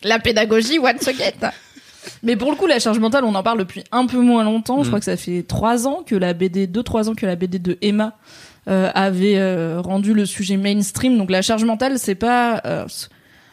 La 0.03 0.19
pédagogie, 0.19 0.79
once 0.79 1.07
again. 1.07 1.51
Mais 2.23 2.35
pour 2.35 2.49
le 2.51 2.55
coup, 2.57 2.65
la 2.67 2.79
charge 2.79 2.99
mentale, 2.99 3.23
on 3.25 3.35
en 3.35 3.43
parle 3.43 3.59
depuis 3.59 3.83
un 3.91 4.05
peu 4.05 4.19
moins 4.19 4.43
longtemps. 4.43 4.77
Je 4.83 4.87
Mm. 4.87 4.91
crois 4.91 4.99
que 4.99 5.05
ça 5.05 5.17
fait 5.17 5.43
trois 5.43 5.87
ans 5.87 6.03
que 6.05 6.15
la 6.15 6.33
BD, 6.33 6.65
deux 6.67 6.83
trois 6.83 7.09
ans 7.09 7.13
que 7.15 7.25
la 7.25 7.35
BD 7.35 7.59
de 7.59 7.77
Emma 7.81 8.17
euh, 8.69 8.89
avait 8.95 9.37
euh, 9.37 9.81
rendu 9.81 10.13
le 10.13 10.25
sujet 10.25 10.57
mainstream. 10.57 11.17
Donc 11.17 11.29
la 11.29 11.41
charge 11.41 11.63
mentale, 11.65 11.99
c'est 11.99 12.15
pas. 12.15 12.61
euh, 12.65 12.85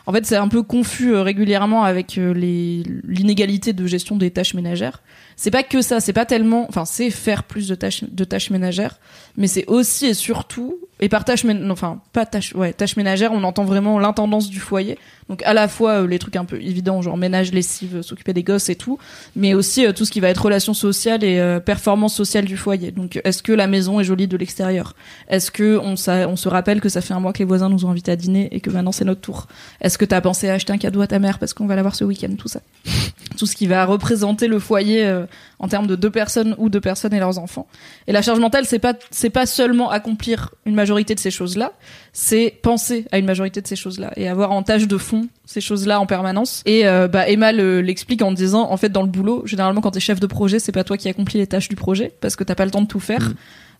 en 0.06 0.12
fait, 0.12 0.24
c'est 0.24 0.36
un 0.36 0.47
peu 0.48 0.62
confus 0.62 1.12
euh, 1.12 1.23
régulièrement 1.23 1.82
avec 1.82 2.16
euh, 2.18 2.32
les 2.32 2.85
l'inégalité 3.09 3.73
de 3.73 3.86
gestion 3.86 4.14
des 4.16 4.31
tâches 4.31 4.55
ménagères. 4.55 5.02
C'est 5.39 5.51
pas 5.51 5.63
que 5.63 5.83
ça. 5.83 6.01
C'est 6.01 6.13
pas 6.15 6.25
tellement. 6.25 6.67
Enfin, 6.69 6.85
c'est 6.87 7.11
faire 7.11 7.45
plus 7.45 7.69
de 7.69 7.75
tâches 7.75 8.05
de 8.05 8.25
tâches 8.25 8.51
ménagères, 8.51 8.99
mais 9.37 9.47
c'est 9.47 9.67
aussi 9.67 10.07
et 10.07 10.15
surtout 10.15 10.79
et 10.99 11.11
par 11.11 11.27
tâches 11.27 11.45
mén- 11.45 11.59
non, 11.59 11.73
enfin 11.75 12.01
pas 12.15 12.25
tâches 12.25 12.55
ouais 12.55 12.73
tâches 12.73 12.97
ménagères, 12.97 13.31
on 13.33 13.45
entend 13.45 13.65
vraiment 13.65 13.99
l'intendance 13.99 14.49
du 14.49 14.61
foyer. 14.61 14.99
Donc 15.29 15.43
à 15.43 15.53
la 15.53 15.69
fois 15.69 16.03
euh, 16.03 16.07
les 16.07 16.19
trucs 16.19 16.37
un 16.37 16.47
peu 16.47 16.57
évidents, 16.63 17.03
genre 17.03 17.19
ménage, 17.19 17.53
lessive, 17.53 17.97
euh, 17.97 18.03
s'occuper 18.03 18.33
des 18.33 18.43
gosses 18.45 18.71
et 18.71 18.77
tout, 18.77 18.99
mais 19.35 19.53
aussi 19.53 19.85
euh, 19.85 19.93
tout 19.93 20.07
ce 20.07 20.11
qui 20.11 20.21
va 20.21 20.31
être 20.31 20.43
relations 20.43 20.73
sociales 20.73 21.23
et 21.23 21.39
euh, 21.39 21.61
performance 21.61 22.15
sociale 22.15 22.47
du 22.47 22.57
foyer. 22.57 22.93
Donc 22.93 23.21
est-ce 23.25 23.43
que 23.43 23.53
la 23.53 23.67
maison 23.67 24.01
est 24.01 24.05
jolie 24.05 24.29
de 24.29 24.37
l'extérieur? 24.39 24.95
Est-ce 25.29 25.51
que 25.51 25.77
on, 25.83 25.97
s'a- 25.97 26.29
on 26.29 26.37
se 26.37 26.49
rappelle 26.49 26.81
que 26.81 26.89
ça 26.89 27.03
fait 27.03 27.13
un 27.13 27.21
mois 27.21 27.35
que 27.35 27.41
les 27.41 27.45
voisins 27.45 27.69
nous 27.69 27.85
ont 27.85 27.91
invités 27.91 28.13
à 28.13 28.17
dîner 28.17 28.49
et 28.53 28.61
que 28.61 28.71
maintenant 28.71 28.93
c'est 28.93 29.05
notre 29.05 29.21
tour? 29.21 29.49
Est-ce 29.83 29.99
que 29.99 30.07
t'as 30.07 30.23
pensé 30.23 30.49
à 30.49 30.55
acheter 30.55 30.73
un 30.73 30.79
cadeau 30.79 31.03
à 31.03 31.07
ta 31.09 31.19
mère 31.19 31.39
parce 31.39 31.53
qu'on 31.53 31.67
va 31.67 31.77
l'avoir 31.77 31.95
ce 31.95 32.05
week-end? 32.05 32.31
Tout 32.39 32.49
ça, 32.49 32.61
tout 33.37 33.45
ce 33.45 33.55
qui 33.55 33.67
va 33.67 33.85
représenter 33.85 34.47
le 34.49 34.59
foyer 34.61 35.05
euh, 35.05 35.26
en 35.59 35.69
termes 35.69 35.86
de 35.86 35.97
deux 35.97 36.11
personnes 36.11 36.55
ou 36.59 36.69
deux 36.69 36.81
personnes 36.81 37.15
et 37.15 37.19
leurs 37.19 37.39
enfants. 37.39 37.66
Et 38.07 38.12
la 38.12 38.23
charge 38.23 38.39
mentale, 38.39 38.65
c'est 38.66 38.78
pas 38.78 38.94
c'est 39.11 39.31
pas 39.31 39.47
seulement 39.47 39.90
accomplir 39.90 40.55
une 40.65 40.74
majorité 40.74 41.15
de 41.15 41.20
ces 41.20 41.31
choses-là, 41.31 41.73
c'est 42.12 42.55
penser 42.62 43.07
à 43.12 43.19
une 43.19 43.27
majorité 43.27 43.61
de 43.61 43.66
ces 43.66 43.77
choses-là 43.77 44.12
et 44.16 44.28
avoir 44.28 44.53
en 44.53 44.62
tâche 44.62 44.86
de 44.86 44.98
fond 44.98 45.28
ces 45.44 45.61
choses-là 45.61 46.01
en 46.01 46.07
permanence. 46.07 46.62
Et 46.66 46.86
euh, 46.86 47.09
bah 47.09 47.28
Emma 47.28 47.53
le- 47.53 47.81
l'explique 47.81 48.23
en 48.23 48.32
disant 48.32 48.70
en 48.70 48.77
fait 48.77 48.89
dans 48.89 49.03
le 49.03 49.09
boulot, 49.09 49.43
généralement 49.47 49.81
quand 49.81 49.93
t'es 49.93 50.01
chef 50.01 50.19
de 50.20 50.27
projet, 50.27 50.59
c'est 50.59 50.73
pas 50.73 50.85
toi 50.85 50.97
qui 50.97 51.09
accomplis 51.09 51.39
les 51.39 51.47
tâches 51.47 51.69
du 51.69 51.77
projet 51.77 52.12
parce 52.20 52.36
que 52.36 52.44
t'as 52.44 52.55
pas 52.55 52.65
le 52.65 52.70
temps 52.70 52.82
de 52.82 52.86
tout 52.86 53.01
faire. 53.01 53.20
Mm. 53.20 53.35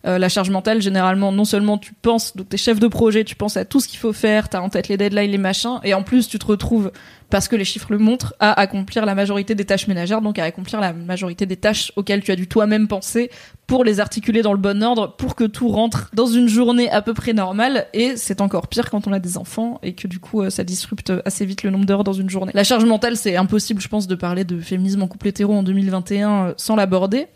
Euh, 0.05 0.17
la 0.17 0.29
charge 0.29 0.49
mentale, 0.49 0.81
généralement, 0.81 1.31
non 1.31 1.45
seulement 1.45 1.77
tu 1.77 1.93
penses, 1.93 2.35
donc 2.35 2.49
t'es 2.49 2.57
chef 2.57 2.79
de 2.79 2.87
projet, 2.87 3.23
tu 3.23 3.35
penses 3.35 3.57
à 3.57 3.65
tout 3.65 3.79
ce 3.79 3.87
qu'il 3.87 3.99
faut 3.99 4.13
faire, 4.13 4.49
t'as 4.49 4.61
en 4.61 4.69
tête 4.69 4.87
les 4.87 4.97
deadlines, 4.97 5.31
les 5.31 5.37
machins, 5.37 5.79
et 5.83 5.93
en 5.93 6.03
plus 6.03 6.27
tu 6.27 6.37
te 6.37 6.45
retrouves, 6.45 6.91
parce 7.29 7.47
que 7.47 7.55
les 7.55 7.65
chiffres 7.65 7.91
le 7.91 7.97
montrent, 7.97 8.35
à 8.39 8.59
accomplir 8.59 9.05
la 9.05 9.15
majorité 9.15 9.55
des 9.55 9.65
tâches 9.65 9.87
ménagères, 9.87 10.21
donc 10.21 10.39
à 10.39 10.43
accomplir 10.43 10.79
la 10.79 10.93
majorité 10.93 11.45
des 11.45 11.57
tâches 11.57 11.91
auxquelles 11.95 12.23
tu 12.23 12.31
as 12.31 12.35
dû 12.35 12.47
toi-même 12.47 12.87
penser 12.87 13.31
pour 13.65 13.83
les 13.83 13.99
articuler 13.99 14.41
dans 14.43 14.53
le 14.53 14.59
bon 14.59 14.81
ordre, 14.83 15.15
pour 15.17 15.35
que 15.35 15.43
tout 15.43 15.67
rentre 15.67 16.09
dans 16.13 16.27
une 16.27 16.47
journée 16.47 16.89
à 16.89 17.01
peu 17.01 17.13
près 17.13 17.33
normale, 17.33 17.87
et 17.93 18.15
c'est 18.17 18.39
encore 18.39 18.67
pire 18.67 18.89
quand 18.89 19.07
on 19.07 19.13
a 19.13 19.19
des 19.19 19.37
enfants, 19.37 19.79
et 19.83 19.93
que 19.93 20.07
du 20.07 20.19
coup 20.19 20.41
euh, 20.41 20.49
ça 20.49 20.63
disrupte 20.63 21.11
assez 21.25 21.45
vite 21.45 21.63
le 21.63 21.71
nombre 21.71 21.85
d'heures 21.85 22.03
dans 22.03 22.13
une 22.13 22.29
journée. 22.29 22.51
La 22.53 22.63
charge 22.63 22.85
mentale, 22.85 23.17
c'est 23.17 23.35
impossible, 23.35 23.81
je 23.81 23.87
pense, 23.87 24.07
de 24.07 24.15
parler 24.15 24.43
de 24.43 24.59
féminisme 24.59 25.01
en 25.01 25.07
couple 25.07 25.27
hétéro 25.27 25.53
en 25.53 25.63
2021 25.63 26.29
euh, 26.29 26.53
sans 26.55 26.75
l'aborder. 26.75 27.27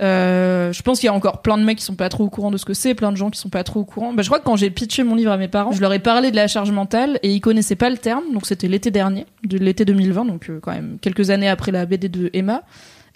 Euh, 0.00 0.72
je 0.72 0.82
pense 0.82 0.98
qu'il 1.00 1.06
y 1.06 1.10
a 1.10 1.12
encore 1.12 1.42
plein 1.42 1.58
de 1.58 1.64
mecs 1.64 1.78
qui 1.78 1.84
sont 1.84 1.94
pas 1.94 2.08
trop 2.08 2.24
au 2.24 2.30
courant 2.30 2.50
de 2.50 2.56
ce 2.56 2.64
que 2.64 2.74
c'est, 2.74 2.94
plein 2.94 3.12
de 3.12 3.16
gens 3.16 3.30
qui 3.30 3.38
sont 3.38 3.50
pas 3.50 3.64
trop 3.64 3.80
au 3.80 3.84
courant. 3.84 4.12
Bah, 4.12 4.22
je 4.22 4.28
crois 4.28 4.38
que 4.38 4.44
quand 4.44 4.56
j'ai 4.56 4.70
pitché 4.70 5.02
mon 5.02 5.14
livre 5.14 5.30
à 5.30 5.36
mes 5.36 5.48
parents, 5.48 5.72
je 5.72 5.80
leur 5.80 5.92
ai 5.92 5.98
parlé 5.98 6.30
de 6.30 6.36
la 6.36 6.48
charge 6.48 6.70
mentale 6.70 7.18
et 7.22 7.30
ils 7.30 7.40
connaissaient 7.40 7.76
pas 7.76 7.90
le 7.90 7.98
terme. 7.98 8.24
Donc 8.32 8.46
c'était 8.46 8.68
l'été 8.68 8.90
dernier, 8.90 9.26
de 9.44 9.58
l'été 9.58 9.84
2020, 9.84 10.24
donc 10.24 10.48
euh, 10.48 10.58
quand 10.60 10.72
même 10.72 10.98
quelques 11.00 11.30
années 11.30 11.48
après 11.48 11.72
la 11.72 11.84
BD 11.86 12.08
de 12.08 12.30
Emma. 12.32 12.62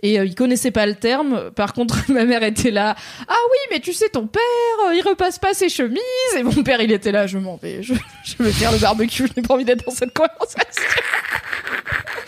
Et 0.05 0.21
euh, 0.21 0.27
ils 0.27 0.35
connaissaient 0.35 0.71
pas 0.71 0.85
le 0.85 0.95
terme. 0.95 1.51
Par 1.57 1.73
contre, 1.73 1.97
ma 2.13 2.27
mère 2.27 2.43
était 2.43 2.71
là. 2.71 2.95
Ah 3.27 3.37
oui, 3.51 3.59
mais 3.71 3.81
tu 3.81 3.95
sais, 3.95 4.11
ton 4.11 4.27
père, 4.27 4.43
euh, 4.87 4.95
il 4.95 5.01
repasse 5.01 5.39
pas 5.39 5.55
ses 5.55 5.71
chemises. 5.71 5.99
Et 6.37 6.43
mon 6.43 6.63
père, 6.63 6.83
il 6.83 6.93
était 6.93 7.11
là. 7.11 7.27
Je 7.27 7.39
m'en 7.39 7.57
vais. 7.57 7.83
Je, 7.83 7.95
je 8.25 8.43
vais 8.43 8.53
faire 8.53 8.71
le 8.71 8.79
barbecue. 8.79 9.27
Je 9.27 9.41
n'ai 9.41 9.47
pas 9.47 9.55
envie 9.55 9.65
d'être 9.65 9.87
dans 9.87 9.93
cette 9.93 10.13
conversation. 10.13 10.61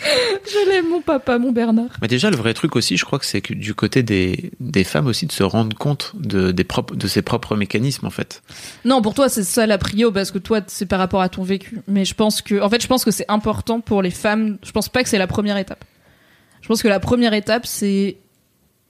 je 0.51 0.69
l'aime, 0.69 0.89
mon 0.89 1.01
papa, 1.01 1.37
mon 1.37 1.51
Bernard. 1.51 1.91
Mais 2.01 2.07
déjà, 2.07 2.31
le 2.31 2.35
vrai 2.35 2.55
truc 2.55 2.75
aussi, 2.75 2.97
je 2.97 3.05
crois 3.05 3.19
que 3.19 3.25
c'est 3.27 3.41
que 3.41 3.53
du 3.53 3.75
côté 3.75 4.01
des, 4.01 4.51
des 4.59 4.83
femmes 4.83 5.05
aussi, 5.05 5.27
de 5.27 5.31
se 5.31 5.43
rendre 5.43 5.77
compte 5.77 6.13
de, 6.15 6.51
des 6.51 6.63
propres, 6.63 6.95
de 6.95 7.07
ses 7.07 7.21
propres 7.21 7.55
mécanismes, 7.55 8.07
en 8.07 8.11
fait. 8.11 8.41
Non, 8.85 9.03
pour 9.03 9.13
toi, 9.13 9.29
c'est 9.29 9.43
ça 9.43 9.67
la 9.67 9.77
prio 9.77 10.11
parce 10.11 10.31
que 10.31 10.39
toi, 10.39 10.61
c'est 10.65 10.87
par 10.87 10.97
rapport 10.97 11.21
à 11.21 11.29
ton 11.29 11.43
vécu. 11.43 11.81
Mais 11.87 12.05
je 12.05 12.15
pense 12.15 12.41
que, 12.41 12.59
en 12.59 12.69
fait, 12.71 12.81
je 12.81 12.87
pense 12.87 13.05
que 13.05 13.11
c'est 13.11 13.29
important 13.29 13.81
pour 13.81 14.01
les 14.01 14.09
femmes. 14.09 14.57
Je 14.65 14.71
pense 14.71 14.89
pas 14.89 15.03
que 15.03 15.09
c'est 15.09 15.19
la 15.19 15.27
première 15.27 15.57
étape. 15.57 15.85
Je 16.67 16.73
pense 16.73 16.83
que 16.83 16.89
la 16.89 16.99
première 16.99 17.33
étape, 17.33 17.65
c'est 17.65 18.17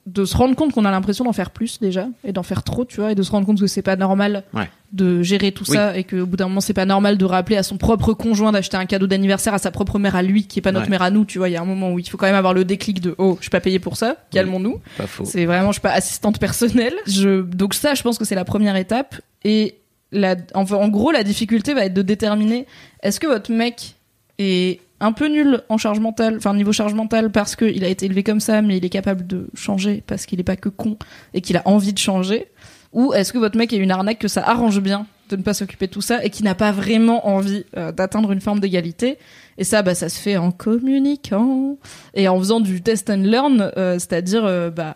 de 0.08 0.26
se 0.26 0.36
rendre 0.36 0.56
compte 0.56 0.72
qu'on 0.74 0.86
a 0.86 0.90
l'impression 0.90 1.26
d'en 1.26 1.34
faire 1.34 1.52
plus 1.52 1.80
déjà 1.80 2.08
et 2.24 2.32
d'en 2.32 2.42
faire 2.42 2.64
trop, 2.64 2.86
tu 2.86 3.02
vois, 3.02 3.12
et 3.12 3.16
de 3.16 3.22
se 3.22 3.30
rendre 3.30 3.46
compte 3.46 3.60
que 3.60 3.68
c'est 3.68 3.82
pas 3.84 3.96
normal 3.98 4.44
Ouais. 4.54 4.68
de 4.94 5.22
gérer 5.22 5.52
tout 5.52 5.66
Oui. 5.68 5.76
ça 5.76 5.96
et 5.98 6.06
qu'au 6.06 6.26
bout 6.26 6.38
d'un 6.38 6.48
moment, 6.48 6.62
c'est 6.62 6.74
pas 6.74 6.86
normal 6.86 7.18
de 7.18 7.26
rappeler 7.26 7.56
à 7.58 7.62
son 7.62 7.78
propre 7.78 8.14
conjoint 8.14 8.52
d'acheter 8.54 8.78
un 8.78 8.86
cadeau 8.88 9.06
d'anniversaire 9.06 9.54
à 9.54 9.60
sa 9.60 9.70
propre 9.70 10.00
mère 10.00 10.16
à 10.16 10.24
lui, 10.24 10.48
qui 10.48 10.58
est 10.58 10.62
pas 10.64 10.72
notre 10.72 10.86
Ouais. 10.86 10.92
mère 10.92 11.02
à 11.04 11.12
nous, 11.12 11.26
tu 11.26 11.38
vois. 11.38 11.50
Il 11.50 11.52
y 11.52 11.56
a 11.58 11.62
un 11.62 11.66
moment 11.66 11.92
où 11.92 12.00
il 12.00 12.10
faut 12.10 12.18
quand 12.18 12.26
même 12.26 12.36
avoir 12.36 12.54
le 12.56 12.66
déclic 12.66 13.00
de 13.00 13.14
oh, 13.20 13.36
je 13.40 13.44
suis 13.44 13.50
pas 13.52 13.60
payé 13.60 13.78
pour 13.80 13.96
ça, 13.98 14.16
calmons-nous. 14.32 14.80
Faux. 15.06 15.26
C'est 15.26 15.46
vraiment, 15.46 15.68
je 15.68 15.74
suis 15.74 15.82
pas 15.82 15.92
assistante 15.92 16.40
personnelle. 16.40 16.94
Je, 17.06 17.42
donc 17.42 17.74
ça, 17.76 17.94
je 17.94 18.02
pense 18.02 18.18
que 18.18 18.24
c'est 18.26 18.34
la 18.36 18.46
première 18.46 18.78
étape. 18.78 19.20
Et 19.44 19.76
la, 20.14 20.36
en 20.56 20.88
gros, 20.88 21.12
la 21.12 21.24
difficulté 21.24 21.74
va 21.74 21.84
être 21.84 21.94
de 21.94 22.02
déterminer 22.02 22.66
est-ce 23.04 23.20
que 23.20 23.28
votre 23.28 23.52
mec 23.52 23.96
est 24.40 24.80
un 25.00 25.12
peu 25.12 25.28
nul 25.28 25.62
en 25.70 25.78
charge 25.78 26.00
mentale, 26.00 26.38
enfin 26.38 26.54
niveau 26.54 26.72
charge 26.72 26.94
mentale 26.94 27.32
parce 27.32 27.56
qu'il 27.56 27.84
a 27.84 27.88
été 27.88 28.06
élevé 28.06 28.24
comme 28.24 28.40
ça, 28.40 28.62
mais 28.62 28.78
il 28.78 28.86
est 28.86 28.90
capable 28.90 29.28
de 29.28 29.48
changer 29.54 30.04
parce 30.08 30.26
qu'il 30.26 30.40
est 30.40 30.44
pas 30.44 30.56
que 30.56 30.70
con 30.70 30.98
et 31.34 31.42
qu'il 31.42 31.58
a 31.58 31.62
envie 31.66 31.94
de 31.94 32.00
changer, 32.00 32.48
ou 32.94 33.14
est-ce 33.14 33.34
que 33.34 33.38
votre 33.38 33.58
mec 33.58 33.74
est 33.74 33.78
une 33.78 33.92
arnaque 33.92 34.20
que 34.20 34.28
ça 34.28 34.44
arrange 34.48 34.80
bien 34.82 35.06
de 35.30 35.36
ne 35.36 35.42
pas 35.42 35.54
s'occuper 35.54 35.88
de 35.88 35.92
tout 35.92 36.02
ça 36.02 36.24
et 36.24 36.30
qui 36.30 36.44
n'a 36.44 36.56
pas 36.56 36.72
vraiment 36.72 37.28
envie 37.28 37.66
euh, 37.76 37.92
d'atteindre 37.92 38.32
une 38.32 38.42
forme 38.42 38.60
d'égalité? 38.60 39.18
Et 39.58 39.64
ça 39.64 39.82
bah 39.82 39.96
ça 39.96 40.08
se 40.08 40.20
fait 40.20 40.38
en 40.38 40.52
communiquant 40.52 41.78
et 42.14 42.28
en 42.28 42.38
faisant 42.38 42.60
du 42.60 42.82
test 42.82 43.10
and 43.10 43.24
learn 43.24 43.72
euh, 43.76 43.94
c'est-à-dire 43.94 44.46
euh, 44.46 44.70
bah, 44.70 44.94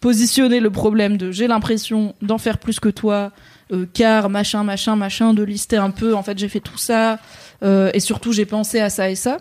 positionner 0.00 0.58
le 0.58 0.70
problème 0.70 1.16
de 1.16 1.30
j'ai 1.30 1.46
l'impression 1.46 2.14
d'en 2.20 2.38
faire 2.38 2.58
plus 2.58 2.80
que 2.80 2.88
toi 2.88 3.30
euh, 3.72 3.86
car 3.92 4.30
machin 4.30 4.64
machin 4.64 4.96
machin 4.96 5.32
de 5.32 5.44
lister 5.44 5.76
un 5.76 5.90
peu 5.90 6.14
en 6.14 6.24
fait 6.24 6.36
j'ai 6.38 6.48
fait 6.48 6.60
tout 6.60 6.78
ça 6.78 7.20
et 7.62 8.00
surtout 8.00 8.32
j'ai 8.32 8.46
pensé 8.46 8.80
à 8.80 8.90
ça 8.90 9.10
et 9.10 9.14
ça. 9.14 9.38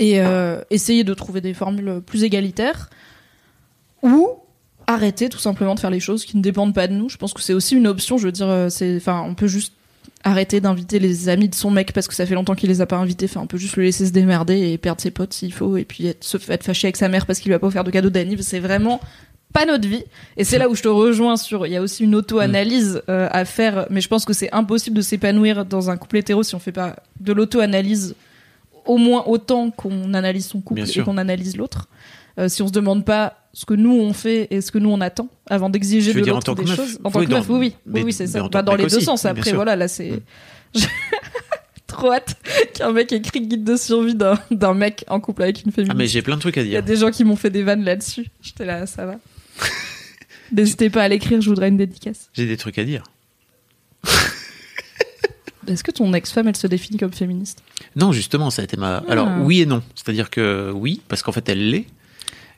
Et 0.00 0.18
euh, 0.20 0.62
essayer 0.70 1.04
de 1.04 1.12
trouver 1.12 1.42
des 1.42 1.52
formules 1.52 2.00
plus 2.04 2.24
égalitaires. 2.24 2.88
Ou 4.02 4.30
arrêter 4.86 5.28
tout 5.28 5.38
simplement 5.38 5.74
de 5.74 5.80
faire 5.80 5.90
les 5.90 6.00
choses 6.00 6.24
qui 6.24 6.38
ne 6.38 6.42
dépendent 6.42 6.74
pas 6.74 6.88
de 6.88 6.94
nous. 6.94 7.10
Je 7.10 7.18
pense 7.18 7.34
que 7.34 7.42
c'est 7.42 7.52
aussi 7.52 7.76
une 7.76 7.86
option 7.86 8.16
je 8.16 8.24
veux 8.24 8.32
dire 8.32 8.48
euh, 8.48 8.68
enfin 8.96 9.22
on 9.26 9.34
peut 9.34 9.46
juste 9.46 9.74
arrêter 10.24 10.60
d'inviter 10.60 10.98
les 10.98 11.28
amis 11.28 11.48
de 11.48 11.54
son 11.54 11.70
mec 11.70 11.92
parce 11.92 12.08
que 12.08 12.14
ça 12.14 12.24
fait 12.24 12.34
longtemps 12.34 12.54
qu'il 12.54 12.70
les 12.70 12.80
a 12.80 12.86
pas 12.86 12.96
invités. 12.96 13.26
Enfin 13.26 13.42
on 13.42 13.46
peut 13.46 13.58
juste 13.58 13.76
le 13.76 13.82
laisser 13.82 14.06
se 14.06 14.12
démerder 14.12 14.70
et 14.70 14.78
perdre 14.78 15.02
ses 15.02 15.10
potes 15.10 15.34
s'il 15.34 15.52
faut. 15.52 15.76
Et 15.76 15.84
puis 15.84 16.06
être, 16.06 16.24
se 16.24 16.38
être 16.50 16.64
fâché 16.64 16.86
avec 16.86 16.96
sa 16.96 17.08
mère 17.08 17.26
parce 17.26 17.38
qu'il 17.38 17.50
lui 17.50 17.54
a 17.54 17.58
pas 17.58 17.66
offert 17.66 17.84
de 17.84 17.90
cadeau 17.90 18.08
d'anniv. 18.08 18.40
C'est 18.40 18.58
vraiment 18.58 19.00
pas 19.52 19.66
notre 19.66 19.88
vie. 19.88 20.04
Et 20.36 20.44
c'est 20.44 20.58
là 20.58 20.68
où 20.68 20.74
je 20.74 20.82
te 20.82 20.88
rejoins 20.88 21.36
sur, 21.36 21.66
il 21.66 21.72
y 21.72 21.76
a 21.76 21.82
aussi 21.82 22.04
une 22.04 22.14
auto-analyse 22.14 23.02
Mm. 23.06 23.10
euh, 23.10 23.28
à 23.30 23.44
faire, 23.44 23.86
mais 23.90 24.00
je 24.00 24.08
pense 24.08 24.24
que 24.24 24.32
c'est 24.32 24.52
impossible 24.52 24.96
de 24.96 25.02
s'épanouir 25.02 25.64
dans 25.64 25.90
un 25.90 25.96
couple 25.96 26.18
hétéro 26.18 26.42
si 26.42 26.54
on 26.54 26.58
fait 26.58 26.72
pas 26.72 26.96
de 27.20 27.32
l'auto-analyse 27.32 28.14
au 28.86 28.96
moins 28.96 29.24
autant 29.26 29.70
qu'on 29.70 30.14
analyse 30.14 30.46
son 30.46 30.60
couple 30.60 30.82
Bien 30.82 30.92
et 30.94 31.04
qu'on 31.04 31.18
analyse 31.18 31.56
l'autre. 31.56 31.88
Euh, 32.38 32.48
si 32.48 32.62
on 32.62 32.68
se 32.68 32.72
demande 32.72 33.04
pas 33.04 33.36
ce 33.52 33.64
que 33.64 33.74
nous 33.74 33.92
on 33.92 34.12
fait 34.12 34.46
et 34.52 34.60
ce 34.60 34.70
que 34.70 34.78
nous 34.78 34.88
on 34.90 35.00
attend 35.00 35.28
avant 35.48 35.68
d'exiger 35.68 36.14
de 36.14 36.20
dire 36.20 36.34
l'autre 36.34 36.54
des 36.54 36.64
choses. 36.66 36.98
En 37.02 37.10
tant 37.10 37.24
que 37.24 37.30
meuf, 37.30 37.48
oui, 37.48 37.56
oui, 37.58 37.74
mais- 37.86 38.00
oui, 38.00 38.06
oui, 38.06 38.12
c'est 38.12 38.28
ça. 38.28 38.46
Bah, 38.48 38.62
dans 38.62 38.76
les 38.76 38.86
deux 38.86 38.96
aussi, 38.96 39.04
sens. 39.04 39.24
Après, 39.24 39.52
voilà, 39.52 39.74
là 39.76 39.88
c'est 39.88 40.22
trop 41.86 42.12
hâte 42.12 42.36
qu'un 42.74 42.92
mec 42.92 43.12
écrit 43.12 43.40
guide 43.46 43.64
de 43.64 43.76
survie 43.76 44.14
d'un 44.14 44.74
mec 44.74 45.04
en 45.08 45.18
couple 45.20 45.42
avec 45.42 45.62
une 45.62 45.70
Ah, 45.70 45.74
féminine. 45.74 45.96
mais 45.98 46.06
j'ai 46.06 46.22
plein 46.22 46.36
de 46.36 46.40
trucs 46.40 46.56
à 46.58 46.62
Il 46.62 46.68
y 46.68 46.76
a 46.76 46.80
dire. 46.82 46.94
des 46.94 47.00
gens 47.00 47.10
qui 47.10 47.24
m'ont 47.24 47.36
fait 47.36 47.50
des 47.50 47.62
vannes 47.64 47.84
là-dessus. 47.84 48.26
J'étais 48.40 48.64
là, 48.64 48.86
ça 48.86 49.06
va. 49.06 49.16
N'hésitez 50.52 50.90
pas 50.90 51.02
à 51.02 51.08
l'écrire, 51.08 51.40
je 51.40 51.48
voudrais 51.48 51.68
une 51.68 51.76
dédicace. 51.76 52.28
J'ai 52.34 52.46
des 52.46 52.56
trucs 52.56 52.78
à 52.78 52.84
dire. 52.84 53.04
Est-ce 55.68 55.84
que 55.84 55.90
ton 55.92 56.12
ex-femme, 56.14 56.48
elle 56.48 56.56
se 56.56 56.66
définit 56.66 56.98
comme 56.98 57.12
féministe? 57.12 57.62
Non, 57.94 58.12
justement, 58.12 58.50
ça 58.50 58.62
a 58.62 58.64
été 58.64 58.76
ma. 58.76 58.96
Ah. 58.96 59.04
Alors, 59.08 59.28
oui 59.42 59.60
et 59.60 59.66
non. 59.66 59.82
C'est-à-dire 59.94 60.30
que 60.30 60.72
oui, 60.74 61.00
parce 61.08 61.22
qu'en 61.22 61.32
fait, 61.32 61.48
elle 61.48 61.70
l'est. 61.70 61.86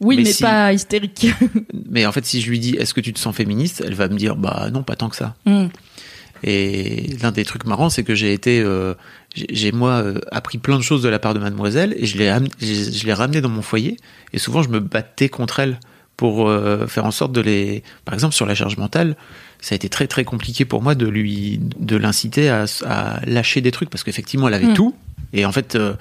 Oui, 0.00 0.16
mais, 0.16 0.22
Mais 0.24 0.32
si- 0.32 0.42
pas 0.42 0.72
hystérique. 0.72 1.26
Mais 1.90 2.06
en 2.06 2.12
fait, 2.12 2.24
si 2.24 2.40
je 2.40 2.48
lui 2.48 2.58
dis 2.58 2.74
est-ce 2.76 2.94
que 2.94 3.00
tu 3.00 3.12
te 3.12 3.18
sens 3.18 3.34
féministe, 3.36 3.82
elle 3.86 3.94
va 3.94 4.08
me 4.08 4.16
dire 4.16 4.36
bah 4.36 4.68
non, 4.72 4.82
pas 4.82 4.96
tant 4.96 5.08
que 5.08 5.16
ça. 5.16 5.36
Hmm. 5.44 5.66
Et 6.42 7.16
l'un 7.22 7.30
des 7.30 7.44
trucs 7.44 7.66
marrants, 7.66 7.88
c'est 7.88 8.02
que 8.02 8.16
j'ai 8.16 8.32
été, 8.32 8.60
euh, 8.60 8.94
j'ai 9.34 9.70
moi 9.70 10.02
euh, 10.02 10.18
appris 10.32 10.58
plein 10.58 10.76
de 10.76 10.82
choses 10.82 11.00
de 11.02 11.08
la 11.08 11.20
part 11.20 11.34
de 11.34 11.38
Mademoiselle 11.38 11.94
et 11.96 12.06
je 12.06 12.18
l'ai, 12.18 12.34
je, 12.60 12.66
je 12.66 13.06
l'ai 13.06 13.12
ramené 13.12 13.40
dans 13.40 13.48
mon 13.48 13.62
foyer. 13.62 13.96
Et 14.32 14.38
souvent, 14.38 14.62
je 14.62 14.68
me 14.68 14.80
battais 14.80 15.28
contre 15.28 15.60
elle 15.60 15.78
pour 16.16 16.48
euh, 16.48 16.86
faire 16.86 17.04
en 17.04 17.10
sorte 17.10 17.32
de 17.32 17.40
les, 17.40 17.82
par 18.04 18.14
exemple, 18.14 18.34
sur 18.34 18.46
la 18.46 18.54
charge 18.54 18.76
mentale, 18.76 19.16
ça 19.60 19.74
a 19.74 19.76
été 19.76 19.88
très 19.88 20.06
très 20.06 20.24
compliqué 20.24 20.64
pour 20.64 20.82
moi 20.82 20.94
de 20.94 21.06
lui, 21.06 21.60
de 21.78 21.96
l'inciter 21.96 22.48
à, 22.48 22.64
à 22.86 23.20
lâcher 23.26 23.60
des 23.60 23.70
trucs 23.70 23.90
parce 23.90 24.04
qu'effectivement, 24.04 24.48
elle 24.48 24.54
avait 24.54 24.66
Mm. 24.66 24.74
tout. 24.74 24.94
Et 25.32 25.44
en 25.46 25.52
fait, 25.52 25.74
euh, 25.76 25.94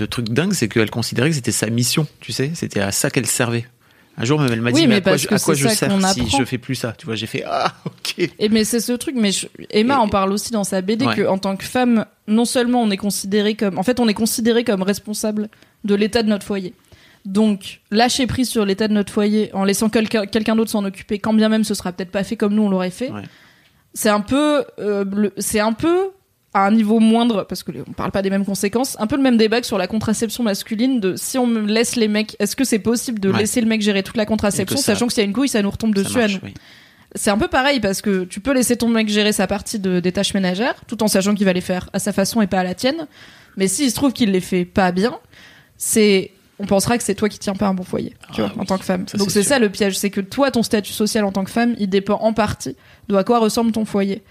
le 0.00 0.06
truc 0.06 0.28
dingue, 0.30 0.52
c'est 0.52 0.68
qu'elle 0.68 0.90
considérait 0.90 1.28
que 1.30 1.34
c'était 1.36 1.52
sa 1.52 1.68
mission. 1.68 2.06
Tu 2.20 2.32
sais, 2.32 2.50
c'était 2.54 2.80
à 2.80 2.90
ça 2.92 3.10
qu'elle 3.10 3.26
servait. 3.26 3.66
Un 4.18 4.24
jour 4.24 4.40
même, 4.40 4.50
elle 4.50 4.62
m'a 4.62 4.70
Oui, 4.70 4.80
dit 4.80 4.86
mais 4.86 4.94
mais 4.94 4.96
à 4.96 5.00
quoi, 5.02 5.16
je- 5.18 5.28
à 5.28 5.38
quoi 5.38 5.52
je 5.54 5.68
sers 5.68 5.88
qu'on 5.90 6.00
si 6.08 6.30
je 6.30 6.44
fais 6.44 6.56
plus 6.56 6.74
ça. 6.74 6.94
Tu 6.96 7.04
vois, 7.04 7.16
j'ai 7.16 7.26
fait 7.26 7.44
ah 7.46 7.74
ok. 7.84 8.30
Et 8.38 8.48
mais 8.48 8.64
c'est 8.64 8.80
ce 8.80 8.92
truc, 8.92 9.14
mais 9.18 9.30
je- 9.30 9.46
Emma 9.70 9.94
Et- 9.94 9.98
en 9.98 10.08
parle 10.08 10.32
aussi 10.32 10.52
dans 10.52 10.64
sa 10.64 10.80
BD 10.80 11.04
Ouais. 11.04 11.14
que 11.16 11.26
en 11.26 11.36
tant 11.36 11.54
que 11.56 11.64
femme, 11.64 12.06
non 12.26 12.46
seulement 12.46 12.82
on 12.82 12.90
est 12.90 12.96
considéré 12.96 13.54
comme, 13.56 13.78
en 13.78 13.82
fait, 13.82 14.00
on 14.00 14.08
est 14.08 14.14
considéré 14.14 14.64
comme 14.64 14.80
responsable 14.82 15.50
de 15.84 15.94
l'état 15.94 16.22
de 16.22 16.30
notre 16.30 16.46
foyer. 16.46 16.72
Donc, 17.26 17.80
lâcher 17.90 18.26
prise 18.26 18.48
sur 18.48 18.64
l'état 18.64 18.88
de 18.88 18.92
notre 18.94 19.12
foyer 19.12 19.50
en 19.52 19.64
laissant 19.64 19.88
quelqu'un 19.88 20.26
quelqu'un 20.26 20.54
d'autre 20.56 20.70
s'en 20.70 20.84
occuper, 20.84 21.18
quand 21.18 21.34
bien 21.34 21.48
même 21.48 21.64
ce 21.64 21.74
sera 21.74 21.92
peut-être 21.92 22.10
pas 22.12 22.22
fait 22.24 22.36
comme 22.36 22.54
nous 22.54 22.62
on 22.62 22.70
l'aurait 22.70 22.90
fait, 22.90 23.10
Ouais. 23.10 23.22
c'est 23.94 24.08
un 24.10 24.20
peu, 24.20 24.64
euh, 24.78 25.04
c'est 25.36 25.58
un 25.60 25.72
peu 25.72 26.10
à 26.54 26.66
un 26.66 26.70
niveau 26.70 27.00
moindre 27.00 27.44
parce 27.44 27.62
que 27.64 27.72
on 27.86 27.92
parle 27.92 28.12
pas 28.12 28.22
des 28.22 28.30
mêmes 28.30 28.44
conséquences. 28.44 28.96
Un 29.00 29.06
peu 29.08 29.16
le 29.16 29.22
même 29.22 29.36
débat 29.36 29.60
que 29.60 29.66
sur 29.66 29.76
la 29.76 29.86
contraception 29.88 30.42
masculine 30.44 31.00
de 31.00 31.14
si 31.16 31.36
on 31.36 31.46
me 31.46 31.60
laisse 31.66 31.96
les 31.96 32.08
mecs, 32.08 32.36
est-ce 32.38 32.54
que 32.56 32.64
c'est 32.64 32.78
possible 32.78 33.18
de 33.20 33.28
Ouais. 33.30 33.38
laisser 33.40 33.60
le 33.60 33.66
mec 33.66 33.82
gérer 33.82 34.02
toute 34.04 34.16
la 34.16 34.24
contraception, 34.24 34.74
Et 34.76 34.78
que 34.78 34.82
ça- 34.82 34.94
sachant 34.94 35.08
que 35.08 35.12
s'il 35.12 35.22
y 35.22 35.26
a 35.26 35.28
une 35.28 35.34
couille, 35.34 35.48
ça 35.48 35.60
nous 35.62 35.70
retombe 35.70 35.94
Ça 35.96 36.02
dessus 36.04 36.20
à 36.20 36.28
nous. 36.28 36.38
oui. 36.44 36.54
C'est 37.14 37.30
un 37.30 37.38
peu 37.38 37.48
pareil 37.48 37.80
parce 37.80 38.02
que 38.02 38.24
tu 38.24 38.40
peux 38.40 38.52
laisser 38.52 38.76
ton 38.76 38.88
mec 38.88 39.08
gérer 39.08 39.32
sa 39.32 39.46
partie 39.46 39.78
de, 39.78 40.00
des 40.00 40.12
tâches 40.12 40.34
ménagères 40.34 40.74
tout 40.86 41.02
en 41.02 41.08
sachant 41.08 41.34
qu'il 41.34 41.44
va 41.46 41.52
les 41.54 41.60
faire 41.60 41.88
à 41.92 41.98
sa 41.98 42.12
façon 42.12 42.40
et 42.42 42.46
pas 42.46 42.60
à 42.60 42.64
la 42.64 42.74
tienne. 42.74 43.06
Mais 43.56 43.68
s'il 43.68 43.90
se 43.90 43.94
trouve 43.96 44.12
qu'il 44.12 44.30
les 44.32 44.40
fait 44.40 44.64
pas 44.66 44.92
bien, 44.92 45.18
c'est 45.76 46.30
on 46.58 46.66
pensera 46.66 46.96
que 46.96 47.04
c'est 47.04 47.14
toi 47.14 47.28
qui 47.28 47.38
tiens 47.38 47.54
pas 47.54 47.66
un 47.66 47.74
bon 47.74 47.82
foyer, 47.84 48.14
tu 48.32 48.40
Ah 48.42 48.46
vois, 48.48 48.62
en 48.62 48.64
tant 48.64 48.78
que 48.78 48.84
femme. 48.84 49.06
ça, 49.06 49.18
Donc 49.18 49.30
c'est 49.30 49.42
ça 49.42 49.58
le 49.58 49.68
piège, 49.68 49.98
c'est 49.98 50.10
que 50.10 50.20
toi 50.20 50.50
ton 50.50 50.62
statut 50.62 50.92
social 50.92 51.24
en 51.24 51.32
tant 51.32 51.44
que 51.44 51.50
femme, 51.50 51.74
il 51.78 51.88
dépend 51.88 52.18
en 52.20 52.32
partie 52.32 52.76
de 53.08 53.14
à 53.14 53.24
quoi 53.24 53.38
ressemble 53.38 53.72
ton 53.72 53.84
foyer. 53.84 54.22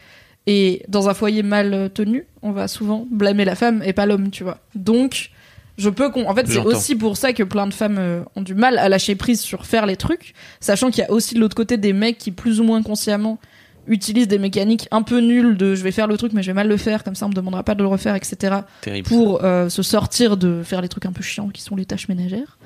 Et 0.48 0.84
dans 0.88 1.10
un 1.10 1.14
foyer 1.14 1.42
mal 1.44 1.90
tenu, 1.94 2.26
on 2.44 2.52
va 2.52 2.68
souvent 2.68 3.08
blâmer 3.10 3.46
la 3.46 3.56
femme 3.56 3.82
et 3.84 3.94
pas 3.94 4.06
l'homme, 4.06 4.30
tu 4.30 4.44
vois. 4.44 4.60
Donc 4.76 5.32
je 5.78 5.90
peux 5.90 6.10
qu'on 6.10 6.28
en 6.30 6.34
fait 6.36 6.48
c'est 6.48 6.60
aussi 6.60 6.96
pour 6.96 7.18
ça 7.18 7.34
que 7.34 7.44
plein 7.44 7.68
de 7.68 7.74
femmes 7.74 7.98
euh, 8.00 8.22
ont 8.36 8.42
du 8.42 8.56
mal 8.56 8.78
à 8.78 8.88
lâcher 8.88 9.16
prise 9.16 9.42
sur 9.42 9.66
faire 9.66 9.86
les 9.86 9.98
trucs, 9.98 10.34
sachant 10.60 10.90
qu'il 10.90 11.04
y 11.04 11.08
a 11.08 11.12
aussi 11.12 11.36
de 11.36 11.40
l'autre 11.40 11.56
côté 11.56 11.78
des 11.78 11.94
mecs 11.94 12.18
qui 12.18 12.32
plus 12.32 12.60
ou 12.60 12.64
moins 12.64 12.82
consciemment 12.82 13.40
utilisent 13.88 14.28
des 14.28 14.40
mécaniques 14.40 14.88
un 14.92 15.02
peu 15.02 15.20
nulles 15.20 15.58
de 15.58 15.76
je 15.76 15.84
vais 15.84 15.92
faire 15.92 16.08
le 16.08 16.18
truc 16.18 16.34
mais 16.34 16.42
je 16.44 16.48
vais 16.48 16.54
mal 16.54 16.68
le 16.68 16.78
faire 16.78 17.04
comme 17.04 17.16
ça 17.16 17.26
on 17.26 17.30
me 17.30 17.34
demandera 17.34 17.64
pas 17.64 17.76
de 17.76 17.82
le 17.82 17.88
refaire 17.88 18.16
etc 18.16 18.58
Terrible. 18.82 19.08
pour 19.08 19.44
euh, 19.44 19.70
se 19.70 19.84
sortir 19.84 20.38
de 20.38 20.62
faire 20.64 20.82
les 20.82 20.90
trucs 20.90 21.06
un 21.06 21.12
peu 21.12 21.24
chiants 21.24 21.50
qui 21.50 21.62
sont 21.62 21.76
les 21.76 21.86
tâches 21.86 22.08
ménagères. 22.08 22.58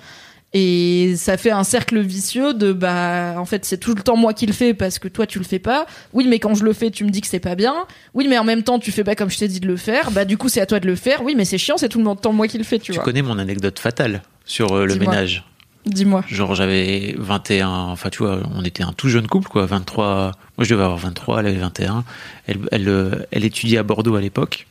Et 0.52 1.14
ça 1.16 1.38
fait 1.38 1.52
un 1.52 1.64
cercle 1.64 2.00
vicieux 2.00 2.56
de 2.56 2.74
bah 2.74 3.36
en 3.38 3.46
fait 3.46 3.66
c'est 3.66 3.78
tout 3.78 3.94
le 3.94 4.02
temps 4.02 4.16
moi 4.18 4.34
qui 4.34 4.48
le 4.48 4.54
fais 4.54 4.74
parce 4.74 4.98
que 4.98 5.08
toi 5.08 5.28
tu 5.28 5.38
le 5.38 5.46
fais 5.46 5.60
pas. 5.60 5.86
Oui 6.12 6.26
mais 6.28 6.40
quand 6.40 6.56
je 6.56 6.64
le 6.64 6.74
fais 6.74 6.90
tu 6.90 7.04
me 7.04 7.12
dis 7.12 7.22
que 7.22 7.28
c'est 7.28 7.40
pas 7.40 7.54
bien. 7.54 7.76
Oui 8.16 8.26
mais 8.28 8.38
en 8.40 8.44
même 8.44 8.64
temps 8.64 8.80
tu 8.80 8.92
fais 8.92 9.04
pas 9.04 9.14
comme 9.14 9.30
je 9.30 9.38
t'ai 9.38 9.48
dit 9.48 9.60
de 9.60 9.68
le 9.68 9.78
faire. 9.78 10.10
Bah 10.10 10.26
du 10.26 10.38
coup 10.38 10.50
c'est 10.50 10.60
à 10.62 10.66
toi 10.66 10.80
de 10.80 10.88
le 10.88 10.96
faire. 10.96 11.22
Oui 11.24 11.36
mais 11.38 11.46
c'est 11.46 11.60
chiant 11.60 11.78
c'est 11.78 11.90
tout 11.90 12.02
le 12.04 12.16
temps 12.16 12.34
moi 12.34 12.48
qui 12.48 12.58
le 12.58 12.64
fais 12.64 12.80
tu, 12.80 12.86
Tu 12.86 12.92
vois. 12.94 13.04
connais 13.04 13.22
mon 13.22 13.38
anecdote 13.38 13.78
fatale 13.78 14.24
sur 14.46 14.72
euh, 14.74 14.86
le 14.88 14.96
ménage. 14.96 15.46
Dis-moi 15.86 16.24
Genre 16.28 16.56
j'avais 16.56 17.16
21, 17.18 17.68
enfin 17.68 18.10
tu 18.10 18.20
vois, 18.20 18.40
on 18.56 18.64
était 18.64 18.84
un 18.84 18.94
tout 18.94 19.10
jeune 19.10 19.28
couple 19.28 19.50
quoi, 19.50 19.66
23. 19.66 20.32
Moi 20.58 20.66
je 20.66 20.70
devais 20.70 20.84
avoir 20.84 20.98
23, 20.98 21.40
elle 21.40 21.48
avait 21.48 21.58
21. 21.58 22.04
Elle, 22.48 22.60
elle, 22.72 22.90
euh, 22.90 23.26
elle 23.32 23.46
étudiait 23.46 23.78
à 23.78 23.84
Bordeaux 23.84 24.16
à 24.16 24.22
l'époque. 24.22 24.68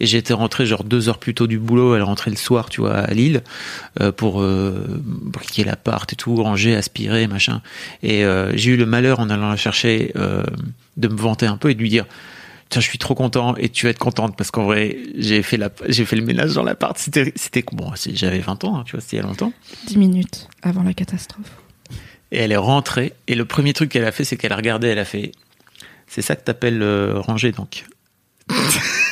Et 0.00 0.06
j'étais 0.06 0.34
rentré 0.34 0.66
genre 0.66 0.84
deux 0.84 1.08
heures 1.08 1.18
plus 1.18 1.34
tôt 1.34 1.46
du 1.46 1.58
boulot, 1.58 1.94
elle 1.94 2.02
rentrait 2.02 2.30
le 2.30 2.36
soir, 2.36 2.68
tu 2.68 2.80
vois, 2.80 2.96
à 2.96 3.12
Lille, 3.14 3.42
euh, 4.00 4.12
pour 4.12 4.42
euh, 4.42 5.00
briquer 5.00 5.64
l'appart 5.64 6.12
et 6.12 6.16
tout, 6.16 6.42
ranger, 6.42 6.74
aspirer, 6.74 7.26
machin. 7.26 7.62
Et 8.02 8.24
euh, 8.24 8.56
j'ai 8.56 8.72
eu 8.72 8.76
le 8.76 8.86
malheur 8.86 9.20
en 9.20 9.30
allant 9.30 9.50
la 9.50 9.56
chercher 9.56 10.12
de 10.96 11.08
me 11.08 11.16
vanter 11.16 11.46
un 11.46 11.56
peu 11.56 11.70
et 11.70 11.74
de 11.74 11.80
lui 11.80 11.88
dire 11.88 12.06
Tiens, 12.74 12.80
je 12.80 12.88
suis 12.88 12.98
trop 12.98 13.14
content 13.14 13.54
et 13.54 13.68
tu 13.68 13.86
vas 13.86 13.90
être 13.90 14.00
contente 14.00 14.36
parce 14.36 14.50
qu'en 14.50 14.64
vrai, 14.64 14.96
j'ai 15.16 15.44
fait 15.44 15.56
la, 15.56 15.70
j'ai 15.86 16.04
fait 16.04 16.16
le 16.16 16.24
ménage 16.24 16.54
dans 16.54 16.64
l'appart. 16.64 16.98
C'était, 16.98 17.32
c'était 17.36 17.64
bon, 17.70 17.92
j'avais 17.94 18.40
20 18.40 18.64
ans, 18.64 18.78
hein, 18.78 18.82
tu 18.84 18.96
vois, 18.96 19.00
c'était 19.00 19.18
il 19.18 19.20
y 19.20 19.22
a 19.22 19.26
longtemps. 19.28 19.52
10 19.86 19.96
minutes 19.96 20.48
avant 20.60 20.82
la 20.82 20.92
catastrophe 20.92 21.52
Et 22.32 22.38
elle 22.38 22.50
est 22.50 22.56
rentrée. 22.56 23.12
Et 23.28 23.36
le 23.36 23.44
premier 23.44 23.74
truc 23.74 23.90
qu'elle 23.90 24.04
a 24.04 24.10
fait, 24.10 24.24
c'est 24.24 24.36
qu'elle 24.36 24.52
a 24.52 24.56
regardé, 24.56 24.88
elle 24.88 24.98
a 24.98 25.04
fait. 25.04 25.30
C'est 26.08 26.20
ça 26.20 26.34
que 26.34 26.42
t'appelles 26.42 26.82
euh, 26.82 27.20
ranger, 27.20 27.52
donc. 27.52 27.84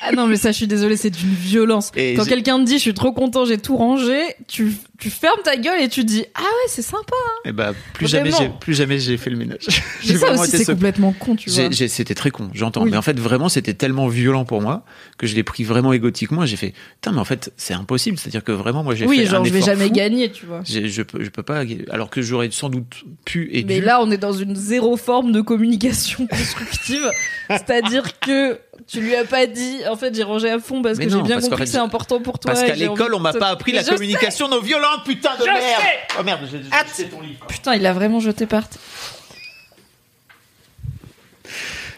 Ah 0.00 0.12
non, 0.12 0.26
mais 0.26 0.36
ça, 0.36 0.52
je 0.52 0.56
suis 0.56 0.66
désolée, 0.66 0.96
c'est 0.96 1.10
d'une 1.10 1.34
violence. 1.34 1.90
Et 1.96 2.14
Quand 2.14 2.24
quelqu'un 2.24 2.58
te 2.60 2.64
dit, 2.64 2.74
je 2.74 2.82
suis 2.82 2.94
trop 2.94 3.12
content, 3.12 3.44
j'ai 3.44 3.58
tout 3.58 3.76
rangé, 3.76 4.20
tu, 4.46 4.72
tu 4.98 5.10
fermes 5.10 5.40
ta 5.42 5.56
gueule 5.56 5.80
et 5.82 5.88
tu 5.88 6.04
dis, 6.04 6.24
ah 6.34 6.40
ouais, 6.40 6.68
c'est 6.68 6.82
sympa. 6.82 7.14
Et 7.44 7.52
bah, 7.52 7.72
plus 7.94 8.06
jamais, 8.08 8.30
Vraiment. 8.30 8.50
plus 8.58 8.74
jamais 8.74 8.98
j'ai 8.98 9.16
fait 9.16 9.30
le 9.30 9.36
ménage. 9.36 9.66
Mais 9.68 9.74
J'ai 10.02 10.16
ça 10.16 10.32
aussi, 10.32 10.50
c'est 10.50 10.64
ce- 10.64 10.72
complètement 10.72 11.12
con, 11.12 11.36
tu 11.36 11.50
vois. 11.50 11.70
C'était 11.72 12.14
très 12.14 12.30
con, 12.30 12.50
j'entends. 12.54 12.84
Oui. 12.84 12.90
Mais 12.90 12.96
en 12.96 13.02
fait, 13.02 13.18
vraiment, 13.18 13.48
c'était 13.48 13.74
tellement 13.74 14.08
violent 14.08 14.44
pour 14.44 14.60
moi 14.62 14.84
que 15.18 15.26
je 15.26 15.34
l'ai 15.34 15.42
pris 15.42 15.64
vraiment 15.64 15.92
égotiquement. 15.92 16.46
J'ai 16.46 16.56
fait, 16.56 16.74
putain, 16.94 17.12
mais 17.12 17.20
en 17.20 17.24
fait, 17.24 17.52
c'est 17.56 17.74
impossible. 17.74 18.18
C'est-à-dire 18.18 18.44
que 18.44 18.52
vraiment, 18.52 18.82
moi, 18.84 18.94
j'ai 18.94 19.06
Oui, 19.06 19.18
fait 19.18 19.26
genre, 19.26 19.40
un 19.42 19.44
je 19.44 19.52
vais 19.52 19.62
jamais 19.62 19.86
fou. 19.88 19.92
gagner, 19.92 20.30
tu 20.30 20.46
vois. 20.46 20.62
Je 20.64 21.02
peux, 21.02 21.22
je 21.24 21.30
peux 21.30 21.42
pas. 21.42 21.62
Alors 21.90 22.10
que 22.10 22.22
j'aurais 22.22 22.50
sans 22.50 22.68
doute 22.68 23.04
pu 23.24 23.48
et 23.52 23.64
Mais 23.64 23.80
dû. 23.80 23.84
là, 23.86 24.00
on 24.02 24.10
est 24.10 24.18
dans 24.18 24.32
une 24.32 24.54
zéro 24.56 24.96
forme 24.96 25.32
de 25.32 25.40
communication 25.40 26.26
constructive. 26.26 27.08
C'est-à-dire 27.50 28.18
que 28.20 28.58
tu 28.86 29.00
lui 29.00 29.14
as 29.16 29.24
pas 29.24 29.46
dit, 29.46 29.80
en 29.90 29.96
fait, 29.96 30.14
j'ai 30.14 30.22
rangé 30.22 30.50
à 30.50 30.58
fond 30.58 30.80
parce 30.82 30.98
Mais 30.98 31.06
que 31.06 31.12
j'ai 31.12 31.22
bien 31.22 31.40
compris 31.40 31.64
que 31.64 31.66
c'est 31.70 31.78
important 31.78 32.20
pour 32.20 32.38
toi. 32.38 32.52
Parce 32.52 32.64
qu'à 32.64 32.74
l'école, 32.74 33.14
on 33.14 33.18
m'a 33.20 33.32
pas 33.32 33.48
appris 33.48 33.72
Mais 33.72 33.78
la 33.78 33.82
je 33.82 33.88
sais. 33.88 33.94
communication 33.94 34.48
non 34.48 34.60
violente, 34.60 35.04
putain 35.04 35.34
de 35.36 35.42
Je 35.42 35.46
merde. 35.50 35.58
sais. 35.80 36.16
Oh 36.18 36.22
merde, 36.22 36.40
j'ai 36.50 36.60
c'est 36.92 37.04
ton 37.10 37.20
livre. 37.20 37.44
Putain, 37.46 37.74
il 37.74 37.84
a 37.86 37.92
vraiment 37.92 38.20
jeté 38.20 38.46
par 38.46 38.68
terre. 38.68 38.80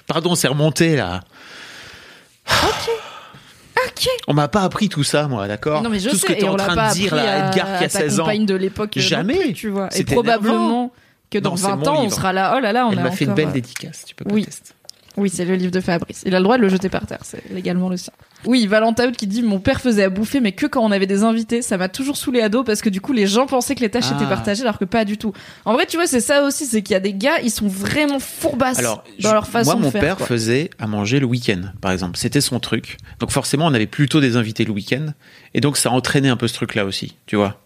Pardon, 0.06 0.34
c'est 0.34 0.48
remonté 0.48 0.96
là. 0.96 1.20
Ok. 3.86 4.08
On 4.28 4.34
m'a 4.34 4.48
pas 4.48 4.62
appris 4.62 4.88
tout 4.88 5.04
ça, 5.04 5.28
moi, 5.28 5.46
d'accord 5.48 5.82
Non, 5.82 5.90
mais 5.90 5.98
je 6.00 6.10
Tout 6.10 6.16
sais, 6.16 6.22
ce 6.22 6.26
que 6.26 6.32
et 6.32 6.38
t'es 6.38 6.48
en 6.48 6.54
on 6.54 6.56
l'a 6.56 6.66
train 6.66 6.88
de 6.88 6.94
dire 6.94 7.14
là, 7.14 7.46
à, 7.46 7.48
Edgar 7.48 7.78
qui 7.78 7.84
a 7.84 7.88
ta 7.88 8.00
16 8.00 8.20
ans. 8.20 8.26
de 8.34 8.54
l'époque. 8.54 8.96
euh, 8.96 9.00
Jamais. 9.00 9.38
plus, 9.38 9.52
tu 9.54 9.68
vois. 9.68 9.88
Et 9.94 10.04
probablement 10.04 10.92
que 11.30 11.38
dans 11.38 11.50
Non, 11.50 11.56
c'est 11.56 11.62
20 11.68 11.76
mon 11.76 11.86
ans, 11.88 11.96
on 11.98 12.02
livre. 12.02 12.14
sera 12.14 12.32
là. 12.32 12.54
Oh 12.56 12.60
là 12.60 12.72
là, 12.72 12.86
on 12.86 12.92
Elle 12.92 12.98
a 12.98 13.02
m'a 13.04 13.10
fait 13.12 13.24
une 13.24 13.34
belle 13.34 13.48
euh, 13.48 13.52
dédicace, 13.52 14.04
tu 14.06 14.14
peux 14.14 14.24
pas 14.24 14.34
oui. 14.34 14.44
tester. 14.44 14.72
Oui, 15.16 15.28
c'est 15.28 15.44
le 15.44 15.54
livre 15.56 15.72
de 15.72 15.80
Fabrice. 15.80 16.22
Il 16.24 16.34
a 16.34 16.38
le 16.38 16.44
droit 16.44 16.56
de 16.56 16.62
le 16.62 16.68
jeter 16.68 16.88
par 16.88 17.04
terre, 17.06 17.18
c'est 17.22 17.42
légalement 17.50 17.88
le 17.88 17.96
sien. 17.96 18.12
Oui, 18.46 18.66
Valentin 18.66 19.10
qui 19.12 19.26
dit 19.26 19.42
Mon 19.42 19.58
père 19.58 19.80
faisait 19.80 20.04
à 20.04 20.08
bouffer, 20.08 20.40
mais 20.40 20.52
que 20.52 20.66
quand 20.66 20.82
on 20.82 20.90
avait 20.92 21.06
des 21.06 21.24
invités. 21.24 21.62
Ça 21.62 21.76
m'a 21.76 21.88
toujours 21.88 22.16
saoulé 22.16 22.40
à 22.40 22.48
dos 22.48 22.62
parce 22.64 22.80
que 22.80 22.88
du 22.88 23.00
coup, 23.00 23.12
les 23.12 23.26
gens 23.26 23.46
pensaient 23.46 23.74
que 23.74 23.80
les 23.80 23.90
tâches 23.90 24.06
Ah. 24.12 24.16
étaient 24.16 24.28
partagées 24.28 24.62
alors 24.62 24.78
que 24.78 24.84
pas 24.84 25.04
du 25.04 25.18
tout. 25.18 25.32
En 25.64 25.72
vrai, 25.74 25.84
tu 25.86 25.96
vois, 25.96 26.06
c'est 26.06 26.20
ça 26.20 26.44
aussi 26.44 26.64
c'est 26.66 26.80
qu'il 26.82 26.94
y 26.94 26.96
a 26.96 27.00
des 27.00 27.12
gars, 27.12 27.40
ils 27.42 27.50
sont 27.50 27.66
vraiment 27.68 28.18
fourbasses 28.20 28.78
Alors, 28.78 29.04
dans 29.20 29.32
leur 29.32 29.46
façon 29.46 29.72
moi, 29.72 29.80
mon 29.80 29.86
de 29.88 29.92
faire. 29.92 30.00
père 30.00 30.16
quoi. 30.16 30.26
faisait 30.26 30.70
à 30.78 30.86
manger 30.86 31.18
le 31.20 31.26
week-end, 31.26 31.60
par 31.80 31.90
exemple. 31.92 32.16
C'était 32.16 32.40
son 32.40 32.60
truc. 32.60 32.96
Donc 33.18 33.30
forcément, 33.30 33.66
on 33.66 33.74
avait 33.74 33.86
plutôt 33.86 34.20
des 34.20 34.36
invités 34.36 34.64
le 34.64 34.72
week-end. 34.72 35.06
Et 35.54 35.60
donc, 35.60 35.76
ça 35.76 35.90
entraînait 35.90 36.28
un 36.28 36.36
peu 36.36 36.48
ce 36.48 36.54
truc-là 36.54 36.84
aussi, 36.84 37.16
tu 37.26 37.36
vois. 37.36 37.60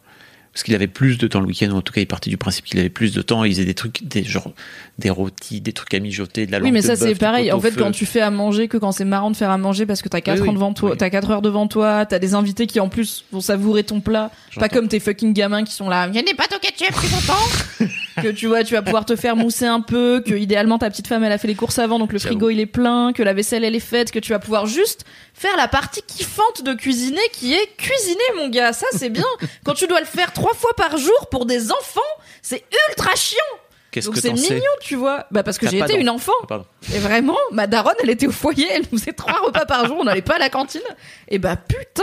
Parce 0.55 0.63
qu'il 0.63 0.75
avait 0.77 0.87
plus 0.87 1.19
de 1.19 1.27
temps 1.27 1.41
le 1.41 1.47
week-end, 1.47 1.69
ou 1.73 1.77
en 1.77 1.83
tout 1.83 1.93
cas 1.93 2.01
il 2.01 2.07
partait 2.07 2.31
du 2.31 2.37
principe 2.37 2.65
qu'il 2.67 2.79
avait 2.79 2.89
plus 2.89 3.13
de 3.13 3.23
temps, 3.23 3.43
il 3.43 3.53
faisait 3.53 3.65
des 3.65 3.75
trucs, 3.75 4.05
des 4.05 4.23
genre 4.23 4.53
des 4.99 5.11
rôtis, 5.11 5.61
des 5.61 5.73
trucs 5.73 5.93
à 5.95 5.99
mijoter, 5.99 6.47
de 6.47 6.53
la 6.53 6.61
Oui, 6.61 6.71
mais 6.71 6.81
ça 6.81 6.95
c'est 6.95 7.17
pareil. 7.17 7.51
En 7.51 7.59
fait, 7.59 7.73
quand 7.77 7.91
tu 7.91 8.07
fais 8.07 8.21
à 8.21 8.31
manger, 8.31 8.69
que 8.69 8.77
quand 8.77 8.93
c'est 8.93 9.05
marrant 9.05 9.33
de 9.33 9.37
faire 9.37 9.51
à 9.51 9.59
manger 9.59 9.85
parce 9.85 10.01
que 10.01 10.09
t'as 10.09 10.21
4 10.21 10.43
Oui, 10.43 10.49
ans 10.49 10.53
devant 10.53 10.73
toi, 10.73 10.93
Oui. 10.93 10.97
t'as 10.97 11.11
4 11.11 11.31
heures 11.33 11.43
devant 11.43 11.67
toi, 11.67 12.07
t'as 12.07 12.21
des 12.21 12.35
invités 12.35 12.69
qui 12.69 12.79
en 12.79 12.89
plus 12.89 13.25
vont 13.33 13.41
savourer 13.41 13.83
ton 13.83 14.01
plat, 14.01 14.31
pas 14.55 14.69
comme 14.69 14.87
tes 14.87 15.01
fucking 15.01 15.33
gamins 15.33 15.65
qui 15.65 15.73
sont 15.73 15.89
là. 15.89 16.09
Il 16.15 16.25
des 16.25 16.35
pâtes 16.35 16.55
au 16.55 16.61
ketchup, 16.61 16.95
tu 17.01 17.09
content 17.09 17.89
Que 18.23 18.29
tu 18.29 18.47
vois, 18.47 18.63
tu 18.63 18.75
vas 18.75 18.83
pouvoir 18.83 19.05
te 19.05 19.17
faire 19.17 19.35
mousser 19.35 19.67
un 19.67 19.81
peu, 19.81 20.23
que 20.25 20.35
idéalement 20.35 20.79
ta 20.79 20.89
petite 20.89 21.09
femme 21.09 21.25
elle 21.25 21.33
a 21.33 21.39
fait 21.39 21.49
les 21.49 21.57
courses 21.57 21.81
avant, 21.81 21.99
donc 21.99 22.13
le 22.13 22.21
frigo 22.21 22.49
il 22.49 22.61
est 22.61 22.67
plein, 22.67 23.13
que 23.13 23.25
la 23.25 23.33
vaisselle 23.33 23.65
elle 23.65 23.75
est 23.75 23.81
faite, 23.81 24.13
que 24.13 24.21
tu 24.21 24.31
vas 24.31 24.39
pouvoir 24.39 24.67
juste 24.67 25.05
faire 25.35 25.57
la 25.57 25.67
partie 25.67 26.01
kiffante 26.07 26.63
de 26.65 26.75
cuisiner 26.75 27.19
qui 27.33 27.53
est 27.55 27.69
cuisiner 27.77 28.23
mon 28.37 28.49
gars. 28.51 28.73
Ça 28.73 28.87
c'est 28.93 29.11
bien. 29.11 29.25
quand 29.65 29.75
tu 29.75 29.89
dois 29.89 29.99
le 29.99 30.07
faire 30.07 30.33
trois 30.45 30.55
fois 30.55 30.75
par 30.77 30.99
jour 30.99 31.29
pour 31.31 31.47
des 31.47 31.73
enfants, 31.73 32.01
c'est 32.43 32.65
ultra 32.89 33.15
chiant. 33.15 33.39
Qu'est-ce 33.91 34.07
Donc 34.07 34.17
que 34.17 34.21
c'est 34.21 34.29
t'en 34.29 34.37
sais 34.37 34.55
mignon, 34.55 34.67
tu 34.81 34.97
vois. 34.97 35.27
Bah 35.31 35.43
parce 35.43 35.57
que 35.57 35.65
T'as 35.67 35.71
j'ai 35.71 35.79
pas 35.79 35.87
été 35.87 35.99
une 35.99 36.11
enfant. 36.11 36.33
Ah, 36.43 36.47
pardon. 36.47 36.67
Et 36.93 36.99
vraiment, 36.99 37.39
ma 37.53 37.67
daronne, 37.67 37.95
elle 38.03 38.11
était 38.11 38.27
au 38.27 38.33
foyer, 38.33 38.67
elle 38.71 38.83
nous 38.91 38.99
faisait 38.99 39.13
trois 39.13 39.41
repas 39.41 39.65
par 39.67 39.87
jour, 39.87 39.97
on 40.01 40.05
n'allait 40.05 40.21
pas 40.23 40.35
à 40.35 40.39
la 40.39 40.51
cantine. 40.51 40.83
Et 41.29 41.39
bah 41.39 41.57
putain, 41.57 42.03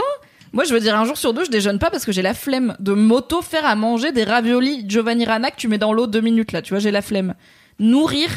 moi 0.52 0.64
je 0.64 0.72
veux 0.74 0.80
dire 0.80 0.98
un 0.98 1.04
jour 1.04 1.16
sur 1.16 1.34
deux, 1.34 1.44
je 1.44 1.50
déjeune 1.50 1.78
pas 1.78 1.90
parce 1.90 2.04
que 2.04 2.12
j'ai 2.12 2.22
la 2.22 2.34
flemme 2.34 2.74
de 2.80 2.92
m'auto 2.92 3.42
faire 3.42 3.64
à 3.66 3.76
manger 3.76 4.10
des 4.10 4.24
raviolis 4.24 4.86
Giovanni 4.88 5.24
Rana 5.24 5.50
que 5.50 5.56
tu 5.56 5.68
mets 5.68 5.78
dans 5.78 5.92
l'eau 5.92 6.06
deux 6.06 6.20
minutes 6.22 6.52
là, 6.52 6.62
tu 6.62 6.70
vois, 6.70 6.80
j'ai 6.80 6.90
la 6.90 7.02
flemme. 7.02 7.34
Nourrir 7.78 8.28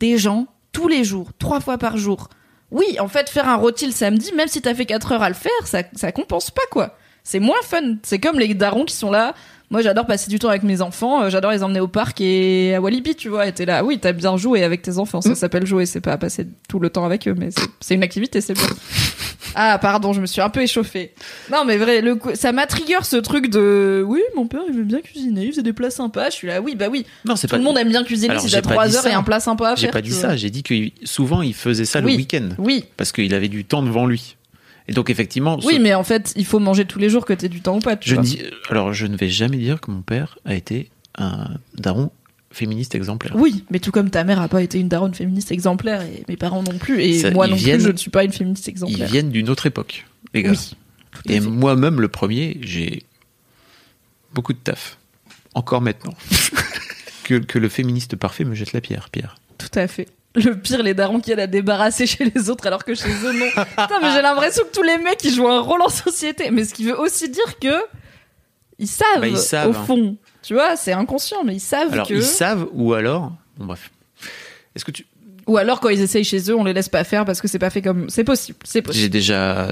des 0.00 0.16
gens 0.16 0.46
tous 0.72 0.88
les 0.88 1.04
jours, 1.04 1.30
trois 1.38 1.60
fois 1.60 1.76
par 1.76 1.96
jour. 1.98 2.28
Oui, 2.70 2.98
en 3.00 3.08
fait, 3.08 3.28
faire 3.28 3.48
un 3.48 3.56
rôti 3.56 3.84
le 3.84 3.92
samedi, 3.92 4.32
même 4.32 4.48
si 4.48 4.62
t'as 4.62 4.74
fait 4.74 4.86
4 4.86 5.12
heures 5.12 5.22
à 5.22 5.28
le 5.28 5.34
faire, 5.34 5.66
ça, 5.66 5.82
ça 5.94 6.10
compense 6.10 6.50
pas, 6.50 6.62
quoi. 6.70 6.96
C'est 7.24 7.40
moins 7.40 7.60
fun. 7.64 7.96
C'est 8.02 8.18
comme 8.18 8.38
les 8.38 8.52
darons 8.54 8.84
qui 8.84 8.94
sont 8.94 9.10
là. 9.10 9.34
Moi, 9.70 9.80
j'adore 9.80 10.04
passer 10.04 10.28
du 10.28 10.38
temps 10.38 10.48
avec 10.50 10.64
mes 10.64 10.82
enfants. 10.82 11.22
euh, 11.22 11.30
J'adore 11.30 11.50
les 11.50 11.62
emmener 11.62 11.80
au 11.80 11.88
parc 11.88 12.20
et 12.20 12.74
à 12.74 12.80
Walibi, 12.80 13.14
tu 13.14 13.30
vois. 13.30 13.46
Et 13.46 13.52
t'es 13.52 13.64
là, 13.64 13.82
oui, 13.84 13.98
t'as 13.98 14.12
bien 14.12 14.36
joué 14.36 14.62
avec 14.64 14.82
tes 14.82 14.98
enfants. 14.98 15.22
Ça 15.22 15.34
s'appelle 15.34 15.64
jouer. 15.64 15.86
C'est 15.86 16.02
pas 16.02 16.18
passer 16.18 16.46
tout 16.68 16.78
le 16.78 16.90
temps 16.90 17.04
avec 17.06 17.26
eux, 17.26 17.34
mais 17.38 17.48
c'est- 17.80 17.94
une 17.94 18.02
activité, 18.02 18.40
c'est 18.42 18.52
bien. 18.52 18.66
Ah, 19.54 19.78
pardon, 19.80 20.12
je 20.12 20.20
me 20.20 20.26
suis 20.26 20.40
un 20.40 20.48
peu 20.50 20.60
échauffée. 20.62 21.12
Non, 21.50 21.64
mais 21.66 21.76
vrai, 21.76 22.00
le 22.00 22.16
coup- 22.16 22.30
ça 22.34 22.52
m'a 22.52 22.66
trigger 22.66 22.98
ce 23.02 23.16
truc 23.16 23.48
de, 23.50 24.02
oui, 24.06 24.20
mon 24.36 24.46
père, 24.46 24.60
il 24.68 24.74
veut 24.74 24.82
bien 24.84 25.00
cuisiner, 25.00 25.44
il 25.44 25.50
faisait 25.52 25.62
des 25.62 25.72
plats 25.74 25.90
sympas. 25.90 26.26
Je 26.30 26.34
suis 26.36 26.48
là, 26.48 26.60
oui, 26.60 26.74
bah 26.74 26.86
oui. 26.90 27.04
Non, 27.24 27.36
c'est 27.36 27.46
Tout 27.48 27.52
pas. 27.52 27.58
le 27.58 27.64
monde 27.64 27.76
aime 27.78 27.88
bien 27.88 28.02
cuisiner 28.04 28.38
si 28.38 28.48
j'ai 28.48 28.56
t'as 28.62 28.68
pas 28.68 28.74
3 28.74 28.88
dit 28.88 28.96
heures 28.96 29.02
ça. 29.02 29.10
et 29.10 29.14
un 29.14 29.22
plat 29.22 29.40
sympa 29.40 29.70
à 29.70 29.74
J'ai 29.74 29.82
faire. 29.86 29.92
pas 29.92 30.02
tu 30.02 30.08
dit 30.08 30.14
ça. 30.14 30.36
J'ai 30.36 30.50
dit 30.50 30.62
que 30.62 30.74
souvent 31.04 31.42
il 31.42 31.54
faisait 31.54 31.84
ça 31.84 32.00
Oui. 32.00 32.12
le 32.12 32.16
week-end 32.18 32.48
Oui, 32.58 32.84
parce 32.96 33.12
qu'il 33.12 33.32
avait 33.34 33.48
du 33.48 33.64
temps 33.64 33.82
devant 33.82 34.06
lui. 34.06 34.36
Et 34.88 34.92
donc 34.92 35.10
effectivement, 35.10 35.58
oui, 35.64 35.74
ce- 35.76 35.80
mais 35.80 35.94
en 35.94 36.04
fait, 36.04 36.32
il 36.36 36.44
faut 36.44 36.58
manger 36.58 36.84
tous 36.84 36.98
les 36.98 37.08
jours 37.08 37.24
que 37.24 37.32
t'aies 37.32 37.48
du 37.48 37.60
temps 37.60 37.76
ou 37.76 37.80
pas. 37.80 37.96
Tu 37.96 38.10
je 38.10 38.14
vois. 38.14 38.24
dis, 38.24 38.40
alors 38.68 38.92
je 38.92 39.06
ne 39.06 39.16
vais 39.16 39.28
jamais 39.28 39.56
dire 39.58 39.80
que 39.80 39.90
mon 39.90 40.02
père 40.02 40.38
a 40.44 40.54
été 40.54 40.90
un 41.16 41.50
daron 41.74 42.10
féministe 42.50 42.94
exemplaire. 42.94 43.34
Oui, 43.36 43.64
mais 43.70 43.78
tout 43.78 43.92
comme 43.92 44.10
ta 44.10 44.24
mère 44.24 44.40
a 44.40 44.48
pas 44.48 44.62
été 44.62 44.78
une 44.78 44.88
daronne 44.88 45.14
féministe 45.14 45.52
exemplaire 45.52 46.02
et 46.02 46.24
mes 46.28 46.36
parents 46.36 46.62
non 46.62 46.76
plus 46.78 47.00
et 47.00 47.18
Ça, 47.20 47.30
moi 47.30 47.46
ils 47.46 47.50
non 47.50 47.56
viennent- 47.56 47.78
plus, 47.78 47.86
je 47.86 47.92
ne 47.92 47.96
suis 47.96 48.10
pas 48.10 48.24
une 48.24 48.32
féministe 48.32 48.66
Ils 48.66 48.70
exemplaire. 48.70 49.08
viennent 49.08 49.30
d'une 49.30 49.48
autre 49.48 49.66
époque, 49.66 50.04
les 50.34 50.42
gars. 50.42 50.50
Oui. 50.50 50.74
Et 51.28 51.40
moi-même, 51.40 52.00
le 52.00 52.08
premier, 52.08 52.58
j'ai 52.62 53.02
beaucoup 54.34 54.52
de 54.52 54.58
taf. 54.58 54.98
Encore 55.54 55.80
maintenant. 55.82 56.14
que, 57.24 57.34
que 57.36 57.58
le 57.58 57.68
féministe 57.68 58.16
parfait 58.16 58.44
me 58.44 58.54
jette 58.54 58.72
la 58.72 58.80
pierre, 58.80 59.08
Pierre. 59.10 59.36
Tout 59.58 59.68
à 59.78 59.86
fait. 59.86 60.08
Le 60.34 60.54
pire, 60.58 60.82
les 60.82 60.94
darons 60.94 61.20
qui 61.20 61.30
aiment 61.32 61.40
à 61.40 61.46
débarrasser 61.46 62.06
chez 62.06 62.24
les 62.24 62.48
autres 62.48 62.66
alors 62.66 62.84
que 62.84 62.94
chez 62.94 63.10
eux, 63.24 63.32
non. 63.38 63.46
Putain, 63.50 64.00
mais 64.00 64.12
j'ai 64.14 64.22
l'impression 64.22 64.64
que 64.64 64.72
tous 64.74 64.82
les 64.82 64.96
mecs, 64.98 65.22
ils 65.24 65.32
jouent 65.34 65.48
un 65.48 65.60
rôle 65.60 65.82
en 65.82 65.90
société. 65.90 66.50
Mais 66.50 66.64
ce 66.64 66.72
qui 66.72 66.84
veut 66.84 66.98
aussi 66.98 67.28
dire 67.28 67.58
que 67.60 67.82
ils 68.78 68.88
savent, 68.88 69.20
Bah, 69.20 69.28
ils 69.28 69.36
savent, 69.36 69.68
au 69.70 69.74
hein. 69.78 69.84
fond. 69.86 70.16
Tu 70.42 70.54
vois, 70.54 70.76
c'est 70.76 70.92
inconscient, 70.92 71.44
mais 71.44 71.54
ils 71.56 71.60
savent 71.60 71.92
Alors, 71.92 72.08
que... 72.08 72.14
ils 72.14 72.22
savent, 72.22 72.66
ou 72.72 72.94
alors. 72.94 73.32
Bon, 73.58 73.66
bref. 73.66 73.90
Est-ce 74.74 74.84
que 74.84 74.90
tu. 74.90 75.06
Ou 75.46 75.56
alors, 75.58 75.80
quand 75.80 75.88
ils 75.90 76.00
essayent 76.00 76.24
chez 76.24 76.50
eux, 76.50 76.54
on 76.56 76.64
les 76.64 76.72
laisse 76.72 76.88
pas 76.88 77.04
faire 77.04 77.24
parce 77.24 77.40
que 77.40 77.48
c'est 77.48 77.58
pas 77.58 77.70
fait 77.70 77.82
comme... 77.82 78.08
C'est 78.08 78.24
possible, 78.24 78.58
c'est 78.64 78.78
J'ai 78.78 78.82
possible. 78.82 79.08
déjà. 79.10 79.68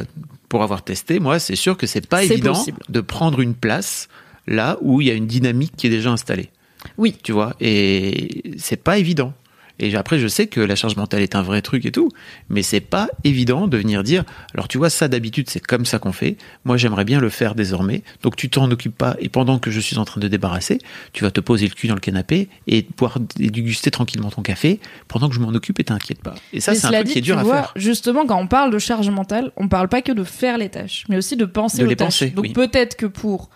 Pour 0.48 0.62
avoir 0.64 0.82
testé, 0.82 1.20
moi, 1.20 1.38
c'est 1.38 1.54
sûr 1.56 1.76
que 1.76 1.86
c'est 1.86 2.06
pas 2.08 2.24
évident 2.24 2.54
possible. 2.54 2.78
de 2.88 3.00
prendre 3.00 3.40
une 3.40 3.54
place 3.54 4.08
là 4.48 4.78
où 4.82 5.00
il 5.00 5.06
y 5.06 5.10
a 5.10 5.14
une 5.14 5.28
dynamique 5.28 5.72
qui 5.76 5.86
est 5.86 5.90
déjà 5.90 6.10
installée. 6.10 6.50
Oui. 6.98 7.16
Tu 7.22 7.30
vois 7.30 7.54
Et 7.60 8.52
c'est 8.58 8.76
pas 8.82 8.98
évident. 8.98 9.32
Et 9.80 9.94
après, 9.96 10.18
je 10.18 10.28
sais 10.28 10.46
que 10.46 10.60
la 10.60 10.76
charge 10.76 10.96
mentale 10.96 11.22
est 11.22 11.34
un 11.34 11.42
vrai 11.42 11.62
truc 11.62 11.86
et 11.86 11.90
tout, 11.90 12.10
mais 12.50 12.62
c'est 12.62 12.80
pas 12.80 13.08
évident 13.24 13.66
de 13.66 13.78
venir 13.78 14.02
dire, 14.02 14.24
alors 14.54 14.68
tu 14.68 14.78
vois, 14.78 14.90
ça 14.90 15.08
d'habitude, 15.08 15.48
c'est 15.48 15.64
comme 15.64 15.86
ça 15.86 15.98
qu'on 15.98 16.12
fait. 16.12 16.36
Moi, 16.64 16.76
j'aimerais 16.76 17.04
bien 17.04 17.18
le 17.18 17.30
faire 17.30 17.54
désormais. 17.54 18.02
Donc, 18.22 18.36
tu 18.36 18.50
t'en 18.50 18.70
occupes 18.70 18.96
pas. 18.96 19.16
Et 19.20 19.30
pendant 19.30 19.58
que 19.58 19.70
je 19.70 19.80
suis 19.80 19.96
en 19.98 20.04
train 20.04 20.20
de 20.20 20.28
débarrasser, 20.28 20.78
tu 21.12 21.24
vas 21.24 21.30
te 21.30 21.40
poser 21.40 21.66
le 21.66 21.74
cul 21.74 21.88
dans 21.88 21.94
le 21.94 22.00
canapé 22.00 22.48
et 22.66 22.86
boire 22.96 23.18
et 23.38 23.50
déguster 23.50 23.90
tranquillement 23.90 24.30
ton 24.30 24.42
café 24.42 24.80
pendant 25.08 25.28
que 25.28 25.34
je 25.34 25.40
m'en 25.40 25.48
occupe 25.48 25.80
et 25.80 25.84
t'inquiète 25.84 26.22
pas. 26.22 26.34
Et 26.52 26.60
ça, 26.60 26.74
c'est 26.74 26.86
un 26.86 26.92
truc 26.92 27.06
dit, 27.06 27.12
qui 27.14 27.18
est 27.18 27.22
dur 27.22 27.38
à 27.38 27.42
vois, 27.42 27.54
faire. 27.54 27.72
Justement, 27.76 28.26
quand 28.26 28.38
on 28.38 28.46
parle 28.46 28.70
de 28.70 28.78
charge 28.78 29.08
mentale, 29.08 29.50
on 29.56 29.68
parle 29.68 29.88
pas 29.88 30.02
que 30.02 30.12
de 30.12 30.24
faire 30.24 30.58
les 30.58 30.68
tâches, 30.68 31.04
mais 31.08 31.16
aussi 31.16 31.36
de 31.36 31.46
penser 31.46 31.78
De 31.78 31.86
aux 31.86 31.88
les 31.88 31.96
tâches. 31.96 32.20
penser, 32.20 32.30
Donc 32.30 32.44
oui. 32.44 32.52
peut-être 32.52 32.96
que 32.96 33.06
pour 33.06 33.48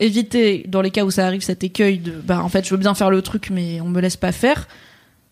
éviter, 0.00 0.64
dans 0.68 0.80
les 0.80 0.90
cas 0.90 1.04
où 1.04 1.10
ça 1.10 1.26
arrive, 1.26 1.42
cet 1.42 1.64
écueil 1.64 1.98
de, 1.98 2.12
bah 2.12 2.42
en 2.42 2.48
fait, 2.48 2.64
je 2.64 2.70
veux 2.70 2.80
bien 2.80 2.94
faire 2.94 3.10
le 3.10 3.22
truc, 3.22 3.50
mais 3.50 3.80
on 3.80 3.88
me 3.88 4.00
laisse 4.00 4.16
pas 4.16 4.32
faire. 4.32 4.66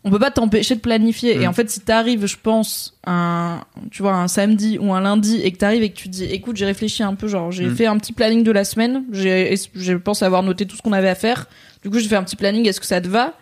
On 0.05 0.11
peut 0.11 0.19
pas 0.19 0.31
t'empêcher 0.33 0.75
de 0.75 0.81
planifier. 0.81 1.37
Mm. 1.39 1.43
Et 1.43 1.47
en 1.47 1.53
fait, 1.53 1.71
si 1.71 1.81
t'arrives, 1.81 2.27
je 2.27 2.37
pense, 2.43 2.99
un, 3.07 3.63
tu 3.93 4.03
vois, 4.03 4.15
un 4.15 4.27
samedi 4.29 4.79
ou 4.79 4.93
un 4.93 5.01
lundi, 5.01 5.41
et 5.43 5.53
que 5.53 5.59
t'arrives 5.59 5.83
et 5.85 5.91
que 5.93 5.97
tu 5.97 6.09
dis, 6.09 6.25
écoute, 6.25 6.57
j'ai 6.57 6.65
réfléchi 6.67 7.03
un 7.05 7.15
peu, 7.15 7.29
genre, 7.29 7.53
j'ai 7.53 7.67
Mm. 7.67 7.77
fait 7.77 7.87
un 7.87 7.97
petit 7.99 8.13
planning 8.13 8.43
de 8.43 8.51
la 8.51 8.65
semaine, 8.65 9.05
j'ai, 9.13 9.55
je 9.75 9.93
pense 9.95 10.23
avoir 10.23 10.43
noté 10.43 10.67
tout 10.67 10.77
ce 10.77 10.83
qu'on 10.83 10.93
avait 10.93 11.09
à 11.09 11.15
faire. 11.15 11.47
Du 11.85 11.91
coup, 11.91 11.99
j'ai 12.01 12.09
fait 12.09 12.17
un 12.17 12.25
petit 12.25 12.37
planning, 12.37 12.67
est-ce 12.67 12.81
que 12.81 12.87
ça 12.87 13.01
te 13.01 13.09
va? 13.09 13.35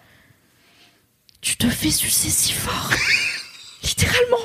Tu 1.41 1.57
te 1.57 1.67
fais 1.69 1.91
sucer 1.91 2.29
si 2.29 2.53
fort. 2.53 2.91
Littéralement. 3.83 4.37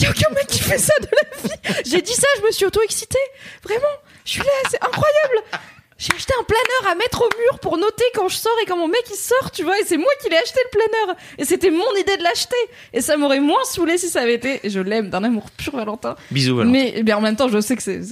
Y 0.00 0.06
a 0.06 0.10
aucun 0.10 0.30
mec 0.34 0.46
qui 0.46 0.60
fait 0.60 0.78
ça 0.78 0.92
de 1.00 1.06
la 1.10 1.48
vie. 1.48 1.80
J'ai 1.84 2.00
dit 2.02 2.12
ça, 2.12 2.26
je 2.40 2.46
me 2.46 2.50
suis 2.52 2.64
auto-excitée. 2.64 3.18
Vraiment. 3.64 3.82
Je 4.24 4.30
suis 4.32 4.40
là, 4.40 4.46
c'est 4.70 4.82
incroyable. 4.82 5.62
J'ai 5.98 6.12
acheté 6.14 6.34
un 6.38 6.44
planeur 6.44 6.92
à 6.92 6.94
mettre 6.94 7.22
au 7.22 7.28
mur 7.40 7.58
pour 7.60 7.78
noter 7.78 8.04
quand 8.14 8.28
je 8.28 8.36
sors 8.36 8.52
et 8.62 8.66
quand 8.66 8.76
mon 8.76 8.86
mec 8.86 9.02
il 9.10 9.16
sort, 9.16 9.50
tu 9.50 9.62
vois, 9.62 9.78
et 9.80 9.84
c'est 9.84 9.96
moi 9.96 10.10
qui 10.22 10.28
l'ai 10.28 10.36
acheté 10.36 10.58
le 10.70 10.78
planeur. 10.78 11.16
Et 11.38 11.44
c'était 11.46 11.70
mon 11.70 11.90
idée 11.98 12.18
de 12.18 12.22
l'acheter. 12.22 12.54
Et 12.92 13.00
ça 13.00 13.16
m'aurait 13.16 13.40
moins 13.40 13.64
saoulé 13.64 13.96
si 13.96 14.08
ça 14.10 14.20
avait 14.20 14.34
été, 14.34 14.60
et 14.62 14.68
je 14.68 14.78
l'aime 14.80 15.08
d'un 15.08 15.24
amour 15.24 15.50
pur 15.56 15.74
Valentin. 15.74 16.14
Bisous, 16.30 16.60
alors. 16.60 16.70
Mais, 16.70 17.02
mais 17.04 17.12
en 17.14 17.22
même 17.22 17.34
temps, 17.36 17.48
je 17.48 17.60
sais 17.62 17.76
que 17.76 17.82
c'est- 17.82 18.02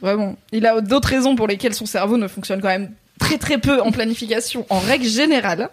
vraiment. 0.00 0.36
Il 0.50 0.66
a 0.66 0.80
d'autres 0.80 1.08
raisons 1.08 1.36
pour 1.36 1.46
lesquelles 1.46 1.74
son 1.74 1.86
cerveau 1.86 2.16
ne 2.16 2.26
fonctionne 2.26 2.60
quand 2.60 2.68
même 2.68 2.92
très 3.20 3.38
très 3.38 3.58
peu 3.58 3.80
en 3.82 3.92
planification, 3.92 4.66
en 4.68 4.80
règle 4.80 5.06
générale. 5.06 5.70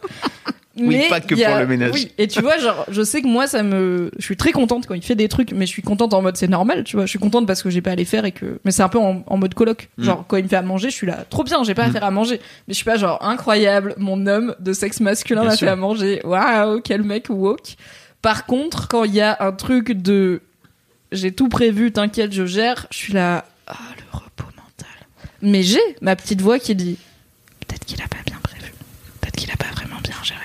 Oui, 0.78 0.88
Mais 0.98 1.08
pas 1.08 1.22
que 1.22 1.42
a- 1.42 1.50
pour 1.52 1.60
le 1.60 1.68
ménage. 1.68 1.92
oui. 1.94 2.12
Et 2.18 2.28
tu 2.28 2.42
vois, 2.42 2.58
genre, 2.58 2.84
je 2.90 3.02
sais 3.02 3.22
que 3.22 3.28
moi, 3.28 3.48
ça 3.48 3.64
me, 3.64 4.12
je 4.20 4.24
suis 4.26 4.36
très 4.36 4.52
contente 4.52 4.88
quand 4.88 4.94
il 4.94 5.02
fait 5.02 5.16
des 5.16 5.30
trucs, 5.30 5.54
mais 5.54 5.66
je 5.66 5.72
suis 5.72 5.82
contente 5.82 6.14
en 6.14 6.22
mode 6.22 6.36
c'est 6.36 6.50
normal, 6.50 6.84
tu 6.84 6.98
vois. 6.98 7.06
Je 7.06 7.10
suis 7.12 7.20
contente 7.20 7.48
parce 7.48 7.64
que 7.64 7.70
j'ai 7.70 7.82
pas 7.82 7.92
à 7.92 7.96
les 7.96 8.04
faire 8.04 8.26
et 8.26 8.34
que, 8.34 8.60
mais 8.66 8.72
c'est 8.72 8.84
un 8.84 8.90
peu 8.90 8.98
en, 9.00 9.24
en 9.26 9.38
mode 9.38 9.54
coloc. 9.54 9.88
Mm. 9.98 10.04
Genre, 10.04 10.26
quand 10.28 10.36
il 10.36 10.44
me 10.44 10.50
fait 10.50 10.58
à 10.58 10.62
manger, 10.62 10.90
je 10.90 10.96
suis 10.96 11.08
là, 11.08 11.24
trop 11.30 11.44
bien, 11.46 11.64
j'ai 11.64 11.74
pas 11.76 11.84
à 11.86 11.88
Mm. 11.88 11.92
faire 11.94 12.04
à 12.04 12.12
manger. 12.12 12.40
Mais 12.68 12.74
je 12.74 12.76
suis 12.76 12.84
pas 12.86 12.98
genre 12.98 13.24
incroyable, 13.26 13.94
mon 13.98 14.28
homme 14.28 14.54
de 14.60 14.74
sexe 14.74 15.00
masculin 15.00 15.46
m'a 15.46 15.56
fait 15.56 15.68
à 15.68 15.78
manger. 15.78 16.20
Waouh, 16.26 16.82
quel 16.82 17.04
mec 17.04 17.28
woke. 17.30 17.76
Par 18.22 18.46
contre, 18.46 18.90
quand 18.90 19.06
il 19.06 19.14
y 19.16 19.22
a 19.22 19.38
un 19.40 19.54
truc 19.54 19.92
de, 19.94 20.42
j'ai 21.14 21.32
tout 21.32 21.48
prévu, 21.48 21.94
t'inquiète, 21.94 22.34
je 22.34 22.46
gère, 22.46 22.88
je 22.92 22.98
suis 22.98 23.14
là, 23.14 23.46
ah, 23.68 23.76
le 23.98 24.04
repos 24.18 24.44
mental. 24.58 25.08
Mais 25.42 25.64
j'ai 25.64 25.80
ma 26.02 26.16
petite 26.18 26.42
voix 26.42 26.60
qui 26.60 26.76
dit, 26.76 26.98
peut-être 27.66 27.86
qu'il 27.86 28.02
a 28.02 28.08
pas 28.08 28.18
bien 28.26 28.38
prévu. 28.44 28.74
Peut-être 29.22 29.36
qu'il 29.38 29.52
a 29.52 29.56
pas 29.58 29.68
vraiment 29.74 30.02
bien 30.04 30.16
géré. 30.24 30.40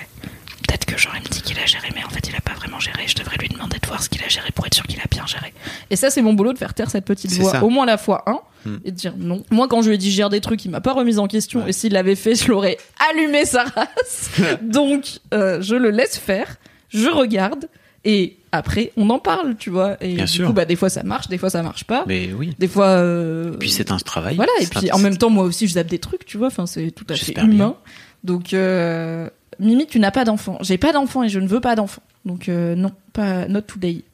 Peut-être 0.69 0.85
que 0.85 0.97
genre 0.99 1.15
il 1.17 1.23
me 1.23 1.29
dit 1.29 1.40
qu'il 1.51 1.59
a 1.63 1.67
géré, 1.67 1.89
mais 1.95 2.05
en 2.05 2.09
fait 2.09 2.29
il 2.29 2.35
a 2.37 2.41
pas 2.41 2.55
vraiment 2.55 2.79
géré. 2.81 3.03
Je 3.07 3.15
devrais 3.17 3.37
lui 3.39 3.49
demander 3.49 3.79
de 3.79 3.87
voir 3.87 4.03
ce 4.03 4.09
qu'il 4.09 4.23
a 4.23 4.29
géré 4.29 4.49
pour 4.55 4.67
être 4.67 4.75
sûr 4.75 4.85
qu'il 4.87 5.01
a 5.01 5.05
bien 5.11 5.27
géré. 5.27 5.53
Et 5.91 5.97
ça, 5.97 6.11
c'est 6.11 6.23
mon 6.23 6.33
boulot 6.35 6.53
de 6.53 6.59
faire 6.59 6.75
taire 6.75 6.91
cette 6.91 7.05
petite 7.05 7.33
voix 7.33 7.53
ça. 7.53 7.65
au 7.65 7.69
moins 7.71 7.87
la 7.87 7.99
fois 7.99 8.23
1 8.27 8.41
Hmm. 8.67 8.77
et 8.85 8.91
de 8.91 8.97
dire 8.97 9.15
non. 9.17 9.43
Moi, 9.51 9.69
quand 9.69 9.81
je 9.81 9.89
lui 9.89 9.95
ai 9.95 9.99
dit 9.99 10.11
gère 10.11 10.29
des 10.29 10.43
trucs, 10.43 10.63
il 10.67 10.71
m'a 10.71 10.83
pas 10.83 10.93
remise 10.93 11.19
en 11.19 11.27
question. 11.27 11.67
Et 11.67 11.73
s'il 11.73 11.95
l'avait 11.95 12.15
fait, 12.15 12.35
je 12.35 12.47
l'aurais 12.51 12.77
allumé 13.11 13.47
sa 13.47 13.65
race. 13.65 14.31
Donc, 14.63 15.21
euh, 15.33 15.63
je 15.63 15.75
le 15.77 15.89
laisse 15.91 16.19
faire, 16.19 16.57
je 16.91 17.09
regarde 17.09 17.71
et 18.05 18.37
après 18.53 18.93
on 18.99 19.09
en 19.09 19.19
parle, 19.19 19.57
tu 19.57 19.71
vois. 19.71 19.97
Et 20.03 20.13
Bien 20.15 20.25
du 20.27 20.31
sûr. 20.31 20.47
coup, 20.49 20.53
bah 20.53 20.67
des 20.67 20.77
fois 20.77 20.91
ça 20.91 21.03
marche, 21.05 21.29
des 21.29 21.39
fois 21.39 21.49
ça 21.49 21.63
marche 21.63 21.85
pas. 21.85 22.05
Mais 22.07 22.35
oui. 22.35 22.55
Des 22.59 22.69
fois. 22.69 22.89
euh, 22.89 23.55
Et 23.55 23.57
puis 23.57 23.71
c'est 23.71 23.91
un 23.93 23.97
travail. 23.97 24.37
voilà, 24.37 24.53
et 24.61 24.67
puis 24.67 24.91
un- 24.91 24.95
en 24.95 24.99
même 24.99 25.17
temps, 25.17 25.31
moi 25.31 25.45
aussi, 25.45 25.67
je 25.67 25.73
zappe 25.73 25.87
des 25.89 25.99
trucs, 25.99 26.27
tu 26.27 26.37
vois. 26.37 26.49
Enfin, 26.49 26.67
c'est 26.67 26.91
tout 26.91 27.07
à 27.09 27.15
fait 27.15 27.33
humain. 27.41 27.77
Donc, 28.25 28.53
euh, 28.53 29.31
Mimi, 29.61 29.87
tu 29.87 30.01
n'as 30.01 30.11
pas 30.11 30.25
d'enfant. 30.25 30.59
J'ai 30.63 30.79
pas 30.79 30.93
d'enfant 30.93 31.23
et 31.23 31.29
je 31.29 31.39
ne 31.39 31.47
veux 31.47 31.61
pas 31.61 31.77
d'enfant. 31.77 32.03
Donc, 32.25 32.49
euh, 32.49 32.75
non, 32.75 32.93
pas 33.13 33.47
not 33.47 33.63
today. 33.63 34.05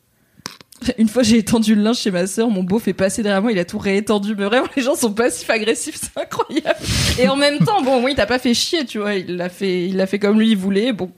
Une 0.99 1.09
fois, 1.09 1.23
j'ai 1.23 1.39
étendu 1.39 1.75
le 1.75 1.83
linge 1.83 1.99
chez 1.99 2.11
ma 2.11 2.27
sœur, 2.27 2.51
mon 2.51 2.63
beau 2.63 2.79
fait 2.79 2.93
passer 2.93 3.23
derrière 3.23 3.41
moi, 3.41 3.53
il 3.53 3.59
a 3.59 3.65
tout 3.65 3.79
réétendu. 3.79 4.35
Mais 4.37 4.45
vraiment, 4.45 4.67
les 4.77 4.83
gens 4.83 4.95
sont 4.95 5.13
passifs-agressifs, 5.13 5.97
c'est 6.01 6.21
incroyable. 6.21 6.79
Et 7.19 7.29
en 7.29 7.37
même 7.37 7.59
temps, 7.59 7.83
bon, 7.83 8.05
oui, 8.05 8.15
t'as 8.15 8.27
pas 8.27 8.39
fait 8.39 8.55
chier, 8.55 8.85
tu 8.85 8.99
vois. 8.99 9.15
Il 9.15 9.37
l'a 9.37 9.49
fait, 9.49 9.87
il 9.87 9.97
l'a 9.97 10.07
fait 10.07 10.19
comme 10.19 10.39
lui, 10.39 10.51
il 10.51 10.57
voulait. 10.57 10.93
Bon, 10.93 11.11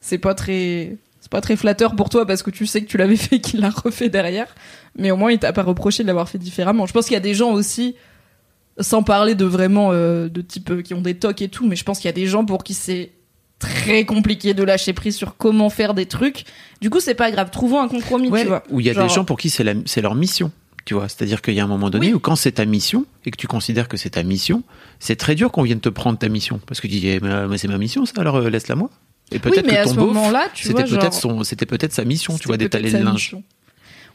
c'est 0.00 0.18
pas 0.18 0.34
très, 0.34 0.96
c'est 1.20 1.30
pas 1.30 1.40
très 1.40 1.56
flatteur 1.56 1.94
pour 1.94 2.08
toi 2.08 2.26
parce 2.26 2.42
que 2.42 2.50
tu 2.50 2.66
sais 2.66 2.82
que 2.82 2.86
tu 2.86 2.96
l'avais 2.96 3.16
fait, 3.16 3.38
qu'il 3.40 3.60
l'a 3.60 3.70
refait 3.70 4.08
derrière. 4.08 4.54
Mais 4.96 5.10
au 5.10 5.16
moins, 5.16 5.30
il 5.32 5.38
t'a 5.38 5.52
pas 5.52 5.62
reproché 5.62 6.02
de 6.02 6.08
l'avoir 6.08 6.28
fait 6.28 6.38
différemment. 6.38 6.86
Je 6.86 6.92
pense 6.92 7.06
qu'il 7.06 7.14
y 7.14 7.18
a 7.18 7.20
des 7.20 7.34
gens 7.34 7.52
aussi 7.52 7.96
sans 8.80 9.02
parler 9.02 9.34
de 9.34 9.44
vraiment 9.44 9.90
euh, 9.92 10.28
de 10.28 10.40
type 10.40 10.70
euh, 10.70 10.82
qui 10.82 10.94
ont 10.94 11.00
des 11.00 11.14
tocs 11.14 11.42
et 11.42 11.48
tout, 11.48 11.66
mais 11.66 11.76
je 11.76 11.84
pense 11.84 11.98
qu'il 11.98 12.06
y 12.06 12.08
a 12.08 12.12
des 12.12 12.26
gens 12.26 12.44
pour 12.44 12.64
qui 12.64 12.74
c'est 12.74 13.12
très 13.58 14.04
compliqué 14.04 14.54
de 14.54 14.62
lâcher 14.62 14.92
prise 14.92 15.16
sur 15.16 15.36
comment 15.36 15.70
faire 15.70 15.94
des 15.94 16.06
trucs. 16.06 16.44
Du 16.80 16.90
coup, 16.90 17.00
c'est 17.00 17.14
pas 17.14 17.30
grave. 17.30 17.50
Trouvons 17.50 17.80
un 17.80 17.88
compromis, 17.88 18.30
tu 18.30 18.44
vois. 18.46 18.62
Ou 18.70 18.80
il 18.80 18.86
y 18.86 18.90
a 18.90 18.92
Genre- 18.92 19.06
des 19.06 19.12
gens 19.14 19.24
pour 19.24 19.38
qui 19.38 19.50
c'est 19.50 19.64
leur 20.02 20.14
mission. 20.14 20.50
Tu 20.84 20.92
vois, 20.92 21.08
c'est-à-dire 21.08 21.40
qu'il 21.40 21.54
y 21.54 21.60
a 21.60 21.64
un 21.64 21.68
moment 21.68 21.88
donné 21.88 22.08
Oui. 22.08 22.12
où 22.14 22.18
quand 22.18 22.36
c'est 22.36 22.52
ta 22.52 22.66
mission 22.66 23.06
et 23.24 23.30
que 23.30 23.38
tu 23.38 23.46
considères 23.46 23.88
que 23.88 23.96
c'est 23.96 24.10
ta 24.10 24.22
mission, 24.22 24.62
c'est 25.00 25.16
très 25.16 25.34
dur 25.34 25.50
qu'on 25.50 25.62
vienne 25.62 25.80
te 25.80 25.88
prendre 25.88 26.18
ta 26.18 26.28
mission 26.28 26.60
parce 26.66 26.82
que 26.82 26.86
tu 26.88 26.96
dis 27.00 27.08
eh, 27.08 27.20
mais, 27.20 27.46
mais 27.48 27.56
c'est 27.56 27.68
ma 27.68 27.78
mission 27.78 28.04
ça 28.04 28.12
alors 28.18 28.36
euh, 28.36 28.50
laisse-la 28.50 28.74
moi. 28.74 28.90
Et 29.32 29.36
Oui, 29.36 29.40
peut-être 29.40 29.64
mais 29.66 29.72
que 29.72 29.78
à 29.78 29.84
ton 29.84 29.90
ce 29.90 29.94
beauf, 29.96 30.12
moment-là, 30.12 30.48
c'était 30.54 30.84
peut-être 30.84 31.14
son 31.14 31.42
c'était 31.42 31.64
peut-être 31.64 31.94
sa 31.94 32.04
mission, 32.04 32.36
tu 32.36 32.48
vois, 32.48 32.58
d'étaler 32.58 32.90
le 32.90 32.98
linge. 32.98 33.14
mission. 33.14 33.42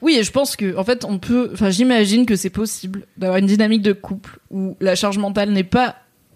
Oui, 0.04 0.16
et 0.20 0.24
je 0.24 0.32
pense 0.32 0.56
que, 0.56 0.78
en 0.78 0.84
fait, 0.84 1.04
on 1.06 1.18
peut. 1.18 1.50
Enfin, 1.54 1.72
j'imagine 1.72 2.26
que 2.28 2.36
c'est 2.36 2.52
possible 2.52 3.02
d'avoir 3.18 3.40
une 3.40 3.48
dynamique 3.48 3.82
de 3.82 3.92
couple 3.92 4.38
où 4.52 4.78
la 4.80 4.96
charge 4.96 5.18
mentale 5.18 5.50
n'est 5.52 5.64
pas 5.66 5.96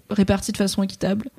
répartie 0.10 0.52
de 0.52 0.58
façon 0.58 0.82
équitable. 0.84 1.30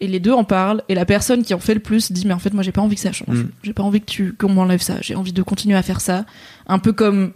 Et 0.00 0.06
les 0.06 0.20
deux 0.20 0.32
en 0.32 0.44
parlent, 0.44 0.82
et 0.88 0.94
la 0.94 1.04
personne 1.04 1.42
qui 1.42 1.54
en 1.54 1.58
fait 1.58 1.74
le 1.74 1.80
plus 1.80 2.12
dit 2.12 2.24
Mais 2.26 2.32
en 2.34 2.38
fait, 2.38 2.54
moi, 2.54 2.62
j'ai 2.62 2.70
pas 2.72 2.80
envie 2.82 2.94
que 2.94 3.00
ça 3.00 3.10
change. 3.12 3.36
Mm. 3.36 3.48
J'ai 3.64 3.72
pas 3.72 3.82
envie 3.82 4.00
que 4.00 4.06
tu 4.06 4.32
qu'on 4.32 4.48
m'enlève 4.48 4.80
ça. 4.80 4.94
J'ai 5.00 5.16
envie 5.16 5.32
de 5.32 5.42
continuer 5.42 5.76
à 5.76 5.82
faire 5.82 6.00
ça. 6.00 6.24
Un 6.68 6.78
peu 6.78 6.92
comme 6.92 7.32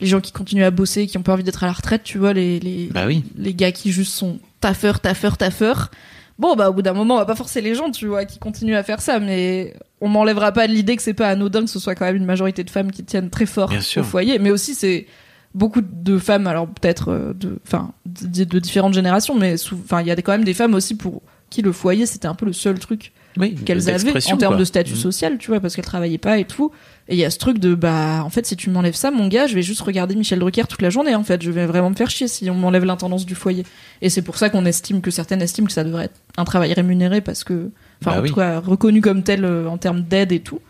les 0.00 0.06
gens 0.06 0.20
qui 0.20 0.30
continuent 0.30 0.62
à 0.64 0.70
bosser, 0.70 1.08
qui 1.08 1.18
ont 1.18 1.22
pas 1.22 1.32
envie 1.32 1.42
d'être 1.42 1.64
à 1.64 1.66
la 1.66 1.72
retraite, 1.72 2.04
tu 2.04 2.18
vois, 2.18 2.32
les, 2.32 2.60
les, 2.60 2.88
Bah 2.92 3.06
oui. 3.08 3.24
les 3.36 3.52
gars 3.52 3.72
qui 3.72 3.90
juste 3.90 4.12
sont 4.12 4.38
taffeurs, 4.60 5.00
taffeurs, 5.00 5.36
taffeurs. 5.36 5.90
Bon, 6.38 6.54
bah, 6.54 6.70
au 6.70 6.72
bout 6.72 6.82
d'un 6.82 6.92
moment, 6.92 7.14
on 7.14 7.18
va 7.18 7.24
pas 7.24 7.34
forcer 7.34 7.60
les 7.60 7.74
gens, 7.74 7.90
tu 7.90 8.06
vois, 8.06 8.24
qui 8.24 8.38
continuent 8.38 8.76
à 8.76 8.84
faire 8.84 9.00
ça, 9.00 9.18
mais 9.18 9.74
on 10.00 10.08
m'enlèvera 10.08 10.52
pas 10.52 10.68
de 10.68 10.72
l'idée 10.72 10.94
que 10.94 11.02
c'est 11.02 11.14
pas 11.14 11.26
anodin 11.28 11.62
que 11.62 11.70
ce 11.70 11.80
soit 11.80 11.96
quand 11.96 12.04
même 12.04 12.14
une 12.14 12.24
majorité 12.26 12.62
de 12.62 12.70
femmes 12.70 12.92
qui 12.92 13.02
tiennent 13.02 13.28
très 13.28 13.46
fort 13.46 13.70
Bien 13.70 13.80
sûr. 13.80 14.02
au 14.02 14.04
foyer, 14.04 14.38
mais 14.38 14.52
aussi 14.52 14.76
c'est 14.76 15.06
beaucoup 15.52 15.80
de 15.80 16.16
femmes, 16.18 16.46
alors 16.46 16.68
peut-être 16.68 17.08
euh, 17.10 17.32
de, 17.34 17.58
enfin, 17.66 17.90
de, 18.06 18.44
de 18.44 18.58
différentes 18.60 18.94
générations, 18.94 19.34
mais 19.36 19.56
enfin, 19.72 20.00
il 20.00 20.06
y 20.06 20.12
a 20.12 20.16
quand 20.16 20.30
même 20.30 20.44
des 20.44 20.54
femmes 20.54 20.74
aussi 20.74 20.94
pour 20.94 21.22
qui 21.50 21.62
le 21.62 21.72
foyer 21.72 22.06
c'était 22.06 22.26
un 22.28 22.34
peu 22.34 22.46
le 22.46 22.52
seul 22.52 22.78
truc 22.78 23.12
Oui, 23.36 23.54
qu'elles 23.54 23.88
avaient 23.88 24.10
en 24.32 24.36
termes 24.36 24.52
quoi. 24.54 24.56
de 24.56 24.64
statut 24.64 24.94
Mm. 24.94 24.96
social, 24.96 25.38
tu 25.38 25.48
vois, 25.50 25.60
parce 25.60 25.74
qu'elles 25.76 25.84
travaillaient 25.84 26.18
pas 26.18 26.38
et 26.38 26.44
tout. 26.44 26.70
Et 27.08 27.14
il 27.14 27.18
y 27.18 27.24
a 27.24 27.30
ce 27.30 27.38
truc 27.38 27.58
de 27.58 27.74
bah 27.74 28.22
en 28.24 28.28
fait 28.30 28.44
si 28.46 28.54
tu 28.56 28.68
m'enlèves 28.68 28.94
ça, 28.96 29.10
mon 29.10 29.28
gars, 29.28 29.46
je 29.46 29.54
vais 29.54 29.62
juste 29.62 29.80
regarder 29.80 30.14
Michel 30.14 30.38
Drucker 30.40 30.64
toute 30.68 30.82
la 30.82 30.90
journée. 30.90 31.14
En 31.14 31.24
fait, 31.24 31.40
je 31.42 31.50
vais 31.50 31.64
vraiment 31.66 31.88
me 31.90 31.94
faire 31.94 32.10
chier 32.10 32.28
si 32.28 32.50
on 32.50 32.54
m'enlève 32.54 32.84
l'intendance 32.84 33.24
du 33.24 33.34
foyer. 33.34 33.64
Et 34.02 34.10
c'est 34.10 34.22
pour 34.22 34.36
ça 34.36 34.50
qu'on 34.50 34.64
estime 34.66 35.00
que 35.00 35.10
certaines 35.10 35.40
estiment 35.40 35.66
que 35.68 35.72
ça 35.72 35.84
devrait 35.84 36.06
être 36.06 36.20
un 36.36 36.44
travail 36.44 36.72
rémunéré 36.74 37.20
parce 37.22 37.44
que, 37.44 37.70
enfin 38.02 38.10
Bah 38.12 38.18
en 38.18 38.22
oui. 38.22 38.28
tout 38.28 38.34
cas 38.34 38.58
reconnu 38.60 39.00
comme 39.00 39.22
tel 39.22 39.44
euh, 39.44 39.68
en 39.68 39.78
termes 39.78 40.02
d'aide 40.02 40.32
et 40.32 40.40
tout, 40.40 40.60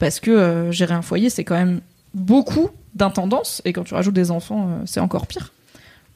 parce 0.00 0.18
que 0.18 0.30
euh, 0.32 0.72
gérer 0.72 0.94
un 0.94 1.02
foyer 1.02 1.30
c'est 1.30 1.44
quand 1.44 1.54
même 1.56 1.80
beaucoup 2.12 2.70
d'intendance 2.96 3.60
et 3.64 3.72
quand 3.72 3.84
tu 3.84 3.94
rajoutes 3.94 4.14
des 4.14 4.30
enfants 4.30 4.68
euh, 4.70 4.82
c'est 4.86 5.00
encore 5.00 5.26
pire. 5.28 5.52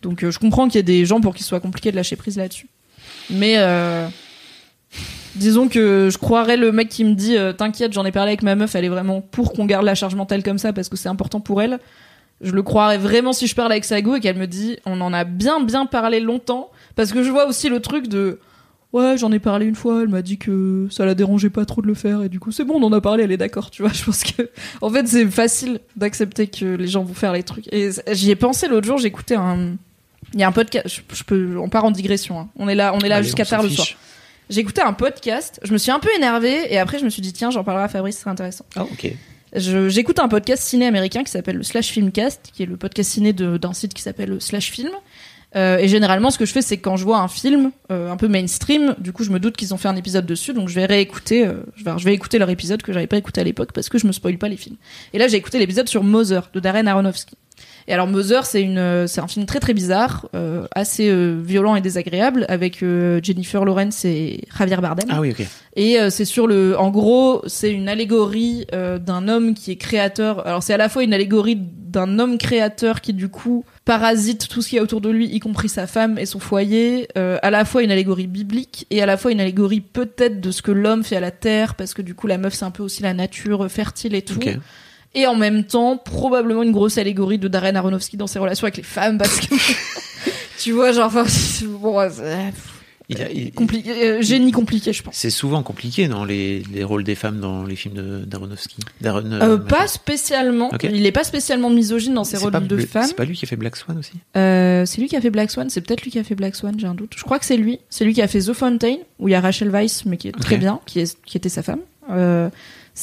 Donc 0.03 0.29
je 0.29 0.39
comprends 0.39 0.67
qu'il 0.67 0.77
y 0.77 0.81
ait 0.81 0.83
des 0.83 1.05
gens 1.07 1.21
pour 1.21 1.35
qu'il 1.35 1.45
soit 1.45 1.61
compliqué 1.61 1.91
de 1.91 1.97
lâcher 1.97 2.17
prise 2.17 2.37
là-dessus. 2.37 2.67
Mais 3.31 3.55
euh, 3.59 4.09
disons 5.35 5.69
que 5.69 6.09
je 6.11 6.19
croirais 6.19 6.57
le 6.57 6.73
mec 6.73 6.89
qui 6.89 7.05
me 7.05 7.15
dit 7.15 7.37
euh, 7.37 7.53
t'inquiète 7.53 7.93
j'en 7.93 8.05
ai 8.05 8.13
parlé 8.13 8.31
avec 8.31 8.43
ma 8.43 8.55
meuf 8.55 8.75
elle 8.75 8.85
est 8.85 8.91
vraiment 8.91 9.21
pour 9.21 9.53
qu'on 9.53 9.67
garde 9.67 9.85
la 9.85 9.95
charge 9.95 10.15
mentale 10.15 10.43
comme 10.43 10.59
ça 10.59 10.73
parce 10.73 10.89
que 10.89 10.97
c'est 10.97 11.09
important 11.09 11.41
pour 11.41 11.63
elle. 11.63 11.79
Je 12.41 12.53
le 12.53 12.63
croirais 12.63 12.99
vraiment 12.99 13.33
si 13.33 13.49
je 13.49 13.55
parle 13.55 13.73
avec 13.73 13.85
Sago 13.85 14.15
et 14.17 14.21
qu'elle 14.21 14.37
me 14.37 14.47
dit 14.47 14.79
on 14.87 15.01
en 15.01 15.13
a 15.13 15.25
bien 15.25 15.61
bien 15.61 15.87
parlé 15.87 16.21
longtemps. 16.21 16.71
Parce 16.95 17.13
que 17.13 17.23
je 17.23 17.31
vois 17.31 17.47
aussi 17.47 17.69
le 17.69 17.81
truc 17.81 18.09
de 18.09 18.39
ouais 18.93 19.19
j'en 19.19 19.31
ai 19.33 19.39
parlé 19.39 19.67
une 19.67 19.75
fois 19.75 20.03
elle 20.03 20.09
m'a 20.09 20.23
dit 20.23 20.39
que 20.39 20.87
ça 20.91 21.05
la 21.05 21.15
dérangeait 21.15 21.51
pas 21.51 21.67
trop 21.67 21.83
de 21.83 21.87
le 21.87 21.95
faire 21.95 22.23
et 22.23 22.29
du 22.31 22.41
coup 22.41 22.53
c'est 22.53 22.65
bon 22.65 22.83
on 22.83 22.87
en 22.87 22.93
a 22.93 23.01
parlé 23.01 23.25
elle 23.25 23.33
est 23.33 23.37
d'accord 23.37 23.71
tu 23.71 23.83
vois. 23.83 23.93
Je 23.93 24.05
pense 24.05 24.23
que 24.23 24.49
en 24.81 24.91
fait 24.91 25.07
c'est 25.07 25.27
facile 25.27 25.81
d'accepter 25.97 26.47
que 26.47 26.65
les 26.65 26.87
gens 26.87 27.03
vont 27.03 27.15
faire 27.15 27.33
les 27.33 27.43
trucs. 27.43 27.73
Et 27.73 27.91
j'y 28.13 28.31
ai 28.31 28.37
pensé 28.37 28.69
l'autre 28.69 28.87
jour 28.87 28.99
j'écoutais 28.99 29.37
un 29.37 29.77
il 30.35 30.41
y 30.41 30.43
a 30.43 30.49
un 30.49 30.53
podcast 30.53 30.89
je, 30.89 31.17
je 31.17 31.25
peux 31.25 31.59
on 31.59 31.69
part 31.69 31.85
en 31.85 31.91
digression 31.91 32.39
hein. 32.39 32.49
on 32.57 32.69
est 32.69 32.75
là 32.75 32.93
on 32.95 33.01
est 33.01 33.09
là 33.09 33.23
jusqu'à 33.23 33.45
tard 33.45 33.63
le 33.63 33.71
soir 33.71 33.87
j'ai 34.51 34.61
écouté 34.61 34.81
un 34.81 34.95
podcast, 34.95 35.61
je 35.63 35.73
me 35.73 35.79
suis 35.79 35.91
un 35.91 35.99
peu 35.99 36.09
énervée 36.17 36.73
et 36.73 36.79
après 36.79 36.99
je 36.99 37.05
me 37.05 37.11
suis 37.11 37.21
dit 37.21 37.33
tiens 37.33 37.51
j'en 37.51 37.65
parlerai 37.65 37.85
à 37.85 37.89
Fabrice, 37.89 38.19
c'est 38.23 38.31
intéressant. 38.31 38.65
Ah 38.77 38.85
ok. 38.85 39.13
J'écoute 39.55 40.19
un 40.19 40.29
podcast 40.29 40.63
ciné 40.63 40.87
américain 40.87 41.25
qui 41.25 41.31
s'appelle 41.31 41.57
le 41.57 41.63
Slash 41.63 41.89
Filmcast, 41.89 42.51
qui 42.53 42.63
est 42.63 42.67
le 42.67 42.77
podcast 42.77 43.11
ciné 43.11 43.33
d'un 43.33 43.73
site 43.73 43.95
qui 43.95 44.03
s'appelle 44.03 44.31
le 44.31 44.41
Slash 44.41 44.71
Film. 44.71 44.91
Euh, 45.57 45.79
et 45.79 45.89
généralement, 45.89 46.31
ce 46.31 46.37
que 46.37 46.45
je 46.45 46.53
fais, 46.53 46.61
c'est 46.61 46.77
que 46.77 46.83
quand 46.83 46.97
je 46.97 47.05
vois 47.05 47.19
un 47.21 47.29
film 47.29 47.73
euh, 47.91 48.11
un 48.11 48.19
peu 48.19 48.29
mainstream, 48.29 48.95
du 48.99 49.15
coup, 49.15 49.25
je 49.25 49.31
me 49.31 49.41
doute 49.41 49.57
qu'ils 49.57 49.73
ont 49.73 49.79
fait 49.79 49.89
un 49.89 49.97
épisode 49.97 50.27
dessus, 50.27 50.53
donc 50.53 50.69
je 50.69 50.75
vais 50.75 50.85
réécouter, 50.85 51.47
euh, 51.47 51.63
je 51.75 51.85
vais, 51.85 51.93
je 51.97 52.05
vais 52.05 52.13
écouter 52.13 52.39
leur 52.39 52.51
épisode 52.51 52.83
que 52.83 52.93
j'avais 52.93 53.07
pas 53.07 53.17
écouté 53.17 53.41
à 53.41 53.45
l'époque 53.45 53.73
parce 53.73 53.89
que 53.89 53.97
je 53.97 54.07
me 54.07 54.13
spoil 54.13 54.37
pas 54.37 54.49
les 54.49 54.59
films. 54.59 54.77
Et 55.15 55.19
là, 55.19 55.27
j'ai 55.27 55.39
écouté 55.39 55.59
l'épisode 55.59 55.89
sur 55.89 56.05
Mother 56.05 56.51
de 56.53 56.61
Darren 56.61 56.87
Aronofsky. 56.87 57.39
Et 57.89 57.95
alors 57.95 58.07
Mother, 58.07 58.45
c'est 58.45 58.61
une, 58.61 59.07
c'est 59.09 59.23
un 59.23 59.27
film 59.27 59.47
très 59.47 59.61
très 59.61 59.73
bizarre, 59.73 60.29
euh, 60.35 60.67
assez 60.75 61.09
euh, 61.09 61.41
violent 61.43 61.75
et 61.75 61.81
désagréable, 61.81 62.45
avec 62.51 62.83
euh, 62.83 63.19
Jennifer 63.23 63.65
Lawrence 63.65 64.05
et 64.05 64.43
Javier 64.59 64.77
Bardem. 64.77 65.07
Ah 65.09 65.23
oui, 65.23 65.31
ok. 65.31 65.47
Et 65.75 65.99
euh, 65.99 66.11
c'est 66.11 66.27
sur 66.27 66.47
le, 66.47 66.79
en 66.79 66.91
gros, 66.91 67.41
c'est 67.47 67.73
une 67.73 67.89
allégorie 67.89 68.67
euh, 68.75 68.99
d'un 68.99 69.27
homme 69.27 69.55
qui 69.55 69.71
est 69.71 69.77
créateur. 69.77 70.47
Alors 70.47 70.63
c'est 70.63 70.75
à 70.75 70.77
la 70.77 70.91
fois 70.91 71.03
une 71.03 71.15
allégorie 71.15 71.57
d'un 71.57 72.19
homme 72.19 72.37
créateur 72.37 73.01
qui 73.01 73.15
du 73.15 73.31
coup 73.31 73.65
parasite 73.87 74.49
tout 74.49 74.61
ce 74.61 74.69
qu'il 74.69 74.77
y 74.77 74.81
a 74.81 74.83
autour 74.83 75.01
de 75.01 75.09
lui, 75.09 75.27
y 75.27 75.41
compris 75.41 75.71
sa 75.71 75.87
femme 75.87 76.19
et 76.19 76.27
son 76.27 76.41
foyer. 76.41 77.09
euh, 77.17 77.39
à 77.43 77.51
la 77.51 77.65
fois 77.65 77.83
une 77.83 77.91
allégorie 77.91 78.27
biblique 78.27 78.87
et 78.91 79.01
à 79.01 79.07
la 79.07 79.17
fois 79.17 79.33
une 79.33 79.41
allégorie 79.41 79.81
peut-être 79.81 80.43
de 80.43 80.51
ce 80.51 80.61
que 80.61 80.73
l'homme 80.73 81.05
fait 81.05 81.17
à 81.17 81.21
la 81.21 81.31
terre, 81.31 81.75
parce 81.75 81.95
que 81.95 82.03
du 82.03 82.15
coup 82.15 82.27
la 82.27 82.37
meuf 82.37 82.53
c'est 82.53 82.67
un 82.67 82.71
peu 82.71 82.83
aussi 82.83 83.03
la 83.03 83.15
nature 83.15 83.71
fertile 83.71 84.15
et 84.15 84.21
tout. 84.21 84.37
Ok. 84.37 84.59
Et 85.21 85.27
en 85.27 85.35
même 85.35 85.65
temps, 85.65 85.97
probablement 85.97 86.63
une 86.63 86.73
grosse 86.73 86.97
allégorie 86.99 87.39
de 87.39 87.49
Darren 87.49 87.75
Aronofsky 87.75 88.17
dans 88.17 88.27
ses 88.29 88.39
relations 88.39 88.65
avec 88.67 88.77
les 88.77 88.83
femmes, 88.85 89.19
parce 89.19 89.41
que 89.41 89.55
tu 90.59 90.73
vois, 90.73 90.93
genre, 90.93 91.07
enfin, 91.07 91.25
bon, 91.67 91.99
Il 93.11 93.23
a- 93.23 93.31
il- 93.33 93.53
compliqué, 93.53 93.91
euh, 93.91 94.21
génie 94.23 94.53
compliqué, 94.53 94.93
je 94.93 95.03
pense. 95.03 95.15
C'est 95.17 95.31
souvent 95.31 95.63
compliqué, 95.63 96.09
non, 96.09 96.25
les, 96.25 96.63
les 96.73 96.85
rôles 96.85 97.05
des 97.05 97.15
femmes 97.15 97.41
dans 97.41 97.65
les 97.65 97.75
films 97.75 97.95
de 97.95 98.19
d'Aronofsky. 98.27 98.77
D'Aaron- 99.01 99.33
Euh, 99.33 99.55
euh, 99.55 99.57
pas 99.57 99.87
spécialement. 99.89 100.71
Il 100.83 101.07
est 101.07 101.13
pas 101.13 101.25
spécialement 101.25 101.71
misogyne 101.71 102.13
dans 102.15 102.25
ses 102.25 102.37
rôles 102.37 102.53
pas 102.53 102.61
de 102.61 102.77
Bla- 102.77 102.87
femme. 102.87 103.05
C'est 103.07 103.17
pas 103.17 103.25
lui 103.25 103.35
qui 103.35 103.47
a 103.47 103.49
fait 103.49 103.57
Black 103.57 103.77
Swan 103.77 103.97
aussi? 103.99 104.13
Euh, 104.37 104.85
c'est 104.85 105.01
lui 105.01 105.09
qui 105.09 105.17
a 105.17 105.21
fait 105.23 105.31
Black 105.31 105.51
Swan. 105.51 105.71
C'est 105.71 105.81
peut-être 105.81 106.03
lui 106.03 106.11
qui 106.11 106.19
a 106.19 106.25
fait 106.25 106.35
Black 106.35 106.55
Swan. 106.55 106.75
J'ai 106.79 106.87
un 106.87 106.95
doute. 106.95 107.13
Je 107.17 107.25
crois 107.25 107.39
que 107.39 107.47
c'est 107.47 107.57
lui. 107.57 107.81
C'est 107.89 108.05
lui 108.05 108.13
qui 108.13 108.21
a 108.21 108.29
fait 108.29 108.41
The 108.41 108.53
Fountain 108.53 108.97
où 109.19 109.29
il 109.29 109.33
y 109.33 109.35
a 109.35 109.41
Rachel 109.41 109.71
Weisz, 109.71 110.03
mais 110.05 110.19
qui 110.19 110.29
est 110.29 110.33
très 110.39 110.59
bien, 110.59 110.79
qui, 110.85 111.01
est, 111.01 111.17
qui 111.25 111.39
était 111.39 111.49
sa 111.49 111.63
femme. 111.63 111.81
Euh, 112.11 112.51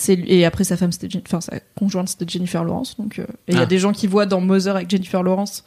et 0.09 0.45
après 0.45 0.63
sa 0.63 0.77
femme 0.77 0.91
c'était 0.91 1.07
enfin 1.25 1.41
sa 1.41 1.59
conjointe 1.77 2.09
c'était 2.09 2.25
Jennifer 2.27 2.63
Lawrence 2.63 2.97
donc 2.97 3.19
euh, 3.19 3.23
et 3.47 3.51
il 3.53 3.55
y 3.55 3.59
a 3.59 3.61
Ah. 3.61 3.65
des 3.65 3.79
gens 3.79 3.91
qui 3.91 4.07
voient 4.07 4.25
dans 4.25 4.41
Mother 4.41 4.75
avec 4.75 4.89
Jennifer 4.89 5.23
Lawrence 5.23 5.63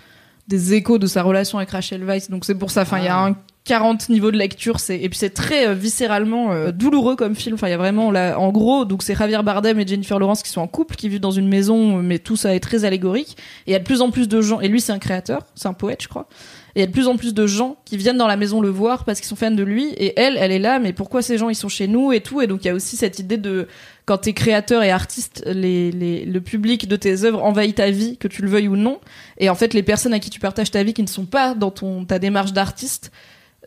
des 0.48 0.74
échos 0.74 0.98
de 0.98 1.06
sa 1.06 1.22
relation 1.22 1.58
avec 1.58 1.70
Rachel 1.70 2.04
Weisz 2.04 2.28
donc 2.30 2.44
c'est 2.44 2.54
pour 2.54 2.70
ça 2.70 2.82
enfin 2.82 2.98
il 2.98 3.04
y 3.04 3.08
a 3.08 3.16
Ah. 3.16 3.26
un 3.28 3.36
40 3.64 4.08
niveaux 4.08 4.30
de 4.30 4.38
lecture 4.38 4.80
c'est 4.80 4.98
et 4.98 5.08
puis 5.10 5.18
c'est 5.18 5.30
très 5.30 5.68
euh, 5.68 5.74
viscéralement 5.74 6.52
euh, 6.52 6.72
douloureux 6.72 7.16
comme 7.16 7.34
film 7.34 7.54
enfin 7.54 7.68
il 7.68 7.70
y 7.70 7.74
a 7.74 7.78
vraiment 7.78 8.10
là 8.10 8.38
en 8.38 8.50
gros 8.50 8.84
donc 8.86 9.02
c'est 9.02 9.14
Javier 9.14 9.42
Bardem 9.42 9.78
et 9.78 9.86
Jennifer 9.86 10.18
Lawrence 10.18 10.42
qui 10.42 10.48
sont 10.50 10.62
en 10.62 10.66
couple 10.66 10.96
qui 10.96 11.08
vivent 11.10 11.20
dans 11.20 11.30
une 11.32 11.48
maison 11.48 11.96
mais 12.02 12.18
tout 12.18 12.36
ça 12.36 12.54
est 12.54 12.60
très 12.60 12.84
allégorique 12.86 13.36
et 13.66 13.70
il 13.70 13.72
y 13.72 13.76
a 13.76 13.78
de 13.78 13.84
plus 13.84 14.00
en 14.00 14.10
plus 14.10 14.26
de 14.28 14.40
gens 14.40 14.60
et 14.60 14.68
lui 14.68 14.80
c'est 14.80 14.92
un 14.92 14.98
créateur 14.98 15.42
c'est 15.54 15.68
un 15.68 15.74
poète 15.74 16.02
je 16.02 16.08
crois 16.08 16.28
et 16.76 16.80
il 16.80 16.80
y 16.80 16.84
a 16.84 16.86
de 16.86 16.92
plus 16.92 17.08
en 17.08 17.16
plus 17.16 17.34
de 17.34 17.46
gens 17.46 17.76
qui 17.84 17.98
viennent 17.98 18.16
dans 18.16 18.26
la 18.26 18.36
maison 18.36 18.62
le 18.62 18.70
voir 18.70 19.04
parce 19.04 19.20
qu'ils 19.20 19.28
sont 19.28 19.36
fans 19.36 19.50
de 19.50 19.62
lui 19.62 19.88
et 19.98 20.18
elle 20.18 20.38
elle 20.38 20.52
est 20.52 20.58
là 20.58 20.78
mais 20.78 20.94
pourquoi 20.94 21.20
ces 21.20 21.36
gens 21.36 21.50
ils 21.50 21.54
sont 21.54 21.68
chez 21.68 21.88
nous 21.88 22.12
et 22.12 22.20
tout 22.22 22.40
et 22.40 22.46
donc 22.46 22.64
il 22.64 22.68
y 22.68 22.70
a 22.70 22.74
aussi 22.74 22.96
cette 22.96 23.18
idée 23.18 23.36
de 23.36 23.68
quand 24.08 24.18
t'es 24.18 24.32
créateur 24.32 24.82
et 24.82 24.90
artiste, 24.90 25.42
les, 25.46 25.92
les, 25.92 26.24
le 26.24 26.40
public 26.40 26.88
de 26.88 26.96
tes 26.96 27.24
œuvres 27.24 27.44
envahit 27.44 27.76
ta 27.76 27.90
vie, 27.90 28.16
que 28.16 28.26
tu 28.26 28.40
le 28.42 28.48
veuilles 28.48 28.68
ou 28.68 28.76
non. 28.76 28.98
Et 29.38 29.50
en 29.50 29.54
fait, 29.54 29.74
les 29.74 29.82
personnes 29.82 30.14
à 30.14 30.18
qui 30.18 30.30
tu 30.30 30.40
partages 30.40 30.70
ta 30.70 30.82
vie, 30.82 30.94
qui 30.94 31.02
ne 31.02 31.08
sont 31.08 31.26
pas 31.26 31.54
dans 31.54 31.70
ton 31.70 32.04
ta 32.04 32.18
démarche 32.18 32.52
d'artiste, 32.52 33.12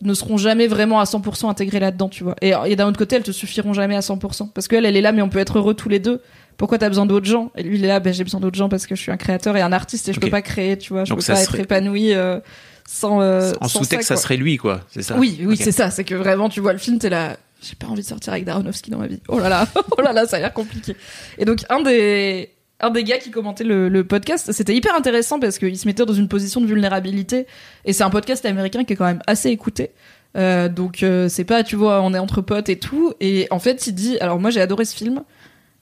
ne 0.01 0.15
seront 0.15 0.37
jamais 0.37 0.65
vraiment 0.65 0.99
à 0.99 1.03
100% 1.03 1.47
intégrées 1.47 1.79
là-dedans, 1.79 2.09
tu 2.09 2.23
vois. 2.23 2.35
Et, 2.41 2.53
et 2.65 2.75
d'un 2.75 2.87
autre 2.87 2.97
côté, 2.97 3.15
elles 3.17 3.23
te 3.23 3.31
suffiront 3.31 3.73
jamais 3.73 3.95
à 3.95 3.99
100%. 3.99 4.49
Parce 4.51 4.67
qu'elle, 4.67 4.85
elle 4.85 4.97
est 4.97 5.01
là, 5.01 5.11
mais 5.11 5.21
on 5.21 5.29
peut 5.29 5.37
être 5.37 5.59
heureux 5.59 5.75
tous 5.75 5.89
les 5.89 5.99
deux. 5.99 6.21
Pourquoi 6.57 6.79
t'as 6.79 6.89
besoin 6.89 7.05
d'autres 7.05 7.27
gens? 7.27 7.51
Et 7.55 7.61
lui, 7.61 7.77
il 7.77 7.85
est 7.85 7.87
là, 7.87 7.99
ben, 7.99 8.11
j'ai 8.11 8.23
besoin 8.23 8.39
d'autres 8.39 8.57
gens 8.57 8.67
parce 8.67 8.87
que 8.87 8.95
je 8.95 9.01
suis 9.01 9.11
un 9.11 9.17
créateur 9.17 9.55
et 9.57 9.61
un 9.61 9.71
artiste 9.71 10.09
et 10.09 10.13
je 10.13 10.17
Ok. 10.17 10.23
peux 10.25 10.31
pas 10.31 10.41
créer, 10.41 10.75
tu 10.77 10.91
vois. 10.93 11.05
Je 11.05 11.09
Donc 11.11 11.19
peux 11.19 11.23
ça 11.25 11.33
pas 11.33 11.39
serait- 11.43 11.59
être 11.59 11.63
épanoui 11.65 12.13
euh, 12.15 12.39
sans, 12.87 13.21
euh, 13.21 13.51
En 13.61 13.67
sous-texte, 13.67 14.07
ça, 14.07 14.15
quoi. 14.15 14.23
serait 14.23 14.37
lui, 14.37 14.57
quoi. 14.57 14.81
C'est 14.89 15.03
ça? 15.03 15.17
Oui, 15.19 15.39
oui, 15.45 15.55
c'est 15.55 15.71
ça. 15.71 15.91
C'est 15.91 16.03
que 16.03 16.15
vraiment, 16.15 16.49
tu 16.49 16.61
vois 16.61 16.73
le 16.73 16.79
film, 16.79 16.97
t'es 16.97 17.09
là. 17.09 17.37
J'ai 17.61 17.75
pas 17.75 17.87
envie 17.87 18.01
de 18.01 18.07
sortir 18.07 18.33
avec 18.33 18.45
Daronofsky 18.45 18.89
dans 18.89 18.97
ma 18.97 19.07
vie. 19.07 19.19
Oh 19.27 19.39
là 19.39 19.49
là, 19.49 19.67
oh 19.97 20.01
là 20.01 20.13
là, 20.13 20.25
ça 20.25 20.37
a 20.37 20.39
l'air 20.39 20.53
compliqué. 20.53 20.95
Et 21.37 21.45
donc 21.45 21.63
un 21.69 21.81
des 21.81 22.49
un 22.79 22.89
des 22.89 23.03
gars 23.03 23.19
qui 23.19 23.29
commentait 23.29 23.63
le, 23.63 23.89
le 23.89 24.03
podcast, 24.03 24.51
c'était 24.51 24.75
hyper 24.75 24.95
intéressant 24.95 25.39
parce 25.39 25.59
qu'il 25.59 25.77
se 25.77 25.87
mettait 25.87 26.05
dans 26.05 26.13
une 26.13 26.27
position 26.27 26.61
de 26.61 26.65
vulnérabilité. 26.65 27.45
Et 27.85 27.93
c'est 27.93 28.03
un 28.03 28.09
podcast 28.09 28.43
américain 28.45 28.83
qui 28.83 28.93
est 28.93 28.95
quand 28.95 29.05
même 29.05 29.21
assez 29.27 29.49
écouté. 29.49 29.91
Euh, 30.37 30.69
donc 30.69 31.03
euh, 31.03 31.29
c'est 31.29 31.43
pas, 31.43 31.63
tu 31.63 31.75
vois, 31.75 32.01
on 32.01 32.13
est 32.13 32.19
entre 32.19 32.41
potes 32.41 32.69
et 32.69 32.79
tout. 32.79 33.13
Et 33.19 33.47
en 33.51 33.59
fait, 33.59 33.85
il 33.87 33.93
dit, 33.93 34.17
alors 34.19 34.39
moi 34.39 34.49
j'ai 34.49 34.61
adoré 34.61 34.85
ce 34.85 34.95
film 34.95 35.23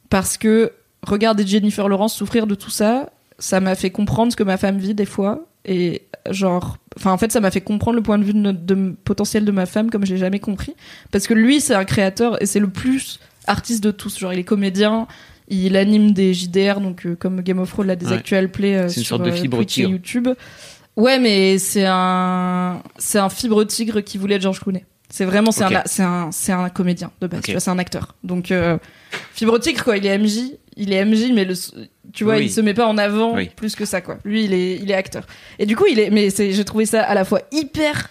parce 0.09 0.37
que 0.37 0.73
regarder 1.03 1.45
Jennifer 1.45 1.87
Lawrence 1.87 2.13
souffrir 2.13 2.47
de 2.47 2.55
tout 2.55 2.69
ça, 2.69 3.11
ça 3.37 3.59
m'a 3.59 3.75
fait 3.75 3.91
comprendre 3.91 4.31
ce 4.31 4.35
que 4.35 4.43
ma 4.43 4.57
femme 4.57 4.77
vit 4.77 4.93
des 4.93 5.05
fois. 5.05 5.45
Et 5.71 6.01
genre, 6.31 6.77
enfin 6.97 7.11
en 7.11 7.17
fait, 7.19 7.31
ça 7.31 7.39
m'a 7.39 7.51
fait 7.51 7.61
comprendre 7.61 7.95
le 7.97 8.01
point 8.01 8.17
de 8.17 8.23
vue 8.23 8.33
de, 8.33 8.39
notre- 8.39 8.65
de- 8.65 8.95
potentiel 9.05 9.45
de 9.45 9.51
ma 9.51 9.67
femme 9.67 9.91
comme 9.91 10.03
je 10.05 10.13
l'ai 10.13 10.19
jamais 10.19 10.39
compris. 10.39 10.73
Parce 11.11 11.27
que 11.27 11.35
lui, 11.35 11.61
c'est 11.61 11.75
un 11.75 11.85
créateur 11.85 12.41
et 12.41 12.47
c'est 12.47 12.59
le 12.59 12.69
plus 12.69 13.19
artiste 13.45 13.83
de 13.83 13.91
tous. 13.91 14.17
Genre, 14.17 14.33
il 14.33 14.39
est 14.39 14.43
comédien, 14.43 15.07
il 15.47 15.77
anime 15.77 16.11
des 16.11 16.33
JDR, 16.33 16.81
donc 16.81 17.05
euh, 17.05 17.15
comme 17.15 17.41
Game 17.41 17.59
of 17.59 17.69
Thrones, 17.69 17.85
là, 17.87 17.95
des 17.95 18.07
Ouais. 18.07 18.13
actuels 18.13 18.49
plays 18.51 18.75
euh, 18.77 18.87
C'est 18.89 19.01
une 19.01 19.05
sur 19.05 19.17
sorte 19.17 19.27
de 19.27 19.31
euh, 19.31 19.35
fibre 19.35 19.63
tigre. 19.63 19.91
YouTube. 19.91 20.29
Ouais, 20.97 21.19
mais 21.19 21.59
c'est 21.59 21.85
un, 21.87 22.81
c'est 22.97 23.19
un 23.19 23.29
fibre 23.29 23.63
tigre 23.63 24.01
qui 24.01 24.17
voulait 24.17 24.35
être 24.35 24.41
George 24.41 24.59
Clooney. 24.59 24.85
C'est 25.09 25.25
vraiment, 25.25 25.51
c'est 25.51 25.63
un, 25.63 25.81
c'est 25.85 26.03
un, 26.03 26.31
c'est 26.31 26.51
un 26.51 26.69
comédien 26.69 27.11
de 27.21 27.27
base. 27.27 27.39
Ok. 27.39 27.45
Tu 27.45 27.51
vois, 27.51 27.59
c'est 27.59 27.71
un 27.71 27.79
acteur. 27.79 28.15
Donc, 28.23 28.51
euh, 28.51 28.77
fibre 29.33 29.57
tigre, 29.59 29.83
quoi. 29.83 29.97
Il 29.97 30.05
est 30.05 30.17
MJ, 30.17 30.53
il 30.77 30.93
est 30.93 31.03
MJ, 31.03 31.31
mais 31.33 31.45
le, 31.45 31.55
tu 32.13 32.23
vois, 32.23 32.35
Oui. 32.35 32.45
il 32.45 32.51
se 32.51 32.61
met 32.61 32.73
pas 32.75 32.85
en 32.85 32.97
avant 32.97 33.35
Oui. 33.35 33.49
plus 33.55 33.75
que 33.75 33.85
ça, 33.85 34.01
quoi. 34.01 34.17
Lui, 34.23 34.43
il 34.45 34.53
est, 34.53 34.75
il 34.75 34.91
est 34.91 34.95
acteur. 34.95 35.25
Et 35.57 35.65
du 35.65 35.75
coup, 35.75 35.85
il 35.89 35.99
est, 35.99 36.09
mais 36.11 36.29
c'est, 36.29 36.51
j'ai 36.51 36.63
trouvé 36.65 36.85
ça 36.85 37.01
à 37.03 37.15
la 37.15 37.25
fois 37.25 37.41
hyper 37.51 38.09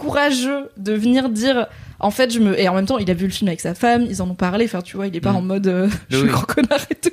courageux 0.00 0.68
de 0.76 0.92
venir 0.92 1.28
dire, 1.28 1.66
en 2.00 2.10
fait, 2.10 2.32
je 2.32 2.38
me, 2.40 2.58
et 2.58 2.68
en 2.68 2.74
même 2.74 2.86
temps, 2.86 2.98
il 2.98 3.10
a 3.10 3.14
vu 3.14 3.26
le 3.26 3.32
film 3.32 3.48
avec 3.48 3.60
sa 3.60 3.74
femme, 3.74 4.06
ils 4.08 4.22
en 4.22 4.30
ont 4.30 4.34
parlé. 4.34 4.64
Enfin, 4.64 4.80
tu 4.80 4.96
vois, 4.96 5.06
il 5.06 5.14
est 5.14 5.20
pas 5.20 5.32
Mm. 5.32 5.36
en 5.36 5.42
mode, 5.42 5.66
euh, 5.66 5.88
je 6.10 6.16
suis 6.16 6.26
Oui. 6.26 6.30
grand 6.32 6.46
connard 6.46 6.80
et 6.90 6.94
tout. 6.94 7.10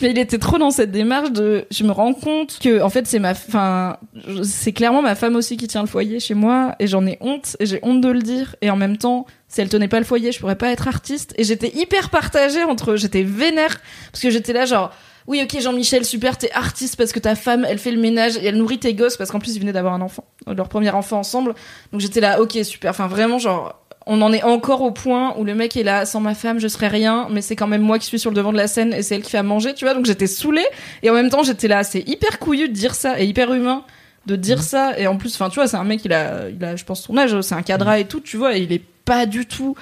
Mais 0.00 0.10
il 0.10 0.18
était 0.18 0.38
trop 0.38 0.58
dans 0.58 0.70
cette 0.70 0.90
démarche 0.92 1.32
de, 1.32 1.64
je 1.70 1.82
me 1.84 1.90
rends 1.90 2.12
compte 2.14 2.58
que, 2.62 2.82
en 2.82 2.90
fait, 2.90 3.06
c'est 3.06 3.18
ma, 3.18 3.30
enfin, 3.32 3.96
c'est 4.44 4.72
clairement 4.72 5.02
ma 5.02 5.14
femme 5.14 5.34
aussi 5.36 5.56
qui 5.56 5.66
tient 5.66 5.80
le 5.82 5.88
foyer 5.88 6.20
chez 6.20 6.34
moi, 6.34 6.74
et 6.78 6.86
j'en 6.86 7.06
ai 7.06 7.16
honte, 7.20 7.56
et 7.60 7.66
j'ai 7.66 7.80
honte 7.82 8.00
de 8.00 8.08
le 8.08 8.20
dire, 8.20 8.54
et 8.62 8.70
en 8.70 8.76
même 8.76 8.96
temps, 8.98 9.26
si 9.48 9.60
elle 9.60 9.68
tenait 9.68 9.88
pas 9.88 9.98
le 9.98 10.04
foyer, 10.04 10.30
je 10.32 10.38
pourrais 10.38 10.56
pas 10.56 10.70
être 10.70 10.86
artiste, 10.88 11.34
et 11.38 11.44
j'étais 11.44 11.72
hyper 11.76 12.10
partagée 12.10 12.62
entre, 12.64 12.96
j'étais 12.96 13.22
vénère, 13.22 13.80
parce 14.12 14.22
que 14.22 14.30
j'étais 14.30 14.52
là 14.52 14.66
genre, 14.66 14.92
oui, 15.26 15.42
ok, 15.42 15.60
Jean-Michel, 15.60 16.04
super, 16.04 16.38
t'es 16.38 16.50
artiste 16.52 16.96
parce 16.96 17.12
que 17.12 17.18
ta 17.18 17.34
femme, 17.34 17.66
elle 17.68 17.78
fait 17.78 17.90
le 17.90 18.00
ménage 18.00 18.36
et 18.36 18.46
elle 18.46 18.56
nourrit 18.56 18.78
tes 18.78 18.94
gosses 18.94 19.16
parce 19.16 19.30
qu'en 19.30 19.40
plus, 19.40 19.56
ils 19.56 19.60
venaient 19.60 19.72
d'avoir 19.72 19.94
un 19.94 20.00
enfant, 20.00 20.24
leur 20.46 20.68
premier 20.68 20.90
enfant 20.90 21.18
ensemble. 21.18 21.54
Donc 21.92 22.00
j'étais 22.00 22.20
là, 22.20 22.40
ok, 22.40 22.58
super. 22.62 22.90
Enfin, 22.90 23.08
vraiment, 23.08 23.38
genre, 23.38 23.82
on 24.06 24.22
en 24.22 24.32
est 24.32 24.44
encore 24.44 24.82
au 24.82 24.92
point 24.92 25.34
où 25.36 25.44
le 25.44 25.54
mec 25.54 25.76
est 25.76 25.82
là, 25.82 26.06
sans 26.06 26.20
ma 26.20 26.34
femme, 26.34 26.60
je 26.60 26.68
serais 26.68 26.88
rien, 26.88 27.26
mais 27.30 27.42
c'est 27.42 27.56
quand 27.56 27.66
même 27.66 27.82
moi 27.82 27.98
qui 27.98 28.06
suis 28.06 28.20
sur 28.20 28.30
le 28.30 28.36
devant 28.36 28.52
de 28.52 28.56
la 28.56 28.68
scène 28.68 28.94
et 28.94 29.02
c'est 29.02 29.16
elle 29.16 29.22
qui 29.22 29.30
fait 29.30 29.38
à 29.38 29.42
manger, 29.42 29.74
tu 29.74 29.84
vois. 29.84 29.94
Donc 29.94 30.06
j'étais 30.06 30.28
saoulée 30.28 30.66
et 31.02 31.10
en 31.10 31.14
même 31.14 31.28
temps, 31.28 31.42
j'étais 31.42 31.68
là, 31.68 31.82
c'est 31.82 32.08
hyper 32.08 32.38
couillu 32.38 32.68
de 32.68 32.72
dire 32.72 32.94
ça 32.94 33.20
et 33.20 33.26
hyper 33.26 33.52
humain 33.52 33.84
de 34.26 34.36
dire 34.36 34.62
ça. 34.62 34.98
Et 34.98 35.06
en 35.06 35.16
plus, 35.16 35.34
enfin, 35.34 35.48
tu 35.48 35.56
vois, 35.56 35.66
c'est 35.66 35.76
un 35.76 35.84
mec, 35.84 36.04
il 36.04 36.12
a, 36.12 36.48
il 36.48 36.64
a, 36.64 36.76
je 36.76 36.84
pense, 36.84 37.02
son 37.02 37.16
âge, 37.16 37.40
c'est 37.40 37.54
un 37.54 37.62
cadra 37.62 37.98
et 37.98 38.06
tout, 38.06 38.20
tu 38.20 38.36
vois, 38.36 38.56
et 38.56 38.60
il 38.60 38.72
est 38.72 38.82
pas 39.04 39.26
du 39.26 39.46
tout 39.46 39.76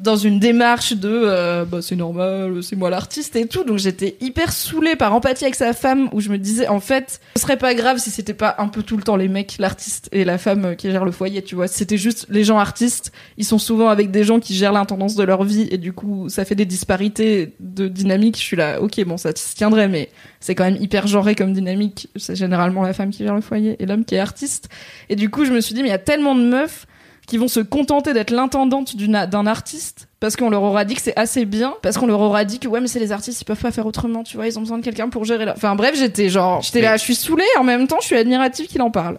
dans 0.00 0.16
une 0.16 0.40
démarche 0.40 0.92
de 0.94 1.08
euh, 1.08 1.64
bah 1.64 1.80
c'est 1.80 1.96
normal, 1.96 2.62
c'est 2.62 2.76
moi 2.76 2.90
l'artiste 2.90 3.36
et 3.36 3.46
tout. 3.46 3.64
Donc 3.64 3.78
j'étais 3.78 4.16
hyper 4.20 4.52
saoulée 4.52 4.96
par 4.96 5.14
empathie 5.14 5.44
avec 5.44 5.54
sa 5.54 5.72
femme 5.72 6.08
où 6.12 6.20
je 6.20 6.30
me 6.30 6.38
disais 6.38 6.66
en 6.68 6.80
fait, 6.80 7.20
ce 7.36 7.42
serait 7.42 7.56
pas 7.56 7.74
grave 7.74 7.98
si 7.98 8.10
c'était 8.10 8.34
pas 8.34 8.56
un 8.58 8.68
peu 8.68 8.82
tout 8.82 8.96
le 8.96 9.02
temps 9.02 9.16
les 9.16 9.28
mecs, 9.28 9.56
l'artiste 9.58 10.08
et 10.12 10.24
la 10.24 10.38
femme 10.38 10.64
euh, 10.64 10.74
qui 10.74 10.90
gèrent 10.90 11.04
le 11.04 11.12
foyer, 11.12 11.42
tu 11.42 11.54
vois. 11.54 11.68
C'était 11.68 11.96
juste 11.96 12.26
les 12.28 12.44
gens 12.44 12.58
artistes, 12.58 13.12
ils 13.38 13.44
sont 13.44 13.58
souvent 13.58 13.88
avec 13.88 14.10
des 14.10 14.24
gens 14.24 14.40
qui 14.40 14.54
gèrent 14.54 14.72
l'intendance 14.72 15.14
de 15.14 15.22
leur 15.22 15.44
vie 15.44 15.68
et 15.70 15.78
du 15.78 15.92
coup 15.92 16.28
ça 16.28 16.44
fait 16.44 16.56
des 16.56 16.66
disparités 16.66 17.54
de 17.60 17.86
dynamique. 17.86 18.36
Je 18.36 18.42
suis 18.42 18.56
là, 18.56 18.80
ok 18.80 19.04
bon 19.04 19.16
ça 19.16 19.32
tiendrait 19.32 19.88
mais 19.88 20.10
c'est 20.40 20.54
quand 20.54 20.64
même 20.64 20.80
hyper 20.80 21.06
genré 21.06 21.34
comme 21.34 21.52
dynamique. 21.52 22.08
C'est 22.16 22.34
généralement 22.34 22.82
la 22.82 22.92
femme 22.92 23.10
qui 23.10 23.24
gère 23.24 23.34
le 23.34 23.40
foyer 23.40 23.76
et 23.78 23.86
l'homme 23.86 24.04
qui 24.04 24.16
est 24.16 24.20
artiste. 24.20 24.68
Et 25.08 25.14
du 25.14 25.30
coup 25.30 25.44
je 25.44 25.52
me 25.52 25.60
suis 25.60 25.74
dit 25.74 25.82
mais 25.82 25.88
il 25.88 25.92
y 25.92 25.94
a 25.94 25.98
tellement 25.98 26.34
de 26.34 26.42
meufs 26.42 26.86
qui 27.26 27.38
vont 27.38 27.48
se 27.48 27.60
contenter 27.60 28.12
d'être 28.12 28.30
l'intendante 28.30 28.96
d'un 28.96 29.46
artiste 29.46 30.08
parce 30.20 30.36
qu'on 30.36 30.50
leur 30.50 30.62
aura 30.62 30.84
dit 30.84 30.94
que 30.94 31.02
c'est 31.02 31.16
assez 31.16 31.44
bien, 31.44 31.74
parce 31.82 31.98
qu'on 31.98 32.06
leur 32.06 32.20
aura 32.20 32.44
dit 32.44 32.58
que 32.58 32.68
ouais 32.68 32.80
mais 32.80 32.88
c'est 32.88 33.00
les 33.00 33.12
artistes 33.12 33.40
ils 33.42 33.44
peuvent 33.44 33.60
pas 33.60 33.70
faire 33.70 33.86
autrement, 33.86 34.22
tu 34.24 34.36
vois, 34.36 34.46
ils 34.46 34.58
ont 34.58 34.62
besoin 34.62 34.78
de 34.78 34.84
quelqu'un 34.84 35.08
pour 35.08 35.24
gérer 35.24 35.44
la... 35.44 35.52
Enfin 35.54 35.74
bref, 35.74 35.96
j'étais 35.98 36.28
genre, 36.28 36.62
j'étais 36.62 36.80
là, 36.80 36.96
je 36.96 37.02
suis 37.02 37.14
saoulée, 37.14 37.44
en 37.58 37.64
même 37.64 37.86
temps 37.86 37.98
je 38.00 38.06
suis 38.06 38.16
admirative 38.16 38.66
qu'il 38.66 38.80
en 38.82 38.90
parle. 38.90 39.18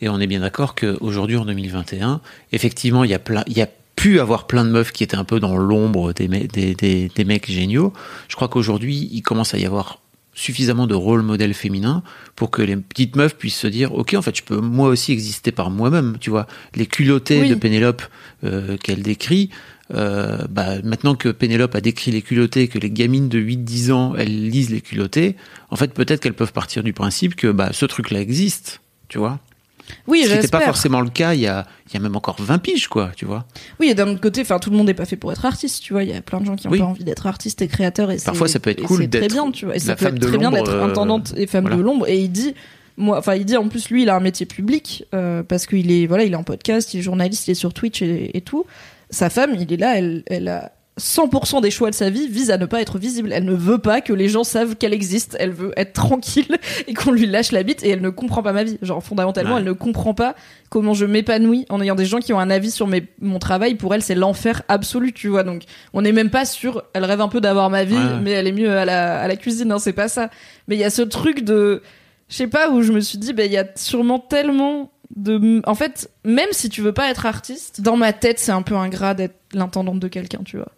Et 0.00 0.08
on 0.08 0.20
est 0.20 0.26
bien 0.28 0.40
d'accord 0.40 0.74
qu'aujourd'hui, 0.76 1.36
en 1.36 1.44
2021, 1.44 2.20
effectivement, 2.52 3.02
il 3.02 3.10
y 3.10 3.14
a 3.14 3.18
plein, 3.18 3.42
il 3.48 3.56
y 3.56 3.62
a 3.62 3.68
pu 3.96 4.20
avoir 4.20 4.46
plein 4.46 4.64
de 4.64 4.70
meufs 4.70 4.92
qui 4.92 5.02
étaient 5.02 5.16
un 5.16 5.24
peu 5.24 5.40
dans 5.40 5.56
l'ombre 5.56 6.12
des, 6.12 6.28
me- 6.28 6.46
des, 6.46 6.74
des, 6.74 7.10
des 7.12 7.24
mecs 7.24 7.50
géniaux. 7.50 7.92
Je 8.28 8.36
crois 8.36 8.46
qu'aujourd'hui, 8.48 9.08
il 9.10 9.22
commence 9.22 9.54
à 9.54 9.58
y 9.58 9.64
avoir 9.66 9.98
suffisamment 10.36 10.86
de 10.86 10.94
rôles 10.94 11.22
modèles 11.22 11.54
féminins 11.54 12.02
pour 12.36 12.50
que 12.52 12.62
les 12.62 12.76
petites 12.76 13.16
meufs 13.16 13.36
puissent 13.36 13.56
se 13.58 13.66
dire 13.66 13.92
ok 13.94 14.14
en 14.14 14.22
fait 14.22 14.36
je 14.36 14.42
peux 14.44 14.60
moi 14.60 14.88
aussi 14.88 15.10
exister 15.10 15.50
par 15.50 15.70
moi-même 15.70 16.18
tu 16.20 16.30
vois 16.30 16.46
les 16.76 16.86
culottés 16.86 17.40
Oui. 17.40 17.48
de 17.48 17.54
Pénélope 17.56 18.02
euh, 18.44 18.76
qu'elle 18.76 19.02
décrit 19.02 19.48
euh, 19.94 20.38
bah, 20.50 20.82
maintenant 20.84 21.14
que 21.14 21.30
Pénélope 21.30 21.74
a 21.74 21.80
décrit 21.80 22.10
les 22.10 22.20
culottés 22.20 22.68
que 22.68 22.78
les 22.78 22.90
gamines 22.90 23.28
de 23.30 23.40
8-10 23.40 23.92
ans 23.92 24.14
elles 24.16 24.48
lisent 24.50 24.70
les 24.70 24.82
culottés 24.82 25.36
en 25.70 25.76
fait 25.76 25.94
peut-être 25.94 26.20
qu'elles 26.20 26.34
peuvent 26.34 26.52
partir 26.52 26.82
du 26.82 26.92
principe 26.92 27.34
que 27.34 27.48
bah, 27.50 27.70
ce 27.72 27.86
truc 27.86 28.10
là 28.10 28.20
existe 28.20 28.80
tu 29.08 29.18
vois 29.18 29.40
Oui, 30.06 30.24
ce 30.24 30.32
n'était 30.34 30.48
pas 30.48 30.60
forcément 30.60 31.00
le 31.00 31.10
cas 31.10 31.34
il 31.34 31.40
y 31.40 31.46
a, 31.46 31.66
il 31.88 31.94
y 31.94 31.96
a 31.96 32.00
même 32.00 32.16
encore 32.16 32.36
20 32.38 32.58
piges, 32.58 32.88
quoi, 32.88 33.10
tu 33.16 33.24
vois. 33.24 33.46
Oui, 33.80 33.88
et 33.88 33.94
d'un 33.94 34.08
autre 34.08 34.20
côté, 34.20 34.40
enfin 34.42 34.58
tout 34.58 34.70
le 34.70 34.76
monde 34.76 34.86
n'est 34.86 34.94
pas 34.94 35.04
fait 35.04 35.16
pour 35.16 35.32
être 35.32 35.44
artiste, 35.44 35.82
tu 35.82 35.92
vois, 35.92 36.02
il 36.02 36.10
y 36.10 36.12
a 36.14 36.20
plein 36.22 36.40
de 36.40 36.46
gens 36.46 36.56
qui 36.56 36.66
ont 36.66 36.70
Oui. 36.70 36.78
pas 36.78 36.84
envie 36.84 37.04
d'être 37.04 37.26
artistes 37.26 37.62
et 37.62 37.68
créateurs 37.68 38.10
et 38.10 38.16
Parfois, 38.24 38.48
ça 38.48 38.58
peut 38.58 38.70
être 38.70 38.82
cool 38.82 39.02
c'est 39.02 39.08
très 39.08 39.20
d'être 39.22 39.32
bien, 39.32 39.50
tu 39.50 39.64
vois, 39.66 39.76
et 39.76 39.78
ça 39.78 39.94
peut 39.96 40.06
être 40.06 40.18
très 40.18 40.38
bien 40.38 40.50
d'être 40.50 40.70
euh, 40.70 40.84
intendante 40.84 41.34
et 41.36 41.46
femme 41.46 41.62
voilà. 41.62 41.76
de 41.76 41.82
l'ombre 41.82 42.08
et 42.08 42.18
il 42.18 42.30
dit 42.30 42.54
moi 42.98 43.18
enfin 43.18 43.34
il 43.34 43.44
dit 43.44 43.56
en 43.58 43.68
plus 43.68 43.90
lui 43.90 44.02
il 44.04 44.08
a 44.08 44.16
un 44.16 44.20
métier 44.20 44.46
public 44.46 45.04
euh, 45.14 45.42
parce 45.42 45.66
qu'il 45.66 45.90
est 45.92 46.06
voilà 46.06 46.24
il 46.24 46.32
est 46.32 46.36
en 46.36 46.44
podcast 46.44 46.94
il 46.94 47.00
est 47.00 47.02
journaliste 47.02 47.46
il 47.46 47.50
est 47.50 47.54
sur 47.54 47.74
Twitch 47.74 48.00
et, 48.00 48.34
et 48.36 48.40
tout 48.40 48.64
sa 49.10 49.28
femme 49.28 49.50
il 49.54 49.70
est 49.70 49.76
là 49.76 49.98
elle 49.98 50.22
elle 50.28 50.48
a 50.48 50.72
100% 50.98 51.60
des 51.60 51.70
choix 51.70 51.90
de 51.90 51.94
sa 51.94 52.08
vie 52.08 52.26
visent 52.26 52.50
à 52.50 52.56
ne 52.56 52.64
pas 52.64 52.80
être 52.80 52.98
visible. 52.98 53.30
Elle 53.32 53.44
ne 53.44 53.52
veut 53.54 53.76
pas 53.78 54.00
que 54.00 54.14
les 54.14 54.28
gens 54.28 54.44
savent 54.44 54.76
qu'elle 54.76 54.94
existe. 54.94 55.36
Elle 55.38 55.50
veut 55.50 55.72
être 55.76 55.92
tranquille 55.92 56.56
et 56.86 56.94
qu'on 56.94 57.10
lui 57.12 57.26
lâche 57.26 57.52
la 57.52 57.62
bite 57.62 57.82
et 57.84 57.90
elle 57.90 58.00
ne 58.00 58.08
comprend 58.08 58.42
pas 58.42 58.52
ma 58.54 58.64
vie. 58.64 58.78
Genre, 58.80 59.02
fondamentalement, 59.04 59.54
Ouais. 59.54 59.60
elle 59.60 59.66
ne 59.66 59.72
comprend 59.72 60.14
pas 60.14 60.34
comment 60.70 60.94
je 60.94 61.04
m'épanouis 61.04 61.66
en 61.68 61.82
ayant 61.82 61.96
des 61.96 62.06
gens 62.06 62.18
qui 62.20 62.32
ont 62.32 62.40
un 62.40 62.48
avis 62.48 62.70
sur 62.70 62.86
mes, 62.86 63.06
mon 63.20 63.38
travail. 63.38 63.74
Pour 63.74 63.94
elle, 63.94 64.02
c'est 64.02 64.14
l'enfer 64.14 64.62
absolu, 64.68 65.12
tu 65.12 65.28
vois. 65.28 65.42
Donc, 65.42 65.64
on 65.92 66.00
n'est 66.00 66.12
même 66.12 66.30
pas 66.30 66.46
sûr. 66.46 66.82
Elle 66.94 67.04
rêve 67.04 67.20
un 67.20 67.28
peu 67.28 67.42
d'avoir 67.42 67.68
ma 67.68 67.84
vie, 67.84 67.94
Ouais, 67.94 68.20
mais 68.22 68.30
elle 68.30 68.46
est 68.46 68.52
mieux 68.52 68.72
à 68.74 68.86
la, 68.86 69.20
à 69.20 69.28
la 69.28 69.36
cuisine. 69.36 69.68
Non, 69.68 69.78
c'est 69.78 69.92
pas 69.92 70.08
ça. 70.08 70.30
Mais 70.66 70.76
il 70.76 70.80
y 70.80 70.84
a 70.84 70.90
ce 70.90 71.02
truc 71.02 71.44
de, 71.44 71.82
je 72.30 72.36
sais 72.36 72.46
pas, 72.46 72.70
où 72.70 72.80
je 72.80 72.92
me 72.92 73.00
suis 73.00 73.18
dit, 73.18 73.34
ben, 73.34 73.44
il 73.44 73.52
y 73.52 73.58
a 73.58 73.66
sûrement 73.76 74.18
tellement 74.18 74.90
de, 75.14 75.60
en 75.66 75.74
fait, 75.74 76.10
même 76.24 76.48
si 76.52 76.70
tu 76.70 76.80
veux 76.80 76.92
pas 76.92 77.10
être 77.10 77.26
artiste, 77.26 77.82
dans 77.82 77.96
ma 77.98 78.14
tête, 78.14 78.38
c'est 78.38 78.50
un 78.52 78.62
peu 78.62 78.74
ingrat 78.76 79.12
d'être 79.12 79.36
l'intendante 79.52 80.00
de 80.00 80.08
quelqu'un, 80.08 80.40
tu 80.44 80.56
vois. 80.56 80.68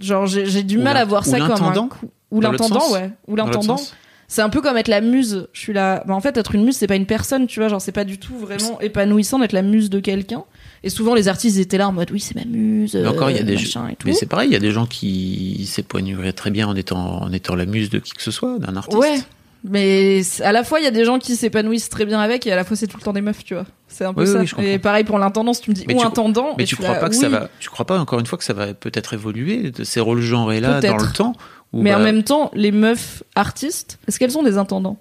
Genre, 0.00 0.26
j'ai 0.26 0.62
du 0.62 0.78
mal 0.78 0.96
à 0.96 1.04
voir 1.04 1.24
ça 1.24 1.38
comme 1.38 1.46
un 1.46 1.48
l'intendant 1.50 1.88
coup. 1.88 2.10
Ou 2.30 2.40
l'intendant, 2.40 2.92
ouais. 2.92 3.10
Ou 3.28 3.36
l'intendant. 3.36 3.78
C'est 4.26 4.42
un 4.42 4.48
peu 4.48 4.62
comme 4.62 4.76
être 4.76 4.88
la 4.88 5.00
muse. 5.00 5.48
Je 5.52 5.60
suis 5.60 5.72
là. 5.72 6.02
Bah, 6.06 6.14
en 6.14 6.20
fait, 6.20 6.36
être 6.36 6.54
une 6.54 6.64
muse, 6.64 6.76
c'est 6.76 6.86
pas 6.86 6.96
une 6.96 7.06
personne, 7.06 7.46
tu 7.46 7.60
vois. 7.60 7.68
Genre, 7.68 7.80
c'est 7.80 7.92
pas 7.92 8.04
du 8.04 8.18
tout 8.18 8.36
vraiment 8.36 8.80
épanouissant 8.80 9.38
d'être 9.38 9.52
la 9.52 9.62
muse 9.62 9.90
de 9.90 10.00
quelqu'un. 10.00 10.44
Et 10.82 10.88
souvent, 10.88 11.14
les 11.14 11.28
artistes 11.28 11.58
étaient 11.58 11.78
là 11.78 11.88
en 11.88 11.92
mode, 11.92 12.10
oui, 12.10 12.20
c'est 12.20 12.34
ma 12.34 12.44
muse. 12.44 12.94
Mais 12.94 13.06
encore, 13.06 13.30
il 13.30 13.36
y 13.36 13.38
a 13.38 13.42
euh, 13.42 13.44
des 13.44 13.56
tout. 13.56 13.80
Mais 14.06 14.12
c'est 14.12 14.26
pareil, 14.26 14.48
il 14.48 14.52
y 14.52 14.56
a 14.56 14.60
des 14.60 14.70
gens 14.72 14.86
qui 14.86 15.66
s'épanouiraient 15.66 16.32
très 16.32 16.50
bien 16.50 16.66
en 16.66 16.74
étant, 16.74 17.22
en 17.22 17.32
étant 17.32 17.54
la 17.54 17.66
muse 17.66 17.90
de 17.90 17.98
qui 17.98 18.12
que 18.12 18.22
ce 18.22 18.30
soit, 18.30 18.58
d'un 18.58 18.76
artiste. 18.76 18.98
Ouais. 18.98 19.18
Mais 19.66 20.20
à 20.42 20.52
la 20.52 20.62
fois, 20.62 20.78
il 20.78 20.84
y 20.84 20.86
a 20.86 20.90
des 20.90 21.06
gens 21.06 21.18
qui 21.18 21.36
s'épanouissent 21.36 21.88
très 21.88 22.04
bien 22.04 22.20
avec, 22.20 22.46
et 22.46 22.52
à 22.52 22.56
la 22.56 22.64
fois, 22.64 22.76
c'est 22.76 22.86
tout 22.86 22.98
le 22.98 23.02
temps 23.02 23.14
des 23.14 23.22
meufs, 23.22 23.44
tu 23.44 23.54
vois. 23.54 23.64
C'est 23.88 24.04
un 24.04 24.12
peu 24.12 24.20
Oui, 24.22 24.46
ça. 24.48 24.56
oui, 24.58 24.66
et 24.66 24.78
pareil 24.78 25.04
pour 25.04 25.18
l'intendance, 25.18 25.62
tu 25.62 25.70
me 25.70 25.74
dis 25.74 25.84
Mais 25.88 25.94
ou 25.94 26.00
tu- 26.00 26.06
intendant. 26.06 26.54
Mais 26.58 26.64
et 26.64 26.66
tu 26.66 26.76
crois 26.76 26.94
là, 26.94 27.00
pas 27.00 27.08
que 27.08 27.14
ça 27.14 27.30
va, 27.30 27.48
tu 27.60 27.70
crois 27.70 27.86
pas 27.86 27.98
encore 27.98 28.20
une 28.20 28.26
fois 28.26 28.36
que 28.36 28.44
ça 28.44 28.52
va 28.52 28.74
peut-être 28.74 29.14
évoluer 29.14 29.70
de 29.70 29.82
ces 29.84 30.00
rôles 30.00 30.20
genrés 30.20 30.60
là 30.60 30.80
dans 30.82 30.96
le 30.96 31.12
temps 31.12 31.32
Mais 31.72 31.94
en 31.94 31.98
bah, 31.98 32.04
même 32.04 32.22
temps, 32.24 32.50
les 32.54 32.72
meufs 32.72 33.22
artistes, 33.36 33.98
est-ce 34.06 34.18
qu'elles 34.18 34.32
sont 34.32 34.42
des 34.42 34.58
intendants? 34.58 34.98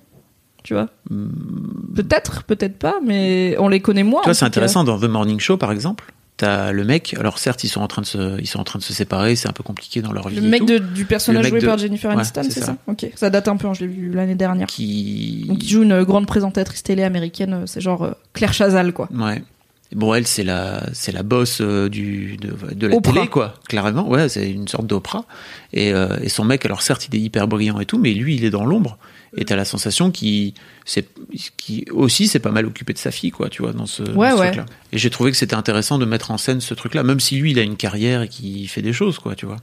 Tu 0.63 0.73
vois? 0.75 0.87
Peut-être, 1.93 2.43
peut-être 2.43 2.77
pas, 2.77 2.95
mais 3.03 3.57
on 3.59 3.67
les 3.67 3.81
connaît 3.81 4.03
moins. 4.03 4.21
Hmm. 4.21 4.23
Tu 4.23 4.29
vois, 4.29 4.33
c'est 4.33 4.45
intéressant 4.45 4.85
dans 4.85 4.97
The 4.97 5.03
Morning 5.09 5.39
Show 5.41 5.57
par 5.57 5.73
exemple. 5.73 6.12
T'as 6.35 6.71
le 6.71 6.83
mec, 6.83 7.15
alors 7.19 7.37
certes 7.37 7.63
ils 7.63 7.67
sont 7.69 7.81
en 7.81 7.87
train 7.87 8.01
de 8.01 8.07
se, 8.07 8.39
ils 8.41 8.47
sont 8.47 8.59
en 8.59 8.63
train 8.63 8.79
de 8.79 8.83
se 8.83 8.91
séparer, 8.91 9.35
c'est 9.35 9.47
un 9.47 9.51
peu 9.53 9.61
compliqué 9.63 10.01
dans 10.01 10.11
leur 10.11 10.29
vie. 10.29 10.37
Le 10.37 10.41
mec 10.41 10.65
de- 10.65 10.79
du 10.79 11.05
personnage 11.05 11.43
Le 11.43 11.49
joué 11.49 11.59
de- 11.61 11.65
par 11.67 11.77
Jennifer 11.77 12.09
Aniston, 12.09 12.41
c'est 12.43 12.49
c'est 12.51 12.59
ça. 12.61 12.65
ça, 12.65 12.77
Ok, 12.87 13.05
ça 13.15 13.29
date 13.29 13.47
un 13.47 13.55
peu, 13.55 13.67
hein, 13.67 13.73
je 13.75 13.81
l'ai 13.81 13.87
vu 13.87 14.11
l'année 14.11 14.33
dernière. 14.33 14.65
qui, 14.67 15.45
Donc 15.47 15.63
il 15.63 15.69
joue 15.69 15.83
une 15.83 16.03
grande 16.03 16.25
présentatrice 16.25 16.81
télé 16.81 17.03
américaine, 17.03 17.53
euh, 17.53 17.63
c'est 17.67 17.81
genre 17.81 18.03
euh, 18.03 18.11
Claire 18.33 18.51
Chazal, 18.51 18.93
quoi. 18.93 19.09
Ouais. 19.13 19.43
Bon, 19.95 20.11
elle, 20.15 20.25
c'est 20.25 20.43
la, 20.43 20.81
c'est 20.93 21.11
la 21.11 21.21
boss 21.21 21.59
euh, 21.61 21.87
du, 21.87 22.35
de, 22.37 22.73
de 22.73 22.87
la 22.87 22.95
Oprah. 22.95 23.13
télé, 23.13 23.27
quoi. 23.27 23.53
Clairement, 23.69 24.09
ouais, 24.09 24.27
c'est 24.27 24.49
une 24.49 24.67
sorte 24.67 24.87
d'Oprah. 24.87 25.25
Et, 25.71 25.93
euh, 25.93 26.17
et 26.23 26.29
son 26.29 26.45
mec, 26.45 26.65
alors 26.65 26.81
certes, 26.81 27.07
il 27.11 27.15
est 27.15 27.21
hyper 27.21 27.47
brillant 27.47 27.79
et 27.79 27.85
tout, 27.85 27.99
mais 27.99 28.11
lui, 28.15 28.35
il 28.35 28.43
est 28.43 28.49
dans 28.49 28.65
l'ombre. 28.65 28.97
Et 29.35 29.45
t'as 29.45 29.55
la 29.55 29.65
sensation 29.65 30.11
qu'il, 30.11 30.53
c'est, 30.85 31.07
qui 31.57 31.85
aussi, 31.91 32.27
c'est 32.27 32.39
pas 32.39 32.51
mal 32.51 32.65
occupé 32.67 32.93
de 32.93 32.99
sa 32.99 33.09
fille, 33.09 33.31
quoi, 33.31 33.49
tu 33.49 33.61
vois, 33.63 33.73
dans 33.73 33.87
ce, 33.87 34.03
dans 34.03 34.13
Ouais, 34.15 34.29
ce 34.31 34.35
ouais. 34.35 34.47
truc-là. 34.51 34.65
Et 34.91 34.97
j'ai 34.99 35.09
trouvé 35.09 35.31
que 35.31 35.37
c'était 35.37 35.55
intéressant 35.55 35.97
de 35.97 36.05
mettre 36.05 36.29
en 36.31 36.37
scène 36.37 36.61
ce 36.61 36.73
truc-là, 36.75 37.01
même 37.03 37.19
si 37.19 37.37
lui, 37.37 37.51
il 37.51 37.57
a 37.59 37.63
une 37.63 37.75
carrière 37.77 38.21
et 38.21 38.27
qu'il 38.27 38.67
fait 38.69 38.81
des 38.83 38.93
choses, 38.93 39.17
quoi, 39.17 39.35
tu 39.35 39.45
vois. 39.47 39.57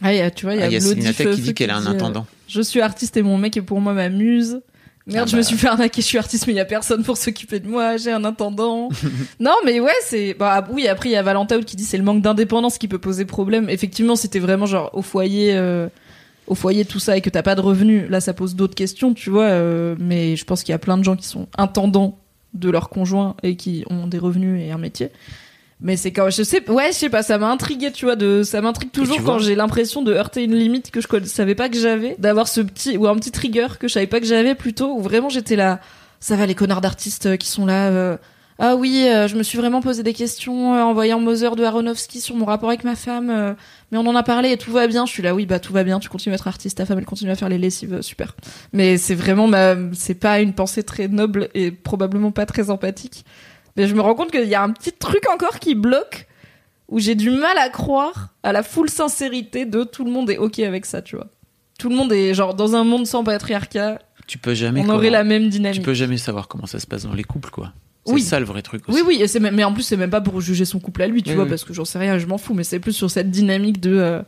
Ah, 0.00 0.12
il 0.12 0.18
y 0.18 0.20
a- 0.20 0.30
tu 0.30 0.46
vois, 0.46 0.54
il 0.54 0.58
y 0.58 0.62
Ah, 0.62 0.66
a, 0.66 0.68
Il 0.68 0.72
y 0.72 1.06
a 1.06 1.12
Feu- 1.12 1.34
qui 1.34 1.40
dit 1.42 1.54
qu'elle 1.54 1.70
a 1.70 1.76
un 1.76 1.86
euh, 1.86 1.90
intendant. 1.90 2.26
Je 2.48 2.60
suis 2.60 2.80
artiste 2.80 3.16
et 3.16 3.22
mon 3.22 3.38
mec 3.38 3.56
est 3.56 3.62
pour 3.62 3.80
moi 3.80 3.92
ma 3.92 4.08
muse. 4.08 4.60
Merde, 5.06 5.24
Ah 5.26 5.30
je 5.30 5.36
me 5.36 5.42
bah. 5.42 5.46
suis 5.46 5.56
fait 5.56 5.66
arnaquer, 5.68 6.00
je 6.00 6.06
suis 6.06 6.18
artiste, 6.18 6.46
mais 6.46 6.52
il 6.52 6.56
y 6.56 6.60
a 6.60 6.64
personne 6.64 7.02
pour 7.02 7.16
s'occuper 7.16 7.58
de 7.60 7.68
moi, 7.68 7.96
j'ai 7.96 8.12
un 8.12 8.24
intendant. 8.24 8.88
non, 9.40 9.54
mais 9.64 9.80
ouais, 9.80 9.90
c'est. 10.04 10.34
Bah, 10.34 10.66
oui, 10.70 10.86
après, 10.88 11.08
il 11.08 11.12
y 11.12 11.16
a 11.16 11.22
Valentin 11.22 11.60
qui 11.62 11.74
dit 11.76 11.84
c'est 11.84 11.96
le 11.98 12.04
manque 12.04 12.22
d'indépendance 12.22 12.78
qui 12.78 12.86
peut 12.88 12.98
poser 12.98 13.24
problème. 13.24 13.68
Effectivement, 13.68 14.14
c'était 14.16 14.38
vraiment 14.40 14.66
genre 14.66 14.90
au 14.92 15.02
foyer. 15.02 15.54
euh, 15.54 15.88
Au 16.52 16.54
foyer, 16.54 16.84
tout 16.84 16.98
ça, 16.98 17.16
et 17.16 17.22
que 17.22 17.30
t'as 17.30 17.42
pas 17.42 17.54
de 17.54 17.62
revenus, 17.62 18.04
là, 18.10 18.20
ça 18.20 18.34
pose 18.34 18.54
d'autres 18.54 18.74
questions, 18.74 19.14
tu 19.14 19.30
vois. 19.30 19.44
euh, 19.44 19.96
mais 19.98 20.36
je 20.36 20.44
pense 20.44 20.62
qu'il 20.62 20.72
y 20.72 20.74
a 20.74 20.78
plein 20.78 20.98
de 20.98 21.02
gens 21.02 21.16
qui 21.16 21.26
sont 21.26 21.48
intendants 21.56 22.18
de 22.52 22.68
leur 22.68 22.90
conjoint 22.90 23.34
et 23.42 23.56
qui 23.56 23.84
ont 23.88 24.06
des 24.06 24.18
revenus 24.18 24.60
et 24.62 24.70
un 24.70 24.76
métier. 24.76 25.08
Mais 25.80 25.96
c'est 25.96 26.12
quand 26.12 26.28
je 26.28 26.42
sais, 26.42 26.68
ouais, 26.70 26.88
je 26.88 26.96
sais 26.96 27.08
pas, 27.08 27.22
ça 27.22 27.38
m'a 27.38 27.50
intrigué, 27.50 27.90
tu 27.90 28.04
vois, 28.04 28.16
de, 28.16 28.42
ça 28.44 28.60
m'intrigue 28.60 28.92
toujours 28.92 29.24
quand 29.24 29.38
j'ai 29.38 29.54
l'impression 29.54 30.02
de 30.02 30.12
heurter 30.12 30.44
une 30.44 30.54
limite 30.54 30.90
que 30.90 31.00
je 31.00 31.08
savais 31.24 31.54
pas 31.54 31.70
que 31.70 31.78
j'avais, 31.78 32.16
d'avoir 32.18 32.48
ce 32.48 32.60
petit, 32.60 32.98
ou 32.98 33.08
un 33.08 33.16
petit 33.16 33.30
trigger 33.32 33.68
que 33.80 33.88
je 33.88 33.94
savais 33.94 34.06
pas 34.06 34.20
que 34.20 34.26
j'avais 34.26 34.54
plutôt, 34.54 34.94
où 34.94 35.00
vraiment 35.00 35.30
j'étais 35.30 35.56
là, 35.56 35.80
ça 36.20 36.36
va 36.36 36.44
les 36.44 36.54
connards 36.54 36.82
d'artistes 36.82 37.38
qui 37.38 37.48
sont 37.48 37.64
là. 37.64 37.88
euh, 37.88 38.16
ah 38.64 38.76
oui, 38.76 39.08
euh, 39.08 39.26
je 39.26 39.34
me 39.36 39.42
suis 39.42 39.58
vraiment 39.58 39.80
posé 39.80 40.04
des 40.04 40.12
questions 40.12 40.74
euh, 40.76 40.82
en 40.82 40.94
voyant 40.94 41.18
Mother 41.18 41.56
de 41.56 41.64
Aronofsky 41.64 42.20
sur 42.20 42.36
mon 42.36 42.44
rapport 42.44 42.68
avec 42.68 42.84
ma 42.84 42.94
femme, 42.94 43.28
euh, 43.28 43.54
mais 43.90 43.98
on 43.98 44.06
en 44.06 44.14
a 44.14 44.22
parlé 44.22 44.52
et 44.52 44.56
tout 44.56 44.70
va 44.70 44.86
bien. 44.86 45.04
Je 45.04 45.10
suis 45.12 45.22
là, 45.22 45.34
oui, 45.34 45.46
bah 45.46 45.58
tout 45.58 45.72
va 45.72 45.82
bien, 45.82 45.98
tu 45.98 46.08
continues 46.08 46.34
à 46.34 46.36
être 46.36 46.46
artiste, 46.46 46.78
ta 46.78 46.86
femme 46.86 46.98
elle 46.98 47.04
continue 47.04 47.32
à 47.32 47.34
faire 47.34 47.48
les 47.48 47.58
lessives, 47.58 48.02
super. 48.02 48.36
Mais 48.72 48.98
c'est 48.98 49.16
vraiment, 49.16 49.48
ma... 49.48 49.74
c'est 49.94 50.14
pas 50.14 50.40
une 50.40 50.52
pensée 50.52 50.84
très 50.84 51.08
noble 51.08 51.48
et 51.54 51.72
probablement 51.72 52.30
pas 52.30 52.46
très 52.46 52.70
empathique. 52.70 53.24
Mais 53.76 53.88
je 53.88 53.94
me 53.96 54.00
rends 54.00 54.14
compte 54.14 54.30
qu'il 54.30 54.44
y 54.48 54.54
a 54.54 54.62
un 54.62 54.70
petit 54.70 54.92
truc 54.92 55.24
encore 55.34 55.58
qui 55.58 55.74
bloque, 55.74 56.28
où 56.88 57.00
j'ai 57.00 57.16
du 57.16 57.30
mal 57.30 57.58
à 57.58 57.68
croire 57.68 58.28
à 58.44 58.52
la 58.52 58.62
full 58.62 58.88
sincérité 58.90 59.64
de 59.64 59.82
tout 59.82 60.04
le 60.04 60.10
monde 60.12 60.30
est 60.30 60.38
ok 60.38 60.60
avec 60.60 60.86
ça, 60.86 61.02
tu 61.02 61.16
vois. 61.16 61.26
Tout 61.80 61.88
le 61.88 61.96
monde 61.96 62.12
est 62.12 62.32
genre 62.32 62.54
dans 62.54 62.76
un 62.76 62.84
monde 62.84 63.06
sans 63.08 63.24
patriarcat, 63.24 63.98
Tu 64.28 64.38
peux 64.38 64.54
jamais. 64.54 64.82
on 64.82 64.88
aurait 64.90 65.06
comment- 65.08 65.10
la 65.18 65.24
même 65.24 65.44
Tu 65.44 65.48
dynamique. 65.48 65.82
peux 65.82 65.94
jamais 65.94 66.18
savoir 66.18 66.46
comment 66.46 66.66
ça 66.66 66.78
se 66.78 66.86
passe 66.86 67.02
dans 67.04 67.14
les 67.14 67.24
couples, 67.24 67.50
quoi. 67.50 67.72
C'est 68.04 68.12
Oui. 68.14 68.22
ça 68.22 68.40
le 68.40 68.46
vrai 68.46 68.62
truc 68.62 68.88
aussi. 68.88 69.00
Oui, 69.00 69.04
oui, 69.06 69.22
et 69.22 69.28
c'est 69.28 69.38
même- 69.40 69.54
mais 69.54 69.64
en 69.64 69.72
plus, 69.72 69.82
c'est 69.84 69.96
même 69.96 70.10
pas 70.10 70.20
pour 70.20 70.40
juger 70.40 70.64
son 70.64 70.80
couple 70.80 71.02
à 71.02 71.06
lui, 71.06 71.22
tu 71.22 71.30
Oui, 71.30 71.34
vois, 71.36 71.44
oui. 71.44 71.50
parce 71.50 71.62
que 71.64 71.72
j'en 71.72 71.84
sais 71.84 71.98
rien, 72.00 72.18
je 72.18 72.26
m'en 72.26 72.38
fous, 72.38 72.52
mais 72.54 72.64
c'est 72.64 72.80
plus 72.80 72.92
sur 72.92 73.10
cette 73.10 73.30
dynamique 73.30 73.80
de. 73.80 73.94
euh, 73.96 74.22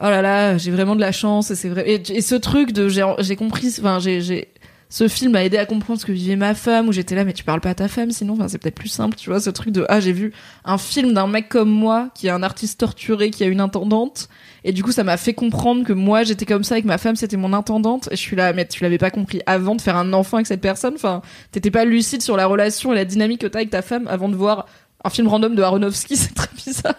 oh 0.00 0.04
là 0.04 0.22
là, 0.22 0.58
j'ai 0.58 0.70
vraiment 0.70 0.94
de 0.96 1.00
la 1.00 1.12
chance, 1.12 1.50
et 1.50 1.54
c'est 1.56 1.68
vrai. 1.68 1.88
Et, 1.90 1.94
et 2.16 2.20
ce 2.20 2.34
truc 2.34 2.72
de. 2.72 2.88
J'ai 2.88 3.04
j'ai 3.18 3.36
compris, 3.36 3.74
enfin, 3.78 3.98
j'ai. 3.98 4.20
j'ai- 4.20 4.48
Ce 4.90 5.06
film 5.06 5.32
m'a 5.32 5.44
aidé 5.44 5.58
à 5.58 5.66
comprendre 5.66 6.00
ce 6.00 6.06
que 6.06 6.12
vivait 6.12 6.34
ma 6.36 6.54
femme, 6.54 6.88
où 6.88 6.92
j'étais 6.92 7.14
là, 7.14 7.24
mais 7.26 7.34
tu 7.34 7.44
parles 7.44 7.60
pas 7.60 7.68
à 7.70 7.74
ta 7.74 7.88
femme, 7.88 8.10
sinon, 8.10 8.32
enfin, 8.32 8.48
c'est 8.48 8.56
peut-être 8.56 8.74
plus 8.74 8.88
simple, 8.88 9.16
tu 9.16 9.28
vois, 9.28 9.38
ce 9.38 9.50
truc 9.50 9.70
de. 9.70 9.84
Ah, 9.90 10.00
j'ai 10.00 10.12
vu 10.12 10.32
un 10.64 10.78
film 10.78 11.12
d'un 11.12 11.26
mec 11.26 11.50
comme 11.50 11.68
moi, 11.68 12.08
qui 12.14 12.26
est 12.28 12.30
un 12.30 12.42
artiste 12.42 12.80
torturé, 12.80 13.30
qui 13.30 13.44
a 13.44 13.48
une 13.48 13.60
intendante, 13.60 14.30
et 14.68 14.72
du 14.72 14.82
coup, 14.82 14.92
ça 14.92 15.02
m'a 15.02 15.16
fait 15.16 15.32
comprendre 15.32 15.82
que 15.82 15.94
moi, 15.94 16.24
j'étais 16.24 16.44
comme 16.44 16.62
ça, 16.62 16.76
et 16.76 16.82
que 16.82 16.86
ma 16.86 16.98
femme, 16.98 17.16
c'était 17.16 17.38
mon 17.38 17.54
intendante, 17.54 18.10
et 18.12 18.16
je 18.16 18.20
suis 18.20 18.36
là, 18.36 18.52
mais 18.52 18.66
tu 18.66 18.82
l'avais 18.82 18.98
pas 18.98 19.10
compris 19.10 19.40
avant 19.46 19.74
de 19.74 19.80
faire 19.80 19.96
un 19.96 20.12
enfant 20.12 20.36
avec 20.36 20.46
cette 20.46 20.60
personne, 20.60 20.92
enfin, 20.94 21.22
t'étais 21.52 21.70
pas 21.70 21.86
lucide 21.86 22.20
sur 22.20 22.36
la 22.36 22.44
relation 22.44 22.92
et 22.92 22.94
la 22.94 23.06
dynamique 23.06 23.40
que 23.40 23.46
t'as 23.46 23.60
avec 23.60 23.70
ta 23.70 23.80
femme 23.80 24.06
avant 24.08 24.28
de 24.28 24.36
voir 24.36 24.66
un 25.02 25.08
film 25.08 25.26
random 25.26 25.54
de 25.54 25.62
Aronofsky, 25.62 26.16
c'est 26.18 26.34
très 26.34 26.54
bizarre. 26.54 26.98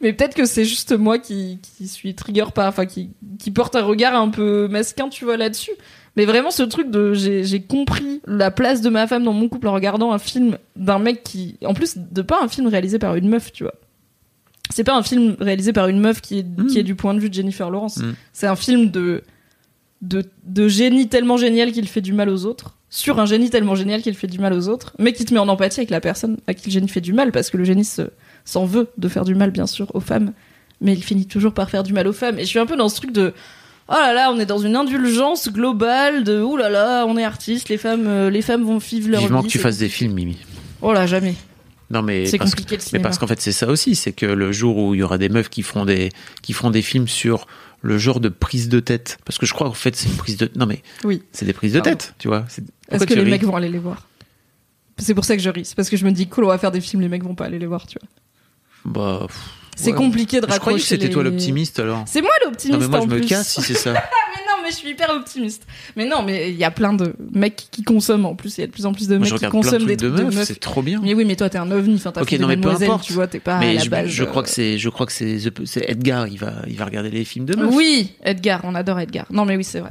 Mais 0.00 0.14
peut-être 0.14 0.34
que 0.34 0.46
c'est 0.46 0.64
juste 0.64 0.98
moi 0.98 1.20
qui, 1.20 1.60
qui 1.62 1.86
suis 1.86 2.16
trigger 2.16 2.46
par, 2.52 2.66
enfin, 2.66 2.86
qui, 2.86 3.10
qui 3.38 3.52
porte 3.52 3.76
un 3.76 3.82
regard 3.82 4.20
un 4.20 4.30
peu 4.30 4.66
mesquin, 4.66 5.08
tu 5.08 5.24
vois, 5.24 5.36
là-dessus. 5.36 5.72
Mais 6.16 6.24
vraiment, 6.24 6.50
ce 6.50 6.64
truc 6.64 6.90
de, 6.90 7.14
j'ai 7.14 7.62
compris 7.62 8.20
la 8.26 8.50
place 8.50 8.80
de 8.80 8.88
ma 8.88 9.06
femme 9.06 9.22
dans 9.22 9.32
mon 9.32 9.48
couple 9.48 9.68
en 9.68 9.72
regardant 9.74 10.10
un 10.10 10.18
film 10.18 10.58
d'un 10.74 10.98
mec 10.98 11.22
qui, 11.22 11.56
en 11.64 11.72
plus, 11.72 11.98
de 11.98 12.22
pas 12.22 12.42
un 12.42 12.48
film 12.48 12.66
réalisé 12.66 12.98
par 12.98 13.14
une 13.14 13.28
meuf, 13.28 13.52
tu 13.52 13.62
vois. 13.62 13.74
C'est 14.70 14.84
pas 14.84 14.96
un 14.96 15.02
film 15.02 15.36
réalisé 15.40 15.72
par 15.72 15.88
une 15.88 16.00
meuf 16.00 16.20
qui 16.20 16.40
est, 16.40 16.46
qui 16.68 16.78
est 16.78 16.82
du 16.82 16.94
point 16.94 17.14
de 17.14 17.20
vue 17.20 17.28
de 17.28 17.34
Jennifer 17.34 17.70
Lawrence. 17.70 17.98
Mm. 17.98 18.14
C'est 18.32 18.46
un 18.46 18.56
film 18.56 18.90
de, 18.90 19.22
de, 20.02 20.24
de 20.44 20.68
génie 20.68 21.08
tellement 21.08 21.36
génial 21.36 21.72
qu'il 21.72 21.86
fait 21.88 22.00
du 22.00 22.12
mal 22.12 22.28
aux 22.28 22.44
autres, 22.46 22.76
sur 22.90 23.18
un 23.20 23.26
génie 23.26 23.50
tellement 23.50 23.74
génial 23.74 24.02
qu'il 24.02 24.14
fait 24.14 24.26
du 24.26 24.38
mal 24.38 24.52
aux 24.52 24.68
autres, 24.68 24.94
mais 24.98 25.12
qui 25.12 25.24
te 25.24 25.32
met 25.34 25.40
en 25.40 25.48
empathie 25.48 25.80
avec 25.80 25.90
la 25.90 26.00
personne 26.00 26.38
à 26.46 26.54
qui 26.54 26.68
le 26.68 26.72
génie 26.72 26.88
fait 26.88 27.00
du 27.00 27.12
mal, 27.12 27.32
parce 27.32 27.50
que 27.50 27.56
le 27.56 27.64
génie 27.64 27.84
se- 27.84 28.10
s'en 28.44 28.64
veut 28.64 28.88
de 28.98 29.08
faire 29.08 29.24
du 29.24 29.34
mal, 29.34 29.50
bien 29.50 29.66
sûr, 29.66 29.86
aux 29.94 30.00
femmes, 30.00 30.32
mais 30.80 30.92
il 30.94 31.02
finit 31.02 31.26
toujours 31.26 31.52
par 31.54 31.70
faire 31.70 31.82
du 31.82 31.92
mal 31.92 32.06
aux 32.08 32.12
femmes. 32.12 32.38
Et 32.38 32.42
je 32.42 32.48
suis 32.48 32.58
un 32.58 32.66
peu 32.66 32.76
dans 32.76 32.88
ce 32.88 32.96
truc 32.96 33.12
de 33.12 33.32
oh 33.88 33.92
là 33.94 34.12
là, 34.12 34.30
on 34.32 34.38
est 34.38 34.46
dans 34.46 34.58
une 34.58 34.76
indulgence 34.76 35.48
globale 35.50 36.24
de 36.24 36.40
oh 36.40 36.56
là 36.56 36.68
là, 36.68 37.04
on 37.06 37.16
est 37.16 37.24
artiste, 37.24 37.68
les 37.68 37.78
femmes, 37.78 38.06
euh, 38.06 38.30
les 38.30 38.42
femmes 38.42 38.64
vont 38.64 38.78
vivre 38.78 39.10
leur 39.10 39.20
Vivement 39.20 39.40
vie. 39.40 39.46
que 39.46 39.52
tu 39.52 39.58
fasses 39.58 39.78
des 39.78 39.88
films, 39.88 40.12
Mimi. 40.14 40.36
Oh 40.82 40.92
là, 40.92 41.06
jamais. 41.06 41.34
Non 41.90 42.02
mais 42.02 42.26
C'est 42.26 42.38
parce 42.38 42.50
compliqué 42.50 42.76
le 42.76 42.82
Mais 42.92 42.98
parce 43.00 43.18
qu'en 43.18 43.26
fait, 43.26 43.40
c'est 43.40 43.52
ça 43.52 43.68
aussi, 43.68 43.94
c'est 43.94 44.12
que 44.12 44.26
le 44.26 44.50
jour 44.52 44.76
où 44.76 44.94
il 44.94 44.98
y 44.98 45.02
aura 45.02 45.18
des 45.18 45.28
meufs 45.28 45.48
qui 45.48 45.62
feront 45.62 45.84
des, 45.84 46.10
qui 46.42 46.52
feront 46.52 46.70
des 46.70 46.82
films 46.82 47.06
sur 47.08 47.46
le 47.82 47.98
genre 47.98 48.18
de 48.18 48.28
prise 48.28 48.68
de 48.68 48.80
tête, 48.80 49.18
parce 49.24 49.38
que 49.38 49.46
je 49.46 49.52
crois 49.54 49.68
qu'en 49.68 49.74
fait, 49.74 49.94
c'est 49.94 50.08
une 50.08 50.16
prise 50.16 50.36
de, 50.36 50.50
non 50.56 50.66
mais, 50.66 50.82
Oui. 51.04 51.22
c'est 51.30 51.44
des 51.44 51.52
prises 51.52 51.72
de 51.74 51.78
Pardon. 51.78 51.90
tête, 51.96 52.14
tu 52.18 52.26
vois. 52.26 52.44
Est-ce 52.90 53.04
que 53.06 53.14
les 53.14 53.24
mecs 53.24 53.44
vont 53.44 53.54
aller 53.54 53.68
les 53.68 53.78
voir? 53.78 54.08
C'est 54.98 55.14
pour 55.14 55.24
ça 55.24 55.36
que 55.36 55.42
je 55.42 55.50
ris. 55.50 55.64
C'est 55.66 55.74
parce 55.76 55.90
que 55.90 55.96
je 55.96 56.04
me 56.04 56.10
dis 56.10 56.26
cool, 56.26 56.44
on 56.44 56.48
va 56.48 56.58
faire 56.58 56.72
des 56.72 56.80
films, 56.80 57.02
les 57.02 57.08
mecs 57.08 57.22
vont 57.22 57.34
pas 57.34 57.44
aller 57.44 57.58
les 57.58 57.66
voir, 57.66 57.86
tu 57.86 57.98
vois. 58.00 58.08
Bah, 58.92 59.26
pff, 59.26 59.38
C'est 59.76 59.90
ouais. 59.90 59.96
compliqué 59.96 60.40
de 60.40 60.42
Je 60.42 60.46
croyais 60.46 60.58
raccrocher. 60.58 60.82
que 60.82 60.88
c'était 60.88 61.10
toi 61.10 61.22
l'optimiste 61.22 61.78
alors. 61.78 62.02
C'est 62.06 62.22
moi 62.22 62.30
Non 62.42 62.50
l'optimiste 62.50 62.80
mais 62.80 62.88
moi, 62.88 63.00
je 63.02 63.06
me 63.06 63.20
casse 63.20 63.54
si 63.54 63.62
c'est 63.62 63.74
ça. 63.74 63.92
Mais 64.36 64.42
non, 64.52 64.62
mais 64.62 64.70
je 64.70 64.76
suis 64.76 64.90
hyper 64.90 65.10
optimiste. 65.10 65.66
Mais 65.96 66.06
non, 66.06 66.22
mais 66.22 66.50
il 66.50 66.56
y 66.56 66.64
a 66.64 66.70
plein 66.70 66.92
de 66.92 67.14
mecs 67.32 67.68
qui 67.70 67.82
consomment 67.82 68.26
en 68.26 68.34
plus. 68.34 68.56
Il 68.58 68.62
y 68.62 68.64
a 68.64 68.66
de 68.66 68.72
plus 68.72 68.86
en 68.86 68.92
plus 68.92 69.06
de 69.08 69.16
mecs 69.18 69.32
qui 69.34 69.44
de 69.44 69.48
consomment 69.50 69.86
des 69.86 69.96
de 69.96 70.08
trucs 70.08 70.18
de 70.18 70.24
meufs, 70.24 70.34
meufs. 70.34 70.44
c'est 70.46 70.58
trop 70.60 70.82
bien. 70.82 71.00
Mais 71.02 71.14
oui, 71.14 71.24
mais 71.24 71.36
toi 71.36 71.48
t'es 71.50 71.58
un 71.58 71.70
ovni. 71.70 71.96
Enfin, 71.96 72.10
t'as 72.12 72.24
fait 72.24 72.38
non 72.38 72.48
des 72.48 72.56
mais 72.56 72.60
peu 72.62 72.68
Mademoiselles, 72.68 72.88
importe. 72.90 73.04
tu 73.06 73.12
vois, 73.12 73.26
t'es 73.26 73.38
pas 73.40 73.58
à 73.58 73.64
la 73.72 73.78
je, 73.82 73.90
base. 73.90 74.08
je 74.08 74.24
crois 74.24 74.42
que 74.42 74.48
euh, 74.48 74.52
c'est, 74.52 74.78
je 74.78 74.88
crois 74.88 75.06
que 75.06 75.12
c'est, 75.12 75.38
c'est 75.66 75.84
Edgar, 75.90 76.26
il 76.28 76.38
va, 76.38 76.52
il 76.68 76.76
va 76.76 76.84
regarder 76.86 77.10
les 77.10 77.24
films 77.24 77.44
de 77.44 77.54
meufs. 77.56 77.74
Oui, 77.74 78.12
Edgar, 78.24 78.60
on 78.64 78.74
adore 78.74 78.98
Edgar. 79.00 79.26
Non, 79.30 79.44
mais 79.44 79.56
oui, 79.56 79.64
c'est 79.64 79.80
vrai. 79.80 79.90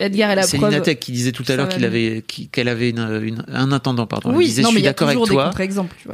Edgar 0.00 0.30
est 0.30 0.34
la 0.36 0.42
C'est 0.42 0.56
preuve. 0.58 0.80
Qui 0.98 1.12
disait 1.12 1.32
tout 1.32 1.44
à 1.48 1.56
l'heure 1.56 1.68
qu'il 1.68 1.84
avait, 1.84 2.24
qu'elle 2.50 2.68
avait 2.68 2.90
une, 2.90 2.98
une- 3.22 3.44
un 3.52 3.70
intendant, 3.72 4.06
pardon. 4.06 4.30
Elle 4.30 4.36
Oui, 4.36 4.46
disait, 4.46 4.62
non, 4.62 4.70
je 4.70 4.74
suis 4.74 4.82
d'accord 4.82 5.08
avec 5.08 5.22
toi. 5.24 5.50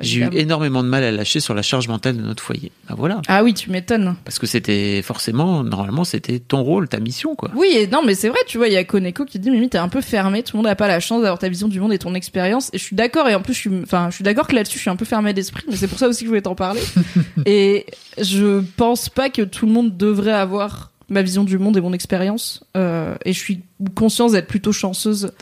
J'ai 0.01 0.21
eu 0.21 0.29
énormément 0.33 0.83
de 0.83 0.89
mal 0.89 1.03
à 1.03 1.11
lâcher 1.11 1.41
sur 1.41 1.55
la 1.55 1.63
charge 1.63 1.89
mentale 1.89 2.17
de 2.17 2.23
notre 2.23 2.43
foyer. 2.43 2.73
Bah 2.89 2.95
voilà. 2.99 3.23
Ah 3.29 3.43
oui, 3.43 3.55
tu 3.55 3.71
m'étonnes. 3.71 4.17
Parce 4.25 4.39
que 4.39 4.47
c'était 4.47 5.01
forcément, 5.03 5.65
normalement, 5.65 6.05
c'était 6.05 6.39
ton 6.41 6.63
rôle, 6.63 6.89
ta 6.89 7.01
mission, 7.01 7.35
quoi. 7.35 7.51
Oui, 7.55 7.69
et 7.75 7.87
non, 7.87 8.03
mais 8.05 8.15
c'est 8.15 8.29
vrai, 8.29 8.39
tu 8.47 8.59
vois, 8.59 8.69
il 8.69 8.75
y 8.75 8.77
a 8.77 8.85
Koneko 8.85 9.25
qui 9.25 9.39
dit, 9.39 9.51
Mimi, 9.51 9.69
t'es 9.71 9.79
un 9.79 9.89
peu 9.89 10.01
fermé, 10.01 10.43
tout 10.43 10.57
le 10.57 10.59
monde 10.59 10.67
n'a 10.67 10.77
pas 10.77 10.89
la 10.89 11.01
chance 11.01 11.23
d'avoir 11.23 11.39
ta 11.39 11.49
vision 11.49 11.69
du 11.69 11.81
monde 11.81 11.93
et 11.93 11.99
ton 11.99 12.15
expérience. 12.15 12.71
Et 12.73 12.79
je 12.79 12.83
suis 12.85 12.97
d'accord, 12.97 13.29
et 13.29 13.35
en 13.35 13.41
plus, 13.43 13.55
je 13.55 13.59
suis, 13.61 13.71
enfin, 13.83 14.09
je 14.11 14.17
suis 14.17 14.25
d'accord 14.25 14.47
que 14.47 14.55
là-dessus, 14.55 14.77
je 14.77 14.83
suis 14.83 14.91
un 14.91 14.97
peu 14.97 15.05
fermé 15.07 15.33
d'esprit, 15.33 15.65
mais 15.69 15.77
c'est 15.77 15.89
pour 15.89 15.99
ça 15.99 16.07
aussi 16.09 16.21
que 16.21 16.25
je 16.27 16.31
voulais 16.31 16.43
t'en 16.43 16.55
parler. 16.55 16.81
et 17.47 17.87
je 18.21 18.61
pense 18.77 19.09
pas 19.09 19.31
que 19.31 19.43
tout 19.43 19.67
le 19.67 19.73
monde 19.73 19.97
devrait 19.97 20.33
avoir 20.33 20.90
ma 21.11 21.23
vision 21.23 21.45
du 21.45 21.59
monde 21.59 21.77
et 21.77 21.81
mon 21.81 21.93
expérience. 21.93 22.65
Euh, 22.77 23.15
et 23.25 23.33
je 23.33 23.39
suis 23.39 23.61
consciente 23.95 24.33
d'être 24.33 24.47
plutôt 24.47 24.73
chanceuse. 24.73 25.33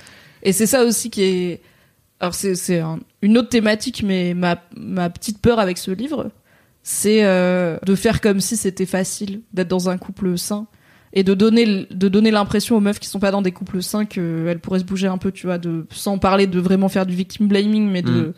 Et 0.42 0.52
c'est 0.52 0.66
ça 0.66 0.84
aussi 0.84 1.10
qui 1.10 1.22
est, 1.22 1.60
alors 2.20 2.34
c'est, 2.34 2.54
c'est 2.54 2.80
un- 2.80 2.98
une 3.22 3.38
autre 3.38 3.48
thématique, 3.50 4.02
mais 4.04 4.34
ma, 4.34 4.60
ma 4.76 5.10
petite 5.10 5.40
peur 5.40 5.58
avec 5.60 5.78
ce 5.78 5.90
livre, 5.90 6.30
c'est 6.82 7.24
euh, 7.24 7.76
de 7.84 7.94
faire 7.94 8.20
comme 8.20 8.40
si 8.40 8.56
c'était 8.56 8.86
facile 8.86 9.42
d'être 9.52 9.68
dans 9.68 9.88
un 9.90 9.98
couple 9.98 10.38
sain 10.38 10.66
et 11.12 11.22
de 11.22 11.34
donner 11.34 11.86
de 11.90 12.08
donner 12.08 12.30
l'impression 12.30 12.76
aux 12.76 12.80
meufs 12.80 12.98
qui 12.98 13.08
sont 13.08 13.18
pas 13.20 13.30
dans 13.30 13.42
des 13.42 13.52
couples 13.52 13.82
sains 13.82 14.04
qu'elles 14.04 14.58
pourraient 14.60 14.78
se 14.78 14.84
bouger 14.84 15.06
un 15.06 15.16
peu 15.18 15.32
tu 15.32 15.46
vois 15.46 15.56
de 15.58 15.86
sans 15.90 16.18
parler 16.18 16.46
de 16.46 16.60
vraiment 16.60 16.88
faire 16.90 17.06
du 17.06 17.14
victim 17.14 17.48
blaming 17.48 17.90
mais 17.90 18.02
de 18.02 18.10
Mm. 18.10 18.34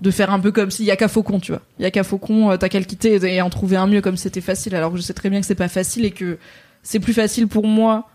De 0.00 0.10
faire 0.10 0.32
un 0.32 0.40
peu 0.40 0.52
comme 0.52 0.70
s'il 0.70 0.86
y 0.86 0.90
a 0.90 0.96
qu'à 0.96 1.08
Faucon 1.08 1.40
tu 1.40 1.52
vois 1.52 1.62
il 1.78 1.82
y 1.82 1.86
a 1.86 1.90
qu'à 1.90 2.02
Faucon 2.02 2.50
euh, 2.50 2.56
t'as 2.56 2.68
qu'à 2.68 2.78
le 2.78 2.84
quitter 2.84 3.14
et 3.24 3.40
en 3.40 3.50
trouver 3.50 3.76
un 3.76 3.86
mieux 3.86 4.00
comme 4.00 4.16
c'était 4.16 4.40
facile 4.40 4.74
alors 4.74 4.90
que 4.90 4.96
je 4.96 5.02
sais 5.02 5.14
très 5.14 5.30
bien 5.30 5.40
que 5.40 5.46
c'est 5.46 5.54
pas 5.54 5.68
facile 5.68 6.04
et 6.04 6.10
que 6.10 6.38
c'est 6.82 7.00
plus 7.00 7.12
facile 7.12 7.46
pour 7.46 7.66
moi 7.66 8.08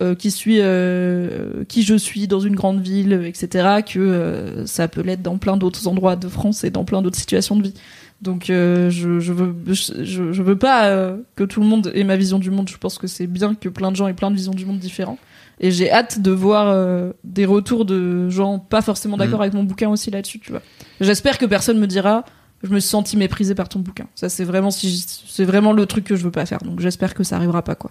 euh, 0.00 0.14
qui 0.14 0.30
suis 0.30 0.58
euh, 0.60 1.64
qui 1.68 1.82
je 1.82 1.94
suis 1.94 2.26
dans 2.26 2.40
une 2.40 2.54
grande 2.54 2.80
ville 2.80 3.22
etc 3.24 3.82
que 3.86 4.64
ça 4.66 4.88
peut 4.88 5.02
l'être 5.02 5.22
dans 5.22 5.36
plein 5.36 5.56
d'autres 5.56 5.88
endroits 5.88 6.16
de 6.16 6.28
France 6.28 6.64
et 6.64 6.70
dans 6.70 6.84
plein 6.84 7.02
d'autres 7.02 7.18
situations 7.18 7.56
de 7.56 7.62
vie 7.64 7.74
donc 8.22 8.46
je, 8.46 8.88
je 8.90 9.32
veux 9.32 9.54
je, 9.66 10.42
veux 10.42 10.56
pas 10.56 11.16
que 11.36 11.44
tout 11.44 11.60
le 11.60 11.66
monde 11.66 11.92
ait 11.94 12.02
ma 12.02 12.16
vision 12.16 12.38
du 12.38 12.50
monde. 12.50 12.66
Je 12.66 12.78
pense 12.78 12.96
que 12.96 13.06
c'est 13.06 13.26
bien 13.26 13.54
que 13.54 13.68
plein 13.68 13.90
de 13.90 13.96
gens 13.96 14.08
aient 14.08 14.14
plein 14.14 14.30
de 14.30 14.36
visions 14.36 14.54
du 14.54 14.64
monde 14.64 14.78
différents. 14.78 15.18
Et 15.58 15.70
j'ai 15.70 15.90
hâte 15.90 16.20
de 16.20 16.30
voir 16.30 16.68
euh, 16.68 17.12
des 17.24 17.46
retours 17.46 17.84
de 17.86 18.28
gens 18.28 18.58
pas 18.58 18.82
forcément 18.82 19.16
d'accord 19.16 19.38
Mm. 19.38 19.42
avec 19.42 19.54
mon 19.54 19.64
bouquin 19.64 19.88
aussi 19.88 20.10
là-dessus, 20.10 20.38
tu 20.38 20.50
vois. 20.50 20.60
J'espère 21.00 21.38
que 21.38 21.46
personne 21.46 21.78
me 21.78 21.86
dira 21.86 22.24
je 22.62 22.70
me 22.70 22.80
suis 22.80 22.88
senti 22.90 23.16
méprisé 23.16 23.54
par 23.54 23.68
ton 23.68 23.78
bouquin. 23.80 24.06
Ça 24.14 24.28
c'est 24.28 24.44
vraiment 24.44 24.70
si 24.70 25.04
c'est 25.28 25.44
vraiment 25.44 25.72
le 25.72 25.86
truc 25.86 26.04
que 26.04 26.16
je 26.16 26.22
veux 26.24 26.30
pas 26.30 26.46
faire. 26.46 26.58
Donc 26.60 26.80
j'espère 26.80 27.14
que 27.14 27.22
ça 27.24 27.36
arrivera 27.36 27.62
pas 27.62 27.74
quoi. 27.74 27.90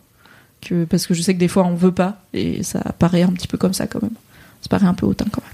Que 0.62 0.86
parce 0.86 1.06
que 1.08 1.14
je 1.14 1.22
sais 1.22 1.34
que 1.34 1.40
des 1.40 1.48
fois 1.48 1.64
on 1.66 1.76
veut 1.76 1.92
pas 1.92 2.22
et 2.34 2.62
ça 2.64 2.80
paraît 3.00 3.22
un 3.24 3.32
petit 3.34 3.48
peu 3.48 3.58
comme 3.58 3.74
ça 3.74 3.88
quand 3.88 4.02
même. 4.02 4.14
Ça 4.62 4.68
paraît 4.70 4.88
un 4.88 4.94
peu 4.94 5.06
hautain 5.06 5.26
quand 5.32 5.42
même. 5.42 5.52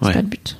C'est 0.00 0.06
Ouais. 0.06 0.12
pas 0.14 0.22
le 0.22 0.28
but. 0.28 0.56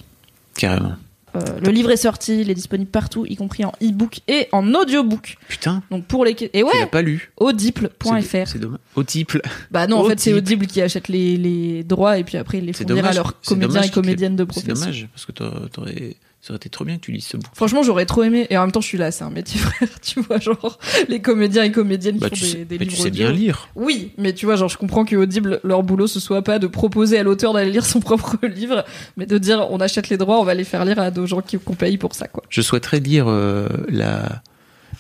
Carrément. 0.55 0.93
Euh, 1.35 1.41
le 1.65 1.71
livre 1.71 1.91
est 1.91 1.97
sorti, 1.97 2.43
il 2.43 2.51
est 2.51 2.55
disponible 2.55 2.91
partout, 2.91 3.25
y 3.27 3.37
compris 3.37 3.65
en 3.65 3.73
e-book 3.83 4.21
et 4.29 4.49
en 4.53 4.75
audiobook. 4.75 5.39
Putain, 5.49 5.83
Donc 5.91 6.05
pour 6.05 6.25
les 6.27 6.33
et 6.33 6.37
tu 6.37 6.49
l'as 6.59 6.65
ouais, 6.65 6.87
pas 6.87 7.01
lu. 7.01 7.33
audible.fr. 7.39 8.21
C'est 8.23 8.47
c'est 8.47 8.59
dommage. 8.59 8.81
Audible. 8.97 9.41
Bah 9.71 9.87
non, 9.87 9.99
en 10.01 10.05
fait 10.09 10.21
c'est 10.21 10.35
Audible. 10.35 10.67
Qui 10.67 10.83
achète 10.83 11.09
les, 11.09 11.37
les 11.39 11.85
droits 11.85 12.19
et 12.19 12.25
puis 12.25 12.37
après 12.37 12.59
ils 12.59 12.67
les 12.67 12.73
C'est 12.75 12.87
font 12.87 12.95
lire 12.95 13.07
à 13.07 13.13
leurs 13.15 13.35
c'est 13.43 13.49
comédiens 13.55 13.83
et 13.83 13.89
comédiennes 13.91 14.37
de 14.37 14.43
C'est 14.43 14.47
profession. 14.47 14.75
dommage, 14.75 15.09
parce 15.13 15.25
que 15.27 15.33
t'aurais- 15.33 16.17
ça 16.43 16.51
aurait 16.51 16.57
été 16.57 16.69
trop 16.69 16.85
bien 16.85 16.97
que 16.97 17.03
tu 17.03 17.13
lises 17.13 17.25
ce 17.27 17.37
bouquin. 17.37 17.53
Franchement, 17.55 17.85
j'aurais 17.85 18.05
trop 18.05 18.25
aimé 18.25 18.49
et 18.51 18.59
en 18.59 18.63
même 18.63 18.73
temps 18.73 18.81
je 18.81 18.89
suis 18.89 18.99
là, 18.99 19.13
c'est 19.13 19.23
un 19.23 19.31
métier 19.31 19.61
frère, 19.61 20.01
tu 20.01 20.21
vois, 20.21 20.41
genre 20.41 20.81
les 21.09 21.23
comédiens 21.23 21.63
et 21.63 21.71
comédiennes 21.71 22.19
Bah, 22.19 22.31
qui 22.31 22.41
tu 22.41 22.45
font 22.45 22.51
sais, 22.51 22.59
des, 22.59 22.65
des 22.65 22.79
mais 22.81 22.85
livres 22.87 22.97
tu 22.97 23.03
sais 23.03 23.11
bien 23.11 23.31
lire. 23.31 23.69
Oui, 23.77 24.13
mais 24.19 24.33
tu 24.33 24.47
vois, 24.47 24.57
genre 24.57 24.69
je 24.69 24.77
comprends 24.77 25.05
que 25.05 25.15
Audible 25.15 25.61
leur 25.63 25.85
boulot 25.85 26.09
ce 26.09 26.19
soit 26.19 26.43
pas 26.43 26.59
de 26.59 26.67
proposer 26.67 27.17
à 27.17 27.23
l'auteur 27.23 27.53
d'aller 27.53 27.71
lire 27.71 27.87
son 27.87 28.01
propre 28.01 28.37
livre, 28.45 28.85
mais 29.17 29.25
de 29.25 29.39
dire 29.39 29.69
on 29.71 29.79
achète 29.79 30.09
les 30.09 30.17
droits, 30.17 30.41
on 30.41 30.45
va 30.45 30.55
les 30.55 30.65
faire 30.65 30.85
lire 30.85 30.99
à 30.99 31.13
des 31.13 31.27
gens 31.29 31.43
qui 31.43 31.59
qu'on 31.61 31.75
paye 31.75 31.97
pour 31.97 32.15
ça 32.17 32.27
quoi. 32.27 32.43
Je 32.49 32.61
souhaiterais 32.61 32.99
lire 32.99 33.27
euh, 33.29 33.69
la... 33.89 34.43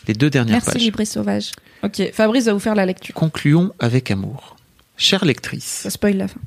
les 0.06 0.14
deux 0.14 0.30
dernières 0.30 0.54
Merci 0.54 0.70
pages. 0.70 0.82
Libre 0.82 1.00
et 1.00 1.04
Sauvage. 1.04 1.50
Ok, 1.82 2.10
Fabrice 2.12 2.44
va 2.44 2.52
vous 2.52 2.60
faire 2.60 2.76
la 2.76 2.86
lecture. 2.86 3.14
Concluons 3.16 3.72
avec 3.80 4.12
amour. 4.12 4.56
Chère 4.96 5.24
lectrice, 5.24 5.64
Ça 5.64 5.90
spoil 5.90 6.16
la 6.18 6.28
fin. 6.28 6.38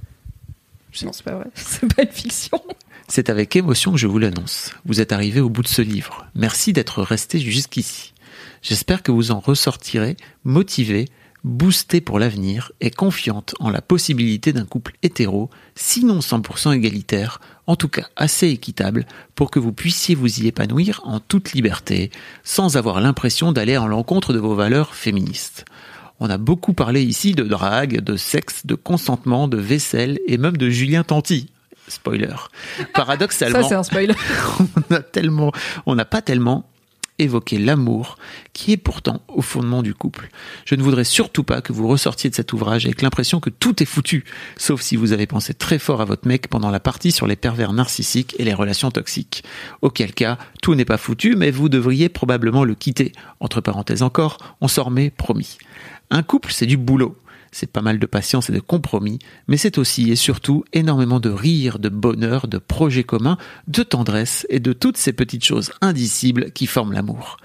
Non, 1.04 1.12
c'est 1.12 1.24
pas 1.26 1.34
vrai. 1.34 1.48
C'est 1.56 1.94
pas 1.94 2.04
une 2.04 2.10
fiction. 2.10 2.62
C'est 3.08 3.30
avec 3.30 3.56
émotion 3.56 3.92
que 3.92 3.98
je 3.98 4.08
vous 4.08 4.20
l'annonce. 4.20 4.72
Vous 4.86 5.02
êtes 5.02 5.12
arrivé 5.12 5.40
au 5.40 5.50
bout 5.50 5.62
de 5.62 5.68
ce 5.68 5.82
livre. 5.82 6.26
Merci 6.36 6.74
d'être 6.74 7.02
resté 7.02 7.40
jusqu'ici. 7.40 8.14
J'espère 8.62 9.04
que 9.04 9.12
vous 9.12 9.32
en 9.32 9.40
ressortirez 9.40 10.18
motivé, 10.44 11.06
boostée 11.44 12.02
pour 12.02 12.18
l'avenir 12.18 12.72
et 12.82 12.90
confiante 12.90 13.54
en 13.60 13.70
la 13.70 13.82
possibilité 13.82 14.54
d'un 14.54 14.66
couple 14.66 14.94
hétéro, 15.04 15.52
sinon 15.76 16.20
100% 16.20 16.74
égalitaire, 16.74 17.40
en 17.68 17.76
tout 17.76 17.90
cas 17.90 18.08
assez 18.16 18.48
équitable, 18.48 19.06
pour 19.36 19.52
que 19.52 19.60
vous 19.60 19.72
puissiez 19.72 20.16
vous 20.16 20.42
y 20.42 20.48
épanouir 20.48 21.02
en 21.04 21.20
toute 21.20 21.54
liberté, 21.54 22.10
sans 22.44 22.76
avoir 22.76 23.00
l'impression 23.00 23.52
d'aller 23.52 23.78
en 23.78 23.88
l'encontre 23.88 24.34
de 24.34 24.40
vos 24.40 24.56
valeurs 24.56 24.96
féministes. 24.96 25.66
On 26.20 26.30
a 26.30 26.38
beaucoup 26.38 26.74
parlé 26.74 27.04
ici 27.04 27.34
de 27.34 27.44
drague, 27.44 28.02
de 28.02 28.18
sexe, 28.18 28.66
de 28.66 28.74
consentement, 28.74 29.48
de 29.48 29.58
vaisselle 29.58 30.20
et 30.28 30.38
même 30.38 30.58
de 30.58 30.70
Julien 30.70 31.04
Tanti. 31.04 31.52
Spoiler. 31.88 32.36
Paradoxalement, 32.94 33.68
Ça, 33.68 33.80
un 33.80 33.84
spoil. 33.84 34.16
on 34.90 34.94
a 34.94 35.00
tellement, 35.02 35.52
on 35.86 35.96
n'a 35.96 36.06
pas 36.06 36.22
tellement 36.22 36.66
évoqué 37.20 37.58
l'amour 37.58 38.18
qui 38.54 38.74
est 38.74 38.78
pourtant 38.78 39.22
au 39.28 39.42
fondement 39.42 39.82
du 39.82 39.94
couple. 39.94 40.30
Je 40.66 40.76
ne 40.76 40.84
voudrais 40.84 41.04
surtout 41.04 41.44
pas 41.44 41.62
que 41.62 41.72
vous 41.72 41.88
ressortiez 41.88 42.30
de 42.30 42.36
cet 42.36 42.54
ouvrage 42.54 42.86
avec 42.86 43.02
l'impression 43.02 43.40
que 43.40 43.50
tout 43.50 43.82
est 43.82 43.86
foutu, 43.86 44.26
sauf 44.58 44.82
si 44.82 44.96
vous 44.96 45.14
avez 45.14 45.28
pensé 45.28 45.54
très 45.54 45.80
fort 45.80 46.02
à 46.02 46.06
votre 46.06 46.28
mec 46.28 46.50
pendant 46.50 46.72
la 46.72 46.80
partie 46.80 47.12
sur 47.12 47.28
les 47.28 47.36
pervers 47.36 47.74
narcissiques 47.74 48.36
et 48.40 48.44
les 48.44 48.54
relations 48.54 48.92
toxiques. 48.92 49.44
Auquel 49.82 50.14
cas, 50.14 50.38
tout 50.62 50.76
n'est 50.76 50.86
pas 50.86 50.98
foutu, 50.98 51.36
mais 51.36 51.52
vous 51.52 51.70
devriez 51.70 52.10
probablement 52.10 52.64
le 52.64 52.76
quitter. 52.76 53.14
Entre 53.40 53.62
parenthèses 53.62 54.04
encore, 54.04 54.38
on 54.62 54.68
s'en 54.68 54.84
remet 54.84 55.10
promis. 55.10 55.58
Un 56.12 56.24
couple, 56.24 56.52
c'est 56.52 56.66
du 56.66 56.78
boulot. 56.78 57.18
C'est 57.58 57.72
pas 57.72 57.82
mal 57.82 58.00
de 58.00 58.06
patience 58.06 58.50
et 58.50 58.54
de 58.54 58.60
compromis, 58.60 59.18
mais 59.48 59.56
c'est 59.56 59.78
aussi 59.78 60.12
et 60.12 60.18
surtout 60.18 60.66
énormément 60.74 61.22
de 61.22 61.30
rire, 61.30 61.80
de 61.80 61.88
bonheur, 61.88 62.50
de 62.50 62.58
projets 62.58 63.06
communs, 63.06 63.38
de 63.70 63.82
tendresse 63.82 64.46
et 64.50 64.60
de 64.60 64.74
toutes 64.74 64.98
ces 64.98 65.14
petites 65.14 65.46
choses 65.46 65.72
indicibles 65.80 66.52
qui 66.52 66.68
forment 66.68 66.92
l'amour. 66.92 67.38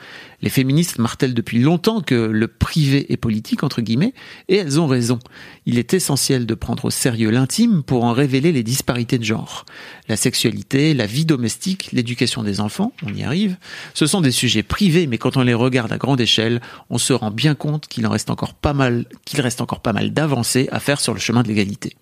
Les 0.42 0.50
féministes 0.50 0.98
martèlent 0.98 1.34
depuis 1.34 1.58
longtemps 1.58 2.00
que 2.00 2.14
le 2.14 2.48
privé 2.48 3.12
est 3.12 3.16
politique, 3.16 3.62
entre 3.62 3.82
guillemets, 3.82 4.14
et 4.48 4.56
elles 4.56 4.80
ont 4.80 4.86
raison. 4.86 5.18
Il 5.66 5.78
est 5.78 5.94
essentiel 5.94 6.46
de 6.46 6.54
prendre 6.54 6.86
au 6.86 6.90
sérieux 6.90 7.30
l'intime 7.30 7.82
pour 7.82 8.04
en 8.04 8.12
révéler 8.12 8.52
les 8.52 8.62
disparités 8.62 9.18
de 9.18 9.24
genre. 9.24 9.66
La 10.08 10.16
sexualité, 10.16 10.94
la 10.94 11.06
vie 11.06 11.24
domestique, 11.24 11.92
l'éducation 11.92 12.42
des 12.42 12.60
enfants, 12.60 12.92
on 13.02 13.14
y 13.14 13.22
arrive, 13.22 13.56
ce 13.94 14.06
sont 14.06 14.20
des 14.20 14.30
sujets 14.30 14.62
privés, 14.62 15.06
mais 15.06 15.18
quand 15.18 15.36
on 15.36 15.42
les 15.42 15.54
regarde 15.54 15.92
à 15.92 15.98
grande 15.98 16.20
échelle, 16.20 16.60
on 16.88 16.98
se 16.98 17.12
rend 17.12 17.30
bien 17.30 17.54
compte 17.54 17.86
qu'il 17.86 18.06
en 18.06 18.10
reste 18.10 18.30
encore 18.30 18.54
pas 18.54 18.72
mal, 18.72 19.04
qu'il 19.24 19.40
reste 19.40 19.60
encore 19.60 19.80
pas 19.80 19.92
mal 19.92 20.12
d'avancées 20.12 20.68
à 20.72 20.80
faire 20.80 21.00
sur 21.00 21.14
le 21.14 21.20
chemin 21.20 21.42
de 21.42 21.48
l'égalité. 21.48 21.96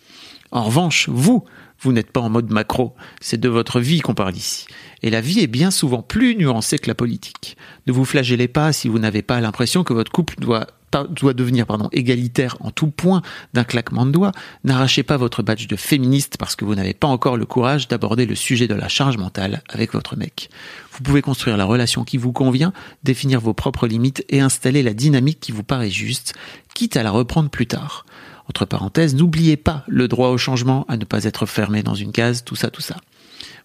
En 0.51 0.63
revanche, 0.63 1.09
vous, 1.11 1.45
vous 1.81 1.93
n'êtes 1.93 2.11
pas 2.11 2.21
en 2.21 2.31
mode 2.31 2.51
macro, 2.51 2.95
c'est 3.21 3.41
de 3.41 3.49
votre 3.49 3.81
vie 3.81 4.01
qu'on 4.01 4.15
parle 4.15 4.37
ici. 4.37 4.67
Et 5.03 5.11
la 5.11 5.21
vie 5.21 5.41
est 5.41 5.47
bien 5.47 5.71
souvent 5.71 6.03
plus 6.03 6.35
nuancée 6.37 6.79
que 6.79 6.89
la 6.89 6.95
politique. 6.95 7.57
Ne 7.87 7.93
vous 7.93 8.05
flagellez 8.05 8.49
pas 8.49 8.73
si 8.73 8.89
vous 8.89 8.99
n'avez 8.99 9.23
pas 9.23 9.41
l'impression 9.41 9.85
que 9.85 9.93
votre 9.93 10.13
couple 10.13 10.37
doit 10.39 10.67
doit 11.11 11.35
devenir 11.35 11.67
pardon, 11.67 11.89
égalitaire 11.93 12.57
en 12.61 12.71
tout 12.71 12.91
point 12.91 13.23
d'un 13.53 13.65
claquement 13.65 14.07
de 14.07 14.11
doigts, 14.11 14.33
n'arrachez 14.65 15.03
pas 15.03 15.17
votre 15.17 15.43
badge 15.43 15.67
de 15.67 15.77
féministe 15.77 16.37
parce 16.39 16.57
que 16.57 16.65
vous 16.65 16.75
n'avez 16.75 16.95
pas 16.95 17.09
encore 17.09 17.37
le 17.37 17.47
courage 17.47 17.89
d'aborder 17.89 18.27
le 18.27 18.35
sujet 18.35 18.69
de 18.69 18.75
la 18.75 18.89
charge 18.89 19.19
mentale 19.19 19.63
avec 19.69 19.93
votre 19.93 20.17
mec. 20.17 20.51
Vous 20.93 21.03
pouvez 21.03 21.23
construire 21.23 21.57
la 21.57 21.65
relation 21.65 22.05
qui 22.05 22.17
vous 22.17 22.33
convient, 22.33 22.73
définir 23.05 23.41
vos 23.41 23.55
propres 23.55 23.87
limites 23.87 24.25
et 24.29 24.41
installer 24.41 24.83
la 24.83 24.95
dynamique 24.95 25.41
qui 25.41 25.53
vous 25.53 25.63
paraît 25.63 25.91
juste, 25.91 26.35
quitte 26.75 26.97
à 26.97 27.03
la 27.03 27.11
reprendre 27.11 27.51
plus 27.51 27.67
tard. 27.67 28.07
Entre 28.49 28.65
parenthèses, 28.65 29.15
n'oubliez 29.15 29.57
pas 29.57 29.85
le 29.87 30.09
droit 30.09 30.29
au 30.29 30.39
changement, 30.39 30.85
à 30.89 30.97
ne 30.97 31.05
pas 31.05 31.25
être 31.25 31.47
fermé 31.47 31.83
dans 31.83 31.95
une 31.95 32.13
case, 32.13 32.45
tout 32.45 32.57
ça, 32.57 32.71
tout 32.71 32.81
ça. 32.81 32.97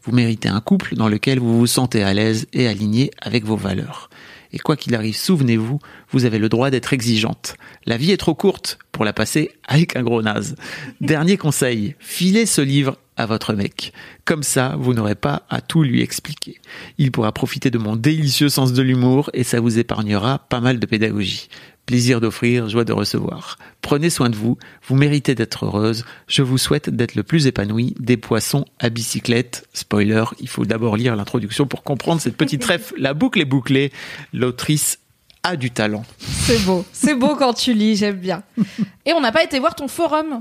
Vous 0.04 0.12
méritez 0.12 0.50
un 0.50 0.60
couple 0.60 0.96
dans 0.96 1.08
lequel 1.08 1.40
vous 1.40 1.58
vous 1.58 1.68
sentez 1.68 2.04
à 2.04 2.14
l'aise 2.14 2.48
et 2.52 2.68
aligné 2.68 3.12
avec 3.22 3.46
vos 3.46 3.56
valeurs. 3.56 4.10
Et 4.52 4.60
quoi 4.60 4.76
qu'il 4.78 4.94
arrive, 4.94 5.16
souvenez-vous, 5.16 5.80
vous 6.12 6.26
avez 6.26 6.38
le 6.38 6.48
droit 6.48 6.70
d'être 6.70 6.94
exigeante. 6.94 7.56
La 7.86 7.98
vie 7.98 8.12
est 8.12 8.18
trop 8.18 8.36
courte 8.36 8.78
pour 8.92 9.04
la 9.04 9.14
passer 9.14 9.50
avec 9.68 9.96
un 9.96 10.04
gros 10.04 10.22
naze. 10.22 10.56
Dernier 11.02 11.38
conseil, 11.38 11.96
filez 12.00 12.46
ce 12.46 12.62
livre 12.62 12.98
à 13.18 13.26
votre 13.26 13.54
mec. 13.54 13.94
Comme 14.26 14.44
ça, 14.44 14.76
vous 14.78 14.94
n'aurez 14.94 15.16
pas 15.16 15.44
à 15.50 15.62
tout 15.62 15.84
lui 15.84 16.02
expliquer. 16.02 16.60
Il 16.98 17.12
pourra 17.12 17.32
profiter 17.32 17.72
de 17.72 17.78
mon 17.78 17.96
délicieux 17.96 18.50
sens 18.50 18.74
de 18.74 18.82
l'humour 18.82 19.30
et 19.34 19.44
ça 19.44 19.60
vous 19.60 19.80
épargnera 19.80 20.40
pas 20.40 20.60
mal 20.60 20.80
de 20.80 20.86
pédagogie. 20.86 21.48
Plaisir 21.86 22.22
d'offrir, 22.22 22.70
joie 22.70 22.86
de 22.86 22.94
recevoir. 22.94 23.58
Prenez 23.82 24.10
soin 24.10 24.30
de 24.30 24.38
vous, 24.38 24.58
vous 24.88 24.96
méritez 24.96 25.36
d'être 25.36 25.66
heureuse. 25.66 26.06
Je 26.28 26.42
vous 26.42 26.58
souhaite 26.58 26.90
d'être 26.90 27.16
le 27.16 27.24
plus 27.24 27.46
épanoui 27.46 27.94
des 28.00 28.16
poissons 28.16 28.64
à 28.80 28.90
bicyclette. 28.90 29.68
Spoiler, 29.74 30.24
il 30.40 30.48
faut 30.48 30.66
d'abord 30.66 30.96
lire 30.96 31.16
l'introduction 31.18 31.66
pour 31.68 31.84
comprendre 31.84 32.22
cette 32.22 32.38
petite 32.38 32.64
ref. 32.66 32.94
La 32.98 33.14
boucle 33.14 33.42
est 33.42 33.46
bouclée. 33.46 33.92
L'autrice 34.32 35.00
a 35.44 35.58
du 35.58 35.72
talent. 35.72 36.06
C'est 36.20 36.64
beau. 36.64 36.86
C'est 36.94 37.16
beau 37.16 37.36
quand 37.36 37.54
tu 37.54 37.74
lis, 37.74 37.98
j'aime 37.98 38.16
bien. 38.16 38.44
Et 39.06 39.12
on 39.12 39.20
n'a 39.20 39.34
pas 39.34 39.44
été 39.44 39.60
voir 39.60 39.76
ton 39.76 39.90
forum. 39.90 40.40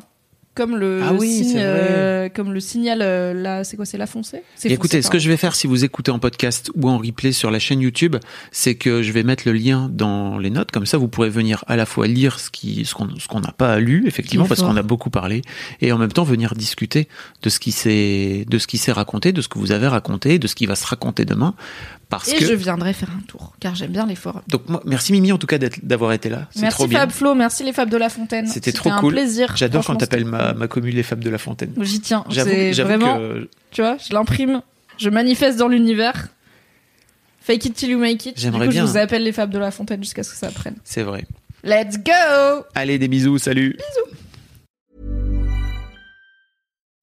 Comme 0.54 0.76
le 0.76 1.00
Ah 1.02 1.14
oui, 1.14 1.44
signe, 1.44 1.54
euh, 1.56 2.28
comme 2.28 2.52
le 2.52 2.60
signal 2.60 3.00
euh, 3.00 3.32
là, 3.32 3.64
c'est 3.64 3.76
quoi, 3.76 3.86
c'est 3.86 3.96
la 3.96 4.06
foncée? 4.06 4.42
Écoutez, 4.64 4.98
foncé, 4.98 5.02
ce 5.02 5.10
que 5.10 5.18
je 5.18 5.30
vais 5.30 5.38
faire 5.38 5.54
si 5.54 5.66
vous 5.66 5.82
écoutez 5.82 6.10
en 6.10 6.18
podcast 6.18 6.70
ou 6.74 6.90
en 6.90 6.98
replay 6.98 7.32
sur 7.32 7.50
la 7.50 7.58
chaîne 7.58 7.80
YouTube, 7.80 8.16
c'est 8.50 8.74
que 8.74 9.02
je 9.02 9.12
vais 9.12 9.22
mettre 9.22 9.44
le 9.46 9.54
lien 9.54 9.88
dans 9.90 10.36
les 10.36 10.50
notes, 10.50 10.70
comme 10.70 10.84
ça 10.84 10.98
vous 10.98 11.08
pourrez 11.08 11.30
venir 11.30 11.64
à 11.68 11.76
la 11.76 11.86
fois 11.86 12.06
lire 12.06 12.38
ce 12.38 12.50
qui, 12.50 12.84
ce 12.84 12.94
qu'on, 12.94 13.08
ce 13.18 13.28
qu'on 13.28 13.40
n'a 13.40 13.52
pas 13.52 13.78
lu 13.78 14.04
effectivement 14.06 14.44
parce 14.46 14.60
qu'on 14.60 14.76
a 14.76 14.82
beaucoup 14.82 15.08
parlé, 15.08 15.40
et 15.80 15.90
en 15.90 15.96
même 15.96 16.12
temps 16.12 16.24
venir 16.24 16.54
discuter 16.54 17.08
de 17.42 17.48
ce 17.48 17.58
qui 17.58 17.72
s'est, 17.72 18.44
de 18.46 18.58
ce 18.58 18.66
qui 18.66 18.76
s'est 18.76 18.92
raconté, 18.92 19.32
de 19.32 19.40
ce 19.40 19.48
que 19.48 19.58
vous 19.58 19.72
avez 19.72 19.88
raconté, 19.88 20.38
de 20.38 20.46
ce 20.46 20.54
qui 20.54 20.66
va 20.66 20.74
se 20.74 20.86
raconter 20.86 21.24
demain, 21.24 21.54
parce 22.12 22.28
Et 22.28 22.36
que. 22.36 22.44
je 22.44 22.52
viendrai 22.52 22.93
faire 22.93 23.09
un 23.10 23.22
tour, 23.22 23.55
car 23.59 23.74
j'aime 23.74 23.90
bien 23.90 24.05
les 24.05 24.16
forums. 24.16 24.43
Donc 24.47 24.68
moi, 24.68 24.82
merci 24.84 25.12
Mimi 25.12 25.32
en 25.32 25.39
tout 25.39 25.47
cas 25.47 25.56
d'avoir 25.82 26.12
été 26.12 26.28
là. 26.28 26.47
Merci 26.56 26.76
trop 26.76 26.86
bien. 26.86 26.98
Fab 27.01 27.10
Flo, 27.10 27.34
merci 27.34 27.64
les 27.64 27.72
Fab 27.72 27.89
de 27.89 27.97
la 27.97 28.10
Fontaine. 28.10 28.47
C'était 28.48 28.70
trop 28.70 28.90
un 28.90 29.01
cool. 29.01 29.14
plaisir. 29.14 29.56
J'adore 29.56 29.82
quand 29.82 29.97
t'appelles 29.97 30.26
ma, 30.26 30.52
ma 30.52 30.68
commune 30.68 30.94
les 30.94 31.02
Fables 31.02 31.24
de 31.24 31.30
la 31.30 31.39
Fontaine. 31.39 31.72
J'y 31.80 32.01
tiens. 32.01 32.24
J'avoue, 32.28 32.51
C'est 32.51 32.82
vraiment, 32.82 33.16
que 33.16 33.48
tu 33.70 33.80
vois, 33.80 33.97
je 33.97 34.12
l'imprime, 34.12 34.60
je 34.98 35.09
manifeste 35.09 35.59
dans 35.59 35.68
l'univers. 35.68 36.28
Fake 37.40 37.64
it 37.64 37.74
till 37.74 37.89
you 37.89 37.98
make 37.98 38.26
it. 38.26 38.39
J'aimerais 38.39 38.68
bien. 38.68 38.84
Je 38.84 38.90
vous 38.93 38.98
appelle 38.98 39.22
les 39.24 39.32
Fab 39.32 39.51
de 39.51 39.59
la 39.59 39.70
Fontaine 39.70 40.02
jusqu'à 40.02 40.22
ce 40.22 40.32
que 40.32 40.36
ça 40.36 40.51
prenne. 40.51 40.76
c'est 40.84 41.02
vrai. 41.05 41.24
Let's 41.64 41.97
go 41.97 42.64
Allez, 42.74 42.98
des 42.98 43.09
bisous, 43.09 43.39
salut. 43.39 43.78